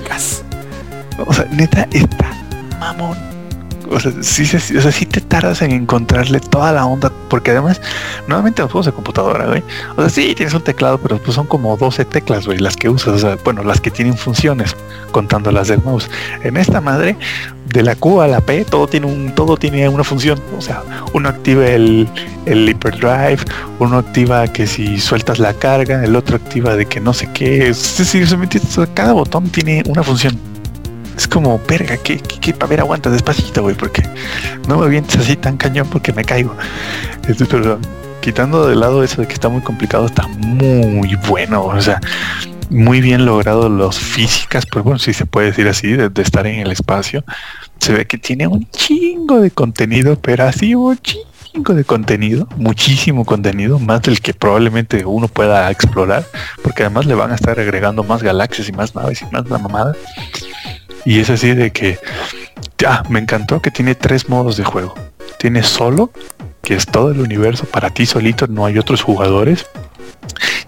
Gas. 0.08 0.44
O 1.26 1.34
sea, 1.34 1.46
neta, 1.52 1.88
está 1.92 2.32
mamón. 2.80 3.29
O 3.90 3.99
sea, 3.99 4.11
sí, 4.22 4.44
o 4.44 4.82
sea, 4.82 4.91
sí 4.91 5.06
te 5.06 5.22
tardas 5.22 5.61
en 5.61 5.72
encontrarle 5.72 6.40
toda 6.40 6.72
la 6.72 6.86
onda, 6.86 7.11
porque 7.30 7.52
además, 7.52 7.82
nuevamente 8.28 8.61
los 8.61 8.72
juegos 8.72 8.86
de 8.86 8.91
computadora, 8.91 9.48
güey. 9.48 9.64
O 9.95 10.02
sea, 10.02 10.10
sí, 10.10 10.34
tienes 10.36 10.53
un 10.53 10.61
teclado, 10.61 10.98
pero 10.99 11.18
pues 11.18 11.36
son 11.36 11.48
como 11.48 11.76
12 11.78 12.06
teclas, 12.06 12.45
güey, 12.45 12.60
las 12.60 12.76
que 12.76 12.90
usas, 12.90 13.16
o 13.16 13.20
sea, 13.20 13.38
bueno, 13.44 13.64
las 13.64 13.82
que 13.82 13.91
tienen 13.91 14.18
funciones, 14.18 14.76
contando 15.11 15.52
las 15.52 15.68
del 15.68 15.82
mouse. 15.84 16.10
En 16.44 16.57
esta 16.57 16.82
madre, 16.82 17.18
de 17.74 17.84
la 17.84 17.95
Q 17.95 18.22
a 18.22 18.28
la 18.28 18.41
P, 18.41 18.66
todo 18.66 18.88
tiene 18.88 19.06
un, 19.06 19.34
todo 19.36 19.57
tiene 19.57 19.88
una 19.90 20.03
función. 20.03 20.40
O 20.57 20.61
sea, 20.61 20.84
uno 21.14 21.30
activa 21.30 21.68
el, 21.68 22.07
el 22.45 22.70
hyperdrive, 22.70 23.40
uno 23.80 23.98
activa 23.98 24.48
que 24.48 24.68
si 24.68 24.99
sueltas 24.99 25.40
la 25.40 25.53
carga, 25.53 26.03
el 26.03 26.16
otro 26.16 26.36
activa 26.36 26.76
de 26.76 26.86
que 26.86 26.99
no 26.99 27.14
sé 27.14 27.30
qué. 27.34 27.70
Es 27.70 27.98
decir, 27.98 28.28
cada 28.94 29.14
botón 29.14 29.49
tiene 29.49 29.84
una 29.88 30.03
función. 30.03 30.38
Es 31.15 31.27
como, 31.27 31.60
verga, 31.68 31.98
que, 31.98 32.18
que, 32.18 32.56
a 32.60 32.65
ver, 32.65 32.80
aguanta 32.80 33.10
despacito, 33.10 33.61
güey, 33.61 33.76
porque 33.76 34.03
no 34.68 34.77
me 34.77 34.88
vientes 34.88 35.18
así 35.18 35.36
tan 35.36 35.57
cañón 35.57 35.88
porque 35.90 36.14
me 36.14 36.23
caigo. 36.23 36.56
quitando 38.22 38.68
de 38.68 38.76
lado 38.76 39.03
eso 39.03 39.22
de 39.22 39.27
que 39.27 39.34
está 39.34 39.49
muy 39.49 39.61
complicado, 39.61 40.06
está 40.06 40.27
muy 40.27 41.15
bueno. 41.27 41.65
O 41.65 41.81
sea, 41.81 41.99
muy 42.69 43.02
bien 43.02 43.26
logrado 43.26 43.68
los 43.68 43.98
físicas, 43.98 44.65
pues 44.72 44.84
bueno, 44.86 44.99
si 44.99 45.14
se 45.14 45.26
puede 45.26 45.48
decir 45.48 45.68
así, 45.68 45.91
de, 45.94 46.11
estar 46.22 46.45
en 46.48 46.60
el 46.60 46.72
espacio. 46.72 47.23
Se 47.80 47.94
ve 47.94 48.06
que 48.06 48.18
tiene 48.18 48.48
un 48.48 48.69
chingo 48.69 49.40
de 49.40 49.52
contenido, 49.52 50.18
pero 50.19 50.45
así 50.45 50.76
un 50.76 50.98
chingo 50.98 51.73
de 51.73 51.84
contenido, 51.84 52.48
muchísimo 52.57 53.26
contenido, 53.26 53.80
más 53.80 54.02
del 54.03 54.22
que 54.22 54.34
probablemente 54.34 55.06
uno 55.06 55.27
pueda 55.27 55.72
explorar, 55.72 56.26
porque 56.61 56.84
además 56.84 57.06
le 57.06 57.15
van 57.15 57.31
a 57.31 57.36
estar 57.36 57.60
agregando 57.60 58.03
más 58.03 58.22
galaxias 58.22 58.69
y 58.69 58.72
más 58.72 58.94
naves 58.94 59.22
y 59.22 59.34
más 59.34 59.49
la 59.49 59.57
mamada. 59.57 59.95
Y 61.06 61.20
es 61.20 61.30
así 61.30 61.54
de 61.54 61.72
que, 61.72 62.00
ya, 62.78 63.04
me 63.10 63.20
encantó 63.20 63.62
que 63.62 63.72
tiene 63.72 63.96
tres 63.96 64.30
modos 64.30 64.58
de 64.58 64.64
juego. 64.64 64.96
Tiene 65.38 65.64
solo, 65.64 66.12
que 66.62 66.76
es 66.76 66.86
todo 66.86 67.12
el 67.12 67.22
universo 67.22 67.66
para 67.66 67.90
ti 67.90 68.06
solito, 68.06 68.48
no 68.48 68.66
hay 68.66 68.78
otros 68.78 69.02
jugadores. 69.02 69.66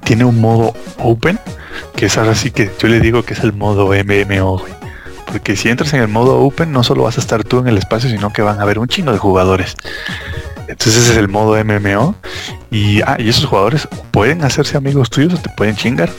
Tiene 0.03 0.25
un 0.25 0.39
modo 0.39 0.73
open, 0.97 1.39
que 1.95 2.07
es 2.07 2.17
ahora 2.17 2.35
sí 2.35 2.51
que 2.51 2.71
yo 2.79 2.87
le 2.87 2.99
digo 2.99 3.23
que 3.23 3.33
es 3.33 3.41
el 3.41 3.53
modo 3.53 3.87
MMO, 3.87 4.63
Porque 5.25 5.55
si 5.55 5.69
entras 5.69 5.93
en 5.93 6.01
el 6.01 6.07
modo 6.07 6.39
open, 6.39 6.71
no 6.71 6.83
solo 6.83 7.03
vas 7.03 7.17
a 7.17 7.21
estar 7.21 7.43
tú 7.43 7.59
en 7.59 7.67
el 7.67 7.77
espacio, 7.77 8.09
sino 8.09 8.33
que 8.33 8.41
van 8.41 8.59
a 8.59 8.63
haber 8.63 8.79
un 8.79 8.87
chingo 8.87 9.11
de 9.11 9.17
jugadores. 9.17 9.75
Entonces 10.67 11.09
es 11.09 11.17
el 11.17 11.27
modo 11.27 11.61
MMO. 11.63 12.15
Y, 12.71 13.01
ah, 13.01 13.17
y 13.19 13.27
esos 13.27 13.45
jugadores 13.45 13.87
pueden 14.11 14.43
hacerse 14.45 14.77
amigos 14.77 15.09
tuyos 15.09 15.33
o 15.33 15.37
te 15.37 15.49
pueden 15.49 15.75
chingar. 15.75 16.09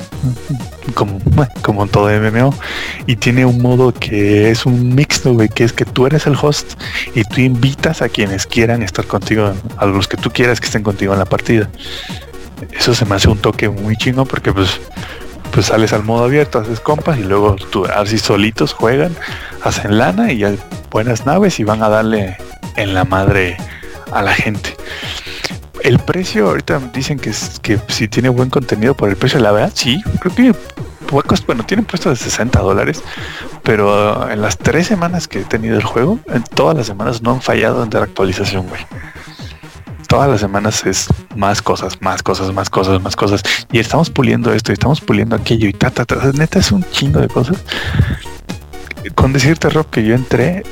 Como, 0.95 1.19
como 1.63 1.85
en 1.85 1.89
todo 1.89 2.11
MMO. 2.11 2.55
Y 3.07 3.17
tiene 3.17 3.47
un 3.47 3.61
modo 3.63 3.93
que 3.95 4.51
es 4.51 4.67
un 4.67 4.95
mixto, 4.95 5.33
güey, 5.33 5.49
que 5.49 5.65
es 5.65 5.73
que 5.73 5.87
tú 5.87 6.07
eres 6.07 6.27
el 6.27 6.37
host 6.41 6.75
y 7.15 7.25
tú 7.25 7.41
invitas 7.41 8.03
a 8.03 8.09
quienes 8.11 8.47
quieran 8.47 8.83
estar 8.83 9.07
contigo, 9.07 9.53
a 9.79 9.87
los 9.87 10.07
que 10.07 10.19
tú 10.19 10.31
quieras 10.31 10.61
que 10.61 10.67
estén 10.67 10.83
contigo 10.83 11.15
en 11.15 11.19
la 11.19 11.25
partida. 11.25 11.71
Eso 12.71 12.95
se 12.95 13.07
me 13.07 13.17
hace 13.17 13.29
un 13.29 13.39
toque 13.39 13.69
muy 13.69 13.97
chino 13.97 14.27
porque 14.27 14.53
pues 14.53 14.79
pues 15.53 15.67
sales 15.67 15.93
al 15.93 16.03
modo 16.03 16.25
abierto, 16.25 16.59
haces 16.59 16.81
compas 16.81 17.19
y 17.19 17.25
luego 17.25 17.57
tú 17.57 17.85
así 17.85 18.19
solitos 18.19 18.73
juegan, 18.73 19.15
hacen 19.63 19.99
lana 19.99 20.33
y 20.33 20.39
ya 20.39 20.55
buenas 20.91 21.27
naves 21.27 21.61
y 21.61 21.65
van 21.65 21.83
a 21.83 21.89
darle 21.89 22.39
en 22.77 22.95
la 22.95 23.05
madre 23.05 23.59
a 24.11 24.23
la 24.23 24.33
gente. 24.33 24.77
El 25.83 25.99
precio, 25.99 26.49
ahorita 26.49 26.81
dicen 26.93 27.19
que, 27.19 27.33
que 27.63 27.81
si 27.89 28.09
tiene 28.09 28.29
buen 28.29 28.51
contenido 28.51 28.95
por 28.95 29.09
el 29.09 29.17
precio, 29.17 29.41
la 29.41 29.53
verdad, 29.53 29.73
sí, 29.75 30.03
creo 30.21 30.35
que 30.35 30.55
bueno, 31.47 31.63
tienen 31.65 31.85
puesto 31.85 32.09
de 32.09 32.17
60 32.17 32.59
dólares, 32.61 33.03
pero 33.63 34.31
en 34.31 34.41
las 34.41 34.57
tres 34.57 34.87
semanas 34.87 35.29
que 35.29 35.41
he 35.41 35.45
tenido 35.45 35.77
el 35.77 35.85
juego, 35.85 36.19
en 36.29 36.43
todas 36.43 36.75
las 36.75 36.87
semanas 36.87 37.21
no 37.21 37.33
han 37.33 37.43
fallado 37.43 37.83
en 37.83 37.91
dar 37.91 38.03
actualización, 38.03 38.67
güey 38.69 38.81
todas 40.13 40.29
las 40.29 40.41
semanas 40.43 40.85
es 40.85 41.09
más 41.37 41.63
cosas, 41.63 42.03
más 42.03 42.23
cosas, 42.23 42.53
más 42.53 42.69
cosas, 42.69 43.01
más 43.01 43.17
cosas. 43.17 43.43
Y 43.73 43.79
estamos 43.79 44.11
puliendo 44.11 44.53
esto 44.53 44.71
y 44.71 44.75
estamos 44.75 45.01
puliendo 45.01 45.35
aquello 45.35 45.67
y 45.67 45.73
ta, 45.73 45.91
ta, 45.91 46.05
ta. 46.05 46.17
Neta 46.35 46.59
es 46.59 46.71
un 46.71 46.85
chingo 46.91 47.19
de 47.19 47.29
cosas. 47.29 47.57
Con 49.15 49.33
decirte, 49.33 49.71
Rob, 49.71 49.89
que 49.89 50.05
yo 50.05 50.15
entré 50.15 50.65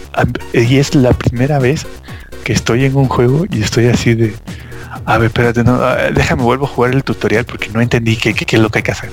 y 0.52 0.76
es 0.76 0.94
la 0.94 1.14
primera 1.14 1.58
vez 1.58 1.86
que 2.44 2.52
estoy 2.52 2.84
en 2.84 2.94
un 2.96 3.08
juego 3.08 3.46
y 3.50 3.62
estoy 3.62 3.86
así 3.86 4.12
de... 4.12 4.36
A 5.04 5.18
ver, 5.18 5.26
espérate, 5.26 5.64
no, 5.64 5.80
déjame 6.12 6.42
vuelvo 6.42 6.66
a 6.66 6.68
jugar 6.68 6.92
el 6.92 7.04
tutorial 7.04 7.44
porque 7.44 7.68
no 7.70 7.80
entendí 7.80 8.16
qué, 8.16 8.30
es 8.30 8.60
lo 8.60 8.68
que 8.70 8.78
hay 8.78 8.82
que 8.82 8.92
hacer. 8.92 9.10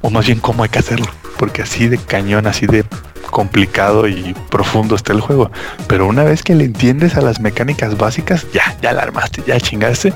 O 0.00 0.10
más 0.10 0.26
bien 0.26 0.40
cómo 0.40 0.62
hay 0.62 0.68
que 0.68 0.78
hacerlo. 0.78 1.06
Porque 1.38 1.62
así 1.62 1.88
de 1.88 1.98
cañón, 1.98 2.46
así 2.46 2.66
de 2.66 2.84
complicado 3.30 4.06
y 4.06 4.34
profundo 4.50 4.94
está 4.94 5.12
el 5.12 5.20
juego. 5.20 5.50
Pero 5.88 6.06
una 6.06 6.22
vez 6.22 6.42
que 6.42 6.54
le 6.54 6.64
entiendes 6.64 7.16
a 7.16 7.20
las 7.20 7.40
mecánicas 7.40 7.96
básicas, 7.96 8.46
ya, 8.52 8.76
ya 8.80 8.92
la 8.92 9.02
armaste, 9.02 9.42
ya 9.46 9.58
chingaste. 9.58 10.12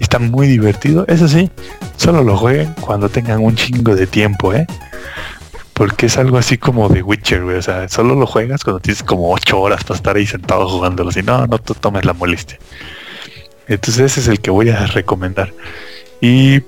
Está 0.00 0.18
muy 0.18 0.48
divertido. 0.48 1.04
Eso 1.06 1.28
sí, 1.28 1.50
solo 1.96 2.24
lo 2.24 2.36
jueguen 2.36 2.74
cuando 2.80 3.08
tengan 3.08 3.40
un 3.40 3.54
chingo 3.54 3.94
de 3.94 4.06
tiempo, 4.06 4.52
¿eh? 4.54 4.66
Porque 5.74 6.06
es 6.06 6.16
algo 6.16 6.38
así 6.38 6.56
como 6.56 6.88
de 6.88 7.02
Witcher, 7.02 7.42
güey. 7.42 7.56
O 7.56 7.62
sea, 7.62 7.88
solo 7.88 8.14
lo 8.14 8.26
juegas 8.26 8.64
cuando 8.64 8.80
tienes 8.80 9.02
como 9.02 9.32
8 9.32 9.60
horas 9.60 9.84
para 9.84 9.96
estar 9.96 10.16
ahí 10.16 10.26
sentado 10.26 10.68
jugándolo. 10.68 11.12
Si 11.12 11.22
no, 11.22 11.46
no 11.46 11.58
te 11.58 11.74
tomes 11.74 12.04
la 12.04 12.12
molestia. 12.12 12.58
Entonces 13.68 14.12
ese 14.12 14.20
es 14.20 14.28
el 14.28 14.40
que 14.40 14.50
voy 14.50 14.70
a 14.70 14.86
recomendar. 14.86 15.52
Y 16.20 16.62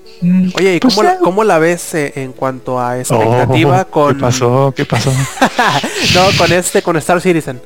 Oye, 0.55 0.77
¿y 0.77 0.81
pues 0.81 0.99
cómo, 1.23 1.45
la, 1.45 1.59
ves 1.59 1.95
eh, 1.95 2.13
en 2.17 2.33
cuanto 2.33 2.81
a 2.81 2.99
expectativa 2.99 3.83
oh, 3.83 3.91
con... 3.91 4.15
¿Qué 4.15 4.21
pasó? 4.21 4.75
¿Qué 4.75 4.85
pasó? 4.85 5.13
no, 6.15 6.39
con 6.39 6.53
este, 6.53 6.83
con 6.83 6.97
Star 6.97 7.21
Citizen. 7.21 7.61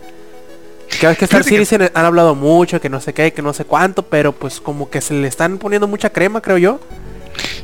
Que 1.00 1.14
que 1.16 1.24
Star 1.24 1.44
Citizen 1.44 1.90
han 1.94 2.04
hablado 2.04 2.34
mucho, 2.34 2.80
que 2.80 2.88
no 2.88 3.00
sé 3.00 3.12
qué, 3.14 3.32
que 3.32 3.42
no 3.42 3.52
sé 3.52 3.64
cuánto, 3.64 4.02
pero 4.02 4.32
pues 4.32 4.60
como 4.60 4.90
que 4.90 5.00
se 5.00 5.14
le 5.14 5.28
están 5.28 5.58
poniendo 5.58 5.86
mucha 5.86 6.10
crema, 6.10 6.40
creo 6.40 6.58
yo. 6.58 6.80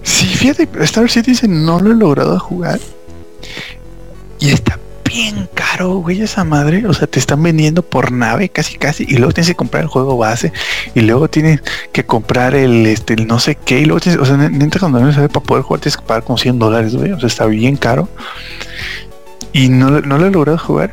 Sí, 0.02 0.26
fíjate, 0.26 0.68
Star 0.84 1.10
Citizen 1.10 1.66
no 1.66 1.80
lo 1.80 1.90
he 1.90 1.94
logrado 1.94 2.38
jugar. 2.38 2.78
Y 4.38 4.50
está 4.50 4.78
bien 5.16 5.48
caro, 5.54 5.96
güey, 5.96 6.20
esa 6.20 6.44
madre. 6.44 6.86
O 6.86 6.92
sea, 6.92 7.06
te 7.06 7.18
están 7.18 7.42
vendiendo 7.42 7.82
por 7.82 8.12
nave 8.12 8.50
casi 8.50 8.76
casi. 8.76 9.06
Y 9.08 9.16
luego 9.16 9.32
tienes 9.32 9.48
que 9.48 9.54
comprar 9.54 9.82
el 9.82 9.88
juego 9.88 10.18
base. 10.18 10.52
Y 10.94 11.00
luego 11.00 11.28
tienes 11.28 11.62
que 11.92 12.04
comprar 12.04 12.54
el 12.54 12.84
este 12.86 13.16
no 13.16 13.38
sé 13.38 13.54
qué. 13.54 13.80
Y 13.80 13.86
luego 13.86 14.00
tienes, 14.00 14.20
o 14.20 14.26
sea, 14.26 14.36
neta 14.36 14.78
cuando 14.78 15.00
no 15.00 15.12
sabe 15.12 15.28
para 15.28 15.44
poder 15.44 15.62
jugar 15.62 15.80
tienes 15.80 15.96
que 15.96 16.02
pagar 16.02 16.24
como 16.24 16.36
100 16.36 16.58
dólares, 16.58 16.94
güey. 16.94 17.12
O 17.12 17.18
sea, 17.18 17.28
está 17.28 17.46
bien 17.46 17.76
caro. 17.76 18.08
Y 19.52 19.70
no, 19.70 20.02
no 20.02 20.18
lo 20.18 20.26
he 20.26 20.30
logrado 20.30 20.58
jugar. 20.58 20.92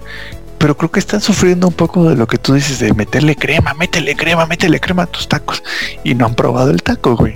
Pero 0.58 0.78
creo 0.78 0.90
que 0.90 1.00
están 1.00 1.20
sufriendo 1.20 1.68
un 1.68 1.74
poco 1.74 2.10
de 2.10 2.16
lo 2.16 2.26
que 2.26 2.38
tú 2.38 2.54
dices 2.54 2.80
de 2.80 2.94
meterle 2.94 3.36
crema, 3.36 3.74
métele 3.74 4.16
crema, 4.16 4.46
métele 4.46 4.80
crema 4.80 5.04
a 5.04 5.08
tus 5.08 5.28
tacos. 5.28 5.62
Y 6.06 6.16
no 6.16 6.26
han 6.28 6.36
probado 6.36 6.72
el 6.72 6.82
taco, 6.82 7.18
güey. 7.18 7.36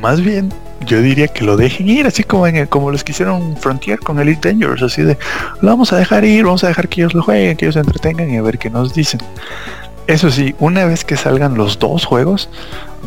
Más 0.00 0.22
bien, 0.22 0.50
yo 0.80 1.00
diría 1.00 1.28
que 1.28 1.44
lo 1.44 1.56
dejen 1.56 1.88
ir, 1.88 2.06
así 2.06 2.24
como 2.24 2.46
en 2.46 2.56
el, 2.56 2.68
como 2.68 2.90
los 2.90 3.04
que 3.04 3.12
hicieron 3.12 3.56
Frontier 3.56 3.98
con 3.98 4.18
Elite 4.18 4.50
Dangerous, 4.50 4.82
así 4.82 5.02
de 5.02 5.18
lo 5.60 5.68
vamos 5.68 5.92
a 5.92 5.96
dejar 5.96 6.24
ir, 6.24 6.44
vamos 6.44 6.64
a 6.64 6.68
dejar 6.68 6.88
que 6.88 7.00
ellos 7.00 7.14
lo 7.14 7.22
jueguen, 7.22 7.56
que 7.56 7.64
ellos 7.64 7.74
se 7.74 7.80
entretengan 7.80 8.30
y 8.30 8.36
a 8.36 8.42
ver 8.42 8.58
qué 8.58 8.70
nos 8.70 8.94
dicen. 8.94 9.20
Eso 10.06 10.30
sí, 10.30 10.54
una 10.58 10.84
vez 10.84 11.04
que 11.04 11.16
salgan 11.16 11.54
los 11.54 11.78
dos 11.78 12.04
juegos, 12.04 12.50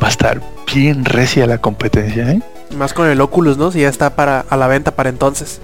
va 0.01 0.07
a 0.07 0.09
estar 0.09 0.41
bien 0.73 1.05
recia 1.05 1.45
la 1.45 1.59
competencia, 1.59 2.31
¿eh? 2.31 2.41
Más 2.75 2.93
con 2.93 3.07
el 3.07 3.21
Oculus, 3.21 3.57
¿no? 3.57 3.71
Si 3.71 3.81
ya 3.81 3.89
está 3.89 4.15
para 4.15 4.41
a 4.41 4.57
la 4.57 4.67
venta 4.67 4.91
para 4.91 5.09
entonces. 5.09 5.61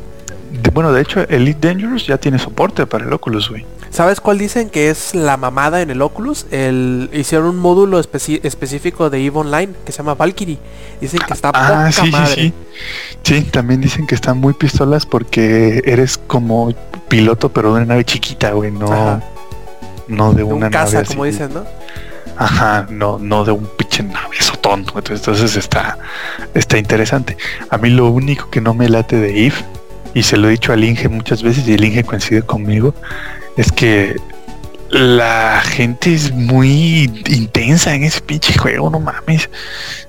bueno, 0.74 0.94
de 0.94 1.02
hecho, 1.02 1.22
Elite 1.28 1.68
Dangerous 1.68 2.06
ya 2.06 2.18
tiene 2.18 2.38
soporte 2.38 2.86
para 2.86 3.06
el 3.06 3.14
Oculus, 3.14 3.50
güey. 3.50 3.66
¿Sabes 3.94 4.20
cuál 4.20 4.40
dicen 4.40 4.72
que 4.72 4.90
es 4.90 5.14
la 5.14 5.38
mamada 5.38 5.80
en 5.82 5.92
el 5.92 6.02
Oculus? 6.02 6.48
El, 6.50 7.12
hicieron 7.14 7.50
un 7.50 7.60
módulo 7.60 8.00
específico 8.00 9.12
de 9.12 9.24
EVE 9.24 9.38
Online 9.38 9.74
que 9.86 9.92
se 9.92 10.00
llama 10.00 10.16
Valkyrie. 10.16 10.58
Dicen 11.00 11.20
que 11.28 11.32
está 11.32 11.52
ah, 11.54 11.92
sí, 11.92 12.12
Sí, 12.12 12.34
sí. 12.34 12.54
sí, 13.22 13.42
también 13.44 13.82
dicen 13.82 14.08
que 14.08 14.16
están 14.16 14.40
muy 14.40 14.54
pistolas 14.54 15.06
porque 15.06 15.84
eres 15.86 16.18
como 16.18 16.74
piloto 17.08 17.50
pero 17.50 17.70
de 17.70 17.76
una 17.76 17.86
nave 17.86 18.04
chiquita, 18.04 18.54
güey, 18.54 18.72
no, 18.72 19.22
no 20.08 20.34
de, 20.34 20.42
una 20.42 20.72
nave 20.72 21.06
como 21.06 21.26
dicen, 21.26 21.54
¿no? 21.54 21.64
Ajá, 22.36 22.88
no, 22.90 23.20
no 23.20 23.46
de 23.46 23.52
un 23.52 23.68
pinche 23.78 24.02
nave 24.02 24.38
sotón. 24.40 24.88
Entonces 25.08 25.56
está, 25.56 26.00
está 26.56 26.80
interesante. 26.80 27.38
A 27.70 27.78
mí 27.78 27.92
lo 27.92 28.10
único 28.10 28.50
que 28.50 28.60
no 28.60 28.74
me 28.74 28.90
late 28.90 29.18
de 29.18 29.46
EVE, 29.46 29.66
y 30.16 30.24
se 30.24 30.38
lo 30.38 30.48
he 30.48 30.52
dicho 30.52 30.74
al 30.74 30.84
Inge 30.84 31.10
muchas 31.10 31.44
veces, 31.44 31.68
y 31.68 31.76
el 31.76 31.84
Inge 31.84 32.04
coincide 32.04 32.42
conmigo, 32.42 32.96
es 33.58 33.72
que 33.72 34.16
la 34.94 35.62
gente 35.62 36.14
es 36.14 36.32
muy 36.32 37.12
intensa 37.28 37.96
en 37.96 38.04
ese 38.04 38.22
pinche 38.22 38.58
juego, 38.58 38.90
no 38.90 39.00
mames. 39.00 39.50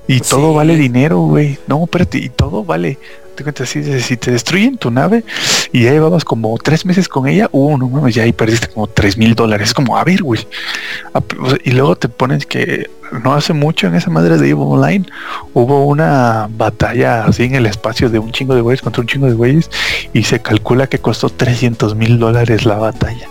Y 0.07 0.21
todo 0.21 0.53
vale 0.53 0.77
dinero, 0.77 1.21
güey. 1.21 1.59
No, 1.67 1.83
espérate, 1.85 2.19
y 2.19 2.29
todo 2.29 2.65
vale. 2.65 2.99
Te 3.35 3.43
cuentas 3.43 3.69
así, 3.69 4.01
si 4.01 4.17
te 4.17 4.31
destruyen 4.31 4.77
tu 4.77 4.93
nave 4.93 5.25
y 5.73 5.85
ya 5.85 5.91
llevabas 5.91 6.25
como 6.25 6.57
tres 6.59 6.87
meses 6.87 7.09
con 7.09 7.27
ella, 7.27 7.49
uh, 7.51 7.77
no 7.77 7.89
mames, 7.89 8.15
ya 8.15 8.23
ahí 8.23 8.33
perdiste 8.33 8.69
como 8.69 8.87
tres 8.87 9.17
mil 9.17 9.35
dólares. 9.35 9.69
Es 9.69 9.75
como, 9.75 9.97
a 9.97 10.05
ver, 10.05 10.23
güey. 10.23 10.47
Y 11.65 11.71
luego 11.73 11.97
te 11.97 12.09
pones 12.09 12.47
que 12.47 12.91
no 13.25 13.35
hace 13.35 13.55
mucho 13.55 13.87
en 13.87 13.95
esa 13.95 14.11
madre 14.11 14.39
de 14.39 14.51
Evo 14.51 14.69
Online 14.69 15.07
hubo 15.53 15.87
una 15.87 16.49
batalla 16.51 17.25
así 17.25 17.45
en 17.45 17.55
el 17.55 17.67
espacio 17.67 18.11
de 18.11 18.19
un 18.19 18.33
chingo 18.33 18.55
de 18.55 18.61
güeyes 18.61 18.83
contra 18.83 19.03
un 19.03 19.07
chingo 19.07 19.27
de 19.27 19.35
güeyes 19.35 19.71
y 20.13 20.25
se 20.25 20.41
calcula 20.43 20.89
que 20.89 20.99
costó 20.99 21.29
300 21.29 21.95
mil 21.95 22.19
dólares 22.19 22.65
la 22.65 22.77
batalla. 22.77 23.29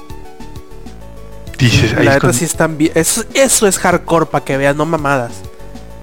Dices, 1.66 1.94
ahí 1.94 2.06
la 2.06 2.14
neta 2.16 2.34
sí 2.34 2.46
están 2.46 2.78
bien. 2.78 2.92
Eso, 2.96 3.24
eso 3.34 3.68
es 3.68 3.78
hardcore 3.78 4.26
para 4.26 4.44
que 4.44 4.58
veas, 4.58 4.76
no 4.76 4.86
mamadas. 4.86 5.32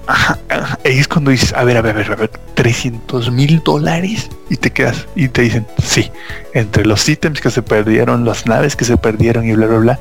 Ajá, 0.07 0.39
ajá, 0.49 0.79
ahí 0.83 0.97
es 0.97 1.07
cuando 1.07 1.31
dices, 1.31 1.53
a 1.53 1.63
ver, 1.63 1.77
a 1.77 1.81
ver, 1.81 1.95
a 1.95 1.99
ver, 1.99 2.11
a 2.11 2.15
ver, 2.15 2.31
300 2.55 3.31
mil 3.31 3.61
dólares 3.63 4.29
y 4.49 4.57
te 4.57 4.71
quedas 4.71 5.07
y 5.15 5.29
te 5.29 5.43
dicen, 5.43 5.67
sí, 5.81 6.11
entre 6.53 6.85
los 6.85 7.07
ítems 7.07 7.39
que 7.39 7.51
se 7.51 7.61
perdieron, 7.61 8.25
las 8.25 8.45
naves 8.45 8.75
que 8.75 8.83
se 8.83 8.97
perdieron 8.97 9.47
y 9.47 9.53
bla, 9.53 9.67
bla, 9.67 9.77
bla, 9.77 9.99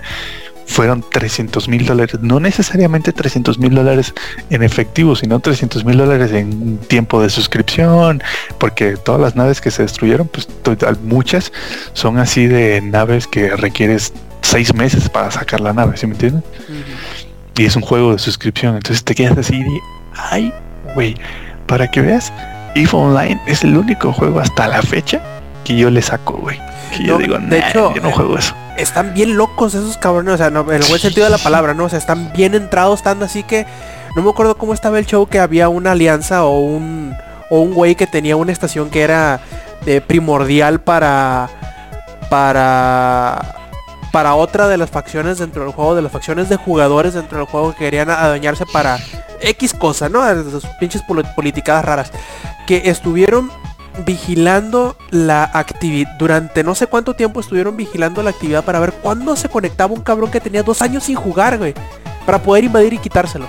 fueron 0.71 1.05
300 1.09 1.69
mil 1.69 1.85
dólares. 1.85 2.19
No 2.23 2.41
necesariamente 2.41 3.13
300 3.13 3.59
mil 3.59 3.75
dólares 3.75 4.15
en 4.51 4.63
efectivo, 4.63 5.17
sino 5.17 5.41
300 5.41 5.85
mil 5.85 5.99
dólares 5.99 6.33
en 6.33 6.79
tiempo 6.79 7.21
de 7.21 7.29
suscripción, 7.29 8.23
porque 8.59 8.97
todas 8.97 9.21
las 9.21 9.37
naves 9.37 9.61
que 9.61 9.71
se 9.71 9.83
destruyeron, 9.83 10.29
pues 10.29 10.47
total, 10.63 10.97
muchas 11.03 11.53
son 11.93 12.19
así 12.19 12.47
de 12.47 12.81
naves 12.81 13.27
que 13.27 13.57
requieres 13.57 14.13
seis 14.51 14.75
meses 14.75 15.09
para 15.09 15.31
sacar 15.31 15.61
la 15.61 15.73
nave, 15.73 15.97
¿sí 15.97 16.07
me 16.07 16.15
entiendes? 16.15 16.43
y 17.57 17.67
es 17.67 17.77
un 17.77 17.83
juego 17.83 18.13
de 18.13 18.19
suscripción. 18.19 18.75
Entonces 18.77 19.05
te 19.05 19.15
quedas 19.15 19.37
así 19.37 19.63
de, 19.63 19.79
ay, 20.17 20.53
güey, 20.95 21.15
para 21.67 21.91
que 21.91 22.01
veas, 22.01 22.33
EVE 22.75 22.89
Online 22.93 23.41
es 23.47 23.63
el 23.65 23.77
único 23.77 24.13
juego 24.13 24.41
hasta 24.41 24.67
la 24.67 24.81
fecha 24.81 25.21
que 25.65 25.77
yo 25.77 25.91
le 25.91 26.01
saco, 26.01 26.39
güey. 26.39 26.59
Que 26.97 27.05
yo 27.05 27.19
digo, 27.19 27.35
de 27.39 27.41
"Nah, 27.61 27.69
hecho, 27.69 27.95
yo 27.95 28.01
no 28.01 28.11
juego 28.13 28.39
eso. 28.39 28.55
Están 28.79 29.13
bien 29.13 29.37
locos 29.37 29.75
esos 29.75 29.99
cabrones, 29.99 30.35
o 30.35 30.37
sea, 30.39 30.49
no, 30.49 30.61
en 30.73 30.83
el 30.83 30.89
buen 30.89 31.01
sentido 31.01 31.25
de 31.27 31.31
la 31.31 31.39
palabra, 31.39 31.75
¿no? 31.75 31.85
O 31.85 31.89
sea, 31.91 31.99
están 31.99 32.33
bien 32.33 32.55
entrados, 32.55 33.03
tan 33.03 33.23
así 33.23 33.43
que 33.43 33.67
no 34.17 34.23
me 34.23 34.31
acuerdo 34.31 34.57
cómo 34.57 34.73
estaba 34.73 34.99
el 34.99 35.05
show 35.07 35.27
que 35.27 35.39
había 35.39 35.69
una 35.69 35.93
alianza 35.93 36.45
o 36.45 36.61
un 36.61 37.15
o 37.51 37.61
un 37.61 37.75
güey 37.75 37.95
que 37.95 38.07
tenía 38.07 38.37
una 38.37 38.53
estación 38.53 38.89
que 38.89 39.03
era 39.03 39.41
eh, 39.85 40.01
primordial 40.01 40.81
para 40.81 41.51
para 42.31 43.60
para 44.13 44.35
otra 44.35 44.67
de 44.69 44.77
las 44.77 44.91
facciones 44.91 45.39
dentro 45.39 45.63
del 45.65 45.73
juego, 45.73 45.95
de 45.95 46.03
las 46.03 46.11
facciones 46.13 46.49
de 46.49 46.57
jugadores 46.57 47.15
dentro 47.15 47.39
del 47.39 47.47
juego 47.47 47.73
que 47.73 47.79
querían 47.79 48.11
adueñarse 48.11 48.67
para 48.67 48.99
X 49.41 49.73
cosa, 49.75 50.09
¿no? 50.09 50.23
De 50.25 50.51
sus 50.51 50.67
pinches 50.81 51.03
politicadas 51.37 51.85
raras. 51.85 52.11
Que 52.67 52.83
estuvieron 52.91 53.51
vigilando 54.07 54.97
la 55.11 55.45
actividad. 55.53 56.11
Durante 56.19 56.63
no 56.65 56.75
sé 56.75 56.87
cuánto 56.87 57.15
tiempo 57.15 57.41
estuvieron 57.41 57.77
vigilando 57.77 58.23
la 58.23 58.31
actividad 58.31 58.65
para 58.65 58.81
ver 58.81 58.93
cuándo 58.93 59.37
se 59.37 59.49
conectaba 59.49 59.93
un 59.95 60.01
cabrón 60.01 60.31
que 60.31 60.41
tenía 60.41 60.63
dos 60.63 60.81
años 60.83 61.05
sin 61.05 61.17
jugar, 61.17 61.59
güey. 61.59 61.75
Para 62.27 62.41
poder 62.43 62.65
invadir 62.65 62.93
y 62.95 62.99
quitárselo. 62.99 63.47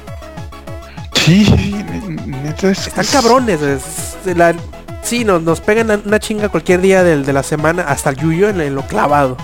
Sí, 1.14 1.46
sí, 1.46 1.56
sí, 1.58 1.74
ne- 1.74 2.38
neta 2.44 2.70
es- 2.70 2.88
Están 2.88 3.06
es- 3.06 3.12
cabrones, 3.12 3.62
es- 3.62 4.16
es 4.26 4.38
la- 4.38 4.56
sí, 5.04 5.24
nos, 5.24 5.42
nos 5.44 5.62
pegan 5.62 6.02
una 6.06 6.20
chinga 6.20 6.50
cualquier 6.50 6.82
día 6.82 7.04
del- 7.04 7.26
de 7.26 7.34
la 7.34 7.44
semana 7.44 7.84
hasta 7.84 8.10
el 8.10 8.18
yuyo 8.18 8.50
en, 8.50 8.60
en 8.62 8.74
lo 8.76 8.82
clavado. 8.84 9.38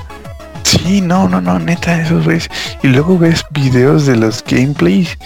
Sí, 0.67 0.99
no, 0.99 1.29
no, 1.29 1.39
no, 1.39 1.59
neta, 1.59 2.01
esos 2.01 2.25
güeyes. 2.25 2.49
Y 2.83 2.87
luego 2.87 3.17
ves 3.17 3.45
videos 3.51 4.05
de 4.05 4.17
los 4.17 4.43
gameplays 4.43 5.17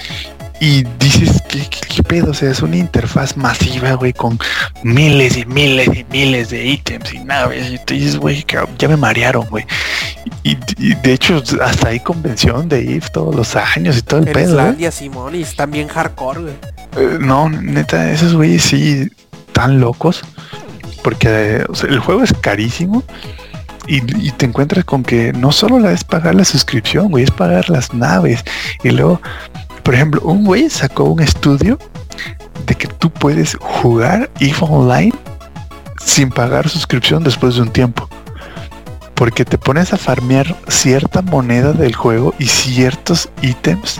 y 0.59 0.83
dices, 0.99 1.41
¿qué, 1.49 1.67
qué, 1.67 1.79
qué 1.95 2.03
pedo? 2.03 2.29
O 2.29 2.33
sea, 2.35 2.51
es 2.51 2.61
una 2.61 2.75
interfaz 2.75 3.35
masiva, 3.35 3.93
güey, 3.93 4.13
con 4.13 4.37
miles 4.83 5.35
y 5.35 5.45
miles 5.47 5.87
y 5.87 6.05
miles 6.11 6.51
de 6.51 6.63
ítems 6.63 7.11
y 7.15 7.19
naves. 7.19 7.71
Y 7.71 7.79
te 7.79 7.95
dices, 7.95 8.17
güey, 8.17 8.43
que 8.43 8.59
ya 8.77 8.87
me 8.87 8.97
marearon, 8.97 9.47
güey. 9.49 9.65
Y, 10.43 10.55
y 10.77 10.93
de 10.93 11.13
hecho, 11.13 11.41
hasta 11.59 11.87
hay 11.87 11.99
convención 12.01 12.69
de 12.69 12.83
IF 12.83 13.09
todos 13.09 13.33
los 13.33 13.55
años 13.55 13.97
y 13.97 14.03
todo 14.03 14.19
el 14.19 14.27
En 14.27 14.33
pedo. 14.33 14.49
¿eh? 14.49 14.61
Islandia, 14.61 14.91
Simón, 14.91 15.35
y 15.35 15.41
están 15.41 15.71
bien 15.71 15.87
hardcore, 15.87 16.41
güey. 16.41 16.53
Eh, 16.97 17.17
no, 17.19 17.49
neta, 17.49 18.11
esos 18.11 18.35
güeyes 18.35 18.61
sí 18.61 19.09
tan 19.53 19.79
locos. 19.79 20.21
Porque 21.03 21.27
eh, 21.27 21.65
o 21.67 21.73
sea, 21.73 21.89
el 21.89 21.97
juego 21.99 22.21
es 22.21 22.31
carísimo. 22.31 23.03
Y, 23.87 24.31
te 24.31 24.45
encuentras 24.45 24.85
con 24.85 25.03
que 25.03 25.33
no 25.33 25.51
solo 25.51 25.79
la 25.79 25.91
es 25.91 26.03
pagar 26.03 26.35
la 26.35 26.45
suscripción, 26.45 27.09
güey, 27.09 27.23
es 27.23 27.31
pagar 27.31 27.69
las 27.69 27.93
naves. 27.93 28.43
Y 28.83 28.91
luego, 28.91 29.21
por 29.83 29.95
ejemplo, 29.95 30.21
un 30.23 30.45
güey 30.45 30.69
sacó 30.69 31.05
un 31.05 31.21
estudio 31.21 31.79
de 32.65 32.75
que 32.75 32.87
tú 32.87 33.09
puedes 33.09 33.57
jugar 33.59 34.29
EVE 34.39 34.55
Online 34.61 35.13
sin 36.05 36.29
pagar 36.29 36.69
suscripción 36.69 37.23
después 37.23 37.55
de 37.55 37.61
un 37.61 37.71
tiempo. 37.71 38.07
Porque 39.15 39.45
te 39.45 39.57
pones 39.57 39.93
a 39.93 39.97
farmear 39.97 40.55
cierta 40.67 41.21
moneda 41.21 41.73
del 41.73 41.95
juego 41.95 42.33
y 42.39 42.45
ciertos 42.47 43.29
ítems. 43.41 43.99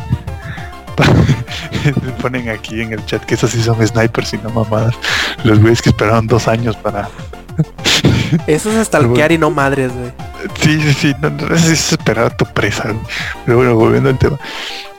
Te 1.82 2.12
ponen 2.22 2.50
aquí 2.50 2.82
en 2.82 2.94
el 2.94 3.06
chat 3.06 3.24
que 3.26 3.36
esos 3.36 3.52
sí 3.52 3.62
son 3.62 3.86
snipers 3.86 4.34
y 4.34 4.38
no 4.38 4.50
mamadas. 4.50 4.96
Los 5.44 5.60
güeyes 5.60 5.82
que 5.82 5.90
esperaron 5.90 6.28
dos 6.28 6.48
años 6.48 6.76
para. 6.78 7.10
Eso 8.48 8.72
es 8.72 8.88
stalkear 8.88 9.32
y 9.32 9.38
no 9.38 9.52
madres, 9.52 9.92
güey. 9.94 10.12
Sí, 10.62 10.82
sí, 10.82 10.94
sí, 10.94 11.16
no, 11.22 11.30
no, 11.30 11.54
es 11.54 11.92
esperar 11.92 12.26
a 12.26 12.30
tu 12.38 12.46
presa. 12.46 12.84
güey. 12.84 13.00
Pero 13.46 13.58
bueno, 13.58 13.76
volviendo 13.76 14.10
al 14.10 14.18
tema. 14.18 14.40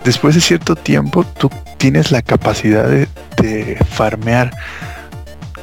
Después 0.05 0.35
de 0.35 0.41
cierto 0.41 0.77
tiempo, 0.77 1.25
tú 1.25 1.51
tienes 1.79 2.11
la 2.11 2.23
capacidad 2.23 2.89
de, 2.89 3.09
de 3.41 3.79
farmear 3.91 4.51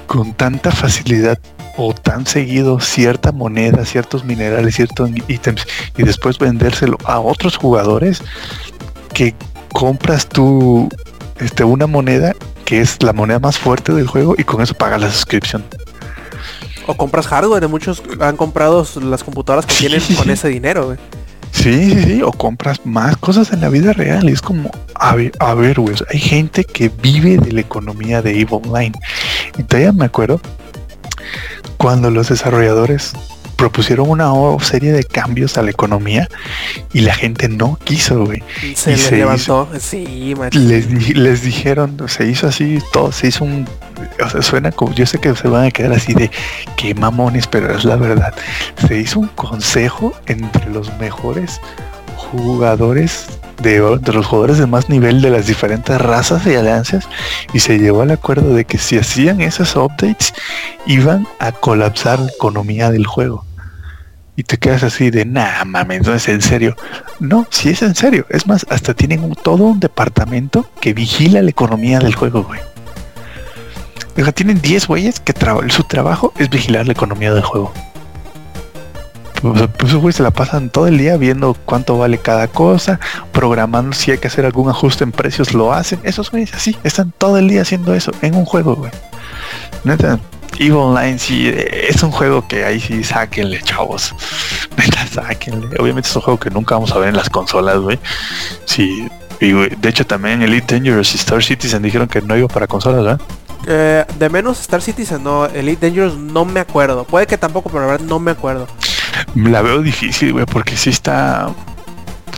con 0.07 0.33
tanta 0.33 0.71
facilidad 0.71 1.37
o 1.77 1.93
tan 1.93 2.25
seguido 2.25 2.79
cierta 2.79 3.31
moneda, 3.31 3.85
ciertos 3.85 4.25
minerales, 4.25 4.75
ciertos 4.75 5.09
ítems 5.27 5.65
y 5.97 6.03
después 6.03 6.37
vendérselo 6.37 6.97
a 7.05 7.19
otros 7.19 7.55
jugadores 7.55 8.21
que 9.13 9.33
compras 9.71 10.27
tú 10.27 10.89
este, 11.39 11.63
una 11.63 11.87
moneda 11.87 12.33
que 12.65 12.81
es 12.81 13.01
la 13.01 13.13
moneda 13.13 13.39
más 13.39 13.57
fuerte 13.57 13.93
del 13.93 14.07
juego 14.07 14.35
y 14.37 14.43
con 14.43 14.61
eso 14.61 14.73
pagas 14.73 15.01
la 15.01 15.09
suscripción. 15.09 15.63
O 16.89 16.95
compras 16.97 17.27
hardware, 17.27 17.67
muchos 17.67 18.01
han 18.19 18.35
comprado 18.35 18.85
las 19.03 19.23
computadoras 19.23 19.65
que 19.67 19.73
Sí, 19.73 19.79
tienen 19.81 20.01
sí, 20.01 20.15
con 20.15 20.25
sí. 20.25 20.31
ese 20.31 20.47
dinero, 20.47 20.87
güey. 20.87 20.97
Sí, 21.51 21.91
sí, 21.91 22.03
sí, 22.03 22.21
o 22.23 22.31
compras 22.31 22.81
más 22.83 23.15
cosas 23.17 23.51
en 23.53 23.61
la 23.61 23.69
vida 23.69 23.93
real. 23.93 24.27
Y 24.27 24.33
es 24.33 24.41
como, 24.41 24.71
a 24.95 25.15
ver, 25.15 25.31
a 25.39 25.53
ver, 25.53 25.79
güey, 25.79 25.95
hay 26.11 26.19
gente 26.19 26.63
que 26.63 26.89
vive 26.89 27.37
de 27.37 27.51
la 27.51 27.61
economía 27.61 28.21
de 28.23 28.39
EVE 28.41 28.55
Online. 28.55 28.93
Y 29.57 29.63
todavía 29.63 29.91
me 29.91 30.05
acuerdo 30.05 30.41
cuando 31.77 32.09
los 32.09 32.29
desarrolladores 32.29 33.13
propusieron 33.55 34.09
una 34.09 34.31
serie 34.63 34.91
de 34.91 35.03
cambios 35.03 35.57
a 35.57 35.61
la 35.61 35.69
economía 35.69 36.27
y 36.93 37.01
la 37.01 37.13
gente 37.13 37.49
no 37.49 37.77
quiso, 37.83 38.25
güey. 38.25 38.41
Se 38.75 38.93
Y 38.93 38.97
se 38.97 39.17
levantó. 39.17 39.69
Sí, 39.79 40.33
macho. 40.37 40.57
Les, 40.57 41.15
les 41.15 41.43
dijeron, 41.43 41.97
se 42.07 42.25
hizo 42.27 42.47
así, 42.47 42.79
todo, 42.93 43.11
se 43.11 43.27
hizo 43.27 43.43
un, 43.43 43.67
o 44.23 44.29
sea, 44.29 44.41
suena 44.41 44.71
como, 44.71 44.93
yo 44.93 45.05
sé 45.05 45.19
que 45.19 45.35
se 45.35 45.47
van 45.47 45.65
a 45.65 45.71
quedar 45.71 45.93
así 45.93 46.13
de 46.13 46.29
que 46.77 46.93
mamones, 46.95 47.47
pero 47.47 47.75
es 47.75 47.83
la 47.85 47.95
verdad. 47.95 48.33
Se 48.87 48.97
hizo 48.97 49.19
un 49.19 49.27
consejo 49.29 50.13
entre 50.27 50.69
los 50.69 50.95
mejores 50.97 51.59
jugadores 52.15 53.27
de, 53.61 53.79
los 53.79 54.25
jugadores 54.25 54.57
de 54.57 54.67
más 54.67 54.87
nivel 54.89 55.21
de 55.21 55.29
las 55.31 55.47
diferentes 55.47 55.99
razas 55.99 56.45
y 56.45 56.55
alianzas 56.55 57.07
y 57.53 57.59
se 57.59 57.77
llegó 57.79 58.01
al 58.01 58.11
acuerdo 58.11 58.53
de 58.53 58.65
que 58.65 58.77
si 58.77 58.97
hacían 58.97 59.41
esos 59.41 59.75
updates 59.75 60.33
iban 60.85 61.27
a 61.39 61.51
colapsar 61.51 62.19
la 62.19 62.29
economía 62.31 62.91
del 62.91 63.05
juego. 63.05 63.45
Y 64.35 64.43
te 64.43 64.55
quedas 64.57 64.83
así 64.83 65.09
de, 65.09 65.25
nah, 65.25 65.65
mames, 65.65 66.07
no 66.07 66.13
es 66.13 66.29
en 66.29 66.41
serio. 66.41 66.77
No, 67.19 67.45
sí 67.49 67.69
es 67.71 67.81
en 67.81 67.93
serio. 67.93 68.25
Es 68.29 68.47
más, 68.47 68.65
hasta 68.69 68.93
tienen 68.93 69.21
un- 69.21 69.35
todo 69.35 69.65
un 69.65 69.81
departamento 69.81 70.65
que 70.79 70.93
vigila 70.93 71.41
la 71.41 71.49
economía 71.49 71.99
del 71.99 72.15
juego, 72.15 72.43
güey. 72.43 72.61
O 74.17 74.23
sea, 74.23 74.31
tienen 74.31 74.61
10 74.61 74.87
güeyes 74.87 75.19
que 75.19 75.33
su 75.69 75.83
trabajo 75.83 76.33
es 76.37 76.49
vigilar 76.49 76.85
la 76.85 76.93
economía 76.93 77.33
del 77.33 77.43
juego. 77.43 77.71
O 79.43 79.57
sea, 79.57 79.67
pues 79.67 79.91
esos 79.91 80.01
güeyes 80.01 80.17
se 80.17 80.23
la 80.23 80.31
pasan 80.31 80.69
todo 80.69 80.87
el 80.87 80.97
día 80.97 81.15
viendo 81.15 81.55
cuánto 81.65 81.97
vale 81.97 82.17
cada 82.17 82.47
cosa, 82.47 82.99
programando 83.31 83.95
si 83.95 84.11
hay 84.11 84.17
que 84.17 84.27
hacer 84.27 84.45
algún 84.45 84.69
ajuste 84.69 85.03
en 85.03 85.11
precios, 85.11 85.53
lo 85.53 85.71
hacen. 85.71 85.99
Esos 86.03 86.29
güeyes 86.29 86.53
así, 86.53 86.75
están 86.83 87.13
todo 87.17 87.37
el 87.37 87.47
día 87.47 87.61
haciendo 87.61 87.93
eso 87.93 88.11
en 88.21 88.35
un 88.35 88.45
juego, 88.45 88.75
güey. 88.75 88.91
Neta, 89.85 90.19
EVE 90.59 90.73
Online 90.73 91.19
sí 91.19 91.47
eh, 91.47 91.87
es 91.89 92.03
un 92.03 92.11
juego 92.11 92.45
que 92.47 92.65
ahí 92.65 92.79
sí 92.79 93.03
sáquenle, 93.03 93.61
chavos. 93.61 94.13
Neta, 94.77 95.07
sáquenle. 95.07 95.77
Obviamente 95.79 96.09
es 96.09 96.15
un 96.15 96.21
juego 96.21 96.39
que 96.39 96.49
nunca 96.49 96.75
vamos 96.75 96.91
a 96.91 96.97
ver 96.97 97.09
en 97.09 97.15
las 97.15 97.29
consolas, 97.29 97.77
güey. 97.79 97.99
Sí. 98.65 99.07
Y, 99.39 99.53
de 99.53 99.89
hecho 99.89 100.05
también 100.05 100.41
Elite 100.41 100.75
Dangerous 100.75 101.13
y 101.13 101.17
Star 101.17 101.41
Citizen 101.41 101.81
dijeron 101.81 102.09
que 102.09 102.21
no 102.21 102.35
iba 102.35 102.49
para 102.49 102.67
consolas, 102.67 103.03
¿verdad? 103.03 103.21
De 103.65 104.29
menos 104.29 104.59
Star 104.61 104.81
Citizen, 104.81 105.23
no. 105.23 105.45
Elite 105.45 105.87
Dangerous 105.87 106.17
no 106.17 106.45
me 106.45 106.59
acuerdo. 106.59 107.03
Puede 107.03 107.27
que 107.27 107.37
tampoco, 107.37 107.69
pero 107.69 107.81
la 107.81 107.91
verdad 107.91 108.05
no 108.05 108.19
me 108.19 108.31
acuerdo. 108.31 108.67
La 109.35 109.61
veo 109.61 109.81
difícil, 109.81 110.33
güey, 110.33 110.45
porque 110.45 110.77
sí 110.77 110.89
está. 110.89 111.49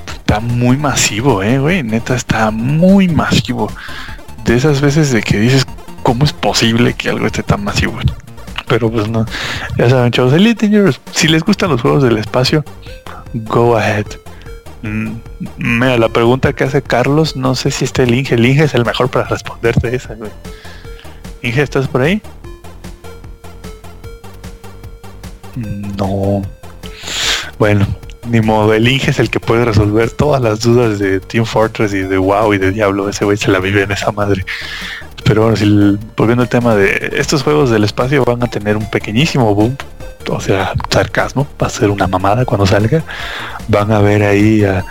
Está 0.07 0.39
muy 0.39 0.77
masivo, 0.77 1.43
eh, 1.43 1.59
güey. 1.59 1.83
Neta, 1.83 2.15
está 2.15 2.51
muy 2.51 3.07
masivo. 3.07 3.69
De 4.45 4.55
esas 4.55 4.81
veces 4.81 5.11
de 5.11 5.21
que 5.21 5.37
dices, 5.39 5.65
¿cómo 6.03 6.25
es 6.25 6.33
posible 6.33 6.93
que 6.93 7.09
algo 7.09 7.25
esté 7.25 7.43
tan 7.43 7.63
masivo? 7.63 7.99
Pero 8.67 8.89
pues 8.89 9.09
no. 9.09 9.25
Ya 9.77 9.89
saben, 9.89 10.11
chavos, 10.11 10.33
Elite 10.33 10.65
Dangerous, 10.65 11.01
si 11.11 11.27
les 11.27 11.43
gustan 11.43 11.69
los 11.69 11.81
juegos 11.81 12.03
del 12.03 12.17
espacio, 12.17 12.63
go 13.33 13.75
ahead. 13.75 14.05
Mm, 14.81 15.15
Mira, 15.57 15.97
la 15.97 16.09
pregunta 16.09 16.53
que 16.53 16.63
hace 16.63 16.81
Carlos, 16.81 17.35
no 17.35 17.55
sé 17.55 17.71
si 17.71 17.85
Inge. 17.85 18.35
El 18.35 18.45
Inge 18.45 18.63
es 18.63 18.73
el 18.73 18.85
mejor 18.85 19.09
para 19.09 19.27
responderte 19.27 19.95
esa, 19.95 20.15
güey. 20.15 20.31
Inge, 21.41 21.61
¿estás 21.61 21.87
por 21.87 22.01
ahí? 22.01 22.21
No. 25.97 26.41
Bueno, 27.57 27.85
ni 28.27 28.41
modo, 28.41 28.73
el 28.73 28.87
Inge 28.87 29.11
es 29.11 29.19
el 29.19 29.29
que 29.29 29.39
puede 29.39 29.65
resolver 29.65 30.11
todas 30.11 30.41
las 30.41 30.61
dudas 30.61 30.99
de 30.99 31.19
Team 31.19 31.45
Fortress 31.45 31.93
y 31.93 32.01
de 32.01 32.17
WoW 32.17 32.53
y 32.53 32.57
de 32.57 32.71
Diablo. 32.71 33.09
Ese 33.09 33.25
güey 33.25 33.37
se 33.37 33.51
la 33.51 33.59
vive 33.59 33.83
en 33.83 33.91
esa 33.91 34.11
madre. 34.11 34.45
Pero 35.23 35.43
bueno, 35.43 35.55
si 35.55 35.97
volviendo 36.17 36.43
al 36.43 36.49
tema 36.49 36.75
de 36.75 37.11
estos 37.15 37.43
juegos 37.43 37.69
del 37.69 37.83
espacio 37.83 38.23
van 38.25 38.43
a 38.43 38.47
tener 38.47 38.77
un 38.77 38.89
pequeñísimo 38.89 39.53
boom. 39.55 39.77
O 40.29 40.39
sea, 40.39 40.73
sarcasmo, 40.89 41.47
va 41.61 41.67
a 41.67 41.69
ser 41.69 41.89
una 41.89 42.07
mamada 42.07 42.45
cuando 42.45 42.65
salga. 42.65 43.03
Van 43.67 43.91
a 43.91 43.99
ver 43.99 44.23
ahí 44.23 44.63
a... 44.63 44.85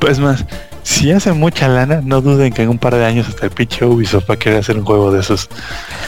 Pues 0.00 0.18
más, 0.18 0.44
si 0.84 1.10
hace 1.10 1.32
mucha 1.32 1.66
lana, 1.66 2.00
no 2.04 2.20
duden 2.20 2.52
que 2.52 2.62
en 2.62 2.68
un 2.68 2.78
par 2.78 2.94
de 2.94 3.04
años 3.04 3.26
hasta 3.26 3.46
el 3.46 3.50
pinche 3.50 3.84
Ubisoft 3.84 4.28
va 4.30 4.34
a 4.34 4.38
querer 4.38 4.60
hacer 4.60 4.78
un 4.78 4.84
juego 4.84 5.10
de 5.10 5.20
esos. 5.20 5.48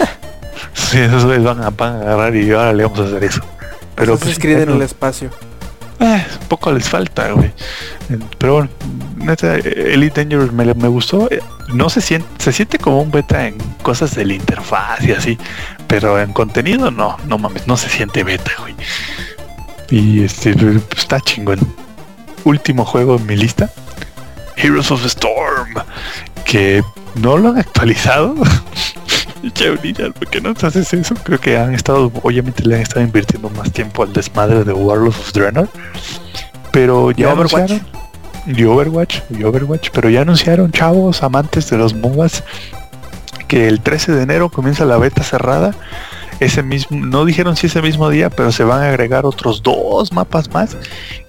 sí, 0.75 0.99
esos 0.99 1.25
güeyes 1.25 1.43
van 1.43 1.63
a, 1.63 1.71
van 1.71 1.97
a 1.97 2.01
agarrar 2.03 2.37
y 2.37 2.53
ahora 2.53 2.73
le 2.75 2.85
vamos 2.85 3.01
a 3.01 3.05
hacer 3.05 3.25
eso. 3.25 3.41
Pero 3.97 4.19
pues, 4.19 4.37
se 4.37 4.63
en 4.63 4.71
el 4.71 4.83
espacio. 4.83 5.31
Eh, 5.99 6.25
poco 6.49 6.71
les 6.73 6.87
falta, 6.87 7.33
güey. 7.33 7.51
Pero 8.37 8.53
bueno, 8.53 8.69
neta, 9.17 9.55
Elite 9.55 10.23
Dangerous 10.23 10.53
me, 10.53 10.67
me, 10.75 10.89
gustó. 10.89 11.29
No 11.73 11.89
se 11.89 12.03
siente, 12.03 12.29
se 12.39 12.53
siente 12.53 12.79
como 12.79 13.01
un 13.01 13.11
beta 13.11 13.47
en 13.47 13.57
cosas 13.83 14.15
de 14.15 14.27
la 14.27 14.35
interfaz 14.35 15.03
y 15.03 15.13
así. 15.13 15.39
Pero 15.89 16.21
en 16.21 16.35
contenido 16.35 16.91
no, 16.91 17.17
no 17.27 17.39
mames, 17.39 17.67
no 17.67 17.79
se 17.79 17.89
siente 17.89 18.25
beta, 18.25 18.53
güey. 18.61 18.75
Y 19.89 20.23
este 20.23 20.55
está 20.95 21.19
chingón. 21.21 21.61
Último 22.45 22.85
juego 22.85 23.17
en 23.17 23.25
mi 23.25 23.37
lista. 23.37 23.71
Heroes 24.57 24.91
of 24.91 25.03
the 25.03 25.09
Storm. 25.09 25.75
Que 26.45 26.83
no 27.15 27.37
lo 27.37 27.51
han 27.51 27.59
actualizado. 27.59 28.35
¿por 30.19 30.29
qué 30.29 30.41
no 30.41 30.51
haces 30.51 30.93
eso? 30.93 31.15
Creo 31.23 31.39
que 31.39 31.57
han 31.57 31.75
estado, 31.75 32.11
obviamente 32.23 32.65
le 32.65 32.77
han 32.77 32.81
estado 32.83 33.03
invirtiendo 33.03 33.49
más 33.51 33.71
tiempo 33.71 34.03
al 34.03 34.13
desmadre 34.13 34.65
de 34.65 34.73
Warlords 34.73 35.19
of 35.19 35.33
Draenor. 35.33 35.69
Pero 36.73 37.11
ya 37.13 37.33
anunciaron. 37.33 37.81
Y 38.47 38.65
Overwatch, 38.65 39.21
y 39.31 39.43
Overwatch, 39.43 39.91
pero 39.93 40.09
ya 40.09 40.21
anunciaron, 40.21 40.71
chavos, 40.71 41.23
amantes 41.25 41.69
de 41.69 41.79
los 41.79 41.95
MOBAs, 41.95 42.45
que 43.49 43.67
el 43.67 43.81
13 43.81 44.13
de 44.13 44.23
enero 44.23 44.51
comienza 44.51 44.85
la 44.85 44.99
beta 44.99 45.25
cerrada 45.25 45.75
ese 46.41 46.63
mismo, 46.63 46.99
no 46.99 47.25
dijeron 47.25 47.57
si 47.57 47.67
ese 47.67 47.83
mismo 47.83 48.09
día, 48.11 48.31
pero 48.31 48.53
se 48.53 48.65
van 48.65 48.83
a 48.83 48.89
agregar 48.89 49.25
otros 49.25 49.63
dos 49.63 50.13
mapas 50.13 50.53
más 50.53 50.77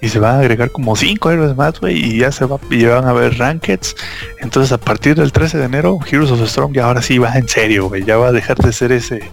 y 0.00 0.08
se 0.08 0.18
van 0.18 0.36
a 0.36 0.40
agregar 0.40 0.70
como 0.70 0.96
cinco 0.96 1.30
héroes 1.30 1.56
más, 1.56 1.80
güey, 1.80 1.96
y 1.96 2.18
ya 2.18 2.32
se 2.32 2.44
va, 2.44 2.58
y 2.70 2.84
van 2.84 3.06
a 3.06 3.12
ver 3.12 3.38
rankeds. 3.38 3.96
Entonces 4.40 4.72
a 4.72 4.78
partir 4.78 5.14
del 5.16 5.32
13 5.32 5.58
de 5.58 5.64
enero, 5.64 5.98
Heroes 6.10 6.30
of 6.30 6.42
Storm 6.42 6.72
ya 6.72 6.86
ahora 6.86 7.02
sí 7.02 7.18
va 7.18 7.32
en 7.34 7.48
serio, 7.48 7.88
güey, 7.88 8.04
ya 8.04 8.16
va 8.16 8.28
a 8.28 8.32
dejar 8.32 8.56
de 8.58 8.72
ser 8.72 8.92
ese 8.92 9.30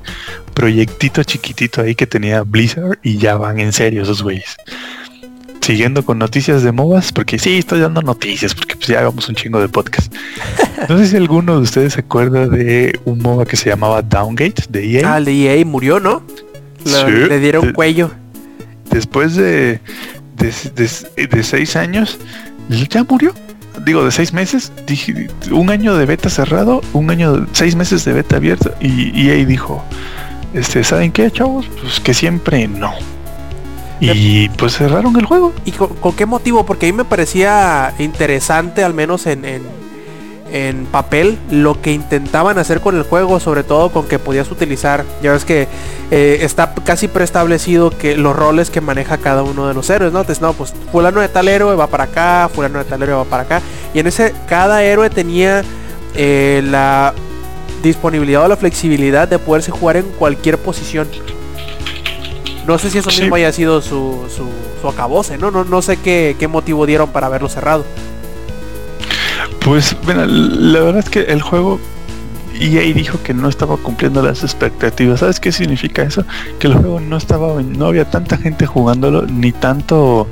proyectito 0.53 1.23
chiquitito 1.23 1.81
ahí 1.81 1.95
que 1.95 2.07
tenía 2.07 2.43
Blizzard 2.43 2.99
y 3.03 3.17
ya 3.17 3.35
van 3.35 3.59
en 3.59 3.73
serio 3.73 4.03
esos 4.03 4.23
güeyes 4.23 4.55
siguiendo 5.65 6.05
con 6.05 6.19
noticias 6.19 6.61
de 6.61 6.71
MOBAs, 6.71 7.11
porque 7.11 7.39
sí, 7.39 7.57
estoy 7.57 7.79
dando 7.79 8.03
noticias, 8.03 8.53
porque 8.53 8.75
pues 8.75 8.87
ya 8.87 8.99
hagamos 8.99 9.27
un 9.27 9.35
chingo 9.35 9.59
de 9.59 9.67
podcast. 9.67 10.13
No 10.89 10.97
sé 10.99 11.07
si 11.07 11.15
alguno 11.15 11.55
de 11.55 11.61
ustedes 11.61 11.93
se 11.93 12.01
acuerda 12.01 12.47
de 12.47 12.99
un 13.05 13.19
MOBA 13.19 13.45
que 13.45 13.55
se 13.55 13.69
llamaba 13.69 14.03
Downgate 14.03 14.65
de 14.69 14.99
EA. 14.99 15.13
Ah, 15.13 15.17
el 15.17 15.25
de 15.25 15.59
EA 15.59 15.65
murió, 15.65 15.99
¿no? 15.99 16.21
le 16.83 17.39
dieron 17.39 17.73
cuello. 17.73 18.11
Después 18.91 19.35
de, 19.35 19.79
de, 20.35 21.43
seis 21.43 21.75
años, 21.75 22.19
ya 22.69 23.03
murió. 23.03 23.33
Digo, 23.83 24.05
de 24.05 24.11
seis 24.11 24.33
meses, 24.33 24.71
dije, 24.85 25.27
un 25.49 25.71
año 25.71 25.95
de 25.95 26.05
beta 26.05 26.29
cerrado, 26.29 26.81
un 26.93 27.09
año, 27.09 27.47
seis 27.53 27.75
meses 27.75 28.05
de 28.05 28.13
beta 28.13 28.35
abierto, 28.35 28.75
y 28.79 29.29
EA 29.29 29.43
dijo, 29.45 29.83
este, 30.53 30.83
¿saben 30.83 31.11
qué, 31.11 31.31
chavos? 31.31 31.65
Pues 31.81 31.99
que 31.99 32.13
siempre 32.13 32.67
no 32.67 32.93
y 33.99 34.49
pues 34.49 34.77
cerraron 34.77 35.15
el 35.17 35.25
juego. 35.25 35.53
¿Y 35.65 35.71
con, 35.71 35.89
qué 36.15 36.25
motivo? 36.25 36.65
Porque 36.65 36.87
a 36.87 36.91
mí 36.91 36.97
me 36.97 37.05
parecía 37.05 37.93
interesante, 37.99 38.83
al 38.83 38.93
menos 38.93 39.25
en, 39.25 39.45
en, 39.45 40.85
papel, 40.85 41.37
lo 41.51 41.81
que 41.81 41.91
intentaban 41.91 42.57
hacer 42.57 42.79
con 42.79 42.95
el 42.95 43.03
juego, 43.03 43.39
sobre 43.39 43.63
todo 43.63 43.91
con 43.91 44.07
que 44.07 44.19
podías 44.19 44.49
utilizar. 44.51 45.03
Ya 45.21 45.31
ves 45.31 45.43
que 45.43 45.67
eh, 46.11 46.39
está 46.41 46.73
casi 46.85 47.07
preestablecido 47.07 47.89
que 47.89 48.15
los 48.15 48.35
roles 48.35 48.69
que 48.69 48.79
maneja 48.79 49.17
cada 49.17 49.43
uno 49.43 49.67
de 49.67 49.73
los 49.73 49.89
héroes, 49.89 50.13
¿no? 50.13 50.21
Entonces, 50.21 50.41
no, 50.41 50.53
pues 50.53 50.73
fulano 50.91 51.19
de 51.19 51.27
tal 51.27 51.47
héroe 51.47 51.75
va 51.75 51.87
para 51.87 52.05
acá, 52.05 52.49
fulano 52.53 52.79
de 52.79 52.85
tal 52.85 53.01
héroe 53.03 53.15
va 53.15 53.25
para 53.25 53.43
acá. 53.43 53.61
Y 53.93 53.99
en 53.99 54.07
ese, 54.07 54.33
cada 54.47 54.83
héroe 54.83 55.09
tenía 55.09 55.63
eh, 56.15 56.61
la 56.63 57.13
disponibilidad 57.83 58.45
o 58.45 58.47
la 58.47 58.57
flexibilidad 58.57 59.27
de 59.27 59.39
poderse 59.39 59.71
jugar 59.71 59.97
en 59.97 60.05
cualquier 60.17 60.57
posición. 60.57 61.07
No 62.67 62.77
sé 62.77 62.89
si 62.89 62.97
eso 62.97 63.09
mismo 63.09 63.35
haya 63.35 63.51
sido 63.51 63.81
su, 63.81 64.25
su, 64.35 64.47
su 64.81 64.87
acabose, 64.87 65.37
¿no? 65.37 65.51
¿no? 65.51 65.63
No 65.63 65.81
sé 65.81 65.97
qué, 65.97 66.35
qué 66.39 66.47
motivo 66.47 66.85
dieron 66.85 67.09
para 67.11 67.27
haberlo 67.27 67.47
cerrado. 67.47 67.85
Pues, 69.59 69.95
bueno, 70.03 70.25
la 70.25 70.79
verdad 70.79 70.99
es 70.99 71.09
que 71.09 71.21
el 71.21 71.41
juego 71.41 71.79
EA 72.59 72.93
dijo 72.93 73.21
que 73.21 73.33
no 73.33 73.49
estaba 73.49 73.77
cumpliendo 73.77 74.21
las 74.21 74.43
expectativas. 74.43 75.19
¿Sabes 75.19 75.39
qué 75.39 75.51
significa 75.51 76.03
eso? 76.03 76.23
Que 76.59 76.67
el 76.67 76.75
juego 76.75 76.99
no 76.99 77.17
estaba, 77.17 77.61
no 77.61 77.87
había 77.87 78.05
tanta 78.05 78.37
gente 78.37 78.65
jugándolo, 78.65 79.23
ni 79.23 79.51
tanto, 79.51 80.27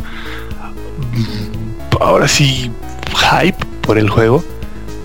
ahora 1.99 2.27
sí, 2.27 2.71
hype 3.15 3.57
por 3.81 3.97
el 3.97 4.09
juego, 4.09 4.43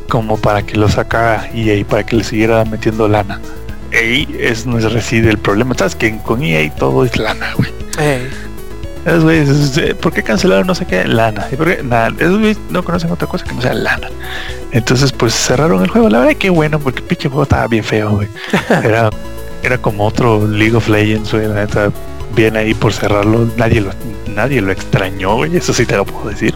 como 0.09 0.37
para 0.37 0.63
que 0.63 0.77
lo 0.77 0.89
sacara 0.89 1.49
EA, 1.55 1.85
para 1.85 2.05
que 2.05 2.17
le 2.17 2.25
siguiera 2.25 2.65
metiendo 2.65 3.09
lana. 3.09 3.41
EA 3.93 4.27
es 4.39 4.65
donde 4.65 4.89
reside 4.89 5.31
el 5.31 5.39
problema. 5.39 5.75
Sabes 5.75 5.95
que 5.95 6.17
con 6.19 6.43
EA 6.43 6.75
todo 6.75 7.05
es 7.05 7.17
lana, 7.17 7.55
güey. 7.57 7.71
¿por 10.01 10.13
qué 10.13 10.23
cancelaron 10.23 10.67
no 10.67 10.75
sé 10.75 10.87
qué? 10.87 11.05
Lana. 11.05 11.47
¿Y 11.51 11.57
por 11.57 11.85
Nada, 11.85 12.13
esos 12.19 12.59
no 12.71 12.83
conocen 12.83 13.11
otra 13.11 13.27
cosa 13.27 13.45
que 13.45 13.55
no 13.55 13.63
sea 13.63 13.75
lana. 13.75 14.09
Entonces, 14.73 15.13
pues 15.13 15.35
cerraron 15.35 15.83
el 15.83 15.89
juego. 15.89 16.09
La 16.09 16.21
verdad 16.21 16.37
que 16.37 16.51
bueno, 16.51 16.79
porque 16.79 17.01
el 17.01 17.07
pinche 17.07 17.29
juego 17.29 17.45
estaba 17.45 17.67
bien 17.69 17.85
feo, 17.85 18.11
güey. 18.11 18.29
Era, 18.85 19.11
era 19.63 19.79
como 19.79 20.07
otro 20.07 20.47
League 20.47 20.77
of 20.77 20.89
Legends, 20.89 21.33
güey. 21.33 21.47
La 21.49 21.55
neta, 21.55 21.91
bien 22.35 22.57
ahí 22.57 22.75
por 22.75 22.93
cerrarlo. 22.93 23.49
Nadie 23.57 23.81
lo, 23.81 23.91
nadie 24.27 24.61
lo 24.61 24.73
extrañó, 24.73 25.37
güey. 25.37 25.57
Eso 25.57 25.73
sí 25.73 25.87
te 25.87 25.97
lo 25.97 26.05
puedo 26.05 26.29
decir. 26.29 26.55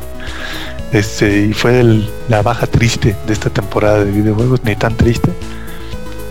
Este, 0.92 1.46
y 1.46 1.52
fue 1.54 1.82
la 2.28 2.42
baja 2.42 2.66
triste 2.66 3.16
de 3.26 3.32
esta 3.32 3.48
temporada 3.48 4.04
de 4.04 4.10
videojuegos, 4.10 4.62
ni 4.62 4.76
tan 4.76 4.94
triste. 4.94 5.30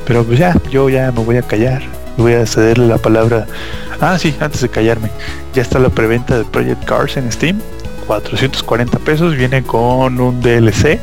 Pero 0.06 0.24
pues 0.24 0.40
ya, 0.40 0.56
yo 0.70 0.90
ya 0.90 1.12
me 1.12 1.24
voy 1.24 1.38
a 1.38 1.42
callar. 1.42 1.82
Voy 2.18 2.34
a 2.34 2.46
cederle 2.46 2.88
la 2.88 2.98
palabra. 2.98 3.48
Ah, 4.00 4.18
sí, 4.18 4.36
antes 4.40 4.62
de 4.62 4.70
callarme. 4.70 5.10
Ya 5.54 5.62
está 5.62 5.80
la 5.80 5.90
preventa 5.90 6.38
de 6.38 6.44
Project 6.46 6.84
Cars 6.86 7.18
en 7.18 7.32
Steam. 7.32 7.60
440 8.08 9.00
pesos. 9.00 9.36
Viene 9.36 9.64
con 9.64 10.20
un 10.20 10.42
DLC. 10.42 11.00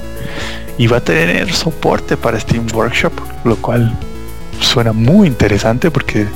Y 0.76 0.86
va 0.86 0.98
a 0.98 1.00
tener 1.00 1.52
soporte 1.52 2.16
para 2.16 2.38
Steam 2.38 2.66
Workshop. 2.74 3.12
Lo 3.44 3.56
cual 3.56 3.92
suena 4.60 4.92
muy 4.92 5.28
interesante 5.28 5.90
porque 5.90 6.26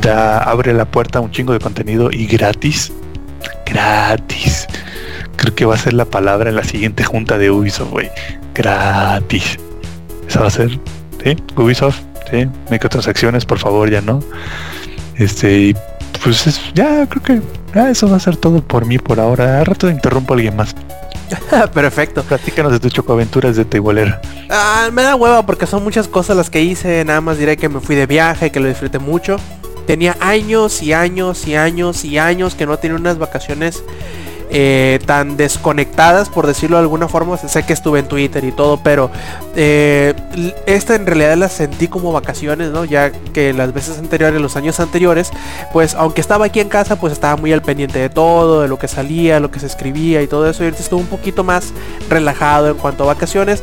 da, 0.00 0.38
abre 0.38 0.72
la 0.72 0.84
puerta 0.84 1.18
a 1.18 1.22
un 1.22 1.30
chingo 1.30 1.52
de 1.52 1.58
contenido 1.58 2.10
y 2.12 2.26
gratis. 2.26 2.92
Gratis. 3.66 4.66
Creo 5.36 5.54
que 5.54 5.64
va 5.64 5.74
a 5.74 5.78
ser 5.78 5.94
la 5.94 6.04
palabra 6.04 6.50
en 6.50 6.56
la 6.56 6.64
siguiente 6.64 7.04
junta 7.04 7.38
de 7.38 7.50
Ubisoft, 7.50 7.90
güey. 7.90 8.10
Gratis. 8.54 9.58
Esa 10.28 10.40
va 10.40 10.46
a 10.46 10.50
ser 10.50 10.78
¿sí? 11.24 11.36
Ubisoft, 11.56 12.00
¿sí? 12.30 12.46
Microtransacciones, 12.70 13.44
por 13.44 13.58
favor, 13.58 13.90
ya 13.90 14.00
no. 14.00 14.20
Este, 15.16 15.74
pues 16.22 16.60
ya 16.74 17.06
creo 17.06 17.22
que 17.22 17.90
eso 17.90 18.08
va 18.08 18.16
a 18.16 18.20
ser 18.20 18.36
todo 18.36 18.62
por 18.62 18.86
mí 18.86 18.98
por 18.98 19.20
ahora. 19.20 19.60
A 19.60 19.64
rato 19.64 19.90
interrumpo 19.90 20.34
a 20.34 20.36
alguien 20.36 20.56
más. 20.56 20.74
Perfecto. 21.74 22.22
Platícanos 22.22 22.72
de 22.72 22.80
tu 22.80 22.88
chocoaventuras 22.88 23.56
de 23.56 23.64
Teibolera. 23.64 24.20
Ah, 24.50 24.88
me 24.92 25.02
da 25.02 25.16
hueva 25.16 25.44
porque 25.44 25.66
son 25.66 25.82
muchas 25.82 26.08
cosas 26.08 26.36
las 26.36 26.50
que 26.50 26.62
hice. 26.62 27.04
Nada 27.04 27.20
más 27.20 27.38
diré 27.38 27.56
que 27.56 27.68
me 27.68 27.80
fui 27.80 27.96
de 27.96 28.06
viaje, 28.06 28.50
que 28.50 28.60
lo 28.60 28.68
disfruté 28.68 28.98
mucho. 28.98 29.36
Tenía 29.86 30.16
años 30.20 30.82
y 30.82 30.92
años 30.92 31.46
y 31.46 31.56
años 31.56 32.04
y 32.04 32.18
años 32.18 32.54
que 32.54 32.66
no 32.66 32.78
tenía 32.78 32.96
unas 32.96 33.18
vacaciones 33.18 33.84
eh, 34.50 35.00
tan 35.06 35.36
desconectadas, 35.36 36.28
por 36.28 36.46
decirlo 36.46 36.76
de 36.76 36.82
alguna 36.82 37.08
forma. 37.08 37.36
Sé 37.36 37.64
que 37.64 37.72
estuve 37.72 38.00
en 38.00 38.08
Twitter 38.08 38.44
y 38.44 38.52
todo, 38.52 38.78
pero 38.82 39.10
eh, 39.56 40.14
esta 40.66 40.94
en 40.94 41.06
realidad 41.06 41.36
la 41.36 41.48
sentí 41.48 41.88
como 41.88 42.12
vacaciones, 42.12 42.70
¿no? 42.70 42.84
Ya 42.84 43.10
que 43.10 43.52
las 43.52 43.72
veces 43.72 43.98
anteriores, 43.98 44.40
los 44.40 44.56
años 44.56 44.80
anteriores, 44.80 45.30
pues 45.72 45.94
aunque 45.94 46.20
estaba 46.20 46.46
aquí 46.46 46.60
en 46.60 46.68
casa, 46.68 46.96
pues 46.96 47.12
estaba 47.12 47.36
muy 47.36 47.52
al 47.52 47.62
pendiente 47.62 47.98
de 47.98 48.10
todo, 48.10 48.62
de 48.62 48.68
lo 48.68 48.78
que 48.78 48.88
salía, 48.88 49.40
lo 49.40 49.50
que 49.50 49.60
se 49.60 49.66
escribía 49.66 50.22
y 50.22 50.26
todo 50.26 50.48
eso. 50.48 50.62
Y 50.62 50.66
ahorita 50.66 50.82
estuve 50.82 51.00
un 51.00 51.06
poquito 51.06 51.44
más 51.44 51.72
relajado 52.08 52.68
en 52.68 52.76
cuanto 52.76 53.04
a 53.04 53.06
vacaciones 53.06 53.62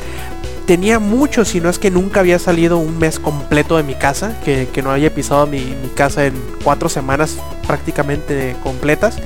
tenía 0.66 1.00
mucho, 1.00 1.44
si 1.44 1.60
no 1.60 1.70
es 1.70 1.80
que 1.80 1.92
nunca 1.92 2.22
había 2.22 2.40
salido 2.40 2.78
un 2.78 2.98
mes 2.98 3.20
completo 3.20 3.76
de 3.78 3.84
mi 3.84 3.96
casa, 3.96 4.38
que, 4.46 4.70
no 4.82 4.92
haya 4.92 5.14
pisado 5.14 5.46
mi, 5.46 5.76
casa 5.96 6.26
en 6.26 6.34
cuatro 6.64 6.88
semanas 6.88 7.38
prácticamente 7.68 8.56
completas 8.64 9.18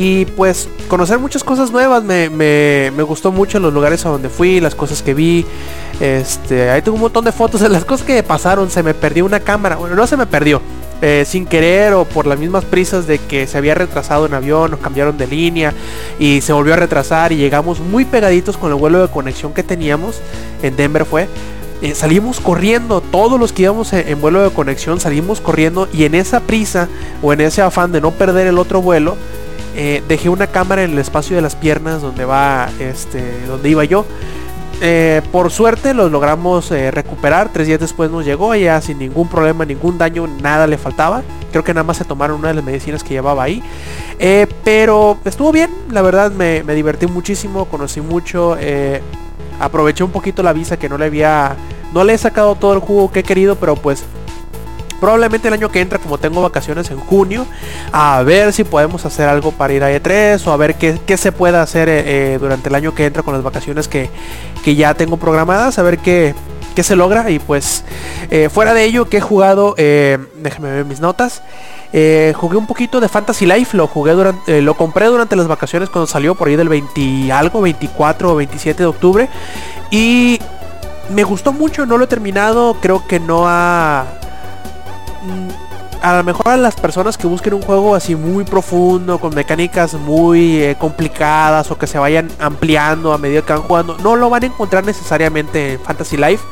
y 0.00 0.26
pues 0.26 0.68
conocer 0.86 1.18
muchas 1.18 1.42
cosas 1.42 1.72
nuevas, 1.72 2.04
me, 2.04 2.30
me, 2.30 2.92
me, 2.96 3.02
gustó 3.02 3.32
mucho 3.32 3.58
los 3.58 3.74
lugares 3.74 4.06
a 4.06 4.10
donde 4.10 4.28
fui, 4.28 4.60
las 4.60 4.76
cosas 4.76 5.02
que 5.02 5.12
vi, 5.12 5.44
este, 5.98 6.70
ahí 6.70 6.82
tengo 6.82 6.94
un 6.94 7.00
montón 7.00 7.24
de 7.24 7.32
fotos 7.32 7.62
de 7.62 7.68
las 7.68 7.84
cosas 7.84 8.06
que 8.06 8.22
pasaron, 8.22 8.70
se 8.70 8.84
me 8.84 8.94
perdió 8.94 9.24
una 9.24 9.40
cámara, 9.40 9.74
bueno, 9.74 9.96
no 9.96 10.06
se 10.06 10.16
me 10.16 10.24
perdió, 10.24 10.62
eh, 11.02 11.24
sin 11.26 11.46
querer 11.46 11.94
o 11.94 12.04
por 12.04 12.28
las 12.28 12.38
mismas 12.38 12.64
prisas 12.64 13.08
de 13.08 13.18
que 13.18 13.48
se 13.48 13.58
había 13.58 13.74
retrasado 13.74 14.26
en 14.26 14.34
avión, 14.34 14.70
nos 14.70 14.78
cambiaron 14.78 15.18
de 15.18 15.26
línea 15.26 15.74
y 16.20 16.42
se 16.42 16.52
volvió 16.52 16.74
a 16.74 16.76
retrasar 16.76 17.32
y 17.32 17.36
llegamos 17.36 17.80
muy 17.80 18.04
pegaditos 18.04 18.56
con 18.56 18.70
el 18.70 18.78
vuelo 18.78 19.02
de 19.02 19.08
conexión 19.08 19.52
que 19.52 19.64
teníamos, 19.64 20.20
en 20.62 20.76
Denver 20.76 21.06
fue, 21.06 21.26
eh, 21.82 21.96
salimos 21.96 22.38
corriendo, 22.38 23.00
todos 23.00 23.38
los 23.38 23.52
que 23.52 23.62
íbamos 23.62 23.92
en, 23.92 24.20
vuelo 24.20 24.42
de 24.42 24.50
conexión 24.50 24.98
salimos 24.98 25.40
corriendo 25.40 25.88
y 25.92 26.04
en 26.04 26.14
esa 26.16 26.38
prisa 26.38 26.88
o 27.20 27.32
en 27.32 27.40
ese 27.40 27.62
afán 27.62 27.90
de 27.90 28.00
no 28.00 28.12
perder 28.12 28.48
el 28.48 28.58
otro 28.58 28.80
vuelo, 28.80 29.16
eh, 29.76 30.02
dejé 30.08 30.28
una 30.28 30.46
cámara 30.46 30.82
en 30.82 30.92
el 30.92 30.98
espacio 30.98 31.36
de 31.36 31.42
las 31.42 31.56
piernas 31.56 32.02
donde 32.02 32.24
va, 32.24 32.68
este, 32.78 33.46
donde 33.46 33.68
iba 33.68 33.84
yo. 33.84 34.04
Eh, 34.80 35.22
por 35.32 35.50
suerte 35.50 35.92
los 35.94 36.10
logramos 36.12 36.70
recuperar. 36.70 37.50
Tres 37.52 37.66
días 37.66 37.80
después 37.80 38.10
nos 38.10 38.24
llegó 38.24 38.54
ya 38.54 38.80
sin 38.80 38.98
ningún 38.98 39.28
problema, 39.28 39.64
ningún 39.64 39.98
daño, 39.98 40.26
nada 40.26 40.66
le 40.66 40.78
faltaba. 40.78 41.22
Creo 41.50 41.64
que 41.64 41.74
nada 41.74 41.84
más 41.84 41.96
se 41.96 42.04
tomaron 42.04 42.38
una 42.38 42.48
de 42.48 42.54
las 42.54 42.64
medicinas 42.64 43.02
que 43.02 43.10
llevaba 43.10 43.42
ahí. 43.42 43.62
pero 44.64 45.18
estuvo 45.24 45.50
bien, 45.52 45.70
la 45.90 46.02
verdad 46.02 46.30
me, 46.30 46.62
me 46.62 46.74
divertí 46.74 47.06
muchísimo, 47.06 47.64
conocí 47.64 48.00
mucho 48.00 48.56
aproveché 49.60 50.04
un 50.04 50.10
poquito 50.10 50.42
la 50.42 50.52
visa 50.52 50.78
que 50.78 50.88
no 50.88 50.98
le 50.98 51.06
había, 51.06 51.56
no 51.92 52.04
le 52.04 52.14
he 52.14 52.18
sacado 52.18 52.54
todo 52.54 52.74
el 52.74 52.80
jugo 52.80 53.10
que 53.10 53.20
he 53.20 53.22
querido, 53.22 53.56
pero 53.56 53.76
pues 53.76 54.04
probablemente 55.00 55.48
el 55.48 55.54
año 55.54 55.70
que 55.70 55.80
entra, 55.80 55.98
como 55.98 56.18
tengo 56.18 56.42
vacaciones 56.42 56.90
en 56.90 56.98
junio, 56.98 57.46
a 57.92 58.22
ver 58.22 58.52
si 58.52 58.64
podemos 58.64 59.04
hacer 59.04 59.28
algo 59.28 59.52
para 59.52 59.72
ir 59.72 59.84
a 59.84 59.90
E3 59.90 60.44
o 60.46 60.52
a 60.52 60.56
ver 60.56 60.74
qué, 60.74 61.16
se 61.16 61.32
puede 61.32 61.58
hacer 61.58 61.88
eh, 61.88 62.34
eh, 62.34 62.38
durante 62.38 62.68
el 62.68 62.74
año 62.74 62.94
que 62.94 63.06
entra 63.06 63.22
con 63.22 63.34
las 63.34 63.42
vacaciones 63.42 63.88
que, 63.88 64.10
que 64.64 64.74
ya 64.74 64.94
tengo 64.94 65.16
programadas, 65.16 65.78
a 65.78 65.82
ver 65.82 65.98
qué, 65.98 66.34
qué 66.74 66.82
se 66.82 66.96
logra. 66.96 67.30
Y 67.30 67.38
pues 67.38 67.84
eh, 68.30 68.48
fuera 68.48 68.74
de 68.74 68.84
ello, 68.84 69.08
que 69.08 69.18
he 69.18 69.20
jugado, 69.20 69.74
déjenme 69.76 70.70
ver 70.70 70.84
mis 70.84 71.00
notas. 71.00 71.42
jugué 71.92 72.56
un 72.56 72.66
poquito 72.66 73.00
de 73.00 73.08
Fantasy 73.08 73.46
Life, 73.46 73.76
lo 73.76 73.86
jugué 73.86 74.12
durante, 74.12 74.62
lo 74.62 74.74
compré 74.74 75.06
durante 75.06 75.36
las 75.36 75.46
vacaciones 75.46 75.90
cuando 75.90 76.06
salió 76.06 76.34
por 76.34 76.48
ahí 76.48 76.56
del 76.56 76.68
20 76.68 77.32
algo, 77.32 77.60
24 77.60 78.32
o 78.32 78.36
27 78.36 78.82
de 78.82 78.86
octubre. 78.86 79.28
Y 79.90 80.38
me 81.10 81.24
gustó 81.24 81.52
mucho, 81.52 81.86
no 81.86 81.96
lo 81.96 82.04
he 82.04 82.08
terminado, 82.08 82.76
creo 82.80 83.06
que 83.06 83.18
no 83.18 83.44
ha 83.46 84.04
a 86.02 86.16
lo 86.16 86.24
mejor 86.24 86.48
a 86.48 86.56
las 86.56 86.76
personas 86.76 87.18
que 87.18 87.26
busquen 87.26 87.54
un 87.54 87.62
juego 87.62 87.94
así 87.94 88.14
muy 88.14 88.44
profundo, 88.44 89.18
con 89.18 89.34
mecánicas 89.34 89.94
muy 89.94 90.62
eh, 90.62 90.76
complicadas 90.78 91.70
o 91.70 91.78
que 91.78 91.86
se 91.86 91.98
vayan 91.98 92.30
ampliando 92.38 93.12
a 93.12 93.18
medida 93.18 93.42
que 93.42 93.52
van 93.52 93.62
jugando, 93.62 93.96
no 93.98 94.16
lo 94.16 94.30
van 94.30 94.44
a 94.44 94.46
encontrar 94.46 94.84
necesariamente 94.84 95.74
en 95.74 95.80
Fantasy 95.80 96.16
Life. 96.16 96.44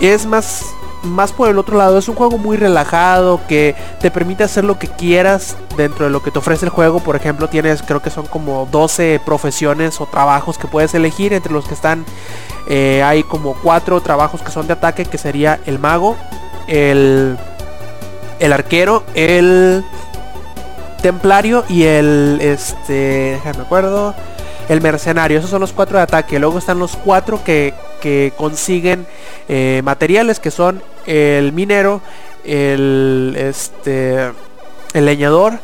Es 0.00 0.26
más, 0.26 0.64
más 1.02 1.32
por 1.32 1.48
el 1.48 1.58
otro 1.58 1.76
lado, 1.76 1.98
es 1.98 2.08
un 2.08 2.14
juego 2.14 2.38
muy 2.38 2.56
relajado 2.56 3.40
que 3.48 3.74
te 4.00 4.12
permite 4.12 4.44
hacer 4.44 4.64
lo 4.64 4.78
que 4.78 4.86
quieras 4.86 5.56
dentro 5.76 6.04
de 6.04 6.12
lo 6.12 6.22
que 6.22 6.30
te 6.30 6.38
ofrece 6.38 6.64
el 6.64 6.70
juego. 6.70 7.00
Por 7.00 7.16
ejemplo, 7.16 7.48
tienes 7.48 7.82
creo 7.82 8.00
que 8.00 8.10
son 8.10 8.26
como 8.26 8.68
12 8.70 9.20
profesiones 9.24 10.00
o 10.00 10.06
trabajos 10.06 10.56
que 10.56 10.68
puedes 10.68 10.94
elegir 10.94 11.32
entre 11.32 11.52
los 11.52 11.66
que 11.66 11.74
están... 11.74 12.04
Eh, 12.70 13.02
hay 13.02 13.22
como 13.22 13.54
cuatro 13.54 13.98
trabajos 14.02 14.42
que 14.42 14.50
son 14.50 14.66
de 14.66 14.74
ataque, 14.74 15.06
que 15.06 15.16
sería 15.16 15.58
el 15.64 15.78
mago, 15.78 16.16
el 16.66 17.38
el 18.38 18.52
arquero, 18.52 19.04
el 19.14 19.84
templario 21.02 21.64
y 21.68 21.84
el 21.84 22.38
este, 22.40 23.40
déjame 23.42 23.62
acuerdo, 23.62 24.14
el 24.68 24.80
mercenario. 24.80 25.38
Esos 25.38 25.50
son 25.50 25.60
los 25.60 25.72
cuatro 25.72 25.98
de 25.98 26.04
ataque. 26.04 26.38
Luego 26.38 26.58
están 26.58 26.78
los 26.78 26.96
cuatro 26.96 27.42
que, 27.44 27.74
que 28.00 28.32
consiguen 28.36 29.06
eh, 29.48 29.80
materiales 29.84 30.40
que 30.40 30.50
son 30.50 30.82
el 31.06 31.52
minero, 31.52 32.00
el 32.44 33.34
este, 33.38 34.32
el 34.94 35.04
leñador, 35.04 35.58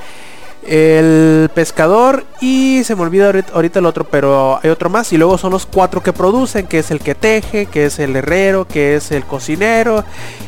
el 0.67 1.51
pescador 1.55 2.25
y 2.41 2.83
se 2.85 2.97
me 2.97 3.03
olvida 3.03 3.33
ahorita, 3.53 3.79
el 3.79 3.87
otro, 3.87 4.05
pero 4.05 4.59
hay 4.63 4.71
otro 4.71 4.89
más. 4.89 5.13
Y 5.13 5.19
luego 5.19 5.37
son 5.39 5.53
los 5.53 5.67
cuatro 5.67 6.03
que 6.03 6.13
producen, 6.13 6.67
que 6.67 6.79
es 6.79 6.91
el 6.91 7.01
que 7.01 7.15
teje, 7.15 7.67
que 7.67 7.87
es 7.87 7.99
el 7.99 8.17
herrero, 8.17 8.67
que 8.67 8.97
es 8.97 9.11
el 9.11 9.25
cocinero 9.25 10.05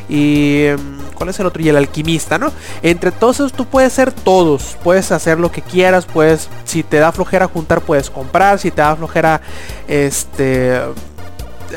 y... 0.09 0.67
¿Cuál 1.17 1.29
es 1.29 1.39
el 1.39 1.47
otro? 1.47 1.61
Y 1.61 1.69
el 1.69 1.75
alquimista, 1.75 2.37
¿no? 2.37 2.51
Entre 2.83 3.11
todos 3.11 3.51
tú 3.51 3.65
puedes 3.65 3.91
ser 3.91 4.11
todos. 4.11 4.77
Puedes 4.83 5.11
hacer 5.11 5.39
lo 5.39 5.51
que 5.51 5.61
quieras. 5.61 6.05
Puedes, 6.05 6.47
si 6.63 6.83
te 6.83 6.97
da 6.97 7.11
flojera 7.11 7.47
juntar, 7.47 7.81
puedes 7.81 8.09
comprar. 8.09 8.59
Si 8.59 8.69
te 8.69 8.81
da 8.81 8.95
flojera, 8.95 9.41
este 9.87 10.81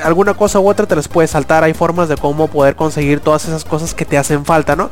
alguna 0.02 0.34
cosa 0.34 0.60
u 0.60 0.68
otra 0.68 0.86
te 0.86 0.96
les 0.96 1.08
puede 1.08 1.28
saltar. 1.28 1.64
Hay 1.64 1.74
formas 1.74 2.08
de 2.08 2.16
cómo 2.16 2.48
poder 2.48 2.76
conseguir 2.76 3.20
todas 3.20 3.44
esas 3.46 3.64
cosas 3.64 3.94
que 3.94 4.04
te 4.04 4.18
hacen 4.18 4.44
falta, 4.44 4.76
¿no? 4.76 4.90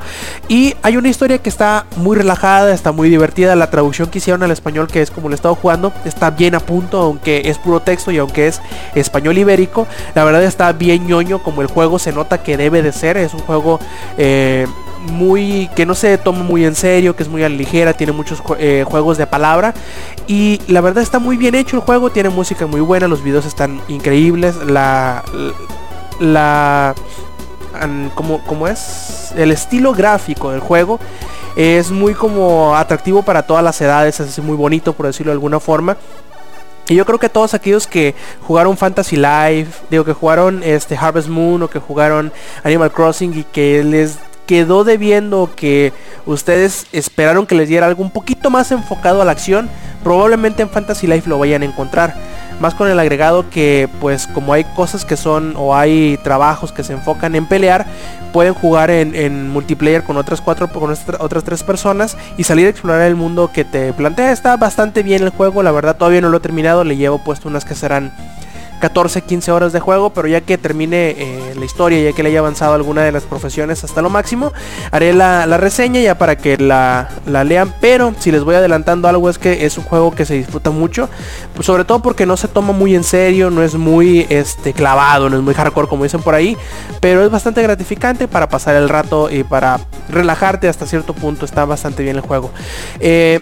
Y 0.48 0.74
hay 0.82 0.96
una 0.96 1.08
historia 1.08 1.38
que 1.38 1.48
está 1.48 1.86
muy 1.96 2.16
relajada, 2.16 2.72
está 2.72 2.92
muy 2.92 3.08
divertida. 3.08 3.56
La 3.56 3.70
traducción 3.70 4.08
que 4.08 4.18
hicieron 4.18 4.42
al 4.42 4.50
español, 4.50 4.88
que 4.88 5.02
es 5.02 5.10
como 5.10 5.28
lo 5.28 5.34
he 5.34 5.36
estado 5.36 5.54
jugando, 5.54 5.92
está 6.04 6.30
bien 6.30 6.54
a 6.54 6.60
punto, 6.60 7.00
aunque 7.00 7.42
es 7.46 7.58
puro 7.58 7.80
texto 7.80 8.10
y 8.10 8.18
aunque 8.18 8.48
es 8.48 8.60
español 8.94 9.38
ibérico. 9.38 9.86
La 10.14 10.24
verdad 10.24 10.42
está 10.42 10.72
bien 10.72 11.06
ñoño, 11.06 11.42
como 11.42 11.62
el 11.62 11.68
juego 11.68 11.98
se 11.98 12.12
nota 12.12 12.42
que 12.42 12.56
debe 12.56 12.82
de 12.82 12.92
ser. 12.92 13.16
Es 13.16 13.34
un 13.34 13.40
juego... 13.40 13.80
Eh, 14.16 14.66
muy 15.12 15.68
que 15.74 15.86
no 15.86 15.94
se 15.94 16.18
toma 16.18 16.42
muy 16.42 16.64
en 16.64 16.74
serio, 16.74 17.14
que 17.16 17.22
es 17.22 17.28
muy 17.28 17.42
la 17.42 17.48
ligera, 17.48 17.92
tiene 17.92 18.12
muchos 18.12 18.42
eh, 18.58 18.84
juegos 18.86 19.18
de 19.18 19.26
palabra 19.26 19.74
y 20.26 20.60
la 20.68 20.80
verdad 20.80 21.02
está 21.02 21.18
muy 21.18 21.36
bien 21.36 21.54
hecho 21.54 21.76
el 21.76 21.82
juego, 21.82 22.10
tiene 22.10 22.28
música 22.28 22.66
muy 22.66 22.80
buena, 22.80 23.08
los 23.08 23.22
videos 23.22 23.46
están 23.46 23.80
increíbles, 23.88 24.56
la 24.56 25.24
la 26.20 26.94
como, 28.14 28.42
como 28.44 28.66
es 28.66 29.32
el 29.36 29.52
estilo 29.52 29.92
gráfico 29.92 30.50
del 30.50 30.60
juego 30.60 30.98
es 31.58 31.90
muy 31.90 32.14
como 32.14 32.76
atractivo 32.76 33.22
para 33.22 33.42
todas 33.42 33.64
las 33.64 33.80
edades, 33.80 34.20
es 34.20 34.38
muy 34.38 34.56
bonito 34.56 34.92
por 34.92 35.06
decirlo 35.06 35.30
de 35.30 35.34
alguna 35.34 35.58
forma. 35.58 35.96
Y 36.88 36.94
yo 36.94 37.04
creo 37.04 37.18
que 37.18 37.28
todos 37.28 37.52
aquellos 37.52 37.86
que 37.86 38.14
jugaron 38.46 38.76
Fantasy 38.76 39.16
Life, 39.16 39.82
digo 39.90 40.04
que 40.04 40.12
jugaron 40.12 40.62
este 40.62 40.96
Harvest 40.96 41.28
Moon 41.28 41.62
o 41.62 41.68
que 41.68 41.80
jugaron 41.80 42.32
Animal 42.62 42.92
Crossing 42.92 43.36
y 43.36 43.42
que 43.42 43.82
les 43.82 44.18
quedó 44.48 44.82
debiendo 44.82 45.50
que 45.54 45.92
ustedes 46.24 46.86
esperaron 46.92 47.46
que 47.46 47.54
les 47.54 47.68
diera 47.68 47.86
algo 47.86 48.02
un 48.02 48.10
poquito 48.10 48.48
más 48.48 48.72
enfocado 48.72 49.20
a 49.20 49.24
la 49.26 49.32
acción, 49.32 49.68
probablemente 50.02 50.62
en 50.62 50.70
Fantasy 50.70 51.06
Life 51.06 51.28
lo 51.28 51.38
vayan 51.38 51.60
a 51.60 51.66
encontrar. 51.66 52.14
Más 52.58 52.74
con 52.74 52.88
el 52.88 52.98
agregado 52.98 53.50
que 53.50 53.90
pues 54.00 54.26
como 54.26 54.54
hay 54.54 54.64
cosas 54.64 55.04
que 55.04 55.18
son 55.18 55.54
o 55.56 55.76
hay 55.76 56.18
trabajos 56.24 56.72
que 56.72 56.82
se 56.82 56.94
enfocan 56.94 57.34
en 57.34 57.46
pelear, 57.46 57.86
pueden 58.32 58.54
jugar 58.54 58.90
en, 58.90 59.50
multiplayer 59.50 60.02
con 60.02 60.16
otras 60.16 60.40
cuatro, 60.40 60.66
con 60.72 60.96
otras 61.20 61.44
tres 61.44 61.62
personas 61.62 62.16
y 62.38 62.44
salir 62.44 62.66
a 62.66 62.70
explorar 62.70 63.02
el 63.02 63.16
mundo 63.16 63.50
que 63.52 63.66
te 63.66 63.92
plantea. 63.92 64.32
Está 64.32 64.56
bastante 64.56 65.02
bien 65.02 65.22
el 65.22 65.28
juego, 65.28 65.62
la 65.62 65.72
verdad 65.72 65.96
todavía 65.96 66.22
no 66.22 66.30
lo 66.30 66.38
he 66.38 66.40
terminado, 66.40 66.84
le 66.84 66.96
llevo 66.96 67.18
puesto 67.18 67.48
unas 67.48 67.66
que 67.66 67.74
serán 67.74 68.12
14, 68.78 69.22
15 69.22 69.52
horas 69.52 69.72
de 69.72 69.80
juego, 69.80 70.10
pero 70.10 70.28
ya 70.28 70.40
que 70.40 70.58
termine 70.58 71.10
eh, 71.10 71.54
la 71.56 71.64
historia, 71.64 72.00
ya 72.00 72.12
que 72.12 72.22
le 72.22 72.30
haya 72.30 72.40
avanzado 72.40 72.74
alguna 72.74 73.02
de 73.02 73.12
las 73.12 73.24
profesiones 73.24 73.84
hasta 73.84 74.02
lo 74.02 74.10
máximo, 74.10 74.52
haré 74.90 75.12
la, 75.12 75.46
reseña 75.58 76.00
ya 76.00 76.16
para 76.16 76.36
que 76.36 76.56
la, 76.56 77.08
lean, 77.26 77.74
pero 77.80 78.14
si 78.18 78.30
les 78.30 78.44
voy 78.44 78.54
adelantando 78.54 79.08
algo 79.08 79.28
es 79.28 79.38
que 79.38 79.66
es 79.66 79.76
un 79.78 79.84
juego 79.84 80.14
que 80.14 80.24
se 80.24 80.34
disfruta 80.34 80.70
mucho, 80.70 81.08
sobre 81.60 81.84
todo 81.84 82.00
porque 82.00 82.26
no 82.26 82.36
se 82.36 82.48
toma 82.48 82.72
muy 82.72 82.94
en 82.94 83.04
serio, 83.04 83.50
no 83.50 83.62
es 83.62 83.74
muy 83.74 84.26
este, 84.28 84.72
clavado, 84.72 85.28
no 85.28 85.36
es 85.36 85.42
muy 85.42 85.54
hardcore 85.54 85.88
como 85.88 86.04
dicen 86.04 86.22
por 86.22 86.34
ahí, 86.34 86.56
pero 87.00 87.24
es 87.24 87.30
bastante 87.30 87.62
gratificante 87.62 88.28
para 88.28 88.48
pasar 88.48 88.76
el 88.76 88.88
rato 88.88 89.30
y 89.30 89.44
para 89.44 89.80
relajarte 90.08 90.68
hasta 90.68 90.86
cierto 90.86 91.12
punto, 91.12 91.44
está 91.44 91.64
bastante 91.64 92.02
bien 92.02 92.16
el 92.16 92.22
juego. 92.22 92.50
Eh, 93.00 93.40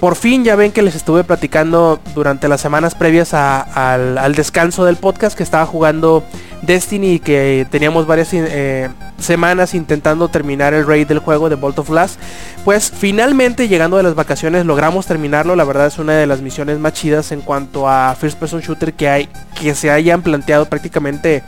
por 0.00 0.14
fin 0.14 0.44
ya 0.44 0.54
ven 0.54 0.70
que 0.70 0.82
les 0.82 0.94
estuve 0.94 1.24
platicando 1.24 2.00
durante 2.14 2.46
las 2.48 2.60
semanas 2.60 2.94
previas 2.94 3.34
al, 3.34 4.34
descanso 4.34 4.84
del 4.84 4.96
podcast 4.96 5.36
que 5.36 5.42
estaba 5.42 5.66
jugando 5.66 6.22
Destiny 6.62 7.14
y 7.14 7.18
que 7.18 7.66
teníamos 7.70 8.06
varias 8.06 8.28
eh, 8.32 8.88
semanas 9.18 9.74
intentando 9.74 10.28
terminar 10.28 10.72
el 10.74 10.86
raid 10.86 11.08
del 11.08 11.18
juego 11.18 11.48
de 11.48 11.56
Bolt 11.56 11.78
of 11.78 11.90
Blast. 11.90 12.20
Pues 12.64 12.92
finalmente 12.96 13.66
llegando 13.66 13.96
de 13.96 14.04
las 14.04 14.14
vacaciones 14.14 14.66
logramos 14.66 15.06
terminarlo. 15.06 15.56
La 15.56 15.64
verdad 15.64 15.88
es 15.88 15.98
una 15.98 16.14
de 16.14 16.26
las 16.26 16.42
misiones 16.42 16.78
más 16.78 16.92
chidas 16.92 17.32
en 17.32 17.40
cuanto 17.40 17.88
a 17.88 18.14
first 18.14 18.38
person 18.38 18.60
shooter 18.60 18.92
que 18.92 19.08
hay 19.08 19.28
que 19.60 19.74
se 19.74 19.90
hayan 19.90 20.22
planteado 20.22 20.66
prácticamente 20.66 21.42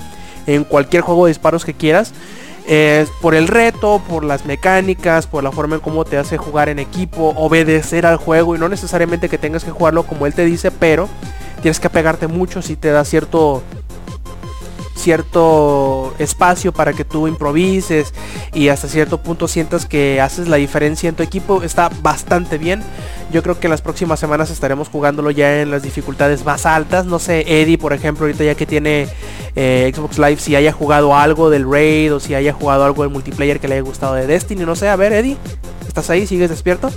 en 0.46 0.64
cualquier 0.64 1.02
juego 1.02 1.26
de 1.26 1.30
disparos 1.30 1.64
que 1.64 1.74
quieras 1.74 2.12
por 3.20 3.34
el 3.34 3.48
reto, 3.48 4.00
por 4.08 4.22
las 4.22 4.46
mecánicas, 4.46 5.26
por 5.26 5.42
la 5.42 5.50
forma 5.50 5.74
en 5.74 5.80
cómo 5.80 6.04
te 6.04 6.18
hace 6.18 6.36
jugar 6.36 6.68
en 6.68 6.78
equipo, 6.78 7.34
obedecer 7.36 8.06
al 8.06 8.16
juego 8.16 8.54
y 8.54 8.58
no 8.60 8.68
necesariamente 8.68 9.28
que 9.28 9.38
tengas 9.38 9.64
que 9.64 9.72
jugarlo 9.72 10.04
como 10.04 10.24
él 10.24 10.34
te 10.34 10.44
dice, 10.44 10.70
pero 10.70 11.08
tienes 11.62 11.80
que 11.80 11.88
apegarte 11.88 12.28
mucho 12.28 12.62
si 12.62 12.76
te 12.76 12.90
da 12.90 13.04
cierto 13.04 13.64
cierto 15.00 16.14
espacio 16.18 16.72
para 16.72 16.92
que 16.92 17.04
tú 17.04 17.26
improvises 17.26 18.12
y 18.52 18.68
hasta 18.68 18.88
cierto 18.88 19.18
punto 19.18 19.48
sientas 19.48 19.86
que 19.86 20.20
haces 20.20 20.48
la 20.48 20.56
diferencia 20.56 21.08
en 21.08 21.14
tu 21.14 21.22
equipo, 21.22 21.62
está 21.62 21.90
bastante 22.02 22.58
bien. 22.58 22.82
Yo 23.32 23.42
creo 23.42 23.58
que 23.58 23.66
en 23.66 23.70
las 23.70 23.80
próximas 23.80 24.18
semanas 24.18 24.50
estaremos 24.50 24.88
jugándolo 24.88 25.30
ya 25.30 25.60
en 25.62 25.70
las 25.70 25.82
dificultades 25.82 26.44
más 26.44 26.66
altas. 26.66 27.06
No 27.06 27.18
sé, 27.18 27.44
Eddie, 27.46 27.78
por 27.78 27.92
ejemplo, 27.92 28.26
ahorita 28.26 28.44
ya 28.44 28.54
que 28.54 28.66
tiene 28.66 29.08
eh, 29.54 29.90
Xbox 29.94 30.18
Live, 30.18 30.38
si 30.38 30.56
haya 30.56 30.72
jugado 30.72 31.14
algo 31.14 31.50
del 31.50 31.70
Raid 31.70 32.14
o 32.14 32.20
si 32.20 32.34
haya 32.34 32.52
jugado 32.52 32.84
algo 32.84 33.02
del 33.02 33.12
multiplayer 33.12 33.60
que 33.60 33.68
le 33.68 33.74
haya 33.74 33.82
gustado 33.82 34.14
de 34.14 34.26
Destiny. 34.26 34.64
No 34.64 34.74
sé, 34.74 34.88
a 34.88 34.96
ver, 34.96 35.12
Eddie, 35.12 35.36
¿estás 35.86 36.10
ahí? 36.10 36.26
¿Sigues 36.26 36.50
despierto? 36.50 36.90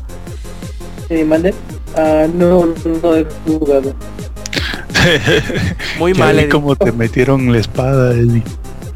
Sí, 1.08 1.24
mande. 1.24 1.54
Ah, 1.96 2.26
no, 2.34 2.66
no 2.66 3.16
he 3.16 3.26
jugado. 3.46 3.94
Muy 6.00 6.14
mal, 6.14 6.40
Eddie. 6.40 6.50
como 6.50 6.76
te 6.76 6.92
metieron 6.92 7.52
la 7.52 7.60
espada, 7.60 8.14
Eddie. 8.14 8.44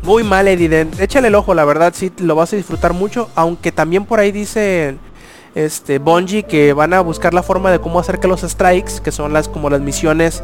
Muy 0.04 0.24
mal, 0.24 0.48
Eddie. 0.48 0.88
Échale 1.00 1.28
el 1.28 1.36
ojo, 1.36 1.54
la 1.54 1.66
verdad, 1.66 1.94
sí 1.96 2.12
lo 2.20 2.36
vas 2.36 2.54
a 2.54 2.56
disfrutar 2.56 2.94
mucho. 2.94 3.30
Aunque 3.36 3.72
también 3.72 4.06
por 4.06 4.20
ahí 4.20 4.32
dice 4.32 4.96
este 5.58 5.98
Bungie 5.98 6.44
que 6.44 6.74
van 6.74 6.94
a 6.94 7.02
buscar 7.02 7.34
la 7.34 7.42
forma 7.42 7.72
de 7.72 7.80
cómo 7.80 8.00
hacer 8.00 8.20
que 8.20 8.28
los 8.28 8.42
strikes, 8.42 9.02
que 9.04 9.12
son 9.12 9.34
las 9.34 9.50
como 9.50 9.70
las 9.70 9.82
misiones 9.82 10.44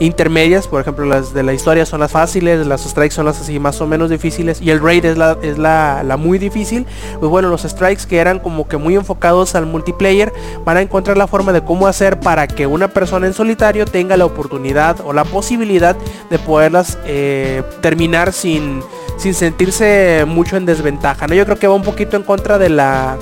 intermedias, 0.00 0.68
por 0.68 0.80
ejemplo 0.80 1.04
las 1.04 1.32
de 1.32 1.42
la 1.42 1.52
historia 1.52 1.84
son 1.86 2.00
las 2.00 2.12
fáciles, 2.12 2.66
las 2.66 2.82
strikes 2.82 3.14
son 3.14 3.26
las 3.26 3.40
así 3.40 3.58
más 3.58 3.80
o 3.80 3.86
menos 3.86 4.10
difíciles 4.10 4.60
y 4.60 4.70
el 4.70 4.80
raid 4.80 5.04
es 5.04 5.16
la, 5.16 5.36
es 5.42 5.58
la, 5.58 6.16
muy 6.18 6.38
difícil, 6.38 6.86
pues 7.18 7.30
bueno, 7.30 7.48
los 7.48 7.62
strikes 7.62 8.04
que 8.08 8.18
eran 8.18 8.38
como 8.40 8.68
que 8.68 8.76
muy 8.76 8.94
enfocados 8.96 9.54
al 9.54 9.66
multiplayer 9.66 10.32
van 10.64 10.76
a 10.76 10.82
encontrar 10.82 11.16
la 11.16 11.26
forma 11.26 11.52
de 11.52 11.62
cómo 11.62 11.86
hacer 11.86 12.18
para 12.20 12.46
que 12.46 12.66
una 12.66 12.88
persona 12.88 13.26
en 13.26 13.34
solitario 13.34 13.86
tenga 13.86 14.16
la 14.16 14.24
oportunidad 14.24 15.00
o 15.04 15.12
la 15.12 15.24
posibilidad 15.24 15.96
de 16.30 16.38
poderlas 16.38 16.98
eh, 17.04 17.62
terminar 17.80 18.32
sin, 18.32 18.82
sin 19.16 19.34
sentirse 19.34 20.24
mucho 20.26 20.56
en 20.56 20.66
desventaja, 20.66 21.26
¿no? 21.26 21.34
Yo 21.34 21.44
creo 21.44 21.58
que 21.58 21.66
va 21.66 21.74
un 21.74 21.82
poquito 21.82 22.16
en 22.16 22.22
contra 22.22 22.58
de 22.58 22.70
la 22.70 23.18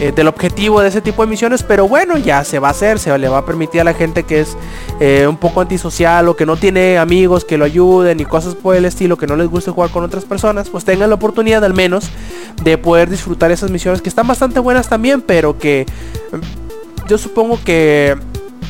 eh, 0.00 0.12
del 0.12 0.28
objetivo 0.28 0.80
de 0.80 0.88
ese 0.88 1.02
tipo 1.02 1.22
de 1.22 1.28
misiones, 1.28 1.62
pero 1.62 1.86
bueno, 1.86 2.16
ya 2.16 2.42
se 2.42 2.58
va 2.58 2.68
a 2.68 2.70
hacer, 2.70 2.98
se 2.98 3.16
le 3.18 3.28
va 3.28 3.38
a 3.38 3.44
permitir 3.44 3.82
a 3.82 3.84
la 3.84 3.92
gente 3.92 4.22
que 4.22 4.40
es 4.40 4.56
eh, 4.98 5.26
un 5.28 5.36
poco 5.36 5.60
antisocial 5.60 6.26
o 6.28 6.36
que 6.36 6.46
no 6.46 6.56
tiene 6.56 6.96
amigos 6.96 7.44
que 7.44 7.58
lo 7.58 7.66
ayuden 7.66 8.18
y 8.18 8.24
cosas 8.24 8.54
por 8.54 8.74
el 8.74 8.86
estilo, 8.86 9.18
que 9.18 9.26
no 9.26 9.36
les 9.36 9.48
guste 9.48 9.70
jugar 9.70 9.90
con 9.90 10.02
otras 10.02 10.24
personas, 10.24 10.70
pues 10.70 10.86
tengan 10.86 11.10
la 11.10 11.16
oportunidad 11.16 11.62
al 11.64 11.74
menos 11.74 12.10
de 12.62 12.78
poder 12.78 13.10
disfrutar 13.10 13.50
esas 13.50 13.70
misiones 13.70 14.00
que 14.00 14.08
están 14.08 14.26
bastante 14.26 14.58
buenas 14.58 14.88
también, 14.88 15.20
pero 15.20 15.58
que 15.58 15.84
yo 17.06 17.18
supongo 17.18 17.58
que 17.62 18.16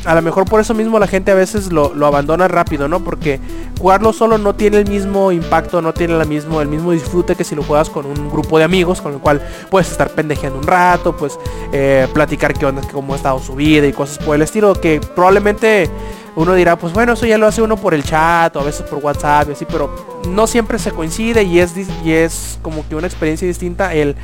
a 0.04 0.14
lo 0.14 0.22
mejor 0.22 0.46
por 0.46 0.60
eso 0.60 0.74
mismo 0.74 0.98
la 0.98 1.06
gente 1.06 1.30
a 1.30 1.34
veces 1.34 1.72
lo, 1.72 1.92
abandona 2.06 2.48
rápido, 2.48 2.88
¿no? 2.88 3.00
Porque 3.00 3.40
jugarlo 3.78 4.12
solo 4.12 4.38
no 4.38 4.54
tiene 4.54 4.78
el 4.78 4.88
mismo 4.88 5.32
impacto, 5.32 5.82
no 5.82 5.92
tiene 5.92 6.16
la 6.16 6.24
mismo, 6.24 6.60
el 6.60 6.68
mismo 6.68 6.92
disfrute 6.92 7.36
que 7.36 7.44
si 7.44 7.54
lo 7.54 7.62
juegas 7.62 7.90
con 7.90 8.06
un 8.06 8.30
grupo 8.30 8.58
de 8.58 8.64
amigos, 8.64 9.00
con 9.00 9.14
el 9.14 9.18
cual 9.18 9.40
puedes 9.70 9.90
estar 9.90 10.10
pendejeando 10.10 10.58
un 10.58 10.66
rato, 10.66 11.16
pues 11.16 11.38
eh, 11.72 12.08
platicar 12.12 12.54
qué 12.54 12.66
onda, 12.66 12.82
cómo 12.92 13.12
ha 13.12 13.16
estado 13.16 13.38
su 13.38 13.54
vida 13.54 13.86
y 13.86 13.92
cosas 13.92 14.18
por 14.18 14.36
el 14.36 14.42
estilo, 14.42 14.74
que 14.74 15.00
probablemente 15.14 15.90
uno 16.36 16.54
dirá, 16.54 16.76
pues 16.76 16.92
bueno, 16.92 17.12
eso 17.12 17.26
ya 17.26 17.36
lo 17.36 17.46
hace 17.46 17.60
uno 17.60 17.76
por 17.76 17.92
el 17.92 18.04
chat 18.04 18.54
o 18.56 18.60
a 18.60 18.64
veces 18.64 18.82
por 18.82 19.04
WhatsApp 19.04 19.48
y 19.50 19.52
así, 19.52 19.66
pero 19.66 20.20
no 20.28 20.46
siempre 20.46 20.78
se 20.78 20.92
coincide 20.92 21.42
y 21.42 21.58
es, 21.58 21.74
y 22.04 22.12
es 22.12 22.58
como 22.62 22.88
que 22.88 22.94
una 22.94 23.06
experiencia 23.06 23.46
distinta 23.46 23.94
el 23.94 24.16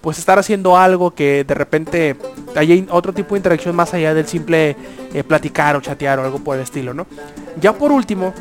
pues 0.00 0.18
estar 0.18 0.38
haciendo 0.38 0.76
algo 0.76 1.12
que 1.14 1.44
de 1.44 1.54
repente 1.54 2.16
hay 2.56 2.86
otro 2.90 3.12
tipo 3.12 3.34
de 3.34 3.38
interacción 3.38 3.76
más 3.76 3.92
allá 3.94 4.14
del 4.14 4.26
simple 4.26 4.76
eh, 5.12 5.24
platicar 5.24 5.76
o 5.76 5.80
chatear 5.80 6.18
o 6.18 6.24
algo 6.24 6.38
por 6.38 6.56
el 6.56 6.62
estilo, 6.62 6.94
¿no? 6.94 7.06
Ya 7.60 7.72
por 7.72 7.92
último, 7.92 8.34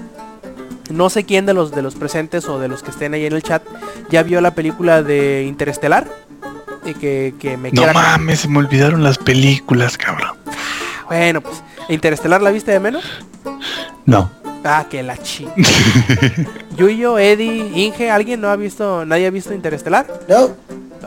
no 0.90 1.10
sé 1.10 1.26
quién 1.26 1.46
de 1.46 1.54
los 1.54 1.72
de 1.72 1.82
los 1.82 1.96
presentes 1.96 2.48
o 2.48 2.60
de 2.60 2.68
los 2.68 2.84
que 2.84 2.92
estén 2.92 3.14
ahí 3.14 3.26
en 3.26 3.34
el 3.34 3.44
chat 3.44 3.64
ya 4.10 4.24
vio 4.24 4.42
la 4.42 4.56
película 4.56 5.04
de 5.04 5.44
Interestelar. 5.44 6.08
Y 6.86 6.94
que, 6.94 7.36
que 7.40 7.58
me 7.58 7.72
No 7.72 7.86
mames, 7.94 8.40
se 8.40 8.48
me 8.48 8.58
olvidaron 8.58 9.04
las 9.04 9.18
películas, 9.18 9.98
cabrón. 9.98 10.38
Bueno, 11.08 11.42
pues, 11.42 11.62
¿Interestelar 11.90 12.42
la 12.42 12.52
viste 12.52 12.72
de 12.72 12.80
menos? 12.80 13.04
No. 14.06 14.32
Ah, 14.64 14.86
que 14.90 15.04
la 15.04 15.18
chi. 15.18 15.48
Yuyo, 16.78 17.18
Eddie, 17.18 17.72
Inge, 17.76 18.12
¿alguien 18.12 18.42
no 18.42 18.50
ha 18.50 18.56
visto, 18.56 19.06
nadie 19.06 19.28
ha 19.28 19.32
visto 19.32 19.54
Interestelar? 19.54 20.06
No. 20.28 20.52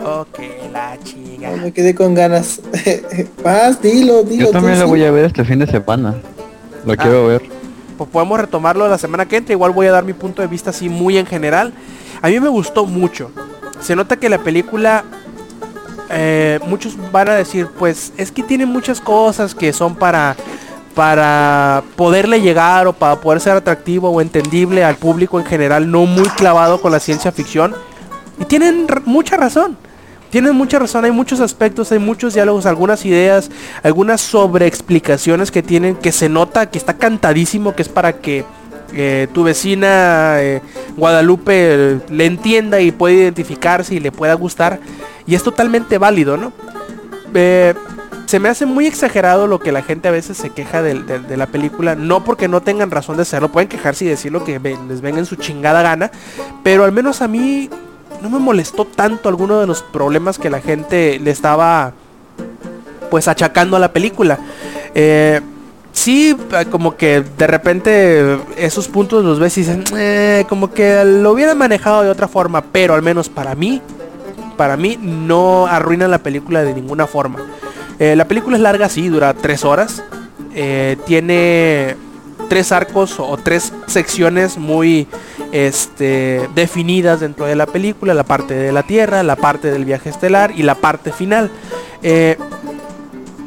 Ok, 0.00 0.38
la 0.72 0.96
chica. 1.02 1.50
me 1.50 1.72
quedé 1.72 1.94
con 1.94 2.14
ganas. 2.14 2.60
Más, 3.44 3.80
dilo, 3.82 4.22
dilo. 4.22 4.46
Yo 4.46 4.50
también 4.50 4.78
lo 4.80 4.88
voy 4.88 5.04
a 5.04 5.10
ver 5.10 5.26
este 5.26 5.44
fin 5.44 5.58
de 5.58 5.66
semana. 5.66 6.14
Lo 6.86 6.96
quiero 6.96 7.24
ah. 7.24 7.28
ver. 7.28 7.42
Pues 7.98 8.08
podemos 8.10 8.40
retomarlo 8.40 8.88
la 8.88 8.98
semana 8.98 9.26
que 9.26 9.36
entra. 9.36 9.52
Igual 9.52 9.72
voy 9.72 9.86
a 9.86 9.92
dar 9.92 10.04
mi 10.04 10.12
punto 10.12 10.42
de 10.42 10.48
vista 10.48 10.70
así 10.70 10.88
muy 10.88 11.18
en 11.18 11.26
general. 11.26 11.72
A 12.20 12.28
mí 12.28 12.40
me 12.40 12.48
gustó 12.48 12.86
mucho. 12.86 13.30
Se 13.80 13.94
nota 13.96 14.16
que 14.16 14.28
la 14.28 14.38
película... 14.38 15.04
Eh, 16.14 16.60
muchos 16.66 16.94
van 17.10 17.30
a 17.30 17.34
decir, 17.34 17.68
pues 17.78 18.12
es 18.18 18.30
que 18.30 18.42
tiene 18.42 18.66
muchas 18.66 19.00
cosas 19.00 19.54
que 19.54 19.72
son 19.72 19.94
para 19.94 20.36
para 20.94 21.82
poderle 21.96 22.40
llegar 22.40 22.86
o 22.86 22.92
para 22.92 23.16
poder 23.16 23.40
ser 23.40 23.56
atractivo 23.56 24.10
o 24.10 24.20
entendible 24.20 24.84
al 24.84 24.96
público 24.96 25.40
en 25.40 25.46
general, 25.46 25.90
no 25.90 26.04
muy 26.04 26.28
clavado 26.28 26.80
con 26.80 26.92
la 26.92 27.00
ciencia 27.00 27.32
ficción. 27.32 27.74
Y 28.38 28.44
tienen 28.44 28.86
mucha 29.04 29.36
razón. 29.36 29.76
Tienen 30.30 30.54
mucha 30.54 30.78
razón, 30.78 31.04
hay 31.04 31.10
muchos 31.10 31.40
aspectos, 31.40 31.92
hay 31.92 31.98
muchos 31.98 32.32
diálogos, 32.32 32.64
algunas 32.64 33.04
ideas, 33.04 33.50
algunas 33.82 34.22
sobreexplicaciones 34.22 35.50
que 35.50 35.62
tienen, 35.62 35.94
que 35.94 36.10
se 36.10 36.30
nota, 36.30 36.70
que 36.70 36.78
está 36.78 36.94
cantadísimo, 36.94 37.74
que 37.74 37.82
es 37.82 37.90
para 37.90 38.14
que 38.14 38.46
eh, 38.94 39.28
tu 39.32 39.42
vecina 39.42 40.36
eh, 40.40 40.62
Guadalupe 40.96 41.52
eh, 41.54 42.00
le 42.08 42.24
entienda 42.24 42.80
y 42.80 42.92
pueda 42.92 43.14
identificarse 43.14 43.94
y 43.94 44.00
le 44.00 44.10
pueda 44.10 44.32
gustar. 44.32 44.80
Y 45.26 45.34
es 45.34 45.42
totalmente 45.42 45.98
válido, 45.98 46.38
¿no? 46.38 46.52
se 48.26 48.40
me 48.40 48.48
hace 48.48 48.64
muy 48.64 48.86
exagerado 48.86 49.46
lo 49.46 49.58
que 49.58 49.72
la 49.72 49.82
gente 49.82 50.08
a 50.08 50.10
veces 50.10 50.38
se 50.38 50.48
queja 50.48 50.80
de, 50.80 51.36
la 51.36 51.46
película. 51.46 51.94
No 51.94 52.24
porque 52.24 52.48
no 52.48 52.62
tengan 52.62 52.90
razón 52.90 53.16
de 53.16 53.22
hacerlo, 53.22 53.52
pueden 53.52 53.68
quejarse 53.68 54.06
y 54.06 54.08
decir 54.08 54.32
lo 54.32 54.44
que 54.44 54.58
les 54.88 55.02
venga 55.02 55.18
en 55.18 55.26
su 55.26 55.36
chingada 55.36 55.82
gana. 55.82 56.10
Pero 56.62 56.84
al 56.84 56.92
menos 56.92 57.20
a 57.20 57.28
mí 57.28 57.68
no 58.22 58.30
me 58.30 58.38
molestó 58.38 58.84
tanto 58.84 59.28
alguno 59.28 59.60
de 59.60 59.66
los 59.66 59.82
problemas 59.82 60.38
que 60.38 60.48
la 60.48 60.60
gente 60.60 61.18
le 61.18 61.30
estaba 61.30 61.92
pues 63.10 63.28
achacando 63.28 63.76
a 63.76 63.80
la 63.80 63.92
película. 63.92 64.38
Eh, 64.94 65.40
sí, 65.92 66.36
como 66.70 66.96
que 66.96 67.22
de 67.36 67.46
repente 67.46 68.38
esos 68.56 68.88
puntos 68.88 69.24
los 69.24 69.38
ves 69.38 69.58
y 69.58 69.62
dicen, 69.62 69.84
eh, 69.96 70.44
como 70.48 70.72
que 70.72 71.04
lo 71.04 71.32
hubieran 71.32 71.58
manejado 71.58 72.02
de 72.02 72.10
otra 72.10 72.28
forma, 72.28 72.62
pero 72.62 72.94
al 72.94 73.02
menos 73.02 73.28
para 73.28 73.54
mí, 73.54 73.82
para 74.56 74.76
mí 74.76 74.98
no 75.00 75.66
arruina 75.66 76.06
la 76.08 76.18
película 76.18 76.62
de 76.62 76.72
ninguna 76.72 77.06
forma. 77.06 77.40
Eh, 77.98 78.16
la 78.16 78.26
película 78.26 78.56
es 78.56 78.62
larga, 78.62 78.88
sí, 78.88 79.08
dura 79.08 79.34
tres 79.34 79.64
horas. 79.64 80.02
tiene 81.06 81.96
tres 82.52 82.70
arcos 82.70 83.18
o 83.18 83.38
tres 83.38 83.72
secciones 83.86 84.58
muy 84.58 85.08
este, 85.52 86.50
definidas 86.54 87.20
dentro 87.20 87.46
de 87.46 87.56
la 87.56 87.64
película, 87.64 88.12
la 88.12 88.24
parte 88.24 88.52
de 88.52 88.72
la 88.72 88.82
Tierra, 88.82 89.22
la 89.22 89.36
parte 89.36 89.70
del 89.70 89.86
viaje 89.86 90.10
estelar 90.10 90.52
y 90.54 90.62
la 90.62 90.74
parte 90.74 91.12
final. 91.12 91.50
Eh, 92.02 92.36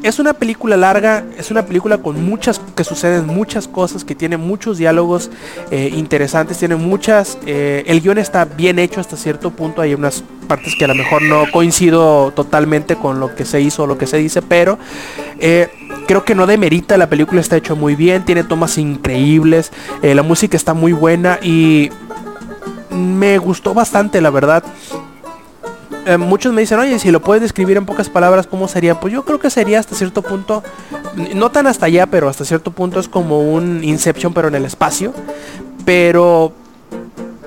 es 0.08 0.19
una 0.19 0.34
película 0.34 0.77
larga, 0.77 1.24
es 1.38 1.51
una 1.51 1.66
película 1.66 1.98
con 1.98 2.24
muchas, 2.24 2.61
que 2.75 2.84
suceden 2.84 3.25
muchas 3.27 3.67
cosas, 3.67 4.06
que 4.06 4.16
tiene 4.16 4.38
muchos 4.38 4.77
diálogos 4.77 5.32
eh, 5.72 5.90
interesantes, 5.93 6.58
tiene 6.58 6.75
muchas, 6.75 7.38
eh, 7.45 7.84
el 7.88 8.01
guion 8.01 8.17
está 8.17 8.45
bien 8.45 8.80
hecho 8.80 9.01
hasta 9.01 9.17
cierto 9.17 9.51
punto, 9.51 9.82
hay 9.82 9.93
unas 9.93 10.24
partes 10.48 10.75
que 10.77 10.85
a 10.85 10.88
lo 10.88 10.95
mejor 10.95 11.24
no 11.24 11.45
coincido 11.51 12.32
totalmente 12.35 12.95
con 12.95 13.19
lo 13.19 13.35
que 13.35 13.45
se 13.45 13.61
hizo 13.61 13.84
o 13.84 13.88
lo 13.88 13.98
que 13.98 14.06
se 14.06 14.17
dice, 14.17 14.42
pero 14.43 14.77
creo 16.06 16.24
que 16.24 16.35
no 16.35 16.45
demerita, 16.45 16.98
la 16.98 17.09
película 17.09 17.42
está 17.42 17.58
hecha 17.58 17.74
muy 17.74 17.95
bien, 17.95 18.24
tiene 18.25 18.43
tomas 18.43 18.77
increíbles, 18.77 19.72
eh, 20.01 20.16
la 20.16 20.24
música 20.24 20.56
está 20.56 20.74
muy 20.74 20.93
buena 20.93 21.40
y 21.42 21.90
me 22.92 23.38
gustó 23.38 23.74
bastante, 23.74 24.22
la 24.22 24.30
verdad. 24.30 24.64
Eh, 26.06 26.17
muchos 26.17 26.53
me 26.53 26.61
dicen, 26.61 26.80
oye, 26.80 26.99
si 26.99 27.11
lo 27.11 27.22
puedes 27.22 27.41
describir 27.41 27.77
en 27.77 27.85
pocas 27.85 28.09
palabras, 28.09 28.48
¿cómo 28.48 28.67
sería? 28.67 28.99
Pues 28.99 29.14
yo 29.14 29.25
creo 29.25 29.40
que 29.40 29.49
sería 29.49 29.80
hasta 29.80 29.95
cierto 29.95 30.22
punto, 30.22 30.64
no 31.33 31.49
tan 31.51 31.67
hasta 31.67 31.88
allá, 31.88 32.06
pero 32.06 32.30
hasta 32.30 32.45
cierto 32.45 32.72
punto 32.72 32.99
es 32.99 33.07
como 33.07 33.41
un 33.41 33.83
Inception, 33.83 34.33
pero 34.33 34.49
en 34.49 34.56
el 34.56 34.65
espacio. 34.65 35.14
Pero 35.83 36.53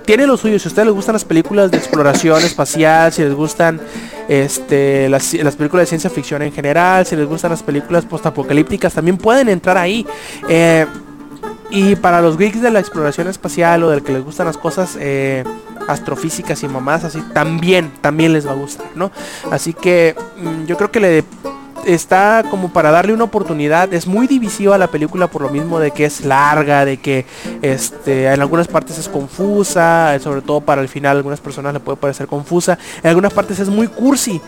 tiene 0.09 0.27
lo 0.27 0.39
suyo. 0.39 0.59
Si 0.59 0.67
a 0.67 0.70
ustedes 0.70 0.86
les 0.86 0.94
gustan 0.94 1.12
las 1.12 1.27
películas 1.27 1.70
de 1.70 1.77
exploración 1.77 2.43
espacial, 2.43 3.12
si 3.12 3.23
les 3.23 3.35
gustan 3.35 3.78
este, 4.27 5.07
las, 5.10 5.35
películas 5.57 5.83
de 5.83 5.86
ciencia 5.86 6.09
ficción 6.09 6.41
en 6.41 6.51
general, 6.51 7.05
si 7.05 7.15
les 7.15 7.27
gustan 7.27 7.51
las 7.51 7.62
películas 7.62 8.07
postapocalípticas, 8.07 8.94
también 8.94 9.18
pueden 9.18 9.51
entrar 9.51 9.77
ahí. 9.77 10.07
Eh, 10.49 10.86
y 11.71 11.97
para 11.97 12.21
los 12.21 12.39
geeks 12.39 12.63
de 12.63 12.71
la 12.71 12.81
exploración 12.81 13.29
espacial 13.29 13.83
o 13.85 13.91
del 13.91 14.03
que 14.03 14.13
les 14.13 14.25
gustan 14.25 14.47
las 14.47 14.57
cosas 14.57 14.97
eh, 15.01 15.45
astrofísicas 15.87 16.63
y 16.63 16.69
mamás 16.69 17.05
así, 17.05 17.21
también, 17.33 17.93
también 18.01 18.33
les 18.33 18.47
va 18.47 18.53
a 18.53 18.55
gustar, 18.55 18.87
¿no? 18.95 19.11
Así 19.51 19.75
que 19.75 20.15
mm, 20.37 20.65
yo 20.65 20.77
creo 20.77 20.91
que 20.91 21.01
le 21.01 21.25
está 21.85 22.45
como 22.51 22.73
para 22.73 22.91
darle 22.91 23.13
una 23.13 23.25
oportunidad. 23.25 23.93
Es 23.93 24.07
muy 24.07 24.27
divisiva 24.27 24.79
la 24.79 24.89
película 24.89 25.29
por 25.29 25.43
lo 25.43 25.51
mismo 25.51 25.79
de 25.79 25.91
que 25.91 26.05
es 26.05 26.25
larga, 26.25 26.85
de 26.85 26.99
que 26.99 27.27
este, 27.63 28.27
en 28.27 28.41
algunas 28.41 28.69
partes 28.69 28.99
es 28.99 29.09
confusa, 29.09 30.19
sobre 30.21 30.43
todo 30.43 30.61
para 30.61 30.83
el 30.83 30.89
final 30.89 31.17
algunas 31.17 31.41
personas 31.41 31.73
le 31.73 31.81
puede 31.81 31.97
parecer 31.97 32.27
confusa. 32.27 32.79
En 33.03 33.09
algunas 33.09 33.33
partes 33.33 33.59
es 33.59 33.69
muy 33.69 33.89
cursi, 33.89 34.41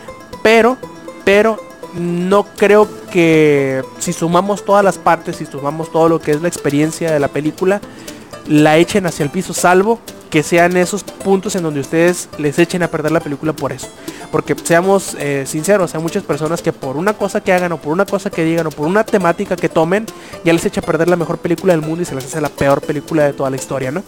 pero, 0.43 0.77
pero 1.23 1.70
no 1.95 2.43
creo 2.43 2.87
que 3.11 3.83
si 3.99 4.13
sumamos 4.13 4.63
todas 4.65 4.83
las 4.83 4.97
partes, 4.97 5.35
si 5.37 5.45
sumamos 5.45 5.91
todo 5.91 6.09
lo 6.09 6.19
que 6.19 6.31
es 6.31 6.41
la 6.41 6.47
experiencia 6.47 7.11
de 7.11 7.19
la 7.19 7.27
película, 7.27 7.81
la 8.47 8.77
echen 8.77 9.05
hacia 9.05 9.23
el 9.23 9.29
piso, 9.29 9.53
salvo 9.53 9.99
que 10.31 10.41
sean 10.43 10.75
esos 10.77 11.03
puntos 11.03 11.55
en 11.55 11.63
donde 11.63 11.81
ustedes 11.81 12.29
les 12.39 12.57
echen 12.57 12.81
a 12.81 12.87
perder 12.87 13.11
la 13.11 13.19
película 13.19 13.53
por 13.53 13.71
eso. 13.71 13.87
Porque 14.31 14.55
seamos 14.63 15.15
eh, 15.19 15.43
sinceros, 15.45 15.93
hay 15.93 16.01
muchas 16.01 16.23
personas 16.23 16.61
que 16.61 16.71
por 16.71 16.95
una 16.95 17.13
cosa 17.13 17.41
que 17.41 17.51
hagan 17.51 17.73
o 17.73 17.77
por 17.77 17.91
una 17.91 18.05
cosa 18.05 18.29
que 18.29 18.45
digan 18.45 18.65
o 18.65 18.71
por 18.71 18.87
una 18.87 19.03
temática 19.03 19.57
que 19.57 19.67
tomen, 19.67 20.05
ya 20.45 20.53
les 20.53 20.65
echa 20.65 20.79
a 20.79 20.83
perder 20.83 21.09
la 21.09 21.17
mejor 21.17 21.37
película 21.37 21.73
del 21.73 21.81
mundo 21.81 22.01
y 22.01 22.05
se 22.05 22.15
les 22.15 22.25
hace 22.25 22.39
la 22.39 22.47
peor 22.47 22.81
película 22.81 23.25
de 23.25 23.33
toda 23.33 23.49
la 23.49 23.57
historia, 23.57 23.91
¿no? 23.91 24.03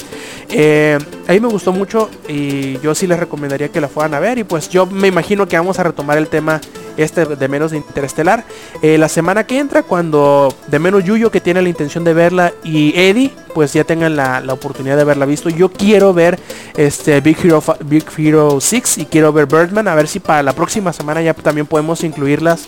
Eh, 0.50 0.98
a 1.28 1.32
mí 1.34 1.40
me 1.42 1.50
gustó 1.50 1.74
mucho 1.74 2.10
y 2.30 2.80
yo 2.80 2.96
sí 2.96 3.06
les 3.06 3.20
recomendaría 3.20 3.68
que 3.68 3.82
la 3.82 3.90
fueran 3.90 4.14
a 4.14 4.20
ver 4.22 4.38
y 4.38 4.46
pues 4.46 4.70
yo 4.70 4.86
me 4.86 5.10
imagino 5.10 5.46
que 5.46 5.58
vamos 5.58 5.78
a 5.78 5.84
retomar 5.84 6.18
el 6.18 6.30
tema 6.30 6.62
este 6.96 7.26
de 7.26 7.48
menos 7.48 7.72
de 7.72 7.78
Interestelar. 7.78 8.46
Eh, 8.82 8.98
la 8.98 9.10
semana 9.10 9.46
que 9.46 9.60
entra, 9.60 9.84
cuando 9.84 10.56
de 10.68 10.80
menos 10.80 11.04
Yuyo 11.04 11.32
que 11.32 11.42
tiene 11.42 11.62
la 11.62 11.70
intención 11.70 12.04
de 12.04 12.14
verla 12.14 12.54
y 12.64 12.98
Eddie, 12.98 13.34
pues 13.54 13.74
ya 13.74 13.84
tengan 13.84 14.16
la, 14.16 14.42
la 14.42 14.54
oportunidad 14.54 14.96
de 14.96 15.04
haberla 15.04 15.26
visto. 15.26 15.50
Yo 15.50 15.72
quiero 15.72 16.14
ver 16.14 16.40
este 16.76 17.22
Big 17.22 17.38
Hero 17.44 17.64
Big 17.86 18.06
Hero 18.18 18.60
6 18.60 18.98
y 19.00 19.06
quiero 19.06 19.32
ver 19.32 19.46
Birdman, 19.46 19.88
a 19.88 19.96
ver 19.96 20.08
si 20.08 20.20
para 20.20 20.44
la 20.44 20.54
próxima 20.54 20.94
semana 20.94 21.22
ya 21.22 21.34
también 21.34 21.68
podemos 21.68 22.04
incluirlas 22.04 22.68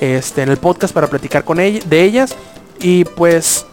este, 0.00 0.42
en 0.42 0.48
el 0.48 0.56
podcast 0.56 0.94
para 0.94 1.06
platicar 1.06 1.44
con 1.44 1.60
ella, 1.60 1.80
de 1.86 2.02
ellas. 2.02 2.34
Y 2.80 3.04
pues 3.04 3.66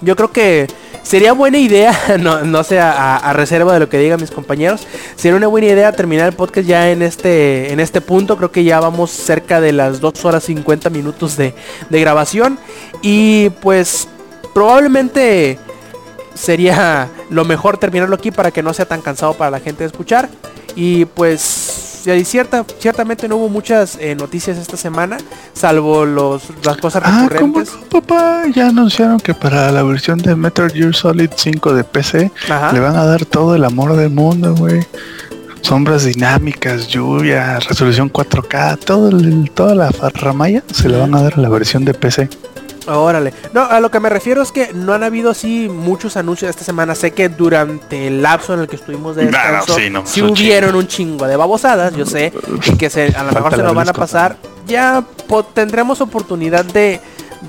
yo 0.00 0.16
creo 0.16 0.30
que 0.30 0.68
sería 1.02 1.32
buena 1.32 1.58
idea, 1.58 1.98
no, 2.20 2.44
no 2.44 2.64
sé, 2.64 2.78
a, 2.80 3.32
reserva 3.32 3.72
de 3.74 3.80
lo 3.80 3.88
que 3.88 3.98
digan 3.98 4.20
mis 4.20 4.30
compañeros, 4.30 4.86
sería 5.16 5.36
una 5.36 5.46
buena 5.46 5.68
idea 5.68 5.92
terminar 5.92 6.28
el 6.28 6.34
podcast 6.34 6.66
ya 6.66 6.90
en 6.90 7.02
este, 7.02 7.72
en 7.72 7.80
este 7.80 8.00
punto. 8.00 8.36
Creo 8.36 8.52
que 8.52 8.64
ya 8.64 8.80
vamos 8.80 9.10
cerca 9.10 9.60
de 9.60 9.72
las 9.72 10.00
2 10.00 10.24
horas 10.24 10.44
50 10.44 10.90
minutos 10.90 11.36
de, 11.36 11.54
de 11.88 12.00
grabación. 12.00 12.58
Y 13.02 13.50
pues 13.60 14.08
probablemente 14.54 15.58
sería 16.34 17.08
lo 17.30 17.44
mejor 17.44 17.78
terminarlo 17.78 18.14
aquí 18.14 18.30
para 18.30 18.50
que 18.50 18.62
no 18.62 18.72
sea 18.72 18.86
tan 18.86 19.02
cansado 19.02 19.34
para 19.34 19.50
la 19.50 19.60
gente 19.60 19.84
de 19.84 19.86
escuchar. 19.88 20.28
Y 20.74 21.04
pues 21.04 21.92
cierta, 22.24 22.64
ciertamente 22.78 23.28
no 23.28 23.36
hubo 23.36 23.48
muchas 23.48 23.96
eh, 24.00 24.14
noticias 24.14 24.58
esta 24.58 24.76
semana, 24.76 25.18
salvo 25.52 26.04
los, 26.04 26.42
las 26.64 26.76
cosas 26.78 27.02
ah, 27.04 27.28
recurrentes. 27.28 27.70
papá? 27.90 28.44
Ya 28.54 28.68
anunciaron 28.68 29.20
que 29.20 29.34
para 29.34 29.70
la 29.70 29.82
versión 29.82 30.18
de 30.18 30.34
Metal 30.34 30.70
Gear 30.70 30.94
Solid 30.94 31.30
5 31.34 31.74
de 31.74 31.84
PC 31.84 32.30
le 32.72 32.80
van 32.80 32.96
a 32.96 33.04
dar 33.04 33.24
todo 33.24 33.54
el 33.54 33.64
amor 33.64 33.96
del 33.96 34.10
mundo, 34.10 34.54
güey. 34.54 34.84
Sombras 35.60 36.04
dinámicas, 36.04 36.88
lluvia, 36.88 37.60
resolución 37.60 38.12
4K, 38.12 38.78
todo 38.80 39.10
el, 39.10 39.48
toda 39.54 39.76
la 39.76 39.92
farramaya 39.92 40.64
se 40.72 40.88
le 40.88 40.98
van 40.98 41.14
a 41.14 41.22
dar 41.22 41.34
a 41.36 41.40
la 41.40 41.48
versión 41.48 41.84
de 41.84 41.94
PC. 41.94 42.28
Órale. 42.86 43.32
No, 43.52 43.62
a 43.62 43.80
lo 43.80 43.90
que 43.90 44.00
me 44.00 44.08
refiero 44.08 44.42
es 44.42 44.52
que 44.52 44.72
no 44.72 44.92
han 44.92 45.02
habido 45.02 45.30
así 45.30 45.68
muchos 45.68 46.16
anuncios 46.16 46.50
esta 46.50 46.64
semana. 46.64 46.94
Sé 46.94 47.12
que 47.12 47.28
durante 47.28 48.06
el 48.08 48.22
lapso 48.22 48.54
en 48.54 48.60
el 48.60 48.68
que 48.68 48.76
estuvimos 48.76 49.16
de 49.16 49.26
descanso, 49.26 49.76
sí, 50.04 50.22
hubieron 50.22 50.74
un 50.74 50.86
chingo 50.86 51.26
de 51.26 51.36
babosadas, 51.36 51.94
yo 51.94 52.06
sé, 52.06 52.32
y 52.66 52.76
que 52.76 52.90
se, 52.90 53.14
a 53.14 53.22
lo 53.24 53.32
mejor 53.32 53.54
se 53.54 53.62
lo 53.62 53.74
van 53.74 53.88
a 53.88 53.92
pasar. 53.92 54.36
Ya 54.66 55.04
tendremos 55.54 56.00
oportunidad 56.00 56.64
de, 56.64 57.00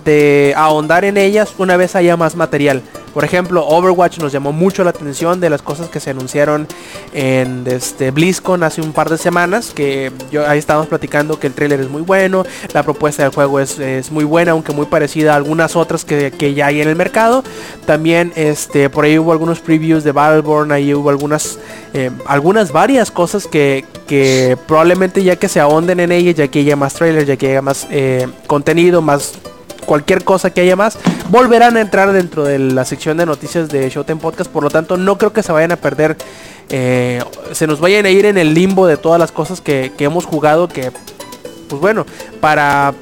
de 0.03 0.53
ahondar 0.57 1.05
en 1.05 1.17
ellas 1.17 1.53
una 1.57 1.77
vez 1.77 1.95
haya 1.95 2.17
más 2.17 2.35
material. 2.35 2.81
Por 3.13 3.23
ejemplo, 3.23 3.65
Overwatch 3.67 4.19
nos 4.19 4.31
llamó 4.31 4.51
mucho 4.51 4.83
la 4.83 4.89
atención 4.89 5.39
de 5.39 5.49
las 5.49 5.61
cosas 5.61 5.87
que 5.89 5.99
se 5.99 6.09
anunciaron 6.09 6.67
en 7.13 7.63
este 7.67 8.11
BlizzCon 8.11 8.63
hace 8.63 8.81
un 8.81 8.91
par 8.91 9.09
de 9.09 9.17
semanas, 9.17 9.71
que 9.73 10.11
yo 10.31 10.47
ahí 10.47 10.57
estábamos 10.57 10.87
platicando 10.87 11.39
que 11.39 11.47
el 11.47 11.53
trailer 11.53 11.79
es 11.79 11.89
muy 11.89 12.01
bueno, 12.01 12.43
la 12.73 12.83
propuesta 12.83 13.23
del 13.23 13.31
juego 13.31 13.59
es, 13.59 13.79
muy 14.11 14.23
buena, 14.23 14.51
aunque 14.51 14.73
muy 14.73 14.87
parecida 14.87 15.33
a 15.33 15.35
algunas 15.35 15.75
otras 15.75 16.05
que, 16.05 16.53
ya 16.53 16.67
hay 16.67 16.81
en 16.81 16.89
el 16.89 16.95
mercado. 16.95 17.43
También 17.85 18.33
este 18.35 18.89
por 18.89 19.05
ahí 19.05 19.17
hubo 19.17 19.31
algunos 19.31 19.59
previews 19.59 20.03
de 20.03 20.11
Battleborn, 20.11 20.71
ahí 20.71 20.93
hubo 20.93 21.09
algunas 21.09 21.59
eh, 21.93 22.11
algunas 22.25 22.71
varias 22.71 23.11
cosas 23.11 23.47
que, 23.47 23.85
que 24.07 24.57
probablemente 24.67 25.23
ya 25.23 25.35
que 25.35 25.47
se 25.47 25.59
ahonden 25.59 25.99
en 25.99 26.11
ellas, 26.11 26.35
ya 26.35 26.47
que 26.47 26.59
haya 26.59 26.75
más 26.75 26.93
trailers, 26.93 27.27
ya 27.27 27.37
que 27.37 27.49
haya 27.49 27.61
más 27.61 27.87
eh, 27.91 28.27
contenido, 28.47 29.01
más 29.01 29.33
cualquier 29.83 30.23
cosa 30.23 30.51
que 30.51 30.61
haya 30.61 30.75
más, 30.75 30.97
volverán 31.29 31.77
a 31.77 31.81
entrar 31.81 32.11
dentro 32.11 32.43
de 32.43 32.59
la 32.59 32.85
sección 32.85 33.17
de 33.17 33.25
noticias 33.25 33.69
de 33.69 33.89
Showtime 33.89 34.19
Podcast. 34.19 34.49
Por 34.49 34.63
lo 34.63 34.69
tanto, 34.69 34.97
no 34.97 35.17
creo 35.17 35.33
que 35.33 35.43
se 35.43 35.51
vayan 35.51 35.71
a 35.71 35.75
perder, 35.77 36.17
eh, 36.69 37.23
se 37.51 37.67
nos 37.67 37.79
vayan 37.79 38.05
a 38.05 38.09
ir 38.09 38.25
en 38.25 38.37
el 38.37 38.53
limbo 38.53 38.87
de 38.87 38.97
todas 38.97 39.19
las 39.19 39.31
cosas 39.31 39.61
que, 39.61 39.91
hemos 39.99 40.25
jugado. 40.25 40.67
Que, 40.67 40.91
pues 41.69 41.81
bueno, 41.81 42.05
para 42.41 42.93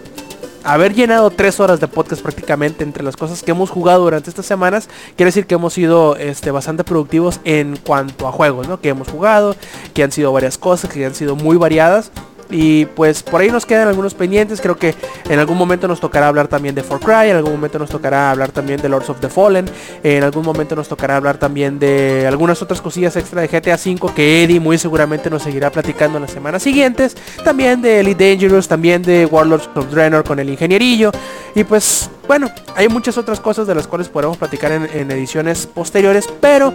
haber 0.64 0.94
llenado 0.94 1.32
tres 1.32 1.60
horas 1.60 1.80
de 1.80 1.88
podcast 1.88 2.22
prácticamente 2.22 2.84
entre 2.84 3.04
las 3.04 3.16
cosas 3.16 3.42
que 3.42 3.52
hemos 3.52 3.70
jugado 3.70 4.04
durante 4.04 4.30
estas 4.30 4.46
semanas, 4.46 4.90
quiere 5.16 5.30
decir 5.30 5.48
que 5.48 5.56
hemos 5.56 5.74
sido 5.74 6.16
este, 6.16 6.52
bastante 6.52 6.84
productivos 6.84 7.40
en 7.44 7.78
cuanto 7.78 8.28
a 8.28 8.32
juegos, 8.32 8.68
¿no? 8.68 8.80
Que 8.80 8.90
hemos 8.90 9.08
jugado, 9.08 9.56
que 9.94 10.04
han 10.04 10.12
sido 10.12 10.32
varias 10.32 10.58
cosas, 10.58 10.92
que 10.92 11.06
han 11.06 11.16
sido 11.16 11.36
muy 11.36 11.58
variadas. 11.58 12.12
Y 12.52 12.86
pues 12.86 13.24
por 13.24 13.42
ahí 13.42 13.50
nos 13.50 13.66
quedan 13.66 13.88
algunos 13.88 14.14
pendientes. 14.14 14.62
Creo 14.62 14.78
que 14.78 14.94
en 15.30 15.40
algún 15.40 15.58
momento 15.58 15.88
nos 15.88 16.00
tocará 16.00 16.28
hablar 16.28 16.48
también 16.48 16.76
de 16.76 16.84
For 16.84 17.00
Cry. 17.00 17.30
En 17.30 17.38
algún 17.38 17.54
momento 17.54 17.80
nos 17.80 17.90
tocará 17.90 18.32
hablar 18.32 18.52
también 18.52 18.82
de 18.82 18.90
Lords 18.90 19.10
of 19.10 19.20
the 19.20 19.30
Fallen. 19.30 19.70
En 20.04 20.24
algún 20.24 20.46
momento 20.46 20.76
nos 20.76 20.88
tocará 20.88 21.18
hablar 21.18 21.38
también 21.38 21.80
de 21.80 22.26
algunas 22.28 22.62
otras 22.62 22.82
cosillas 22.82 23.16
extra 23.16 23.42
de 23.42 23.48
GTA 23.48 23.76
V 23.76 24.14
que 24.14 24.44
Eddie 24.44 24.60
muy 24.60 24.78
seguramente 24.78 25.30
nos 25.30 25.44
seguirá 25.44 25.72
platicando 25.72 26.18
en 26.18 26.24
las 26.24 26.32
semanas 26.32 26.64
siguientes. 26.64 27.16
También 27.44 27.82
de 27.82 28.00
Elite 28.02 28.32
Dangerous, 28.32 28.68
también 28.68 29.02
de 29.02 29.26
Warlords 29.26 29.70
of 29.76 29.90
Draenor 29.92 30.24
con 30.24 30.40
el 30.40 30.50
ingenierillo. 30.50 31.12
Y 31.56 31.64
pues 31.64 32.10
bueno, 32.28 32.50
hay 32.76 32.88
muchas 32.88 33.18
otras 33.18 33.40
cosas 33.40 33.68
de 33.68 33.76
las 33.76 33.88
cuales 33.88 34.10
podremos 34.10 34.38
platicar 34.38 34.72
en, 34.72 34.90
en 34.94 35.12
ediciones 35.12 35.68
posteriores. 35.68 36.28
Pero 36.40 36.74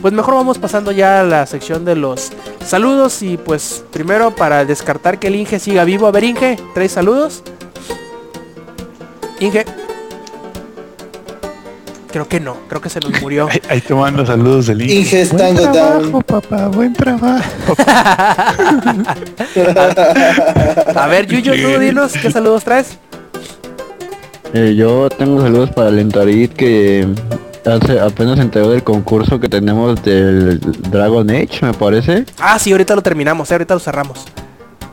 pues 0.00 0.12
mejor 0.12 0.34
vamos 0.34 0.58
pasando 0.58 0.92
ya 0.92 1.20
a 1.20 1.24
la 1.24 1.46
sección 1.46 1.84
de 1.84 1.96
los 1.96 2.32
saludos 2.64 3.22
y 3.22 3.36
pues 3.36 3.84
primero 3.92 4.34
para 4.34 4.64
descartar 4.64 5.05
que 5.14 5.28
el 5.28 5.36
Inge 5.36 5.58
siga 5.58 5.84
vivo. 5.84 6.06
A 6.06 6.10
ver 6.10 6.24
Inge, 6.24 6.58
¿traes 6.74 6.92
saludos? 6.92 7.42
Inge. 9.40 9.64
Creo 12.10 12.28
que 12.28 12.40
no, 12.40 12.56
creo 12.68 12.80
que 12.80 12.88
se 12.88 13.00
nos 13.00 13.20
murió. 13.20 13.48
Ahí, 13.68 13.80
te 13.80 13.94
mando 13.94 14.26
saludos 14.26 14.66
del 14.66 14.82
Inge. 14.82 15.22
Inge 15.22 15.36
buen 15.36 15.56
trabajo, 15.56 16.20
papá, 16.22 16.68
buen 16.68 16.92
trabajo. 16.92 17.74
a 20.94 21.06
ver, 21.08 21.26
Yuyo, 21.26 21.54
tú 21.54 21.78
dinos 21.78 22.12
qué 22.20 22.30
saludos 22.30 22.64
traes. 22.64 22.98
Eh, 24.54 24.74
yo 24.76 25.08
tengo 25.10 25.40
saludos 25.40 25.70
para 25.70 25.90
el 25.90 25.98
Entarit 25.98 26.52
que 26.52 27.06
Hace, 27.66 27.98
apenas 27.98 28.38
enteró 28.38 28.70
del 28.70 28.84
concurso 28.84 29.40
que 29.40 29.48
tenemos 29.48 30.00
del 30.04 30.60
Dragon 30.88 31.28
Age, 31.28 31.58
me 31.62 31.74
parece. 31.74 32.24
Ah, 32.38 32.60
sí, 32.60 32.70
ahorita 32.70 32.94
lo 32.94 33.02
terminamos, 33.02 33.50
eh, 33.50 33.54
ahorita 33.54 33.74
lo 33.74 33.80
cerramos. 33.80 34.24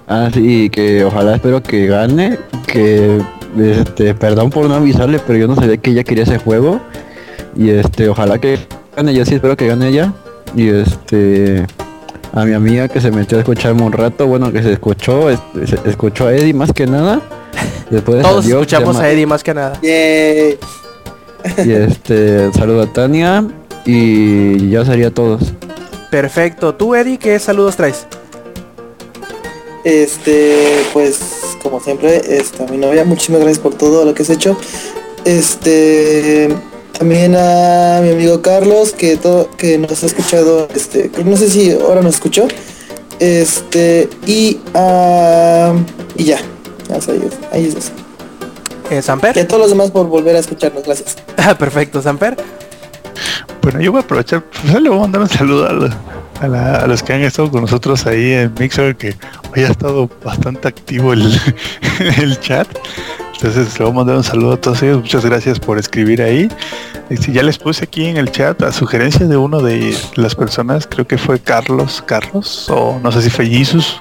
Ah, 0.08 0.30
sí, 0.34 0.70
que 0.70 1.06
ojalá 1.06 1.36
espero 1.36 1.64
que 1.64 1.88
gane, 1.88 2.38
que 2.68 3.22
este, 3.58 4.14
perdón 4.14 4.50
por 4.50 4.68
no 4.68 4.76
avisarle, 4.76 5.20
pero 5.20 5.40
yo 5.40 5.48
no 5.48 5.56
sabía 5.56 5.78
que 5.78 5.92
ella 5.92 6.04
quería 6.04 6.24
ese 6.24 6.38
juego. 6.38 6.82
Y 7.56 7.70
este, 7.70 8.10
ojalá 8.10 8.40
que 8.40 8.60
gane, 8.96 9.14
yo 9.14 9.26
sí 9.26 9.36
espero 9.36 9.56
que 9.56 9.68
gane 9.68 9.90
ella. 9.90 10.14
Y 10.56 10.70
este 10.70 11.66
a 12.34 12.46
mi 12.46 12.54
amiga 12.54 12.88
que 12.88 13.00
se 13.00 13.12
metió 13.12 13.38
a 13.38 13.42
escucharme 13.42 13.84
un 13.84 13.92
rato, 13.92 14.26
bueno 14.26 14.52
que 14.52 14.64
se 14.64 14.74
escuchó, 14.74 15.30
escuchó 15.86 16.28
a 16.28 16.34
Eddie 16.34 16.54
más 16.54 16.74
que 16.74 16.88
nada. 16.88 17.22
Después 17.90 18.24
Todos 18.24 18.46
escuchamos 18.46 18.98
a 18.98 19.10
Eddie 19.10 19.28
más 19.28 19.44
que 19.44 19.54
nada. 19.54 19.78
Y 19.84 21.72
este, 21.72 22.52
saludo 22.54 22.84
a 22.84 22.88
Tania 22.88 23.46
y 23.86 24.70
ya 24.70 24.84
sería 24.84 25.12
todos. 25.12 25.54
Perfecto. 26.10 26.74
¿Tú, 26.74 26.96
Eddie, 26.96 27.20
qué 27.20 27.38
saludos 27.38 27.76
traes? 27.76 28.08
Este, 29.84 30.84
pues, 30.94 31.20
como 31.62 31.80
siempre, 31.80 32.22
este, 32.38 32.64
a 32.64 32.68
mi 32.68 32.78
novia, 32.78 33.04
muchísimas 33.04 33.42
gracias 33.42 33.60
por 33.60 33.76
todo 33.76 34.06
lo 34.06 34.14
que 34.14 34.24
has 34.24 34.30
hecho. 34.30 34.58
Este, 35.26 36.50
también 36.98 37.36
a 37.36 38.00
mi 38.02 38.12
amigo 38.12 38.42
Carlos, 38.42 38.94
que 38.94 39.18
todo, 39.18 39.50
que 39.58 39.78
nos 39.78 40.04
ha 40.04 40.06
escuchado, 40.06 40.68
este, 40.74 41.12
no 41.26 41.36
sé 41.36 41.50
si 41.50 41.72
ahora 41.72 42.02
nos 42.02 42.16
escuchó. 42.16 42.48
Este, 43.20 44.10
y 44.26 44.60
a, 44.74 45.74
y 46.16 46.24
ya, 46.26 46.40
ahí 47.52 47.66
es 47.68 47.76
eso. 47.76 47.92
Eh, 48.90 49.02
Samper. 49.02 49.36
Y 49.38 49.40
a 49.42 49.48
todos 49.48 49.62
los 49.62 49.70
demás 49.70 49.92
por 49.92 50.08
volver 50.08 50.36
a 50.36 50.40
escucharnos, 50.40 50.84
gracias. 50.84 51.18
Ah, 51.38 51.56
perfecto, 51.58 52.02
Samper. 52.02 52.38
Bueno, 53.62 53.80
yo 53.82 53.92
voy 53.92 54.02
a 54.02 54.04
aprovechar, 54.04 54.44
pues, 54.44 54.82
le 54.82 54.90
voy 54.90 54.98
a 54.98 55.02
mandar 55.02 55.22
un 55.22 55.30
saludo 55.30 55.66
a, 55.66 56.23
los 56.48 57.04
que 57.04 57.14
han 57.14 57.22
estado 57.22 57.50
con 57.52 57.62
nosotros 57.62 58.06
ahí 58.06 58.34
en 58.34 58.54
Mixer, 58.60 58.96
que 58.96 59.16
había 59.52 59.68
estado 59.68 60.10
bastante 60.24 60.68
activo 60.68 61.14
el, 61.14 61.40
el 62.18 62.40
chat. 62.40 62.68
Entonces 63.44 63.78
le 63.78 63.84
voy 63.84 63.92
a 63.92 63.96
mandar 63.98 64.16
un 64.16 64.24
saludo 64.24 64.54
a 64.54 64.58
todos 64.58 64.82
ellos. 64.84 65.00
Muchas 65.00 65.26
gracias 65.26 65.60
por 65.60 65.78
escribir 65.78 66.22
ahí. 66.22 66.48
Ya 67.28 67.44
les 67.44 67.58
puse 67.58 67.84
aquí 67.84 68.06
en 68.06 68.16
el 68.16 68.32
chat 68.32 68.64
a 68.64 68.72
sugerencia 68.72 69.28
de 69.28 69.36
uno 69.36 69.60
de 69.60 69.94
las 70.16 70.34
personas, 70.34 70.88
creo 70.88 71.06
que 71.06 71.18
fue 71.18 71.42
Carlos, 71.42 72.02
Carlos, 72.06 72.70
o 72.70 73.02
no 73.04 73.12
sé 73.12 73.22
si 73.22 73.30
fue 73.30 73.46
Jesus, 73.46 73.98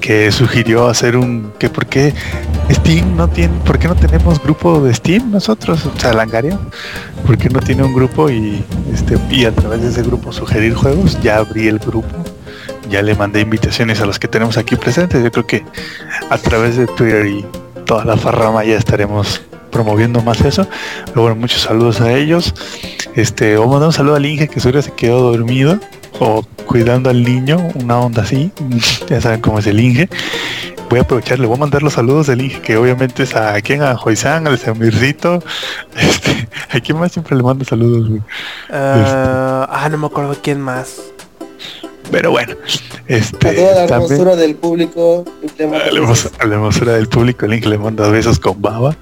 que 0.00 0.32
sugirió 0.32 0.88
hacer 0.88 1.18
un 1.18 1.52
que 1.58 1.68
por 1.68 1.84
qué 1.84 2.14
Steam 2.70 3.14
no 3.14 3.28
tiene, 3.28 3.52
por 3.66 3.78
qué 3.78 3.88
no 3.88 3.94
tenemos 3.94 4.42
grupo 4.42 4.80
de 4.80 4.94
Steam 4.94 5.30
nosotros, 5.30 5.84
o 5.84 6.00
sea, 6.00 6.14
Langaria, 6.14 6.58
por 7.26 7.36
qué 7.36 7.50
no 7.50 7.60
tiene 7.60 7.82
un 7.82 7.94
grupo 7.94 8.30
y 8.30 8.64
este 8.90 9.18
y 9.30 9.44
a 9.44 9.52
través 9.54 9.82
de 9.82 9.88
ese 9.90 10.02
grupo 10.02 10.32
sugerir 10.32 10.72
juegos, 10.72 11.20
ya 11.20 11.36
abrí 11.36 11.68
el 11.68 11.78
grupo 11.78 12.08
ya 12.88 13.02
le 13.02 13.14
mandé 13.14 13.42
invitaciones 13.42 14.00
a 14.00 14.06
los 14.06 14.18
que 14.18 14.28
tenemos 14.28 14.56
aquí 14.56 14.74
presentes. 14.74 15.22
Yo 15.22 15.30
creo 15.30 15.46
que 15.46 15.62
a 16.30 16.38
través 16.38 16.78
de 16.78 16.86
Twitter 16.86 17.26
y 17.26 17.44
toda 17.88 18.04
la 18.04 18.18
farrama 18.18 18.64
ya 18.64 18.76
estaremos 18.76 19.40
promoviendo 19.72 20.20
más 20.20 20.42
eso. 20.42 20.68
Pero 21.06 21.22
bueno, 21.22 21.36
muchos 21.36 21.62
saludos 21.62 22.02
a 22.02 22.12
ellos. 22.12 22.54
Este, 23.14 23.56
a 23.56 23.60
mandar 23.60 23.86
un 23.86 23.92
saludo 23.94 24.16
al 24.16 24.26
Inge 24.26 24.46
que 24.46 24.60
seguro 24.60 24.82
se 24.82 24.92
quedó 24.92 25.32
dormido 25.32 25.80
o 26.20 26.42
cuidando 26.66 27.08
al 27.08 27.24
niño, 27.24 27.56
una 27.76 27.98
onda 27.98 28.22
así. 28.22 28.52
ya 29.08 29.22
saben 29.22 29.40
cómo 29.40 29.58
es 29.58 29.66
el 29.66 29.80
Inge. 29.80 30.10
Voy 30.90 30.98
a 30.98 31.02
aprovechar, 31.02 31.38
le 31.38 31.46
voy 31.46 31.56
a 31.56 31.60
mandar 31.60 31.82
los 31.82 31.94
saludos 31.94 32.26
del 32.26 32.42
Inge, 32.42 32.60
que 32.60 32.76
obviamente 32.76 33.22
es 33.22 33.34
a 33.34 33.58
quien, 33.62 33.82
a 33.82 33.96
Joizán, 33.96 34.46
al 34.46 34.58
Samircito. 34.58 35.42
Este, 35.96 36.46
¿A 36.70 36.80
quién 36.80 36.98
más 36.98 37.12
siempre 37.12 37.36
le 37.36 37.42
mando 37.42 37.64
saludos? 37.64 38.10
Uh, 38.10 38.20
ah, 38.70 39.88
no 39.90 39.96
me 39.96 40.06
acuerdo 40.06 40.36
quién 40.42 40.60
más. 40.60 41.00
Pero 42.10 42.30
bueno, 42.30 42.54
este. 43.06 43.48
A 43.48 43.74
la 43.74 43.84
hermosura 43.84 44.36
del 44.36 44.54
público. 44.54 45.24
A 45.58 46.46
la, 46.46 46.54
hermosura 46.54 46.94
del 46.94 47.08
público, 47.08 47.44
el 47.44 47.52
Link 47.52 47.66
le 47.66 47.78
manda 47.78 48.08
besos 48.08 48.38
con 48.38 48.60
baba. 48.60 48.96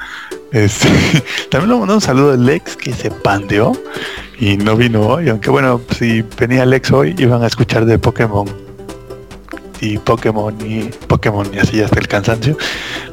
Este, 0.53 0.89
también 1.51 1.73
le 1.73 1.79
mando 1.79 1.95
un 1.95 2.01
saludo 2.01 2.33
a 2.33 2.37
Lex 2.37 2.77
que 2.77 2.93
se 2.93 3.11
pandeó 3.11 3.73
y 4.39 4.57
no 4.57 4.77
vino 4.77 5.07
hoy. 5.07 5.29
Aunque 5.29 5.51
bueno, 5.51 5.81
si 5.97 6.23
venía 6.39 6.65
Lex 6.67 6.91
hoy, 6.93 7.15
iban 7.19 7.43
a 7.43 7.47
escuchar 7.47 7.85
de 7.85 7.99
Pokémon 7.99 8.47
y 9.81 9.99
Pokémon 9.99 10.55
y 10.65 10.85
Pokémon 11.07 11.49
y 11.53 11.59
así 11.59 11.81
hasta 11.81 11.99
el 12.01 12.09
cansancio. 12.09 12.57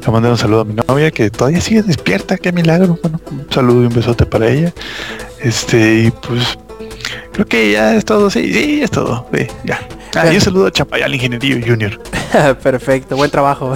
Le 0.04 0.12
mando 0.12 0.30
un 0.30 0.38
saludo 0.38 0.60
a 0.60 0.64
mi 0.64 0.74
novia 0.74 1.10
que 1.10 1.30
todavía 1.30 1.60
sigue 1.60 1.82
despierta, 1.82 2.36
qué 2.36 2.52
milagro. 2.52 2.98
Bueno, 3.02 3.20
un 3.30 3.46
saludo 3.50 3.82
y 3.82 3.86
un 3.86 3.94
besote 3.94 4.26
para 4.26 4.48
ella. 4.48 4.72
Este, 5.40 6.04
y 6.04 6.10
pues 6.10 6.58
Creo 7.32 7.46
que 7.46 7.72
ya 7.72 7.94
es 7.94 8.04
todo, 8.04 8.30
sí, 8.30 8.52
sí, 8.52 8.82
es 8.82 8.90
todo. 8.90 9.26
Sí, 9.34 9.46
ya. 9.64 9.80
Ah, 10.16 10.30
yo 10.30 10.40
saludo 10.40 10.66
a 10.66 10.70
Chapayal 10.70 11.12
Ingeniería 11.12 11.60
Junior. 11.66 11.98
Perfecto, 12.62 13.16
buen 13.16 13.30
trabajo. 13.30 13.74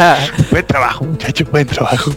buen 0.50 0.66
trabajo, 0.66 1.04
muchacho, 1.04 1.44
buen 1.50 1.66
trabajo. 1.66 2.12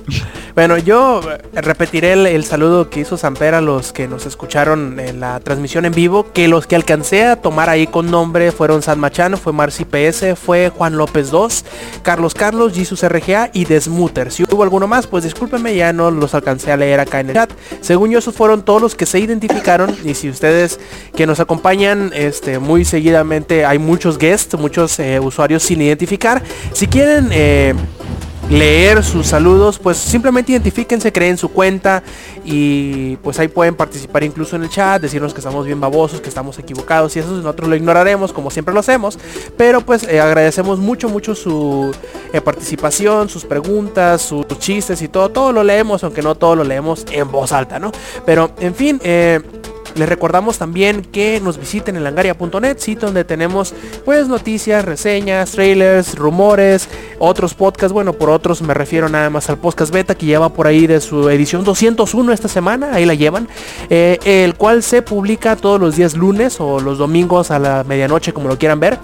Bueno, 0.56 0.78
yo 0.78 1.22
repetiré 1.54 2.14
el, 2.14 2.44
saludo 2.44 2.92
que 2.92 3.00
hizo 3.00 3.18
Samper 3.18 3.56
a 3.56 3.62
los 3.62 3.92
que 3.92 4.08
nos 4.08 4.28
escucharon 4.28 5.00
en 5.00 5.20
la 5.20 5.40
transmisión 5.40 5.86
en 5.86 5.94
vivo, 5.94 6.32
que 6.32 6.48
los 6.48 6.68
que 6.68 6.76
alcancé 6.76 7.26
a 7.26 7.38
tomar 7.38 7.70
ahí 7.70 7.88
con 7.88 8.12
nombre 8.12 8.52
fueron 8.52 8.84
San 8.84 9.00
Machano, 9.00 9.38
fue 9.38 9.52
Marci 9.52 9.84
PS, 9.84 10.38
fue 10.38 10.70
Juan 10.70 10.96
López 10.96 11.32
2, 11.32 11.66
Carlos 12.04 12.36
Carlos, 12.36 12.74
Jesus 12.76 13.02
RGA 13.04 13.50
y 13.52 13.66
Desmuter. 13.66 14.32
Si 14.32 14.44
hubo 14.44 14.62
alguno 14.62 14.88
más, 14.88 15.08
pues 15.08 15.24
discúlpenme, 15.24 15.76
ya 15.76 15.92
no 15.92 16.12
los 16.12 16.36
alcancé 16.36 16.72
a 16.72 16.78
leer 16.78 17.00
acá 17.00 17.20
en 17.20 17.30
el 17.30 17.36
chat. 17.36 17.52
Según 17.82 18.12
yo, 18.12 18.20
esos 18.20 18.36
fueron 18.36 18.64
todos 18.64 18.80
los 18.80 18.94
que 18.94 19.08
se 19.08 19.18
identificaron 19.18 19.96
y 20.04 20.14
si 20.14 20.30
ustedes 20.30 20.80
que 21.16 21.26
nos 21.26 21.40
acompañan 21.40 22.12
este, 22.14 22.60
muy 22.60 22.86
seguidamente, 22.86 23.63
hay 23.64 23.80
muchos 23.80 24.18
guests, 24.18 24.58
muchos 24.58 25.00
eh, 25.00 25.20
usuarios 25.20 25.64
sin 25.64 25.82
identificar. 25.82 26.42
Si 26.74 26.88
quieren... 26.88 27.30
Eh, 27.32 27.74
leer 28.50 29.04
sus 29.04 29.28
saludos, 29.28 29.80
pues 29.80 29.98
simplemente 29.98 30.52
identifíquense, 30.52 31.12
creen 31.12 31.38
su 31.38 31.50
cuenta 31.50 32.04
y 32.44 33.16
pues 33.18 33.40
ahí 33.40 33.48
pueden 33.48 33.76
participar 33.76 34.24
incluso 34.24 34.56
en 34.56 34.64
el 34.64 34.70
chat, 34.70 35.02
decirnos 35.02 35.34
que 35.34 35.40
estamos 35.40 35.66
bien 35.66 35.80
babosos, 35.80 36.22
que 36.22 36.30
estamos 36.30 36.60
equivocados 36.60 37.16
y 37.16 37.20
eso 37.20 37.32
nosotros 37.32 37.70
lo 37.70 37.76
ignoraremos 37.76 38.34
como 38.34 38.52
siempre 38.52 38.74
lo 38.74 38.82
hacemos, 38.82 39.18
pero 39.58 39.82
pues 39.82 40.04
eh, 40.04 40.20
agradecemos 40.20 40.80
mucho, 40.80 41.10
mucho 41.10 41.36
su 41.36 41.96
participación, 42.44 43.30
sus 43.30 43.46
preguntas, 43.46 44.22
sus 44.22 44.46
chistes 44.60 45.02
y 45.02 45.08
todo, 45.08 45.30
todo 45.30 45.52
lo 45.52 45.64
leemos, 45.64 46.04
aunque 46.04 46.22
no 46.22 46.36
todo 46.36 46.56
lo 46.56 46.64
leemos 46.64 47.06
en 47.12 47.32
voz 47.32 47.52
alta, 47.52 47.80
¿no? 47.80 47.92
Pero 48.26 48.52
en 48.60 48.76
fin, 48.76 49.00
eh, 49.04 49.40
les 49.96 50.10
recordamos 50.10 50.58
también 50.58 51.02
que 51.02 51.40
nos 51.42 51.58
visiten 51.58 51.96
en 51.96 52.04
langaria.net, 52.04 52.78
sitio 52.78 53.08
donde 53.08 53.24
tenemos 53.24 53.74
pues 54.06 54.28
noticias, 54.28 54.84
reseñas, 54.86 55.52
trailers, 55.52 56.16
rumores, 56.16 56.90
otros 57.20 57.54
podcasts. 57.54 57.94
Bueno, 57.94 58.14
por 58.14 58.30
otros 58.30 58.62
me 58.62 58.74
refiero 58.74 59.10
nada 59.10 59.30
más 59.30 59.50
al 59.50 59.58
podcast 59.58 59.94
beta 59.94 60.16
que 60.16 60.26
lleva 60.26 60.50
por 60.50 60.68
ahí 60.68 60.88
de 60.88 61.02
su 61.02 61.30
edición 61.30 61.64
201 61.64 62.34
esta 62.34 62.48
semana, 62.48 62.94
ahí 62.94 63.06
la 63.06 63.14
llevan, 63.14 63.48
eh, 63.90 64.20
el 64.26 64.56
cual 64.56 64.84
se 64.84 65.02
publica 65.02 65.56
todos 65.56 65.80
los 65.80 65.96
días 65.96 66.16
lunes 66.16 66.60
o 66.60 66.80
los 66.80 66.98
domingos 66.98 67.52
a 67.52 67.60
la 67.60 67.84
medianoche 67.84 68.34
como 68.34 68.48
lo 68.48 68.58
quieran 68.58 68.80
ver. 68.80 69.00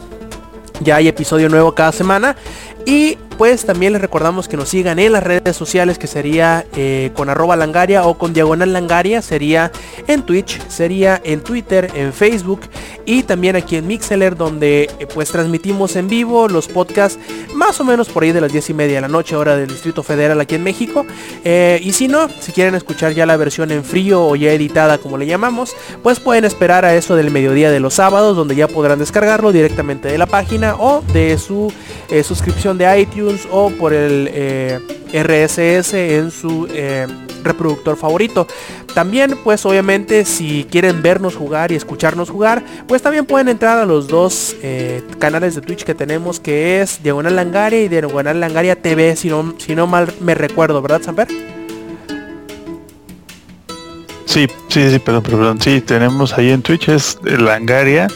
Ya 0.81 0.95
hay 0.95 1.09
episodio 1.09 1.49
nuevo 1.49 1.75
cada 1.75 1.91
semana. 1.91 2.35
Y 2.85 3.17
pues 3.39 3.65
también 3.65 3.93
les 3.93 4.01
recordamos 4.01 4.49
que 4.49 4.57
nos 4.57 4.67
sigan 4.67 4.99
en 4.99 5.13
las 5.13 5.23
redes 5.23 5.55
sociales 5.55 5.97
que 5.97 6.07
sería 6.07 6.65
eh, 6.75 7.11
con 7.15 7.29
arroba 7.29 7.55
langaria 7.55 8.03
o 8.03 8.17
con 8.17 8.33
diagonal 8.33 8.73
langaria. 8.73 9.21
Sería 9.21 9.71
en 10.07 10.23
Twitch, 10.23 10.59
sería 10.67 11.21
en 11.23 11.39
Twitter, 11.39 11.89
en 11.95 12.11
Facebook 12.11 12.59
y 13.05 13.23
también 13.23 13.55
aquí 13.55 13.77
en 13.77 13.87
Mixeler 13.87 14.35
donde 14.35 14.89
eh, 14.99 15.07
pues 15.13 15.31
transmitimos 15.31 15.95
en 15.95 16.09
vivo 16.09 16.49
los 16.49 16.67
podcasts 16.67 17.17
más 17.53 17.79
o 17.79 17.85
menos 17.85 18.09
por 18.09 18.23
ahí 18.23 18.33
de 18.33 18.41
las 18.41 18.51
10 18.51 18.71
y 18.71 18.73
media 18.73 18.95
de 18.95 19.01
la 19.01 19.07
noche 19.07 19.37
hora 19.37 19.55
del 19.55 19.69
Distrito 19.69 20.03
Federal 20.03 20.41
aquí 20.41 20.55
en 20.55 20.63
México. 20.63 21.05
Eh, 21.45 21.79
y 21.81 21.93
si 21.93 22.09
no, 22.09 22.27
si 22.41 22.51
quieren 22.51 22.75
escuchar 22.75 23.13
ya 23.13 23.25
la 23.25 23.37
versión 23.37 23.71
en 23.71 23.85
frío 23.85 24.21
o 24.25 24.35
ya 24.35 24.51
editada 24.51 24.97
como 24.97 25.17
le 25.17 25.25
llamamos, 25.25 25.77
pues 26.03 26.19
pueden 26.19 26.43
esperar 26.43 26.83
a 26.83 26.93
eso 26.93 27.15
del 27.15 27.31
mediodía 27.31 27.71
de 27.71 27.79
los 27.79 27.93
sábados 27.93 28.35
donde 28.35 28.57
ya 28.57 28.67
podrán 28.67 28.99
descargarlo 28.99 29.53
directamente 29.53 30.09
de 30.09 30.17
la 30.17 30.25
página 30.25 30.75
o 30.75 31.01
de 31.13 31.37
su 31.37 31.71
suscripción 32.23 32.68
de 32.77 33.01
iTunes 33.01 33.47
o 33.51 33.69
por 33.71 33.93
el 33.93 34.29
eh, 34.31 34.79
RSS 35.13 35.93
en 35.93 36.31
su 36.31 36.67
eh, 36.71 37.07
reproductor 37.43 37.97
favorito. 37.97 38.47
También 38.93 39.37
pues 39.43 39.65
obviamente 39.65 40.25
si 40.25 40.65
quieren 40.69 41.01
vernos 41.01 41.35
jugar 41.35 41.71
y 41.71 41.75
escucharnos 41.75 42.29
jugar, 42.29 42.63
pues 42.87 43.01
también 43.01 43.25
pueden 43.25 43.47
entrar 43.47 43.77
a 43.77 43.85
los 43.85 44.07
dos 44.07 44.55
eh, 44.61 45.03
canales 45.19 45.55
de 45.55 45.61
Twitch 45.61 45.83
que 45.83 45.95
tenemos 45.95 46.39
que 46.39 46.81
es 46.81 47.01
Diagonal 47.03 47.35
Langaria 47.35 47.81
y 47.81 47.87
Diagonal 47.87 48.39
Langaria 48.39 48.75
TV, 48.75 49.15
si 49.15 49.29
no, 49.29 49.55
si 49.57 49.75
no 49.75 49.87
mal 49.87 50.11
me 50.19 50.35
recuerdo, 50.35 50.81
¿verdad 50.81 51.01
Samper? 51.01 51.27
Sí, 54.25 54.45
sí, 54.67 54.91
sí, 54.91 54.99
perdón, 54.99 55.23
perdón. 55.23 55.61
Sí, 55.61 55.81
tenemos 55.81 56.37
ahí 56.37 56.51
en 56.51 56.61
Twitch 56.61 56.89
es 56.89 57.17
Langaria 57.23 58.07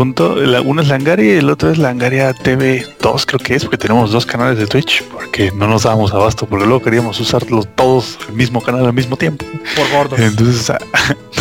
punto, 0.00 0.36
uno 0.64 0.80
es 0.80 0.88
Langaria 0.88 1.34
y 1.34 1.36
el 1.36 1.50
otro 1.50 1.70
es 1.70 1.76
Langaria 1.76 2.32
TV 2.32 2.86
2, 3.02 3.26
creo 3.26 3.38
que 3.38 3.54
es, 3.54 3.64
porque 3.64 3.76
tenemos 3.76 4.10
dos 4.10 4.24
canales 4.24 4.58
de 4.58 4.66
Twitch, 4.66 5.04
porque 5.12 5.52
no 5.52 5.68
nos 5.68 5.82
dábamos 5.82 6.14
abasto, 6.14 6.46
porque 6.46 6.64
luego 6.64 6.80
queríamos 6.80 7.20
usarlos 7.20 7.68
todos 7.74 8.18
el 8.26 8.34
mismo 8.34 8.62
canal 8.62 8.86
al 8.86 8.94
mismo 8.94 9.18
tiempo. 9.18 9.44
Por 9.76 9.90
gordos. 9.90 10.18
Entonces, 10.18 10.72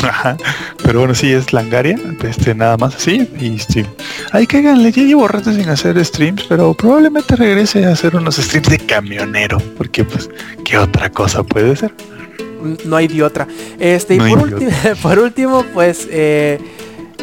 pero 0.83 0.99
bueno, 0.99 1.15
sí 1.15 1.31
es 1.31 1.53
Langaria, 1.53 1.97
este 2.21 2.53
nada 2.53 2.75
más 2.75 2.97
así, 2.97 3.29
y 3.39 3.59
sí. 3.59 3.85
Ay, 4.33 4.45
cáganle, 4.45 4.91
ya 4.91 5.03
llevo 5.03 5.29
rato 5.29 5.53
sin 5.53 5.69
hacer 5.69 6.03
streams, 6.03 6.43
pero 6.49 6.73
probablemente 6.73 7.38
regrese 7.38 7.85
a 7.85 7.93
hacer 7.93 8.13
unos 8.17 8.35
streams 8.35 8.67
de 8.67 8.79
camionero, 8.79 9.57
porque 9.77 10.03
pues, 10.03 10.29
¿qué 10.65 10.77
otra 10.77 11.09
cosa 11.09 11.43
puede 11.43 11.77
ser? 11.77 11.93
No 12.83 12.97
hay 12.97 13.07
de 13.07 13.23
otra. 13.23 13.47
Este, 13.79 14.15
y 14.15 14.19
por, 14.19 14.59
por 15.01 15.19
último, 15.19 15.63
pues 15.73 16.09
eh, 16.11 16.59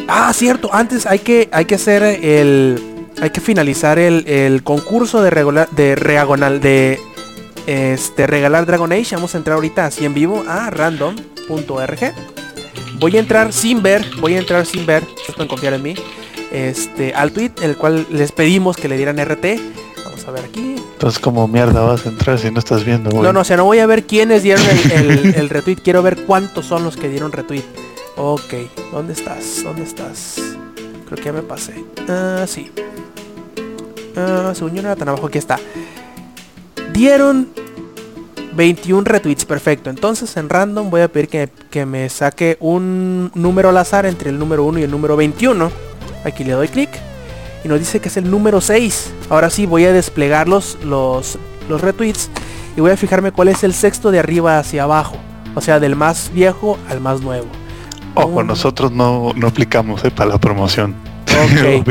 Ah, 0.07 0.31
cierto, 0.33 0.69
antes 0.73 1.05
hay 1.05 1.19
que, 1.19 1.49
hay 1.51 1.65
que 1.65 1.75
hacer 1.75 2.03
el. 2.03 2.81
Hay 3.19 3.31
que 3.31 3.41
finalizar 3.41 3.97
el, 3.97 4.61
concurso 4.63 5.23
de 5.23 5.31
regular, 5.31 5.69
de 5.71 5.95
reagonal 5.95 6.61
de 6.61 6.99
este 7.65 8.27
regalar 8.27 8.67
Dragon 8.67 8.91
Age. 8.91 9.15
Vamos 9.15 9.33
a 9.33 9.39
entrar 9.39 9.55
ahorita 9.55 9.87
así 9.87 10.05
en 10.05 10.13
vivo 10.13 10.43
a 10.47 10.69
random.org. 10.69 12.13
Voy 12.99 13.17
a 13.17 13.19
entrar 13.19 13.51
sin 13.53 13.81
ver, 13.81 14.05
voy 14.19 14.35
a 14.35 14.39
entrar 14.39 14.67
sin 14.67 14.85
ver, 14.85 15.03
pueden 15.35 15.47
confiar 15.47 15.73
en 15.73 15.81
mí. 15.81 15.95
Este, 16.51 17.13
al 17.15 17.31
tweet, 17.31 17.51
el 17.63 17.75
cual 17.75 18.05
les 18.11 18.31
pedimos 18.31 18.77
que 18.77 18.87
le 18.87 18.97
dieran 18.97 19.17
RT. 19.17 19.45
Vamos 20.05 20.27
a 20.27 20.31
ver 20.31 20.45
aquí. 20.45 20.75
Entonces 20.93 21.19
como 21.19 21.47
mierda 21.47 21.81
vas 21.81 22.05
a 22.05 22.09
entrar 22.09 22.37
si 22.37 22.51
no 22.51 22.59
estás 22.59 22.85
viendo. 22.85 23.09
No, 23.09 23.33
no, 23.33 23.39
o 23.39 23.43
sea, 23.43 23.57
no 23.57 23.65
voy 23.65 23.79
a 23.79 23.87
ver 23.87 24.05
quiénes 24.05 24.43
dieron 24.43 24.63
el, 24.91 25.33
el 25.35 25.49
retweet, 25.49 25.77
quiero 25.83 26.03
ver 26.03 26.17
cuántos 26.25 26.67
son 26.67 26.83
los 26.83 26.97
que 26.97 27.09
dieron 27.09 27.31
retweet. 27.31 27.63
Ok, 28.19 28.53
¿dónde 28.91 29.13
estás? 29.13 29.63
¿Dónde 29.63 29.83
estás? 29.83 30.41
Creo 31.05 31.17
que 31.17 31.23
ya 31.23 31.33
me 31.33 31.43
pasé. 31.43 31.85
Ah, 32.09 32.45
sí. 32.47 32.71
Ah, 34.15 34.53
según 34.55 34.73
yo 34.73 34.81
no 34.81 34.87
era 34.87 34.95
tan 34.95 35.07
abajo, 35.09 35.27
aquí 35.27 35.37
está. 35.37 35.59
Dieron 36.91 37.49
21 38.55 39.03
retweets, 39.03 39.45
perfecto. 39.45 39.91
Entonces 39.91 40.35
en 40.35 40.49
random 40.49 40.89
voy 40.89 41.01
a 41.01 41.11
pedir 41.11 41.29
que, 41.29 41.49
que, 41.69 41.85
me 41.85 42.09
saque 42.09 42.57
un 42.59 43.31
número 43.35 43.69
al 43.69 43.77
azar 43.77 44.07
entre 44.07 44.31
el 44.31 44.39
número 44.39 44.63
1 44.63 44.79
y 44.79 44.83
el 44.83 44.89
número 44.89 45.15
21. 45.15 45.69
Aquí 46.23 46.43
le 46.43 46.53
doy 46.53 46.69
clic. 46.69 46.89
Y 47.63 47.67
nos 47.67 47.77
dice 47.77 47.99
que 47.99 48.09
es 48.09 48.17
el 48.17 48.31
número 48.31 48.61
6. 48.61 49.11
Ahora 49.29 49.51
sí 49.51 49.67
voy 49.67 49.85
a 49.85 49.93
desplegar 49.93 50.47
los, 50.47 50.83
los, 50.83 51.37
los 51.69 51.81
retweets 51.81 52.31
y 52.75 52.81
voy 52.81 52.89
a 52.89 52.97
fijarme 52.97 53.31
cuál 53.31 53.49
es 53.49 53.63
el 53.63 53.75
sexto 53.75 54.09
de 54.09 54.17
arriba 54.17 54.57
hacia 54.57 54.83
abajo. 54.83 55.17
O 55.53 55.61
sea, 55.61 55.79
del 55.79 55.95
más 55.95 56.31
viejo 56.33 56.79
al 56.89 56.99
más 56.99 57.21
nuevo. 57.21 57.47
Ojo, 58.17 58.43
nosotros 58.43 58.91
no, 58.91 59.31
no 59.35 59.47
aplicamos 59.47 60.03
eh, 60.03 60.11
para 60.11 60.31
la 60.31 60.37
promoción. 60.37 60.95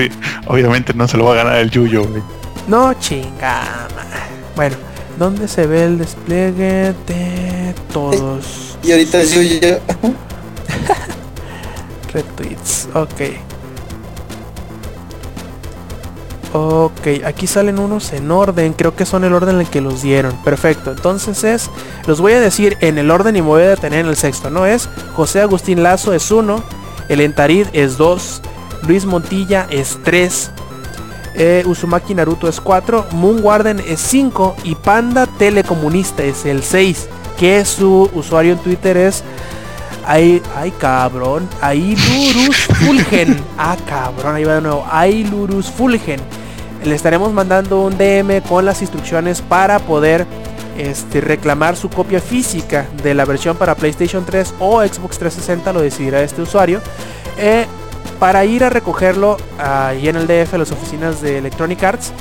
Obviamente 0.47 0.95
no 0.95 1.07
se 1.07 1.17
lo 1.17 1.25
va 1.25 1.33
a 1.33 1.37
ganar 1.37 1.57
el 1.57 1.71
Yuyo, 1.71 2.05
güey. 2.05 2.23
No 2.69 2.95
chingama. 2.95 3.89
Bueno, 4.57 4.77
¿dónde 5.19 5.47
se 5.47 5.67
ve 5.67 5.85
el 5.85 5.99
despliegue 5.99 6.95
de 7.07 7.75
todos? 7.93 8.77
Y 8.83 8.93
ahorita 8.93 9.23
yo 9.23 9.43
ya... 9.43 9.79
Retweets, 12.13 12.89
ok. 12.95 13.46
Ok, 16.53 17.25
aquí 17.25 17.47
salen 17.47 17.79
unos 17.79 18.13
en 18.13 18.31
orden, 18.31 18.73
creo 18.73 18.95
que 18.95 19.05
son 19.05 19.25
el 19.25 19.33
orden 19.33 19.57
en 19.57 19.61
el 19.63 19.69
que 19.69 19.81
los 19.81 20.03
dieron. 20.03 20.33
Perfecto, 20.45 20.93
entonces 20.93 21.45
es, 21.45 21.71
los 22.07 22.21
voy 22.21 22.33
a 22.33 22.41
decir 22.41 22.79
en 22.81 22.99
el 22.99 23.11
orden 23.11 23.37
y 23.37 23.43
me 23.43 23.49
voy 23.49 23.63
a 23.63 23.71
detener 23.71 24.01
en 24.01 24.07
el 24.07 24.17
sexto, 24.17 24.49
¿no? 24.49 24.65
Es 24.65 24.89
José 25.15 25.41
Agustín 25.41 25.83
Lazo 25.83 26.13
es 26.15 26.31
1, 26.31 26.63
el 27.09 27.21
Entarid 27.21 27.67
es 27.73 27.97
2, 27.99 28.43
Luis 28.87 29.05
Montilla 29.05 29.67
es 29.71 29.99
3, 30.05 30.51
eh, 31.35 31.63
Uzumaki 31.67 32.15
Naruto 32.15 32.49
es 32.49 32.61
4, 32.61 33.07
Moon 33.13 33.41
Warden 33.43 33.81
es 33.81 34.01
5 34.01 34.57
y 34.65 34.75
Panda 34.77 35.27
Telecomunista 35.27 36.23
es 36.23 36.47
el 36.47 36.63
6, 36.63 37.09
que 37.37 37.65
su 37.65 38.09
usuario 38.15 38.53
en 38.53 38.59
Twitter 38.61 38.97
es 38.97 39.23
Ay, 40.07 40.41
ay 40.55 40.71
cabrón, 40.73 41.49
Ailurus 41.61 42.57
Fulgen. 42.79 43.43
Ah, 43.59 43.77
cabrón, 43.89 44.37
ahí 44.37 44.45
va 44.45 44.55
de 44.57 44.61
nuevo. 44.61 44.87
Ailurus 44.91 45.71
Fulgen. 45.71 46.21
Le 46.85 46.95
estaremos 46.95 47.33
mandando 47.33 47.83
un 47.83 47.97
DM 47.99 48.43
con 48.43 48.65
las 48.65 48.81
instrucciones 48.83 49.43
para 49.43 49.79
poder 49.81 50.27
este, 50.79 51.21
reclamar 51.21 51.75
su 51.75 51.89
copia 51.89 52.21
física 52.21 52.87
de 53.03 53.15
la 53.15 53.25
versión 53.25 53.57
para 53.57 53.75
PlayStation 53.75 54.25
3 54.25 54.55
o 54.61 54.83
Xbox 54.83 55.19
360, 55.19 55.73
lo 55.73 55.81
decidirá 55.81 56.23
este 56.23 56.43
usuario. 56.43 56.81
eh, 57.39 57.67
para 58.21 58.45
ir 58.45 58.65
a 58.65 58.71
recogerlo 58.71 59.37
ahí 59.59 60.09
en 60.09 60.17
el 60.17 60.27
DF, 60.27 60.55
a 60.55 60.59
las 60.59 60.71
oficinas 60.73 61.21
de 61.21 61.39
Electronic 61.39 61.83
Arts. 61.83 62.13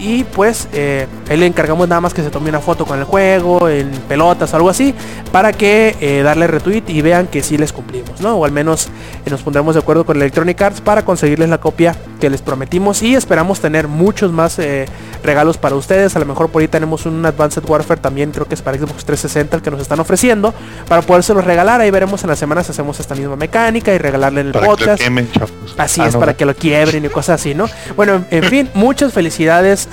Y 0.00 0.24
pues 0.24 0.66
eh, 0.72 1.06
ahí 1.28 1.36
le 1.36 1.44
encargamos 1.46 1.86
nada 1.86 2.00
más 2.00 2.14
que 2.14 2.22
se 2.22 2.30
tome 2.30 2.48
una 2.48 2.60
foto 2.60 2.86
con 2.86 2.98
el 2.98 3.04
juego, 3.04 3.68
en 3.68 3.90
pelotas 4.08 4.52
o 4.52 4.56
algo 4.56 4.70
así, 4.70 4.94
para 5.30 5.52
que 5.52 5.94
eh, 6.00 6.22
darle 6.22 6.46
retweet 6.46 6.84
y 6.88 7.02
vean 7.02 7.26
que 7.26 7.42
sí 7.42 7.58
les 7.58 7.72
cumplimos, 7.72 8.20
¿no? 8.20 8.36
O 8.36 8.44
al 8.46 8.50
menos 8.52 8.86
eh, 9.26 9.30
nos 9.30 9.42
pondremos 9.42 9.74
de 9.74 9.80
acuerdo 9.80 10.06
con 10.06 10.16
Electronic 10.16 10.60
Arts 10.62 10.80
para 10.80 11.04
conseguirles 11.04 11.50
la 11.50 11.58
copia 11.58 11.94
que 12.18 12.30
les 12.30 12.40
prometimos 12.40 13.02
y 13.02 13.14
esperamos 13.14 13.60
tener 13.60 13.88
muchos 13.88 14.32
más 14.32 14.58
eh, 14.58 14.86
regalos 15.22 15.58
para 15.58 15.74
ustedes. 15.74 16.16
A 16.16 16.18
lo 16.18 16.24
mejor 16.26 16.48
por 16.50 16.62
ahí 16.62 16.68
tenemos 16.68 17.04
un 17.04 17.24
Advanced 17.26 17.62
Warfare 17.68 18.00
también, 18.00 18.30
creo 18.30 18.46
que 18.46 18.54
es 18.54 18.62
para 18.62 18.78
Xbox 18.78 19.04
360 19.04 19.56
el 19.56 19.62
que 19.62 19.70
nos 19.70 19.80
están 19.82 20.00
ofreciendo, 20.00 20.54
para 20.88 21.02
podérselos 21.02 21.44
regalar. 21.44 21.80
Ahí 21.82 21.90
veremos 21.90 22.22
en 22.24 22.30
las 22.30 22.38
semanas 22.38 22.64
si 22.66 22.72
hacemos 22.72 22.98
esta 23.00 23.14
misma 23.14 23.36
mecánica 23.36 23.92
y 23.92 23.98
regalarle 23.98 24.40
en 24.40 24.46
el 24.48 24.52
Para 24.54 24.64
que 24.64 24.70
lo 24.70 24.76
podcast. 24.78 25.02
quemen. 25.02 25.28
Así 25.76 26.00
Ah, 26.00 26.06
es, 26.08 26.14
no, 26.14 26.20
para 26.20 26.34
que 26.34 26.44
lo 26.46 26.54
quiebren 26.54 27.04
y 27.04 27.08
cosas 27.10 27.40
así, 27.40 27.54
¿no? 27.54 27.66
Bueno, 27.96 28.14
en, 28.14 28.26
en 28.30 28.44
fin, 28.44 28.70
muchas 28.74 29.12
felicidades 29.12 29.88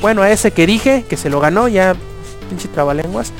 bueno 0.00 0.22
a 0.22 0.30
ese 0.30 0.52
que 0.52 0.66
dije 0.66 1.04
que 1.08 1.16
se 1.16 1.30
lo 1.30 1.40
ganó, 1.40 1.68
ya 1.68 1.94
pinche 2.48 2.68
trabalenguas. 2.68 3.32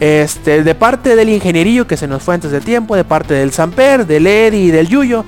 Este, 0.00 0.64
de 0.64 0.74
parte 0.74 1.14
del 1.14 1.28
ingenierillo 1.28 1.86
que 1.86 1.96
se 1.96 2.08
nos 2.08 2.22
fue 2.22 2.34
antes 2.34 2.50
de 2.50 2.60
tiempo, 2.60 2.96
de 2.96 3.04
parte 3.04 3.34
del 3.34 3.52
Samper, 3.52 4.06
del 4.06 4.26
Eddie 4.26 4.64
y 4.64 4.70
del 4.70 4.88
Yuyo. 4.88 5.24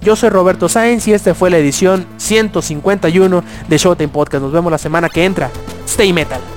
Yo 0.00 0.16
soy 0.16 0.28
Roberto 0.28 0.68
Sáenz 0.68 1.08
y 1.08 1.12
esta 1.12 1.34
fue 1.34 1.50
la 1.50 1.58
edición 1.58 2.06
151 2.18 3.44
de 3.68 3.78
Showtime 3.78 4.08
Podcast. 4.08 4.42
Nos 4.42 4.52
vemos 4.52 4.70
la 4.70 4.78
semana 4.78 5.08
que 5.08 5.24
entra. 5.24 5.50
Stay 5.86 6.12
metal. 6.12 6.53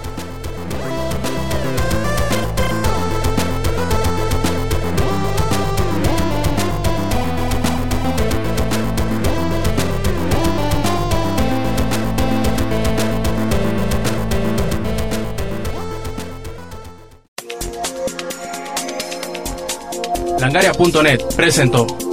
Langaria.net 20.48 21.36
presentó. 21.36 22.07